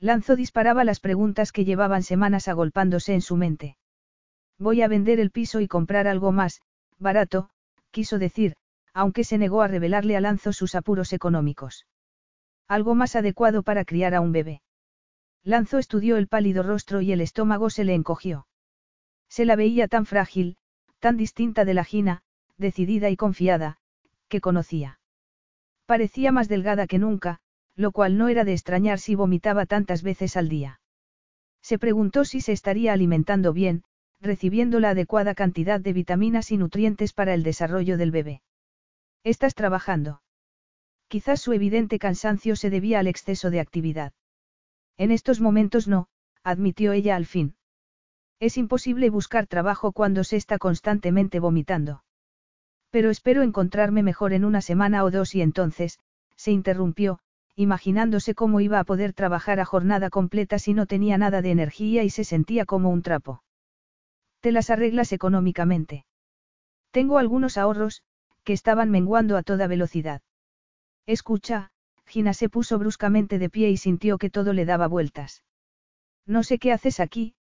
Lanzo 0.00 0.34
disparaba 0.34 0.82
las 0.82 0.98
preguntas 0.98 1.52
que 1.52 1.64
llevaban 1.64 2.02
semanas 2.02 2.48
agolpándose 2.48 3.14
en 3.14 3.20
su 3.20 3.36
mente. 3.36 3.76
Voy 4.58 4.82
a 4.82 4.88
vender 4.88 5.20
el 5.20 5.30
piso 5.30 5.60
y 5.60 5.68
comprar 5.68 6.08
algo 6.08 6.32
más, 6.32 6.60
barato, 6.98 7.50
quiso 7.92 8.18
decir, 8.18 8.56
aunque 8.92 9.22
se 9.22 9.38
negó 9.38 9.62
a 9.62 9.68
revelarle 9.68 10.16
a 10.16 10.20
Lanzo 10.20 10.52
sus 10.52 10.74
apuros 10.74 11.12
económicos. 11.12 11.86
Algo 12.66 12.96
más 12.96 13.14
adecuado 13.14 13.62
para 13.62 13.84
criar 13.84 14.16
a 14.16 14.20
un 14.20 14.32
bebé. 14.32 14.60
Lanzo 15.44 15.78
estudió 15.78 16.16
el 16.16 16.26
pálido 16.26 16.64
rostro 16.64 17.00
y 17.00 17.12
el 17.12 17.20
estómago 17.20 17.70
se 17.70 17.84
le 17.84 17.94
encogió. 17.94 18.48
Se 19.28 19.44
la 19.44 19.54
veía 19.54 19.86
tan 19.86 20.04
frágil, 20.04 20.56
tan 20.98 21.16
distinta 21.16 21.64
de 21.64 21.74
la 21.74 21.84
Gina, 21.84 22.22
decidida 22.58 23.08
y 23.08 23.16
confiada, 23.16 23.79
que 24.30 24.40
conocía. 24.40 24.98
Parecía 25.84 26.32
más 26.32 26.48
delgada 26.48 26.86
que 26.86 26.98
nunca, 26.98 27.40
lo 27.76 27.92
cual 27.92 28.16
no 28.16 28.28
era 28.28 28.44
de 28.44 28.52
extrañar 28.54 28.98
si 28.98 29.14
vomitaba 29.14 29.66
tantas 29.66 30.02
veces 30.02 30.38
al 30.38 30.48
día. 30.48 30.80
Se 31.60 31.78
preguntó 31.78 32.24
si 32.24 32.40
se 32.40 32.52
estaría 32.52 32.94
alimentando 32.94 33.52
bien, 33.52 33.82
recibiendo 34.20 34.80
la 34.80 34.90
adecuada 34.90 35.34
cantidad 35.34 35.80
de 35.80 35.92
vitaminas 35.92 36.50
y 36.52 36.56
nutrientes 36.56 37.12
para 37.12 37.34
el 37.34 37.42
desarrollo 37.42 37.98
del 37.98 38.10
bebé. 38.10 38.42
¿Estás 39.24 39.54
trabajando? 39.54 40.22
Quizás 41.08 41.40
su 41.40 41.52
evidente 41.52 41.98
cansancio 41.98 42.56
se 42.56 42.70
debía 42.70 43.00
al 43.00 43.08
exceso 43.08 43.50
de 43.50 43.60
actividad. 43.60 44.12
En 44.96 45.10
estos 45.10 45.40
momentos 45.40 45.88
no, 45.88 46.08
admitió 46.44 46.92
ella 46.92 47.16
al 47.16 47.26
fin. 47.26 47.56
Es 48.38 48.56
imposible 48.56 49.10
buscar 49.10 49.46
trabajo 49.46 49.92
cuando 49.92 50.24
se 50.24 50.36
está 50.36 50.58
constantemente 50.58 51.40
vomitando. 51.40 52.04
Pero 52.90 53.10
espero 53.10 53.42
encontrarme 53.42 54.02
mejor 54.02 54.32
en 54.32 54.44
una 54.44 54.60
semana 54.60 55.04
o 55.04 55.10
dos 55.10 55.34
y 55.34 55.42
entonces, 55.42 55.98
se 56.36 56.50
interrumpió, 56.50 57.20
imaginándose 57.54 58.34
cómo 58.34 58.60
iba 58.60 58.78
a 58.78 58.84
poder 58.84 59.12
trabajar 59.12 59.60
a 59.60 59.64
jornada 59.64 60.10
completa 60.10 60.58
si 60.58 60.74
no 60.74 60.86
tenía 60.86 61.18
nada 61.18 61.42
de 61.42 61.50
energía 61.50 62.02
y 62.02 62.10
se 62.10 62.24
sentía 62.24 62.64
como 62.64 62.90
un 62.90 63.02
trapo. 63.02 63.42
Te 64.40 64.52
las 64.52 64.70
arreglas 64.70 65.12
económicamente. 65.12 66.06
Tengo 66.90 67.18
algunos 67.18 67.58
ahorros, 67.58 68.02
que 68.42 68.52
estaban 68.52 68.90
menguando 68.90 69.36
a 69.36 69.42
toda 69.42 69.66
velocidad. 69.66 70.22
Escucha, 71.06 71.70
Gina 72.06 72.34
se 72.34 72.48
puso 72.48 72.78
bruscamente 72.78 73.38
de 73.38 73.50
pie 73.50 73.70
y 73.70 73.76
sintió 73.76 74.18
que 74.18 74.30
todo 74.30 74.52
le 74.52 74.64
daba 74.64 74.88
vueltas. 74.88 75.44
No 76.26 76.42
sé 76.42 76.58
qué 76.58 76.72
haces 76.72 76.98
aquí, 76.98 77.34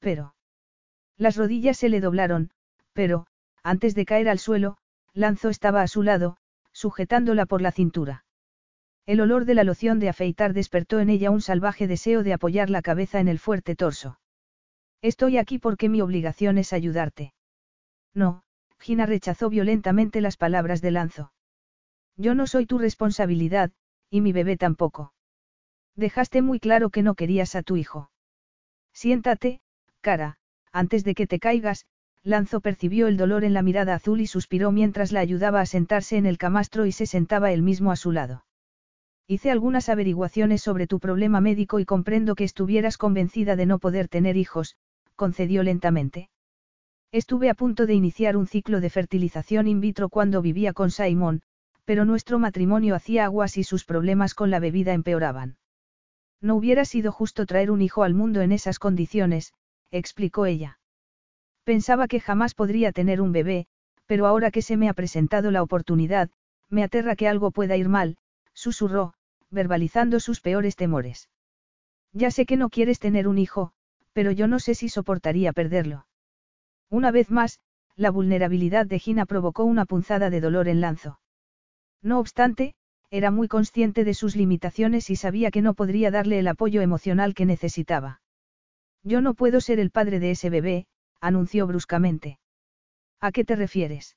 pero... 0.00 0.34
Las 1.16 1.36
rodillas 1.36 1.76
se 1.76 1.88
le 1.88 2.00
doblaron, 2.00 2.50
pero, 2.92 3.26
antes 3.62 3.94
de 3.94 4.04
caer 4.04 4.28
al 4.28 4.38
suelo, 4.38 4.78
Lanzo 5.16 5.48
estaba 5.48 5.80
a 5.80 5.88
su 5.88 6.02
lado, 6.02 6.36
sujetándola 6.72 7.46
por 7.46 7.62
la 7.62 7.72
cintura. 7.72 8.26
El 9.06 9.22
olor 9.22 9.46
de 9.46 9.54
la 9.54 9.64
loción 9.64 9.98
de 9.98 10.10
afeitar 10.10 10.52
despertó 10.52 11.00
en 11.00 11.08
ella 11.08 11.30
un 11.30 11.40
salvaje 11.40 11.86
deseo 11.86 12.22
de 12.22 12.34
apoyar 12.34 12.68
la 12.68 12.82
cabeza 12.82 13.18
en 13.18 13.28
el 13.28 13.38
fuerte 13.38 13.74
torso. 13.74 14.20
Estoy 15.00 15.38
aquí 15.38 15.58
porque 15.58 15.88
mi 15.88 16.02
obligación 16.02 16.58
es 16.58 16.74
ayudarte. 16.74 17.32
No, 18.12 18.42
Gina 18.78 19.06
rechazó 19.06 19.48
violentamente 19.48 20.20
las 20.20 20.36
palabras 20.36 20.82
de 20.82 20.90
Lanzo. 20.90 21.32
Yo 22.16 22.34
no 22.34 22.46
soy 22.46 22.66
tu 22.66 22.76
responsabilidad, 22.76 23.72
y 24.10 24.20
mi 24.20 24.32
bebé 24.32 24.58
tampoco. 24.58 25.14
Dejaste 25.94 26.42
muy 26.42 26.60
claro 26.60 26.90
que 26.90 27.02
no 27.02 27.14
querías 27.14 27.56
a 27.56 27.62
tu 27.62 27.76
hijo. 27.76 28.10
Siéntate, 28.92 29.60
cara, 30.02 30.36
antes 30.72 31.04
de 31.04 31.14
que 31.14 31.26
te 31.26 31.38
caigas, 31.38 31.86
Lanzo 32.26 32.60
percibió 32.60 33.06
el 33.06 33.16
dolor 33.16 33.44
en 33.44 33.52
la 33.52 33.62
mirada 33.62 33.94
azul 33.94 34.20
y 34.20 34.26
suspiró 34.26 34.72
mientras 34.72 35.12
la 35.12 35.20
ayudaba 35.20 35.60
a 35.60 35.66
sentarse 35.66 36.16
en 36.16 36.26
el 36.26 36.38
camastro 36.38 36.84
y 36.84 36.90
se 36.90 37.06
sentaba 37.06 37.52
él 37.52 37.62
mismo 37.62 37.92
a 37.92 37.96
su 37.96 38.10
lado. 38.10 38.44
Hice 39.28 39.52
algunas 39.52 39.88
averiguaciones 39.88 40.60
sobre 40.60 40.88
tu 40.88 40.98
problema 40.98 41.40
médico 41.40 41.78
y 41.78 41.84
comprendo 41.84 42.34
que 42.34 42.42
estuvieras 42.42 42.98
convencida 42.98 43.54
de 43.54 43.66
no 43.66 43.78
poder 43.78 44.08
tener 44.08 44.36
hijos, 44.36 44.76
concedió 45.14 45.62
lentamente. 45.62 46.28
Estuve 47.12 47.48
a 47.48 47.54
punto 47.54 47.86
de 47.86 47.94
iniciar 47.94 48.36
un 48.36 48.48
ciclo 48.48 48.80
de 48.80 48.90
fertilización 48.90 49.68
in 49.68 49.80
vitro 49.80 50.08
cuando 50.08 50.42
vivía 50.42 50.72
con 50.72 50.90
Simon, 50.90 51.42
pero 51.84 52.04
nuestro 52.04 52.40
matrimonio 52.40 52.96
hacía 52.96 53.26
aguas 53.26 53.56
y 53.56 53.62
sus 53.62 53.84
problemas 53.84 54.34
con 54.34 54.50
la 54.50 54.58
bebida 54.58 54.94
empeoraban. 54.94 55.58
No 56.40 56.56
hubiera 56.56 56.84
sido 56.84 57.12
justo 57.12 57.46
traer 57.46 57.70
un 57.70 57.82
hijo 57.82 58.02
al 58.02 58.14
mundo 58.14 58.40
en 58.40 58.50
esas 58.50 58.80
condiciones, 58.80 59.52
explicó 59.92 60.44
ella. 60.46 60.80
Pensaba 61.66 62.06
que 62.06 62.20
jamás 62.20 62.54
podría 62.54 62.92
tener 62.92 63.20
un 63.20 63.32
bebé, 63.32 63.66
pero 64.06 64.28
ahora 64.28 64.52
que 64.52 64.62
se 64.62 64.76
me 64.76 64.88
ha 64.88 64.94
presentado 64.94 65.50
la 65.50 65.64
oportunidad, 65.64 66.30
me 66.70 66.84
aterra 66.84 67.16
que 67.16 67.26
algo 67.26 67.50
pueda 67.50 67.76
ir 67.76 67.88
mal, 67.88 68.18
susurró, 68.54 69.14
verbalizando 69.50 70.20
sus 70.20 70.40
peores 70.40 70.76
temores. 70.76 71.28
Ya 72.12 72.30
sé 72.30 72.46
que 72.46 72.56
no 72.56 72.70
quieres 72.70 73.00
tener 73.00 73.26
un 73.26 73.36
hijo, 73.36 73.72
pero 74.12 74.30
yo 74.30 74.46
no 74.46 74.60
sé 74.60 74.76
si 74.76 74.88
soportaría 74.88 75.52
perderlo. 75.52 76.06
Una 76.88 77.10
vez 77.10 77.32
más, 77.32 77.58
la 77.96 78.12
vulnerabilidad 78.12 78.86
de 78.86 79.00
Gina 79.00 79.26
provocó 79.26 79.64
una 79.64 79.86
punzada 79.86 80.30
de 80.30 80.40
dolor 80.40 80.68
en 80.68 80.80
Lanzo. 80.80 81.18
No 82.00 82.20
obstante, 82.20 82.76
era 83.10 83.32
muy 83.32 83.48
consciente 83.48 84.04
de 84.04 84.14
sus 84.14 84.36
limitaciones 84.36 85.10
y 85.10 85.16
sabía 85.16 85.50
que 85.50 85.62
no 85.62 85.74
podría 85.74 86.12
darle 86.12 86.38
el 86.38 86.46
apoyo 86.46 86.80
emocional 86.80 87.34
que 87.34 87.44
necesitaba. 87.44 88.20
Yo 89.02 89.20
no 89.20 89.34
puedo 89.34 89.60
ser 89.60 89.80
el 89.80 89.90
padre 89.90 90.20
de 90.20 90.30
ese 90.30 90.48
bebé, 90.48 90.86
anunció 91.20 91.66
bruscamente. 91.66 92.38
¿A 93.20 93.32
qué 93.32 93.44
te 93.44 93.56
refieres? 93.56 94.16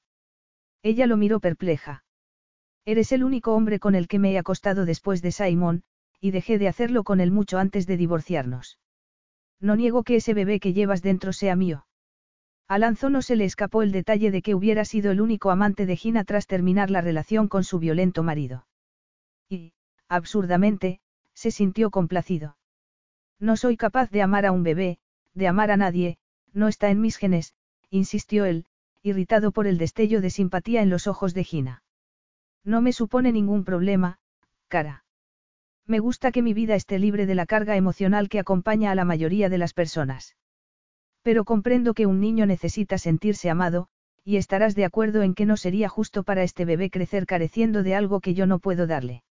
Ella 0.83 1.07
lo 1.07 1.17
miró 1.17 1.39
perpleja. 1.39 2.03
Eres 2.85 3.11
el 3.11 3.23
único 3.23 3.53
hombre 3.53 3.79
con 3.79 3.95
el 3.95 4.07
que 4.07 4.19
me 4.19 4.31
he 4.31 4.37
acostado 4.37 4.85
después 4.85 5.21
de 5.21 5.31
Simon, 5.31 5.83
y 6.21 6.31
dejé 6.31 6.57
de 6.57 6.67
hacerlo 6.67 7.03
con 7.03 7.19
él 7.19 7.31
mucho 7.31 7.57
antes 7.57 7.87
de 7.87 7.97
divorciarnos. 7.97 8.79
No 9.59 9.75
niego 9.75 10.03
que 10.03 10.17
ese 10.17 10.33
bebé 10.33 10.59
que 10.59 10.73
llevas 10.73 11.01
dentro 11.01 11.33
sea 11.33 11.55
mío. 11.55 11.85
A 12.67 12.77
no 12.77 13.21
se 13.23 13.35
le 13.35 13.45
escapó 13.45 13.81
el 13.81 13.91
detalle 13.91 14.29
de 14.29 14.41
que 14.41 14.53
hubiera 14.53 14.85
sido 14.85 15.11
el 15.11 15.21
único 15.21 15.49
amante 15.49 15.85
de 15.85 15.95
Gina 15.95 16.23
tras 16.23 16.45
terminar 16.45 16.91
la 16.91 17.01
relación 17.01 17.47
con 17.47 17.63
su 17.63 17.79
violento 17.79 18.21
marido. 18.21 18.67
Y, 19.49 19.73
absurdamente, 20.07 21.01
se 21.33 21.49
sintió 21.49 21.89
complacido. 21.89 22.57
No 23.39 23.57
soy 23.57 23.75
capaz 23.75 24.11
de 24.11 24.21
amar 24.21 24.45
a 24.45 24.51
un 24.51 24.63
bebé, 24.63 24.99
de 25.33 25.47
amar 25.47 25.71
a 25.71 25.77
nadie, 25.77 26.19
no 26.53 26.67
está 26.67 26.89
en 26.89 27.01
mis 27.01 27.17
genes, 27.17 27.53
insistió 27.89 28.45
él, 28.45 28.65
irritado 29.01 29.51
por 29.51 29.67
el 29.67 29.77
destello 29.77 30.21
de 30.21 30.29
simpatía 30.29 30.81
en 30.81 30.89
los 30.89 31.07
ojos 31.07 31.33
de 31.33 31.43
Gina. 31.43 31.83
No 32.63 32.81
me 32.81 32.93
supone 32.93 33.31
ningún 33.31 33.63
problema, 33.63 34.19
cara. 34.67 35.05
Me 35.85 35.99
gusta 35.99 36.31
que 36.31 36.41
mi 36.41 36.53
vida 36.53 36.75
esté 36.75 36.99
libre 36.99 37.25
de 37.25 37.35
la 37.35 37.45
carga 37.45 37.75
emocional 37.75 38.29
que 38.29 38.39
acompaña 38.39 38.91
a 38.91 38.95
la 38.95 39.05
mayoría 39.05 39.49
de 39.49 39.57
las 39.57 39.73
personas. 39.73 40.35
Pero 41.23 41.45
comprendo 41.45 41.93
que 41.93 42.05
un 42.05 42.19
niño 42.19 42.45
necesita 42.45 42.97
sentirse 42.97 43.49
amado, 43.49 43.87
y 44.23 44.37
estarás 44.37 44.75
de 44.75 44.85
acuerdo 44.85 45.23
en 45.23 45.33
que 45.33 45.45
no 45.45 45.57
sería 45.57 45.89
justo 45.89 46.23
para 46.23 46.43
este 46.43 46.65
bebé 46.65 46.91
crecer 46.91 47.25
careciendo 47.25 47.81
de 47.81 47.95
algo 47.95 48.19
que 48.19 48.33
yo 48.33 48.45
no 48.45 48.59
puedo 48.59 48.85
darle. 48.85 49.23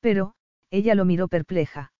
Pero, 0.00 0.34
ella 0.70 0.94
lo 0.94 1.04
miró 1.04 1.28
perpleja. 1.28 1.92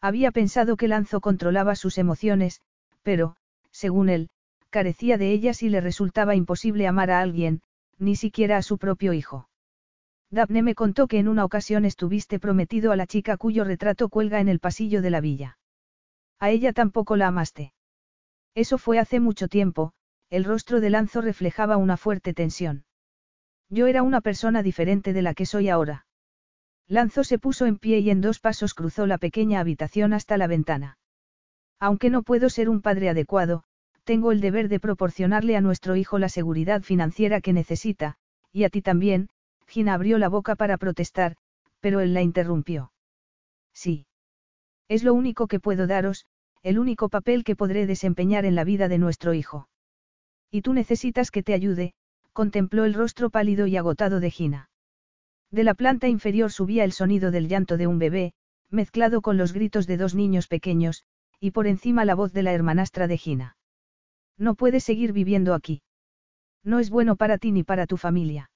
Había 0.00 0.30
pensado 0.30 0.76
que 0.76 0.88
Lanzo 0.88 1.20
controlaba 1.20 1.74
sus 1.74 1.98
emociones, 1.98 2.60
pero, 3.02 3.36
según 3.76 4.08
él, 4.08 4.30
carecía 4.70 5.18
de 5.18 5.32
ellas 5.32 5.62
y 5.62 5.68
le 5.68 5.82
resultaba 5.82 6.34
imposible 6.34 6.86
amar 6.86 7.10
a 7.10 7.20
alguien, 7.20 7.60
ni 7.98 8.16
siquiera 8.16 8.56
a 8.56 8.62
su 8.62 8.78
propio 8.78 9.12
hijo. 9.12 9.48
Daphne 10.30 10.62
me 10.62 10.74
contó 10.74 11.06
que 11.06 11.18
en 11.18 11.28
una 11.28 11.44
ocasión 11.44 11.84
estuviste 11.84 12.40
prometido 12.40 12.90
a 12.90 12.96
la 12.96 13.06
chica 13.06 13.36
cuyo 13.36 13.64
retrato 13.64 14.08
cuelga 14.08 14.40
en 14.40 14.48
el 14.48 14.60
pasillo 14.60 15.02
de 15.02 15.10
la 15.10 15.20
villa. 15.20 15.58
A 16.38 16.50
ella 16.50 16.72
tampoco 16.72 17.16
la 17.16 17.28
amaste. 17.28 17.74
Eso 18.54 18.78
fue 18.78 18.98
hace 18.98 19.20
mucho 19.20 19.46
tiempo, 19.46 19.92
el 20.30 20.44
rostro 20.44 20.80
de 20.80 20.90
Lanzo 20.90 21.20
reflejaba 21.20 21.76
una 21.76 21.98
fuerte 21.98 22.32
tensión. 22.32 22.84
Yo 23.68 23.86
era 23.86 24.02
una 24.02 24.22
persona 24.22 24.62
diferente 24.62 25.12
de 25.12 25.22
la 25.22 25.34
que 25.34 25.44
soy 25.44 25.68
ahora. 25.68 26.06
Lanzo 26.88 27.24
se 27.24 27.38
puso 27.38 27.66
en 27.66 27.76
pie 27.76 27.98
y 27.98 28.08
en 28.08 28.22
dos 28.22 28.40
pasos 28.40 28.72
cruzó 28.72 29.06
la 29.06 29.18
pequeña 29.18 29.60
habitación 29.60 30.14
hasta 30.14 30.38
la 30.38 30.46
ventana. 30.46 30.98
Aunque 31.78 32.10
no 32.10 32.22
puedo 32.22 32.48
ser 32.48 32.68
un 32.68 32.80
padre 32.80 33.08
adecuado, 33.08 33.64
tengo 34.04 34.32
el 34.32 34.40
deber 34.40 34.68
de 34.68 34.80
proporcionarle 34.80 35.56
a 35.56 35.60
nuestro 35.60 35.96
hijo 35.96 36.18
la 36.18 36.28
seguridad 36.28 36.82
financiera 36.82 37.40
que 37.40 37.52
necesita, 37.52 38.16
y 38.52 38.64
a 38.64 38.70
ti 38.70 38.80
también, 38.80 39.28
Gina 39.66 39.94
abrió 39.94 40.18
la 40.18 40.28
boca 40.28 40.56
para 40.56 40.78
protestar, 40.78 41.36
pero 41.80 42.00
él 42.00 42.14
la 42.14 42.22
interrumpió. 42.22 42.92
Sí. 43.74 44.06
Es 44.88 45.02
lo 45.02 45.12
único 45.12 45.48
que 45.48 45.60
puedo 45.60 45.86
daros, 45.86 46.24
el 46.62 46.78
único 46.78 47.08
papel 47.08 47.44
que 47.44 47.56
podré 47.56 47.86
desempeñar 47.86 48.44
en 48.44 48.54
la 48.54 48.64
vida 48.64 48.88
de 48.88 48.98
nuestro 48.98 49.34
hijo. 49.34 49.68
Y 50.50 50.62
tú 50.62 50.72
necesitas 50.72 51.30
que 51.30 51.42
te 51.42 51.52
ayude, 51.52 51.94
contempló 52.32 52.84
el 52.84 52.94
rostro 52.94 53.30
pálido 53.30 53.66
y 53.66 53.76
agotado 53.76 54.20
de 54.20 54.30
Gina. 54.30 54.70
De 55.50 55.64
la 55.64 55.74
planta 55.74 56.08
inferior 56.08 56.52
subía 56.52 56.84
el 56.84 56.92
sonido 56.92 57.30
del 57.30 57.48
llanto 57.48 57.76
de 57.76 57.86
un 57.86 57.98
bebé, 57.98 58.32
mezclado 58.70 59.20
con 59.20 59.36
los 59.36 59.52
gritos 59.52 59.86
de 59.86 59.96
dos 59.96 60.14
niños 60.14 60.48
pequeños, 60.48 61.04
y 61.40 61.50
por 61.50 61.66
encima 61.66 62.04
la 62.04 62.14
voz 62.14 62.32
de 62.32 62.42
la 62.42 62.52
hermanastra 62.52 63.06
de 63.06 63.18
Gina. 63.18 63.56
No 64.38 64.54
puedes 64.54 64.84
seguir 64.84 65.12
viviendo 65.12 65.54
aquí. 65.54 65.82
No 66.62 66.78
es 66.78 66.90
bueno 66.90 67.16
para 67.16 67.38
ti 67.38 67.52
ni 67.52 67.62
para 67.62 67.86
tu 67.86 67.96
familia. 67.96 68.50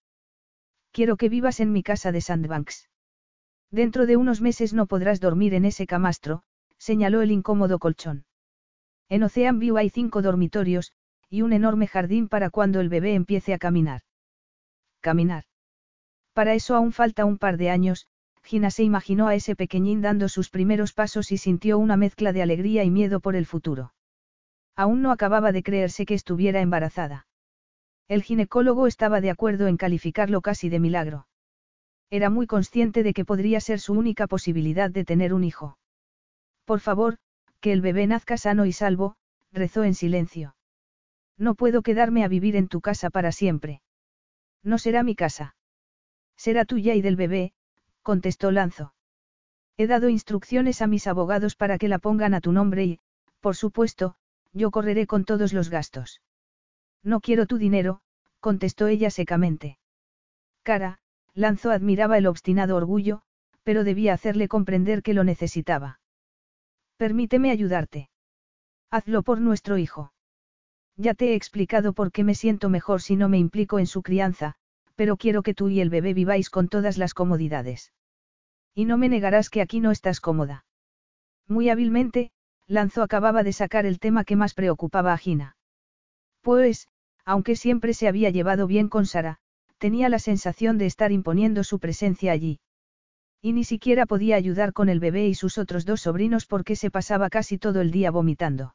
Quiero 0.93 1.17
que 1.17 1.29
vivas 1.29 1.61
en 1.61 1.73
mi 1.73 1.83
casa 1.83 2.13
de 2.13 2.21
Sandbanks. 2.21 2.89
Dentro 3.71 4.07
de 4.07 4.17
unos 4.17 4.41
meses 4.41 4.75
no 4.75 4.87
podrás 4.87 5.21
dormir 5.21 5.55
en 5.55 5.65
ese 5.65 5.87
camastro, 5.87 6.43
señaló 6.77 7.23
el 7.23 7.31
incómodo 7.31 7.79
colchón. 7.79 8.25
En 9.09 9.23
Ocean 9.23 9.59
View 9.59 9.77
hay 9.77 9.91
cinco 9.91 10.23
dormitorios, 10.23 10.93
y 11.29 11.43
un 11.43 11.53
enorme 11.53 11.87
jardín 11.87 12.29
para 12.29 12.51
cuando 12.51 12.81
el 12.81 12.89
bebé 12.89 13.15
empiece 13.15 13.55
a 13.55 13.59
caminar. 13.59 14.03
Caminar. 15.01 15.45
Para 16.33 16.55
eso 16.55 16.75
aún 16.75 16.93
falta 16.93 17.25
un 17.25 17.39
par 17.39 17.57
de 17.57 17.71
años, 17.71 18.07
Gina 18.43 18.71
se 18.71 18.83
imaginó 18.83 19.29
a 19.29 19.35
ese 19.35 19.55
pequeñín 19.55 20.01
dando 20.01 20.29
sus 20.29 20.51
primeros 20.51 20.93
pasos 20.93 21.33
y 21.33 21.39
sintió 21.39 21.79
una 21.79 21.97
mezcla 21.97 22.33
de 22.33 22.43
alegría 22.43 22.85
y 22.85 22.91
miedo 22.91 23.21
por 23.21 23.37
el 23.37 23.47
futuro. 23.47 23.95
Aún 24.77 25.03
no 25.03 25.13
acababa 25.13 25.53
de 25.53 25.63
creerse 25.63 26.07
que 26.07 26.15
estuviera 26.15 26.61
embarazada. 26.61 27.27
El 28.09 28.23
ginecólogo 28.23 28.87
estaba 28.87 29.21
de 29.21 29.31
acuerdo 29.31 29.69
en 29.69 29.77
calificarlo 29.77 30.41
casi 30.41 30.69
de 30.69 30.81
milagro. 30.81 31.29
Era 32.11 32.29
muy 32.29 32.47
consciente 32.47 33.05
de 33.05 33.13
que 33.13 33.25
podría 33.25 33.61
ser 33.61 33.79
su 33.79 33.93
única 33.93 34.27
posibilidad 34.27 34.91
de 34.91 35.05
tener 35.05 35.33
un 35.33 35.45
hijo. 35.45 35.79
Por 36.65 36.81
favor, 36.81 37.19
que 37.61 37.73
el 37.73 37.81
bebé 37.81 38.07
nazca 38.07 38.37
sano 38.37 38.67
y 38.67 38.73
salvo, 38.73 39.15
rezó 39.53 39.85
en 39.85 39.95
silencio. 39.95 40.57
No 41.39 41.55
puedo 41.55 41.83
quedarme 41.83 42.25
a 42.25 42.29
vivir 42.29 42.57
en 42.57 42.69
tu 42.69 42.81
casa 42.81 43.11
para 43.11 43.33
siempre. 43.33 43.81
No 44.63 44.79
será 44.79 45.03
mi 45.03 45.15
casa. 45.15 45.55
Será 46.37 46.65
tuya 46.65 46.95
y 46.95 47.03
del 47.03 47.17
bebé, 47.17 47.53
contestó 48.03 48.51
Lanzo. 48.51 48.95
He 49.77 49.87
dado 49.87 50.09
instrucciones 50.09 50.83
a 50.83 50.87
mis 50.87 51.07
abogados 51.07 51.57
para 51.57 51.79
que 51.79 51.89
la 51.89 51.99
pongan 51.99 52.35
a 52.35 52.41
tu 52.41 52.53
nombre 52.53 52.85
y, 52.85 53.01
por 53.41 53.57
supuesto, 53.57 54.17
yo 54.53 54.71
correré 54.71 55.07
con 55.07 55.25
todos 55.25 55.53
los 55.53 55.71
gastos. 55.71 56.21
No 57.03 57.21
quiero 57.21 57.47
tu 57.47 57.57
dinero, 57.57 58.01
contestó 58.41 58.87
ella 58.89 59.11
secamente. 59.11 59.79
Cara, 60.63 60.99
Lanzo 61.35 61.71
admiraba 61.71 62.19
el 62.19 62.27
obstinado 62.27 62.77
orgullo, 62.77 63.23
pero 63.63 63.85
debía 63.85 64.15
hacerle 64.15 64.49
comprender 64.49 65.03
que 65.03 65.15
lo 65.15 65.25
necesitaba. 65.25 66.01
Permíteme 66.97 67.51
ayudarte. 67.51 68.11
Hazlo 68.91 69.23
por 69.23 69.41
nuestro 69.41 69.79
hijo. 69.79 70.13
Ya 70.97 71.15
te 71.15 71.31
he 71.31 71.35
explicado 71.35 71.93
por 71.95 72.13
qué 72.13 72.25
me 72.25 72.35
siento 72.35 72.69
mejor 72.69 73.01
si 73.01 73.17
no 73.17 73.29
me 73.29 73.39
implico 73.39 73.79
en 73.79 73.87
su 73.87 74.03
crianza, 74.03 74.57
pero 75.01 75.17
quiero 75.17 75.43
que 75.43 75.55
tú 75.55 75.71
y 75.71 75.81
el 75.81 75.89
bebé 75.89 76.13
viváis 76.13 76.51
con 76.51 76.69
todas 76.69 76.99
las 76.99 77.15
comodidades. 77.15 77.91
Y 78.75 78.85
no 78.85 78.99
me 78.99 79.09
negarás 79.09 79.49
que 79.49 79.63
aquí 79.63 79.81
no 79.81 79.93
estás 79.93 80.21
cómoda. 80.21 80.67
Muy 81.49 81.71
hábilmente, 81.71 82.33
Lanzo 82.67 83.03
acababa 83.03 83.43
de 83.43 83.55
sacar 83.55 83.87
el 83.87 83.99
tema 83.99 84.25
que 84.25 84.37
más 84.37 84.53
preocupaba 84.53 85.15
a 85.15 85.17
Gina. 85.17 85.57
Pues, 86.43 86.87
aunque 87.25 87.57
siempre 87.57 87.95
se 87.95 88.09
había 88.09 88.29
llevado 88.29 88.67
bien 88.67 88.91
con 88.91 89.07
Sara, 89.07 89.39
tenía 89.79 90.11
la 90.11 90.19
sensación 90.19 90.77
de 90.77 90.85
estar 90.85 91.13
imponiendo 91.13 91.65
su 91.65 91.79
presencia 91.79 92.33
allí. 92.33 92.61
Y 93.41 93.55
ni 93.55 93.65
siquiera 93.65 94.05
podía 94.05 94.37
ayudar 94.37 94.75
con 94.75 94.91
el 94.91 95.01
bebé 95.01 95.29
y 95.29 95.35
sus 95.35 95.57
otros 95.57 95.87
dos 95.87 96.03
sobrinos 96.03 96.45
porque 96.45 96.77
se 96.77 96.91
pasaba 96.91 97.31
casi 97.31 97.57
todo 97.57 97.81
el 97.81 97.91
día 97.91 98.11
vomitando. 98.11 98.75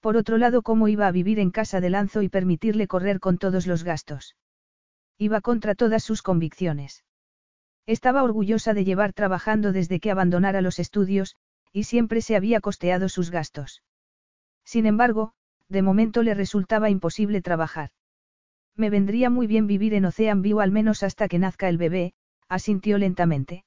Por 0.00 0.16
otro 0.16 0.36
lado, 0.36 0.62
¿cómo 0.62 0.88
iba 0.88 1.06
a 1.06 1.12
vivir 1.12 1.38
en 1.38 1.52
casa 1.52 1.80
de 1.80 1.90
Lanzo 1.90 2.22
y 2.22 2.28
permitirle 2.28 2.88
correr 2.88 3.20
con 3.20 3.38
todos 3.38 3.68
los 3.68 3.84
gastos? 3.84 4.34
Iba 5.18 5.40
contra 5.40 5.74
todas 5.74 6.04
sus 6.04 6.22
convicciones. 6.22 7.04
Estaba 7.86 8.22
orgullosa 8.22 8.72
de 8.72 8.84
llevar 8.84 9.12
trabajando 9.12 9.72
desde 9.72 9.98
que 9.98 10.12
abandonara 10.12 10.60
los 10.60 10.78
estudios, 10.78 11.34
y 11.72 11.84
siempre 11.84 12.22
se 12.22 12.36
había 12.36 12.60
costeado 12.60 13.08
sus 13.08 13.30
gastos. 13.30 13.82
Sin 14.64 14.86
embargo, 14.86 15.32
de 15.68 15.82
momento 15.82 16.22
le 16.22 16.34
resultaba 16.34 16.88
imposible 16.88 17.42
trabajar. 17.42 17.90
Me 18.76 18.90
vendría 18.90 19.28
muy 19.28 19.46
bien 19.46 19.66
vivir 19.66 19.92
en 19.94 20.04
Ocean 20.04 20.40
View 20.40 20.60
al 20.60 20.70
menos 20.70 21.02
hasta 21.02 21.26
que 21.26 21.38
nazca 21.38 21.68
el 21.68 21.78
bebé, 21.78 22.14
asintió 22.48 22.96
lentamente. 22.96 23.64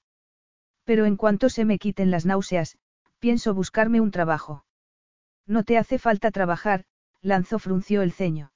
Pero 0.86 1.06
en 1.06 1.18
cuanto 1.18 1.50
se 1.50 1.66
me 1.66 1.80
quiten 1.80 2.12
las 2.12 2.26
náuseas, 2.26 2.78
pienso 3.20 3.54
buscarme 3.54 4.00
un 4.00 4.12
trabajo. 4.12 4.66
No 5.46 5.64
te 5.64 5.78
hace 5.78 6.00
falta 6.00 6.32
trabajar, 6.32 6.86
lanzó 7.22 7.60
frunció 7.60 8.04
el 8.04 8.14
ceño. 8.14 8.54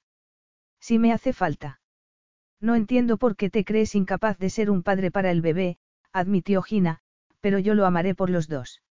Sí 0.80 0.98
me 0.98 1.12
hace 1.12 1.32
falta. 1.32 1.80
No 2.60 2.74
entiendo 2.74 3.16
por 3.16 3.36
qué 3.36 3.50
te 3.50 3.64
crees 3.64 3.94
incapaz 3.94 4.38
de 4.38 4.50
ser 4.50 4.70
un 4.70 4.82
padre 4.82 5.10
para 5.10 5.30
el 5.30 5.42
bebé, 5.42 5.78
admitió 6.12 6.62
Gina, 6.62 7.00
pero 7.40 7.58
yo 7.58 7.74
lo 7.74 7.86
amaré 7.86 8.14
por 8.14 8.30
los 8.30 8.48
dos. 8.48 8.82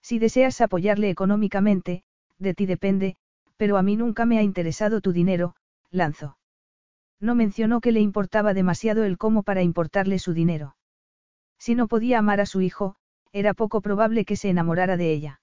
Si 0.00 0.18
deseas 0.18 0.60
apoyarle 0.60 1.10
económicamente, 1.10 2.04
de 2.38 2.54
ti 2.54 2.66
depende, 2.66 3.16
pero 3.56 3.76
a 3.76 3.82
mí 3.82 3.96
nunca 3.96 4.26
me 4.26 4.38
ha 4.38 4.42
interesado 4.42 5.00
tu 5.00 5.12
dinero, 5.12 5.56
Lanzo. 5.90 6.38
No 7.20 7.34
mencionó 7.34 7.80
que 7.80 7.92
le 7.92 8.00
importaba 8.00 8.54
demasiado 8.54 9.04
el 9.04 9.18
cómo 9.18 9.42
para 9.42 9.62
importarle 9.62 10.18
su 10.18 10.34
dinero. 10.34 10.76
Si 11.58 11.74
no 11.74 11.88
podía 11.88 12.18
amar 12.18 12.40
a 12.40 12.46
su 12.46 12.60
hijo, 12.60 12.96
era 13.32 13.54
poco 13.54 13.80
probable 13.80 14.24
que 14.24 14.36
se 14.36 14.50
enamorara 14.50 14.96
de 14.96 15.12
ella. 15.12 15.40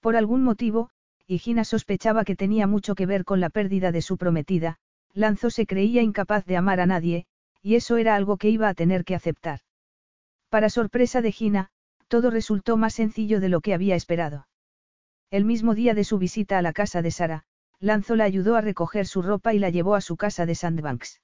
Por 0.00 0.16
algún 0.16 0.42
motivo, 0.42 0.90
y 1.26 1.38
Gina 1.38 1.64
sospechaba 1.64 2.24
que 2.24 2.36
tenía 2.36 2.66
mucho 2.66 2.94
que 2.94 3.06
ver 3.06 3.24
con 3.24 3.40
la 3.40 3.50
pérdida 3.50 3.92
de 3.92 4.02
su 4.02 4.16
prometida, 4.16 4.78
Lanzo 5.16 5.48
se 5.48 5.66
creía 5.66 6.02
incapaz 6.02 6.44
de 6.44 6.58
amar 6.58 6.78
a 6.78 6.84
nadie, 6.84 7.24
y 7.62 7.76
eso 7.76 7.96
era 7.96 8.14
algo 8.14 8.36
que 8.36 8.50
iba 8.50 8.68
a 8.68 8.74
tener 8.74 9.02
que 9.02 9.14
aceptar. 9.14 9.60
Para 10.50 10.68
sorpresa 10.68 11.22
de 11.22 11.32
Gina, 11.32 11.70
todo 12.06 12.30
resultó 12.30 12.76
más 12.76 12.92
sencillo 12.92 13.40
de 13.40 13.48
lo 13.48 13.62
que 13.62 13.72
había 13.72 13.96
esperado. 13.96 14.46
El 15.30 15.46
mismo 15.46 15.74
día 15.74 15.94
de 15.94 16.04
su 16.04 16.18
visita 16.18 16.58
a 16.58 16.62
la 16.62 16.74
casa 16.74 17.00
de 17.00 17.10
Sara, 17.10 17.44
Lanzo 17.80 18.14
la 18.14 18.24
ayudó 18.24 18.56
a 18.56 18.60
recoger 18.60 19.06
su 19.06 19.22
ropa 19.22 19.54
y 19.54 19.58
la 19.58 19.70
llevó 19.70 19.94
a 19.94 20.02
su 20.02 20.18
casa 20.18 20.44
de 20.44 20.54
Sandbanks. 20.54 21.22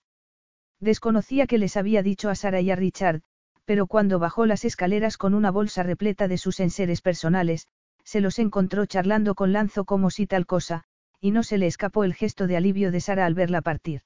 Desconocía 0.80 1.46
que 1.46 1.58
les 1.58 1.76
había 1.76 2.02
dicho 2.02 2.30
a 2.30 2.34
Sara 2.34 2.62
y 2.62 2.70
a 2.70 2.76
Richard, 2.76 3.20
pero 3.66 3.86
cuando 3.86 4.18
bajó 4.18 4.46
las 4.46 4.64
escaleras 4.64 5.18
con 5.18 5.34
una 5.34 5.50
bolsa 5.50 5.82
repleta 5.82 6.28
de 6.28 6.38
sus 6.38 6.60
enseres 6.60 7.02
personales, 7.02 7.68
se 8.04 8.22
los 8.22 8.38
encontró 8.38 8.86
charlando 8.86 9.34
con 9.34 9.52
Lanzo 9.52 9.84
como 9.84 10.10
si 10.10 10.26
tal 10.26 10.46
cosa, 10.46 10.84
y 11.22 11.30
no 11.30 11.44
se 11.44 11.56
le 11.56 11.68
escapó 11.68 12.02
el 12.02 12.14
gesto 12.14 12.48
de 12.48 12.56
alivio 12.56 12.90
de 12.90 13.00
Sara 13.00 13.24
al 13.26 13.34
verla 13.34 13.62
partir. 13.62 14.02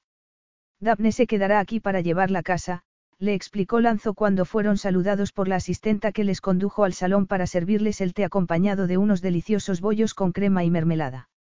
Daphne 0.81 1.12
se 1.12 1.27
quedará 1.27 1.61
aquí 1.61 1.81
para 1.81 2.03
llevar 2.03 2.31
la 2.31 2.43
casa, 2.43 2.83
le 3.19 3.33
explicó 3.33 3.81
Lanzo 3.81 4.12
cuando 4.12 4.45
fueron 4.45 4.77
saludados 4.77 5.33
por 5.33 5.49
la 5.49 5.57
asistenta 5.57 6.12
que 6.12 6.25
les 6.25 6.43
condujo 6.43 6.85
al 6.85 6.93
salón 6.93 7.27
para 7.27 7.47
servirles 7.47 8.03
el 8.03 8.12
té 8.12 8.25
acompañado 8.25 8.86
de 8.86 8.99
unos 8.99 9.23
deliciosos 9.23 9.81
bollos 9.81 10.12
con 10.12 10.33
crema 10.33 10.62
y 10.62 10.70
mermelada. 10.70 11.31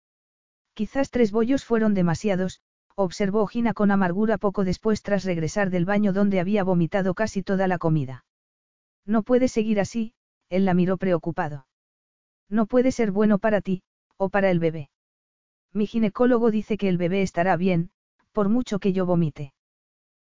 Quizás 0.72 1.10
tres 1.10 1.30
bollos 1.30 1.66
fueron 1.66 1.92
demasiados, 1.92 2.62
observó 2.94 3.46
Gina 3.46 3.74
con 3.74 3.90
amargura 3.90 4.38
poco 4.38 4.64
después 4.64 5.02
tras 5.02 5.24
regresar 5.24 5.68
del 5.68 5.84
baño 5.84 6.14
donde 6.14 6.40
había 6.40 6.64
vomitado 6.64 7.12
casi 7.12 7.42
toda 7.42 7.68
la 7.68 7.76
comida. 7.76 8.24
No 9.04 9.22
puede 9.22 9.48
seguir 9.48 9.78
así, 9.78 10.14
él 10.48 10.64
la 10.64 10.72
miró 10.72 10.96
preocupado. 10.96 11.66
No 12.48 12.64
puede 12.64 12.92
ser 12.92 13.10
bueno 13.10 13.38
para 13.38 13.60
ti, 13.60 13.82
o 14.16 14.30
para 14.30 14.50
el 14.50 14.58
bebé. 14.58 14.88
Mi 15.76 15.86
ginecólogo 15.86 16.50
dice 16.50 16.78
que 16.78 16.88
el 16.88 16.96
bebé 16.96 17.20
estará 17.20 17.54
bien, 17.54 17.90
por 18.32 18.48
mucho 18.48 18.78
que 18.78 18.94
yo 18.94 19.04
vomite. 19.04 19.52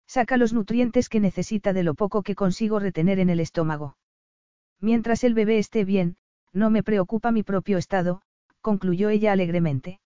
Saca 0.07 0.37
los 0.37 0.53
nutrientes 0.53 1.09
que 1.09 1.21
necesita 1.21 1.73
de 1.73 1.83
lo 1.85 1.95
poco 1.95 2.23
que 2.23 2.35
consigo 2.35 2.79
retener 2.79 3.19
en 3.19 3.31
el 3.31 3.41
estómago. 3.41 3.97
Mientras 4.79 5.25
el 5.25 5.33
bebé 5.33 5.57
esté 5.57 5.87
bien, 5.87 6.19
no 6.53 6.69
me 6.69 6.83
preocupa 6.83 7.33
mi 7.33 7.45
propio 7.45 7.79
estado, 7.79 8.21
concluyó 8.61 9.09
ella 9.09 9.33
alegremente. 9.33 10.01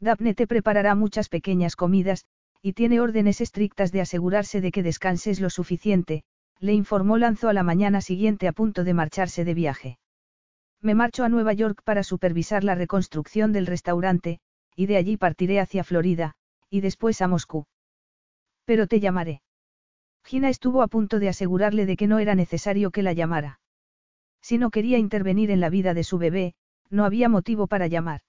Daphne 0.00 0.34
te 0.34 0.48
preparará 0.48 0.96
muchas 0.96 1.28
pequeñas 1.28 1.76
comidas, 1.76 2.24
y 2.60 2.72
tiene 2.72 2.98
órdenes 2.98 3.40
estrictas 3.40 3.92
de 3.92 4.00
asegurarse 4.00 4.60
de 4.60 4.72
que 4.72 4.82
descanses 4.82 5.38
lo 5.38 5.48
suficiente, 5.48 6.24
le 6.58 6.72
informó 6.72 7.18
Lanzo 7.18 7.48
a 7.48 7.52
la 7.52 7.62
mañana 7.62 8.00
siguiente 8.00 8.48
a 8.48 8.52
punto 8.52 8.82
de 8.82 8.94
marcharse 8.94 9.44
de 9.44 9.54
viaje. 9.54 9.98
Me 10.82 10.96
marcho 10.96 11.22
a 11.22 11.28
Nueva 11.28 11.52
York 11.52 11.82
para 11.84 12.02
supervisar 12.02 12.64
la 12.64 12.74
reconstrucción 12.74 13.52
del 13.52 13.66
restaurante, 13.66 14.40
y 14.76 14.86
de 14.86 14.96
allí 14.96 15.16
partiré 15.16 15.58
hacia 15.58 15.82
Florida, 15.82 16.36
y 16.70 16.82
después 16.82 17.20
a 17.22 17.28
Moscú. 17.28 17.66
Pero 18.64 18.86
te 18.86 19.00
llamaré. 19.00 19.42
Gina 20.24 20.48
estuvo 20.48 20.82
a 20.82 20.88
punto 20.88 21.18
de 21.18 21.28
asegurarle 21.28 21.86
de 21.86 21.96
que 21.96 22.06
no 22.06 22.18
era 22.18 22.34
necesario 22.34 22.90
que 22.90 23.02
la 23.02 23.12
llamara. 23.12 23.60
Si 24.42 24.58
no 24.58 24.70
quería 24.70 24.98
intervenir 24.98 25.50
en 25.50 25.60
la 25.60 25.70
vida 25.70 25.94
de 25.94 26.04
su 26.04 26.18
bebé, 26.18 26.54
no 26.90 27.04
había 27.04 27.28
motivo 27.28 27.66
para 27.66 27.86
llamar. 27.86 28.20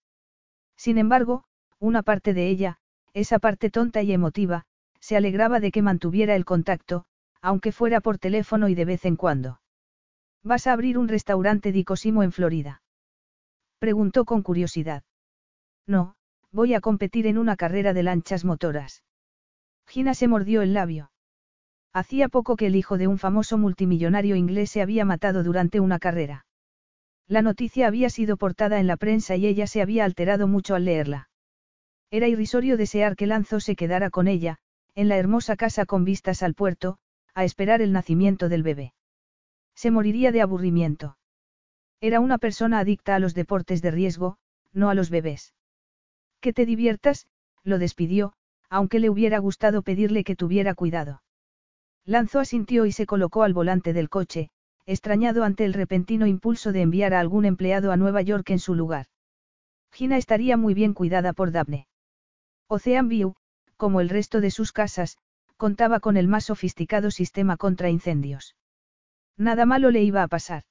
Sin 0.76 0.98
embargo, 0.98 1.44
una 1.80 2.04
parte 2.04 2.34
de 2.34 2.48
ella, 2.48 2.78
esa 3.14 3.40
parte 3.40 3.70
tonta 3.70 4.02
y 4.02 4.14
emotiva, 4.14 4.66
se 5.00 5.18
alegraba 5.18 5.60
de 5.60 5.72
que 5.72 5.82
mantuviera 5.82 6.36
el 6.36 6.46
contacto, 6.46 7.06
aunque 7.42 7.72
fuera 7.72 8.02
por 8.02 8.18
teléfono 8.18 8.68
y 8.68 8.76
de 8.76 8.86
vez 8.86 9.06
en 9.06 9.16
cuando. 9.16 9.62
¿Vas 10.44 10.68
a 10.68 10.74
abrir 10.74 10.98
un 10.98 11.08
restaurante 11.08 11.72
de 11.72 11.84
Cosimo 11.84 12.24
en 12.24 12.32
Florida? 12.32 12.82
Preguntó 13.80 14.26
con 14.26 14.44
curiosidad. 14.44 15.04
No, 15.88 16.17
voy 16.52 16.74
a 16.74 16.82
competir 16.82 17.28
en 17.28 17.38
una 17.38 17.56
carrera 17.56 17.94
de 17.94 18.04
lanchas 18.04 18.46
motoras. 18.46 19.04
Gina 19.88 20.14
se 20.14 20.28
mordió 20.28 20.62
el 20.62 20.74
labio. 20.74 21.12
Hacía 21.94 22.30
poco 22.30 22.56
que 22.56 22.68
el 22.68 22.76
hijo 22.76 22.98
de 22.98 23.08
un 23.08 23.18
famoso 23.18 23.58
multimillonario 23.58 24.36
inglés 24.36 24.70
se 24.72 24.82
había 24.82 25.06
matado 25.06 25.44
durante 25.44 25.80
una 25.80 26.00
carrera. 26.00 26.46
La 27.28 27.42
noticia 27.42 27.88
había 27.88 28.10
sido 28.10 28.38
portada 28.38 28.80
en 28.80 28.88
la 28.88 28.98
prensa 28.98 29.36
y 29.36 29.48
ella 29.48 29.68
se 29.68 29.82
había 29.82 30.06
alterado 30.06 30.48
mucho 30.48 30.76
al 30.76 30.86
leerla. 30.86 31.30
Era 32.10 32.28
irrisorio 32.28 32.78
desear 32.78 33.16
que 33.16 33.28
Lanzo 33.28 33.60
se 33.60 33.76
quedara 33.76 34.10
con 34.10 34.28
ella, 34.28 34.60
en 34.96 35.10
la 35.10 35.18
hermosa 35.18 35.56
casa 35.56 35.86
con 35.86 36.06
vistas 36.06 36.42
al 36.42 36.54
puerto, 36.54 36.98
a 37.34 37.44
esperar 37.44 37.82
el 37.82 37.92
nacimiento 37.92 38.50
del 38.50 38.64
bebé. 38.64 38.94
Se 39.76 39.92
moriría 39.92 40.32
de 40.32 40.42
aburrimiento. 40.42 41.18
Era 42.00 42.20
una 42.20 42.38
persona 42.38 42.80
adicta 42.80 43.16
a 43.16 43.20
los 43.20 43.34
deportes 43.34 43.82
de 43.82 43.92
riesgo, 43.92 44.38
no 44.72 44.90
a 44.90 44.96
los 44.96 45.10
bebés. 45.10 45.54
Que 46.48 46.54
te 46.54 46.66
diviertas, 46.66 47.28
lo 47.66 47.78
despidió, 47.78 48.32
aunque 48.70 49.02
le 49.02 49.10
hubiera 49.10 49.38
gustado 49.38 49.82
pedirle 49.82 50.24
que 50.24 50.38
tuviera 50.38 50.76
cuidado. 50.76 51.22
Lanzo 52.06 52.40
asintió 52.40 52.86
y 52.86 52.94
se 52.94 53.06
colocó 53.06 53.44
al 53.44 53.54
volante 53.54 53.92
del 53.92 54.08
coche, 54.08 54.50
extrañado 54.86 55.44
ante 55.44 55.66
el 55.66 55.74
repentino 55.74 56.26
impulso 56.26 56.72
de 56.72 56.84
enviar 56.84 57.14
a 57.14 57.20
algún 57.20 57.44
empleado 57.44 57.92
a 57.92 57.98
Nueva 57.98 58.22
York 58.22 58.50
en 58.52 58.60
su 58.60 58.76
lugar. 58.76 59.08
Gina 59.92 60.16
estaría 60.16 60.56
muy 60.56 60.74
bien 60.74 60.94
cuidada 60.94 61.34
por 61.34 61.52
Daphne. 61.52 61.90
Ocean 62.70 63.10
View, 63.10 63.36
como 63.76 64.00
el 64.00 64.08
resto 64.08 64.40
de 64.40 64.50
sus 64.50 64.72
casas, 64.72 65.18
contaba 65.58 66.00
con 66.00 66.16
el 66.16 66.30
más 66.30 66.46
sofisticado 66.46 67.12
sistema 67.12 67.58
contra 67.58 67.90
incendios. 67.90 68.56
Nada 69.36 69.66
malo 69.66 69.92
le 69.92 70.02
iba 70.02 70.24
a 70.24 70.30
pasar. 70.30 70.64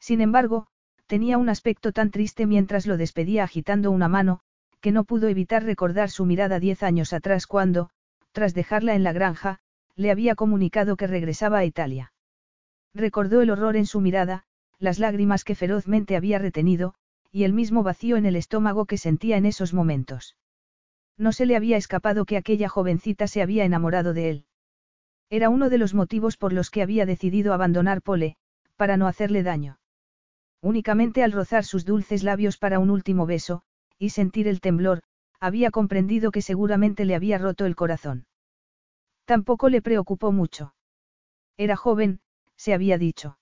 Sin 0.00 0.20
embargo, 0.20 0.66
tenía 1.06 1.38
un 1.38 1.48
aspecto 1.48 1.92
tan 1.92 2.10
triste 2.10 2.46
mientras 2.46 2.88
lo 2.88 2.96
despedía 2.96 3.44
agitando 3.44 3.92
una 3.92 4.08
mano, 4.08 4.42
que 4.80 4.92
no 4.92 5.04
pudo 5.04 5.28
evitar 5.28 5.64
recordar 5.64 6.10
su 6.10 6.24
mirada 6.24 6.60
diez 6.60 6.82
años 6.82 7.12
atrás 7.12 7.46
cuando, 7.46 7.90
tras 8.32 8.54
dejarla 8.54 8.94
en 8.94 9.02
la 9.02 9.12
granja, 9.12 9.60
le 9.96 10.10
había 10.10 10.34
comunicado 10.34 10.96
que 10.96 11.06
regresaba 11.06 11.58
a 11.58 11.64
Italia. 11.64 12.12
Recordó 12.94 13.42
el 13.42 13.50
horror 13.50 13.76
en 13.76 13.86
su 13.86 14.00
mirada, 14.00 14.44
las 14.78 14.98
lágrimas 14.98 15.44
que 15.44 15.54
ferozmente 15.54 16.16
había 16.16 16.38
retenido, 16.38 16.94
y 17.32 17.44
el 17.44 17.52
mismo 17.52 17.82
vacío 17.82 18.16
en 18.16 18.26
el 18.26 18.36
estómago 18.36 18.86
que 18.86 18.96
sentía 18.96 19.36
en 19.36 19.46
esos 19.46 19.74
momentos. 19.74 20.36
No 21.16 21.32
se 21.32 21.46
le 21.46 21.56
había 21.56 21.76
escapado 21.76 22.24
que 22.24 22.36
aquella 22.36 22.68
jovencita 22.68 23.26
se 23.26 23.42
había 23.42 23.64
enamorado 23.64 24.14
de 24.14 24.30
él. 24.30 24.44
Era 25.30 25.50
uno 25.50 25.68
de 25.68 25.78
los 25.78 25.94
motivos 25.94 26.36
por 26.36 26.52
los 26.52 26.70
que 26.70 26.82
había 26.82 27.04
decidido 27.04 27.52
abandonar 27.52 28.02
Pole, 28.02 28.36
para 28.76 28.96
no 28.96 29.08
hacerle 29.08 29.42
daño. 29.42 29.78
Únicamente 30.62 31.22
al 31.22 31.32
rozar 31.32 31.64
sus 31.64 31.84
dulces 31.84 32.22
labios 32.22 32.56
para 32.56 32.78
un 32.78 32.90
último 32.90 33.26
beso, 33.26 33.62
y 33.98 34.10
sentir 34.10 34.48
el 34.48 34.60
temblor, 34.60 35.02
había 35.40 35.70
comprendido 35.70 36.30
que 36.30 36.42
seguramente 36.42 37.04
le 37.04 37.14
había 37.14 37.38
roto 37.38 37.66
el 37.66 37.76
corazón. 37.76 38.26
Tampoco 39.24 39.68
le 39.68 39.82
preocupó 39.82 40.32
mucho. 40.32 40.74
Era 41.56 41.76
joven, 41.76 42.20
se 42.56 42.74
había 42.74 42.98
dicho. 42.98 43.38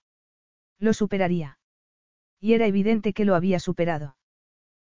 Lo 0.79 0.93
superaría. 0.93 1.59
Y 2.41 2.55
era 2.55 2.67
evidente 2.67 3.13
que 3.13 3.25
lo 3.25 3.35
había 3.35 3.61
superado. 3.61 4.17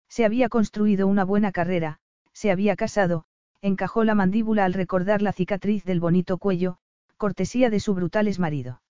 Se 0.07 0.25
había 0.25 0.49
construido 0.49 1.07
una 1.07 1.25
buena 1.25 1.51
carrera, 1.51 1.99
se 2.33 2.51
había 2.51 2.75
casado, 2.75 3.25
encajó 3.61 4.03
la 4.03 4.15
mandíbula 4.15 4.65
al 4.65 4.73
recordar 4.73 5.21
la 5.21 5.33
cicatriz 5.33 5.83
del 5.83 5.99
bonito 5.99 6.37
cuello, 6.37 6.77
cortesía 7.17 7.69
de 7.69 7.79
su 7.79 7.93
brutal 7.93 8.29
marido. 8.39 8.81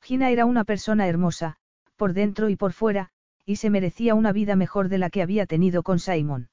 Gina 0.00 0.30
era 0.30 0.44
una 0.46 0.64
persona 0.64 1.06
hermosa, 1.06 1.56
por 1.96 2.12
dentro 2.12 2.48
y 2.48 2.56
por 2.56 2.72
fuera, 2.72 3.10
y 3.44 3.56
se 3.56 3.70
merecía 3.70 4.14
una 4.14 4.32
vida 4.32 4.56
mejor 4.56 4.88
de 4.88 4.98
la 4.98 5.10
que 5.10 5.22
había 5.22 5.46
tenido 5.46 5.82
con 5.82 5.98
Simon. 5.98 6.48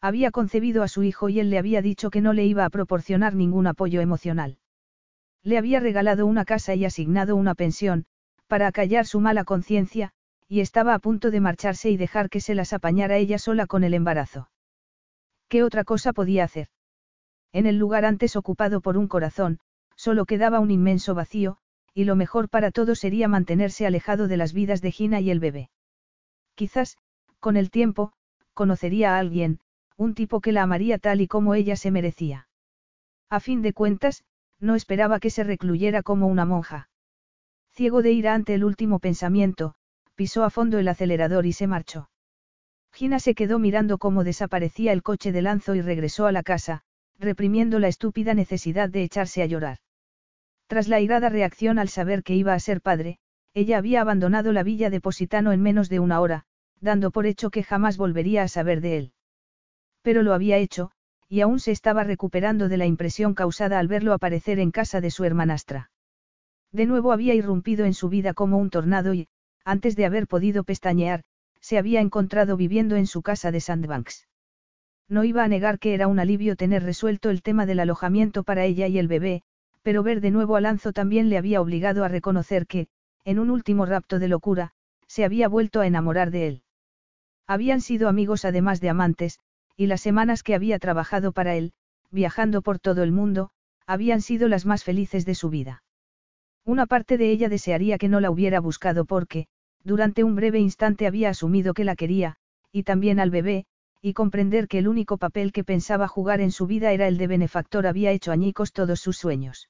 Había 0.00 0.30
concebido 0.30 0.82
a 0.82 0.88
su 0.88 1.02
hijo 1.02 1.28
y 1.28 1.40
él 1.40 1.50
le 1.50 1.58
había 1.58 1.82
dicho 1.82 2.10
que 2.10 2.20
no 2.20 2.32
le 2.32 2.46
iba 2.46 2.64
a 2.64 2.70
proporcionar 2.70 3.34
ningún 3.34 3.66
apoyo 3.66 4.00
emocional. 4.00 4.58
Le 5.42 5.58
había 5.58 5.80
regalado 5.80 6.26
una 6.26 6.44
casa 6.44 6.74
y 6.74 6.84
asignado 6.84 7.36
una 7.36 7.54
pensión, 7.54 8.06
para 8.46 8.66
acallar 8.66 9.06
su 9.06 9.20
mala 9.20 9.44
conciencia, 9.44 10.12
y 10.48 10.60
estaba 10.60 10.94
a 10.94 10.98
punto 10.98 11.30
de 11.30 11.40
marcharse 11.40 11.90
y 11.90 11.96
dejar 11.96 12.28
que 12.28 12.40
se 12.40 12.54
las 12.54 12.72
apañara 12.72 13.16
ella 13.16 13.38
sola 13.38 13.66
con 13.66 13.84
el 13.84 13.94
embarazo. 13.94 14.50
¿Qué 15.48 15.62
otra 15.62 15.84
cosa 15.84 16.12
podía 16.12 16.44
hacer? 16.44 16.68
En 17.52 17.66
el 17.66 17.78
lugar 17.78 18.04
antes 18.04 18.36
ocupado 18.36 18.80
por 18.80 18.96
un 18.96 19.06
corazón, 19.06 19.60
solo 19.96 20.24
quedaba 20.24 20.60
un 20.60 20.70
inmenso 20.70 21.14
vacío, 21.14 21.58
y 21.94 22.04
lo 22.04 22.16
mejor 22.16 22.48
para 22.48 22.70
todos 22.70 22.98
sería 22.98 23.28
mantenerse 23.28 23.86
alejado 23.86 24.28
de 24.28 24.36
las 24.36 24.52
vidas 24.52 24.80
de 24.80 24.92
Gina 24.92 25.20
y 25.20 25.30
el 25.30 25.40
bebé. 25.40 25.70
Quizás, 26.60 26.98
con 27.38 27.56
el 27.56 27.70
tiempo, 27.70 28.12
conocería 28.52 29.14
a 29.14 29.18
alguien, 29.18 29.60
un 29.96 30.14
tipo 30.14 30.42
que 30.42 30.52
la 30.52 30.64
amaría 30.64 30.98
tal 30.98 31.22
y 31.22 31.26
como 31.26 31.54
ella 31.54 31.74
se 31.74 31.90
merecía. 31.90 32.48
A 33.30 33.40
fin 33.40 33.62
de 33.62 33.72
cuentas, 33.72 34.24
no 34.58 34.74
esperaba 34.74 35.20
que 35.20 35.30
se 35.30 35.42
recluyera 35.42 36.02
como 36.02 36.26
una 36.26 36.44
monja. 36.44 36.90
Ciego 37.72 38.02
de 38.02 38.12
ira 38.12 38.34
ante 38.34 38.52
el 38.52 38.64
último 38.64 38.98
pensamiento, 38.98 39.74
pisó 40.14 40.44
a 40.44 40.50
fondo 40.50 40.78
el 40.78 40.88
acelerador 40.88 41.46
y 41.46 41.54
se 41.54 41.66
marchó. 41.66 42.10
Gina 42.92 43.20
se 43.20 43.34
quedó 43.34 43.58
mirando 43.58 43.96
cómo 43.96 44.22
desaparecía 44.22 44.92
el 44.92 45.02
coche 45.02 45.32
de 45.32 45.40
Lanzo 45.40 45.74
y 45.74 45.80
regresó 45.80 46.26
a 46.26 46.32
la 46.32 46.42
casa, 46.42 46.82
reprimiendo 47.18 47.78
la 47.78 47.88
estúpida 47.88 48.34
necesidad 48.34 48.90
de 48.90 49.02
echarse 49.02 49.42
a 49.42 49.46
llorar. 49.46 49.78
Tras 50.66 50.88
la 50.88 51.00
irada 51.00 51.30
reacción 51.30 51.78
al 51.78 51.88
saber 51.88 52.22
que 52.22 52.34
iba 52.34 52.52
a 52.52 52.60
ser 52.60 52.82
padre, 52.82 53.18
ella 53.54 53.78
había 53.78 54.00
abandonado 54.02 54.52
la 54.52 54.62
villa 54.62 54.90
de 54.90 55.00
Positano 55.00 55.52
en 55.52 55.60
menos 55.60 55.88
de 55.88 55.98
una 55.98 56.20
hora, 56.20 56.44
dando 56.80 57.10
por 57.10 57.26
hecho 57.26 57.50
que 57.50 57.62
jamás 57.62 57.96
volvería 57.96 58.42
a 58.42 58.48
saber 58.48 58.80
de 58.80 58.96
él. 58.96 59.12
Pero 60.02 60.22
lo 60.22 60.34
había 60.34 60.56
hecho, 60.56 60.90
y 61.28 61.42
aún 61.42 61.60
se 61.60 61.72
estaba 61.72 62.04
recuperando 62.04 62.68
de 62.68 62.76
la 62.76 62.86
impresión 62.86 63.34
causada 63.34 63.78
al 63.78 63.88
verlo 63.88 64.12
aparecer 64.12 64.58
en 64.58 64.70
casa 64.70 65.00
de 65.00 65.10
su 65.10 65.24
hermanastra. 65.24 65.90
De 66.72 66.86
nuevo 66.86 67.12
había 67.12 67.34
irrumpido 67.34 67.84
en 67.84 67.94
su 67.94 68.08
vida 68.08 68.34
como 68.34 68.58
un 68.58 68.70
tornado 68.70 69.14
y, 69.14 69.28
antes 69.64 69.96
de 69.96 70.06
haber 70.06 70.26
podido 70.26 70.64
pestañear, 70.64 71.22
se 71.60 71.78
había 71.78 72.00
encontrado 72.00 72.56
viviendo 72.56 72.96
en 72.96 73.06
su 73.06 73.22
casa 73.22 73.50
de 73.50 73.60
Sandbanks. 73.60 74.26
No 75.08 75.24
iba 75.24 75.44
a 75.44 75.48
negar 75.48 75.78
que 75.78 75.94
era 75.94 76.06
un 76.06 76.18
alivio 76.18 76.56
tener 76.56 76.82
resuelto 76.82 77.30
el 77.30 77.42
tema 77.42 77.66
del 77.66 77.80
alojamiento 77.80 78.42
para 78.44 78.64
ella 78.64 78.86
y 78.86 78.98
el 78.98 79.08
bebé, 79.08 79.42
pero 79.82 80.02
ver 80.02 80.20
de 80.20 80.30
nuevo 80.30 80.56
a 80.56 80.60
Lanzo 80.60 80.92
también 80.92 81.28
le 81.28 81.38
había 81.38 81.60
obligado 81.60 82.04
a 82.04 82.08
reconocer 82.08 82.66
que, 82.66 82.88
en 83.24 83.38
un 83.38 83.50
último 83.50 83.86
rapto 83.86 84.18
de 84.18 84.28
locura, 84.28 84.72
se 85.06 85.24
había 85.24 85.48
vuelto 85.48 85.80
a 85.80 85.86
enamorar 85.86 86.30
de 86.30 86.46
él. 86.46 86.62
Habían 87.50 87.80
sido 87.80 88.08
amigos 88.08 88.44
además 88.44 88.80
de 88.80 88.90
amantes, 88.90 89.40
y 89.76 89.88
las 89.88 90.00
semanas 90.00 90.44
que 90.44 90.54
había 90.54 90.78
trabajado 90.78 91.32
para 91.32 91.56
él, 91.56 91.72
viajando 92.12 92.62
por 92.62 92.78
todo 92.78 93.02
el 93.02 93.10
mundo, 93.10 93.50
habían 93.88 94.20
sido 94.20 94.46
las 94.46 94.66
más 94.66 94.84
felices 94.84 95.26
de 95.26 95.34
su 95.34 95.50
vida. 95.50 95.82
Una 96.64 96.86
parte 96.86 97.18
de 97.18 97.32
ella 97.32 97.48
desearía 97.48 97.98
que 97.98 98.08
no 98.08 98.20
la 98.20 98.30
hubiera 98.30 98.60
buscado 98.60 99.04
porque, 99.04 99.48
durante 99.82 100.22
un 100.22 100.36
breve 100.36 100.60
instante 100.60 101.08
había 101.08 101.30
asumido 101.30 101.74
que 101.74 101.82
la 101.82 101.96
quería, 101.96 102.36
y 102.70 102.84
también 102.84 103.18
al 103.18 103.32
bebé, 103.32 103.66
y 104.00 104.12
comprender 104.12 104.68
que 104.68 104.78
el 104.78 104.86
único 104.86 105.18
papel 105.18 105.50
que 105.50 105.64
pensaba 105.64 106.06
jugar 106.06 106.40
en 106.40 106.52
su 106.52 106.68
vida 106.68 106.92
era 106.92 107.08
el 107.08 107.18
de 107.18 107.26
benefactor 107.26 107.88
había 107.88 108.12
hecho 108.12 108.30
añicos 108.30 108.72
todos 108.72 109.00
sus 109.00 109.16
sueños. 109.16 109.68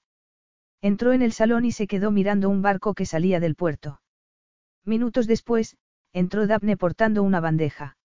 Entró 0.83 1.15
en 1.15 1.23
el 1.23 1.33
salón 1.33 1.65
y 1.65 1.73
se 1.73 1.87
quedó 1.87 2.11
mirando 2.11 2.51
un 2.51 2.61
barco 2.61 2.93
que 2.93 3.07
salía 3.07 3.41
del 3.41 3.55
puerto. 3.55 4.03
Minutos 4.85 5.27
después, 5.27 5.79
entró 6.13 6.47
Daphne 6.47 6.77
portando 6.77 7.23
una 7.23 7.41
bandeja. 7.41 7.97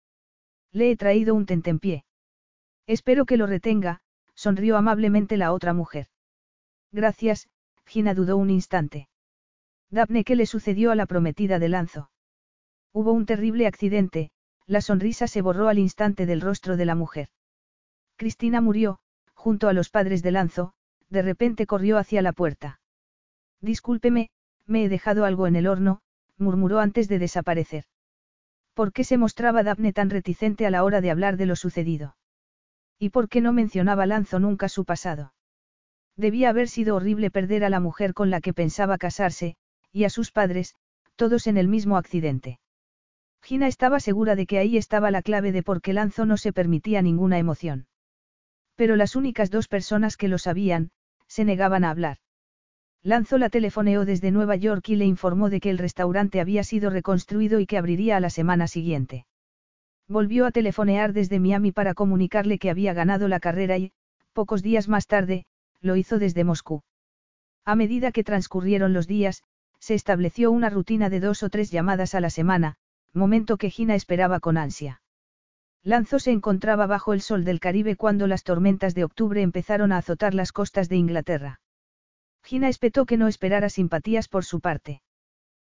Le 0.73 0.91
he 0.91 0.97
traído 0.97 1.35
un 1.35 1.47
tentempié. 1.47 2.05
Espero 2.87 3.25
que 3.25 3.37
lo 3.37 3.47
retenga, 3.47 4.01
sonrió 4.35 4.77
amablemente 4.77 5.37
la 5.37 5.53
otra 5.53 5.73
mujer. 5.73 6.09
Gracias, 6.93 7.49
Gina 7.87 8.15
dudó 8.15 8.37
un 8.37 8.51
instante. 8.51 9.09
Daphne, 9.91 10.25
¿qué 10.25 10.37
le 10.37 10.47
sucedió 10.47 10.91
a 10.91 10.95
la 10.95 11.07
prometida 11.07 11.59
de 11.59 11.69
Lanzo? 11.69 12.11
Hubo 12.93 13.13
un 13.13 13.27
terrible 13.27 13.67
accidente, 13.67 14.31
la 14.67 14.81
sonrisa 14.81 15.27
se 15.27 15.43
borró 15.43 15.69
al 15.69 15.79
instante 15.79 16.27
del 16.27 16.41
rostro 16.41 16.77
de 16.77 16.85
la 16.85 16.95
mujer. 16.95 17.29
Cristina 18.17 18.61
murió, 18.61 18.99
junto 19.35 19.69
a 19.69 19.73
los 19.73 19.91
padres 19.91 20.23
de 20.23 20.31
Lanzo, 20.31 20.75
de 21.11 21.23
repente 21.23 21.67
corrió 21.67 21.99
hacia 21.99 22.23
la 22.23 22.33
puerta. 22.33 22.81
Discúlpeme, 23.61 24.31
me 24.67 24.85
he 24.85 24.89
dejado 24.89 25.25
algo 25.25 25.47
en 25.47 25.57
el 25.57 25.67
horno, 25.67 26.01
murmuró 26.39 26.81
antes 26.81 27.09
de 27.09 27.19
desaparecer. 27.19 27.85
¿Por 28.75 28.93
qué 28.93 29.05
se 29.05 29.19
mostraba 29.19 29.63
Daphne 29.63 29.93
tan 29.93 30.11
reticente 30.11 30.67
a 30.67 30.71
la 30.71 30.83
hora 30.83 31.01
de 31.01 31.11
hablar 31.11 31.37
de 31.37 31.47
lo 31.47 31.57
sucedido? 31.57 32.17
¿Y 32.99 33.11
por 33.11 33.29
qué 33.29 33.41
no 33.41 33.53
mencionaba 33.53 34.07
Lanzo 34.07 34.41
nunca 34.41 34.69
su 34.69 34.85
pasado? 34.85 35.33
Debía 36.17 36.51
haber 36.51 36.69
sido 36.69 36.97
horrible 36.97 37.31
perder 37.31 37.65
a 37.65 37.71
la 37.71 37.81
mujer 37.81 38.15
con 38.15 38.31
la 38.31 38.41
que 38.41 38.53
pensaba 38.53 38.99
casarse, 38.99 39.57
y 39.93 40.05
a 40.05 40.11
sus 40.11 40.33
padres, 40.33 40.75
todos 41.17 41.47
en 41.47 41.57
el 41.57 41.69
mismo 41.69 41.97
accidente. 41.97 42.59
Gina 43.43 43.69
estaba 43.69 44.01
segura 44.01 44.37
de 44.37 44.47
que 44.47 44.59
ahí 44.59 44.77
estaba 44.77 45.11
la 45.11 45.23
clave 45.23 45.53
de 45.53 45.63
por 45.63 45.81
qué 45.81 45.93
Lanzo 45.93 46.25
no 46.25 46.37
se 46.37 46.53
permitía 46.53 47.03
ninguna 47.03 47.39
emoción. 47.39 47.87
Pero 48.75 48.97
las 48.97 49.15
únicas 49.15 49.51
dos 49.51 49.69
personas 49.69 50.17
que 50.17 50.29
lo 50.29 50.39
sabían, 50.39 50.91
se 51.29 51.45
negaban 51.45 51.85
a 51.85 51.91
hablar. 51.91 52.19
Lanzo 53.07 53.37
la 53.37 53.51
telefoneó 53.51 54.07
desde 54.07 54.31
Nueva 54.31 54.57
York 54.57 54.89
y 54.89 54.97
le 54.97 55.05
informó 55.05 55.51
de 55.51 55.61
que 55.61 55.69
el 55.69 55.77
restaurante 55.77 56.41
había 56.41 56.65
sido 56.65 56.89
reconstruido 56.89 57.61
y 57.61 57.67
que 57.67 57.77
abriría 57.77 58.17
a 58.17 58.21
la 58.21 58.31
semana 58.31 58.67
siguiente. 58.67 59.27
Volvió 60.09 60.47
a 60.47 60.51
telefonear 60.51 61.13
desde 61.13 61.39
Miami 61.39 61.71
para 61.71 61.93
comunicarle 61.93 62.59
que 62.59 62.71
había 62.71 62.95
ganado 62.95 63.29
la 63.29 63.41
carrera 63.41 63.77
y, 63.77 63.93
pocos 64.33 64.63
días 64.63 64.89
más 64.89 65.07
tarde, 65.07 65.45
lo 65.83 65.97
hizo 65.97 66.19
desde 66.19 66.45
Moscú. 66.45 66.83
A 67.67 67.75
medida 67.75 68.11
que 68.11 68.25
transcurrieron 68.25 68.95
los 68.95 69.07
días, 69.07 69.43
se 69.79 69.93
estableció 69.93 70.51
una 70.51 70.71
rutina 70.71 71.11
de 71.11 71.21
dos 71.21 71.43
o 71.43 71.51
tres 71.51 71.71
llamadas 71.71 72.15
a 72.15 72.21
la 72.21 72.31
semana, 72.31 72.77
momento 73.13 73.59
que 73.59 73.69
Gina 73.69 73.95
esperaba 73.95 74.41
con 74.41 74.57
ansia. 74.57 75.03
Lanzo 75.83 76.19
se 76.19 76.31
encontraba 76.31 76.87
bajo 76.87 77.13
el 77.13 77.21
sol 77.21 77.45
del 77.45 77.61
Caribe 77.61 77.97
cuando 77.97 78.27
las 78.27 78.45
tormentas 78.45 78.95
de 78.95 79.05
octubre 79.05 79.43
empezaron 79.43 79.93
a 79.93 79.99
azotar 79.99 80.33
las 80.33 80.53
costas 80.53 80.89
de 80.89 80.97
Inglaterra. 80.97 81.61
Gina 82.45 82.69
espetó 82.69 83.07
que 83.07 83.17
no 83.17 83.27
esperara 83.27 83.71
simpatías 83.71 84.29
por 84.29 84.45
su 84.45 84.61
parte. 84.61 85.01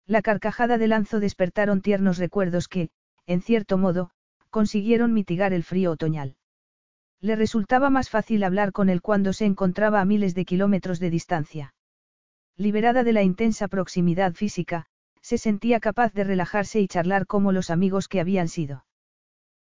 La 0.05 0.21
carcajada 0.21 0.77
de 0.77 0.87
Lanzo 0.87 1.21
despertaron 1.21 1.81
tiernos 1.81 2.17
recuerdos 2.17 2.67
que, 2.67 2.89
en 3.25 3.41
cierto 3.41 3.77
modo, 3.77 4.11
consiguieron 4.49 5.13
mitigar 5.13 5.53
el 5.53 5.63
frío 5.63 5.91
otoñal. 5.91 6.35
Le 7.21 7.35
resultaba 7.35 7.89
más 7.89 8.09
fácil 8.09 8.43
hablar 8.43 8.73
con 8.73 8.89
él 8.89 9.01
cuando 9.01 9.33
se 9.33 9.45
encontraba 9.45 10.01
a 10.01 10.05
miles 10.05 10.35
de 10.35 10.45
kilómetros 10.45 10.99
de 10.99 11.09
distancia. 11.09 11.73
Liberada 12.57 13.03
de 13.03 13.13
la 13.13 13.23
intensa 13.23 13.67
proximidad 13.67 14.33
física, 14.33 14.87
se 15.21 15.37
sentía 15.37 15.79
capaz 15.79 16.13
de 16.13 16.25
relajarse 16.25 16.79
y 16.79 16.87
charlar 16.87 17.27
como 17.27 17.51
los 17.51 17.69
amigos 17.69 18.07
que 18.07 18.19
habían 18.19 18.49
sido. 18.49 18.85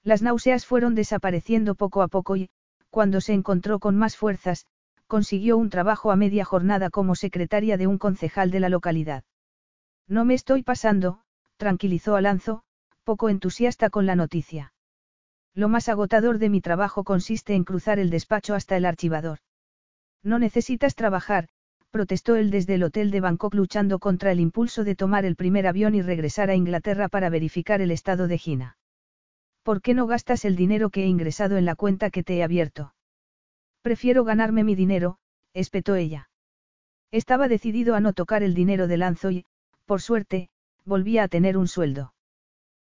Las 0.03 0.21
náuseas 0.21 0.65
fueron 0.65 0.95
desapareciendo 0.95 1.75
poco 1.75 2.01
a 2.01 2.07
poco 2.07 2.35
y, 2.37 2.49
cuando 2.89 3.21
se 3.21 3.33
encontró 3.33 3.79
con 3.79 3.97
más 3.97 4.17
fuerzas, 4.17 4.67
consiguió 5.07 5.57
un 5.57 5.69
trabajo 5.69 6.11
a 6.11 6.15
media 6.15 6.45
jornada 6.45 6.89
como 6.89 7.15
secretaria 7.15 7.77
de 7.77 7.87
un 7.87 7.97
concejal 7.97 8.51
de 8.51 8.59
la 8.59 8.69
localidad. 8.69 9.23
No 10.07 10.25
me 10.25 10.33
estoy 10.33 10.63
pasando, 10.63 11.21
tranquilizó 11.57 12.15
Alanzo, 12.15 12.63
poco 13.03 13.29
entusiasta 13.29 13.89
con 13.89 14.05
la 14.05 14.15
noticia. 14.15 14.73
Lo 15.53 15.69
más 15.69 15.87
agotador 15.87 16.39
de 16.39 16.49
mi 16.49 16.61
trabajo 16.61 17.03
consiste 17.03 17.53
en 17.53 17.63
cruzar 17.63 17.99
el 17.99 18.09
despacho 18.09 18.55
hasta 18.55 18.75
el 18.75 18.85
archivador. 18.85 19.39
No 20.23 20.39
necesitas 20.39 20.95
trabajar, 20.95 21.49
protestó 21.91 22.35
él 22.35 22.49
desde 22.49 22.75
el 22.75 22.83
hotel 22.83 23.11
de 23.11 23.21
Bangkok 23.21 23.53
luchando 23.53 23.99
contra 23.99 24.31
el 24.31 24.39
impulso 24.39 24.83
de 24.83 24.95
tomar 24.95 25.25
el 25.25 25.35
primer 25.35 25.67
avión 25.67 25.93
y 25.93 26.01
regresar 26.01 26.49
a 26.49 26.55
Inglaterra 26.55 27.07
para 27.07 27.29
verificar 27.29 27.81
el 27.81 27.91
estado 27.91 28.27
de 28.27 28.39
Gina. 28.39 28.77
¿Por 29.61 29.81
qué 29.81 29.93
no 29.93 30.07
gastas 30.07 30.43
el 30.43 30.55
dinero 30.55 30.89
que 30.89 31.03
he 31.03 31.07
ingresado 31.07 31.55
en 31.55 31.65
la 31.65 31.75
cuenta 31.75 32.09
que 32.09 32.23
te 32.23 32.37
he 32.37 32.43
abierto? 32.43 32.92
Prefiero 33.83 34.23
ganarme 34.23 34.63
mi 34.63 34.75
dinero, 34.75 35.17
espetó 35.53 35.95
ella. 35.95 36.29
Estaba 37.11 37.49
decidido 37.49 37.95
a 37.95 37.99
no 37.99 38.13
tocar 38.13 38.41
el 38.41 38.53
dinero 38.53 38.87
de 38.87 38.95
Lanzo 38.95 39.29
y, 39.29 39.45
por 39.85 40.01
suerte, 40.01 40.49
volvía 40.85 41.23
a 41.23 41.27
tener 41.27 41.57
un 41.57 41.67
sueldo. 41.67 42.13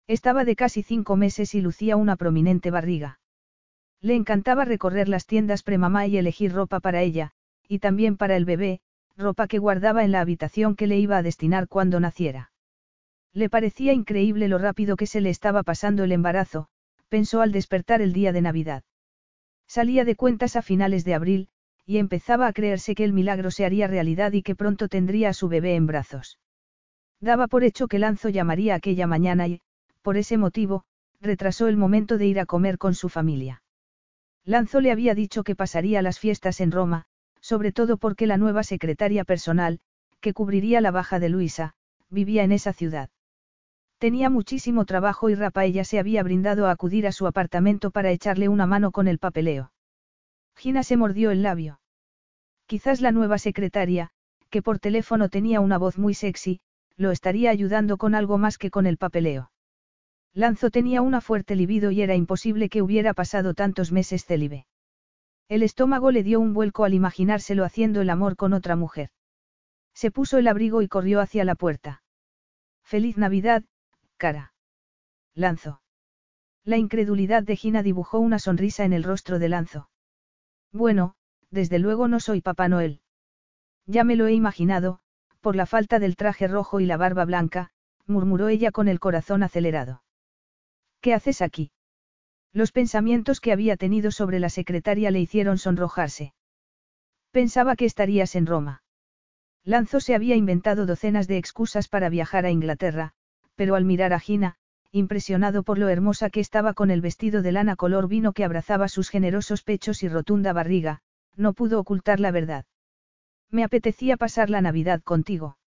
Estaba 0.07 0.45
de 0.45 0.55
casi 0.55 0.85
cinco 0.85 1.17
meses 1.17 1.57
y 1.57 1.61
lucía 1.61 1.97
una 1.97 2.15
prominente 2.15 2.71
barriga. 2.71 3.19
Le 4.01 4.15
encantaba 4.15 4.65
recorrer 4.65 5.09
las 5.09 5.27
tiendas 5.27 5.65
premamá 5.65 6.07
y 6.07 6.17
elegir 6.17 6.53
ropa 6.53 6.79
para 6.79 7.03
ella, 7.03 7.33
y 7.67 7.81
también 7.81 8.17
para 8.17 8.37
el 8.37 8.45
bebé, 8.45 8.81
ropa 9.17 9.49
que 9.49 9.59
guardaba 9.59 10.05
en 10.05 10.13
la 10.13 10.21
habitación 10.21 10.77
que 10.77 10.87
le 10.87 10.99
iba 10.99 11.17
a 11.17 11.23
destinar 11.23 11.67
cuando 11.67 11.99
naciera. 11.99 12.53
Le 13.33 13.51
parecía 13.51 13.93
increíble 13.93 14.47
lo 14.47 14.59
rápido 14.59 14.95
que 14.95 15.07
se 15.07 15.21
le 15.21 15.31
estaba 15.31 15.65
pasando 15.65 16.05
el 16.05 16.13
embarazo, 16.13 16.69
pensó 17.09 17.41
al 17.41 17.51
despertar 17.51 18.01
el 18.01 18.13
día 18.13 18.33
de 18.33 18.43
Navidad. 18.43 18.85
Salía 19.67 20.05
de 20.05 20.17
cuentas 20.17 20.57
a 20.57 20.63
finales 20.63 21.05
de 21.05 21.15
abril, 21.15 21.49
y 21.87 21.99
empezaba 21.99 22.47
a 22.47 22.53
creerse 22.53 22.95
que 22.95 23.05
el 23.05 23.13
milagro 23.13 23.51
se 23.51 23.65
haría 23.65 23.87
realidad 23.87 24.33
y 24.33 24.43
que 24.43 24.55
pronto 24.55 24.89
tendría 24.89 25.31
a 25.31 25.35
su 25.35 25.49
bebé 25.49 25.75
en 25.75 25.87
brazos. 25.87 26.39
Daba 27.21 27.47
por 27.47 27.65
hecho 27.65 27.89
que 27.89 27.99
Lanzo 27.99 28.29
llamaría 28.29 28.75
aquella 28.75 29.07
mañana 29.07 29.49
y, 29.49 29.61
por 30.03 30.17
ese 30.17 30.37
motivo, 30.37 30.85
retrasó 31.21 31.69
el 31.69 31.77
momento 31.77 32.19
de 32.19 32.27
ir 32.27 32.41
a 32.41 32.47
comer 32.47 32.79
con 32.79 32.95
su 32.95 33.09
familia. 33.09 33.63
Lanzo 34.45 34.81
le 34.81 34.93
había 34.93 35.15
dicho 35.15 35.43
que 35.43 35.57
pasaría 35.57 36.03
las 36.03 36.19
fiestas 36.19 36.61
en 36.61 36.71
Roma, 36.71 37.07
sobre 37.41 37.73
todo 37.73 37.97
porque 37.97 38.27
la 38.27 38.37
nueva 38.37 38.63
secretaria 38.63 39.25
personal, 39.25 39.81
que 40.21 40.35
cubriría 40.35 40.81
la 40.81 40.91
baja 40.91 41.19
de 41.19 41.31
Luisa, 41.31 41.75
vivía 42.11 42.45
en 42.45 42.53
esa 42.53 42.73
ciudad. 42.73 43.11
Tenía 44.05 44.29
muchísimo 44.29 44.85
trabajo 44.85 45.31
y 45.31 45.35
Rapaella 45.35 45.83
se 45.83 45.99
había 45.99 46.23
brindado 46.23 46.67
a 46.67 46.73
acudir 46.73 47.07
a 47.07 47.13
su 47.13 47.27
apartamento 47.27 47.91
para 47.91 48.11
echarle 48.11 48.51
una 48.51 48.67
mano 48.67 48.91
con 48.93 49.09
el 49.09 49.19
papeleo. 49.19 49.73
Gina 50.55 50.83
se 50.83 50.99
mordió 50.99 51.31
el 51.31 51.43
labio. 51.43 51.81
Quizás 52.67 53.01
la 53.01 53.13
nueva 53.13 53.39
secretaria, 53.39 54.11
que 54.51 54.61
por 54.61 54.79
teléfono 54.79 55.31
tenía 55.31 55.61
una 55.61 55.79
voz 55.79 55.97
muy 55.97 56.13
sexy, 56.13 56.61
lo 56.99 57.13
estaría 57.13 57.49
ayudando 57.49 57.97
con 57.97 58.15
algo 58.15 58.37
más 58.37 58.59
que 58.59 58.71
con 58.71 58.85
el 58.85 58.99
papeleo. 58.99 59.51
Lanzo 60.35 60.69
tenía 60.69 61.01
una 61.01 61.23
fuerte 61.23 61.57
libido 61.57 61.91
y 61.91 62.03
era 62.03 62.15
imposible 62.15 62.69
que 62.69 62.83
hubiera 62.83 63.15
pasado 63.15 63.55
tantos 63.55 63.91
meses 63.91 64.27
célibe. 64.27 64.67
El 65.49 65.63
estómago 65.63 66.11
le 66.11 66.23
dio 66.23 66.41
un 66.41 66.53
vuelco 66.53 66.85
al 66.85 66.93
imaginárselo 66.93 67.65
haciendo 67.65 68.03
el 68.03 68.11
amor 68.11 68.37
con 68.37 68.53
otra 68.53 68.77
mujer. 68.77 69.09
Se 69.95 70.11
puso 70.11 70.37
el 70.37 70.47
abrigo 70.47 70.83
y 70.83 70.89
corrió 70.89 71.23
hacia 71.23 71.47
la 71.47 71.55
puerta. 71.55 72.03
Feliz 72.83 73.17
Navidad, 73.17 73.65
cara. 74.17 74.53
Lanzo. 75.35 75.81
La 76.65 76.79
incredulidad 76.79 77.43
de 77.43 77.57
Gina 77.57 77.83
dibujó 77.83 78.19
una 78.19 78.39
sonrisa 78.39 78.85
en 78.85 78.93
el 78.93 79.05
rostro 79.05 79.39
de 79.39 79.49
Lanzo. 79.49 79.91
Bueno, 80.73 81.15
desde 81.51 81.79
luego 81.79 82.09
no 82.09 82.21
soy 82.21 82.41
Papá 82.41 82.69
Noel. 82.69 83.01
Ya 83.87 84.03
me 84.05 84.17
lo 84.17 84.27
he 84.27 84.33
imaginado, 84.33 85.01
por 85.41 85.57
la 85.57 85.67
falta 85.67 85.99
del 85.99 86.17
traje 86.17 86.49
rojo 86.49 86.81
y 86.81 86.87
la 86.87 86.97
barba 86.97 87.25
blanca, 87.25 87.71
murmuró 88.07 88.49
ella 88.49 88.71
con 88.71 88.89
el 88.89 88.99
corazón 88.99 89.43
acelerado. 89.43 90.03
¿Qué 91.01 91.13
haces 91.13 91.43
aquí? 91.43 91.71
Los 92.53 92.73
pensamientos 92.73 93.41
que 93.41 93.53
había 93.53 93.77
tenido 93.77 94.11
sobre 94.11 94.39
la 94.39 94.49
secretaria 94.49 95.11
le 95.11 95.21
hicieron 95.21 95.59
sonrojarse. 95.59 96.33
Pensaba 97.31 97.77
que 97.77 97.85
estarías 97.85 98.37
en 98.37 98.47
Roma. 98.47 98.83
Lanzo 99.65 100.01
se 100.01 100.15
había 100.15 100.37
inventado 100.37 100.87
docenas 100.87 101.27
de 101.27 101.37
excusas 101.37 101.89
para 101.89 102.09
viajar 102.09 102.47
a 102.47 102.51
Inglaterra, 102.51 103.13
pero 103.55 103.75
al 103.75 103.85
mirar 103.85 104.13
a 104.13 104.21
Gina, 104.21 104.57
impresionado 104.91 105.63
por 105.63 105.79
lo 105.79 105.89
hermosa 105.89 106.31
que 106.31 106.41
estaba 106.41 106.75
con 106.75 106.91
el 106.91 107.01
vestido 107.01 107.43
de 107.43 107.53
lana 107.53 107.77
color 107.77 108.09
vino 108.09 108.33
que 108.33 108.45
abrazaba 108.45 108.89
sus 108.89 109.11
generosos 109.11 109.63
pechos 109.63 110.03
y 110.03 110.09
rotunda 110.09 110.53
barriga, 110.53 111.01
no 111.37 111.53
pudo 111.53 111.81
ocultar 111.81 112.21
la 112.21 112.31
verdad. 112.31 112.65
Me 113.51 113.65
apetecía 113.65 114.17
pasar 114.17 114.51
la 114.51 114.61
Navidad 114.61 115.03
contigo. 115.03 115.59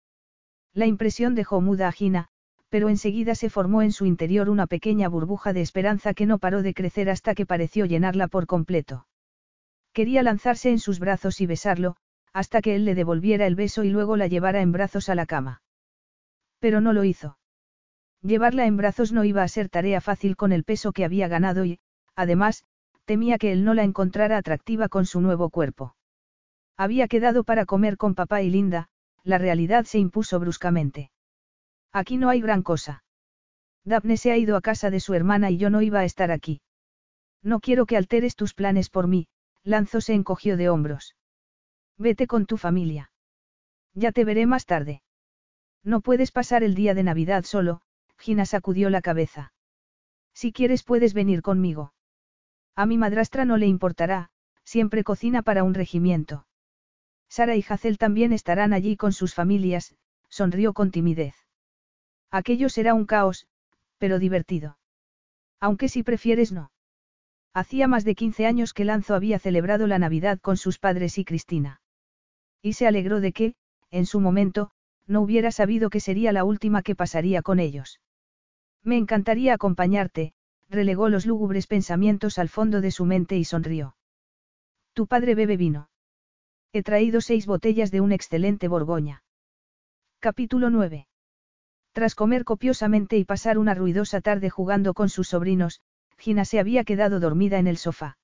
La 0.73 0.85
impresión 0.85 1.35
dejó 1.35 1.61
muda 1.61 1.87
a 1.87 1.91
Gina, 1.91 2.29
pero 2.69 2.89
enseguida 2.89 3.35
se 3.35 3.49
formó 3.49 3.81
en 3.81 3.91
su 3.91 4.05
interior 4.05 4.49
una 4.49 4.67
pequeña 4.67 5.07
burbuja 5.07 5.53
de 5.53 5.61
esperanza 5.61 6.13
que 6.13 6.25
no 6.25 6.37
paró 6.37 6.61
de 6.61 6.73
crecer 6.73 7.09
hasta 7.09 7.33
que 7.35 7.45
pareció 7.45 7.85
llenarla 7.85 8.27
por 8.27 8.45
completo. 8.45 9.07
Quería 9.93 10.21
lanzarse 10.23 10.69
en 10.69 10.79
sus 10.79 10.99
brazos 10.99 11.41
y 11.41 11.47
besarlo, 11.47 11.95
hasta 12.33 12.61
que 12.61 12.75
él 12.75 12.85
le 12.85 12.93
devolviera 12.93 13.47
el 13.47 13.55
beso 13.55 13.83
y 13.83 13.89
luego 13.89 14.15
la 14.17 14.27
llevara 14.27 14.61
en 14.61 14.71
brazos 14.71 15.09
a 15.09 15.15
la 15.15 15.25
cama. 15.25 15.61
Pero 16.59 16.81
no 16.81 16.93
lo 16.93 17.03
hizo. 17.03 17.37
Llevarla 18.27 18.65
en 18.65 18.75
brazos 18.75 19.13
no 19.13 19.23
iba 19.23 19.41
a 19.41 19.47
ser 19.47 19.69
tarea 19.69 20.01
fácil 20.01 20.35
con 20.35 20.51
el 20.51 20.65
peso 20.65 20.91
que 20.91 21.05
había 21.05 21.29
ganado 21.29 21.63
y, 21.63 21.79
además, 22.13 22.65
temía 23.05 23.37
que 23.37 23.53
él 23.53 23.63
no 23.63 23.73
la 23.73 23.83
encontrara 23.83 24.35
atractiva 24.35 24.89
con 24.89 25.05
su 25.05 25.21
nuevo 25.21 25.49
cuerpo. 25.49 25.95
Había 26.75 27.07
quedado 27.07 27.45
para 27.45 27.65
comer 27.65 27.95
con 27.95 28.15
papá 28.15 28.41
y 28.41 28.49
Linda, 28.49 28.89
la 29.23 29.37
realidad 29.37 29.85
se 29.85 29.99
impuso 29.99 30.41
bruscamente. 30.41 31.09
Aquí 31.93 32.17
no 32.17 32.27
hay 32.27 32.41
gran 32.41 32.63
cosa. 32.63 33.05
Daphne 33.85 34.17
se 34.17 34.33
ha 34.33 34.37
ido 34.37 34.57
a 34.57 34.61
casa 34.61 34.89
de 34.89 34.99
su 34.99 35.13
hermana 35.13 35.49
y 35.49 35.57
yo 35.57 35.69
no 35.69 35.81
iba 35.81 35.99
a 35.99 36.03
estar 36.03 36.29
aquí. 36.29 36.59
No 37.41 37.61
quiero 37.61 37.85
que 37.85 37.95
alteres 37.95 38.35
tus 38.35 38.53
planes 38.53 38.89
por 38.89 39.07
mí, 39.07 39.29
Lanzo 39.63 40.01
se 40.01 40.13
encogió 40.13 40.57
de 40.57 40.67
hombros. 40.67 41.15
Vete 41.97 42.27
con 42.27 42.45
tu 42.45 42.57
familia. 42.57 43.09
Ya 43.93 44.11
te 44.11 44.25
veré 44.25 44.47
más 44.47 44.65
tarde. 44.65 45.01
No 45.81 46.01
puedes 46.01 46.33
pasar 46.33 46.61
el 46.61 46.75
día 46.75 46.93
de 46.93 47.03
Navidad 47.03 47.45
solo, 47.45 47.79
Gina 48.17 48.45
sacudió 48.45 48.89
la 48.89 49.01
cabeza. 49.01 49.53
Si 50.33 50.51
quieres 50.51 50.83
puedes 50.83 51.13
venir 51.13 51.41
conmigo. 51.41 51.93
A 52.75 52.85
mi 52.85 52.97
madrastra 52.97 53.45
no 53.45 53.57
le 53.57 53.67
importará, 53.67 54.29
siempre 54.63 55.03
cocina 55.03 55.41
para 55.41 55.63
un 55.63 55.73
regimiento. 55.73 56.45
Sara 57.29 57.55
y 57.55 57.65
Hazel 57.67 57.97
también 57.97 58.33
estarán 58.33 58.73
allí 58.73 58.97
con 58.97 59.13
sus 59.13 59.33
familias, 59.33 59.95
sonrió 60.29 60.73
con 60.73 60.91
timidez. 60.91 61.35
Aquello 62.29 62.69
será 62.69 62.93
un 62.93 63.05
caos, 63.05 63.47
pero 63.97 64.19
divertido. 64.19 64.77
Aunque 65.59 65.89
si 65.89 66.03
prefieres 66.03 66.51
no. 66.51 66.71
Hacía 67.53 67.87
más 67.87 68.03
de 68.05 68.13
15 68.13 68.45
años 68.45 68.73
que 68.73 68.85
Lanzo 68.85 69.15
había 69.15 69.39
celebrado 69.39 69.87
la 69.87 69.97
Navidad 69.97 70.39
con 70.39 70.57
sus 70.57 70.77
padres 70.77 71.17
y 71.17 71.25
Cristina. 71.25 71.81
Y 72.61 72.73
se 72.73 72.85
alegró 72.85 73.19
de 73.19 73.33
que, 73.33 73.55
en 73.89 74.05
su 74.05 74.19
momento, 74.19 74.69
no 75.07 75.21
hubiera 75.21 75.51
sabido 75.51 75.89
que 75.89 75.99
sería 75.99 76.31
la 76.31 76.43
última 76.43 76.83
que 76.83 76.95
pasaría 76.95 77.41
con 77.41 77.59
ellos. 77.59 77.99
Me 78.87 78.95
encantaría 78.95 79.53
acompañarte, 79.53 80.31
relegó 80.69 81.09
los 81.09 81.25
lúgubres 81.25 81.67
pensamientos 81.67 82.37
al 82.37 82.47
fondo 82.47 82.79
de 82.79 82.91
su 82.91 83.03
mente 83.03 83.35
y 83.35 83.43
sonrió. 83.43 83.97
Tu 84.93 85.07
padre 85.07 85.35
bebe 85.35 85.57
vino. 85.57 85.89
He 86.71 86.83
traído 86.83 87.19
seis 87.19 87.47
botellas 87.47 87.91
de 87.91 87.99
un 87.99 88.13
excelente 88.13 88.69
Borgoña. 88.69 89.23
Capítulo 90.19 90.69
9. 90.69 91.05
Tras 91.91 92.15
comer 92.15 92.45
copiosamente 92.45 93.17
y 93.17 93.25
pasar 93.25 93.57
una 93.57 93.73
ruidosa 93.73 94.21
tarde 94.21 94.49
jugando 94.49 94.93
con 94.93 95.09
sus 95.09 95.27
sobrinos, 95.27 95.81
Gina 96.17 96.45
se 96.45 96.57
había 96.57 96.85
quedado 96.85 97.19
dormida 97.19 97.59
en 97.59 97.67
el 97.67 97.75
sofá. 97.75 98.17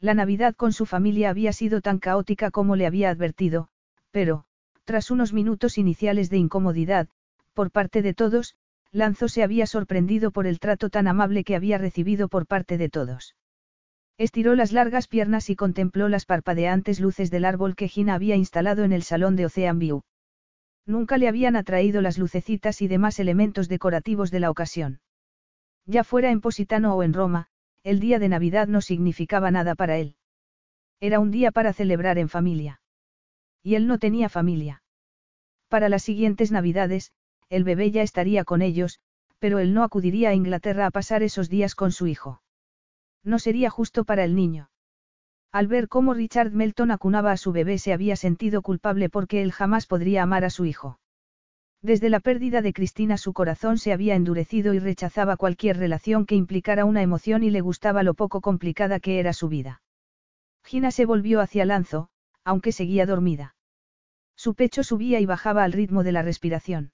La 0.00 0.12
Navidad 0.12 0.54
con 0.54 0.74
su 0.74 0.84
familia 0.84 1.30
había 1.30 1.54
sido 1.54 1.80
tan 1.80 1.98
caótica 1.98 2.50
como 2.50 2.76
le 2.76 2.86
había 2.86 3.08
advertido, 3.08 3.70
pero, 4.10 4.44
tras 4.84 5.10
unos 5.10 5.32
minutos 5.32 5.78
iniciales 5.78 6.28
de 6.28 6.36
incomodidad, 6.36 7.08
por 7.54 7.70
parte 7.70 8.02
de 8.02 8.12
todos, 8.12 8.54
Lanzo 8.92 9.28
se 9.28 9.42
había 9.42 9.66
sorprendido 9.66 10.30
por 10.30 10.46
el 10.46 10.60
trato 10.60 10.88
tan 10.88 11.08
amable 11.08 11.44
que 11.44 11.56
había 11.56 11.78
recibido 11.78 12.28
por 12.28 12.46
parte 12.46 12.78
de 12.78 12.88
todos. 12.88 13.36
Estiró 14.16 14.54
las 14.54 14.72
largas 14.72 15.06
piernas 15.06 15.50
y 15.50 15.56
contempló 15.56 16.08
las 16.08 16.24
parpadeantes 16.24 16.98
luces 16.98 17.30
del 17.30 17.44
árbol 17.44 17.76
que 17.76 17.88
Gina 17.88 18.14
había 18.14 18.34
instalado 18.34 18.84
en 18.84 18.92
el 18.92 19.02
salón 19.02 19.36
de 19.36 19.46
Ocean 19.46 19.78
View. 19.78 20.02
Nunca 20.86 21.18
le 21.18 21.28
habían 21.28 21.54
atraído 21.54 22.00
las 22.00 22.18
lucecitas 22.18 22.80
y 22.80 22.88
demás 22.88 23.20
elementos 23.20 23.68
decorativos 23.68 24.30
de 24.30 24.40
la 24.40 24.50
ocasión. 24.50 25.00
Ya 25.84 26.02
fuera 26.02 26.30
en 26.30 26.40
Positano 26.40 26.94
o 26.94 27.02
en 27.02 27.12
Roma, 27.12 27.48
el 27.84 28.00
día 28.00 28.18
de 28.18 28.28
Navidad 28.28 28.68
no 28.68 28.80
significaba 28.80 29.50
nada 29.50 29.74
para 29.74 29.98
él. 29.98 30.16
Era 30.98 31.20
un 31.20 31.30
día 31.30 31.52
para 31.52 31.72
celebrar 31.72 32.18
en 32.18 32.28
familia. 32.28 32.80
Y 33.62 33.74
él 33.74 33.86
no 33.86 33.98
tenía 33.98 34.28
familia. 34.28 34.82
Para 35.68 35.88
las 35.88 36.02
siguientes 36.02 36.50
Navidades, 36.50 37.12
el 37.50 37.64
bebé 37.64 37.90
ya 37.90 38.02
estaría 38.02 38.44
con 38.44 38.62
ellos, 38.62 39.00
pero 39.38 39.58
él 39.58 39.74
no 39.74 39.82
acudiría 39.82 40.30
a 40.30 40.34
Inglaterra 40.34 40.86
a 40.86 40.90
pasar 40.90 41.22
esos 41.22 41.48
días 41.48 41.74
con 41.74 41.92
su 41.92 42.06
hijo. 42.06 42.42
No 43.24 43.38
sería 43.38 43.70
justo 43.70 44.04
para 44.04 44.24
el 44.24 44.34
niño. 44.34 44.70
Al 45.50 45.66
ver 45.66 45.88
cómo 45.88 46.12
Richard 46.12 46.52
Melton 46.52 46.90
acunaba 46.90 47.32
a 47.32 47.36
su 47.36 47.52
bebé 47.52 47.78
se 47.78 47.92
había 47.92 48.16
sentido 48.16 48.60
culpable 48.62 49.08
porque 49.08 49.42
él 49.42 49.52
jamás 49.52 49.86
podría 49.86 50.22
amar 50.22 50.44
a 50.44 50.50
su 50.50 50.66
hijo. 50.66 50.98
Desde 51.80 52.10
la 52.10 52.20
pérdida 52.20 52.60
de 52.60 52.72
Cristina 52.72 53.16
su 53.16 53.32
corazón 53.32 53.78
se 53.78 53.92
había 53.92 54.16
endurecido 54.16 54.74
y 54.74 54.78
rechazaba 54.78 55.36
cualquier 55.36 55.78
relación 55.78 56.26
que 56.26 56.34
implicara 56.34 56.84
una 56.84 57.02
emoción 57.02 57.44
y 57.44 57.50
le 57.50 57.60
gustaba 57.60 58.02
lo 58.02 58.14
poco 58.14 58.40
complicada 58.40 58.98
que 59.00 59.20
era 59.20 59.32
su 59.32 59.48
vida. 59.48 59.80
Gina 60.64 60.90
se 60.90 61.06
volvió 61.06 61.40
hacia 61.40 61.64
Lanzo, 61.64 62.10
aunque 62.44 62.72
seguía 62.72 63.06
dormida. 63.06 63.54
Su 64.36 64.54
pecho 64.54 64.82
subía 64.82 65.20
y 65.20 65.26
bajaba 65.26 65.64
al 65.64 65.72
ritmo 65.72 66.02
de 66.02 66.12
la 66.12 66.22
respiración. 66.22 66.92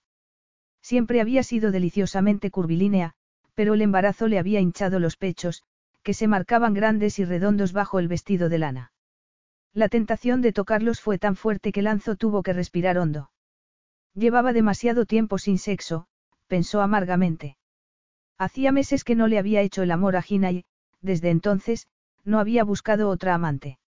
Siempre 0.84 1.22
había 1.22 1.42
sido 1.42 1.70
deliciosamente 1.70 2.50
curvilínea, 2.50 3.14
pero 3.54 3.72
el 3.72 3.80
embarazo 3.80 4.28
le 4.28 4.38
había 4.38 4.60
hinchado 4.60 5.00
los 5.00 5.16
pechos, 5.16 5.62
que 6.02 6.12
se 6.12 6.28
marcaban 6.28 6.74
grandes 6.74 7.18
y 7.18 7.24
redondos 7.24 7.72
bajo 7.72 7.98
el 7.98 8.06
vestido 8.06 8.50
de 8.50 8.58
lana. 8.58 8.92
La 9.72 9.88
tentación 9.88 10.42
de 10.42 10.52
tocarlos 10.52 11.00
fue 11.00 11.18
tan 11.18 11.36
fuerte 11.36 11.72
que 11.72 11.80
Lanzo 11.80 12.16
tuvo 12.16 12.42
que 12.42 12.52
respirar 12.52 12.98
hondo. 12.98 13.30
Llevaba 14.12 14.52
demasiado 14.52 15.06
tiempo 15.06 15.38
sin 15.38 15.58
sexo, 15.58 16.06
pensó 16.48 16.82
amargamente. 16.82 17.56
Hacía 18.36 18.70
meses 18.70 19.04
que 19.04 19.14
no 19.14 19.26
le 19.26 19.38
había 19.38 19.62
hecho 19.62 19.82
el 19.82 19.90
amor 19.90 20.16
a 20.16 20.22
Gina 20.22 20.52
y, 20.52 20.66
desde 21.00 21.30
entonces, 21.30 21.88
no 22.24 22.40
había 22.40 22.62
buscado 22.62 23.08
otra 23.08 23.32
amante. 23.34 23.78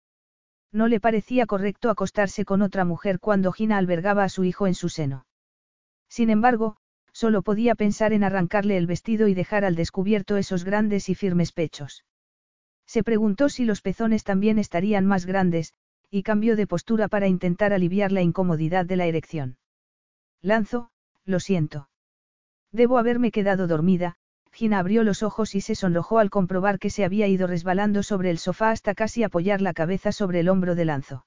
No 0.72 0.88
le 0.88 0.98
parecía 0.98 1.44
correcto 1.44 1.90
acostarse 1.90 2.46
con 2.46 2.62
otra 2.62 2.86
mujer 2.86 3.20
cuando 3.20 3.52
Gina 3.52 3.76
albergaba 3.76 4.24
a 4.24 4.30
su 4.30 4.44
hijo 4.44 4.66
en 4.66 4.74
su 4.74 4.88
seno. 4.88 5.26
Sin 6.08 6.30
embargo, 6.30 6.78
solo 7.16 7.40
podía 7.40 7.74
pensar 7.74 8.12
en 8.12 8.24
arrancarle 8.24 8.76
el 8.76 8.86
vestido 8.86 9.26
y 9.26 9.32
dejar 9.32 9.64
al 9.64 9.74
descubierto 9.74 10.36
esos 10.36 10.64
grandes 10.64 11.08
y 11.08 11.14
firmes 11.14 11.50
pechos. 11.50 12.04
Se 12.86 13.02
preguntó 13.02 13.48
si 13.48 13.64
los 13.64 13.80
pezones 13.80 14.22
también 14.22 14.58
estarían 14.58 15.06
más 15.06 15.24
grandes, 15.24 15.72
y 16.10 16.22
cambió 16.22 16.56
de 16.56 16.66
postura 16.66 17.08
para 17.08 17.26
intentar 17.26 17.72
aliviar 17.72 18.12
la 18.12 18.20
incomodidad 18.20 18.84
de 18.84 18.96
la 18.96 19.06
erección. 19.06 19.56
Lanzo, 20.42 20.90
lo 21.24 21.40
siento. 21.40 21.88
Debo 22.70 22.98
haberme 22.98 23.30
quedado 23.30 23.66
dormida, 23.66 24.16
Gina 24.52 24.78
abrió 24.78 25.02
los 25.02 25.22
ojos 25.22 25.54
y 25.54 25.62
se 25.62 25.74
sonrojó 25.74 26.18
al 26.18 26.28
comprobar 26.28 26.78
que 26.78 26.90
se 26.90 27.06
había 27.06 27.28
ido 27.28 27.46
resbalando 27.46 28.02
sobre 28.02 28.28
el 28.28 28.36
sofá 28.36 28.72
hasta 28.72 28.94
casi 28.94 29.22
apoyar 29.22 29.62
la 29.62 29.72
cabeza 29.72 30.12
sobre 30.12 30.40
el 30.40 30.50
hombro 30.50 30.74
de 30.74 30.84
Lanzo. 30.84 31.24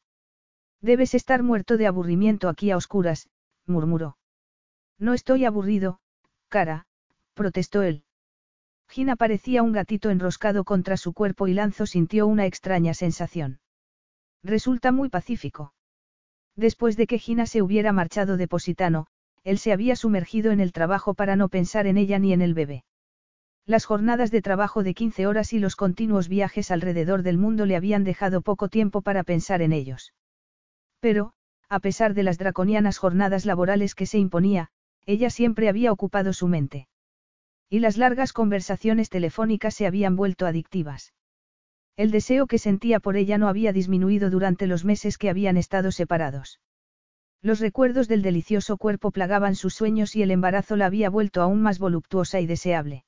Debes 0.82 1.16
estar 1.16 1.42
muerto 1.42 1.78
de 1.78 1.88
aburrimiento 1.88 2.48
aquí 2.48 2.70
a 2.70 2.78
oscuras, 2.78 3.28
murmuró. 3.66 4.19
No 5.00 5.14
estoy 5.14 5.46
aburrido, 5.46 6.00
cara, 6.50 6.86
protestó 7.34 7.84
él. 7.84 8.04
Gina 8.90 9.16
parecía 9.16 9.64
un 9.64 9.72
gatito 9.72 10.10
enroscado 10.10 10.66
contra 10.66 10.98
su 10.98 11.14
cuerpo 11.14 11.48
y 11.48 11.54
Lanzo 11.54 11.86
sintió 11.86 12.28
una 12.28 12.46
extraña 12.46 12.94
sensación. 12.94 13.60
Resulta 14.44 14.92
muy 14.92 15.10
pacífico. 15.10 15.74
Después 16.56 16.98
de 16.98 17.08
que 17.08 17.20
Gina 17.20 17.46
se 17.46 17.62
hubiera 17.62 17.94
marchado 17.94 18.36
de 18.36 18.48
Positano, 18.48 19.08
él 19.44 19.58
se 19.58 19.72
había 19.72 19.96
sumergido 19.96 20.52
en 20.52 20.60
el 20.60 20.74
trabajo 20.74 21.14
para 21.14 21.38
no 21.38 21.48
pensar 21.48 21.88
en 21.88 21.98
ella 21.98 22.20
ni 22.20 22.34
en 22.34 22.42
el 22.42 22.54
bebé. 22.54 22.84
Las 23.66 23.86
jornadas 23.86 24.32
de 24.32 24.42
trabajo 24.42 24.84
de 24.84 24.94
15 24.94 25.28
horas 25.28 25.54
y 25.54 25.60
los 25.60 25.76
continuos 25.76 26.28
viajes 26.28 26.72
alrededor 26.72 27.24
del 27.24 27.38
mundo 27.38 27.66
le 27.66 27.76
habían 27.76 28.04
dejado 28.04 28.42
poco 28.42 28.68
tiempo 28.68 29.02
para 29.02 29.24
pensar 29.24 29.62
en 29.62 29.72
ellos. 29.72 30.14
Pero, 31.00 31.34
a 31.70 31.80
pesar 31.80 32.14
de 32.16 32.24
las 32.24 32.38
draconianas 32.38 32.98
jornadas 32.98 33.46
laborales 33.46 33.96
que 33.96 34.08
se 34.08 34.18
imponía, 34.18 34.72
ella 35.06 35.30
siempre 35.30 35.70
había 35.70 35.92
ocupado 35.92 36.34
su 36.34 36.48
mente. 36.48 36.88
Y 37.70 37.80
las 37.80 37.98
largas 37.98 38.34
conversaciones 38.34 39.10
telefónicas 39.10 39.76
se 39.76 39.86
habían 39.86 40.16
vuelto 40.16 40.46
adictivas. 40.46 41.14
El 41.96 42.12
deseo 42.12 42.48
que 42.48 42.58
sentía 42.58 43.00
por 43.00 43.16
ella 43.16 43.38
no 43.38 43.48
había 43.48 43.74
disminuido 43.74 44.30
durante 44.30 44.68
los 44.68 44.86
meses 44.86 45.18
que 45.18 45.30
habían 45.30 45.58
estado 45.58 45.92
separados. 45.92 46.60
Los 47.42 47.60
recuerdos 47.60 48.08
del 48.08 48.22
delicioso 48.22 48.78
cuerpo 48.78 49.12
plagaban 49.12 49.56
sus 49.56 49.74
sueños 49.74 50.16
y 50.16 50.24
el 50.24 50.32
embarazo 50.32 50.76
la 50.76 50.88
había 50.88 51.10
vuelto 51.10 51.42
aún 51.42 51.62
más 51.62 51.80
voluptuosa 51.80 52.42
y 52.42 52.48
deseable. 52.48 53.06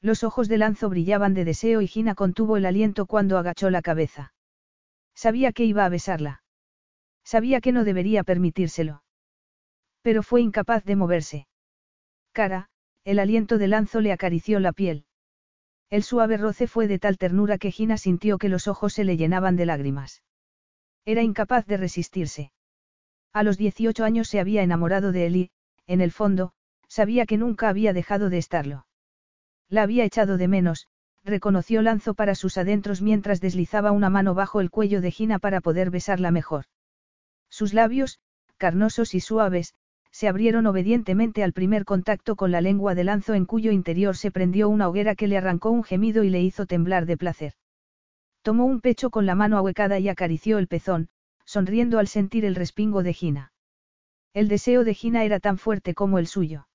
Los 0.00 0.24
ojos 0.24 0.48
de 0.48 0.58
Lanzo 0.58 0.88
brillaban 0.88 1.34
de 1.34 1.44
deseo 1.44 1.80
y 1.80 1.86
Gina 1.86 2.14
contuvo 2.14 2.56
el 2.56 2.66
aliento 2.66 3.06
cuando 3.06 3.38
agachó 3.38 3.70
la 3.70 3.80
cabeza. 3.80 4.34
Sabía 5.14 5.52
que 5.52 5.64
iba 5.64 5.84
a 5.84 5.88
besarla. 5.88 6.42
Sabía 7.24 7.60
que 7.60 7.72
no 7.72 7.84
debería 7.84 8.24
permitírselo. 8.24 9.03
Pero 10.04 10.22
fue 10.22 10.42
incapaz 10.42 10.84
de 10.84 10.96
moverse. 10.96 11.46
Cara, 12.32 12.68
El 13.04 13.18
aliento 13.18 13.56
de 13.56 13.68
Lanzo 13.68 14.02
le 14.02 14.12
acarició 14.12 14.60
la 14.60 14.72
piel. 14.72 15.06
El 15.88 16.02
suave 16.02 16.36
roce 16.36 16.66
fue 16.66 16.88
de 16.88 16.98
tal 16.98 17.16
ternura 17.16 17.56
que 17.56 17.70
Gina 17.70 17.96
sintió 17.96 18.36
que 18.36 18.50
los 18.50 18.68
ojos 18.68 18.92
se 18.92 19.04
le 19.04 19.16
llenaban 19.16 19.56
de 19.56 19.64
lágrimas. 19.64 20.22
Era 21.06 21.22
incapaz 21.22 21.64
de 21.66 21.78
resistirse. 21.78 22.52
A 23.32 23.42
los 23.44 23.56
18 23.56 24.04
años 24.04 24.28
se 24.28 24.40
había 24.40 24.62
enamorado 24.62 25.10
de 25.10 25.24
él 25.24 25.36
y, 25.36 25.50
en 25.86 26.02
el 26.02 26.12
fondo, 26.12 26.52
sabía 26.86 27.24
que 27.24 27.38
nunca 27.38 27.70
había 27.70 27.94
dejado 27.94 28.28
de 28.28 28.36
estarlo. 28.36 28.86
La 29.70 29.84
había 29.84 30.04
echado 30.04 30.36
de 30.36 30.48
menos, 30.48 30.86
reconoció 31.24 31.80
Lanzo 31.80 32.12
para 32.12 32.34
sus 32.34 32.58
adentros 32.58 33.00
mientras 33.00 33.40
deslizaba 33.40 33.90
una 33.90 34.10
mano 34.10 34.34
bajo 34.34 34.60
el 34.60 34.70
cuello 34.70 35.00
de 35.00 35.10
Gina 35.10 35.38
para 35.38 35.62
poder 35.62 35.90
besarla 35.90 36.30
mejor. 36.30 36.66
Sus 37.48 37.72
labios, 37.72 38.20
carnosos 38.58 39.14
y 39.14 39.20
suaves, 39.20 39.74
se 40.14 40.28
abrieron 40.28 40.64
obedientemente 40.68 41.42
al 41.42 41.52
primer 41.52 41.84
contacto 41.84 42.36
con 42.36 42.52
la 42.52 42.60
lengua 42.60 42.94
de 42.94 43.02
Lanzo 43.02 43.34
en 43.34 43.46
cuyo 43.46 43.72
interior 43.72 44.16
se 44.16 44.30
prendió 44.30 44.68
una 44.68 44.88
hoguera 44.88 45.16
que 45.16 45.26
le 45.26 45.36
arrancó 45.36 45.70
un 45.70 45.82
gemido 45.82 46.22
y 46.22 46.30
le 46.30 46.40
hizo 46.40 46.66
temblar 46.66 47.04
de 47.04 47.16
placer. 47.16 47.54
Tomó 48.42 48.64
un 48.64 48.80
pecho 48.80 49.10
con 49.10 49.26
la 49.26 49.34
mano 49.34 49.56
ahuecada 49.56 49.98
y 49.98 50.08
acarició 50.08 50.58
el 50.58 50.68
pezón, 50.68 51.08
sonriendo 51.44 51.98
al 51.98 52.06
sentir 52.06 52.44
el 52.44 52.54
respingo 52.54 53.02
de 53.02 53.12
Gina. 53.12 53.52
El 54.34 54.46
deseo 54.46 54.84
de 54.84 54.94
Gina 54.94 55.24
era 55.24 55.40
tan 55.40 55.58
fuerte 55.58 55.94
como 55.94 56.20
el 56.20 56.28
suyo. 56.28 56.68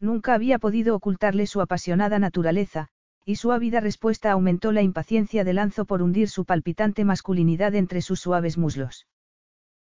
Nunca 0.00 0.32
había 0.32 0.58
podido 0.58 0.96
ocultarle 0.96 1.46
su 1.46 1.60
apasionada 1.60 2.18
naturaleza, 2.18 2.88
y 3.26 3.36
su 3.36 3.52
ávida 3.52 3.80
respuesta 3.80 4.32
aumentó 4.32 4.72
la 4.72 4.80
impaciencia 4.80 5.44
de 5.44 5.52
Lanzo 5.52 5.84
por 5.84 6.00
hundir 6.00 6.30
su 6.30 6.46
palpitante 6.46 7.04
masculinidad 7.04 7.74
entre 7.74 8.00
sus 8.00 8.20
suaves 8.20 8.56
muslos. 8.56 9.06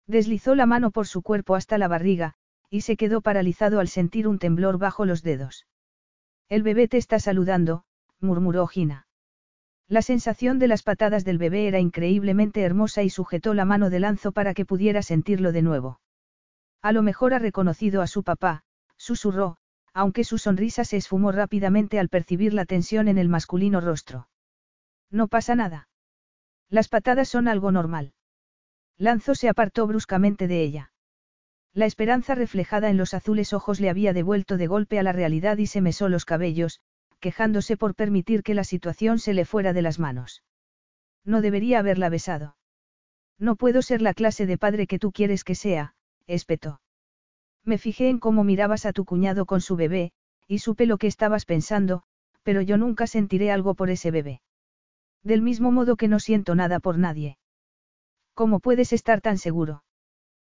Deslizó 0.09 0.57
la 0.57 0.67
mano 0.67 0.91
por 0.91 1.07
su 1.07 1.23
cuerpo 1.23 1.55
hasta 1.55 1.79
la 1.79 1.87
barriga, 1.87 2.35
y 2.73 2.81
se 2.81 2.97
quedó 2.97 3.21
paralizado 3.21 3.81
al 3.81 3.89
sentir 3.89 4.27
un 4.27 4.39
temblor 4.39 4.79
bajo 4.79 5.05
los 5.05 5.23
dedos. 5.23 5.67
El 6.49 6.63
bebé 6.63 6.89
te 6.89 6.97
está 6.97 7.19
saludando, 7.19 7.85
murmuró 8.19 8.67
Gina. 8.67 9.07
La 9.89 10.01
sensación 10.01 10.59
de 10.59 10.69
las 10.69 10.83
patadas 10.83 11.27
del 11.27 11.37
bebé 11.37 11.69
era 11.69 11.81
increíblemente 11.81 12.63
hermosa 12.63 13.03
y 13.03 13.11
sujetó 13.11 13.53
la 13.53 13.67
mano 13.67 13.91
de 13.91 14.01
Lanzo 14.01 14.33
para 14.33 14.55
que 14.55 14.65
pudiera 14.65 15.03
sentirlo 15.03 15.53
de 15.53 15.61
nuevo. 15.61 16.01
A 16.81 16.93
lo 16.93 17.03
mejor 17.03 17.35
ha 17.35 17.39
reconocido 17.39 18.01
a 18.01 18.07
su 18.07 18.23
papá, 18.23 18.65
susurró, 18.97 19.59
aunque 19.93 20.25
su 20.25 20.39
sonrisa 20.39 20.87
se 20.87 20.97
esfumó 20.97 21.31
rápidamente 21.31 21.99
al 21.99 22.09
percibir 22.09 22.55
la 22.55 22.65
tensión 22.65 23.07
en 23.07 23.19
el 23.19 23.29
masculino 23.29 23.83
rostro. 23.83 24.31
No 25.11 25.29
pasa 25.29 25.55
nada. 25.55 25.89
Las 26.71 26.89
patadas 26.89 27.29
son 27.29 27.49
algo 27.49 27.71
normal. 27.71 28.15
Lanzo 28.97 29.35
se 29.35 29.51
apartó 29.51 29.87
bruscamente 29.87 30.49
de 30.49 30.63
ella. 30.63 30.92
La 31.75 31.87
esperanza 31.87 32.35
reflejada 32.35 32.91
en 32.91 32.99
los 32.99 33.15
azules 33.15 33.55
ojos 33.55 33.81
le 33.81 33.89
había 33.89 34.13
devuelto 34.13 34.59
de 34.59 34.67
golpe 34.67 34.99
a 34.99 35.03
la 35.03 35.13
realidad 35.13 35.57
y 35.57 35.67
se 35.67 35.81
mesó 35.81 36.11
los 36.11 36.27
cabellos, 36.27 36.81
quejándose 37.19 37.79
por 37.79 37.95
permitir 37.95 38.43
que 38.43 38.55
la 38.55 38.65
situación 38.65 39.19
se 39.19 39.33
le 39.33 39.47
fuera 39.47 39.73
de 39.73 39.81
las 39.81 39.99
manos. 39.99 40.43
No 41.25 41.41
debería 41.41 41.79
haberla 41.79 42.11
besado. 42.11 42.57
No 43.39 43.57
puedo 43.57 43.81
ser 43.81 44.03
la 44.03 44.13
clase 44.13 44.45
de 44.45 44.59
padre 44.59 44.87
que 44.87 44.99
tú 44.99 45.13
quieres 45.13 45.45
que 45.45 45.55
sea, 45.55 45.95
espetó. 46.27 46.81
Me 47.65 47.79
fijé 47.79 48.09
en 48.09 48.19
cómo 48.19 48.45
mirabas 48.45 48.85
a 48.85 48.93
tu 48.93 49.05
cuñado 49.05 49.47
con 49.47 49.61
su 49.61 49.77
bebé, 49.77 50.13
y 50.47 50.59
supe 50.59 50.85
lo 50.85 50.99
que 50.99 51.07
estabas 51.07 51.47
pensando, 51.47 52.03
pero 52.43 52.61
yo 52.61 52.77
nunca 52.77 53.07
sentiré 53.07 53.51
algo 53.51 53.75
por 53.75 53.89
ese 53.89 54.11
bebé. 54.11 54.43
Del 55.23 55.41
mismo 55.41 55.71
modo 55.71 55.97
que 55.97 56.09
no 56.09 56.19
siento 56.19 56.55
nada 56.55 56.81
por 56.81 56.99
nadie. 56.99 57.39
¿Cómo 58.35 58.61
puedes 58.61 58.93
estar 58.93 59.21
tan 59.21 59.39
seguro? 59.39 59.85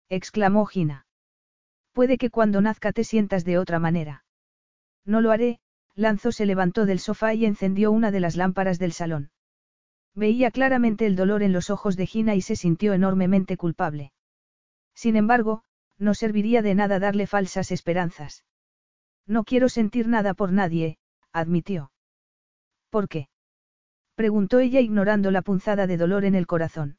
exclamó 0.09 0.65
Gina. 0.65 1.04
Puede 1.95 2.19
que 2.19 2.29
cuando 2.29 2.61
nazca 2.61 2.93
te 2.93 3.05
sientas 3.05 3.45
de 3.45 3.57
otra 3.57 3.79
manera. 3.79 4.25
No 5.07 5.21
lo 5.21 5.31
haré, 5.31 5.61
Lanzo 5.95 6.33
se 6.33 6.45
levantó 6.45 6.87
del 6.87 6.99
sofá 6.99 7.35
y 7.35 7.47
encendió 7.47 7.93
una 7.93 8.11
de 8.11 8.19
las 8.19 8.35
lámparas 8.35 8.81
del 8.81 8.93
salón. 8.93 9.31
Veía 10.13 10.51
claramente 10.51 11.07
el 11.07 11.15
dolor 11.15 11.45
en 11.45 11.53
los 11.53 11.71
ojos 11.71 11.97
de 11.97 12.07
Gina 12.07 12.35
y 12.35 12.41
se 12.41 12.57
sintió 12.57 12.95
enormemente 12.95 13.57
culpable. 13.57 14.13
Sin 14.95 15.15
embargo, 15.15 15.63
no 15.97 16.15
serviría 16.15 16.63
de 16.63 16.75
nada 16.75 16.99
darle 16.99 17.29
falsas 17.29 17.71
esperanzas. 17.71 18.45
No 19.27 19.45
quiero 19.45 19.69
sentir 19.69 20.09
nada 20.09 20.35
por 20.35 20.53
nadie, 20.53 20.99
admitió. 21.33 21.93
¿Por 22.91 23.09
qué? 23.09 23.29
preguntó 24.17 24.59
ella 24.59 24.81
ignorando 24.81 25.31
la 25.31 25.43
punzada 25.43 25.87
de 25.87 25.97
dolor 25.97 26.25
en 26.25 26.35
el 26.35 26.49
corazón. 26.49 26.99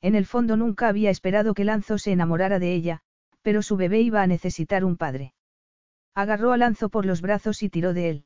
En 0.00 0.14
el 0.14 0.26
fondo 0.26 0.56
nunca 0.56 0.86
había 0.86 1.10
esperado 1.10 1.54
que 1.54 1.64
Lanzo 1.64 1.98
se 1.98 2.12
enamorara 2.12 2.58
de 2.58 2.74
ella, 2.74 3.03
pero 3.44 3.60
su 3.60 3.76
bebé 3.76 4.00
iba 4.00 4.22
a 4.22 4.26
necesitar 4.26 4.86
un 4.86 4.96
padre. 4.96 5.34
Agarró 6.14 6.52
a 6.52 6.56
Lanzo 6.56 6.88
por 6.88 7.04
los 7.04 7.20
brazos 7.20 7.62
y 7.62 7.68
tiró 7.68 7.92
de 7.92 8.08
él. 8.08 8.24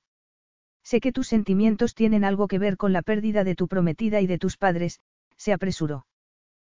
Sé 0.84 1.00
que 1.00 1.10
tus 1.10 1.26
sentimientos 1.26 1.96
tienen 1.96 2.24
algo 2.24 2.46
que 2.46 2.60
ver 2.60 2.76
con 2.76 2.92
la 2.92 3.02
pérdida 3.02 3.42
de 3.42 3.56
tu 3.56 3.66
prometida 3.66 4.20
y 4.20 4.28
de 4.28 4.38
tus 4.38 4.56
padres, 4.56 5.00
se 5.36 5.52
apresuró. 5.52 6.06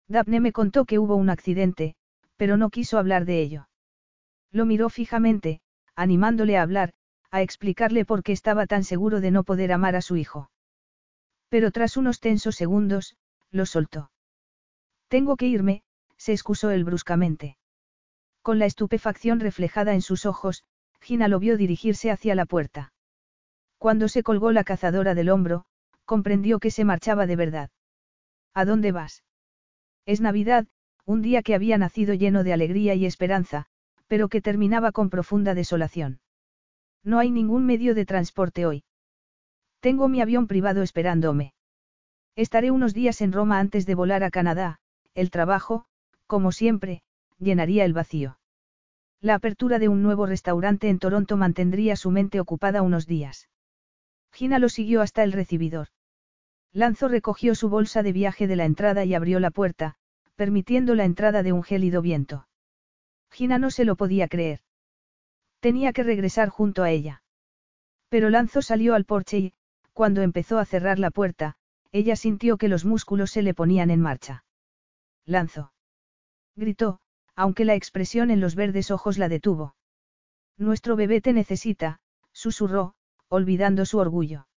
Daphne 0.06 0.38
me 0.38 0.52
contó 0.52 0.84
que 0.84 1.00
hubo 1.00 1.16
un 1.16 1.30
accidente, 1.30 1.96
pero 2.36 2.56
no 2.56 2.70
quiso 2.70 2.96
hablar 2.96 3.24
de 3.24 3.42
ello. 3.42 3.68
Lo 4.52 4.66
miró 4.66 4.88
fijamente, 4.88 5.60
animándole 5.96 6.56
a 6.56 6.62
hablar, 6.62 6.92
a 7.32 7.42
explicarle 7.42 8.04
por 8.04 8.22
qué 8.22 8.30
estaba 8.30 8.66
tan 8.66 8.84
seguro 8.84 9.20
de 9.20 9.32
no 9.32 9.42
poder 9.42 9.72
amar 9.72 9.96
a 9.96 10.00
su 10.00 10.16
hijo. 10.16 10.48
Pero 11.48 11.72
tras 11.72 11.96
unos 11.96 12.20
tensos 12.20 12.54
segundos, 12.54 13.16
lo 13.50 13.66
soltó. 13.66 14.12
Tengo 15.08 15.36
que 15.36 15.48
irme, 15.48 15.82
se 16.16 16.32
excusó 16.32 16.70
él 16.70 16.84
bruscamente. 16.84 17.57
Con 18.42 18.58
la 18.58 18.66
estupefacción 18.66 19.40
reflejada 19.40 19.94
en 19.94 20.02
sus 20.02 20.26
ojos, 20.26 20.64
Gina 21.00 21.28
lo 21.28 21.38
vio 21.38 21.56
dirigirse 21.56 22.10
hacia 22.10 22.34
la 22.34 22.46
puerta. 22.46 22.92
Cuando 23.78 24.08
se 24.08 24.22
colgó 24.22 24.52
la 24.52 24.64
cazadora 24.64 25.14
del 25.14 25.30
hombro, 25.30 25.64
comprendió 26.04 26.58
que 26.58 26.70
se 26.70 26.84
marchaba 26.84 27.26
de 27.26 27.36
verdad. 27.36 27.70
¿A 28.54 28.64
dónde 28.64 28.92
vas? 28.92 29.24
Es 30.06 30.20
Navidad, 30.20 30.66
un 31.04 31.22
día 31.22 31.42
que 31.42 31.54
había 31.54 31.78
nacido 31.78 32.14
lleno 32.14 32.42
de 32.44 32.52
alegría 32.52 32.94
y 32.94 33.06
esperanza, 33.06 33.66
pero 34.08 34.28
que 34.28 34.40
terminaba 34.40 34.92
con 34.92 35.10
profunda 35.10 35.54
desolación. 35.54 36.20
No 37.04 37.18
hay 37.18 37.30
ningún 37.30 37.66
medio 37.66 37.94
de 37.94 38.06
transporte 38.06 38.66
hoy. 38.66 38.84
Tengo 39.80 40.08
mi 40.08 40.20
avión 40.20 40.46
privado 40.46 40.82
esperándome. 40.82 41.52
Estaré 42.34 42.70
unos 42.70 42.94
días 42.94 43.20
en 43.20 43.32
Roma 43.32 43.58
antes 43.58 43.86
de 43.86 43.94
volar 43.94 44.24
a 44.24 44.30
Canadá, 44.30 44.80
el 45.14 45.30
trabajo, 45.30 45.84
como 46.26 46.52
siempre, 46.52 47.02
llenaría 47.38 47.84
el 47.84 47.92
vacío. 47.92 48.38
La 49.20 49.34
apertura 49.34 49.78
de 49.78 49.88
un 49.88 50.02
nuevo 50.02 50.26
restaurante 50.26 50.88
en 50.88 50.98
Toronto 50.98 51.36
mantendría 51.36 51.96
su 51.96 52.10
mente 52.10 52.40
ocupada 52.40 52.82
unos 52.82 53.06
días. 53.06 53.48
Gina 54.32 54.58
lo 54.58 54.68
siguió 54.68 55.02
hasta 55.02 55.24
el 55.24 55.32
recibidor. 55.32 55.88
Lanzo 56.72 57.08
recogió 57.08 57.54
su 57.54 57.68
bolsa 57.68 58.02
de 58.02 58.12
viaje 58.12 58.46
de 58.46 58.56
la 58.56 58.64
entrada 58.64 59.04
y 59.04 59.14
abrió 59.14 59.40
la 59.40 59.50
puerta, 59.50 59.96
permitiendo 60.36 60.94
la 60.94 61.04
entrada 61.04 61.42
de 61.42 61.52
un 61.52 61.62
gélido 61.62 62.02
viento. 62.02 62.46
Gina 63.30 63.58
no 63.58 63.70
se 63.70 63.84
lo 63.84 63.96
podía 63.96 64.28
creer. 64.28 64.60
Tenía 65.60 65.92
que 65.92 66.04
regresar 66.04 66.48
junto 66.48 66.82
a 66.84 66.90
ella. 66.90 67.22
Pero 68.08 68.30
Lanzo 68.30 68.62
salió 68.62 68.94
al 68.94 69.04
porche 69.04 69.38
y, 69.38 69.52
cuando 69.92 70.22
empezó 70.22 70.58
a 70.58 70.64
cerrar 70.64 70.98
la 70.98 71.10
puerta, 71.10 71.56
ella 71.90 72.14
sintió 72.14 72.56
que 72.56 72.68
los 72.68 72.84
músculos 72.84 73.32
se 73.32 73.42
le 73.42 73.54
ponían 73.54 73.90
en 73.90 74.00
marcha. 74.00 74.44
Lanzo. 75.24 75.72
Gritó, 76.54 77.00
aunque 77.38 77.64
la 77.64 77.76
expresión 77.76 78.32
en 78.32 78.40
los 78.40 78.56
verdes 78.56 78.90
ojos 78.90 79.16
la 79.16 79.28
detuvo. 79.28 79.76
Nuestro 80.56 80.96
bebé 80.96 81.20
te 81.20 81.32
necesita, 81.32 82.00
susurró, 82.32 82.96
olvidando 83.28 83.86
su 83.86 83.98
orgullo. 83.98 84.48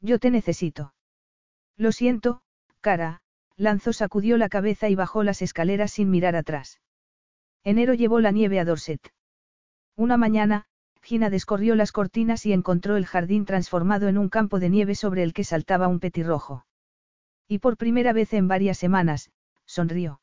Yo 0.00 0.18
te 0.18 0.30
necesito. 0.30 0.94
Lo 1.76 1.92
siento, 1.92 2.40
cara, 2.80 3.20
Lanzo 3.56 3.92
sacudió 3.92 4.38
la 4.38 4.48
cabeza 4.48 4.88
y 4.88 4.94
bajó 4.94 5.22
las 5.22 5.42
escaleras 5.42 5.92
sin 5.92 6.08
mirar 6.08 6.34
atrás. 6.34 6.80
Enero 7.62 7.92
llevó 7.92 8.20
la 8.20 8.30
nieve 8.30 8.58
a 8.58 8.64
Dorset. 8.64 9.12
Una 9.94 10.16
mañana, 10.16 10.64
Gina 11.02 11.28
descorrió 11.28 11.74
las 11.74 11.92
cortinas 11.92 12.46
y 12.46 12.54
encontró 12.54 12.96
el 12.96 13.04
jardín 13.04 13.44
transformado 13.44 14.08
en 14.08 14.16
un 14.16 14.30
campo 14.30 14.58
de 14.60 14.70
nieve 14.70 14.94
sobre 14.94 15.24
el 15.24 15.34
que 15.34 15.44
saltaba 15.44 15.88
un 15.88 16.00
petirrojo. 16.00 16.64
Y 17.46 17.58
por 17.58 17.76
primera 17.76 18.14
vez 18.14 18.32
en 18.32 18.48
varias 18.48 18.78
semanas, 18.78 19.30
sonrió. 19.66 20.22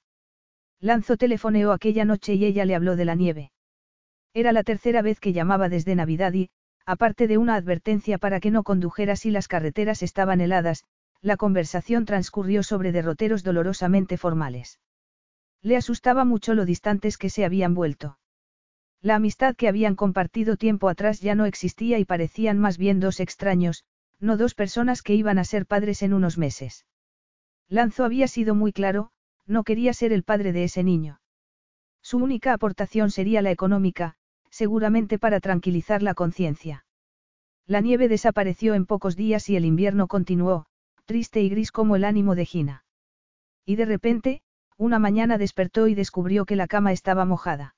Lanzo 0.80 1.18
telefoneó 1.18 1.72
aquella 1.72 2.06
noche 2.06 2.34
y 2.36 2.46
ella 2.46 2.66
le 2.66 2.76
habló 2.76 2.96
de 2.96 3.06
la 3.06 3.16
nieve. 3.16 3.52
Era 4.34 4.52
la 4.52 4.64
tercera 4.64 5.02
vez 5.02 5.20
que 5.20 5.34
llamaba 5.34 5.70
desde 5.70 5.96
Navidad 5.96 6.34
y, 6.34 6.50
aparte 6.86 7.28
de 7.28 7.38
una 7.38 7.56
advertencia 7.56 8.18
para 8.18 8.40
que 8.40 8.52
no 8.52 8.64
condujera 8.64 9.16
si 9.16 9.32
las 9.32 9.48
carreteras 9.48 10.04
estaban 10.04 10.42
heladas, 10.42 10.84
la 11.22 11.38
conversación 11.38 12.06
transcurrió 12.06 12.62
sobre 12.62 12.92
derroteros 12.92 13.44
dolorosamente 13.44 14.18
formales. 14.18 14.80
Le 15.62 15.78
asustaba 15.78 16.26
mucho 16.26 16.54
lo 16.54 16.66
distantes 16.66 17.18
que 17.18 17.30
se 17.30 17.46
habían 17.46 17.74
vuelto. 17.74 18.20
La 19.02 19.16
amistad 19.16 19.56
que 19.56 19.68
habían 19.68 19.96
compartido 19.96 20.58
tiempo 20.58 20.90
atrás 20.90 21.22
ya 21.22 21.34
no 21.34 21.46
existía 21.46 21.98
y 21.98 22.06
parecían 22.06 22.60
más 22.60 22.78
bien 22.78 23.00
dos 23.00 23.20
extraños, 23.20 23.84
no 24.20 24.38
dos 24.38 24.54
personas 24.54 25.02
que 25.02 25.16
iban 25.16 25.40
a 25.40 25.44
ser 25.44 25.66
padres 25.66 26.02
en 26.04 26.14
unos 26.14 26.38
meses. 26.38 26.86
Lanzo 27.68 28.04
había 28.04 28.28
sido 28.28 28.54
muy 28.54 28.72
claro, 28.72 29.12
no 29.48 29.64
quería 29.64 29.94
ser 29.94 30.12
el 30.14 30.24
padre 30.24 30.52
de 30.52 30.64
ese 30.64 30.84
niño. 30.84 31.20
Su 32.02 32.18
única 32.18 32.54
aportación 32.54 33.12
sería 33.12 33.42
la 33.42 33.52
económica, 33.52 34.16
seguramente 34.50 35.20
para 35.20 35.40
tranquilizar 35.40 36.02
la 36.02 36.14
conciencia. 36.14 36.86
La 37.68 37.82
nieve 37.82 38.08
desapareció 38.08 38.76
en 38.76 38.86
pocos 38.86 39.16
días 39.16 39.50
y 39.50 39.56
el 39.56 39.66
invierno 39.66 40.08
continuó, 40.08 40.68
triste 41.06 41.42
y 41.42 41.50
gris 41.50 41.72
como 41.72 41.96
el 41.96 42.04
ánimo 42.04 42.36
de 42.36 42.46
Gina. 42.46 42.86
Y 43.66 43.76
de 43.76 43.86
repente, 43.86 44.42
una 44.78 45.00
mañana 45.00 45.38
despertó 45.38 45.88
y 45.88 45.96
descubrió 45.96 46.46
que 46.46 46.56
la 46.56 46.68
cama 46.68 46.92
estaba 46.92 47.26
mojada. 47.26 47.76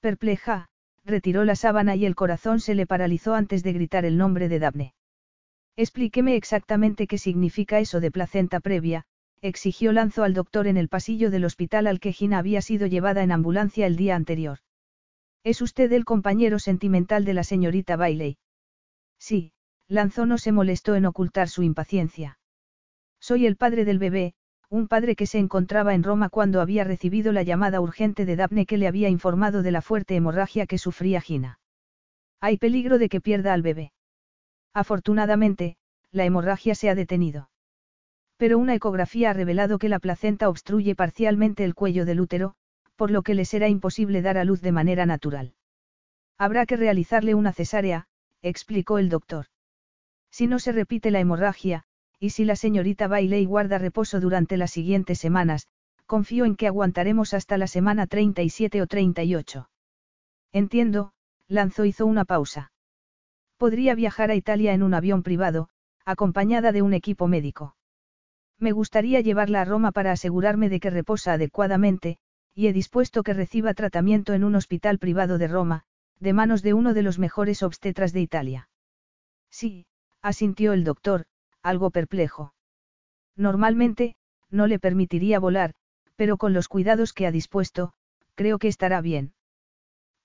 Perpleja, 0.00 0.68
retiró 1.04 1.44
la 1.44 1.56
sábana 1.56 1.94
y 1.94 2.04
el 2.04 2.14
corazón 2.14 2.60
se 2.60 2.74
le 2.74 2.86
paralizó 2.86 3.34
antes 3.34 3.62
de 3.62 3.72
gritar 3.72 4.04
el 4.04 4.18
nombre 4.18 4.48
de 4.48 4.58
Daphne. 4.58 4.94
Explíqueme 5.76 6.36
exactamente 6.36 7.06
qué 7.06 7.18
significa 7.18 7.78
eso 7.78 8.00
de 8.00 8.10
placenta 8.10 8.60
previa, 8.60 9.04
exigió 9.42 9.92
Lanzo 9.92 10.24
al 10.24 10.34
doctor 10.34 10.66
en 10.66 10.76
el 10.76 10.88
pasillo 10.88 11.30
del 11.30 11.44
hospital 11.44 11.86
al 11.86 12.00
que 12.00 12.12
Gina 12.12 12.38
había 12.38 12.62
sido 12.62 12.86
llevada 12.86 13.22
en 13.22 13.32
ambulancia 13.32 13.86
el 13.86 13.96
día 13.96 14.16
anterior. 14.16 14.58
¿Es 15.44 15.62
usted 15.62 15.92
el 15.92 16.04
compañero 16.04 16.58
sentimental 16.58 17.24
de 17.24 17.34
la 17.34 17.44
señorita 17.44 17.96
Bailey? 17.96 18.38
Sí, 19.18 19.52
Lanzo 19.88 20.26
no 20.26 20.38
se 20.38 20.52
molestó 20.52 20.94
en 20.96 21.06
ocultar 21.06 21.48
su 21.48 21.62
impaciencia. 21.62 22.38
Soy 23.20 23.46
el 23.46 23.56
padre 23.56 23.84
del 23.84 23.98
bebé, 23.98 24.34
un 24.68 24.88
padre 24.88 25.14
que 25.14 25.26
se 25.26 25.38
encontraba 25.38 25.94
en 25.94 26.02
Roma 26.02 26.28
cuando 26.28 26.60
había 26.60 26.82
recibido 26.82 27.32
la 27.32 27.44
llamada 27.44 27.80
urgente 27.80 28.24
de 28.24 28.36
Daphne 28.36 28.66
que 28.66 28.78
le 28.78 28.88
había 28.88 29.08
informado 29.08 29.62
de 29.62 29.70
la 29.70 29.82
fuerte 29.82 30.16
hemorragia 30.16 30.66
que 30.66 30.78
sufría 30.78 31.20
Gina. 31.20 31.60
Hay 32.40 32.58
peligro 32.58 32.98
de 32.98 33.08
que 33.08 33.20
pierda 33.20 33.52
al 33.52 33.62
bebé. 33.62 33.92
Afortunadamente, 34.74 35.76
la 36.10 36.24
hemorragia 36.24 36.74
se 36.74 36.90
ha 36.90 36.94
detenido. 36.94 37.48
Pero 38.36 38.58
una 38.58 38.74
ecografía 38.74 39.30
ha 39.30 39.32
revelado 39.32 39.78
que 39.78 39.88
la 39.88 39.98
placenta 39.98 40.48
obstruye 40.48 40.94
parcialmente 40.94 41.64
el 41.64 41.74
cuello 41.74 42.04
del 42.04 42.20
útero, 42.20 42.54
por 42.96 43.10
lo 43.10 43.22
que 43.22 43.34
le 43.34 43.44
será 43.44 43.68
imposible 43.68 44.22
dar 44.22 44.38
a 44.38 44.44
luz 44.44 44.60
de 44.60 44.72
manera 44.72 45.06
natural. 45.06 45.54
Habrá 46.38 46.66
que 46.66 46.76
realizarle 46.76 47.34
una 47.34 47.52
cesárea, 47.52 48.06
explicó 48.42 48.98
el 48.98 49.08
doctor. 49.08 49.46
Si 50.30 50.46
no 50.46 50.58
se 50.58 50.72
repite 50.72 51.10
la 51.10 51.20
hemorragia, 51.20 51.84
y 52.18 52.30
si 52.30 52.44
la 52.44 52.56
señorita 52.56 53.08
Bailey 53.08 53.44
guarda 53.44 53.78
reposo 53.78 54.20
durante 54.20 54.56
las 54.56 54.70
siguientes 54.70 55.18
semanas, 55.18 55.68
confío 56.06 56.44
en 56.44 56.56
que 56.56 56.66
aguantaremos 56.66 57.34
hasta 57.34 57.58
la 57.58 57.66
semana 57.66 58.06
37 58.06 58.82
o 58.82 58.86
38. 58.86 59.68
Entiendo, 60.52 61.12
Lanzo 61.48 61.84
hizo 61.84 62.06
una 62.06 62.24
pausa. 62.24 62.72
Podría 63.56 63.94
viajar 63.94 64.30
a 64.30 64.34
Italia 64.34 64.74
en 64.74 64.82
un 64.82 64.94
avión 64.94 65.22
privado, 65.22 65.68
acompañada 66.04 66.72
de 66.72 66.82
un 66.82 66.92
equipo 66.92 67.28
médico. 67.28 67.76
Me 68.58 68.72
gustaría 68.72 69.20
llevarla 69.20 69.60
a 69.60 69.64
Roma 69.64 69.92
para 69.92 70.12
asegurarme 70.12 70.68
de 70.68 70.80
que 70.80 70.90
reposa 70.90 71.34
adecuadamente, 71.34 72.18
y 72.54 72.68
he 72.68 72.72
dispuesto 72.72 73.22
que 73.22 73.34
reciba 73.34 73.74
tratamiento 73.74 74.32
en 74.32 74.44
un 74.44 74.54
hospital 74.54 74.98
privado 74.98 75.36
de 75.36 75.46
Roma, 75.46 75.82
de 76.20 76.32
manos 76.32 76.62
de 76.62 76.72
uno 76.72 76.94
de 76.94 77.02
los 77.02 77.18
mejores 77.18 77.62
obstetras 77.62 78.12
de 78.14 78.22
Italia. 78.22 78.68
Sí, 79.50 79.86
asintió 80.22 80.72
el 80.72 80.84
doctor, 80.84 81.26
algo 81.62 81.90
perplejo. 81.90 82.54
Normalmente, 83.36 84.16
no 84.50 84.66
le 84.66 84.78
permitiría 84.78 85.38
volar, 85.38 85.74
pero 86.14 86.38
con 86.38 86.54
los 86.54 86.68
cuidados 86.68 87.12
que 87.12 87.26
ha 87.26 87.30
dispuesto, 87.32 87.92
creo 88.34 88.58
que 88.58 88.68
estará 88.68 89.02
bien. 89.02 89.34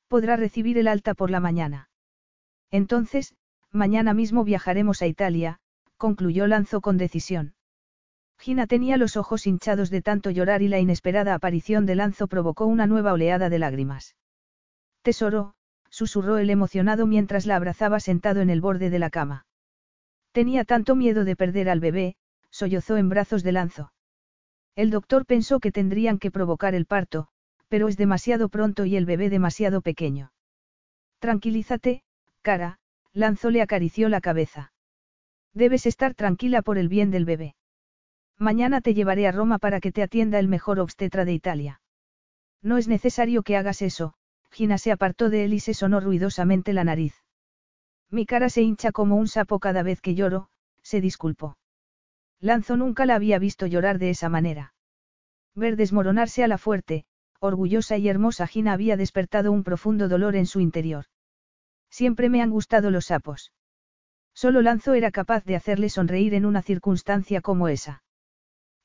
Podrá 0.08 0.38
recibir 0.38 0.78
el 0.78 0.88
alta 0.88 1.14
por 1.14 1.30
la 1.32 1.42
mañana. 1.42 1.90
Entonces, 2.70 3.36
mañana 3.72 4.14
mismo 4.14 4.46
viajaremos 4.46 5.02
a 5.02 5.08
Italia, 5.08 5.60
concluyó 5.98 6.48
Lanzo 6.48 6.80
con 6.80 6.98
decisión. 6.98 7.56
Gina 8.42 8.66
tenía 8.66 8.98
los 8.98 9.18
ojos 9.18 9.46
hinchados 9.46 9.92
de 9.92 10.02
tanto 10.02 10.32
llorar 10.32 10.64
y 10.64 10.68
la 10.68 10.80
inesperada 10.80 11.36
aparición 11.36 11.86
de 11.86 11.94
Lanzo 11.94 12.26
provocó 12.26 12.66
una 12.66 12.88
nueva 12.88 13.14
oleada 13.14 13.50
de 13.50 13.60
lágrimas. 13.60 14.16
Tesoro, 15.04 15.54
susurró 15.92 16.40
el 16.40 16.50
emocionado 16.50 17.06
mientras 17.06 17.46
la 17.46 17.56
abrazaba 17.56 18.00
sentado 18.00 18.42
en 18.42 18.50
el 18.50 18.60
borde 18.60 18.90
de 18.90 18.98
la 18.98 19.12
cama. 19.12 19.46
Tenía 20.32 20.66
tanto 20.66 20.96
miedo 20.96 21.24
de 21.24 21.36
perder 21.36 21.70
al 21.70 21.80
bebé, 21.80 22.16
sollozó 22.50 22.98
en 22.98 23.10
brazos 23.10 23.44
de 23.44 23.52
Lanzo. 23.52 23.94
El 24.76 24.90
doctor 24.90 25.28
pensó 25.28 25.60
que 25.60 25.72
tendrían 25.72 26.18
que 26.18 26.32
provocar 26.32 26.74
el 26.74 26.88
parto, 26.88 27.28
pero 27.68 27.90
es 27.90 27.96
demasiado 27.96 28.50
pronto 28.50 28.86
y 28.86 28.96
el 28.96 29.06
bebé 29.06 29.30
demasiado 29.30 29.82
pequeño. 29.82 30.34
Tranquilízate, 31.20 32.02
cara, 32.42 32.80
Lanzo 33.14 33.52
le 33.52 33.62
acarició 33.62 34.10
la 34.10 34.20
cabeza. 34.20 34.74
Debes 35.54 35.86
estar 35.86 36.16
tranquila 36.16 36.64
por 36.64 36.80
el 36.80 36.90
bien 36.90 37.12
del 37.12 37.26
bebé. 37.26 37.54
Mañana 38.42 38.82
te 38.82 38.96
llevaré 38.96 39.28
a 39.28 39.32
Roma 39.32 39.60
para 39.60 39.80
que 39.80 39.92
te 39.92 40.02
atienda 40.02 40.40
el 40.40 40.48
mejor 40.48 40.80
obstetra 40.80 41.26
de 41.26 41.32
Italia. 41.32 41.80
No 42.64 42.80
es 42.80 42.88
necesario 42.88 43.44
que 43.44 43.56
hagas 43.56 43.84
eso, 43.84 44.16
Gina 44.50 44.80
se 44.80 44.92
apartó 44.92 45.30
de 45.30 45.44
él 45.44 45.54
y 45.54 45.60
se 45.60 45.76
sonó 45.76 46.00
ruidosamente 46.00 46.74
la 46.74 46.84
nariz. 46.84 47.14
Mi 48.10 48.26
cara 48.26 48.50
se 48.50 48.64
hincha 48.64 48.92
como 48.92 49.16
un 49.16 49.28
sapo 49.28 49.60
cada 49.60 49.84
vez 49.84 50.02
que 50.02 50.16
lloro, 50.16 50.50
se 50.82 51.02
disculpó. 51.02 51.56
Lanzo 52.40 52.78
nunca 52.78 53.06
la 53.06 53.14
había 53.14 53.38
visto 53.38 53.68
llorar 53.68 54.00
de 54.00 54.10
esa 54.10 54.28
manera. 54.28 54.74
Ver 55.54 55.76
desmoronarse 55.76 56.44
a 56.44 56.48
la 56.48 56.58
fuerte, 56.58 57.06
orgullosa 57.40 57.98
y 57.98 58.10
hermosa 58.10 58.48
Gina 58.48 58.74
había 58.74 58.98
despertado 58.98 59.52
un 59.52 59.64
profundo 59.64 60.10
dolor 60.10 60.36
en 60.36 60.48
su 60.48 60.62
interior. 60.62 61.06
Siempre 61.92 62.28
me 62.28 62.42
han 62.42 62.50
gustado 62.50 62.90
los 62.90 63.06
sapos. 63.06 63.54
Solo 64.34 64.64
Lanzo 64.64 64.96
era 64.96 65.12
capaz 65.12 65.46
de 65.46 65.56
hacerle 65.56 65.90
sonreír 65.90 66.34
en 66.34 66.48
una 66.48 66.64
circunstancia 66.64 67.42
como 67.42 67.68
esa. 67.68 68.02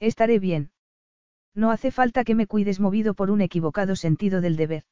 Estaré 0.01 0.39
bien. 0.39 0.71
No 1.55 1.71
hace 1.71 1.91
falta 1.91 2.25
que 2.25 2.35
me 2.35 2.47
cuides 2.47 2.81
movido 2.81 3.15
por 3.15 3.31
un 3.31 3.41
equivocado 3.41 3.97
sentido 3.97 4.41
del 4.41 4.57
deber. 4.57 4.85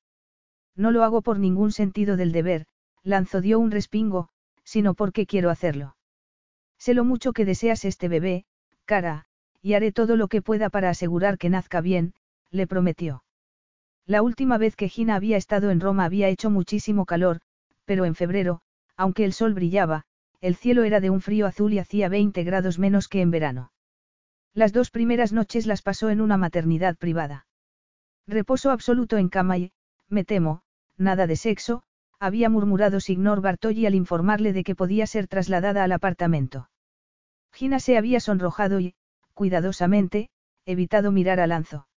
No 0.75 0.91
lo 0.91 1.05
hago 1.05 1.21
por 1.21 1.39
ningún 1.39 1.73
sentido 1.73 2.17
del 2.17 2.33
deber, 2.33 2.67
Lanzo 3.03 3.43
dio 3.43 3.59
un 3.59 3.71
respingo, 3.71 4.31
sino 4.65 4.95
porque 4.95 5.27
quiero 5.27 5.51
hacerlo. 5.51 5.97
Sé 6.79 6.95
lo 6.95 7.05
mucho 7.05 7.33
que 7.33 7.45
deseas 7.45 7.85
este 7.85 8.09
bebé, 8.09 8.47
cara, 8.87 9.27
y 9.61 9.75
haré 9.75 9.93
todo 9.93 10.17
lo 10.17 10.29
que 10.29 10.41
pueda 10.41 10.71
para 10.71 10.89
asegurar 10.89 11.37
que 11.37 11.51
nazca 11.51 11.83
bien, 11.83 12.15
le 12.51 12.67
prometió. 12.67 13.25
La 14.07 14.23
última 14.23 14.57
vez 14.57 14.75
que 14.75 14.89
Gina 14.89 15.17
había 15.17 15.37
estado 15.37 15.71
en 15.71 15.81
Roma 15.81 16.05
había 16.05 16.29
hecho 16.29 16.51
muchísimo 16.51 17.05
calor, 17.05 17.41
pero 17.85 18.07
en 18.07 18.15
febrero, 18.15 18.61
aunque 18.97 19.25
el 19.25 19.35
sol 19.35 19.53
brillaba, 19.53 20.05
el 20.41 20.57
cielo 20.57 20.85
era 20.85 21.01
de 21.01 21.11
un 21.11 21.21
frío 21.21 21.47
azul 21.47 21.73
y 21.75 21.79
hacía 21.79 22.09
20 22.09 22.43
grados 22.45 22.79
menos 22.79 23.09
que 23.09 23.21
en 23.21 23.31
verano. 23.31 23.71
Las 24.55 24.73
dos 24.73 24.93
primeras 24.93 25.33
noches 25.33 25.67
las 25.67 25.83
pasó 25.83 26.11
en 26.11 26.21
una 26.21 26.37
maternidad 26.37 26.97
privada. 26.97 27.47
Reposo 28.29 28.71
absoluto 28.71 29.17
en 29.19 29.29
cama 29.29 29.59
y, 29.59 29.73
me 30.09 30.25
temo, 30.25 30.63
nada 30.97 31.27
de 31.27 31.35
sexo, 31.35 31.83
había 32.21 32.49
murmurado 32.49 33.01
Signor 33.01 33.41
Bartolli 33.41 33.85
al 33.85 33.97
informarle 33.97 34.53
de 34.53 34.63
que 34.63 34.77
podía 34.77 35.09
ser 35.09 35.27
trasladada 35.27 35.83
al 35.83 35.91
apartamento. 35.91 36.71
Gina 37.53 37.81
se 37.81 37.99
había 37.99 38.21
sonrojado 38.21 38.79
y, 38.79 38.95
cuidadosamente, 39.35 40.31
evitado 40.67 41.11
mirar 41.11 41.41
a 41.41 41.49
Lanzo. 41.49 41.89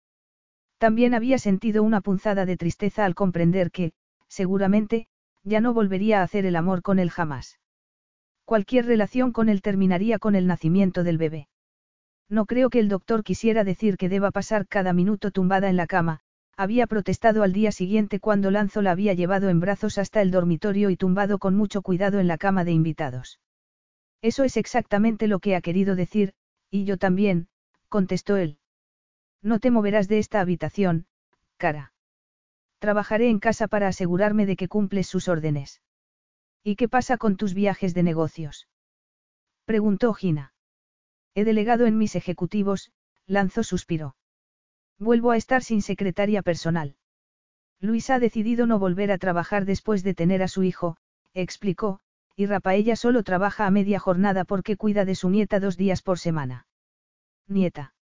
También 0.78 1.14
había 1.14 1.38
sentido 1.38 1.84
una 1.84 2.00
punzada 2.00 2.44
de 2.44 2.56
tristeza 2.56 3.04
al 3.04 3.14
comprender 3.14 3.70
que, 3.70 3.92
seguramente, 4.26 5.06
ya 5.44 5.60
no 5.60 5.74
volvería 5.74 6.20
a 6.20 6.22
hacer 6.24 6.44
el 6.44 6.56
amor 6.56 6.82
con 6.82 6.98
él 6.98 7.10
jamás. 7.10 7.60
Cualquier 8.44 8.86
relación 8.86 9.30
con 9.30 9.48
él 9.48 9.62
terminaría 9.62 10.18
con 10.18 10.34
el 10.34 10.48
nacimiento 10.48 11.04
del 11.04 11.18
bebé. 11.18 11.48
No 12.28 12.46
creo 12.46 12.68
que 12.70 12.80
el 12.80 12.88
doctor 12.88 13.24
quisiera 13.24 13.64
decir 13.64 13.96
que 13.96 14.08
deba 14.08 14.30
pasar 14.30 14.66
cada 14.66 14.92
minuto 14.92 15.30
tumbada 15.30 15.70
en 15.70 15.76
la 15.76 15.86
cama, 15.86 16.20
había 16.56 16.86
protestado 16.86 17.42
al 17.42 17.52
día 17.52 17.72
siguiente 17.72 18.20
cuando 18.20 18.50
Lanzo 18.50 18.82
la 18.82 18.90
había 18.90 19.14
llevado 19.14 19.48
en 19.48 19.60
brazos 19.60 19.96
hasta 19.96 20.20
el 20.20 20.30
dormitorio 20.30 20.90
y 20.90 20.96
tumbado 20.96 21.38
con 21.38 21.56
mucho 21.56 21.82
cuidado 21.82 22.18
en 22.18 22.26
la 22.26 22.36
cama 22.36 22.64
de 22.64 22.72
invitados. 22.72 23.40
Eso 24.22 24.44
es 24.44 24.56
exactamente 24.56 25.28
lo 25.28 25.38
que 25.38 25.54
ha 25.54 25.60
querido 25.60 25.94
decir, 25.94 26.34
y 26.70 26.84
yo 26.84 26.98
también, 26.98 27.48
contestó 27.88 28.36
él. 28.36 28.58
No 29.40 29.60
te 29.60 29.70
moverás 29.70 30.08
de 30.08 30.18
esta 30.18 30.40
habitación, 30.40 31.06
cara. 31.56 31.92
Trabajaré 32.80 33.28
en 33.28 33.38
casa 33.38 33.68
para 33.68 33.88
asegurarme 33.88 34.44
de 34.44 34.56
que 34.56 34.68
cumples 34.68 35.06
sus 35.06 35.28
órdenes. 35.28 35.80
¿Y 36.64 36.76
qué 36.76 36.88
pasa 36.88 37.16
con 37.16 37.36
tus 37.36 37.54
viajes 37.54 37.94
de 37.94 38.02
negocios? 38.02 38.68
preguntó 39.64 40.12
Gina. 40.12 40.52
He 41.38 41.44
delegado 41.44 41.86
en 41.86 41.96
mis 41.96 42.16
ejecutivos, 42.16 42.90
lanzó 43.28 43.62
suspiro. 43.62 44.16
Vuelvo 44.98 45.30
a 45.30 45.36
estar 45.36 45.62
sin 45.62 45.82
secretaria 45.82 46.42
personal. 46.42 46.96
Luis 47.78 48.10
ha 48.10 48.18
decidido 48.18 48.66
no 48.66 48.80
volver 48.80 49.12
a 49.12 49.18
trabajar 49.18 49.64
después 49.64 50.02
de 50.02 50.14
tener 50.14 50.42
a 50.42 50.48
su 50.48 50.64
hijo, 50.64 50.96
explicó, 51.34 52.00
y 52.34 52.46
Rapaella 52.46 52.96
solo 52.96 53.22
trabaja 53.22 53.68
a 53.68 53.70
media 53.70 54.00
jornada 54.00 54.44
porque 54.44 54.76
cuida 54.76 55.04
de 55.04 55.14
su 55.14 55.30
nieta 55.30 55.60
dos 55.60 55.76
días 55.76 56.02
por 56.02 56.18
semana. 56.18 56.66
Nieta. 57.46 57.94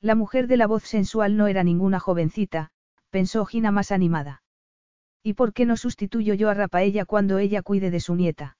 La 0.00 0.14
mujer 0.14 0.46
de 0.46 0.56
la 0.56 0.66
voz 0.66 0.84
sensual 0.84 1.36
no 1.36 1.48
era 1.48 1.64
ninguna 1.64 2.00
jovencita, 2.00 2.70
pensó 3.10 3.44
Gina 3.44 3.72
más 3.72 3.92
animada. 3.92 4.42
¿Y 5.22 5.34
por 5.34 5.52
qué 5.52 5.66
no 5.66 5.76
sustituyo 5.76 6.32
yo 6.32 6.48
a 6.48 6.54
Rapaella 6.54 7.04
cuando 7.04 7.36
ella 7.36 7.60
cuide 7.60 7.90
de 7.90 8.00
su 8.00 8.14
nieta? 8.14 8.56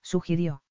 Sugirió. 0.00 0.62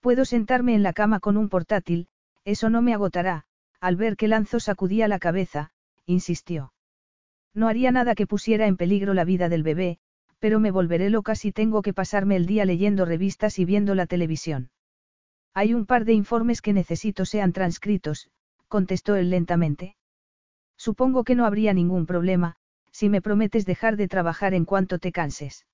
Puedo 0.00 0.24
sentarme 0.24 0.74
en 0.74 0.82
la 0.82 0.92
cama 0.92 1.20
con 1.20 1.36
un 1.36 1.48
portátil, 1.48 2.08
eso 2.44 2.70
no 2.70 2.82
me 2.82 2.94
agotará, 2.94 3.44
al 3.80 3.96
ver 3.96 4.16
que 4.16 4.28
Lanzo 4.28 4.58
sacudía 4.60 5.08
la 5.08 5.18
cabeza, 5.18 5.72
insistió. 6.06 6.72
No 7.54 7.68
haría 7.68 7.92
nada 7.92 8.14
que 8.14 8.26
pusiera 8.26 8.66
en 8.66 8.76
peligro 8.76 9.12
la 9.14 9.24
vida 9.24 9.48
del 9.48 9.62
bebé, 9.62 9.98
pero 10.38 10.58
me 10.58 10.70
volveré 10.70 11.10
loca 11.10 11.34
si 11.34 11.52
tengo 11.52 11.82
que 11.82 11.92
pasarme 11.92 12.36
el 12.36 12.46
día 12.46 12.64
leyendo 12.64 13.04
revistas 13.04 13.58
y 13.58 13.64
viendo 13.64 13.94
la 13.94 14.06
televisión. 14.06 14.70
Hay 15.52 15.74
un 15.74 15.84
par 15.84 16.04
de 16.04 16.14
informes 16.14 16.62
que 16.62 16.72
necesito 16.72 17.24
sean 17.24 17.52
transcritos, 17.52 18.30
contestó 18.68 19.16
él 19.16 19.30
lentamente. 19.30 19.96
Supongo 20.76 21.24
que 21.24 21.34
no 21.34 21.44
habría 21.44 21.74
ningún 21.74 22.06
problema, 22.06 22.56
si 22.90 23.08
me 23.10 23.20
prometes 23.20 23.66
dejar 23.66 23.96
de 23.96 24.08
trabajar 24.08 24.54
en 24.54 24.64
cuanto 24.64 24.98
te 24.98 25.12
canses. 25.12 25.66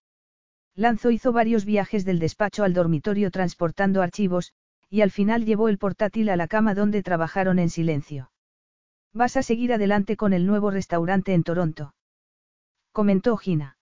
Lanzo 0.77 1.11
hizo 1.11 1.33
varios 1.33 1.65
viajes 1.65 2.05
del 2.05 2.19
despacho 2.19 2.63
al 2.63 2.75
dormitorio 2.75 3.31
transportando 3.31 4.03
archivos, 4.03 4.53
y 4.91 5.01
al 5.01 5.11
final 5.11 5.47
llevó 5.47 5.71
el 5.71 5.79
portátil 5.79 6.29
a 6.29 6.37
la 6.37 6.49
cama 6.49 6.75
donde 6.75 7.03
trabajaron 7.03 7.59
en 7.59 7.71
silencio. 7.71 8.31
Vas 9.15 9.39
a 9.39 9.43
seguir 9.43 9.73
adelante 9.73 10.19
con 10.19 10.35
el 10.35 10.47
nuevo 10.47 10.71
restaurante 10.71 11.33
en 11.33 11.43
Toronto. 11.45 11.95
Comentó 12.93 13.39
Gina. 13.39 13.79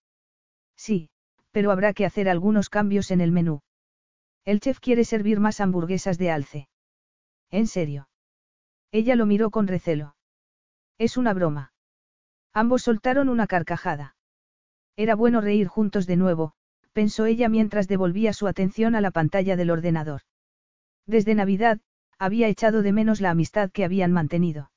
Sí, 0.77 1.11
pero 1.51 1.73
habrá 1.73 1.93
que 1.93 2.07
hacer 2.07 2.29
algunos 2.29 2.69
cambios 2.69 3.11
en 3.11 3.21
el 3.21 3.33
menú. 3.33 3.61
El 4.45 4.61
chef 4.61 4.79
quiere 4.79 5.05
servir 5.05 5.41
más 5.41 5.61
hamburguesas 5.61 6.17
de 6.17 6.31
alce. 6.31 6.69
¿En 7.51 7.67
serio? 7.67 8.09
Ella 8.93 9.17
lo 9.17 9.27
miró 9.27 9.51
con 9.51 9.67
recelo. 9.67 10.15
Es 10.99 11.17
una 11.17 11.35
broma. 11.35 11.73
Ambos 12.53 12.83
soltaron 12.83 13.29
una 13.29 13.49
carcajada. 13.49 14.15
Era 14.97 15.17
bueno 15.17 15.41
reír 15.41 15.67
juntos 15.67 16.07
de 16.07 16.17
nuevo, 16.17 16.55
pensó 16.95 17.27
ella 17.27 17.51
mientras 17.51 17.89
devolvía 17.89 18.33
su 18.33 18.47
atención 18.47 18.95
a 18.95 19.03
la 19.03 19.11
pantalla 19.11 19.57
del 19.57 19.71
ordenador. 19.71 20.23
Desde 21.07 21.35
Navidad, 21.35 21.81
había 22.19 22.49
echado 22.49 22.81
de 22.83 22.93
menos 22.93 23.21
la 23.21 23.31
amistad 23.31 23.71
que 23.71 23.85
habían 23.85 24.13
mantenido. 24.13 24.71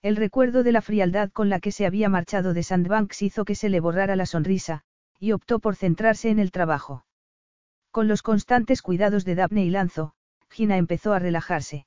El 0.00 0.16
recuerdo 0.16 0.62
de 0.62 0.72
la 0.72 0.80
frialdad 0.80 1.30
con 1.30 1.50
la 1.50 1.60
que 1.60 1.72
se 1.72 1.84
había 1.84 2.08
marchado 2.08 2.54
de 2.54 2.62
Sandbanks 2.62 3.22
hizo 3.22 3.44
que 3.44 3.54
se 3.54 3.68
le 3.68 3.80
borrara 3.80 4.16
la 4.16 4.24
sonrisa, 4.24 4.82
y 5.18 5.32
optó 5.32 5.58
por 5.58 5.76
centrarse 5.76 6.30
en 6.30 6.38
el 6.38 6.50
trabajo. 6.50 7.04
Con 7.90 8.08
los 8.08 8.22
constantes 8.22 8.80
cuidados 8.80 9.24
de 9.24 9.34
Daphne 9.34 9.64
y 9.64 9.70
Lanzo, 9.70 10.14
Gina 10.48 10.76
empezó 10.76 11.12
a 11.12 11.18
relajarse. 11.18 11.86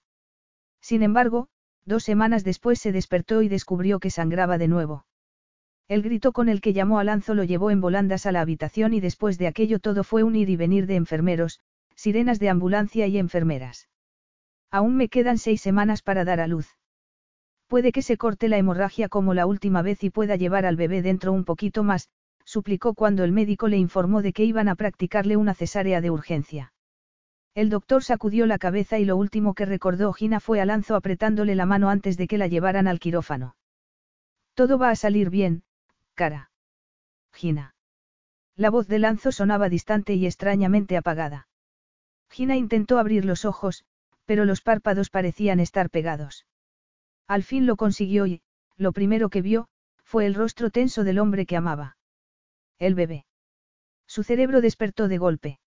Sin 0.79 1.01
embargo, 1.01 1.47
dos 1.85 2.03
semanas 2.03 2.43
después 2.43 2.79
se 2.79 2.91
despertó 2.91 3.41
y 3.41 3.49
descubrió 3.49 3.99
que 3.99 4.11
sangraba 4.11 4.57
de 4.57 4.67
nuevo. 4.67 5.05
El 5.87 6.01
grito 6.01 6.31
con 6.31 6.49
el 6.49 6.61
que 6.61 6.73
llamó 6.73 6.97
a 6.97 7.03
Lanzo 7.03 7.35
lo 7.35 7.43
llevó 7.43 7.69
en 7.69 7.79
volandas 7.79 8.25
a 8.25 8.31
la 8.31 8.41
habitación 8.41 8.93
y 8.95 8.99
después 8.99 9.37
de 9.37 9.45
aquello 9.45 9.79
todo 9.79 10.03
fue 10.03 10.23
un 10.23 10.35
ir 10.35 10.49
y 10.49 10.55
venir 10.55 10.87
de 10.87 10.95
enfermeros, 10.95 11.59
sirenas 11.95 12.39
de 12.39 12.49
ambulancia 12.49 13.05
y 13.05 13.19
enfermeras. 13.19 13.87
Aún 14.71 14.97
me 14.97 15.09
quedan 15.09 15.37
seis 15.37 15.61
semanas 15.61 16.01
para 16.01 16.25
dar 16.25 16.39
a 16.39 16.47
luz. 16.47 16.67
Puede 17.67 17.91
que 17.91 18.01
se 18.01 18.17
corte 18.17 18.47
la 18.47 18.57
hemorragia 18.57 19.09
como 19.09 19.35
la 19.35 19.45
última 19.45 19.83
vez 19.83 20.03
y 20.03 20.09
pueda 20.09 20.35
llevar 20.35 20.65
al 20.65 20.75
bebé 20.75 21.03
dentro 21.03 21.31
un 21.31 21.45
poquito 21.45 21.83
más, 21.83 22.09
suplicó 22.45 22.95
cuando 22.95 23.23
el 23.23 23.31
médico 23.31 23.67
le 23.67 23.77
informó 23.77 24.23
de 24.23 24.33
que 24.33 24.43
iban 24.43 24.69
a 24.69 24.75
practicarle 24.75 25.37
una 25.37 25.53
cesárea 25.53 26.01
de 26.01 26.09
urgencia. 26.09 26.73
El 27.53 27.69
doctor 27.69 28.03
sacudió 28.03 28.47
la 28.47 28.57
cabeza 28.57 28.97
y 28.97 29.05
lo 29.05 29.17
último 29.17 29.53
que 29.53 29.65
recordó 29.65 30.13
Gina 30.13 30.39
fue 30.39 30.61
a 30.61 30.65
Lanzo 30.65 30.95
apretándole 30.95 31.53
la 31.55 31.65
mano 31.65 31.89
antes 31.89 32.17
de 32.17 32.27
que 32.27 32.39
la 32.39 32.47
llevaran 32.47 32.87
al 32.87 32.99
quirófano. 32.99 33.55
Todo 34.55 34.77
va 34.77 34.89
a 34.89 34.95
salir 34.95 35.29
bien, 35.29 35.63
cara. 36.15 36.49
Gina. 37.31 37.75
La 38.55 38.69
voz 38.69 38.87
de 38.87 38.99
Lanzo 38.99 39.31
sonaba 39.31 39.69
distante 39.69 40.13
y 40.15 40.25
extrañamente 40.25 40.97
apagada. 40.97 41.47
Gina 42.29 42.55
intentó 42.55 42.97
abrir 42.97 43.25
los 43.25 43.45
ojos, 43.45 43.85
pero 44.25 44.45
los 44.45 44.61
párpados 44.61 45.09
parecían 45.09 45.59
estar 45.59 45.89
pegados. 45.89 46.47
Al 47.27 47.43
fin 47.43 47.65
lo 47.65 47.75
consiguió 47.75 48.25
y, 48.25 48.41
lo 48.77 48.91
primero 48.93 49.29
que 49.29 49.41
vio, 49.41 49.67
fue 50.03 50.25
el 50.25 50.35
rostro 50.35 50.69
tenso 50.69 51.03
del 51.03 51.19
hombre 51.19 51.45
que 51.45 51.57
amaba. 51.57 51.97
El 52.79 52.95
bebé. 52.95 53.25
Su 54.07 54.23
cerebro 54.23 54.61
despertó 54.61 55.07
de 55.07 55.17
golpe. 55.17 55.59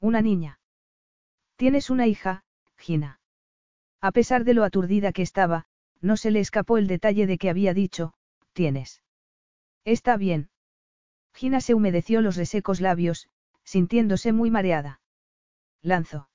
Una 0.00 0.20
niña. 0.20 0.60
Tienes 1.56 1.90
una 1.90 2.06
hija, 2.06 2.44
Gina. 2.76 3.20
A 4.00 4.12
pesar 4.12 4.44
de 4.44 4.54
lo 4.54 4.64
aturdida 4.64 5.12
que 5.12 5.22
estaba, 5.22 5.66
no 6.00 6.16
se 6.16 6.30
le 6.30 6.40
escapó 6.40 6.76
el 6.76 6.86
detalle 6.86 7.26
de 7.26 7.38
que 7.38 7.48
había 7.48 7.72
dicho, 7.72 8.12
tienes. 8.52 9.03
Está 9.84 10.16
bien. 10.16 10.48
Gina 11.34 11.60
se 11.60 11.74
humedeció 11.74 12.20
los 12.20 12.36
resecos 12.36 12.80
labios, 12.80 13.28
sintiéndose 13.64 14.32
muy 14.32 14.50
mareada. 14.50 15.00
Lanzo. 15.82 16.28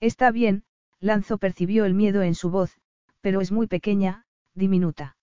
Está 0.00 0.30
bien, 0.30 0.64
Lanzo 1.00 1.38
percibió 1.38 1.84
el 1.84 1.94
miedo 1.94 2.22
en 2.22 2.34
su 2.34 2.50
voz, 2.50 2.78
pero 3.20 3.40
es 3.40 3.52
muy 3.52 3.66
pequeña, 3.66 4.24
diminuta. 4.54 5.16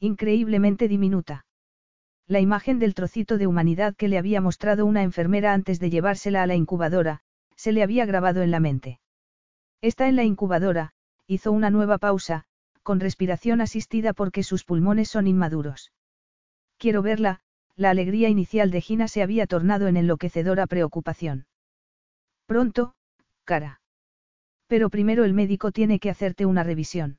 Increíblemente 0.00 0.88
diminuta. 0.88 1.46
La 2.26 2.40
imagen 2.40 2.78
del 2.78 2.94
trocito 2.94 3.38
de 3.38 3.46
humanidad 3.46 3.94
que 3.94 4.08
le 4.08 4.18
había 4.18 4.40
mostrado 4.40 4.86
una 4.86 5.02
enfermera 5.02 5.52
antes 5.52 5.78
de 5.78 5.90
llevársela 5.90 6.42
a 6.42 6.46
la 6.46 6.54
incubadora, 6.54 7.20
se 7.54 7.72
le 7.72 7.82
había 7.82 8.06
grabado 8.06 8.42
en 8.42 8.50
la 8.50 8.60
mente. 8.60 9.00
Está 9.80 10.08
en 10.08 10.16
la 10.16 10.24
incubadora, 10.24 10.94
hizo 11.26 11.52
una 11.52 11.70
nueva 11.70 11.98
pausa, 11.98 12.44
con 12.82 12.98
respiración 13.00 13.60
asistida 13.60 14.14
porque 14.14 14.42
sus 14.42 14.64
pulmones 14.64 15.08
son 15.08 15.26
inmaduros. 15.26 15.92
Quiero 16.84 17.00
verla, 17.00 17.40
la 17.76 17.88
alegría 17.88 18.28
inicial 18.28 18.70
de 18.70 18.82
Gina 18.82 19.08
se 19.08 19.22
había 19.22 19.46
tornado 19.46 19.88
en 19.88 19.96
enloquecedora 19.96 20.66
preocupación. 20.66 21.46
Pronto, 22.44 22.94
cara. 23.44 23.80
Pero 24.66 24.90
primero 24.90 25.24
el 25.24 25.32
médico 25.32 25.72
tiene 25.72 25.98
que 25.98 26.10
hacerte 26.10 26.44
una 26.44 26.62
revisión. 26.62 27.16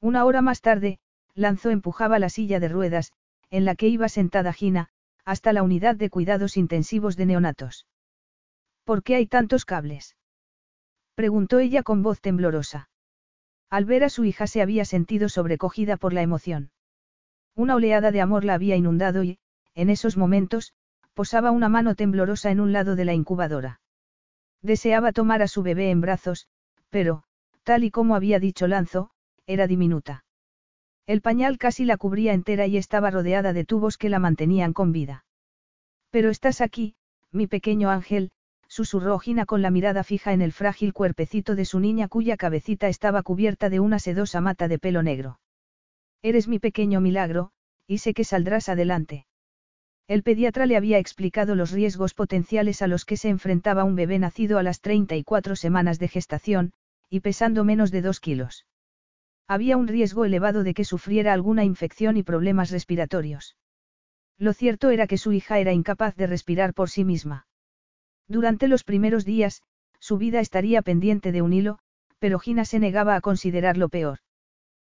Una 0.00 0.24
hora 0.24 0.42
más 0.42 0.62
tarde, 0.62 0.98
Lanzó 1.32 1.70
empujaba 1.70 2.18
la 2.18 2.28
silla 2.28 2.58
de 2.58 2.66
ruedas, 2.70 3.12
en 3.50 3.64
la 3.64 3.76
que 3.76 3.86
iba 3.86 4.08
sentada 4.08 4.52
Gina, 4.52 4.88
hasta 5.24 5.52
la 5.52 5.62
unidad 5.62 5.94
de 5.94 6.10
cuidados 6.10 6.56
intensivos 6.56 7.16
de 7.16 7.26
neonatos. 7.26 7.86
¿Por 8.82 9.04
qué 9.04 9.14
hay 9.14 9.28
tantos 9.28 9.64
cables? 9.64 10.16
preguntó 11.14 11.60
ella 11.60 11.84
con 11.84 12.02
voz 12.02 12.20
temblorosa. 12.20 12.90
Al 13.70 13.84
ver 13.84 14.02
a 14.02 14.08
su 14.08 14.24
hija 14.24 14.48
se 14.48 14.60
había 14.60 14.84
sentido 14.84 15.28
sobrecogida 15.28 15.96
por 15.96 16.12
la 16.12 16.22
emoción. 16.22 16.72
Una 17.54 17.74
oleada 17.74 18.10
de 18.10 18.20
amor 18.20 18.44
la 18.44 18.54
había 18.54 18.76
inundado 18.76 19.22
y, 19.24 19.38
en 19.74 19.90
esos 19.90 20.16
momentos, 20.16 20.72
posaba 21.14 21.50
una 21.50 21.68
mano 21.68 21.94
temblorosa 21.94 22.50
en 22.50 22.60
un 22.60 22.72
lado 22.72 22.96
de 22.96 23.04
la 23.04 23.14
incubadora. 23.14 23.80
Deseaba 24.62 25.12
tomar 25.12 25.42
a 25.42 25.48
su 25.48 25.62
bebé 25.62 25.90
en 25.90 26.00
brazos, 26.00 26.46
pero, 26.88 27.24
tal 27.62 27.84
y 27.84 27.90
como 27.90 28.14
había 28.14 28.38
dicho 28.38 28.66
Lanzo, 28.66 29.10
era 29.46 29.66
diminuta. 29.66 30.24
El 31.06 31.20
pañal 31.20 31.58
casi 31.58 31.84
la 31.84 31.96
cubría 31.96 32.32
entera 32.32 32.66
y 32.66 32.76
estaba 32.76 33.10
rodeada 33.10 33.52
de 33.52 33.64
tubos 33.64 33.98
que 33.98 34.08
la 34.08 34.18
mantenían 34.18 34.72
con 34.72 34.92
vida. 34.92 35.24
Pero 36.10 36.30
estás 36.30 36.60
aquí, 36.60 36.94
mi 37.32 37.46
pequeño 37.46 37.90
ángel, 37.90 38.30
susurró 38.68 39.18
Gina 39.18 39.44
con 39.44 39.62
la 39.62 39.70
mirada 39.70 40.04
fija 40.04 40.32
en 40.32 40.42
el 40.42 40.52
frágil 40.52 40.92
cuerpecito 40.92 41.56
de 41.56 41.64
su 41.64 41.80
niña 41.80 42.08
cuya 42.08 42.36
cabecita 42.36 42.88
estaba 42.88 43.22
cubierta 43.22 43.68
de 43.68 43.80
una 43.80 43.98
sedosa 43.98 44.40
mata 44.40 44.68
de 44.68 44.78
pelo 44.78 45.02
negro. 45.02 45.40
Eres 46.22 46.46
mi 46.46 46.60
pequeño 46.60 47.00
milagro, 47.00 47.50
y 47.86 47.98
sé 47.98 48.14
que 48.14 48.22
saldrás 48.22 48.68
adelante. 48.68 49.26
El 50.06 50.22
pediatra 50.22 50.66
le 50.66 50.76
había 50.76 50.98
explicado 50.98 51.56
los 51.56 51.72
riesgos 51.72 52.14
potenciales 52.14 52.80
a 52.80 52.86
los 52.86 53.04
que 53.04 53.16
se 53.16 53.28
enfrentaba 53.28 53.82
un 53.82 53.96
bebé 53.96 54.20
nacido 54.20 54.58
a 54.58 54.62
las 54.62 54.80
34 54.80 55.56
semanas 55.56 55.98
de 55.98 56.08
gestación, 56.08 56.72
y 57.10 57.20
pesando 57.20 57.64
menos 57.64 57.90
de 57.90 58.02
2 58.02 58.20
kilos. 58.20 58.66
Había 59.48 59.76
un 59.76 59.88
riesgo 59.88 60.24
elevado 60.24 60.62
de 60.62 60.74
que 60.74 60.84
sufriera 60.84 61.32
alguna 61.32 61.64
infección 61.64 62.16
y 62.16 62.22
problemas 62.22 62.70
respiratorios. 62.70 63.56
Lo 64.38 64.52
cierto 64.52 64.90
era 64.90 65.08
que 65.08 65.18
su 65.18 65.32
hija 65.32 65.58
era 65.58 65.72
incapaz 65.72 66.14
de 66.16 66.26
respirar 66.28 66.72
por 66.72 66.88
sí 66.88 67.04
misma. 67.04 67.46
Durante 68.28 68.68
los 68.68 68.84
primeros 68.84 69.24
días, 69.24 69.62
su 69.98 70.18
vida 70.18 70.40
estaría 70.40 70.82
pendiente 70.82 71.32
de 71.32 71.42
un 71.42 71.52
hilo, 71.52 71.78
pero 72.18 72.38
Gina 72.38 72.64
se 72.64 72.78
negaba 72.78 73.16
a 73.16 73.20
considerar 73.20 73.76
lo 73.76 73.88
peor. 73.88 74.20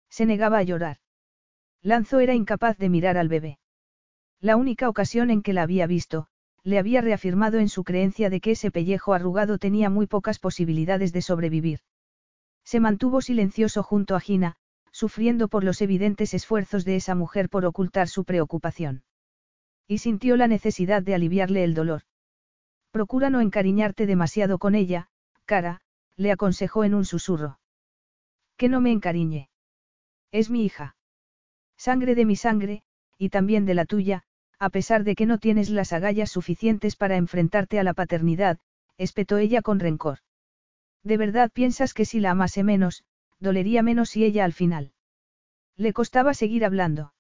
Se 0.09 0.25
negaba 0.25 0.59
a 0.59 0.63
llorar. 0.63 0.99
Lanzo 1.83 2.21
era 2.21 2.35
incapaz 2.35 2.77
de 2.79 2.89
mirar 2.89 3.17
al 3.17 3.29
bebé. 3.29 3.59
La 4.41 4.57
única 4.57 4.89
ocasión 4.89 5.31
en 5.31 5.43
que 5.43 5.53
la 5.53 5.63
había 5.63 5.87
visto, 5.87 6.29
le 6.63 6.79
había 6.79 7.01
reafirmado 7.01 7.59
en 7.59 7.69
su 7.69 7.85
creencia 7.85 8.31
de 8.31 8.41
que 8.41 8.53
ese 8.53 8.71
pellejo 8.71 9.15
arrugado 9.15 9.59
tenía 9.59 9.91
muy 9.91 10.07
pocas 10.07 10.39
posibilidades 10.39 11.13
de 11.13 11.23
sobrevivir. 11.23 11.81
Se 12.65 12.81
mantuvo 12.81 13.23
silencioso 13.23 13.83
junto 13.83 14.15
a 14.15 14.21
Gina, 14.21 14.57
sufriendo 14.93 15.49
por 15.49 15.65
los 15.65 15.81
evidentes 15.81 16.35
esfuerzos 16.35 16.85
de 16.85 16.97
esa 16.97 17.15
mujer 17.15 17.49
por 17.49 17.65
ocultar 17.65 18.09
su 18.09 18.25
preocupación. 18.25 19.03
Y 19.87 19.99
sintió 19.99 20.37
la 20.37 20.49
necesidad 20.49 21.03
de 21.03 21.15
aliviarle 21.15 21.65
el 21.65 21.75
dolor. 21.75 22.03
Procura 22.91 23.31
no 23.31 23.41
encariñarte 23.41 24.07
demasiado 24.07 24.59
con 24.59 24.75
ella, 24.75 25.09
cara, 25.47 25.81
le 26.17 26.33
aconsejó 26.33 26.85
en 26.85 26.95
un 26.95 27.05
susurro. 27.05 27.59
Que 28.57 28.69
no 28.69 28.81
me 28.81 28.91
encariñe. 28.91 29.49
Es 30.33 30.51
mi 30.51 30.65
hija. 30.65 30.98
Sangre 31.79 32.17
de 32.17 32.25
mi 32.25 32.35
sangre, 32.35 32.83
y 33.17 33.29
también 33.29 33.65
de 33.65 33.75
la 33.75 33.85
tuya, 33.85 34.25
a 34.59 34.69
pesar 34.69 35.05
de 35.05 35.15
que 35.15 35.27
no 35.27 35.39
tienes 35.39 35.71
las 35.71 35.93
agallas 35.93 36.31
suficientes 36.31 36.97
para 36.97 37.17
enfrentarte 37.17 37.79
a 37.79 37.85
la 37.85 37.95
paternidad, 37.95 38.59
espetó 38.99 39.39
ella 39.39 39.63
con 39.63 39.79
rencor. 39.79 40.19
¿De 41.05 41.17
verdad 41.17 41.51
piensas 41.53 41.95
que 41.95 42.05
si 42.05 42.19
la 42.19 42.33
amase 42.33 42.65
menos, 42.65 43.05
dolería 43.39 43.85
menos 43.85 44.11
si 44.11 44.25
ella 44.25 44.45
al 44.45 44.53
final? 44.53 44.93
Le 45.77 45.93
costaba 45.93 46.35
seguir 46.35 46.65
hablando. 46.65 47.15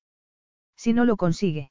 Si 0.76 0.92
no 0.92 1.04
lo 1.04 1.16
consigue. 1.16 1.70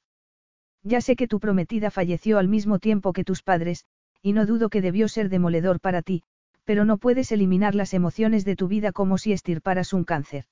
Ya 0.84 1.02
sé 1.02 1.18
que 1.18 1.28
tu 1.28 1.42
prometida 1.42 1.92
falleció 1.92 2.38
al 2.38 2.48
mismo 2.48 2.80
tiempo 2.80 3.12
que 3.12 3.26
tus 3.26 3.44
padres, 3.44 3.86
y 4.22 4.32
no 4.32 4.46
dudo 4.46 4.70
que 4.70 4.82
debió 4.82 5.10
ser 5.10 5.28
demoledor 5.28 5.82
para 5.82 6.02
ti, 6.02 6.24
pero 6.64 6.86
no 6.86 6.98
puedes 6.98 7.34
eliminar 7.34 7.76
las 7.76 7.94
emociones 7.94 8.46
de 8.46 8.56
tu 8.56 8.70
vida 8.70 8.94
como 8.94 9.18
si 9.18 9.34
estirparas 9.34 9.92
un 9.92 10.06
cáncer. 10.06 10.46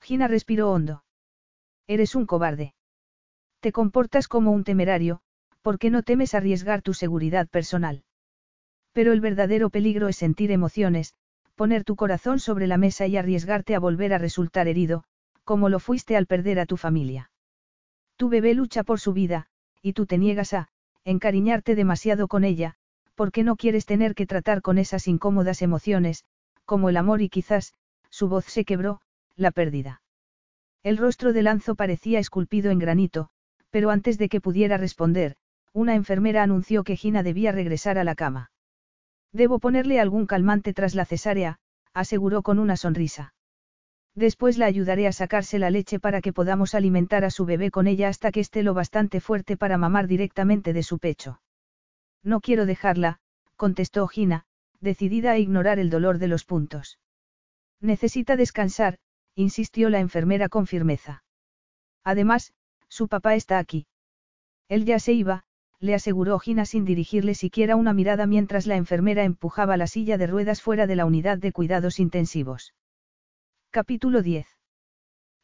Gina 0.00 0.28
respiró 0.28 0.70
hondo. 0.70 1.02
Eres 1.88 2.14
un 2.14 2.26
cobarde. 2.26 2.74
Te 3.60 3.72
comportas 3.72 4.28
como 4.28 4.52
un 4.52 4.62
temerario, 4.62 5.20
porque 5.62 5.90
no 5.90 6.02
temes 6.02 6.34
arriesgar 6.34 6.82
tu 6.82 6.92
seguridad 6.92 7.48
personal. 7.48 8.04
Pero 8.92 9.12
el 9.12 9.22
verdadero 9.22 9.70
peligro 9.70 10.08
es 10.08 10.16
sentir 10.16 10.50
emociones, 10.50 11.14
poner 11.54 11.84
tu 11.84 11.96
corazón 11.96 12.40
sobre 12.40 12.66
la 12.66 12.76
mesa 12.76 13.06
y 13.06 13.16
arriesgarte 13.16 13.74
a 13.74 13.80
volver 13.80 14.12
a 14.12 14.18
resultar 14.18 14.68
herido, 14.68 15.04
como 15.44 15.70
lo 15.70 15.80
fuiste 15.80 16.14
al 16.14 16.26
perder 16.26 16.60
a 16.60 16.66
tu 16.66 16.76
familia. 16.76 17.30
Tu 18.16 18.28
bebé 18.28 18.52
lucha 18.52 18.84
por 18.84 19.00
su 19.00 19.14
vida, 19.14 19.46
y 19.80 19.94
tú 19.94 20.04
te 20.04 20.18
niegas 20.18 20.52
a, 20.52 20.68
encariñarte 21.04 21.74
demasiado 21.74 22.28
con 22.28 22.44
ella, 22.44 22.74
porque 23.14 23.44
no 23.44 23.56
quieres 23.56 23.86
tener 23.86 24.14
que 24.14 24.26
tratar 24.26 24.60
con 24.60 24.76
esas 24.76 25.08
incómodas 25.08 25.62
emociones, 25.62 26.24
como 26.66 26.90
el 26.90 26.98
amor 26.98 27.22
y 27.22 27.30
quizás, 27.30 27.72
su 28.10 28.28
voz 28.28 28.44
se 28.44 28.66
quebró, 28.66 29.00
la 29.36 29.52
pérdida. 29.52 30.02
El 30.82 30.96
rostro 30.96 31.32
de 31.32 31.42
Lanzo 31.42 31.74
parecía 31.74 32.18
esculpido 32.18 32.70
en 32.70 32.78
granito, 32.78 33.30
pero 33.70 33.90
antes 33.90 34.18
de 34.18 34.28
que 34.28 34.40
pudiera 34.40 34.76
responder, 34.76 35.36
una 35.72 35.94
enfermera 35.94 36.42
anunció 36.42 36.84
que 36.84 36.96
Gina 36.96 37.22
debía 37.22 37.52
regresar 37.52 37.98
a 37.98 38.04
la 38.04 38.14
cama. 38.14 38.50
Debo 39.32 39.58
ponerle 39.58 40.00
algún 40.00 40.26
calmante 40.26 40.72
tras 40.72 40.94
la 40.94 41.04
cesárea, 41.04 41.58
aseguró 41.92 42.42
con 42.42 42.58
una 42.58 42.76
sonrisa. 42.76 43.34
Después 44.14 44.58
la 44.58 44.66
ayudaré 44.66 45.06
a 45.06 45.12
sacarse 45.12 45.58
la 45.58 45.70
leche 45.70 46.00
para 46.00 46.20
que 46.20 46.32
podamos 46.32 46.74
alimentar 46.74 47.24
a 47.24 47.30
su 47.30 47.44
bebé 47.44 47.70
con 47.70 47.86
ella 47.86 48.08
hasta 48.08 48.32
que 48.32 48.40
esté 48.40 48.62
lo 48.62 48.74
bastante 48.74 49.20
fuerte 49.20 49.56
para 49.56 49.78
mamar 49.78 50.06
directamente 50.06 50.72
de 50.72 50.82
su 50.82 50.98
pecho. 50.98 51.40
No 52.22 52.40
quiero 52.40 52.66
dejarla, 52.66 53.20
contestó 53.56 54.08
Gina, 54.08 54.44
decidida 54.80 55.32
a 55.32 55.38
ignorar 55.38 55.78
el 55.78 55.90
dolor 55.90 56.18
de 56.18 56.28
los 56.28 56.44
puntos. 56.44 56.98
Necesita 57.80 58.36
descansar, 58.36 58.98
insistió 59.38 59.88
la 59.88 60.00
enfermera 60.00 60.48
con 60.48 60.66
firmeza. 60.66 61.22
Además, 62.02 62.52
su 62.88 63.06
papá 63.06 63.36
está 63.36 63.60
aquí. 63.60 63.86
Él 64.68 64.84
ya 64.84 64.98
se 64.98 65.12
iba, 65.12 65.44
le 65.78 65.94
aseguró 65.94 66.40
Gina 66.40 66.66
sin 66.66 66.84
dirigirle 66.84 67.36
siquiera 67.36 67.76
una 67.76 67.92
mirada 67.92 68.26
mientras 68.26 68.66
la 68.66 68.74
enfermera 68.74 69.22
empujaba 69.22 69.76
la 69.76 69.86
silla 69.86 70.18
de 70.18 70.26
ruedas 70.26 70.60
fuera 70.60 70.88
de 70.88 70.96
la 70.96 71.06
unidad 71.06 71.38
de 71.38 71.52
cuidados 71.52 72.00
intensivos. 72.00 72.74
Capítulo 73.70 74.22
10. 74.22 74.48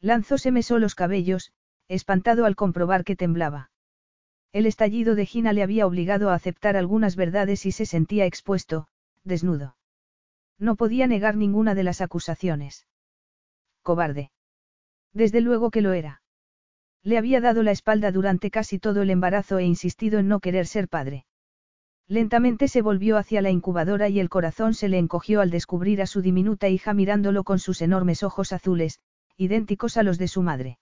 Lanzó 0.01 0.37
se 0.37 0.51
mesó 0.51 0.77
los 0.77 0.93
cabellos, 0.93 1.53
espantado 1.87 2.45
al 2.45 2.57
comprobar 2.57 3.05
que 3.05 3.15
temblaba. 3.15 3.71
El 4.51 4.65
estallido 4.65 5.15
de 5.15 5.25
Gina 5.25 5.53
le 5.53 5.63
había 5.63 5.87
obligado 5.87 6.31
a 6.31 6.33
aceptar 6.33 6.75
algunas 6.75 7.15
verdades 7.15 7.65
y 7.65 7.71
se 7.71 7.85
sentía 7.85 8.25
expuesto, 8.25 8.87
desnudo. 9.23 9.77
No 10.59 10.75
podía 10.75 11.07
negar 11.07 11.37
ninguna 11.37 11.75
de 11.75 11.83
las 11.83 12.01
acusaciones. 12.01 12.85
Cobarde. 13.85 14.31
Desde 15.13 15.41
luego 15.41 15.69
que 15.69 15.83
lo 15.83 15.93
era. 15.93 16.23
Le 17.03 17.19
había 17.19 17.39
dado 17.39 17.61
la 17.61 17.69
espalda 17.69 18.11
durante 18.11 18.49
casi 18.49 18.79
todo 18.79 19.03
el 19.03 19.11
embarazo 19.11 19.59
e 19.59 19.63
insistido 19.63 20.17
en 20.17 20.27
no 20.27 20.39
querer 20.39 20.65
ser 20.65 20.89
padre. 20.89 21.27
Lentamente 22.07 22.67
se 22.67 22.81
volvió 22.81 23.15
hacia 23.15 23.43
la 23.43 23.51
incubadora 23.51 24.09
y 24.09 24.19
el 24.19 24.27
corazón 24.27 24.73
se 24.73 24.89
le 24.89 24.97
encogió 24.97 25.39
al 25.39 25.51
descubrir 25.51 26.01
a 26.01 26.07
su 26.07 26.23
diminuta 26.23 26.67
hija 26.67 26.95
mirándolo 26.95 27.43
con 27.43 27.59
sus 27.59 27.83
enormes 27.83 28.23
ojos 28.23 28.53
azules, 28.53 29.01
idénticos 29.37 29.97
a 29.97 30.03
los 30.03 30.17
de 30.17 30.29
su 30.29 30.41
madre. 30.41 30.79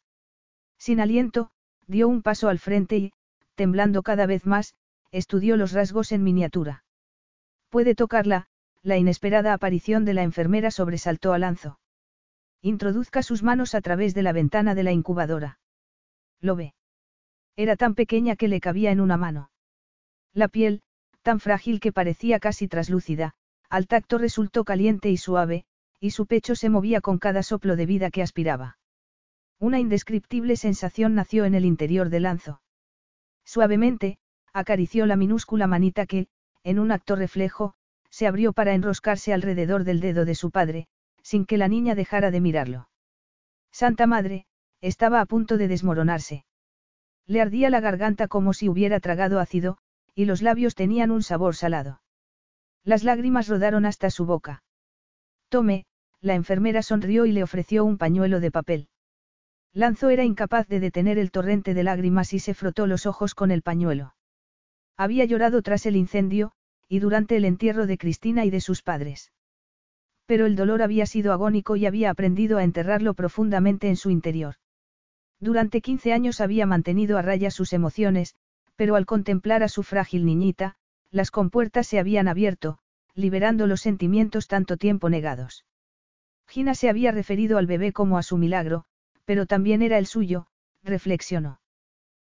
Sin 0.77 1.01
aliento, 1.01 1.51
dio 1.87 2.07
un 2.07 2.21
paso 2.21 2.47
al 2.47 2.59
frente 2.59 2.97
y, 2.97 3.11
temblando 3.55 4.01
cada 4.01 4.25
vez 4.27 4.45
más, 4.45 4.75
estudió 5.11 5.57
los 5.57 5.73
rasgos 5.73 6.13
en 6.13 6.23
miniatura. 6.23 6.85
Puede 7.67 7.95
tocarla, 7.95 8.47
la 8.81 8.97
inesperada 8.97 9.51
aparición 9.51 10.05
de 10.05 10.13
la 10.13 10.23
enfermera 10.23 10.71
sobresaltó 10.71 11.33
a 11.33 11.39
Lanzo. 11.39 11.79
Introduzca 12.65 13.23
sus 13.23 13.43
manos 13.43 13.75
a 13.75 13.81
través 13.81 14.13
de 14.13 14.23
la 14.23 14.31
ventana 14.31 14.73
de 14.73 14.83
la 14.83 14.93
incubadora. 14.93 15.59
Lo 16.39 16.55
ve. 16.55 16.73
Era 17.57 17.75
tan 17.75 17.93
pequeña 17.93 18.37
que 18.37 18.47
le 18.47 18.61
cabía 18.61 18.91
en 18.91 19.01
una 19.01 19.17
mano. 19.17 19.51
La 20.33 20.47
piel, 20.47 20.81
tan 21.23 21.41
frágil 21.41 21.81
que 21.81 21.91
parecía 21.91 22.39
casi 22.39 22.69
traslúcida, 22.69 23.33
al 23.69 23.87
tacto 23.87 24.17
resultó 24.17 24.63
caliente 24.63 25.09
y 25.09 25.17
suave, 25.17 25.65
y 25.99 26.11
su 26.11 26.25
pecho 26.25 26.55
se 26.55 26.69
movía 26.69 27.01
con 27.01 27.19
cada 27.19 27.43
soplo 27.43 27.75
de 27.75 27.85
vida 27.85 28.09
que 28.11 28.21
aspiraba. 28.21 28.77
Una 29.59 29.81
indescriptible 29.81 30.55
sensación 30.55 31.15
nació 31.15 31.43
en 31.43 31.55
el 31.55 31.65
interior 31.65 32.07
de 32.07 32.21
Lanzo. 32.21 32.61
Suavemente, 33.43 34.19
acarició 34.53 35.05
la 35.05 35.17
minúscula 35.17 35.67
manita 35.67 36.05
que, 36.05 36.27
en 36.63 36.79
un 36.79 36.93
acto 36.93 37.17
reflejo, 37.17 37.73
se 38.09 38.25
abrió 38.25 38.53
para 38.53 38.73
enroscarse 38.73 39.33
alrededor 39.33 39.83
del 39.83 39.99
dedo 39.99 40.23
de 40.23 40.35
su 40.35 40.49
padre, 40.49 40.87
sin 41.23 41.45
que 41.45 41.57
la 41.57 41.67
niña 41.67 41.95
dejara 41.95 42.29
de 42.29 42.41
mirarlo. 42.41 42.89
Santa 43.71 44.05
Madre, 44.05 44.45
estaba 44.81 45.21
a 45.21 45.25
punto 45.25 45.57
de 45.57 45.67
desmoronarse. 45.67 46.45
Le 47.25 47.41
ardía 47.41 47.69
la 47.69 47.79
garganta 47.79 48.27
como 48.27 48.53
si 48.53 48.69
hubiera 48.69 48.99
tragado 48.99 49.39
ácido, 49.39 49.77
y 50.13 50.25
los 50.25 50.41
labios 50.41 50.75
tenían 50.75 51.09
un 51.09 51.23
sabor 51.23 51.55
salado. 51.55 52.01
Las 52.83 53.03
lágrimas 53.03 53.47
rodaron 53.47 53.85
hasta 53.85 54.09
su 54.09 54.25
boca. 54.25 54.63
Tome, 55.49 55.85
la 56.19 56.35
enfermera 56.35 56.81
sonrió 56.83 57.25
y 57.25 57.31
le 57.31 57.43
ofreció 57.43 57.85
un 57.85 57.97
pañuelo 57.97 58.39
de 58.39 58.51
papel. 58.51 58.89
Lanzo 59.71 60.09
era 60.09 60.23
incapaz 60.23 60.67
de 60.67 60.79
detener 60.79 61.17
el 61.17 61.31
torrente 61.31 61.73
de 61.73 61.83
lágrimas 61.83 62.33
y 62.33 62.39
se 62.39 62.53
frotó 62.53 62.85
los 62.85 63.05
ojos 63.05 63.33
con 63.33 63.49
el 63.49 63.61
pañuelo. 63.61 64.13
Había 64.97 65.25
llorado 65.25 65.61
tras 65.61 65.85
el 65.85 65.95
incendio, 65.95 66.51
y 66.87 66.99
durante 66.99 67.37
el 67.37 67.45
entierro 67.45 67.87
de 67.87 67.97
Cristina 67.97 68.45
y 68.45 68.51
de 68.51 68.61
sus 68.61 68.83
padres. 68.83 69.31
Pero 70.25 70.45
el 70.45 70.55
dolor 70.55 70.81
había 70.81 71.05
sido 71.05 71.33
agónico 71.33 71.75
y 71.75 71.85
había 71.85 72.09
aprendido 72.09 72.57
a 72.57 72.63
enterrarlo 72.63 73.13
profundamente 73.13 73.89
en 73.89 73.95
su 73.95 74.09
interior. 74.09 74.55
Durante 75.39 75.81
15 75.81 76.13
años 76.13 76.39
había 76.39 76.65
mantenido 76.65 77.17
a 77.17 77.21
raya 77.21 77.51
sus 77.51 77.73
emociones, 77.73 78.35
pero 78.75 78.95
al 78.95 79.05
contemplar 79.05 79.63
a 79.63 79.67
su 79.67 79.83
frágil 79.83 80.25
niñita, 80.25 80.75
las 81.11 81.31
compuertas 81.31 81.87
se 81.87 81.99
habían 81.99 82.27
abierto, 82.27 82.79
liberando 83.13 83.67
los 83.67 83.81
sentimientos 83.81 84.47
tanto 84.47 84.77
tiempo 84.77 85.09
negados. 85.09 85.65
Gina 86.47 86.75
se 86.75 86.89
había 86.89 87.11
referido 87.11 87.57
al 87.57 87.67
bebé 87.67 87.91
como 87.91 88.17
a 88.17 88.23
su 88.23 88.37
milagro, 88.37 88.85
pero 89.25 89.45
también 89.45 89.81
era 89.81 89.97
el 89.97 90.05
suyo, 90.05 90.47
reflexionó. 90.83 91.59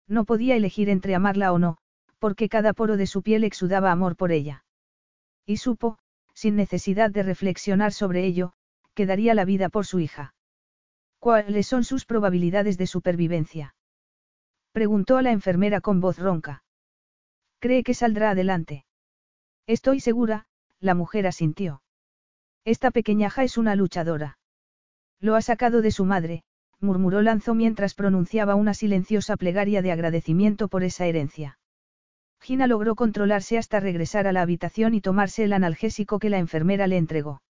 No 0.07 0.25
podía 0.25 0.55
elegir 0.55 0.89
entre 0.89 1.15
amarla 1.15 1.51
o 1.51 1.59
no, 1.59 1.77
porque 2.19 2.49
cada 2.49 2.73
poro 2.73 2.97
de 2.97 3.07
su 3.07 3.21
piel 3.21 3.43
exudaba 3.43 3.91
amor 3.91 4.15
por 4.15 4.31
ella. 4.31 4.63
Y 5.45 5.57
supo, 5.57 5.99
sin 6.39 6.55
necesidad 6.55 7.11
de 7.11 7.21
reflexionar 7.21 7.91
sobre 7.91 8.25
ello, 8.25 8.53
que 8.93 9.05
daría 9.05 9.33
la 9.33 9.43
vida 9.43 9.67
por 9.67 9.85
su 9.85 9.99
hija. 9.99 10.33
¿Cuáles 11.19 11.67
son 11.67 11.83
sus 11.83 12.05
probabilidades 12.05 12.77
de 12.77 12.87
supervivencia? 12.87 13.75
Preguntó 14.71 15.17
a 15.17 15.21
la 15.21 15.31
enfermera 15.31 15.81
con 15.81 15.99
voz 15.99 16.17
ronca. 16.17 16.63
¿Cree 17.59 17.83
que 17.83 17.93
saldrá 17.93 18.29
adelante? 18.29 18.85
Estoy 19.67 19.99
segura, 19.99 20.47
la 20.79 20.95
mujer 20.95 21.27
asintió. 21.27 21.81
Esta 22.63 22.89
pequeñaja 22.91 23.43
es 23.43 23.57
una 23.57 23.75
luchadora. 23.75 24.37
Lo 25.19 25.35
ha 25.35 25.41
sacado 25.41 25.81
de 25.81 25.91
su 25.91 26.05
madre, 26.05 26.43
murmuró 26.79 27.21
Lanzo 27.21 27.53
mientras 27.53 27.95
pronunciaba 27.95 28.55
una 28.55 28.73
silenciosa 28.73 29.35
plegaria 29.35 29.81
de 29.81 29.91
agradecimiento 29.91 30.69
por 30.69 30.85
esa 30.85 31.05
herencia. 31.05 31.58
Gina 32.41 32.67
logró 32.67 32.95
controlarse 32.95 33.57
hasta 33.57 33.79
regresar 33.79 34.27
a 34.27 34.31
la 34.31 34.41
habitación 34.41 34.93
y 34.93 35.01
tomarse 35.01 35.43
el 35.43 35.53
analgésico 35.53 36.19
que 36.19 36.29
la 36.29 36.39
enfermera 36.39 36.87
le 36.87 36.97
entregó. 36.97 37.41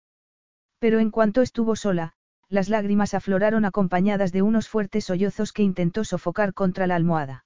Pero 0.80 1.00
en 1.00 1.12
cuanto 1.12 1.42
estuvo 1.42 1.76
sola, 1.76 2.14
las 2.50 2.68
lágrimas 2.68 3.14
afloraron 3.14 3.64
acompañadas 3.66 4.32
de 4.32 4.42
unos 4.42 4.68
fuertes 4.68 5.06
sollozos 5.06 5.54
que 5.54 5.64
intentó 5.64 6.04
sofocar 6.04 6.54
contra 6.54 6.88
la 6.88 6.96
almohada. 6.96 7.46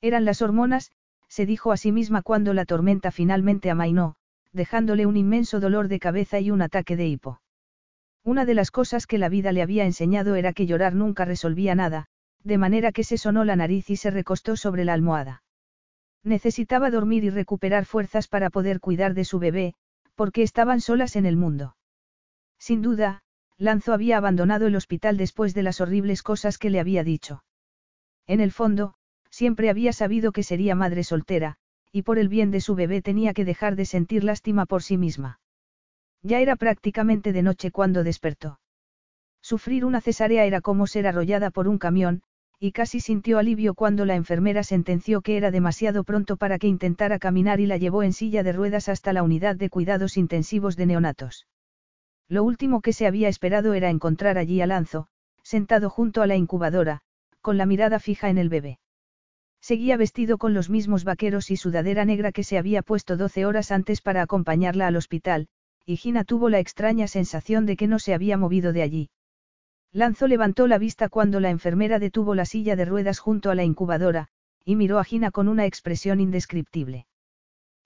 Eran 0.00 0.24
las 0.24 0.40
hormonas, 0.40 0.90
se 1.28 1.46
dijo 1.46 1.72
a 1.72 1.76
sí 1.76 1.92
misma 1.92 2.22
cuando 2.22 2.54
la 2.54 2.64
tormenta 2.64 3.10
finalmente 3.10 3.70
amainó, 3.70 4.16
dejándole 4.52 5.04
un 5.04 5.16
inmenso 5.16 5.60
dolor 5.60 5.88
de 5.88 5.98
cabeza 5.98 6.40
y 6.40 6.50
un 6.50 6.62
ataque 6.62 6.96
de 6.96 7.06
hipo. 7.06 7.40
Una 8.22 8.46
de 8.46 8.54
las 8.54 8.70
cosas 8.70 9.06
que 9.06 9.18
la 9.18 9.28
vida 9.28 9.52
le 9.52 9.60
había 9.60 9.84
enseñado 9.84 10.34
era 10.34 10.52
que 10.54 10.66
llorar 10.66 10.94
nunca 10.94 11.24
resolvía 11.24 11.74
nada, 11.74 12.06
de 12.42 12.58
manera 12.58 12.92
que 12.92 13.04
se 13.04 13.18
sonó 13.18 13.44
la 13.44 13.56
nariz 13.56 13.90
y 13.90 13.96
se 13.96 14.10
recostó 14.10 14.56
sobre 14.56 14.84
la 14.84 14.94
almohada. 14.94 15.43
Necesitaba 16.24 16.90
dormir 16.90 17.22
y 17.24 17.30
recuperar 17.30 17.84
fuerzas 17.84 18.28
para 18.28 18.50
poder 18.50 18.80
cuidar 18.80 19.14
de 19.14 19.24
su 19.24 19.38
bebé, 19.38 19.74
porque 20.14 20.42
estaban 20.42 20.80
solas 20.80 21.16
en 21.16 21.26
el 21.26 21.36
mundo. 21.36 21.76
Sin 22.58 22.80
duda, 22.80 23.22
Lanzo 23.58 23.92
había 23.92 24.16
abandonado 24.16 24.66
el 24.66 24.74
hospital 24.74 25.16
después 25.18 25.54
de 25.54 25.62
las 25.62 25.80
horribles 25.80 26.22
cosas 26.22 26.58
que 26.58 26.70
le 26.70 26.80
había 26.80 27.04
dicho. 27.04 27.44
En 28.26 28.40
el 28.40 28.52
fondo, 28.52 28.94
siempre 29.30 29.68
había 29.68 29.92
sabido 29.92 30.32
que 30.32 30.42
sería 30.42 30.74
madre 30.74 31.04
soltera, 31.04 31.56
y 31.92 32.02
por 32.02 32.18
el 32.18 32.28
bien 32.28 32.50
de 32.50 32.60
su 32.60 32.74
bebé 32.74 33.02
tenía 33.02 33.34
que 33.34 33.44
dejar 33.44 33.76
de 33.76 33.84
sentir 33.84 34.24
lástima 34.24 34.66
por 34.66 34.82
sí 34.82 34.96
misma. 34.96 35.40
Ya 36.22 36.40
era 36.40 36.56
prácticamente 36.56 37.32
de 37.32 37.42
noche 37.42 37.70
cuando 37.70 38.02
despertó. 38.02 38.60
Sufrir 39.42 39.84
una 39.84 40.00
cesárea 40.00 40.46
era 40.46 40.62
como 40.62 40.86
ser 40.86 41.06
arrollada 41.06 41.50
por 41.50 41.68
un 41.68 41.76
camión, 41.76 42.22
y 42.58 42.72
casi 42.72 43.00
sintió 43.00 43.38
alivio 43.38 43.74
cuando 43.74 44.04
la 44.04 44.14
enfermera 44.14 44.62
sentenció 44.62 45.20
que 45.20 45.36
era 45.36 45.50
demasiado 45.50 46.04
pronto 46.04 46.36
para 46.36 46.58
que 46.58 46.68
intentara 46.68 47.18
caminar 47.18 47.60
y 47.60 47.66
la 47.66 47.76
llevó 47.76 48.02
en 48.02 48.12
silla 48.12 48.42
de 48.42 48.52
ruedas 48.52 48.88
hasta 48.88 49.12
la 49.12 49.22
unidad 49.22 49.56
de 49.56 49.70
cuidados 49.70 50.16
intensivos 50.16 50.76
de 50.76 50.86
neonatos. 50.86 51.46
Lo 52.28 52.42
último 52.42 52.80
que 52.80 52.92
se 52.92 53.06
había 53.06 53.28
esperado 53.28 53.74
era 53.74 53.90
encontrar 53.90 54.38
allí 54.38 54.60
a 54.60 54.66
Lanzo, 54.66 55.08
sentado 55.42 55.90
junto 55.90 56.22
a 56.22 56.26
la 56.26 56.36
incubadora, 56.36 57.00
con 57.42 57.58
la 57.58 57.66
mirada 57.66 57.98
fija 57.98 58.30
en 58.30 58.38
el 58.38 58.48
bebé. 58.48 58.78
Seguía 59.60 59.96
vestido 59.96 60.38
con 60.38 60.54
los 60.54 60.70
mismos 60.70 61.04
vaqueros 61.04 61.50
y 61.50 61.56
sudadera 61.56 62.04
negra 62.04 62.32
que 62.32 62.44
se 62.44 62.58
había 62.58 62.82
puesto 62.82 63.16
doce 63.16 63.46
horas 63.46 63.70
antes 63.72 64.00
para 64.00 64.22
acompañarla 64.22 64.86
al 64.86 64.96
hospital, 64.96 65.48
y 65.86 65.96
Gina 65.96 66.24
tuvo 66.24 66.48
la 66.48 66.58
extraña 66.58 67.08
sensación 67.08 67.66
de 67.66 67.76
que 67.76 67.86
no 67.86 67.98
se 67.98 68.14
había 68.14 68.36
movido 68.38 68.72
de 68.72 68.82
allí. 68.82 69.10
Lanzo 69.94 70.26
levantó 70.26 70.66
la 70.66 70.76
vista 70.76 71.08
cuando 71.08 71.38
la 71.38 71.50
enfermera 71.50 72.00
detuvo 72.00 72.34
la 72.34 72.46
silla 72.46 72.74
de 72.74 72.84
ruedas 72.84 73.20
junto 73.20 73.52
a 73.52 73.54
la 73.54 73.62
incubadora, 73.62 74.26
y 74.64 74.74
miró 74.74 74.98
a 74.98 75.04
Gina 75.04 75.30
con 75.30 75.46
una 75.46 75.66
expresión 75.66 76.18
indescriptible. 76.18 77.06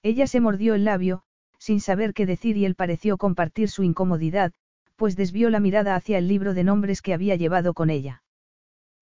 Ella 0.02 0.26
se 0.26 0.40
mordió 0.40 0.74
el 0.74 0.86
labio, 0.86 1.22
sin 1.58 1.80
saber 1.80 2.14
qué 2.14 2.24
decir 2.24 2.56
y 2.56 2.64
él 2.64 2.76
pareció 2.76 3.18
compartir 3.18 3.68
su 3.68 3.82
incomodidad, 3.82 4.54
pues 4.96 5.16
desvió 5.16 5.50
la 5.50 5.60
mirada 5.60 5.94
hacia 5.96 6.16
el 6.16 6.28
libro 6.28 6.54
de 6.54 6.64
nombres 6.64 7.02
que 7.02 7.12
había 7.12 7.36
llevado 7.36 7.74
con 7.74 7.90
ella. 7.90 8.22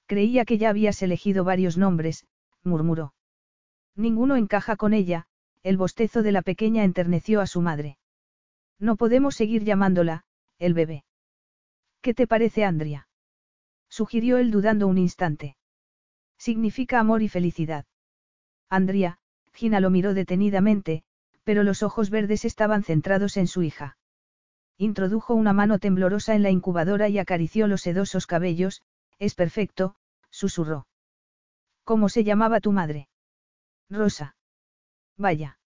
Creía 0.07 0.45
que 0.45 0.59
ya 0.59 0.71
habías 0.71 1.01
elegido 1.01 1.45
varios 1.45 1.79
nombres, 1.79 2.27
murmuró. 2.65 3.15
Ninguno 3.95 4.35
encaja 4.35 4.75
con 4.75 4.93
ella, 4.95 5.29
el 5.63 5.77
bostezo 5.77 6.25
de 6.25 6.33
la 6.33 6.43
pequeña 6.43 6.83
enterneció 6.83 7.41
a 7.41 7.47
su 7.47 7.61
madre. 7.61 7.99
No 8.81 8.97
podemos 8.97 9.37
seguir 9.37 9.63
llamándola, 9.63 10.25
el 10.59 10.75
bebé. 10.75 11.05
¿Qué 12.07 12.15
te 12.15 12.29
parece, 12.29 12.65
Andrea? 12.65 13.09
Sugirió 13.89 14.39
él 14.39 14.53
dudando 14.53 14.87
un 14.87 14.97
instante. 14.97 15.57
Significa 16.39 17.01
amor 17.01 17.21
y 17.21 17.29
felicidad. 17.29 17.85
Andrea, 18.71 19.19
Gina 19.53 19.81
lo 19.81 19.91
miró 19.91 20.15
detenidamente, 20.15 21.03
pero 21.43 21.65
los 21.65 21.83
ojos 21.83 22.11
verdes 22.11 22.45
estaban 22.45 22.85
centrados 22.85 23.37
en 23.37 23.49
su 23.49 23.65
hija. 23.65 23.99
Introdujo 24.79 25.35
una 25.35 25.53
mano 25.53 25.81
temblorosa 25.81 26.37
en 26.37 26.45
la 26.45 26.51
incubadora 26.51 27.09
y 27.09 27.19
acarició 27.19 27.67
los 27.67 27.81
sedosos 27.81 28.29
cabellos, 28.29 28.83
es 29.19 29.35
perfecto, 29.35 29.97
susurró. 30.31 30.87
¿Cómo 31.83 32.09
se 32.09 32.23
llamaba 32.23 32.61
tu 32.61 32.71
madre? 32.71 33.09
Rosa. 33.91 34.37
Vaya. 35.17 35.59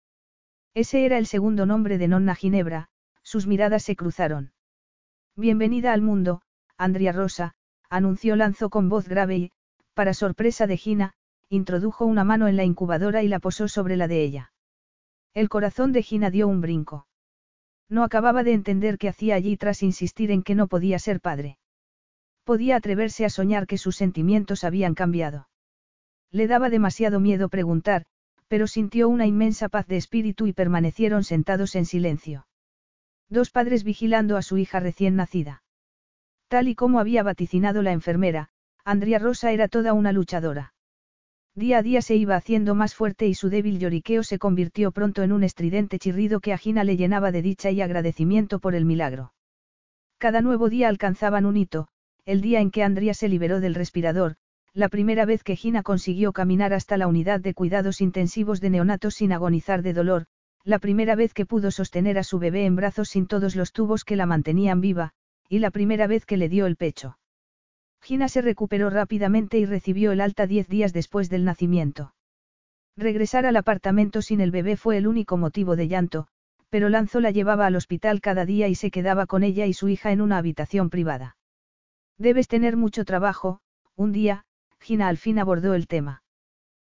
Ese 0.73 1.05
era 1.05 1.19
el 1.19 1.27
segundo 1.27 1.67
nombre 1.67 1.99
de 1.99 2.09
Nonna 2.09 2.35
Ginebra, 2.35 2.89
sus 3.23 3.47
miradas 3.47 3.83
se 3.83 3.95
cruzaron. 3.95 4.55
Bienvenida 5.41 5.95
al 5.95 6.03
mundo, 6.03 6.43
Andrea 6.77 7.13
Rosa, 7.13 7.55
anunció 7.89 8.37
Lanzo 8.37 8.69
con 8.69 8.91
voz 8.91 9.09
grave 9.09 9.37
y, 9.39 9.53
para 9.95 10.13
sorpresa 10.13 10.67
de 10.67 10.77
Gina, 10.77 11.15
introdujo 11.49 12.05
una 12.05 12.25
mano 12.25 12.47
en 12.47 12.57
la 12.57 12.65
incubadora 12.65 13.23
y 13.23 13.29
la 13.29 13.39
posó 13.39 13.67
sobre 13.67 13.97
la 13.97 14.07
de 14.07 14.23
ella. 14.23 14.53
El 15.33 15.49
corazón 15.49 15.93
de 15.93 16.03
Gina 16.03 16.29
dio 16.29 16.47
un 16.47 16.61
brinco. 16.61 17.07
No 17.89 18.05
acababa 18.05 18.45
de 18.45 18.53
entender 18.53 18.99
qué 18.99 19.09
hacía 19.09 19.35
allí 19.35 19.57
tras 19.57 19.83
insistir 19.83 20.31
en 20.31 20.43
que 20.43 20.55
no 20.55 20.67
podía 20.67 20.99
ser 20.99 21.23
padre. 21.23 21.57
Podía 22.45 22.77
atreverse 22.77 23.25
a 23.25 23.31
soñar 23.31 23.67
que 23.67 23.79
sus 23.79 23.97
sentimientos 23.97 24.63
habían 24.63 24.93
cambiado. 24.93 25.49
Le 26.31 26.49
daba 26.49 26.69
demasiado 26.69 27.19
miedo 27.19 27.49
preguntar, 27.49 28.05
pero 28.47 28.67
sintió 28.67 29.09
una 29.09 29.27
inmensa 29.27 29.71
paz 29.71 29.87
de 29.87 29.97
espíritu 29.97 30.47
y 30.47 30.53
permanecieron 30.53 31.25
sentados 31.25 31.77
en 31.77 31.87
silencio. 31.87 32.47
Dos 33.31 33.51
padres 33.51 33.85
vigilando 33.85 34.37
a 34.37 34.43
su 34.43 34.59
hija 34.59 34.81
recién 34.81 35.15
nacida. 35.15 35.63
Tal 36.49 36.67
y 36.67 36.75
como 36.75 36.99
había 36.99 37.23
vaticinado 37.23 37.81
la 37.81 37.93
enfermera, 37.93 38.49
Andrea 38.85 39.21
Rosa 39.21 39.53
era 39.53 39.69
toda 39.69 39.93
una 39.93 40.11
luchadora. 40.11 40.75
Día 41.55 41.79
a 41.79 41.83
día 41.83 42.03
se 42.03 42.17
iba 42.17 42.35
haciendo 42.35 42.75
más 42.75 42.95
fuerte 42.95 43.29
y 43.29 43.35
su 43.35 43.49
débil 43.49 43.79
lloriqueo 43.79 44.25
se 44.25 44.39
convirtió 44.39 44.91
pronto 44.91 45.23
en 45.23 45.31
un 45.31 45.45
estridente 45.45 46.01
chirrido 46.01 46.41
que 46.41 46.53
a 46.53 46.59
Gina 46.59 46.83
le 46.83 46.97
llenaba 46.97 47.31
de 47.31 47.43
dicha 47.43 47.71
y 47.71 47.81
agradecimiento 47.81 48.59
por 48.59 48.75
el 48.75 48.85
milagro. 48.85 49.33
Cada 50.19 50.43
nuevo 50.43 50.69
día 50.69 50.89
alcanzaban 50.89 51.47
un 51.47 51.57
hito, 51.57 51.89
el 52.25 52.41
día 52.41 52.61
en 52.61 52.71
que 52.71 52.83
Andrea 52.83 53.15
se 53.15 53.29
liberó 53.29 53.61
del 53.61 53.75
respirador, 53.75 54.37
la 54.75 54.89
primera 54.89 55.25
vez 55.25 55.43
que 55.43 55.57
Gina 55.57 55.83
consiguió 55.83 56.33
caminar 56.33 56.73
hasta 56.73 56.97
la 56.97 57.07
unidad 57.07 57.41
de 57.41 57.55
cuidados 57.55 58.01
intensivos 58.01 58.61
de 58.61 58.71
neonatos 58.71 59.15
sin 59.15 59.33
agonizar 59.33 59.83
de 59.83 59.93
dolor, 59.93 60.27
la 60.65 60.79
primera 60.79 61.15
vez 61.15 61.33
que 61.33 61.47
pudo 61.47 61.71
sostener 61.71 62.19
a 62.19 62.25
su 62.25 62.39
bebé 62.39 62.67
en 62.67 62.77
brazos 62.77 63.09
sin 63.09 63.27
todos 63.27 63.57
los 63.57 63.73
tubos 63.73 64.05
que 64.05 64.17
la 64.17 64.27
mantenían 64.27 64.81
viva, 64.81 65.13
y 65.49 65.59
la 65.59 65.71
primera 65.71 66.07
vez 66.07 66.27
que 66.27 66.37
le 66.37 66.49
dio 66.49 66.67
el 66.67 66.77
pecho. 66.77 67.19
Gina 68.03 68.29
se 68.29 68.43
recuperó 68.43 68.91
rápidamente 68.91 69.59
y 69.59 69.67
recibió 69.67 70.13
el 70.13 70.21
alta 70.21 70.47
diez 70.47 70.69
días 70.69 70.93
después 70.93 71.29
del 71.29 71.45
nacimiento. 71.45 72.15
Regresar 72.97 73.47
al 73.47 73.57
apartamento 73.57 74.23
sin 74.23 74.41
el 74.41 74.51
bebé 74.51 74.77
fue 74.77 74.97
el 74.97 75.07
único 75.07 75.37
motivo 75.37 75.77
de 75.77 75.89
llanto, 75.89 76.27
pero 76.69 76.89
Lanzo 76.89 77.21
la 77.21 77.31
llevaba 77.31 77.67
al 77.67 77.77
hospital 77.77 78.21
cada 78.21 78.45
día 78.45 78.69
y 78.69 78.75
se 78.75 78.91
quedaba 78.91 79.27
con 79.27 79.43
ella 79.43 79.67
y 79.67 79.73
su 79.73 79.89
hija 79.89 80.13
en 80.13 80.21
una 80.21 80.39
habitación 80.39 80.89
privada. 80.89 81.37
Debes 82.17 82.49
tener 82.49 82.77
mucho 82.77 83.05
trabajo, 83.05 83.61
un 83.97 84.13
día, 84.13 84.45
Gina 84.79 85.09
al 85.09 85.17
fin 85.17 85.39
abordó 85.39 85.75
el 85.75 85.87
tema. 85.87 86.23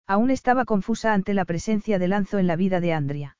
Aún 0.05 0.29
estaba 0.31 0.65
confusa 0.65 1.13
ante 1.13 1.33
la 1.33 1.45
presencia 1.45 1.97
de 1.97 2.07
Lanzo 2.07 2.37
en 2.37 2.47
la 2.47 2.55
vida 2.55 2.79
de 2.81 2.93
Andrea. 2.93 3.37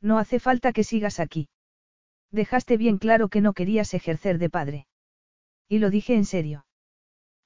No 0.00 0.18
hace 0.18 0.38
falta 0.38 0.72
que 0.72 0.84
sigas 0.84 1.20
aquí. 1.20 1.48
Dejaste 2.30 2.76
bien 2.76 2.98
claro 2.98 3.28
que 3.28 3.40
no 3.40 3.52
querías 3.52 3.94
ejercer 3.94 4.38
de 4.38 4.50
padre. 4.50 4.86
Y 5.68 5.78
lo 5.78 5.90
dije 5.90 6.14
en 6.14 6.24
serio. 6.24 6.66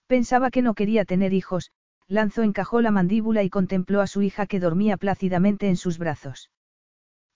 Pensaba 0.06 0.50
que 0.50 0.62
no 0.62 0.74
quería 0.74 1.04
tener 1.04 1.32
hijos, 1.32 1.70
Lanzo 2.08 2.42
encajó 2.42 2.80
la 2.80 2.90
mandíbula 2.90 3.44
y 3.44 3.50
contempló 3.50 4.00
a 4.00 4.08
su 4.08 4.22
hija 4.22 4.46
que 4.46 4.58
dormía 4.58 4.96
plácidamente 4.96 5.68
en 5.68 5.76
sus 5.76 5.96
brazos. 5.96 6.50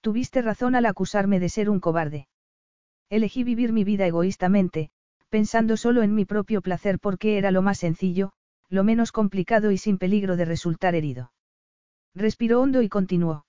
Tuviste 0.01 0.43
razón 0.43 0.75
al 0.75 0.86
acusarme 0.86 1.39
de 1.39 1.49
ser 1.49 1.70
un 1.70 1.78
cobarde. 1.78 2.26
Elegí 3.09 3.44
vivir 3.44 3.73
mi 3.73 3.84
vida 3.84 4.07
egoístamente, 4.07 4.91
pensando 5.28 5.76
solo 5.76 6.02
en 6.02 6.15
mi 6.15 6.25
propio 6.25 6.60
placer 6.60 6.99
porque 6.99 7.39
era 7.39 7.52
lo 7.52 7.62
más 7.62 7.78
sencillo, 7.78 8.33
lo 8.68 8.83
menos 8.83 9.12
complicado 9.12 9.70
y 9.70 9.78
sin 9.78 9.99
peligro 9.99 10.36
de 10.36 10.44
resultar 10.44 10.94
herido. 10.94 11.33
Respiró 12.15 12.60
hondo 12.60 12.83
y 12.83 12.89
continuó. 12.89 13.44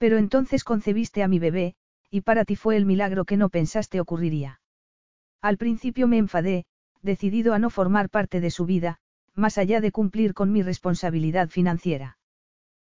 Pero 0.00 0.16
entonces 0.16 0.64
concebiste 0.64 1.22
a 1.22 1.28
mi 1.28 1.38
bebé, 1.38 1.74
y 2.10 2.22
para 2.22 2.46
ti 2.46 2.56
fue 2.56 2.78
el 2.78 2.86
milagro 2.86 3.26
que 3.26 3.36
no 3.36 3.50
pensaste 3.50 4.00
ocurriría. 4.00 4.62
Al 5.42 5.58
principio 5.58 6.08
me 6.08 6.16
enfadé, 6.16 6.64
decidido 7.02 7.52
a 7.52 7.58
no 7.58 7.68
formar 7.68 8.08
parte 8.08 8.40
de 8.40 8.50
su 8.50 8.64
vida, 8.64 8.98
más 9.34 9.58
allá 9.58 9.82
de 9.82 9.92
cumplir 9.92 10.32
con 10.32 10.52
mi 10.52 10.62
responsabilidad 10.62 11.50
financiera. 11.50 12.16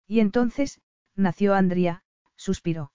Y 0.07 0.21
entonces, 0.21 0.83
nació 1.17 1.55
Andrea, 1.55 2.03
suspiró. 2.37 2.93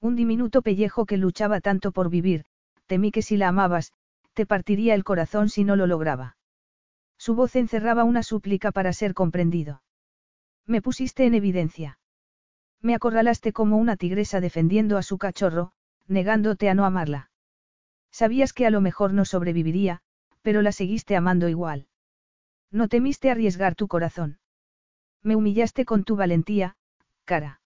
Un 0.00 0.14
diminuto 0.14 0.62
pellejo 0.62 1.04
que 1.04 1.16
luchaba 1.16 1.60
tanto 1.60 1.90
por 1.90 2.10
vivir, 2.10 2.44
temí 2.86 3.10
que 3.10 3.22
si 3.22 3.36
la 3.36 3.48
amabas, 3.48 3.92
te 4.34 4.46
partiría 4.46 4.94
el 4.94 5.02
corazón 5.02 5.48
si 5.48 5.64
no 5.64 5.74
lo 5.74 5.88
lograba. 5.88 6.36
Su 7.18 7.34
voz 7.34 7.56
encerraba 7.56 8.04
una 8.04 8.22
súplica 8.22 8.70
para 8.70 8.92
ser 8.92 9.12
comprendido. 9.12 9.82
Me 10.66 10.80
pusiste 10.80 11.26
en 11.26 11.34
evidencia. 11.34 11.98
Me 12.84 12.94
acorralaste 12.94 13.54
como 13.54 13.78
una 13.78 13.96
tigresa 13.96 14.42
defendiendo 14.42 14.98
a 14.98 15.02
su 15.02 15.16
cachorro, 15.16 15.72
negándote 16.06 16.68
a 16.68 16.74
no 16.74 16.84
amarla. 16.84 17.30
Sabías 18.12 18.52
que 18.52 18.66
a 18.66 18.70
lo 18.70 18.82
mejor 18.82 19.14
no 19.14 19.24
sobreviviría, 19.24 20.02
pero 20.42 20.60
la 20.60 20.70
seguiste 20.70 21.16
amando 21.16 21.48
igual. 21.48 21.86
No 22.70 22.88
temiste 22.88 23.30
arriesgar 23.30 23.74
tu 23.74 23.88
corazón. 23.88 24.38
Me 25.22 25.34
humillaste 25.34 25.86
con 25.86 26.04
tu 26.04 26.14
valentía, 26.14 26.76
cara. 27.24 27.62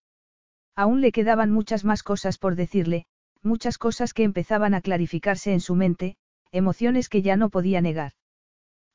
Aún 0.77 1.01
le 1.01 1.11
quedaban 1.11 1.51
muchas 1.51 1.85
más 1.85 2.05
cosas 2.05 2.39
por 2.39 2.55
decirle, 2.55 3.07
muchas 3.43 3.77
cosas 3.77 4.15
que 4.15 4.23
empezaban 4.23 4.73
a 4.73 4.81
clarificarse 4.81 5.53
en 5.53 5.61
su 5.61 5.75
mente, 5.75 6.17
emociones 6.53 7.09
que 7.09 7.23
ya 7.23 7.37
no 7.37 7.51
podía 7.51 7.81
negar. 7.81 8.13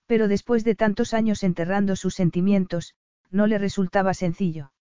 Pero 0.06 0.30
después 0.30 0.64
de 0.64 0.76
tantos 0.76 1.14
años 1.14 1.44
enterrando 1.44 1.98
sus 1.98 2.16
sentimientos, 2.16 2.96
no 3.30 3.46
le 3.46 3.58
resultaba 3.58 4.14
sencillo. 4.14 4.73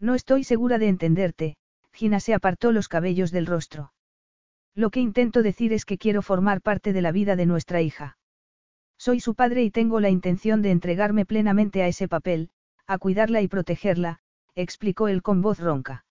No 0.00 0.14
estoy 0.14 0.44
segura 0.44 0.78
de 0.78 0.88
entenderte, 0.88 1.56
Gina 1.92 2.20
se 2.20 2.34
apartó 2.34 2.72
los 2.72 2.88
cabellos 2.88 3.32
del 3.32 3.46
rostro. 3.46 3.92
Lo 4.74 4.90
que 4.90 5.00
intento 5.00 5.42
decir 5.42 5.72
es 5.72 5.84
que 5.84 5.98
quiero 5.98 6.22
formar 6.22 6.60
parte 6.62 6.92
de 6.92 7.02
la 7.02 7.10
vida 7.10 7.34
de 7.34 7.46
nuestra 7.46 7.82
hija. 7.82 8.16
Soy 8.96 9.20
su 9.20 9.34
padre 9.34 9.64
y 9.64 9.70
tengo 9.70 10.00
la 10.00 10.10
intención 10.10 10.62
de 10.62 10.70
entregarme 10.70 11.26
plenamente 11.26 11.82
a 11.82 11.88
ese 11.88 12.06
papel, 12.06 12.50
a 12.86 12.98
cuidarla 12.98 13.42
y 13.42 13.48
protegerla, 13.48 14.20
explicó 14.54 15.08
él 15.08 15.22
con 15.22 15.42
voz 15.42 15.58
ronca. 15.58 16.04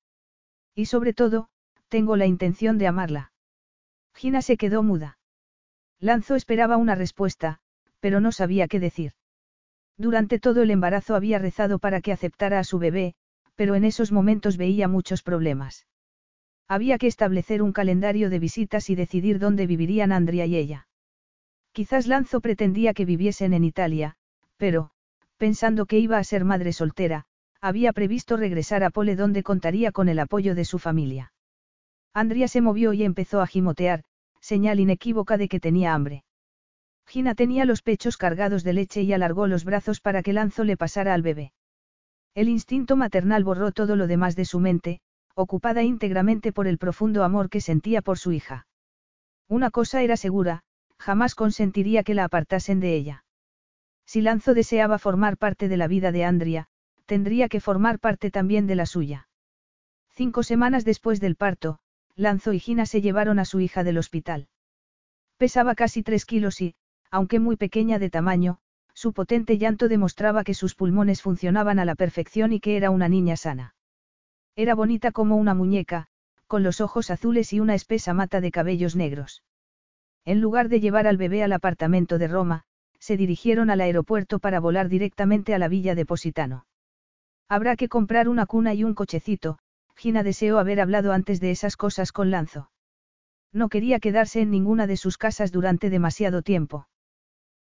Y 0.76 0.86
sobre 0.86 1.14
todo, 1.14 1.50
tengo 1.88 2.18
la 2.18 2.26
intención 2.26 2.78
de 2.78 2.88
amarla. 2.88 3.32
Gina 4.14 4.42
se 4.42 4.58
quedó 4.58 4.84
muda. 4.84 5.18
Lanzo 6.00 6.36
esperaba 6.36 6.78
una 6.78 6.96
respuesta, 6.96 7.60
pero 8.00 8.20
no 8.20 8.32
sabía 8.32 8.68
qué 8.68 8.80
decir. 8.80 9.14
Durante 9.98 10.40
todo 10.40 10.62
el 10.62 10.72
embarazo 10.72 11.16
había 11.16 11.40
rezado 11.40 11.80
para 11.80 12.02
que 12.02 12.12
aceptara 12.12 12.60
a 12.60 12.64
su 12.64 12.78
bebé, 12.78 13.16
pero 13.58 13.76
en 13.76 13.84
esos 13.84 14.14
momentos 14.14 14.56
veía 14.56 14.88
muchos 14.88 15.24
problemas. 15.24 15.88
Había 16.70 16.98
que 16.98 17.08
establecer 17.08 17.62
un 17.62 17.74
calendario 17.74 18.30
de 18.30 18.40
visitas 18.40 18.90
y 18.90 18.96
decidir 18.96 19.40
dónde 19.40 19.68
vivirían 19.68 20.12
Andrea 20.12 20.46
y 20.46 20.56
ella. 20.56 20.88
Quizás 21.74 22.08
Lanzo 22.08 22.40
pretendía 22.40 22.94
que 22.94 23.06
viviesen 23.06 23.54
en 23.54 23.64
Italia, 23.64 24.16
pero, 24.58 24.92
pensando 25.38 25.86
que 25.86 26.00
iba 26.00 26.18
a 26.18 26.24
ser 26.24 26.46
madre 26.46 26.72
soltera, 26.72 27.26
había 27.60 27.94
previsto 27.94 28.38
regresar 28.38 28.84
a 28.84 28.92
Pole 28.92 29.16
donde 29.16 29.44
contaría 29.44 29.92
con 29.92 30.08
el 30.08 30.20
apoyo 30.20 30.54
de 30.56 30.66
su 30.66 30.78
familia. 30.78 31.34
Andrea 32.14 32.48
se 32.48 32.62
movió 32.62 32.94
y 32.94 33.04
empezó 33.04 33.42
a 33.42 33.48
gimotear, 33.48 34.04
señal 34.40 34.80
inequívoca 34.80 35.38
de 35.38 35.48
que 35.48 35.60
tenía 35.60 35.94
hambre. 35.94 36.24
Gina 37.08 37.34
tenía 37.34 37.66
los 37.66 37.82
pechos 37.82 38.18
cargados 38.18 38.64
de 38.64 38.74
leche 38.74 39.02
y 39.02 39.14
alargó 39.14 39.48
los 39.48 39.64
brazos 39.64 40.00
para 40.00 40.22
que 40.22 40.34
Lanzo 40.34 40.64
le 40.64 40.78
pasara 40.78 41.14
al 41.14 41.22
bebé. 41.22 41.54
El 42.38 42.50
instinto 42.50 42.96
maternal 42.96 43.44
borró 43.44 43.72
todo 43.72 43.96
lo 43.96 44.06
demás 44.06 44.36
de 44.36 44.46
su 44.46 44.60
mente, 44.60 45.00
ocupada 45.34 45.82
íntegramente 45.82 46.54
por 46.54 46.68
el 46.68 46.78
profundo 46.78 47.24
amor 47.24 47.50
que 47.50 47.62
sentía 47.62 48.04
por 48.04 48.20
su 48.20 48.32
hija. 48.32 48.68
Una 49.48 49.72
cosa 49.72 50.04
era 50.04 50.18
segura, 50.18 50.62
jamás 51.00 51.34
consentiría 51.34 52.04
que 52.04 52.14
la 52.14 52.26
apartasen 52.26 52.80
de 52.80 52.94
ella. 52.94 53.26
Si 54.06 54.22
Lanzo 54.22 54.54
deseaba 54.54 55.00
formar 55.00 55.38
parte 55.38 55.68
de 55.68 55.78
la 55.78 55.88
vida 55.88 56.12
de 56.12 56.26
Andrea, 56.26 56.68
tendría 57.08 57.50
que 57.50 57.60
formar 57.60 57.98
parte 57.98 58.30
también 58.30 58.68
de 58.68 58.76
la 58.76 58.86
suya. 58.86 59.30
Cinco 60.12 60.44
semanas 60.44 60.86
después 60.86 61.20
del 61.20 61.38
parto, 61.38 61.80
Lanzo 62.16 62.54
y 62.54 62.60
Gina 62.60 62.86
se 62.86 63.02
llevaron 63.02 63.40
a 63.40 63.46
su 63.46 63.62
hija 63.62 63.84
del 63.84 63.98
hospital. 63.98 64.48
Pesaba 65.38 65.74
casi 65.74 66.04
tres 66.04 66.24
kilos 66.28 66.62
y, 66.62 66.76
aunque 67.10 67.40
muy 67.40 67.56
pequeña 67.56 67.98
de 67.98 68.12
tamaño, 68.12 68.60
su 68.98 69.14
potente 69.14 69.60
llanto 69.60 69.90
demostraba 69.90 70.44
que 70.44 70.56
sus 70.56 70.74
pulmones 70.74 71.22
funcionaban 71.22 71.78
a 71.78 71.86
la 71.86 71.94
perfección 71.94 72.52
y 72.52 72.60
que 72.60 72.78
era 72.78 72.90
una 72.90 73.08
niña 73.08 73.38
sana. 73.38 73.76
Era 74.56 74.74
bonita 74.74 75.12
como 75.12 75.36
una 75.36 75.54
muñeca, 75.54 76.08
con 76.48 76.64
los 76.64 76.82
ojos 76.82 77.12
azules 77.12 77.54
y 77.54 77.60
una 77.60 77.76
espesa 77.76 78.16
mata 78.16 78.42
de 78.42 78.50
cabellos 78.50 78.96
negros. 78.96 79.44
En 80.26 80.42
lugar 80.42 80.68
de 80.68 80.80
llevar 80.80 81.06
al 81.06 81.18
bebé 81.18 81.44
al 81.44 81.54
apartamento 81.54 82.18
de 82.18 82.28
Roma, 82.28 82.64
se 82.98 83.18
dirigieron 83.18 83.70
al 83.70 83.82
aeropuerto 83.82 84.40
para 84.40 84.60
volar 84.60 84.90
directamente 84.90 85.54
a 85.54 85.60
la 85.60 85.68
villa 85.68 85.94
de 85.94 86.08
Positano. 86.08 86.66
Habrá 87.48 87.76
que 87.76 87.90
comprar 87.90 88.28
una 88.28 88.48
cuna 88.48 88.74
y 88.74 88.84
un 88.84 88.96
cochecito, 88.96 89.60
Gina 89.96 90.24
deseó 90.24 90.58
haber 90.58 90.82
hablado 90.82 91.14
antes 91.14 91.40
de 91.40 91.52
esas 91.52 91.78
cosas 91.78 92.12
con 92.12 92.32
Lanzo. 92.32 92.72
No 93.54 93.70
quería 93.70 94.00
quedarse 94.00 94.42
en 94.42 94.50
ninguna 94.50 94.88
de 94.88 94.98
sus 94.98 95.20
casas 95.20 95.52
durante 95.52 95.92
demasiado 95.92 96.42
tiempo. 96.42 96.88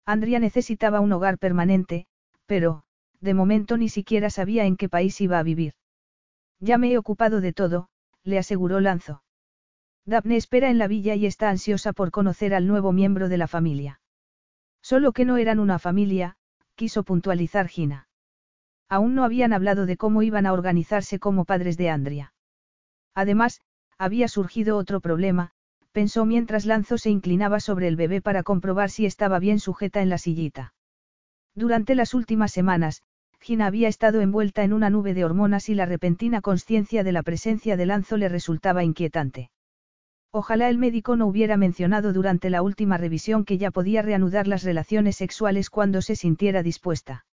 Andrea 0.04 0.38
necesitaba 0.38 1.00
un 1.00 1.12
hogar 1.12 1.38
permanente, 1.38 2.06
pero, 2.46 2.82
de 3.20 3.34
momento 3.34 3.76
ni 3.76 3.88
siquiera 3.88 4.30
sabía 4.30 4.64
en 4.64 4.76
qué 4.76 4.88
país 4.88 5.20
iba 5.20 5.38
a 5.38 5.42
vivir. 5.42 5.74
Ya 6.58 6.78
me 6.78 6.92
he 6.92 6.98
ocupado 6.98 7.40
de 7.40 7.52
todo, 7.52 7.88
le 8.24 8.38
aseguró 8.38 8.80
Lanzo. 8.80 9.22
Daphne 10.04 10.36
espera 10.36 10.70
en 10.70 10.78
la 10.78 10.88
villa 10.88 11.14
y 11.14 11.26
está 11.26 11.48
ansiosa 11.50 11.92
por 11.92 12.10
conocer 12.10 12.54
al 12.54 12.66
nuevo 12.66 12.92
miembro 12.92 13.28
de 13.28 13.38
la 13.38 13.46
familia. 13.46 14.00
Solo 14.82 15.12
que 15.12 15.24
no 15.24 15.36
eran 15.36 15.60
una 15.60 15.78
familia, 15.78 16.36
quiso 16.74 17.04
puntualizar 17.04 17.68
Gina. 17.68 18.08
Aún 18.88 19.14
no 19.14 19.24
habían 19.24 19.52
hablado 19.52 19.86
de 19.86 19.96
cómo 19.96 20.22
iban 20.22 20.46
a 20.46 20.52
organizarse 20.52 21.20
como 21.20 21.44
padres 21.44 21.76
de 21.76 21.88
Andrea. 21.88 22.34
Además, 23.14 23.60
había 23.96 24.26
surgido 24.26 24.76
otro 24.76 25.00
problema, 25.00 25.52
pensó 25.92 26.24
mientras 26.24 26.64
Lanzo 26.66 26.98
se 26.98 27.10
inclinaba 27.10 27.60
sobre 27.60 27.86
el 27.86 27.96
bebé 27.96 28.20
para 28.20 28.42
comprobar 28.42 28.90
si 28.90 29.06
estaba 29.06 29.38
bien 29.38 29.60
sujeta 29.60 30.02
en 30.02 30.08
la 30.08 30.18
sillita. 30.18 30.74
Durante 31.54 31.94
las 31.94 32.14
últimas 32.14 32.50
semanas, 32.50 33.02
Gina 33.40 33.66
había 33.66 33.88
estado 33.88 34.20
envuelta 34.20 34.62
en 34.64 34.72
una 34.72 34.88
nube 34.88 35.14
de 35.14 35.24
hormonas 35.24 35.68
y 35.68 35.74
la 35.74 35.84
repentina 35.84 36.40
conciencia 36.40 37.04
de 37.04 37.12
la 37.12 37.22
presencia 37.22 37.76
de 37.76 37.86
Lanzo 37.86 38.16
le 38.16 38.28
resultaba 38.28 38.84
inquietante. 38.84 39.50
Ojalá 40.30 40.70
el 40.70 40.78
médico 40.78 41.16
no 41.16 41.26
hubiera 41.26 41.58
mencionado 41.58 42.14
durante 42.14 42.48
la 42.48 42.62
última 42.62 42.96
revisión 42.96 43.44
que 43.44 43.58
ya 43.58 43.70
podía 43.70 44.00
reanudar 44.00 44.46
las 44.46 44.62
relaciones 44.62 45.16
sexuales 45.16 45.68
cuando 45.68 46.00
se 46.00 46.16
sintiera 46.16 46.62
dispuesta. 46.62 47.26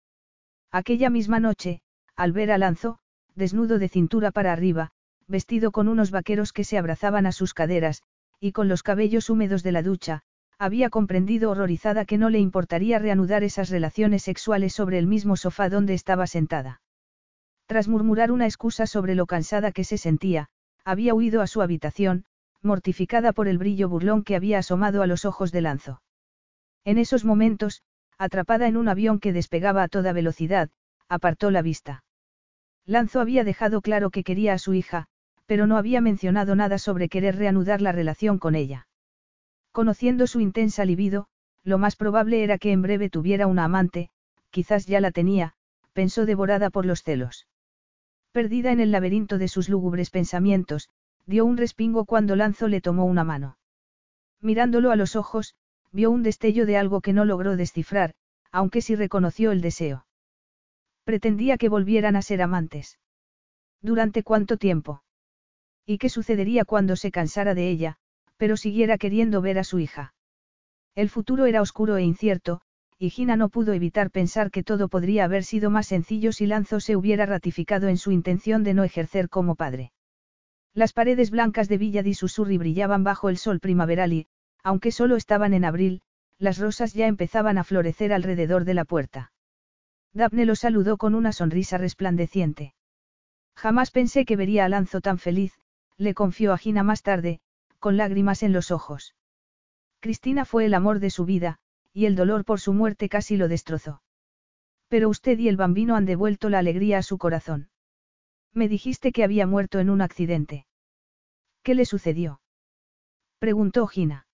Aquella 0.71 1.09
misma 1.11 1.39
noche, 1.39 1.81
al 2.15 2.31
ver 2.31 2.51
a 2.51 2.57
Lanzo, 2.57 2.97
desnudo 3.35 3.77
de 3.77 3.87
cintura 3.87 4.31
para 4.31 4.51
arriba, 4.51 4.89
vestido 5.27 5.71
con 5.71 5.87
unos 5.87 6.09
vaqueros 6.09 6.53
que 6.53 6.63
se 6.63 6.77
abrazaban 6.77 7.27
a 7.27 7.31
sus 7.31 7.53
caderas, 7.53 8.01
y 8.39 8.51
con 8.51 8.67
los 8.67 8.83
cabellos 8.83 9.29
húmedos 9.29 9.63
de 9.63 9.71
la 9.71 9.81
ducha, 9.81 10.21
había 10.59 10.89
comprendido 10.89 11.51
horrorizada 11.51 12.05
que 12.05 12.17
no 12.17 12.29
le 12.29 12.39
importaría 12.39 12.99
reanudar 12.99 13.43
esas 13.43 13.69
relaciones 13.69 14.23
sexuales 14.23 14.73
sobre 14.73 14.97
el 14.97 15.07
mismo 15.07 15.37
sofá 15.37 15.69
donde 15.69 15.93
estaba 15.93 16.25
sentada. 16.25 16.81
Tras 17.67 17.87
murmurar 17.87 18.31
una 18.31 18.45
excusa 18.45 18.87
sobre 18.87 19.13
lo 19.13 19.25
cansada 19.25 19.71
que 19.71 19.83
se 19.83 19.97
sentía, 19.97 20.47
había 20.83 21.13
huido 21.13 21.41
a 21.41 21.47
su 21.47 21.61
habitación, 21.61 22.25
mortificada 22.63 23.33
por 23.33 23.47
el 23.47 23.57
brillo 23.57 23.89
burlón 23.89 24.23
que 24.23 24.35
había 24.35 24.59
asomado 24.59 25.01
a 25.01 25.07
los 25.07 25.25
ojos 25.25 25.51
de 25.51 25.61
Lanzo. 25.61 26.01
En 26.85 26.97
esos 26.97 27.25
momentos, 27.25 27.83
atrapada 28.17 28.67
en 28.67 28.77
un 28.77 28.87
avión 28.87 29.19
que 29.19 29.33
despegaba 29.33 29.83
a 29.83 29.87
toda 29.89 30.13
velocidad, 30.13 30.69
apartó 31.07 31.51
la 31.51 31.61
vista. 31.61 32.03
Lanzo 32.85 33.19
había 33.19 33.43
dejado 33.43 33.81
claro 33.81 34.09
que 34.09 34.23
quería 34.23 34.53
a 34.53 34.57
su 34.57 34.73
hija, 34.73 35.07
pero 35.47 35.65
no 35.65 35.77
había 35.77 36.01
mencionado 36.01 36.55
nada 36.55 36.77
sobre 36.77 37.09
querer 37.09 37.37
reanudar 37.37 37.81
la 37.81 37.91
relación 37.91 38.37
con 38.37 38.53
ella. 38.53 38.87
Conociendo 39.71 40.27
su 40.27 40.39
intensa 40.39 40.85
libido, 40.85 41.27
lo 41.63 41.77
más 41.77 41.95
probable 41.95 42.43
era 42.43 42.57
que 42.57 42.71
en 42.71 42.81
breve 42.81 43.09
tuviera 43.09 43.47
una 43.47 43.63
amante, 43.63 44.09
quizás 44.51 44.85
ya 44.85 45.01
la 45.01 45.11
tenía, 45.11 45.53
pensó 45.93 46.25
devorada 46.25 46.69
por 46.69 46.85
los 46.85 47.01
celos. 47.01 47.47
Perdida 48.31 48.71
en 48.71 48.79
el 48.79 48.91
laberinto 48.91 49.37
de 49.37 49.47
sus 49.47 49.69
lúgubres 49.69 50.09
pensamientos, 50.09 50.89
dio 51.25 51.45
un 51.45 51.57
respingo 51.57 52.05
cuando 52.05 52.35
Lanzo 52.35 52.67
le 52.67 52.81
tomó 52.81 53.05
una 53.05 53.23
mano. 53.23 53.57
Mirándolo 54.41 54.91
a 54.91 54.95
los 54.95 55.15
ojos, 55.15 55.55
vio 55.91 56.11
un 56.11 56.23
destello 56.23 56.65
de 56.65 56.77
algo 56.77 57.01
que 57.01 57.13
no 57.13 57.25
logró 57.25 57.55
descifrar, 57.55 58.13
aunque 58.51 58.81
sí 58.81 58.95
reconoció 58.95 59.51
el 59.51 59.61
deseo. 59.61 60.05
Pretendía 61.03 61.57
que 61.57 61.69
volvieran 61.69 62.15
a 62.15 62.21
ser 62.21 62.41
amantes. 62.41 62.99
¿Durante 63.81 64.23
cuánto 64.23 64.57
tiempo? 64.57 65.01
¿Y 65.89 65.99
qué 65.99 66.09
sucedería 66.09 66.65
cuando 66.65 66.97
se 66.97 67.11
cansara 67.11 67.55
de 67.55 67.69
ella, 67.69 67.95
pero 68.35 68.57
siguiera 68.57 68.97
queriendo 68.97 69.41
ver 69.41 69.57
a 69.57 69.63
su 69.63 69.79
hija? 69.79 70.13
El 70.95 71.09
futuro 71.09 71.45
era 71.45 71.61
oscuro 71.61 71.95
e 71.95 72.03
incierto, 72.03 72.59
y 72.99 73.09
Gina 73.09 73.37
no 73.37 73.47
pudo 73.47 73.71
evitar 73.71 74.11
pensar 74.11 74.51
que 74.51 74.63
todo 74.63 74.89
podría 74.89 75.23
haber 75.23 75.45
sido 75.45 75.69
más 75.69 75.87
sencillo 75.87 76.33
si 76.33 76.45
Lanzo 76.45 76.81
se 76.81 76.97
hubiera 76.97 77.25
ratificado 77.25 77.87
en 77.87 77.97
su 77.97 78.11
intención 78.11 78.65
de 78.65 78.73
no 78.73 78.83
ejercer 78.83 79.29
como 79.29 79.55
padre. 79.55 79.93
Las 80.73 80.91
paredes 80.91 81.31
blancas 81.31 81.69
de 81.69 81.77
Villa 81.77 82.03
di 82.03 82.13
Susurri 82.13 82.57
brillaban 82.57 83.05
bajo 83.05 83.29
el 83.29 83.37
sol 83.37 83.61
primaveral 83.61 84.11
y, 84.11 84.27
aunque 84.63 84.91
solo 84.91 85.15
estaban 85.15 85.53
en 85.53 85.63
abril, 85.63 86.01
las 86.37 86.57
rosas 86.57 86.93
ya 86.93 87.07
empezaban 87.07 87.57
a 87.57 87.63
florecer 87.63 88.11
alrededor 88.11 88.65
de 88.65 88.73
la 88.73 88.83
puerta. 88.83 89.31
Daphne 90.13 90.45
lo 90.45 90.55
saludó 90.55 90.97
con 90.97 91.15
una 91.15 91.31
sonrisa 91.31 91.77
resplandeciente. 91.77 92.73
Jamás 93.55 93.89
pensé 93.89 94.25
que 94.25 94.35
vería 94.35 94.65
a 94.65 94.69
Lanzo 94.69 94.99
tan 94.99 95.17
feliz, 95.17 95.53
le 95.97 96.13
confió 96.13 96.53
a 96.53 96.57
Gina 96.57 96.83
más 96.83 97.01
tarde, 97.01 97.39
con 97.79 97.97
lágrimas 97.97 98.43
en 98.43 98.53
los 98.53 98.71
ojos. 98.71 99.15
Cristina 99.99 100.45
fue 100.45 100.65
el 100.65 100.73
amor 100.73 100.99
de 100.99 101.09
su 101.09 101.25
vida, 101.25 101.59
y 101.93 102.05
el 102.05 102.15
dolor 102.15 102.45
por 102.45 102.59
su 102.59 102.73
muerte 102.73 103.09
casi 103.09 103.37
lo 103.37 103.47
destrozó. 103.47 104.01
Pero 104.87 105.09
usted 105.09 105.37
y 105.39 105.47
el 105.47 105.57
bambino 105.57 105.95
han 105.95 106.05
devuelto 106.05 106.49
la 106.49 106.59
alegría 106.59 106.99
a 106.99 107.03
su 107.03 107.17
corazón. 107.17 107.69
Me 108.53 108.67
dijiste 108.67 109.11
que 109.11 109.23
había 109.23 109.47
muerto 109.47 109.79
en 109.79 109.89
un 109.89 110.01
accidente. 110.01 110.65
¿Qué 111.63 111.75
le 111.75 111.85
sucedió? 111.85 112.39
Preguntó 113.39 113.87
Gina. 113.87 114.27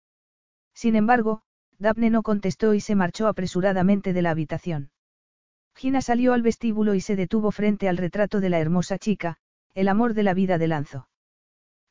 Sin 0.73 0.95
embargo, 0.95 1.41
Daphne 1.79 2.09
no 2.09 2.23
contestó 2.23 2.73
y 2.73 2.79
se 2.79 2.95
marchó 2.95 3.27
apresuradamente 3.27 4.13
de 4.13 4.21
la 4.21 4.31
habitación. 4.31 4.91
Gina 5.75 6.01
salió 6.01 6.33
al 6.33 6.41
vestíbulo 6.41 6.93
y 6.93 7.01
se 7.01 7.15
detuvo 7.15 7.51
frente 7.51 7.89
al 7.89 7.97
retrato 7.97 8.39
de 8.39 8.49
la 8.49 8.59
hermosa 8.59 8.99
chica, 8.99 9.37
el 9.73 9.87
amor 9.87 10.13
de 10.13 10.23
la 10.23 10.33
vida 10.33 10.57
de 10.57 10.67
Lanzo. 10.67 11.07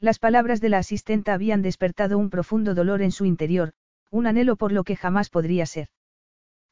Las 0.03 0.19
palabras 0.19 0.61
de 0.61 0.69
la 0.69 0.79
asistenta 0.79 1.33
habían 1.33 1.63
despertado 1.63 2.19
un 2.19 2.29
profundo 2.29 2.75
dolor 2.75 3.03
en 3.03 3.13
su 3.13 3.25
interior, 3.25 3.73
un 4.11 4.27
anhelo 4.27 4.57
por 4.57 4.73
lo 4.73 4.83
que 4.83 4.97
jamás 4.97 5.31
podría 5.31 5.65
ser. 5.65 5.91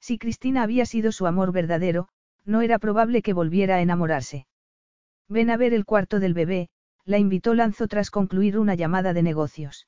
Si 0.01 0.19
Cristina 0.19 0.65
había 0.65 0.85
sido 0.85 1.13
su 1.13 1.29
amor 1.29 1.53
verdadero, 1.53 2.09
no 2.45 2.61
era 2.61 2.81
probable 2.81 3.23
que 3.23 3.33
volviera 3.33 3.77
a 3.77 3.83
enamorarse. 3.83 4.49
Ven 5.29 5.49
a 5.51 5.57
ver 5.57 5.75
el 5.75 5.85
cuarto 5.85 6.19
del 6.19 6.35
bebé, 6.35 6.71
la 7.05 7.19
invitó 7.19 7.55
Lanzo 7.55 7.87
tras 7.87 8.11
concluir 8.11 8.59
una 8.59 8.75
llamada 8.75 9.13
de 9.13 9.23
negocios. 9.23 9.87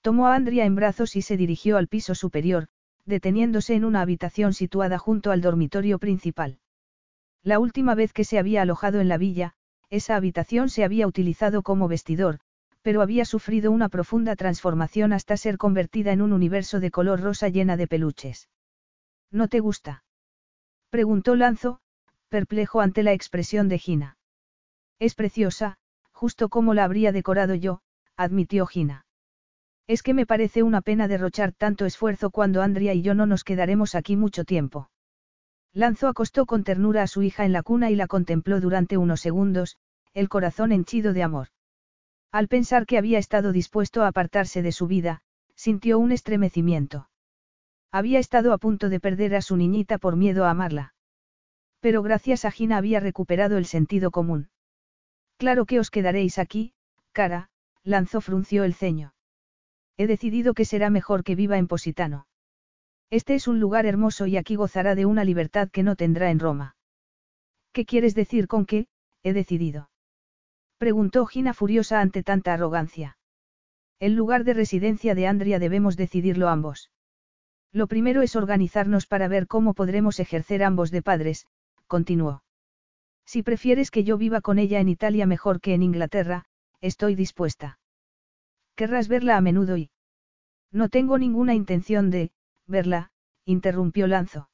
Tomó 0.00 0.26
a 0.26 0.34
Andrea 0.34 0.64
en 0.64 0.74
brazos 0.74 1.14
y 1.14 1.22
se 1.22 1.36
dirigió 1.36 1.76
al 1.76 1.86
piso 1.86 2.16
superior, 2.16 2.66
deteniéndose 3.04 3.76
en 3.76 3.84
una 3.84 4.00
habitación 4.00 4.52
situada 4.52 4.98
junto 4.98 5.30
al 5.30 5.42
dormitorio 5.42 6.00
principal. 6.00 6.58
La 7.44 7.60
última 7.60 7.94
vez 7.94 8.12
que 8.12 8.24
se 8.24 8.36
había 8.36 8.62
alojado 8.62 9.00
en 9.00 9.06
la 9.06 9.16
villa, 9.16 9.54
esa 9.90 10.16
habitación 10.16 10.70
se 10.70 10.82
había 10.82 11.06
utilizado 11.06 11.62
como 11.62 11.86
vestidor, 11.86 12.40
pero 12.82 13.02
había 13.02 13.24
sufrido 13.24 13.70
una 13.70 13.88
profunda 13.88 14.36
transformación 14.36 15.12
hasta 15.12 15.36
ser 15.36 15.58
convertida 15.58 16.12
en 16.12 16.22
un 16.22 16.32
universo 16.32 16.80
de 16.80 16.90
color 16.90 17.20
rosa 17.20 17.48
llena 17.48 17.76
de 17.76 17.86
peluches. 17.86 18.48
¿No 19.30 19.48
te 19.48 19.60
gusta? 19.60 20.04
preguntó 20.90 21.36
Lanzo, 21.36 21.80
perplejo 22.28 22.80
ante 22.80 23.02
la 23.02 23.12
expresión 23.12 23.68
de 23.68 23.78
Gina. 23.78 24.16
Es 24.98 25.14
preciosa, 25.14 25.78
justo 26.12 26.48
como 26.48 26.74
la 26.74 26.84
habría 26.84 27.12
decorado 27.12 27.54
yo, 27.54 27.80
admitió 28.16 28.66
Gina. 28.66 29.06
Es 29.86 30.02
que 30.02 30.14
me 30.14 30.26
parece 30.26 30.62
una 30.62 30.82
pena 30.82 31.08
derrochar 31.08 31.52
tanto 31.52 31.86
esfuerzo 31.86 32.30
cuando 32.30 32.62
Andrea 32.62 32.94
y 32.94 33.02
yo 33.02 33.14
no 33.14 33.26
nos 33.26 33.44
quedaremos 33.44 33.94
aquí 33.94 34.16
mucho 34.16 34.44
tiempo. 34.44 34.90
Lanzo 35.72 36.08
acostó 36.08 36.46
con 36.46 36.64
ternura 36.64 37.02
a 37.02 37.06
su 37.06 37.22
hija 37.22 37.44
en 37.44 37.52
la 37.52 37.62
cuna 37.62 37.90
y 37.90 37.96
la 37.96 38.06
contempló 38.06 38.60
durante 38.60 38.96
unos 38.96 39.20
segundos, 39.20 39.76
el 40.12 40.28
corazón 40.28 40.72
henchido 40.72 41.12
de 41.12 41.22
amor. 41.22 41.48
Al 42.30 42.48
pensar 42.48 42.86
que 42.86 42.98
había 42.98 43.18
estado 43.18 43.52
dispuesto 43.52 44.02
a 44.02 44.08
apartarse 44.08 44.62
de 44.62 44.72
su 44.72 44.86
vida, 44.86 45.22
sintió 45.54 45.98
un 45.98 46.12
estremecimiento. 46.12 47.08
Había 47.90 48.18
estado 48.18 48.52
a 48.52 48.58
punto 48.58 48.90
de 48.90 49.00
perder 49.00 49.34
a 49.34 49.42
su 49.42 49.56
niñita 49.56 49.98
por 49.98 50.16
miedo 50.16 50.44
a 50.44 50.50
amarla. 50.50 50.94
Pero 51.80 52.02
gracias 52.02 52.44
a 52.44 52.50
Gina 52.50 52.76
había 52.76 53.00
recuperado 53.00 53.56
el 53.56 53.64
sentido 53.64 54.10
común. 54.10 54.50
Claro 55.38 55.64
que 55.64 55.80
os 55.80 55.90
quedaréis 55.90 56.38
aquí, 56.38 56.74
cara, 57.12 57.48
lanzó 57.82 58.20
frunció 58.20 58.64
el 58.64 58.74
ceño. 58.74 59.14
He 59.96 60.06
decidido 60.06 60.52
que 60.52 60.64
será 60.64 60.90
mejor 60.90 61.24
que 61.24 61.34
viva 61.34 61.56
en 61.56 61.66
Positano. 61.66 62.26
Este 63.10 63.34
es 63.34 63.48
un 63.48 63.58
lugar 63.58 63.86
hermoso 63.86 64.26
y 64.26 64.36
aquí 64.36 64.54
gozará 64.54 64.94
de 64.94 65.06
una 65.06 65.24
libertad 65.24 65.70
que 65.70 65.82
no 65.82 65.96
tendrá 65.96 66.30
en 66.30 66.40
Roma. 66.40 66.76
¿Qué 67.72 67.86
quieres 67.86 68.14
decir 68.14 68.48
con 68.48 68.66
que, 68.66 68.88
he 69.22 69.32
decidido? 69.32 69.88
Preguntó 70.78 71.26
Gina 71.26 71.54
furiosa 71.54 72.00
ante 72.00 72.22
tanta 72.22 72.54
arrogancia. 72.54 73.18
El 73.98 74.14
lugar 74.14 74.44
de 74.44 74.54
residencia 74.54 75.16
de 75.16 75.26
Andrea 75.26 75.58
debemos 75.58 75.96
decidirlo 75.96 76.48
ambos. 76.48 76.92
Lo 77.72 77.88
primero 77.88 78.22
es 78.22 78.36
organizarnos 78.36 79.06
para 79.06 79.26
ver 79.26 79.48
cómo 79.48 79.74
podremos 79.74 80.20
ejercer 80.20 80.62
ambos 80.62 80.92
de 80.92 81.02
padres, 81.02 81.46
continuó. 81.88 82.44
Si 83.26 83.42
prefieres 83.42 83.90
que 83.90 84.04
yo 84.04 84.16
viva 84.18 84.40
con 84.40 84.58
ella 84.58 84.78
en 84.78 84.88
Italia 84.88 85.26
mejor 85.26 85.60
que 85.60 85.74
en 85.74 85.82
Inglaterra, 85.82 86.44
estoy 86.80 87.16
dispuesta. 87.16 87.78
Querrás 88.76 89.08
verla 89.08 89.36
a 89.36 89.40
menudo 89.40 89.76
y... 89.76 89.90
No 90.70 90.88
tengo 90.88 91.18
ninguna 91.18 91.54
intención 91.54 92.10
de, 92.10 92.30
verla, 92.66 93.10
interrumpió 93.44 94.06
Lanzo. 94.06 94.48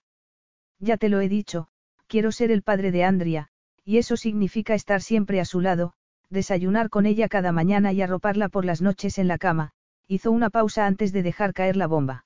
Ya 0.78 0.96
te 0.96 1.10
lo 1.10 1.20
he 1.20 1.28
dicho, 1.28 1.68
quiero 2.06 2.32
ser 2.32 2.50
el 2.50 2.62
padre 2.62 2.90
de 2.92 3.04
Andrea, 3.04 3.48
y 3.84 3.98
eso 3.98 4.16
significa 4.16 4.74
estar 4.74 5.02
siempre 5.02 5.40
a 5.40 5.44
su 5.44 5.60
lado, 5.60 5.94
desayunar 6.30 6.90
con 6.90 7.06
ella 7.06 7.28
cada 7.28 7.52
mañana 7.52 7.92
y 7.92 8.02
arroparla 8.02 8.48
por 8.48 8.64
las 8.64 8.82
noches 8.82 9.18
en 9.18 9.28
la 9.28 9.38
cama, 9.38 9.72
hizo 10.08 10.30
una 10.30 10.50
pausa 10.50 10.86
antes 10.86 11.12
de 11.12 11.22
dejar 11.22 11.52
caer 11.52 11.76
la 11.76 11.86
bomba. 11.86 12.24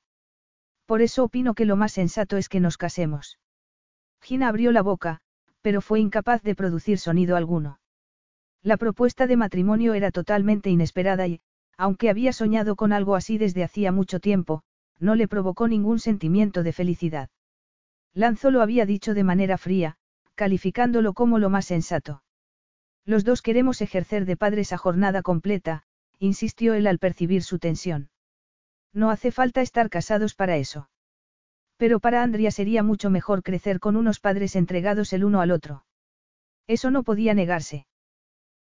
Por 0.87 1.03
eso 1.03 1.25
opino 1.25 1.55
que 1.55 1.65
lo 1.65 1.77
más 1.77 1.93
sensato 1.93 2.37
es 2.37 2.49
que 2.49 2.61
nos 2.61 2.77
casemos. 2.77 3.39
Gina 4.21 4.49
abrió 4.49 4.73
la 4.73 4.83
boca, 4.83 5.21
pero 5.61 5.81
fue 5.81 6.01
incapaz 6.01 6.43
de 6.43 6.55
producir 6.55 6.99
sonido 6.99 7.37
alguno. 7.37 7.81
La 8.63 8.77
propuesta 8.77 9.27
de 9.27 9.37
matrimonio 9.37 9.95
era 9.95 10.11
totalmente 10.11 10.71
inesperada 10.71 11.27
y, 11.27 11.41
aunque 11.77 12.11
había 12.11 12.33
soñado 12.33 12.75
con 12.75 12.93
algo 12.93 13.15
así 13.15 13.39
desde 13.39 13.63
hacía 13.63 13.93
mucho 13.93 14.19
tiempo, 14.19 14.63
no 14.99 15.15
le 15.15 15.29
provocó 15.29 15.69
ningún 15.69 16.01
sentimiento 16.01 16.63
de 16.63 16.73
felicidad. 16.73 17.31
Lanzo 18.15 18.51
lo 18.51 18.63
había 18.63 18.85
dicho 18.85 19.15
de 19.15 19.23
manera 19.23 19.59
fría, 19.59 19.97
calificándolo 20.35 21.13
como 21.13 21.39
lo 21.39 21.51
más 21.51 21.67
sensato. 21.67 22.23
Los 23.09 23.25
dos 23.25 23.41
queremos 23.41 23.81
ejercer 23.81 24.27
de 24.27 24.37
padres 24.37 24.75
a 24.75 24.77
jornada 24.77 25.23
completa, 25.23 25.83
insistió 26.19 26.75
él 26.75 26.87
al 26.87 26.99
percibir 26.99 27.43
su 27.43 27.59
tensión. 27.59 28.11
No 28.93 29.09
hace 29.09 29.33
falta 29.33 29.63
estar 29.63 29.89
casados 29.89 30.35
para 30.35 30.59
eso. 30.59 30.91
Pero 31.79 32.01
para 32.01 32.23
Andrea 32.23 32.51
sería 32.51 32.83
mucho 32.83 33.09
mejor 33.09 33.43
crecer 33.43 33.81
con 33.81 33.97
unos 33.97 34.21
padres 34.21 34.57
entregados 34.57 35.15
el 35.15 35.25
uno 35.25 35.41
al 35.41 35.53
otro. 35.53 35.87
Eso 36.67 36.91
no 36.91 37.03
podía 37.03 37.33
negarse. 37.33 37.87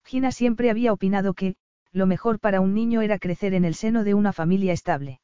Gina 0.05 0.31
siempre 0.31 0.69
había 0.69 0.93
opinado 0.93 1.33
que, 1.33 1.57
lo 1.91 2.05
mejor 2.05 2.39
para 2.39 2.61
un 2.61 2.75
niño 2.75 3.01
era 3.01 3.19
crecer 3.19 3.55
en 3.55 3.65
el 3.65 3.75
seno 3.75 4.05
de 4.05 4.13
una 4.13 4.35
familia 4.35 4.75
estable. 4.75 5.23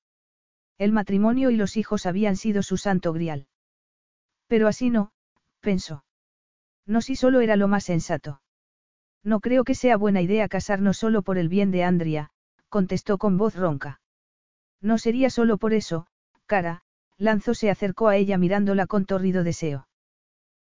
El 0.79 0.93
matrimonio 0.93 1.51
y 1.51 1.57
los 1.57 1.77
hijos 1.77 2.07
habían 2.07 2.37
sido 2.37 2.63
su 2.63 2.79
santo 2.79 3.13
grial. 3.13 3.49
Pero 4.47 4.67
así 4.67 4.89
no, 4.89 5.13
pensó. 5.61 6.07
No 6.87 7.03
si 7.03 7.17
solo 7.17 7.43
era 7.43 7.57
lo 7.57 7.69
más 7.69 7.85
sensato. 7.85 8.41
No 9.23 9.41
creo 9.41 9.65
que 9.65 9.75
sea 9.75 9.97
buena 9.97 10.23
idea 10.23 10.49
casarnos 10.49 10.99
solo 10.99 11.23
por 11.23 11.39
el 11.39 11.49
bien 11.49 11.71
de 11.71 11.85
Andrea, 11.85 12.31
contestó 12.69 13.19
con 13.19 13.37
voz 13.37 13.55
ronca. 13.55 14.01
No 14.81 14.97
sería 14.97 15.29
solo 15.29 15.59
por 15.59 15.75
eso, 15.75 16.07
cara, 16.47 16.83
Lanzo 17.19 17.53
se 17.53 17.71
acercó 17.71 18.09
a 18.09 18.17
ella 18.17 18.39
mirándola 18.39 18.87
con 18.87 19.05
torrido 19.05 19.45
deseo. 19.45 19.89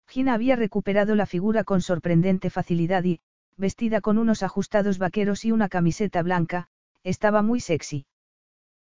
Gina 0.07 0.33
había 0.33 0.55
recuperado 0.55 1.15
la 1.15 1.27
figura 1.27 1.63
con 1.63 1.81
sorprendente 1.81 2.49
facilidad 2.49 3.03
y, 3.03 3.19
vestida 3.57 4.01
con 4.01 4.17
unos 4.17 4.41
ajustados 4.41 4.97
vaqueros 4.97 5.45
y 5.45 5.51
una 5.51 5.69
camiseta 5.69 6.23
blanca, 6.23 6.67
estaba 7.03 7.41
muy 7.43 7.59
sexy. 7.59 8.05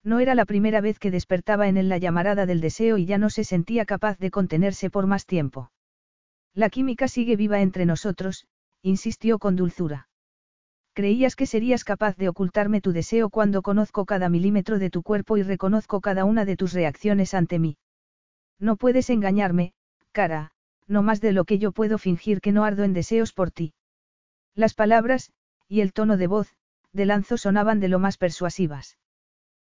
No 0.04 0.20
era 0.20 0.36
la 0.36 0.46
primera 0.46 0.82
vez 0.82 1.00
que 1.00 1.12
despertaba 1.12 1.68
en 1.68 1.78
él 1.78 1.90
la 1.90 1.98
llamarada 1.98 2.46
del 2.46 2.62
deseo 2.62 2.98
y 2.98 3.06
ya 3.06 3.18
no 3.18 3.30
se 3.30 3.44
sentía 3.44 3.86
capaz 3.86 4.20
de 4.20 4.32
contenerse 4.32 4.90
por 4.90 5.08
más 5.08 5.26
tiempo. 5.26 5.72
La 6.54 6.70
química 6.70 7.08
sigue 7.08 7.36
viva 7.38 7.62
entre 7.62 7.86
nosotros, 7.86 8.46
insistió 8.84 9.40
con 9.40 9.56
dulzura. 9.56 10.10
Creías 10.94 11.36
que 11.36 11.48
serías 11.48 11.84
capaz 11.84 12.18
de 12.18 12.30
ocultarme 12.30 12.82
tu 12.82 12.92
deseo 12.92 13.30
cuando 13.30 13.64
conozco 13.64 14.06
cada 14.06 14.30
milímetro 14.30 14.78
de 14.78 14.92
tu 14.92 15.02
cuerpo 15.02 15.38
y 15.38 15.44
reconozco 15.44 16.02
cada 16.02 16.26
una 16.26 16.46
de 16.46 16.56
tus 16.56 16.74
reacciones 16.74 17.34
ante 17.34 17.58
mí. 17.58 17.78
No 18.60 18.76
puedes 18.76 19.10
engañarme, 19.10 19.74
cara, 20.12 20.52
no 20.88 21.02
más 21.02 21.22
de 21.22 21.32
lo 21.32 21.46
que 21.46 21.58
yo 21.58 21.72
puedo 21.72 21.98
fingir 21.98 22.42
que 22.42 22.52
no 22.52 22.66
ardo 22.66 22.84
en 22.84 22.94
deseos 22.94 23.34
por 23.34 23.50
ti. 23.50 23.74
Las 24.54 24.76
palabras, 24.76 25.32
y 25.68 25.82
el 25.82 25.94
tono 25.94 26.18
de 26.18 26.28
voz, 26.28 26.54
de 26.92 27.06
Lanzo 27.06 27.38
sonaban 27.38 27.80
de 27.80 27.88
lo 27.88 27.98
más 27.98 28.18
persuasivas. 28.18 28.98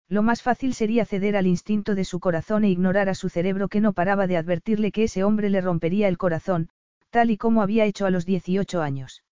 Lo 0.07 0.23
más 0.23 0.41
fácil 0.41 0.73
sería 0.73 1.05
ceder 1.05 1.37
al 1.37 1.47
instinto 1.47 1.95
de 1.95 2.05
su 2.05 2.19
corazón 2.19 2.63
e 2.63 2.69
ignorar 2.69 3.09
a 3.09 3.15
su 3.15 3.29
cerebro 3.29 3.67
que 3.67 3.81
no 3.81 3.93
paraba 3.93 4.25
de 4.25 4.37
advertirle 4.37 4.91
que 4.91 5.03
ese 5.03 5.23
hombre 5.23 5.49
le 5.49 5.61
rompería 5.61 6.07
el 6.07 6.17
corazón, 6.17 6.69
tal 7.11 7.29
y 7.29 7.37
como 7.37 7.61
había 7.61 7.85
hecho 7.85 8.05
a 8.05 8.09
los 8.09 8.25
18 8.25 8.81
años. 8.81 9.23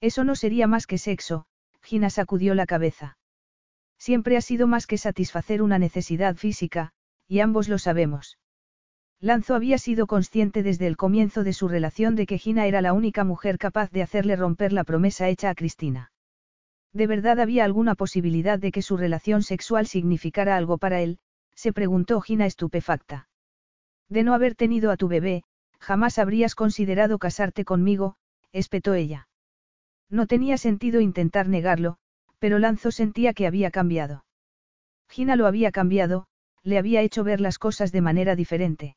Eso 0.00 0.24
no 0.24 0.36
sería 0.36 0.66
más 0.66 0.86
que 0.86 0.98
sexo, 0.98 1.46
Gina 1.82 2.10
sacudió 2.10 2.54
la 2.54 2.66
cabeza. 2.66 3.16
Siempre 3.98 4.36
ha 4.36 4.40
sido 4.42 4.66
más 4.66 4.86
que 4.86 4.98
satisfacer 4.98 5.62
una 5.62 5.78
necesidad 5.78 6.36
física, 6.36 6.92
y 7.26 7.40
ambos 7.40 7.68
lo 7.68 7.78
sabemos. 7.78 8.38
Lanzo 9.20 9.54
había 9.54 9.78
sido 9.78 10.06
consciente 10.06 10.62
desde 10.62 10.86
el 10.86 10.98
comienzo 10.98 11.42
de 11.42 11.54
su 11.54 11.68
relación 11.68 12.16
de 12.16 12.26
que 12.26 12.38
Gina 12.38 12.66
era 12.66 12.82
la 12.82 12.92
única 12.92 13.24
mujer 13.24 13.56
capaz 13.56 13.90
de 13.90 14.02
hacerle 14.02 14.36
romper 14.36 14.72
la 14.72 14.84
promesa 14.84 15.28
hecha 15.28 15.48
a 15.48 15.54
Cristina. 15.54 16.12
¿De 16.92 17.06
verdad 17.06 17.40
había 17.40 17.64
alguna 17.64 17.94
posibilidad 17.94 18.58
de 18.58 18.72
que 18.72 18.82
su 18.82 18.96
relación 18.96 19.42
sexual 19.42 19.86
significara 19.86 20.56
algo 20.56 20.76
para 20.76 21.00
él? 21.00 21.18
se 21.54 21.72
preguntó 21.72 22.20
Gina 22.20 22.44
estupefacta. 22.44 23.28
De 24.08 24.22
no 24.22 24.34
haber 24.34 24.54
tenido 24.54 24.90
a 24.90 24.96
tu 24.96 25.08
bebé, 25.08 25.44
jamás 25.80 26.18
habrías 26.18 26.54
considerado 26.54 27.18
casarte 27.18 27.64
conmigo, 27.64 28.16
espetó 28.52 28.94
ella. 28.94 29.28
No 30.08 30.26
tenía 30.26 30.58
sentido 30.58 31.00
intentar 31.00 31.48
negarlo, 31.48 31.98
pero 32.38 32.58
Lanzo 32.58 32.90
sentía 32.90 33.32
que 33.32 33.46
había 33.46 33.70
cambiado. 33.70 34.24
Gina 35.08 35.36
lo 35.36 35.46
había 35.46 35.72
cambiado, 35.72 36.26
le 36.62 36.78
había 36.78 37.02
hecho 37.02 37.24
ver 37.24 37.40
las 37.40 37.58
cosas 37.58 37.92
de 37.92 38.00
manera 38.00 38.36
diferente. 38.36 38.96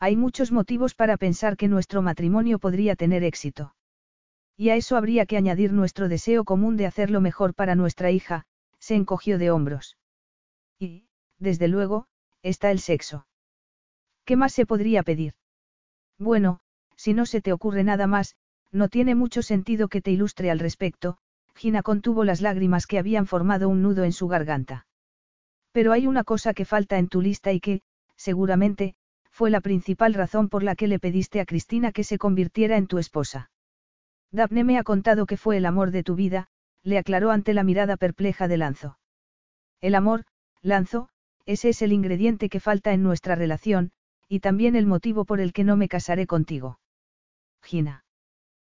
Hay 0.00 0.16
muchos 0.16 0.52
motivos 0.52 0.94
para 0.94 1.16
pensar 1.16 1.56
que 1.56 1.68
nuestro 1.68 2.02
matrimonio 2.02 2.58
podría 2.58 2.94
tener 2.96 3.24
éxito. 3.24 3.74
Y 4.56 4.70
a 4.70 4.76
eso 4.76 4.96
habría 4.96 5.26
que 5.26 5.36
añadir 5.36 5.72
nuestro 5.72 6.08
deseo 6.08 6.44
común 6.44 6.76
de 6.76 6.86
hacerlo 6.86 7.20
mejor 7.20 7.54
para 7.54 7.74
nuestra 7.74 8.10
hija, 8.10 8.44
se 8.78 8.94
encogió 8.94 9.38
de 9.38 9.50
hombros. 9.50 9.96
Y, 10.78 11.08
desde 11.38 11.68
luego, 11.68 12.06
está 12.42 12.70
el 12.70 12.80
sexo. 12.80 13.26
¿Qué 14.24 14.36
más 14.36 14.52
se 14.52 14.66
podría 14.66 15.02
pedir? 15.02 15.34
Bueno, 16.18 16.60
si 16.96 17.14
no 17.14 17.26
se 17.26 17.40
te 17.40 17.52
ocurre 17.52 17.84
nada 17.84 18.06
más, 18.06 18.36
no 18.72 18.88
tiene 18.88 19.14
mucho 19.14 19.42
sentido 19.42 19.88
que 19.88 20.00
te 20.00 20.10
ilustre 20.10 20.50
al 20.50 20.58
respecto, 20.58 21.18
Gina 21.54 21.82
contuvo 21.82 22.24
las 22.24 22.40
lágrimas 22.40 22.86
que 22.86 22.98
habían 22.98 23.26
formado 23.26 23.68
un 23.68 23.82
nudo 23.82 24.04
en 24.04 24.12
su 24.12 24.28
garganta. 24.28 24.86
Pero 25.72 25.92
hay 25.92 26.06
una 26.06 26.24
cosa 26.24 26.54
que 26.54 26.64
falta 26.64 26.98
en 26.98 27.08
tu 27.08 27.20
lista 27.20 27.52
y 27.52 27.60
que, 27.60 27.82
seguramente, 28.16 28.94
fue 29.30 29.50
la 29.50 29.60
principal 29.60 30.14
razón 30.14 30.48
por 30.48 30.62
la 30.62 30.74
que 30.74 30.88
le 30.88 30.98
pediste 30.98 31.40
a 31.40 31.44
Cristina 31.44 31.92
que 31.92 32.04
se 32.04 32.18
convirtiera 32.18 32.76
en 32.76 32.86
tu 32.86 32.98
esposa. 32.98 33.50
Daphne 34.32 34.64
me 34.64 34.78
ha 34.78 34.82
contado 34.82 35.26
que 35.26 35.36
fue 35.36 35.56
el 35.56 35.66
amor 35.66 35.90
de 35.90 36.02
tu 36.02 36.14
vida, 36.14 36.48
le 36.82 36.98
aclaró 36.98 37.30
ante 37.30 37.54
la 37.54 37.64
mirada 37.64 37.96
perpleja 37.96 38.48
de 38.48 38.56
Lanzo. 38.56 38.98
El 39.80 39.94
amor, 39.94 40.24
Lanzo, 40.60 41.08
ese 41.46 41.70
es 41.70 41.82
el 41.82 41.92
ingrediente 41.92 42.48
que 42.48 42.60
falta 42.60 42.92
en 42.92 43.02
nuestra 43.02 43.36
relación, 43.36 43.92
y 44.28 44.40
también 44.40 44.76
el 44.76 44.86
motivo 44.86 45.24
por 45.24 45.40
el 45.40 45.52
que 45.52 45.64
no 45.64 45.76
me 45.76 45.88
casaré 45.88 46.26
contigo. 46.26 46.78
Gina. 47.62 48.04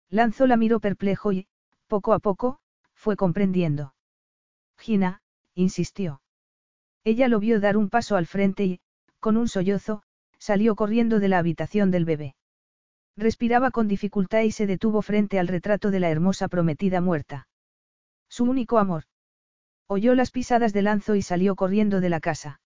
Lanzo 0.08 0.46
la 0.46 0.56
miró 0.56 0.80
perplejo 0.80 1.32
y, 1.32 1.46
poco 1.86 2.14
a 2.14 2.18
poco, 2.18 2.58
fue 2.94 3.16
comprendiendo. 3.16 3.94
Gina, 4.78 5.22
insistió. 5.54 6.22
Ella 7.04 7.28
lo 7.28 7.40
vio 7.40 7.60
dar 7.60 7.76
un 7.76 7.90
paso 7.90 8.16
al 8.16 8.26
frente 8.26 8.64
y, 8.64 8.80
con 9.20 9.36
un 9.36 9.48
sollozo, 9.48 10.02
salió 10.38 10.74
corriendo 10.74 11.20
de 11.20 11.28
la 11.28 11.38
habitación 11.38 11.90
del 11.90 12.04
bebé. 12.04 12.34
Respiraba 13.16 13.70
con 13.70 13.88
dificultad 13.88 14.40
y 14.40 14.52
se 14.52 14.66
detuvo 14.66 15.02
frente 15.02 15.38
al 15.38 15.48
retrato 15.48 15.90
de 15.90 16.00
la 16.00 16.10
hermosa 16.10 16.48
prometida 16.48 17.00
muerta. 17.00 17.46
Su 18.28 18.44
único 18.44 18.78
amor. 18.78 19.04
Oyó 19.86 20.14
las 20.14 20.30
pisadas 20.30 20.72
de 20.72 20.82
Lanzo 20.82 21.14
y 21.14 21.22
salió 21.22 21.54
corriendo 21.54 22.00
de 22.00 22.08
la 22.08 22.20
casa. 22.20 22.60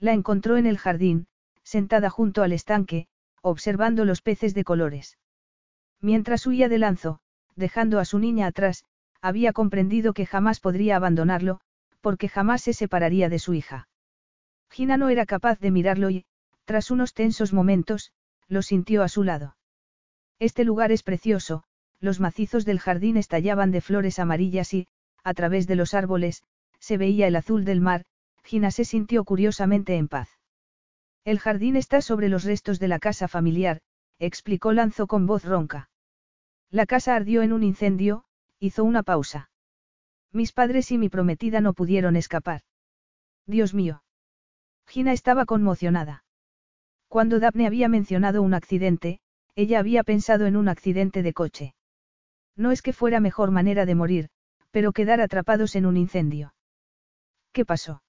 La 0.00 0.12
encontró 0.12 0.56
en 0.56 0.66
el 0.66 0.78
jardín, 0.78 1.28
sentada 1.62 2.10
junto 2.10 2.42
al 2.42 2.52
estanque, 2.52 3.06
observando 3.42 4.04
los 4.04 4.22
peces 4.22 4.54
de 4.54 4.64
colores. 4.64 5.18
Mientras 6.00 6.46
huía 6.46 6.68
de 6.68 6.78
Lanzo, 6.78 7.20
dejando 7.56 7.98
a 7.98 8.04
su 8.04 8.18
niña 8.18 8.46
atrás, 8.46 8.84
había 9.20 9.52
comprendido 9.52 10.12
que 10.12 10.26
jamás 10.26 10.60
podría 10.60 10.96
abandonarlo, 10.96 11.60
porque 12.00 12.28
jamás 12.28 12.62
se 12.62 12.72
separaría 12.72 13.28
de 13.28 13.38
su 13.38 13.54
hija. 13.54 13.88
Gina 14.70 14.96
no 14.96 15.08
era 15.08 15.26
capaz 15.26 15.58
de 15.60 15.70
mirarlo 15.70 16.10
y, 16.10 16.24
tras 16.64 16.90
unos 16.90 17.12
tensos 17.12 17.52
momentos, 17.52 18.12
lo 18.48 18.62
sintió 18.62 19.02
a 19.02 19.08
su 19.08 19.24
lado. 19.24 19.56
Este 20.38 20.64
lugar 20.64 20.92
es 20.92 21.02
precioso, 21.02 21.64
los 22.00 22.18
macizos 22.18 22.64
del 22.64 22.80
jardín 22.80 23.16
estallaban 23.16 23.70
de 23.70 23.82
flores 23.82 24.18
amarillas 24.18 24.72
y, 24.72 24.86
a 25.22 25.34
través 25.34 25.66
de 25.66 25.76
los 25.76 25.92
árboles, 25.92 26.42
se 26.78 26.96
veía 26.96 27.26
el 27.26 27.36
azul 27.36 27.64
del 27.64 27.80
mar, 27.80 28.06
Gina 28.42 28.70
se 28.70 28.84
sintió 28.84 29.24
curiosamente 29.24 29.96
en 29.96 30.08
paz. 30.08 30.39
El 31.24 31.38
jardín 31.38 31.76
está 31.76 32.00
sobre 32.00 32.28
los 32.28 32.44
restos 32.44 32.78
de 32.78 32.88
la 32.88 32.98
casa 32.98 33.28
familiar, 33.28 33.80
explicó 34.18 34.72
Lanzo 34.72 35.06
con 35.06 35.26
voz 35.26 35.44
ronca. 35.44 35.90
La 36.70 36.86
casa 36.86 37.14
ardió 37.14 37.42
en 37.42 37.52
un 37.52 37.62
incendio, 37.62 38.24
hizo 38.58 38.84
una 38.84 39.02
pausa. 39.02 39.50
Mis 40.32 40.52
padres 40.52 40.92
y 40.92 40.98
mi 40.98 41.08
prometida 41.08 41.60
no 41.60 41.74
pudieron 41.74 42.16
escapar. 42.16 42.62
Dios 43.46 43.74
mío. 43.74 44.02
Gina 44.86 45.12
estaba 45.12 45.44
conmocionada. 45.44 46.24
Cuando 47.08 47.40
Daphne 47.40 47.66
había 47.66 47.88
mencionado 47.88 48.40
un 48.40 48.54
accidente, 48.54 49.20
ella 49.56 49.80
había 49.80 50.04
pensado 50.04 50.46
en 50.46 50.56
un 50.56 50.68
accidente 50.68 51.22
de 51.22 51.32
coche. 51.32 51.74
No 52.56 52.70
es 52.70 52.82
que 52.82 52.92
fuera 52.92 53.20
mejor 53.20 53.50
manera 53.50 53.84
de 53.84 53.94
morir, 53.94 54.28
pero 54.70 54.92
quedar 54.92 55.20
atrapados 55.20 55.74
en 55.74 55.86
un 55.86 55.96
incendio. 55.96 56.54
¿Qué 57.52 57.64
pasó? 57.64 58.02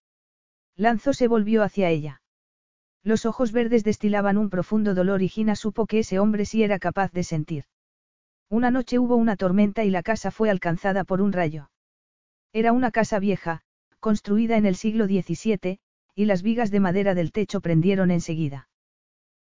Lanzo 0.75 1.13
se 1.13 1.27
volvió 1.27 1.63
hacia 1.63 1.89
ella. 1.89 2.20
Los 3.03 3.25
ojos 3.25 3.51
verdes 3.51 3.83
destilaban 3.83 4.37
un 4.37 4.49
profundo 4.49 4.93
dolor 4.93 5.21
y 5.21 5.27
Gina 5.27 5.55
supo 5.55 5.87
que 5.87 5.99
ese 5.99 6.19
hombre 6.19 6.45
sí 6.45 6.63
era 6.63 6.77
capaz 6.77 7.11
de 7.11 7.23
sentir. 7.23 7.65
Una 8.49 8.69
noche 8.69 8.99
hubo 8.99 9.15
una 9.15 9.37
tormenta 9.37 9.83
y 9.83 9.89
la 9.89 10.03
casa 10.03 10.29
fue 10.29 10.49
alcanzada 10.49 11.03
por 11.03 11.21
un 11.21 11.31
rayo. 11.31 11.71
Era 12.53 12.73
una 12.73 12.91
casa 12.91 13.17
vieja, 13.17 13.61
construida 13.99 14.57
en 14.57 14.65
el 14.65 14.75
siglo 14.75 15.05
XVII, 15.05 15.79
y 16.15 16.25
las 16.25 16.43
vigas 16.43 16.69
de 16.69 16.79
madera 16.79 17.15
del 17.15 17.31
techo 17.31 17.61
prendieron 17.61 18.11
enseguida. 18.11 18.67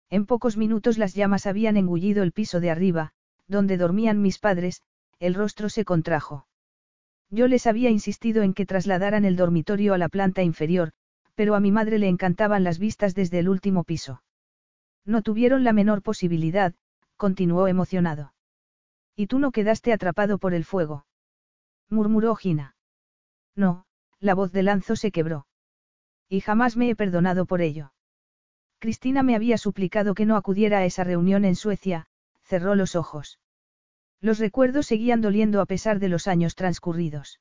En 0.09 0.25
pocos 0.25 0.57
minutos 0.57 0.97
las 0.97 1.13
llamas 1.13 1.45
habían 1.45 1.77
engullido 1.77 2.23
el 2.23 2.31
piso 2.31 2.59
de 2.59 2.71
arriba, 2.71 3.11
donde 3.47 3.77
dormían 3.77 4.21
mis 4.21 4.39
padres, 4.39 4.81
el 5.19 5.35
rostro 5.35 5.69
se 5.69 5.85
contrajo. 5.85 6.47
Yo 7.29 7.47
les 7.47 7.67
había 7.67 7.89
insistido 7.89 8.43
en 8.43 8.53
que 8.53 8.65
trasladaran 8.65 9.23
el 9.23 9.35
dormitorio 9.35 9.93
a 9.93 9.97
la 9.97 10.09
planta 10.09 10.41
inferior, 10.41 10.91
pero 11.35 11.55
a 11.55 11.59
mi 11.59 11.71
madre 11.71 11.99
le 11.99 12.07
encantaban 12.07 12.63
las 12.63 12.79
vistas 12.79 13.15
desde 13.15 13.39
el 13.39 13.49
último 13.49 13.83
piso. 13.83 14.23
No 15.05 15.21
tuvieron 15.21 15.63
la 15.63 15.73
menor 15.73 16.01
posibilidad, 16.01 16.73
continuó 17.17 17.67
emocionado. 17.67 18.33
¿Y 19.15 19.27
tú 19.27 19.39
no 19.39 19.51
quedaste 19.51 19.93
atrapado 19.93 20.37
por 20.37 20.53
el 20.53 20.65
fuego? 20.65 21.05
murmuró 21.89 22.35
Gina. 22.35 22.75
No, 23.55 23.85
la 24.19 24.33
voz 24.33 24.51
de 24.51 24.63
Lanzo 24.63 24.95
se 24.95 25.11
quebró. 25.11 25.47
Y 26.29 26.41
jamás 26.41 26.77
me 26.77 26.89
he 26.89 26.95
perdonado 26.95 27.45
por 27.45 27.61
ello. 27.61 27.93
Cristina 28.79 29.21
me 29.21 29.35
había 29.35 29.57
suplicado 29.57 30.15
que 30.15 30.25
no 30.25 30.35
acudiera 30.35 30.79
a 30.79 30.85
esa 30.85 31.03
reunión 31.03 31.45
en 31.45 31.55
Suecia, 31.55 32.07
cerró 32.43 32.75
los 32.75 32.95
ojos. 32.95 33.39
Los 34.21 34.39
recuerdos 34.39 34.87
seguían 34.87 35.21
doliendo 35.21 35.61
a 35.61 35.65
pesar 35.65 35.99
de 35.99 36.09
los 36.09 36.27
años 36.27 36.55
transcurridos. 36.55 37.39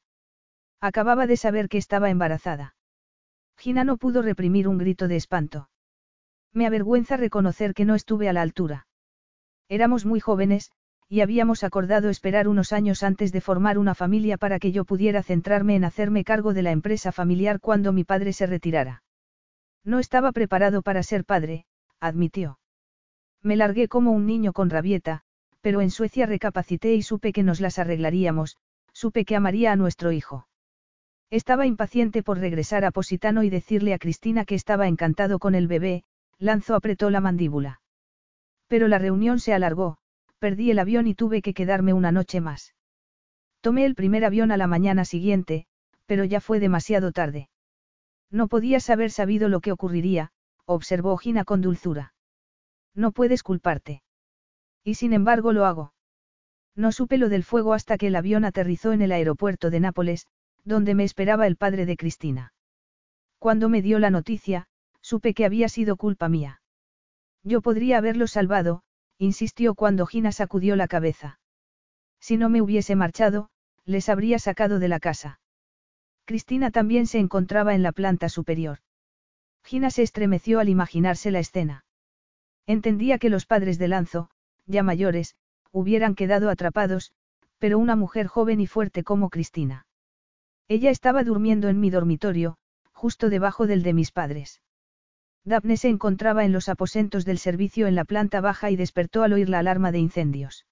Acababa 0.80 1.26
de 1.26 1.36
saber 1.36 1.68
que 1.68 1.78
estaba 1.78 2.10
embarazada. 2.10 2.74
Gina 3.60 3.84
no 3.84 3.98
pudo 3.98 4.22
reprimir 4.22 4.66
un 4.66 4.78
grito 4.78 5.06
de 5.06 5.16
espanto. 5.16 5.68
Me 6.54 6.66
avergüenza 6.66 7.18
reconocer 7.18 7.74
que 7.74 7.84
no 7.84 7.94
estuve 7.94 8.26
a 8.30 8.32
la 8.32 8.40
altura. 8.40 8.86
Éramos 9.68 10.06
muy 10.06 10.18
jóvenes, 10.18 10.70
y 11.10 11.20
habíamos 11.20 11.62
acordado 11.62 12.08
esperar 12.08 12.48
unos 12.48 12.72
años 12.72 13.02
antes 13.02 13.32
de 13.32 13.42
formar 13.42 13.76
una 13.76 13.94
familia 13.94 14.38
para 14.38 14.58
que 14.58 14.72
yo 14.72 14.86
pudiera 14.86 15.22
centrarme 15.22 15.76
en 15.76 15.84
hacerme 15.84 16.24
cargo 16.24 16.54
de 16.54 16.62
la 16.62 16.70
empresa 16.70 17.12
familiar 17.12 17.60
cuando 17.60 17.92
mi 17.92 18.02
padre 18.02 18.32
se 18.32 18.46
retirara. 18.46 19.02
No 19.84 19.98
estaba 19.98 20.32
preparado 20.32 20.80
para 20.80 21.02
ser 21.02 21.26
padre, 21.26 21.66
admitió. 22.00 22.58
Me 23.42 23.56
largué 23.56 23.88
como 23.88 24.12
un 24.12 24.24
niño 24.24 24.54
con 24.54 24.70
rabieta, 24.70 25.20
pero 25.60 25.82
en 25.82 25.90
Suecia 25.90 26.24
recapacité 26.24 26.94
y 26.94 27.02
supe 27.02 27.34
que 27.34 27.42
nos 27.42 27.60
las 27.60 27.78
arreglaríamos, 27.78 28.56
supe 28.94 29.26
que 29.26 29.36
amaría 29.36 29.70
a 29.70 29.76
nuestro 29.76 30.12
hijo. 30.12 30.46
Estaba 31.30 31.64
impaciente 31.64 32.24
por 32.24 32.38
regresar 32.38 32.84
a 32.84 32.90
Positano 32.90 33.44
y 33.44 33.50
decirle 33.50 33.94
a 33.94 33.98
Cristina 33.98 34.44
que 34.44 34.56
estaba 34.56 34.88
encantado 34.88 35.38
con 35.38 35.54
el 35.54 35.68
bebé, 35.68 36.02
Lanzo 36.38 36.74
apretó 36.74 37.08
la 37.08 37.20
mandíbula. 37.20 37.80
Pero 38.66 38.88
la 38.88 38.98
reunión 38.98 39.38
se 39.38 39.54
alargó, 39.54 39.98
perdí 40.40 40.72
el 40.72 40.80
avión 40.80 41.06
y 41.06 41.14
tuve 41.14 41.40
que 41.40 41.54
quedarme 41.54 41.92
una 41.92 42.10
noche 42.10 42.40
más. 42.40 42.74
Tomé 43.60 43.84
el 43.84 43.94
primer 43.94 44.24
avión 44.24 44.50
a 44.50 44.56
la 44.56 44.66
mañana 44.66 45.04
siguiente, 45.04 45.66
pero 46.06 46.24
ya 46.24 46.40
fue 46.40 46.58
demasiado 46.58 47.12
tarde. 47.12 47.48
No 48.30 48.48
podías 48.48 48.90
haber 48.90 49.12
sabido 49.12 49.48
lo 49.48 49.60
que 49.60 49.70
ocurriría, 49.70 50.32
observó 50.64 51.16
Gina 51.16 51.44
con 51.44 51.60
dulzura. 51.60 52.14
No 52.94 53.12
puedes 53.12 53.44
culparte. 53.44 54.02
Y 54.82 54.94
sin 54.94 55.12
embargo 55.12 55.52
lo 55.52 55.66
hago. 55.66 55.92
No 56.74 56.90
supe 56.90 57.18
lo 57.18 57.28
del 57.28 57.44
fuego 57.44 57.74
hasta 57.74 57.98
que 57.98 58.08
el 58.08 58.16
avión 58.16 58.44
aterrizó 58.44 58.92
en 58.92 59.02
el 59.02 59.12
aeropuerto 59.12 59.70
de 59.70 59.80
Nápoles, 59.80 60.26
donde 60.64 60.94
me 60.94 61.04
esperaba 61.04 61.46
el 61.46 61.56
padre 61.56 61.86
de 61.86 61.96
Cristina. 61.96 62.52
Cuando 63.38 63.68
me 63.68 63.82
dio 63.82 63.98
la 63.98 64.10
noticia, 64.10 64.66
supe 65.00 65.34
que 65.34 65.44
había 65.44 65.68
sido 65.68 65.96
culpa 65.96 66.28
mía. 66.28 66.60
Yo 67.42 67.62
podría 67.62 67.98
haberlo 67.98 68.26
salvado, 68.26 68.82
insistió 69.18 69.74
cuando 69.74 70.06
Gina 70.06 70.32
sacudió 70.32 70.76
la 70.76 70.88
cabeza. 70.88 71.38
Si 72.20 72.36
no 72.36 72.48
me 72.48 72.60
hubiese 72.60 72.96
marchado, 72.96 73.48
les 73.84 74.08
habría 74.08 74.38
sacado 74.38 74.78
de 74.78 74.88
la 74.88 75.00
casa. 75.00 75.40
Cristina 76.26 76.70
también 76.70 77.06
se 77.06 77.18
encontraba 77.18 77.74
en 77.74 77.82
la 77.82 77.92
planta 77.92 78.28
superior. 78.28 78.78
Gina 79.64 79.90
se 79.90 80.02
estremeció 80.02 80.60
al 80.60 80.68
imaginarse 80.68 81.30
la 81.30 81.40
escena. 81.40 81.84
Entendía 82.66 83.18
que 83.18 83.30
los 83.30 83.46
padres 83.46 83.78
de 83.78 83.88
Lanzo, 83.88 84.30
ya 84.66 84.82
mayores, 84.82 85.34
hubieran 85.72 86.14
quedado 86.14 86.50
atrapados, 86.50 87.12
pero 87.58 87.78
una 87.78 87.96
mujer 87.96 88.26
joven 88.26 88.60
y 88.60 88.66
fuerte 88.66 89.02
como 89.02 89.28
Cristina. 89.28 89.86
Ella 90.70 90.90
estaba 90.90 91.24
durmiendo 91.24 91.68
en 91.68 91.80
mi 91.80 91.90
dormitorio, 91.90 92.56
justo 92.92 93.28
debajo 93.28 93.66
del 93.66 93.82
de 93.82 93.92
mis 93.92 94.12
padres. 94.12 94.62
Daphne 95.44 95.76
se 95.76 95.88
encontraba 95.88 96.44
en 96.44 96.52
los 96.52 96.68
aposentos 96.68 97.24
del 97.24 97.38
servicio 97.38 97.88
en 97.88 97.96
la 97.96 98.04
planta 98.04 98.40
baja 98.40 98.70
y 98.70 98.76
despertó 98.76 99.24
al 99.24 99.32
oír 99.32 99.48
la 99.48 99.58
alarma 99.58 99.90
de 99.90 99.98
incendios. 99.98 100.66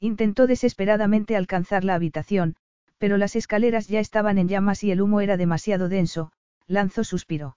Intentó 0.00 0.48
desesperadamente 0.48 1.36
alcanzar 1.36 1.84
la 1.84 1.94
habitación, 1.94 2.56
pero 2.98 3.16
las 3.16 3.36
escaleras 3.36 3.86
ya 3.86 4.00
estaban 4.00 4.38
en 4.38 4.48
llamas 4.48 4.82
y 4.82 4.90
el 4.90 5.00
humo 5.00 5.20
era 5.20 5.36
demasiado 5.36 5.88
denso, 5.88 6.32
lanzó 6.66 7.04
suspiró. 7.04 7.56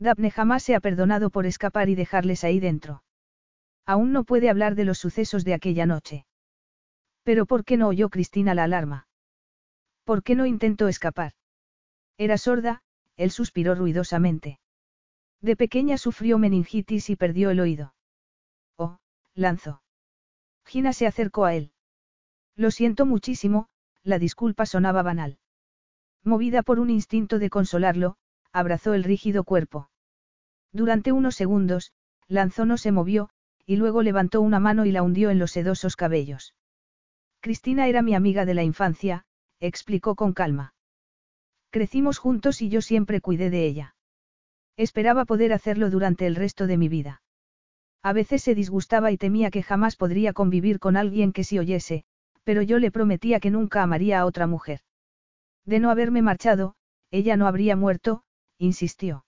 Daphne 0.00 0.32
jamás 0.32 0.64
se 0.64 0.74
ha 0.74 0.80
perdonado 0.80 1.30
por 1.30 1.46
escapar 1.46 1.90
y 1.90 1.94
dejarles 1.94 2.42
ahí 2.42 2.58
dentro. 2.58 3.04
Aún 3.86 4.10
no 4.10 4.24
puede 4.24 4.50
hablar 4.50 4.74
de 4.74 4.84
los 4.84 4.98
sucesos 4.98 5.44
de 5.44 5.54
aquella 5.54 5.86
noche. 5.86 6.26
Pero 7.22 7.46
¿por 7.46 7.64
qué 7.64 7.76
no 7.76 7.86
oyó 7.86 8.08
Cristina 8.08 8.52
la 8.56 8.64
alarma? 8.64 9.06
¿Por 10.04 10.22
qué 10.22 10.34
no 10.34 10.46
intentó 10.46 10.88
escapar? 10.88 11.32
Era 12.18 12.38
sorda, 12.38 12.82
él 13.16 13.30
suspiró 13.30 13.74
ruidosamente. 13.74 14.58
De 15.40 15.56
pequeña 15.56 15.98
sufrió 15.98 16.38
meningitis 16.38 17.10
y 17.10 17.16
perdió 17.16 17.50
el 17.50 17.60
oído. 17.60 17.94
Oh, 18.76 18.98
lanzó. 19.34 19.82
Gina 20.64 20.92
se 20.92 21.06
acercó 21.06 21.44
a 21.44 21.54
él. 21.54 21.72
Lo 22.56 22.70
siento 22.70 23.06
muchísimo, 23.06 23.68
la 24.02 24.18
disculpa 24.18 24.66
sonaba 24.66 25.02
banal. 25.02 25.38
Movida 26.24 26.62
por 26.62 26.78
un 26.78 26.90
instinto 26.90 27.38
de 27.38 27.50
consolarlo, 27.50 28.16
abrazó 28.52 28.94
el 28.94 29.04
rígido 29.04 29.44
cuerpo. 29.44 29.90
Durante 30.72 31.12
unos 31.12 31.34
segundos, 31.34 31.92
Lanzó 32.28 32.64
no 32.64 32.78
se 32.78 32.92
movió, 32.92 33.28
y 33.66 33.76
luego 33.76 34.02
levantó 34.02 34.40
una 34.40 34.58
mano 34.58 34.86
y 34.86 34.92
la 34.92 35.02
hundió 35.02 35.30
en 35.30 35.38
los 35.38 35.52
sedosos 35.52 35.96
cabellos. 35.96 36.54
Cristina 37.40 37.88
era 37.88 38.00
mi 38.00 38.14
amiga 38.14 38.46
de 38.46 38.54
la 38.54 38.62
infancia, 38.62 39.26
explicó 39.62 40.16
con 40.16 40.32
calma. 40.32 40.74
Crecimos 41.70 42.18
juntos 42.18 42.60
y 42.62 42.68
yo 42.68 42.82
siempre 42.82 43.20
cuidé 43.20 43.48
de 43.48 43.64
ella. 43.64 43.94
Esperaba 44.76 45.24
poder 45.24 45.52
hacerlo 45.52 45.88
durante 45.88 46.26
el 46.26 46.34
resto 46.34 46.66
de 46.66 46.76
mi 46.76 46.88
vida. 46.88 47.22
A 48.02 48.12
veces 48.12 48.42
se 48.42 48.56
disgustaba 48.56 49.12
y 49.12 49.16
temía 49.16 49.50
que 49.52 49.62
jamás 49.62 49.94
podría 49.94 50.32
convivir 50.32 50.80
con 50.80 50.96
alguien 50.96 51.32
que 51.32 51.44
sí 51.44 51.60
oyese, 51.60 52.04
pero 52.42 52.62
yo 52.62 52.80
le 52.80 52.90
prometía 52.90 53.38
que 53.38 53.52
nunca 53.52 53.84
amaría 53.84 54.18
a 54.18 54.26
otra 54.26 54.48
mujer. 54.48 54.80
De 55.64 55.78
no 55.78 55.90
haberme 55.90 56.22
marchado, 56.22 56.74
ella 57.12 57.36
no 57.36 57.46
habría 57.46 57.76
muerto, 57.76 58.24
insistió. 58.58 59.24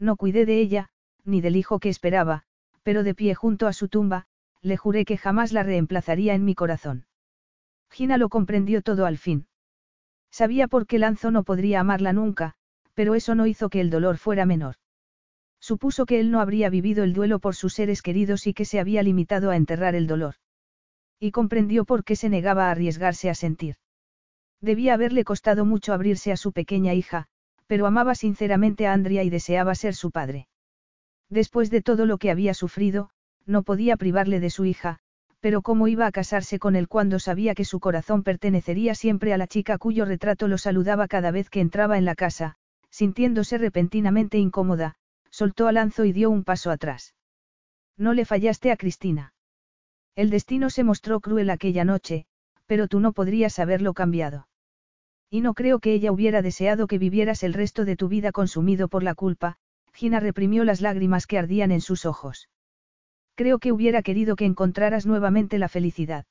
No 0.00 0.16
cuidé 0.16 0.46
de 0.46 0.58
ella, 0.58 0.90
ni 1.22 1.40
del 1.40 1.54
hijo 1.54 1.78
que 1.78 1.90
esperaba, 1.90 2.42
pero 2.82 3.04
de 3.04 3.14
pie 3.14 3.36
junto 3.36 3.68
a 3.68 3.72
su 3.72 3.88
tumba, 3.88 4.26
le 4.62 4.76
juré 4.76 5.04
que 5.04 5.16
jamás 5.16 5.52
la 5.52 5.62
reemplazaría 5.62 6.34
en 6.34 6.44
mi 6.44 6.56
corazón. 6.56 7.06
Gina 7.90 8.16
lo 8.16 8.28
comprendió 8.28 8.82
todo 8.82 9.06
al 9.06 9.18
fin. 9.18 9.46
Sabía 10.30 10.66
por 10.68 10.86
qué 10.86 10.98
Lanzo 10.98 11.30
no 11.30 11.44
podría 11.44 11.80
amarla 11.80 12.12
nunca, 12.12 12.54
pero 12.94 13.14
eso 13.14 13.34
no 13.34 13.46
hizo 13.46 13.68
que 13.68 13.80
el 13.80 13.90
dolor 13.90 14.18
fuera 14.18 14.46
menor. 14.46 14.76
Supuso 15.60 16.06
que 16.06 16.20
él 16.20 16.30
no 16.30 16.40
habría 16.40 16.68
vivido 16.70 17.04
el 17.04 17.14
duelo 17.14 17.38
por 17.38 17.54
sus 17.54 17.74
seres 17.74 18.02
queridos 18.02 18.46
y 18.46 18.52
que 18.52 18.64
se 18.64 18.80
había 18.80 19.02
limitado 19.02 19.50
a 19.50 19.56
enterrar 19.56 19.94
el 19.94 20.06
dolor. 20.06 20.34
Y 21.18 21.30
comprendió 21.30 21.84
por 21.84 22.04
qué 22.04 22.16
se 22.16 22.28
negaba 22.28 22.66
a 22.68 22.70
arriesgarse 22.72 23.30
a 23.30 23.34
sentir. 23.34 23.76
Debía 24.60 24.94
haberle 24.94 25.24
costado 25.24 25.64
mucho 25.64 25.92
abrirse 25.92 26.32
a 26.32 26.36
su 26.36 26.52
pequeña 26.52 26.94
hija, 26.94 27.28
pero 27.66 27.86
amaba 27.86 28.14
sinceramente 28.14 28.86
a 28.86 28.92
Andrea 28.92 29.22
y 29.22 29.30
deseaba 29.30 29.74
ser 29.74 29.94
su 29.94 30.10
padre. 30.10 30.48
Después 31.30 31.70
de 31.70 31.82
todo 31.82 32.06
lo 32.06 32.18
que 32.18 32.30
había 32.30 32.54
sufrido, 32.54 33.10
no 33.46 33.62
podía 33.62 33.96
privarle 33.96 34.40
de 34.40 34.50
su 34.50 34.64
hija, 34.64 35.00
pero 35.44 35.60
cómo 35.60 35.88
iba 35.88 36.06
a 36.06 36.10
casarse 36.10 36.58
con 36.58 36.74
él 36.74 36.88
cuando 36.88 37.18
sabía 37.18 37.54
que 37.54 37.66
su 37.66 37.78
corazón 37.78 38.22
pertenecería 38.22 38.94
siempre 38.94 39.34
a 39.34 39.36
la 39.36 39.46
chica 39.46 39.76
cuyo 39.76 40.06
retrato 40.06 40.48
lo 40.48 40.56
saludaba 40.56 41.06
cada 41.06 41.30
vez 41.32 41.50
que 41.50 41.60
entraba 41.60 41.98
en 41.98 42.06
la 42.06 42.14
casa, 42.14 42.54
sintiéndose 42.88 43.58
repentinamente 43.58 44.38
incómoda, 44.38 44.94
soltó 45.28 45.68
a 45.68 45.72
Lanzo 45.72 46.06
y 46.06 46.12
dio 46.12 46.30
un 46.30 46.44
paso 46.44 46.70
atrás. 46.70 47.14
No 47.98 48.14
le 48.14 48.24
fallaste 48.24 48.72
a 48.72 48.78
Cristina. 48.78 49.34
El 50.16 50.30
destino 50.30 50.70
se 50.70 50.82
mostró 50.82 51.20
cruel 51.20 51.50
aquella 51.50 51.84
noche, 51.84 52.24
pero 52.64 52.88
tú 52.88 52.98
no 52.98 53.12
podrías 53.12 53.58
haberlo 53.58 53.92
cambiado. 53.92 54.48
Y 55.28 55.42
no 55.42 55.52
creo 55.52 55.78
que 55.78 55.92
ella 55.92 56.10
hubiera 56.10 56.40
deseado 56.40 56.86
que 56.86 56.96
vivieras 56.96 57.42
el 57.42 57.52
resto 57.52 57.84
de 57.84 57.96
tu 57.96 58.08
vida 58.08 58.32
consumido 58.32 58.88
por 58.88 59.02
la 59.02 59.14
culpa, 59.14 59.58
Gina 59.92 60.20
reprimió 60.20 60.64
las 60.64 60.80
lágrimas 60.80 61.26
que 61.26 61.36
ardían 61.36 61.70
en 61.70 61.82
sus 61.82 62.06
ojos. 62.06 62.48
Creo 63.34 63.58
que 63.58 63.72
hubiera 63.72 64.02
querido 64.02 64.36
que 64.36 64.44
encontraras 64.44 65.06
nuevamente 65.06 65.58
la 65.58 65.68
felicidad. 65.68 66.24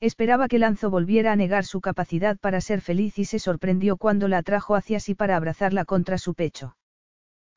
Esperaba 0.00 0.48
que 0.48 0.58
Lanzo 0.58 0.90
volviera 0.90 1.32
a 1.32 1.36
negar 1.36 1.64
su 1.64 1.80
capacidad 1.80 2.38
para 2.38 2.60
ser 2.60 2.80
feliz 2.80 3.18
y 3.18 3.24
se 3.24 3.38
sorprendió 3.38 3.96
cuando 3.96 4.28
la 4.28 4.38
atrajo 4.38 4.74
hacia 4.74 5.00
sí 5.00 5.14
para 5.14 5.36
abrazarla 5.36 5.84
contra 5.84 6.18
su 6.18 6.34
pecho. 6.34 6.76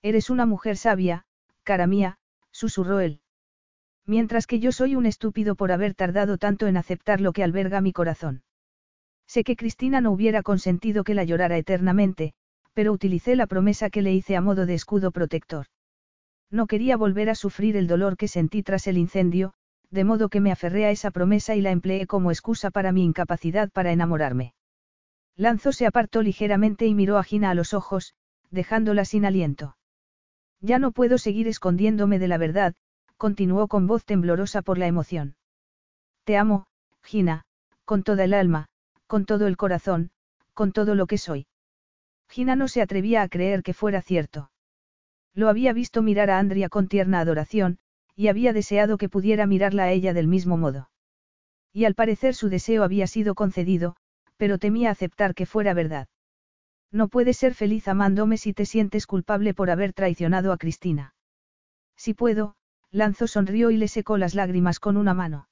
Eres 0.02 0.30
una 0.30 0.46
mujer 0.46 0.78
sabia, 0.78 1.26
cara 1.64 1.88
mía, 1.88 2.18
susurró 2.52 3.00
él. 3.00 3.22
Mientras 4.06 4.48
que 4.48 4.60
yo 4.60 4.72
soy 4.72 4.96
un 4.96 5.06
estúpido 5.06 5.56
por 5.56 5.72
haber 5.72 5.94
tardado 5.94 6.38
tanto 6.38 6.68
en 6.68 6.78
aceptar 6.78 7.20
lo 7.20 7.34
que 7.34 7.44
alberga 7.44 7.82
mi 7.82 7.92
corazón. 7.92 8.44
Sé 9.28 9.44
que 9.44 9.58
Cristina 9.58 10.00
no 10.00 10.12
hubiera 10.12 10.44
consentido 10.44 11.04
que 11.04 11.14
la 11.14 11.26
llorara 11.26 11.58
eternamente, 11.58 12.34
pero 12.74 12.94
utilicé 12.94 13.36
la 13.36 13.48
promesa 13.48 13.90
que 13.90 14.02
le 14.02 14.14
hice 14.14 14.38
a 14.38 14.42
modo 14.42 14.66
de 14.66 14.76
escudo 14.76 15.12
protector. 15.12 15.68
No 16.50 16.68
quería 16.68 16.98
volver 16.98 17.30
a 17.30 17.36
sufrir 17.36 17.76
el 17.76 17.88
dolor 17.88 18.18
que 18.18 18.28
sentí 18.28 18.64
tras 18.64 18.88
el 18.88 18.98
incendio, 18.98 19.54
de 19.90 20.04
modo 20.04 20.30
que 20.30 20.42
me 20.42 20.52
aferré 20.52 20.86
a 20.86 20.92
esa 20.92 21.12
promesa 21.12 21.56
y 21.56 21.62
la 21.62 21.72
empleé 21.72 22.08
como 22.08 22.32
excusa 22.32 22.72
para 22.72 22.92
mi 22.92 23.04
incapacidad 23.04 23.70
para 23.70 23.92
enamorarme. 23.92 24.54
Lanzo 25.36 25.72
se 25.72 25.86
apartó 25.86 26.22
ligeramente 26.22 26.86
y 26.86 26.96
miró 26.96 27.18
a 27.18 27.24
Gina 27.24 27.50
a 27.50 27.54
los 27.54 27.74
ojos, 27.74 28.16
dejándola 28.50 29.06
sin 29.06 29.26
aliento. 29.26 29.78
Ya 30.62 30.80
no 30.80 30.92
puedo 30.92 31.18
seguir 31.18 31.48
escondiéndome 31.48 32.18
de 32.18 32.28
la 32.28 32.38
verdad, 32.38 32.74
continuó 33.18 33.68
con 33.68 33.88
voz 33.88 34.06
temblorosa 34.06 34.62
por 34.62 34.78
la 34.78 34.88
emoción. 34.88 35.36
Te 36.24 36.38
amo, 36.38 36.66
Gina, 37.04 37.44
con 37.86 38.04
toda 38.04 38.24
el 38.24 38.34
alma, 38.34 38.68
con 39.06 39.26
todo 39.26 39.48
el 39.48 39.58
corazón, 39.58 40.12
con 40.54 40.72
todo 40.72 40.96
lo 40.96 41.08
que 41.08 41.18
soy. 41.18 41.48
Gina 42.30 42.56
no 42.56 42.68
se 42.68 42.82
atrevía 42.82 43.22
a 43.22 43.30
creer 43.30 43.64
que 43.64 43.74
fuera 43.74 44.02
cierto. 44.02 44.50
Lo 45.38 45.50
había 45.50 45.72
visto 45.72 46.02
mirar 46.02 46.32
a 46.32 46.40
Andrea 46.40 46.68
con 46.68 46.88
tierna 46.88 47.20
adoración, 47.20 47.78
y 48.16 48.30
había 48.30 48.54
deseado 48.54 48.98
que 48.98 49.08
pudiera 49.08 49.46
mirarla 49.46 49.84
a 49.84 49.92
ella 49.92 50.16
del 50.16 50.28
mismo 50.28 50.58
modo. 50.58 50.90
Y 51.72 51.86
al 51.86 51.94
parecer 51.94 52.34
su 52.34 52.50
deseo 52.50 52.84
había 52.84 53.06
sido 53.06 53.36
concedido, 53.36 53.96
pero 54.38 54.58
temía 54.58 54.90
aceptar 54.90 55.36
que 55.36 55.46
fuera 55.46 55.76
verdad. 55.76 56.08
No 56.92 57.08
puedes 57.08 57.38
ser 57.38 57.54
feliz 57.54 57.88
amándome 57.88 58.38
si 58.38 58.54
te 58.54 58.66
sientes 58.66 59.06
culpable 59.06 59.54
por 59.54 59.70
haber 59.70 59.94
traicionado 59.94 60.52
a 60.52 60.58
Cristina. 60.58 61.14
Si 61.96 62.16
puedo, 62.16 62.56
Lanzo 62.90 63.28
sonrió 63.28 63.70
y 63.70 63.78
le 63.78 63.90
secó 63.90 64.18
las 64.18 64.34
lágrimas 64.34 64.80
con 64.80 64.98
una 64.98 65.14
mano. 65.14 65.50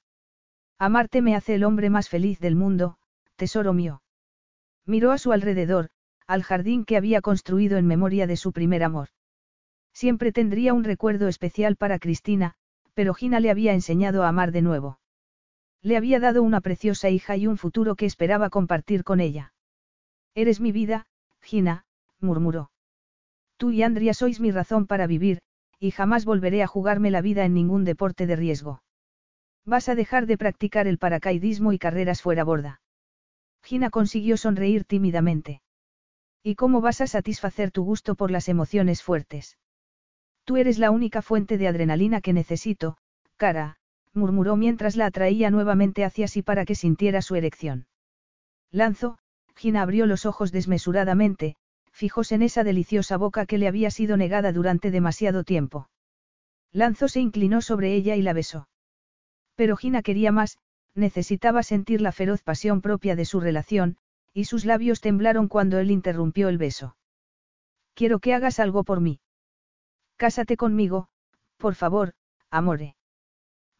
Amarte 0.80 1.22
me 1.22 1.36
hace 1.36 1.54
el 1.54 1.62
hombre 1.62 1.90
más 1.90 2.08
feliz 2.08 2.40
del 2.40 2.56
mundo, 2.56 2.98
tesoro 3.36 3.72
mío. 3.72 4.02
Miró 4.84 5.12
a 5.12 5.18
su 5.18 5.30
alrededor, 5.30 5.90
al 6.26 6.42
jardín 6.42 6.84
que 6.84 6.96
había 6.96 7.20
construido 7.20 7.78
en 7.78 7.86
memoria 7.86 8.26
de 8.26 8.36
su 8.36 8.50
primer 8.50 8.82
amor. 8.82 9.10
Siempre 9.96 10.30
tendría 10.30 10.74
un 10.74 10.84
recuerdo 10.84 11.26
especial 11.26 11.76
para 11.76 11.98
Cristina, 11.98 12.52
pero 12.92 13.14
Gina 13.14 13.40
le 13.40 13.50
había 13.50 13.72
enseñado 13.72 14.24
a 14.24 14.28
amar 14.28 14.52
de 14.52 14.60
nuevo. 14.60 15.00
Le 15.80 15.96
había 15.96 16.20
dado 16.20 16.42
una 16.42 16.60
preciosa 16.60 17.08
hija 17.08 17.34
y 17.38 17.46
un 17.46 17.56
futuro 17.56 17.94
que 17.96 18.04
esperaba 18.04 18.50
compartir 18.50 19.04
con 19.04 19.20
ella. 19.20 19.54
Eres 20.34 20.60
mi 20.60 20.70
vida, 20.70 21.06
Gina, 21.40 21.86
murmuró. 22.20 22.70
Tú 23.56 23.70
y 23.70 23.82
Andrea 23.82 24.12
sois 24.12 24.38
mi 24.38 24.50
razón 24.50 24.86
para 24.86 25.06
vivir, 25.06 25.40
y 25.80 25.92
jamás 25.92 26.26
volveré 26.26 26.62
a 26.62 26.66
jugarme 26.66 27.10
la 27.10 27.22
vida 27.22 27.46
en 27.46 27.54
ningún 27.54 27.84
deporte 27.84 28.26
de 28.26 28.36
riesgo. 28.36 28.82
Vas 29.64 29.88
a 29.88 29.94
dejar 29.94 30.26
de 30.26 30.36
practicar 30.36 30.86
el 30.86 30.98
paracaidismo 30.98 31.72
y 31.72 31.78
carreras 31.78 32.20
fuera 32.20 32.44
borda. 32.44 32.82
Gina 33.62 33.88
consiguió 33.88 34.36
sonreír 34.36 34.84
tímidamente. 34.84 35.62
¿Y 36.42 36.54
cómo 36.54 36.82
vas 36.82 37.00
a 37.00 37.06
satisfacer 37.06 37.70
tu 37.70 37.82
gusto 37.82 38.14
por 38.14 38.30
las 38.30 38.50
emociones 38.50 39.02
fuertes? 39.02 39.56
Tú 40.46 40.56
eres 40.56 40.78
la 40.78 40.92
única 40.92 41.22
fuente 41.22 41.58
de 41.58 41.66
adrenalina 41.66 42.20
que 42.20 42.32
necesito, 42.32 42.96
cara, 43.36 43.78
murmuró 44.14 44.54
mientras 44.54 44.94
la 44.94 45.06
atraía 45.06 45.50
nuevamente 45.50 46.04
hacia 46.04 46.28
sí 46.28 46.40
para 46.40 46.64
que 46.64 46.76
sintiera 46.76 47.20
su 47.20 47.34
erección. 47.34 47.88
Lanzo, 48.70 49.18
Gina 49.56 49.82
abrió 49.82 50.06
los 50.06 50.24
ojos 50.24 50.52
desmesuradamente, 50.52 51.56
fijos 51.90 52.30
en 52.30 52.42
esa 52.42 52.62
deliciosa 52.62 53.16
boca 53.16 53.44
que 53.44 53.58
le 53.58 53.66
había 53.66 53.90
sido 53.90 54.16
negada 54.16 54.52
durante 54.52 54.92
demasiado 54.92 55.42
tiempo. 55.42 55.88
Lanzo 56.72 57.08
se 57.08 57.18
inclinó 57.18 57.60
sobre 57.60 57.94
ella 57.94 58.14
y 58.14 58.22
la 58.22 58.32
besó. 58.32 58.68
Pero 59.56 59.76
Gina 59.76 60.02
quería 60.02 60.30
más, 60.30 60.58
necesitaba 60.94 61.64
sentir 61.64 62.00
la 62.00 62.12
feroz 62.12 62.44
pasión 62.44 62.82
propia 62.82 63.16
de 63.16 63.24
su 63.24 63.40
relación, 63.40 63.96
y 64.32 64.44
sus 64.44 64.64
labios 64.64 65.00
temblaron 65.00 65.48
cuando 65.48 65.80
él 65.80 65.90
interrumpió 65.90 66.48
el 66.48 66.58
beso. 66.58 66.96
Quiero 67.94 68.20
que 68.20 68.32
hagas 68.32 68.60
algo 68.60 68.84
por 68.84 69.00
mí. 69.00 69.18
Cásate 70.16 70.56
conmigo, 70.56 71.08
por 71.56 71.74
favor, 71.74 72.14
amore. 72.50 72.96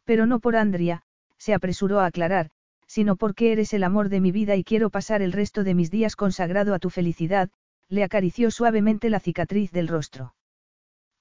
Pero 0.03 0.25
no 0.25 0.39
por 0.39 0.55
Andrea, 0.55 1.03
se 1.37 1.53
apresuró 1.53 1.99
a 1.99 2.05
aclarar, 2.05 2.51
sino 2.85 3.15
porque 3.15 3.51
eres 3.51 3.73
el 3.73 3.83
amor 3.83 4.09
de 4.09 4.21
mi 4.21 4.31
vida 4.31 4.55
y 4.55 4.63
quiero 4.63 4.89
pasar 4.89 5.21
el 5.21 5.31
resto 5.31 5.63
de 5.63 5.75
mis 5.75 5.91
días 5.91 6.15
consagrado 6.15 6.73
a 6.73 6.79
tu 6.79 6.89
felicidad, 6.89 7.49
le 7.89 8.03
acarició 8.03 8.51
suavemente 8.51 9.09
la 9.09 9.19
cicatriz 9.19 9.71
del 9.71 9.87
rostro. 9.87 10.35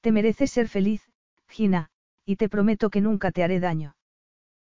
Te 0.01 0.12
mereces 0.12 0.51
ser 0.51 0.69
feliz, 0.69 1.03
Gina, 1.49 1.91
y 2.25 2.36
te 2.36 2.49
prometo 2.49 2.91
que 2.91 3.01
nunca 3.01 3.33
te 3.33 3.43
haré 3.43 3.61
daño. 3.61 3.97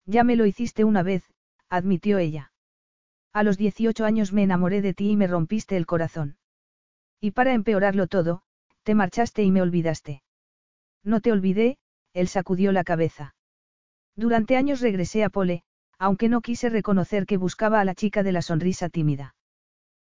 Ya 0.07 0.25
me 0.25 0.37
lo 0.37 0.47
hiciste 0.47 0.85
una 0.85 1.03
vez, 1.03 1.25
admitió 1.69 2.19
ella. 2.19 2.53
A 3.33 3.43
los 3.43 3.57
18 3.57 4.05
años 4.05 4.33
me 4.33 4.43
enamoré 4.43 4.83
de 4.83 4.93
ti 4.93 5.11
y 5.11 5.17
me 5.17 5.27
rompiste 5.27 5.77
el 5.77 5.87
corazón. 5.87 6.37
Y 7.21 7.31
para 7.31 7.55
empeorarlo 7.55 8.07
todo, 8.09 8.43
te 8.83 8.95
marchaste 8.95 9.43
y 9.43 9.51
me 9.51 9.63
olvidaste. 9.63 10.23
No 11.05 11.21
te 11.21 11.33
olvidé, 11.33 11.79
él 12.13 12.29
sacudió 12.29 12.73
la 12.73 12.85
cabeza. 12.85 13.35
Durante 14.17 14.57
años 14.57 14.81
regresé 14.81 15.25
a 15.25 15.31
Pole, 15.31 15.65
aunque 15.99 16.29
no 16.29 16.41
quise 16.41 16.69
reconocer 16.69 17.27
que 17.27 17.37
buscaba 17.37 17.81
a 17.81 17.85
la 17.85 17.95
chica 17.95 18.23
de 18.23 18.33
la 18.33 18.43
sonrisa 18.43 18.89
tímida. 18.89 19.35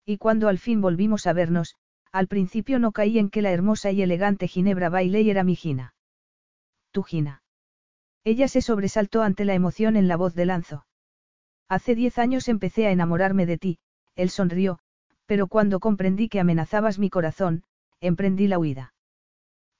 Y 0.06 0.18
cuando 0.18 0.48
al 0.48 0.58
fin 0.58 0.82
volvimos 0.82 1.28
a 1.28 1.34
vernos, 1.34 1.76
al 2.11 2.28
principio 2.28 2.80
no 2.80 2.92
caí 2.92 3.20
en 3.20 3.30
que 3.30 3.42
la 3.42 3.52
hermosa 3.52 3.92
y 3.92 4.02
elegante 4.02 4.48
Ginebra 4.48 4.90
Bailey 4.90 5.30
era 5.30 5.44
mi 5.44 5.56
Gina. 5.56 5.94
Tu 6.92 7.03
Gina. 7.03 7.44
Ella 8.24 8.48
se 8.48 8.61
sobresaltó 8.61 9.22
ante 9.22 9.45
la 9.45 9.53
emoción 9.53 9.95
en 9.95 10.08
la 10.08 10.18
voz 10.18 10.36
de 10.36 10.45
Lanzo. 10.45 10.86
Hace 11.70 11.95
diez 11.95 12.20
años 12.20 12.50
empecé 12.50 12.88
a 12.88 12.92
enamorarme 12.92 13.45
de 13.45 13.58
ti, 13.58 13.80
él 14.16 14.30
sonrió, 14.30 14.80
pero 15.26 15.48
cuando 15.48 15.80
comprendí 15.80 16.28
que 16.28 16.40
amenazabas 16.40 17.00
mi 17.00 17.10
corazón, 17.10 17.64
emprendí 18.02 18.48
la 18.48 18.60
huida. 18.60 18.94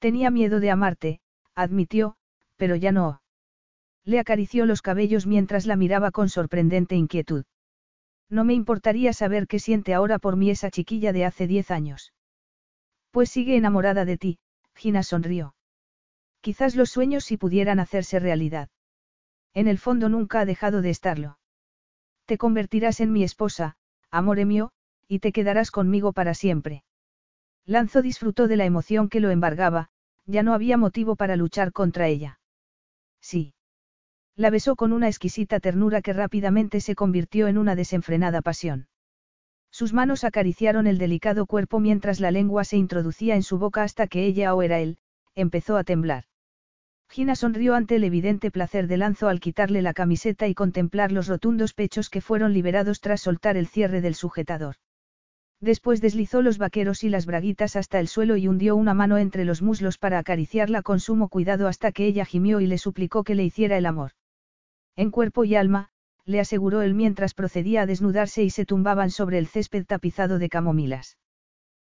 Tenía 0.01 0.31
miedo 0.31 0.59
de 0.59 0.71
amarte, 0.71 1.19
admitió, 1.53 2.15
pero 2.55 2.75
ya 2.75 2.91
no. 2.91 3.21
Le 4.03 4.17
acarició 4.17 4.65
los 4.65 4.81
cabellos 4.81 5.27
mientras 5.27 5.67
la 5.67 5.75
miraba 5.75 6.09
con 6.09 6.27
sorprendente 6.27 6.95
inquietud. 6.95 7.45
No 8.27 8.43
me 8.43 8.55
importaría 8.55 9.13
saber 9.13 9.45
qué 9.45 9.59
siente 9.59 9.93
ahora 9.93 10.17
por 10.17 10.38
mí 10.38 10.49
esa 10.49 10.71
chiquilla 10.71 11.13
de 11.13 11.25
hace 11.25 11.45
diez 11.45 11.69
años. 11.69 12.13
Pues 13.11 13.30
sigue 13.30 13.55
enamorada 13.55 14.03
de 14.03 14.17
ti, 14.17 14.39
Gina 14.73 15.03
sonrió. 15.03 15.53
Quizás 16.41 16.75
los 16.75 16.89
sueños 16.89 17.23
sí 17.23 17.38
pudieran 17.38 17.80
hacerse 17.80 18.17
realidad. 18.17 18.69
En 19.53 19.67
el 19.67 19.77
fondo 19.77 20.09
nunca 20.09 20.39
ha 20.39 20.45
dejado 20.45 20.81
de 20.81 20.89
estarlo. 20.89 21.38
Te 22.25 22.39
convertirás 22.39 23.01
en 23.01 23.11
mi 23.11 23.23
esposa, 23.23 23.75
amore 24.09 24.45
mío, 24.45 24.71
y 25.07 25.19
te 25.19 25.31
quedarás 25.31 25.69
conmigo 25.69 26.11
para 26.11 26.33
siempre. 26.33 26.85
Lanzo 27.65 28.01
disfrutó 28.01 28.48
de 28.48 28.57
la 28.57 28.65
emoción 28.65 29.09
que 29.09 29.19
lo 29.19 29.30
embargaba, 29.30 29.90
ya 30.25 30.43
no 30.43 30.53
había 30.53 30.77
motivo 30.77 31.15
para 31.15 31.35
luchar 31.35 31.72
contra 31.72 32.07
ella. 32.07 32.40
Sí. 33.22 33.53
La 34.35 34.49
besó 34.49 34.75
con 34.75 34.93
una 34.93 35.07
exquisita 35.07 35.59
ternura 35.59 36.01
que 36.01 36.14
rápidamente 36.14 36.80
se 36.81 36.95
convirtió 36.95 37.48
en 37.48 37.57
una 37.57 37.75
desenfrenada 37.75 38.41
pasión. 38.41 38.88
Sus 39.72 39.93
manos 39.93 40.23
acariciaron 40.23 40.88
el 40.88 40.98
delicado 40.98 41.45
cuerpo 41.45 41.80
mientras 41.80 42.19
la 42.19 42.31
lengua 42.31 42.64
se 42.65 42.77
introducía 42.77 43.35
en 43.35 43.43
su 43.43 43.57
boca 43.57 43.83
hasta 43.83 44.07
que 44.07 44.25
ella 44.25 44.53
o 44.53 44.61
era 44.61 44.80
él, 44.80 44.98
empezó 45.35 45.77
a 45.77 45.83
temblar. 45.83 46.25
Gina 47.09 47.35
sonrió 47.35 47.75
ante 47.75 47.98
el 47.98 48.03
evidente 48.06 48.51
placer 48.51 48.88
de 48.88 48.98
Lanzo 48.98 49.27
al 49.27 49.40
quitarle 49.40 49.81
la 49.81 49.93
camiseta 49.93 50.48
y 50.48 50.53
contemplar 50.53 51.11
los 51.11 51.27
rotundos 51.27 51.73
pechos 51.73 52.09
que 52.09 52.22
fueron 52.22 52.53
liberados 52.53 53.01
tras 53.01 53.22
soltar 53.22 53.57
el 53.57 53.67
cierre 53.67 54.01
del 54.01 54.15
sujetador. 54.15 54.75
Después 55.61 56.01
deslizó 56.01 56.41
los 56.41 56.57
vaqueros 56.57 57.03
y 57.03 57.09
las 57.09 57.27
braguitas 57.27 57.75
hasta 57.75 57.99
el 57.99 58.07
suelo 58.07 58.35
y 58.35 58.48
hundió 58.48 58.75
una 58.75 58.95
mano 58.95 59.19
entre 59.19 59.45
los 59.45 59.61
muslos 59.61 59.99
para 59.99 60.17
acariciarla 60.17 60.81
con 60.81 60.99
sumo 60.99 61.30
cuidado 61.30 61.67
hasta 61.67 61.91
que 61.91 62.07
ella 62.07 62.25
gimió 62.25 62.61
y 62.61 62.65
le 62.65 62.80
suplicó 62.80 63.23
que 63.23 63.35
le 63.35 63.43
hiciera 63.43 63.77
el 63.77 63.85
amor. 63.85 64.14
En 64.95 65.11
cuerpo 65.11 65.43
y 65.43 65.56
alma, 65.56 65.90
le 66.25 66.40
aseguró 66.40 66.81
él 66.81 66.95
mientras 66.95 67.35
procedía 67.35 67.83
a 67.83 67.85
desnudarse 67.85 68.43
y 68.43 68.49
se 68.49 68.65
tumbaban 68.65 69.11
sobre 69.11 69.38
el 69.38 69.45
césped 69.45 69.85
tapizado 69.85 70.40
de 70.40 70.49
camomilas. 70.49 71.19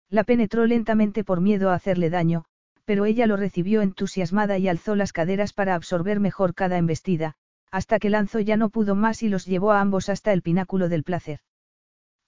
La 0.08 0.24
penetró 0.24 0.66
lentamente 0.66 1.22
por 1.22 1.40
miedo 1.40 1.70
a 1.70 1.74
hacerle 1.74 2.10
daño, 2.10 2.46
pero 2.84 3.04
ella 3.04 3.28
lo 3.28 3.36
recibió 3.36 3.82
entusiasmada 3.82 4.58
y 4.58 4.66
alzó 4.66 4.96
las 4.96 5.12
caderas 5.12 5.52
para 5.52 5.76
absorber 5.76 6.18
mejor 6.18 6.54
cada 6.54 6.76
embestida, 6.76 7.36
hasta 7.70 8.00
que 8.00 8.10
Lanzo 8.10 8.40
ya 8.40 8.56
no 8.56 8.70
pudo 8.70 8.96
más 8.96 9.22
y 9.22 9.28
los 9.28 9.46
llevó 9.46 9.70
a 9.70 9.80
ambos 9.80 10.08
hasta 10.08 10.32
el 10.32 10.42
pináculo 10.42 10.88
del 10.88 11.04
placer. 11.04 11.38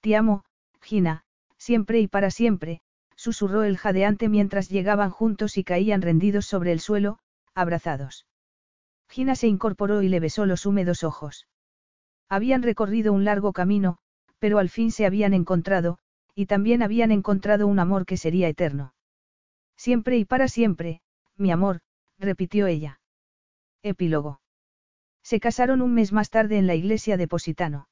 Te 0.01 0.15
amo, 0.15 0.45
Gina, 0.81 1.25
siempre 1.63 2.01
y 2.01 2.09
para 2.09 2.33
siempre, 2.33 2.81
susurró 3.15 3.63
el 3.63 3.77
jadeante 3.77 4.29
mientras 4.29 4.69
llegaban 4.69 5.11
juntos 5.11 5.57
y 5.57 5.63
caían 5.63 6.03
rendidos 6.03 6.45
sobre 6.45 6.73
el 6.73 6.81
suelo, 6.81 7.21
abrazados. 7.55 8.27
Gina 9.09 9.37
se 9.37 9.47
incorporó 9.47 10.03
y 10.03 10.09
le 10.09 10.19
besó 10.19 10.45
los 10.45 10.67
húmedos 10.67 11.05
ojos. 11.05 11.47
Habían 12.29 12.65
recorrido 12.65 13.13
un 13.13 13.25
largo 13.25 13.53
camino, 13.53 13.99
pero 14.41 14.59
al 14.59 14.71
fin 14.71 14.91
se 14.91 15.07
habían 15.07 15.35
encontrado, 15.35 15.99
y 16.35 16.47
también 16.47 16.83
habían 16.83 17.13
encontrado 17.13 17.69
un 17.69 17.79
amor 17.79 18.07
que 18.07 18.17
sería 18.17 18.49
eterno. 18.49 18.95
Siempre 19.77 20.19
y 20.19 20.25
para 20.25 20.49
siempre, 20.49 21.01
mi 21.37 21.53
amor, 21.53 21.81
repitió 22.19 22.67
ella. 22.67 23.01
Epílogo. 23.85 24.41
Se 25.23 25.39
casaron 25.39 25.81
un 25.81 25.95
mes 25.95 26.13
más 26.13 26.29
tarde 26.29 26.59
en 26.59 26.67
la 26.67 26.75
iglesia 26.75 27.17
de 27.17 27.29
Positano. 27.29 27.87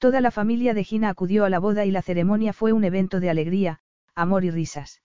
Toda 0.00 0.22
la 0.22 0.30
familia 0.30 0.72
de 0.72 0.82
Gina 0.82 1.10
acudió 1.10 1.44
a 1.44 1.50
la 1.50 1.58
boda 1.58 1.84
y 1.84 1.90
la 1.90 2.00
ceremonia 2.00 2.54
fue 2.54 2.72
un 2.72 2.84
evento 2.84 3.20
de 3.20 3.28
alegría, 3.28 3.80
amor 4.14 4.44
y 4.46 4.50
risas. 4.50 5.02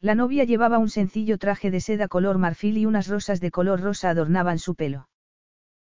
La 0.00 0.14
novia 0.14 0.44
llevaba 0.44 0.78
un 0.78 0.88
sencillo 0.88 1.36
traje 1.36 1.70
de 1.70 1.80
seda 1.80 2.08
color 2.08 2.38
marfil 2.38 2.78
y 2.78 2.86
unas 2.86 3.08
rosas 3.08 3.40
de 3.40 3.50
color 3.50 3.82
rosa 3.82 4.08
adornaban 4.08 4.58
su 4.58 4.74
pelo. 4.74 5.10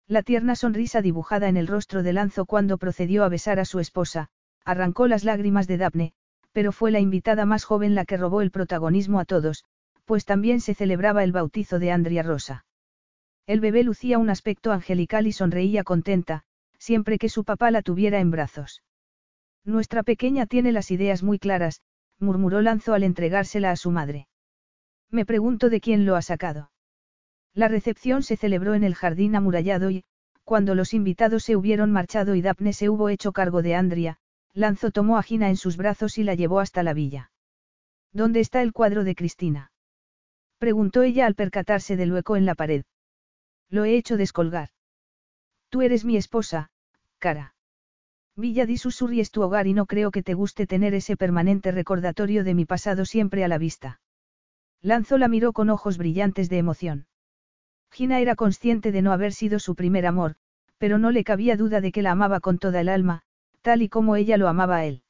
La 0.09 0.23
tierna 0.23 0.57
sonrisa 0.57 1.03
dibujada 1.03 1.47
en 1.51 1.59
el 1.59 1.67
rostro 1.67 2.03
de 2.03 2.15
Lanzo 2.15 2.47
cuando 2.47 2.79
procedió 2.79 3.25
a 3.25 3.29
besar 3.29 3.61
a 3.61 3.67
su 3.67 3.81
esposa, 3.81 4.31
arrancó 4.65 5.09
las 5.09 5.25
lágrimas 5.25 5.67
de 5.67 5.77
Daphne, 5.77 6.15
pero 6.53 6.73
fue 6.73 6.91
la 6.91 7.01
invitada 7.01 7.45
más 7.45 7.65
joven 7.65 7.95
la 7.95 8.07
que 8.07 8.17
robó 8.17 8.41
el 8.41 8.51
protagonismo 8.51 9.21
a 9.21 9.27
todos, 9.27 9.67
pues 10.07 10.25
también 10.25 10.63
se 10.63 10.73
celebraba 10.73 11.23
el 11.23 11.33
bautizo 11.33 11.79
de 11.79 11.93
Andrea 11.93 12.23
Rosa. 12.23 12.65
El 13.47 13.61
bebé 13.61 13.83
lucía 13.83 14.17
un 14.17 14.31
aspecto 14.31 14.73
angelical 14.73 15.27
y 15.27 15.33
sonreía 15.33 15.85
contenta, 15.85 16.45
siempre 16.83 17.17
que 17.17 17.29
su 17.29 17.45
papá 17.45 17.71
la 17.71 17.81
tuviera 17.81 18.19
en 18.19 18.33
brazos. 18.33 18.83
Nuestra 19.65 20.03
pequeña 20.03 20.47
tiene 20.47 20.73
las 20.73 20.91
ideas 20.91 21.23
muy 21.23 21.39
claras, 21.39 21.81
murmuró 22.19 22.61
Lanzo 22.61 22.93
al 22.93 23.05
entregársela 23.05 23.71
a 23.71 23.77
su 23.77 23.93
madre. 23.93 24.27
Me 25.09 25.25
pregunto 25.25 25.71
de 25.71 25.81
quién 25.81 26.05
lo 26.05 26.17
ha 26.17 26.23
sacado. 26.23 26.73
La 27.55 27.69
recepción 27.69 28.25
se 28.25 28.37
celebró 28.37 28.75
en 28.75 28.83
el 28.83 28.97
jardín 28.97 29.37
amurallado 29.37 29.91
y, 29.91 30.03
cuando 30.43 30.75
los 30.75 30.93
invitados 30.93 31.45
se 31.45 31.55
hubieron 31.55 31.93
marchado 31.93 32.35
y 32.35 32.43
Daphne 32.43 32.73
se 32.73 32.89
hubo 32.89 33.09
hecho 33.11 33.31
cargo 33.31 33.63
de 33.63 33.77
Andrea, 33.77 34.17
Lanzo 34.53 34.91
tomó 34.91 35.19
a 35.19 35.23
Gina 35.23 35.51
en 35.51 35.57
sus 35.57 35.77
brazos 35.77 36.19
y 36.19 36.25
la 36.25 36.35
llevó 36.35 36.59
hasta 36.59 36.83
la 36.83 36.95
villa. 36.95 37.31
¿Dónde 38.13 38.41
está 38.41 38.61
el 38.61 38.73
cuadro 38.73 39.05
de 39.05 39.15
Cristina? 39.15 39.71
Preguntó 40.59 41.03
ella 41.03 41.27
al 41.27 41.37
percatarse 41.37 41.97
del 41.97 42.13
hueco 42.13 42.37
en 42.37 42.45
la 42.45 42.57
pared. 42.57 42.83
Lo 43.69 43.85
he 43.85 43.97
hecho 43.97 44.17
descolgar. 44.17 44.71
Tú 45.73 45.81
eres 45.81 46.05
mi 46.05 46.19
esposa, 46.19 46.69
cara. 47.19 47.55
Villa 48.37 48.67
di 48.67 48.75
es 48.75 49.31
tu 49.31 49.41
hogar 49.41 49.67
y 49.67 49.73
no 49.73 49.87
creo 49.87 50.11
que 50.11 50.23
te 50.23 50.35
guste 50.35 50.67
tener 50.67 50.93
ese 50.93 51.17
permanente 51.17 51.73
recordatorio 51.73 52.45
de 52.45 52.53
mi 52.53 52.67
pasado 52.67 53.07
siempre 53.07 53.43
a 53.43 53.49
la 53.49 53.57
vista. 53.57 53.99
Lanzo 54.83 55.17
la 55.17 55.29
miró 55.29 55.55
con 55.55 55.71
ojos 55.71 55.97
brillantes 55.97 56.51
de 56.51 56.59
emoción. 56.59 57.07
Gina 57.91 58.21
era 58.21 58.37
consciente 58.37 58.93
de 58.93 59.01
no 59.01 59.13
haber 59.13 59.33
sido 59.33 59.59
su 59.59 59.75
primer 59.75 60.05
amor, 60.05 60.35
pero 60.77 60.99
no 60.99 61.11
le 61.11 61.25
cabía 61.25 61.57
duda 61.57 61.81
de 61.81 61.91
que 61.91 62.03
la 62.03 62.11
amaba 62.11 62.41
con 62.41 62.59
toda 62.59 62.83
el 62.83 62.91
alma, 62.91 63.23
tal 63.63 63.81
y 63.81 63.89
como 63.89 64.17
ella 64.17 64.37
lo 64.37 64.49
amaba 64.49 64.77
a 64.77 64.85
él. 64.85 65.05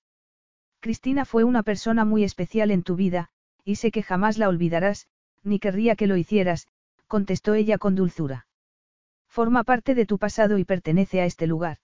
Cristina 0.79 1.25
fue 1.25 1.43
una 1.43 1.65
persona 1.65 2.05
muy 2.05 2.23
especial 2.23 2.71
en 2.71 2.85
tu 2.85 2.95
vida, 2.95 3.31
y 3.65 3.75
sé 3.77 3.91
que 3.91 4.05
jamás 4.05 4.39
la 4.39 4.49
olvidarás, 4.49 5.09
ni 5.43 5.59
querría 5.59 5.97
que 5.97 6.07
lo 6.07 6.17
hicieras, 6.17 6.69
contestó 7.09 7.55
ella 7.55 7.79
con 7.79 7.97
dulzura. 7.97 8.47
Forma 9.33 9.65
parte 9.65 9.95
de 9.95 10.05
tu 10.05 10.19
pasado 10.19 10.59
y 10.59 10.67
pertenece 10.67 11.23
a 11.23 11.25
este 11.25 11.47
lugar. 11.47 11.79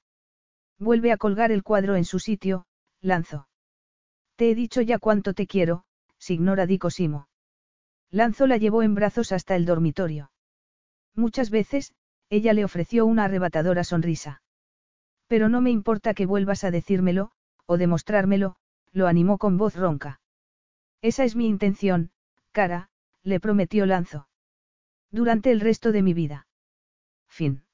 Vuelve 0.78 1.12
a 1.12 1.16
colgar 1.16 1.50
el 1.50 1.62
cuadro 1.62 1.96
en 1.96 2.04
su 2.04 2.18
sitio, 2.18 2.66
Lanzo. 3.00 3.48
Te 4.36 4.50
he 4.50 4.54
dicho 4.54 4.82
ya 4.82 4.98
cuánto 4.98 5.32
te 5.32 5.46
quiero, 5.46 5.84
signora 6.18 6.66
Di 6.66 6.76
Cosimo. 6.76 7.26
Lanzo 8.10 8.46
la 8.46 8.58
llevó 8.58 8.82
en 8.82 8.94
brazos 8.94 9.32
hasta 9.32 9.56
el 9.56 9.64
dormitorio. 9.64 10.30
Muchas 11.14 11.48
veces, 11.48 11.94
ella 12.28 12.52
le 12.52 12.66
ofreció 12.66 13.06
una 13.06 13.24
arrebatadora 13.24 13.82
sonrisa. 13.82 14.42
Pero 15.26 15.48
no 15.48 15.62
me 15.62 15.70
importa 15.70 16.12
que 16.12 16.26
vuelvas 16.26 16.64
a 16.64 16.70
decírmelo, 16.70 17.30
o 17.64 17.78
demostrármelo, 17.78 18.56
lo 18.92 19.06
animó 19.06 19.38
con 19.38 19.56
voz 19.56 19.74
ronca. 19.74 20.20
Esa 21.00 21.24
es 21.24 21.34
mi 21.34 21.46
intención, 21.46 22.10
cara, 22.52 22.90
le 23.22 23.40
prometió 23.40 23.86
Lanzo. 23.86 24.28
Durante 25.10 25.50
el 25.50 25.60
resto 25.60 25.92
de 25.92 26.02
mi 26.02 26.12
vida. 26.12 26.47
Fin. 27.38 27.67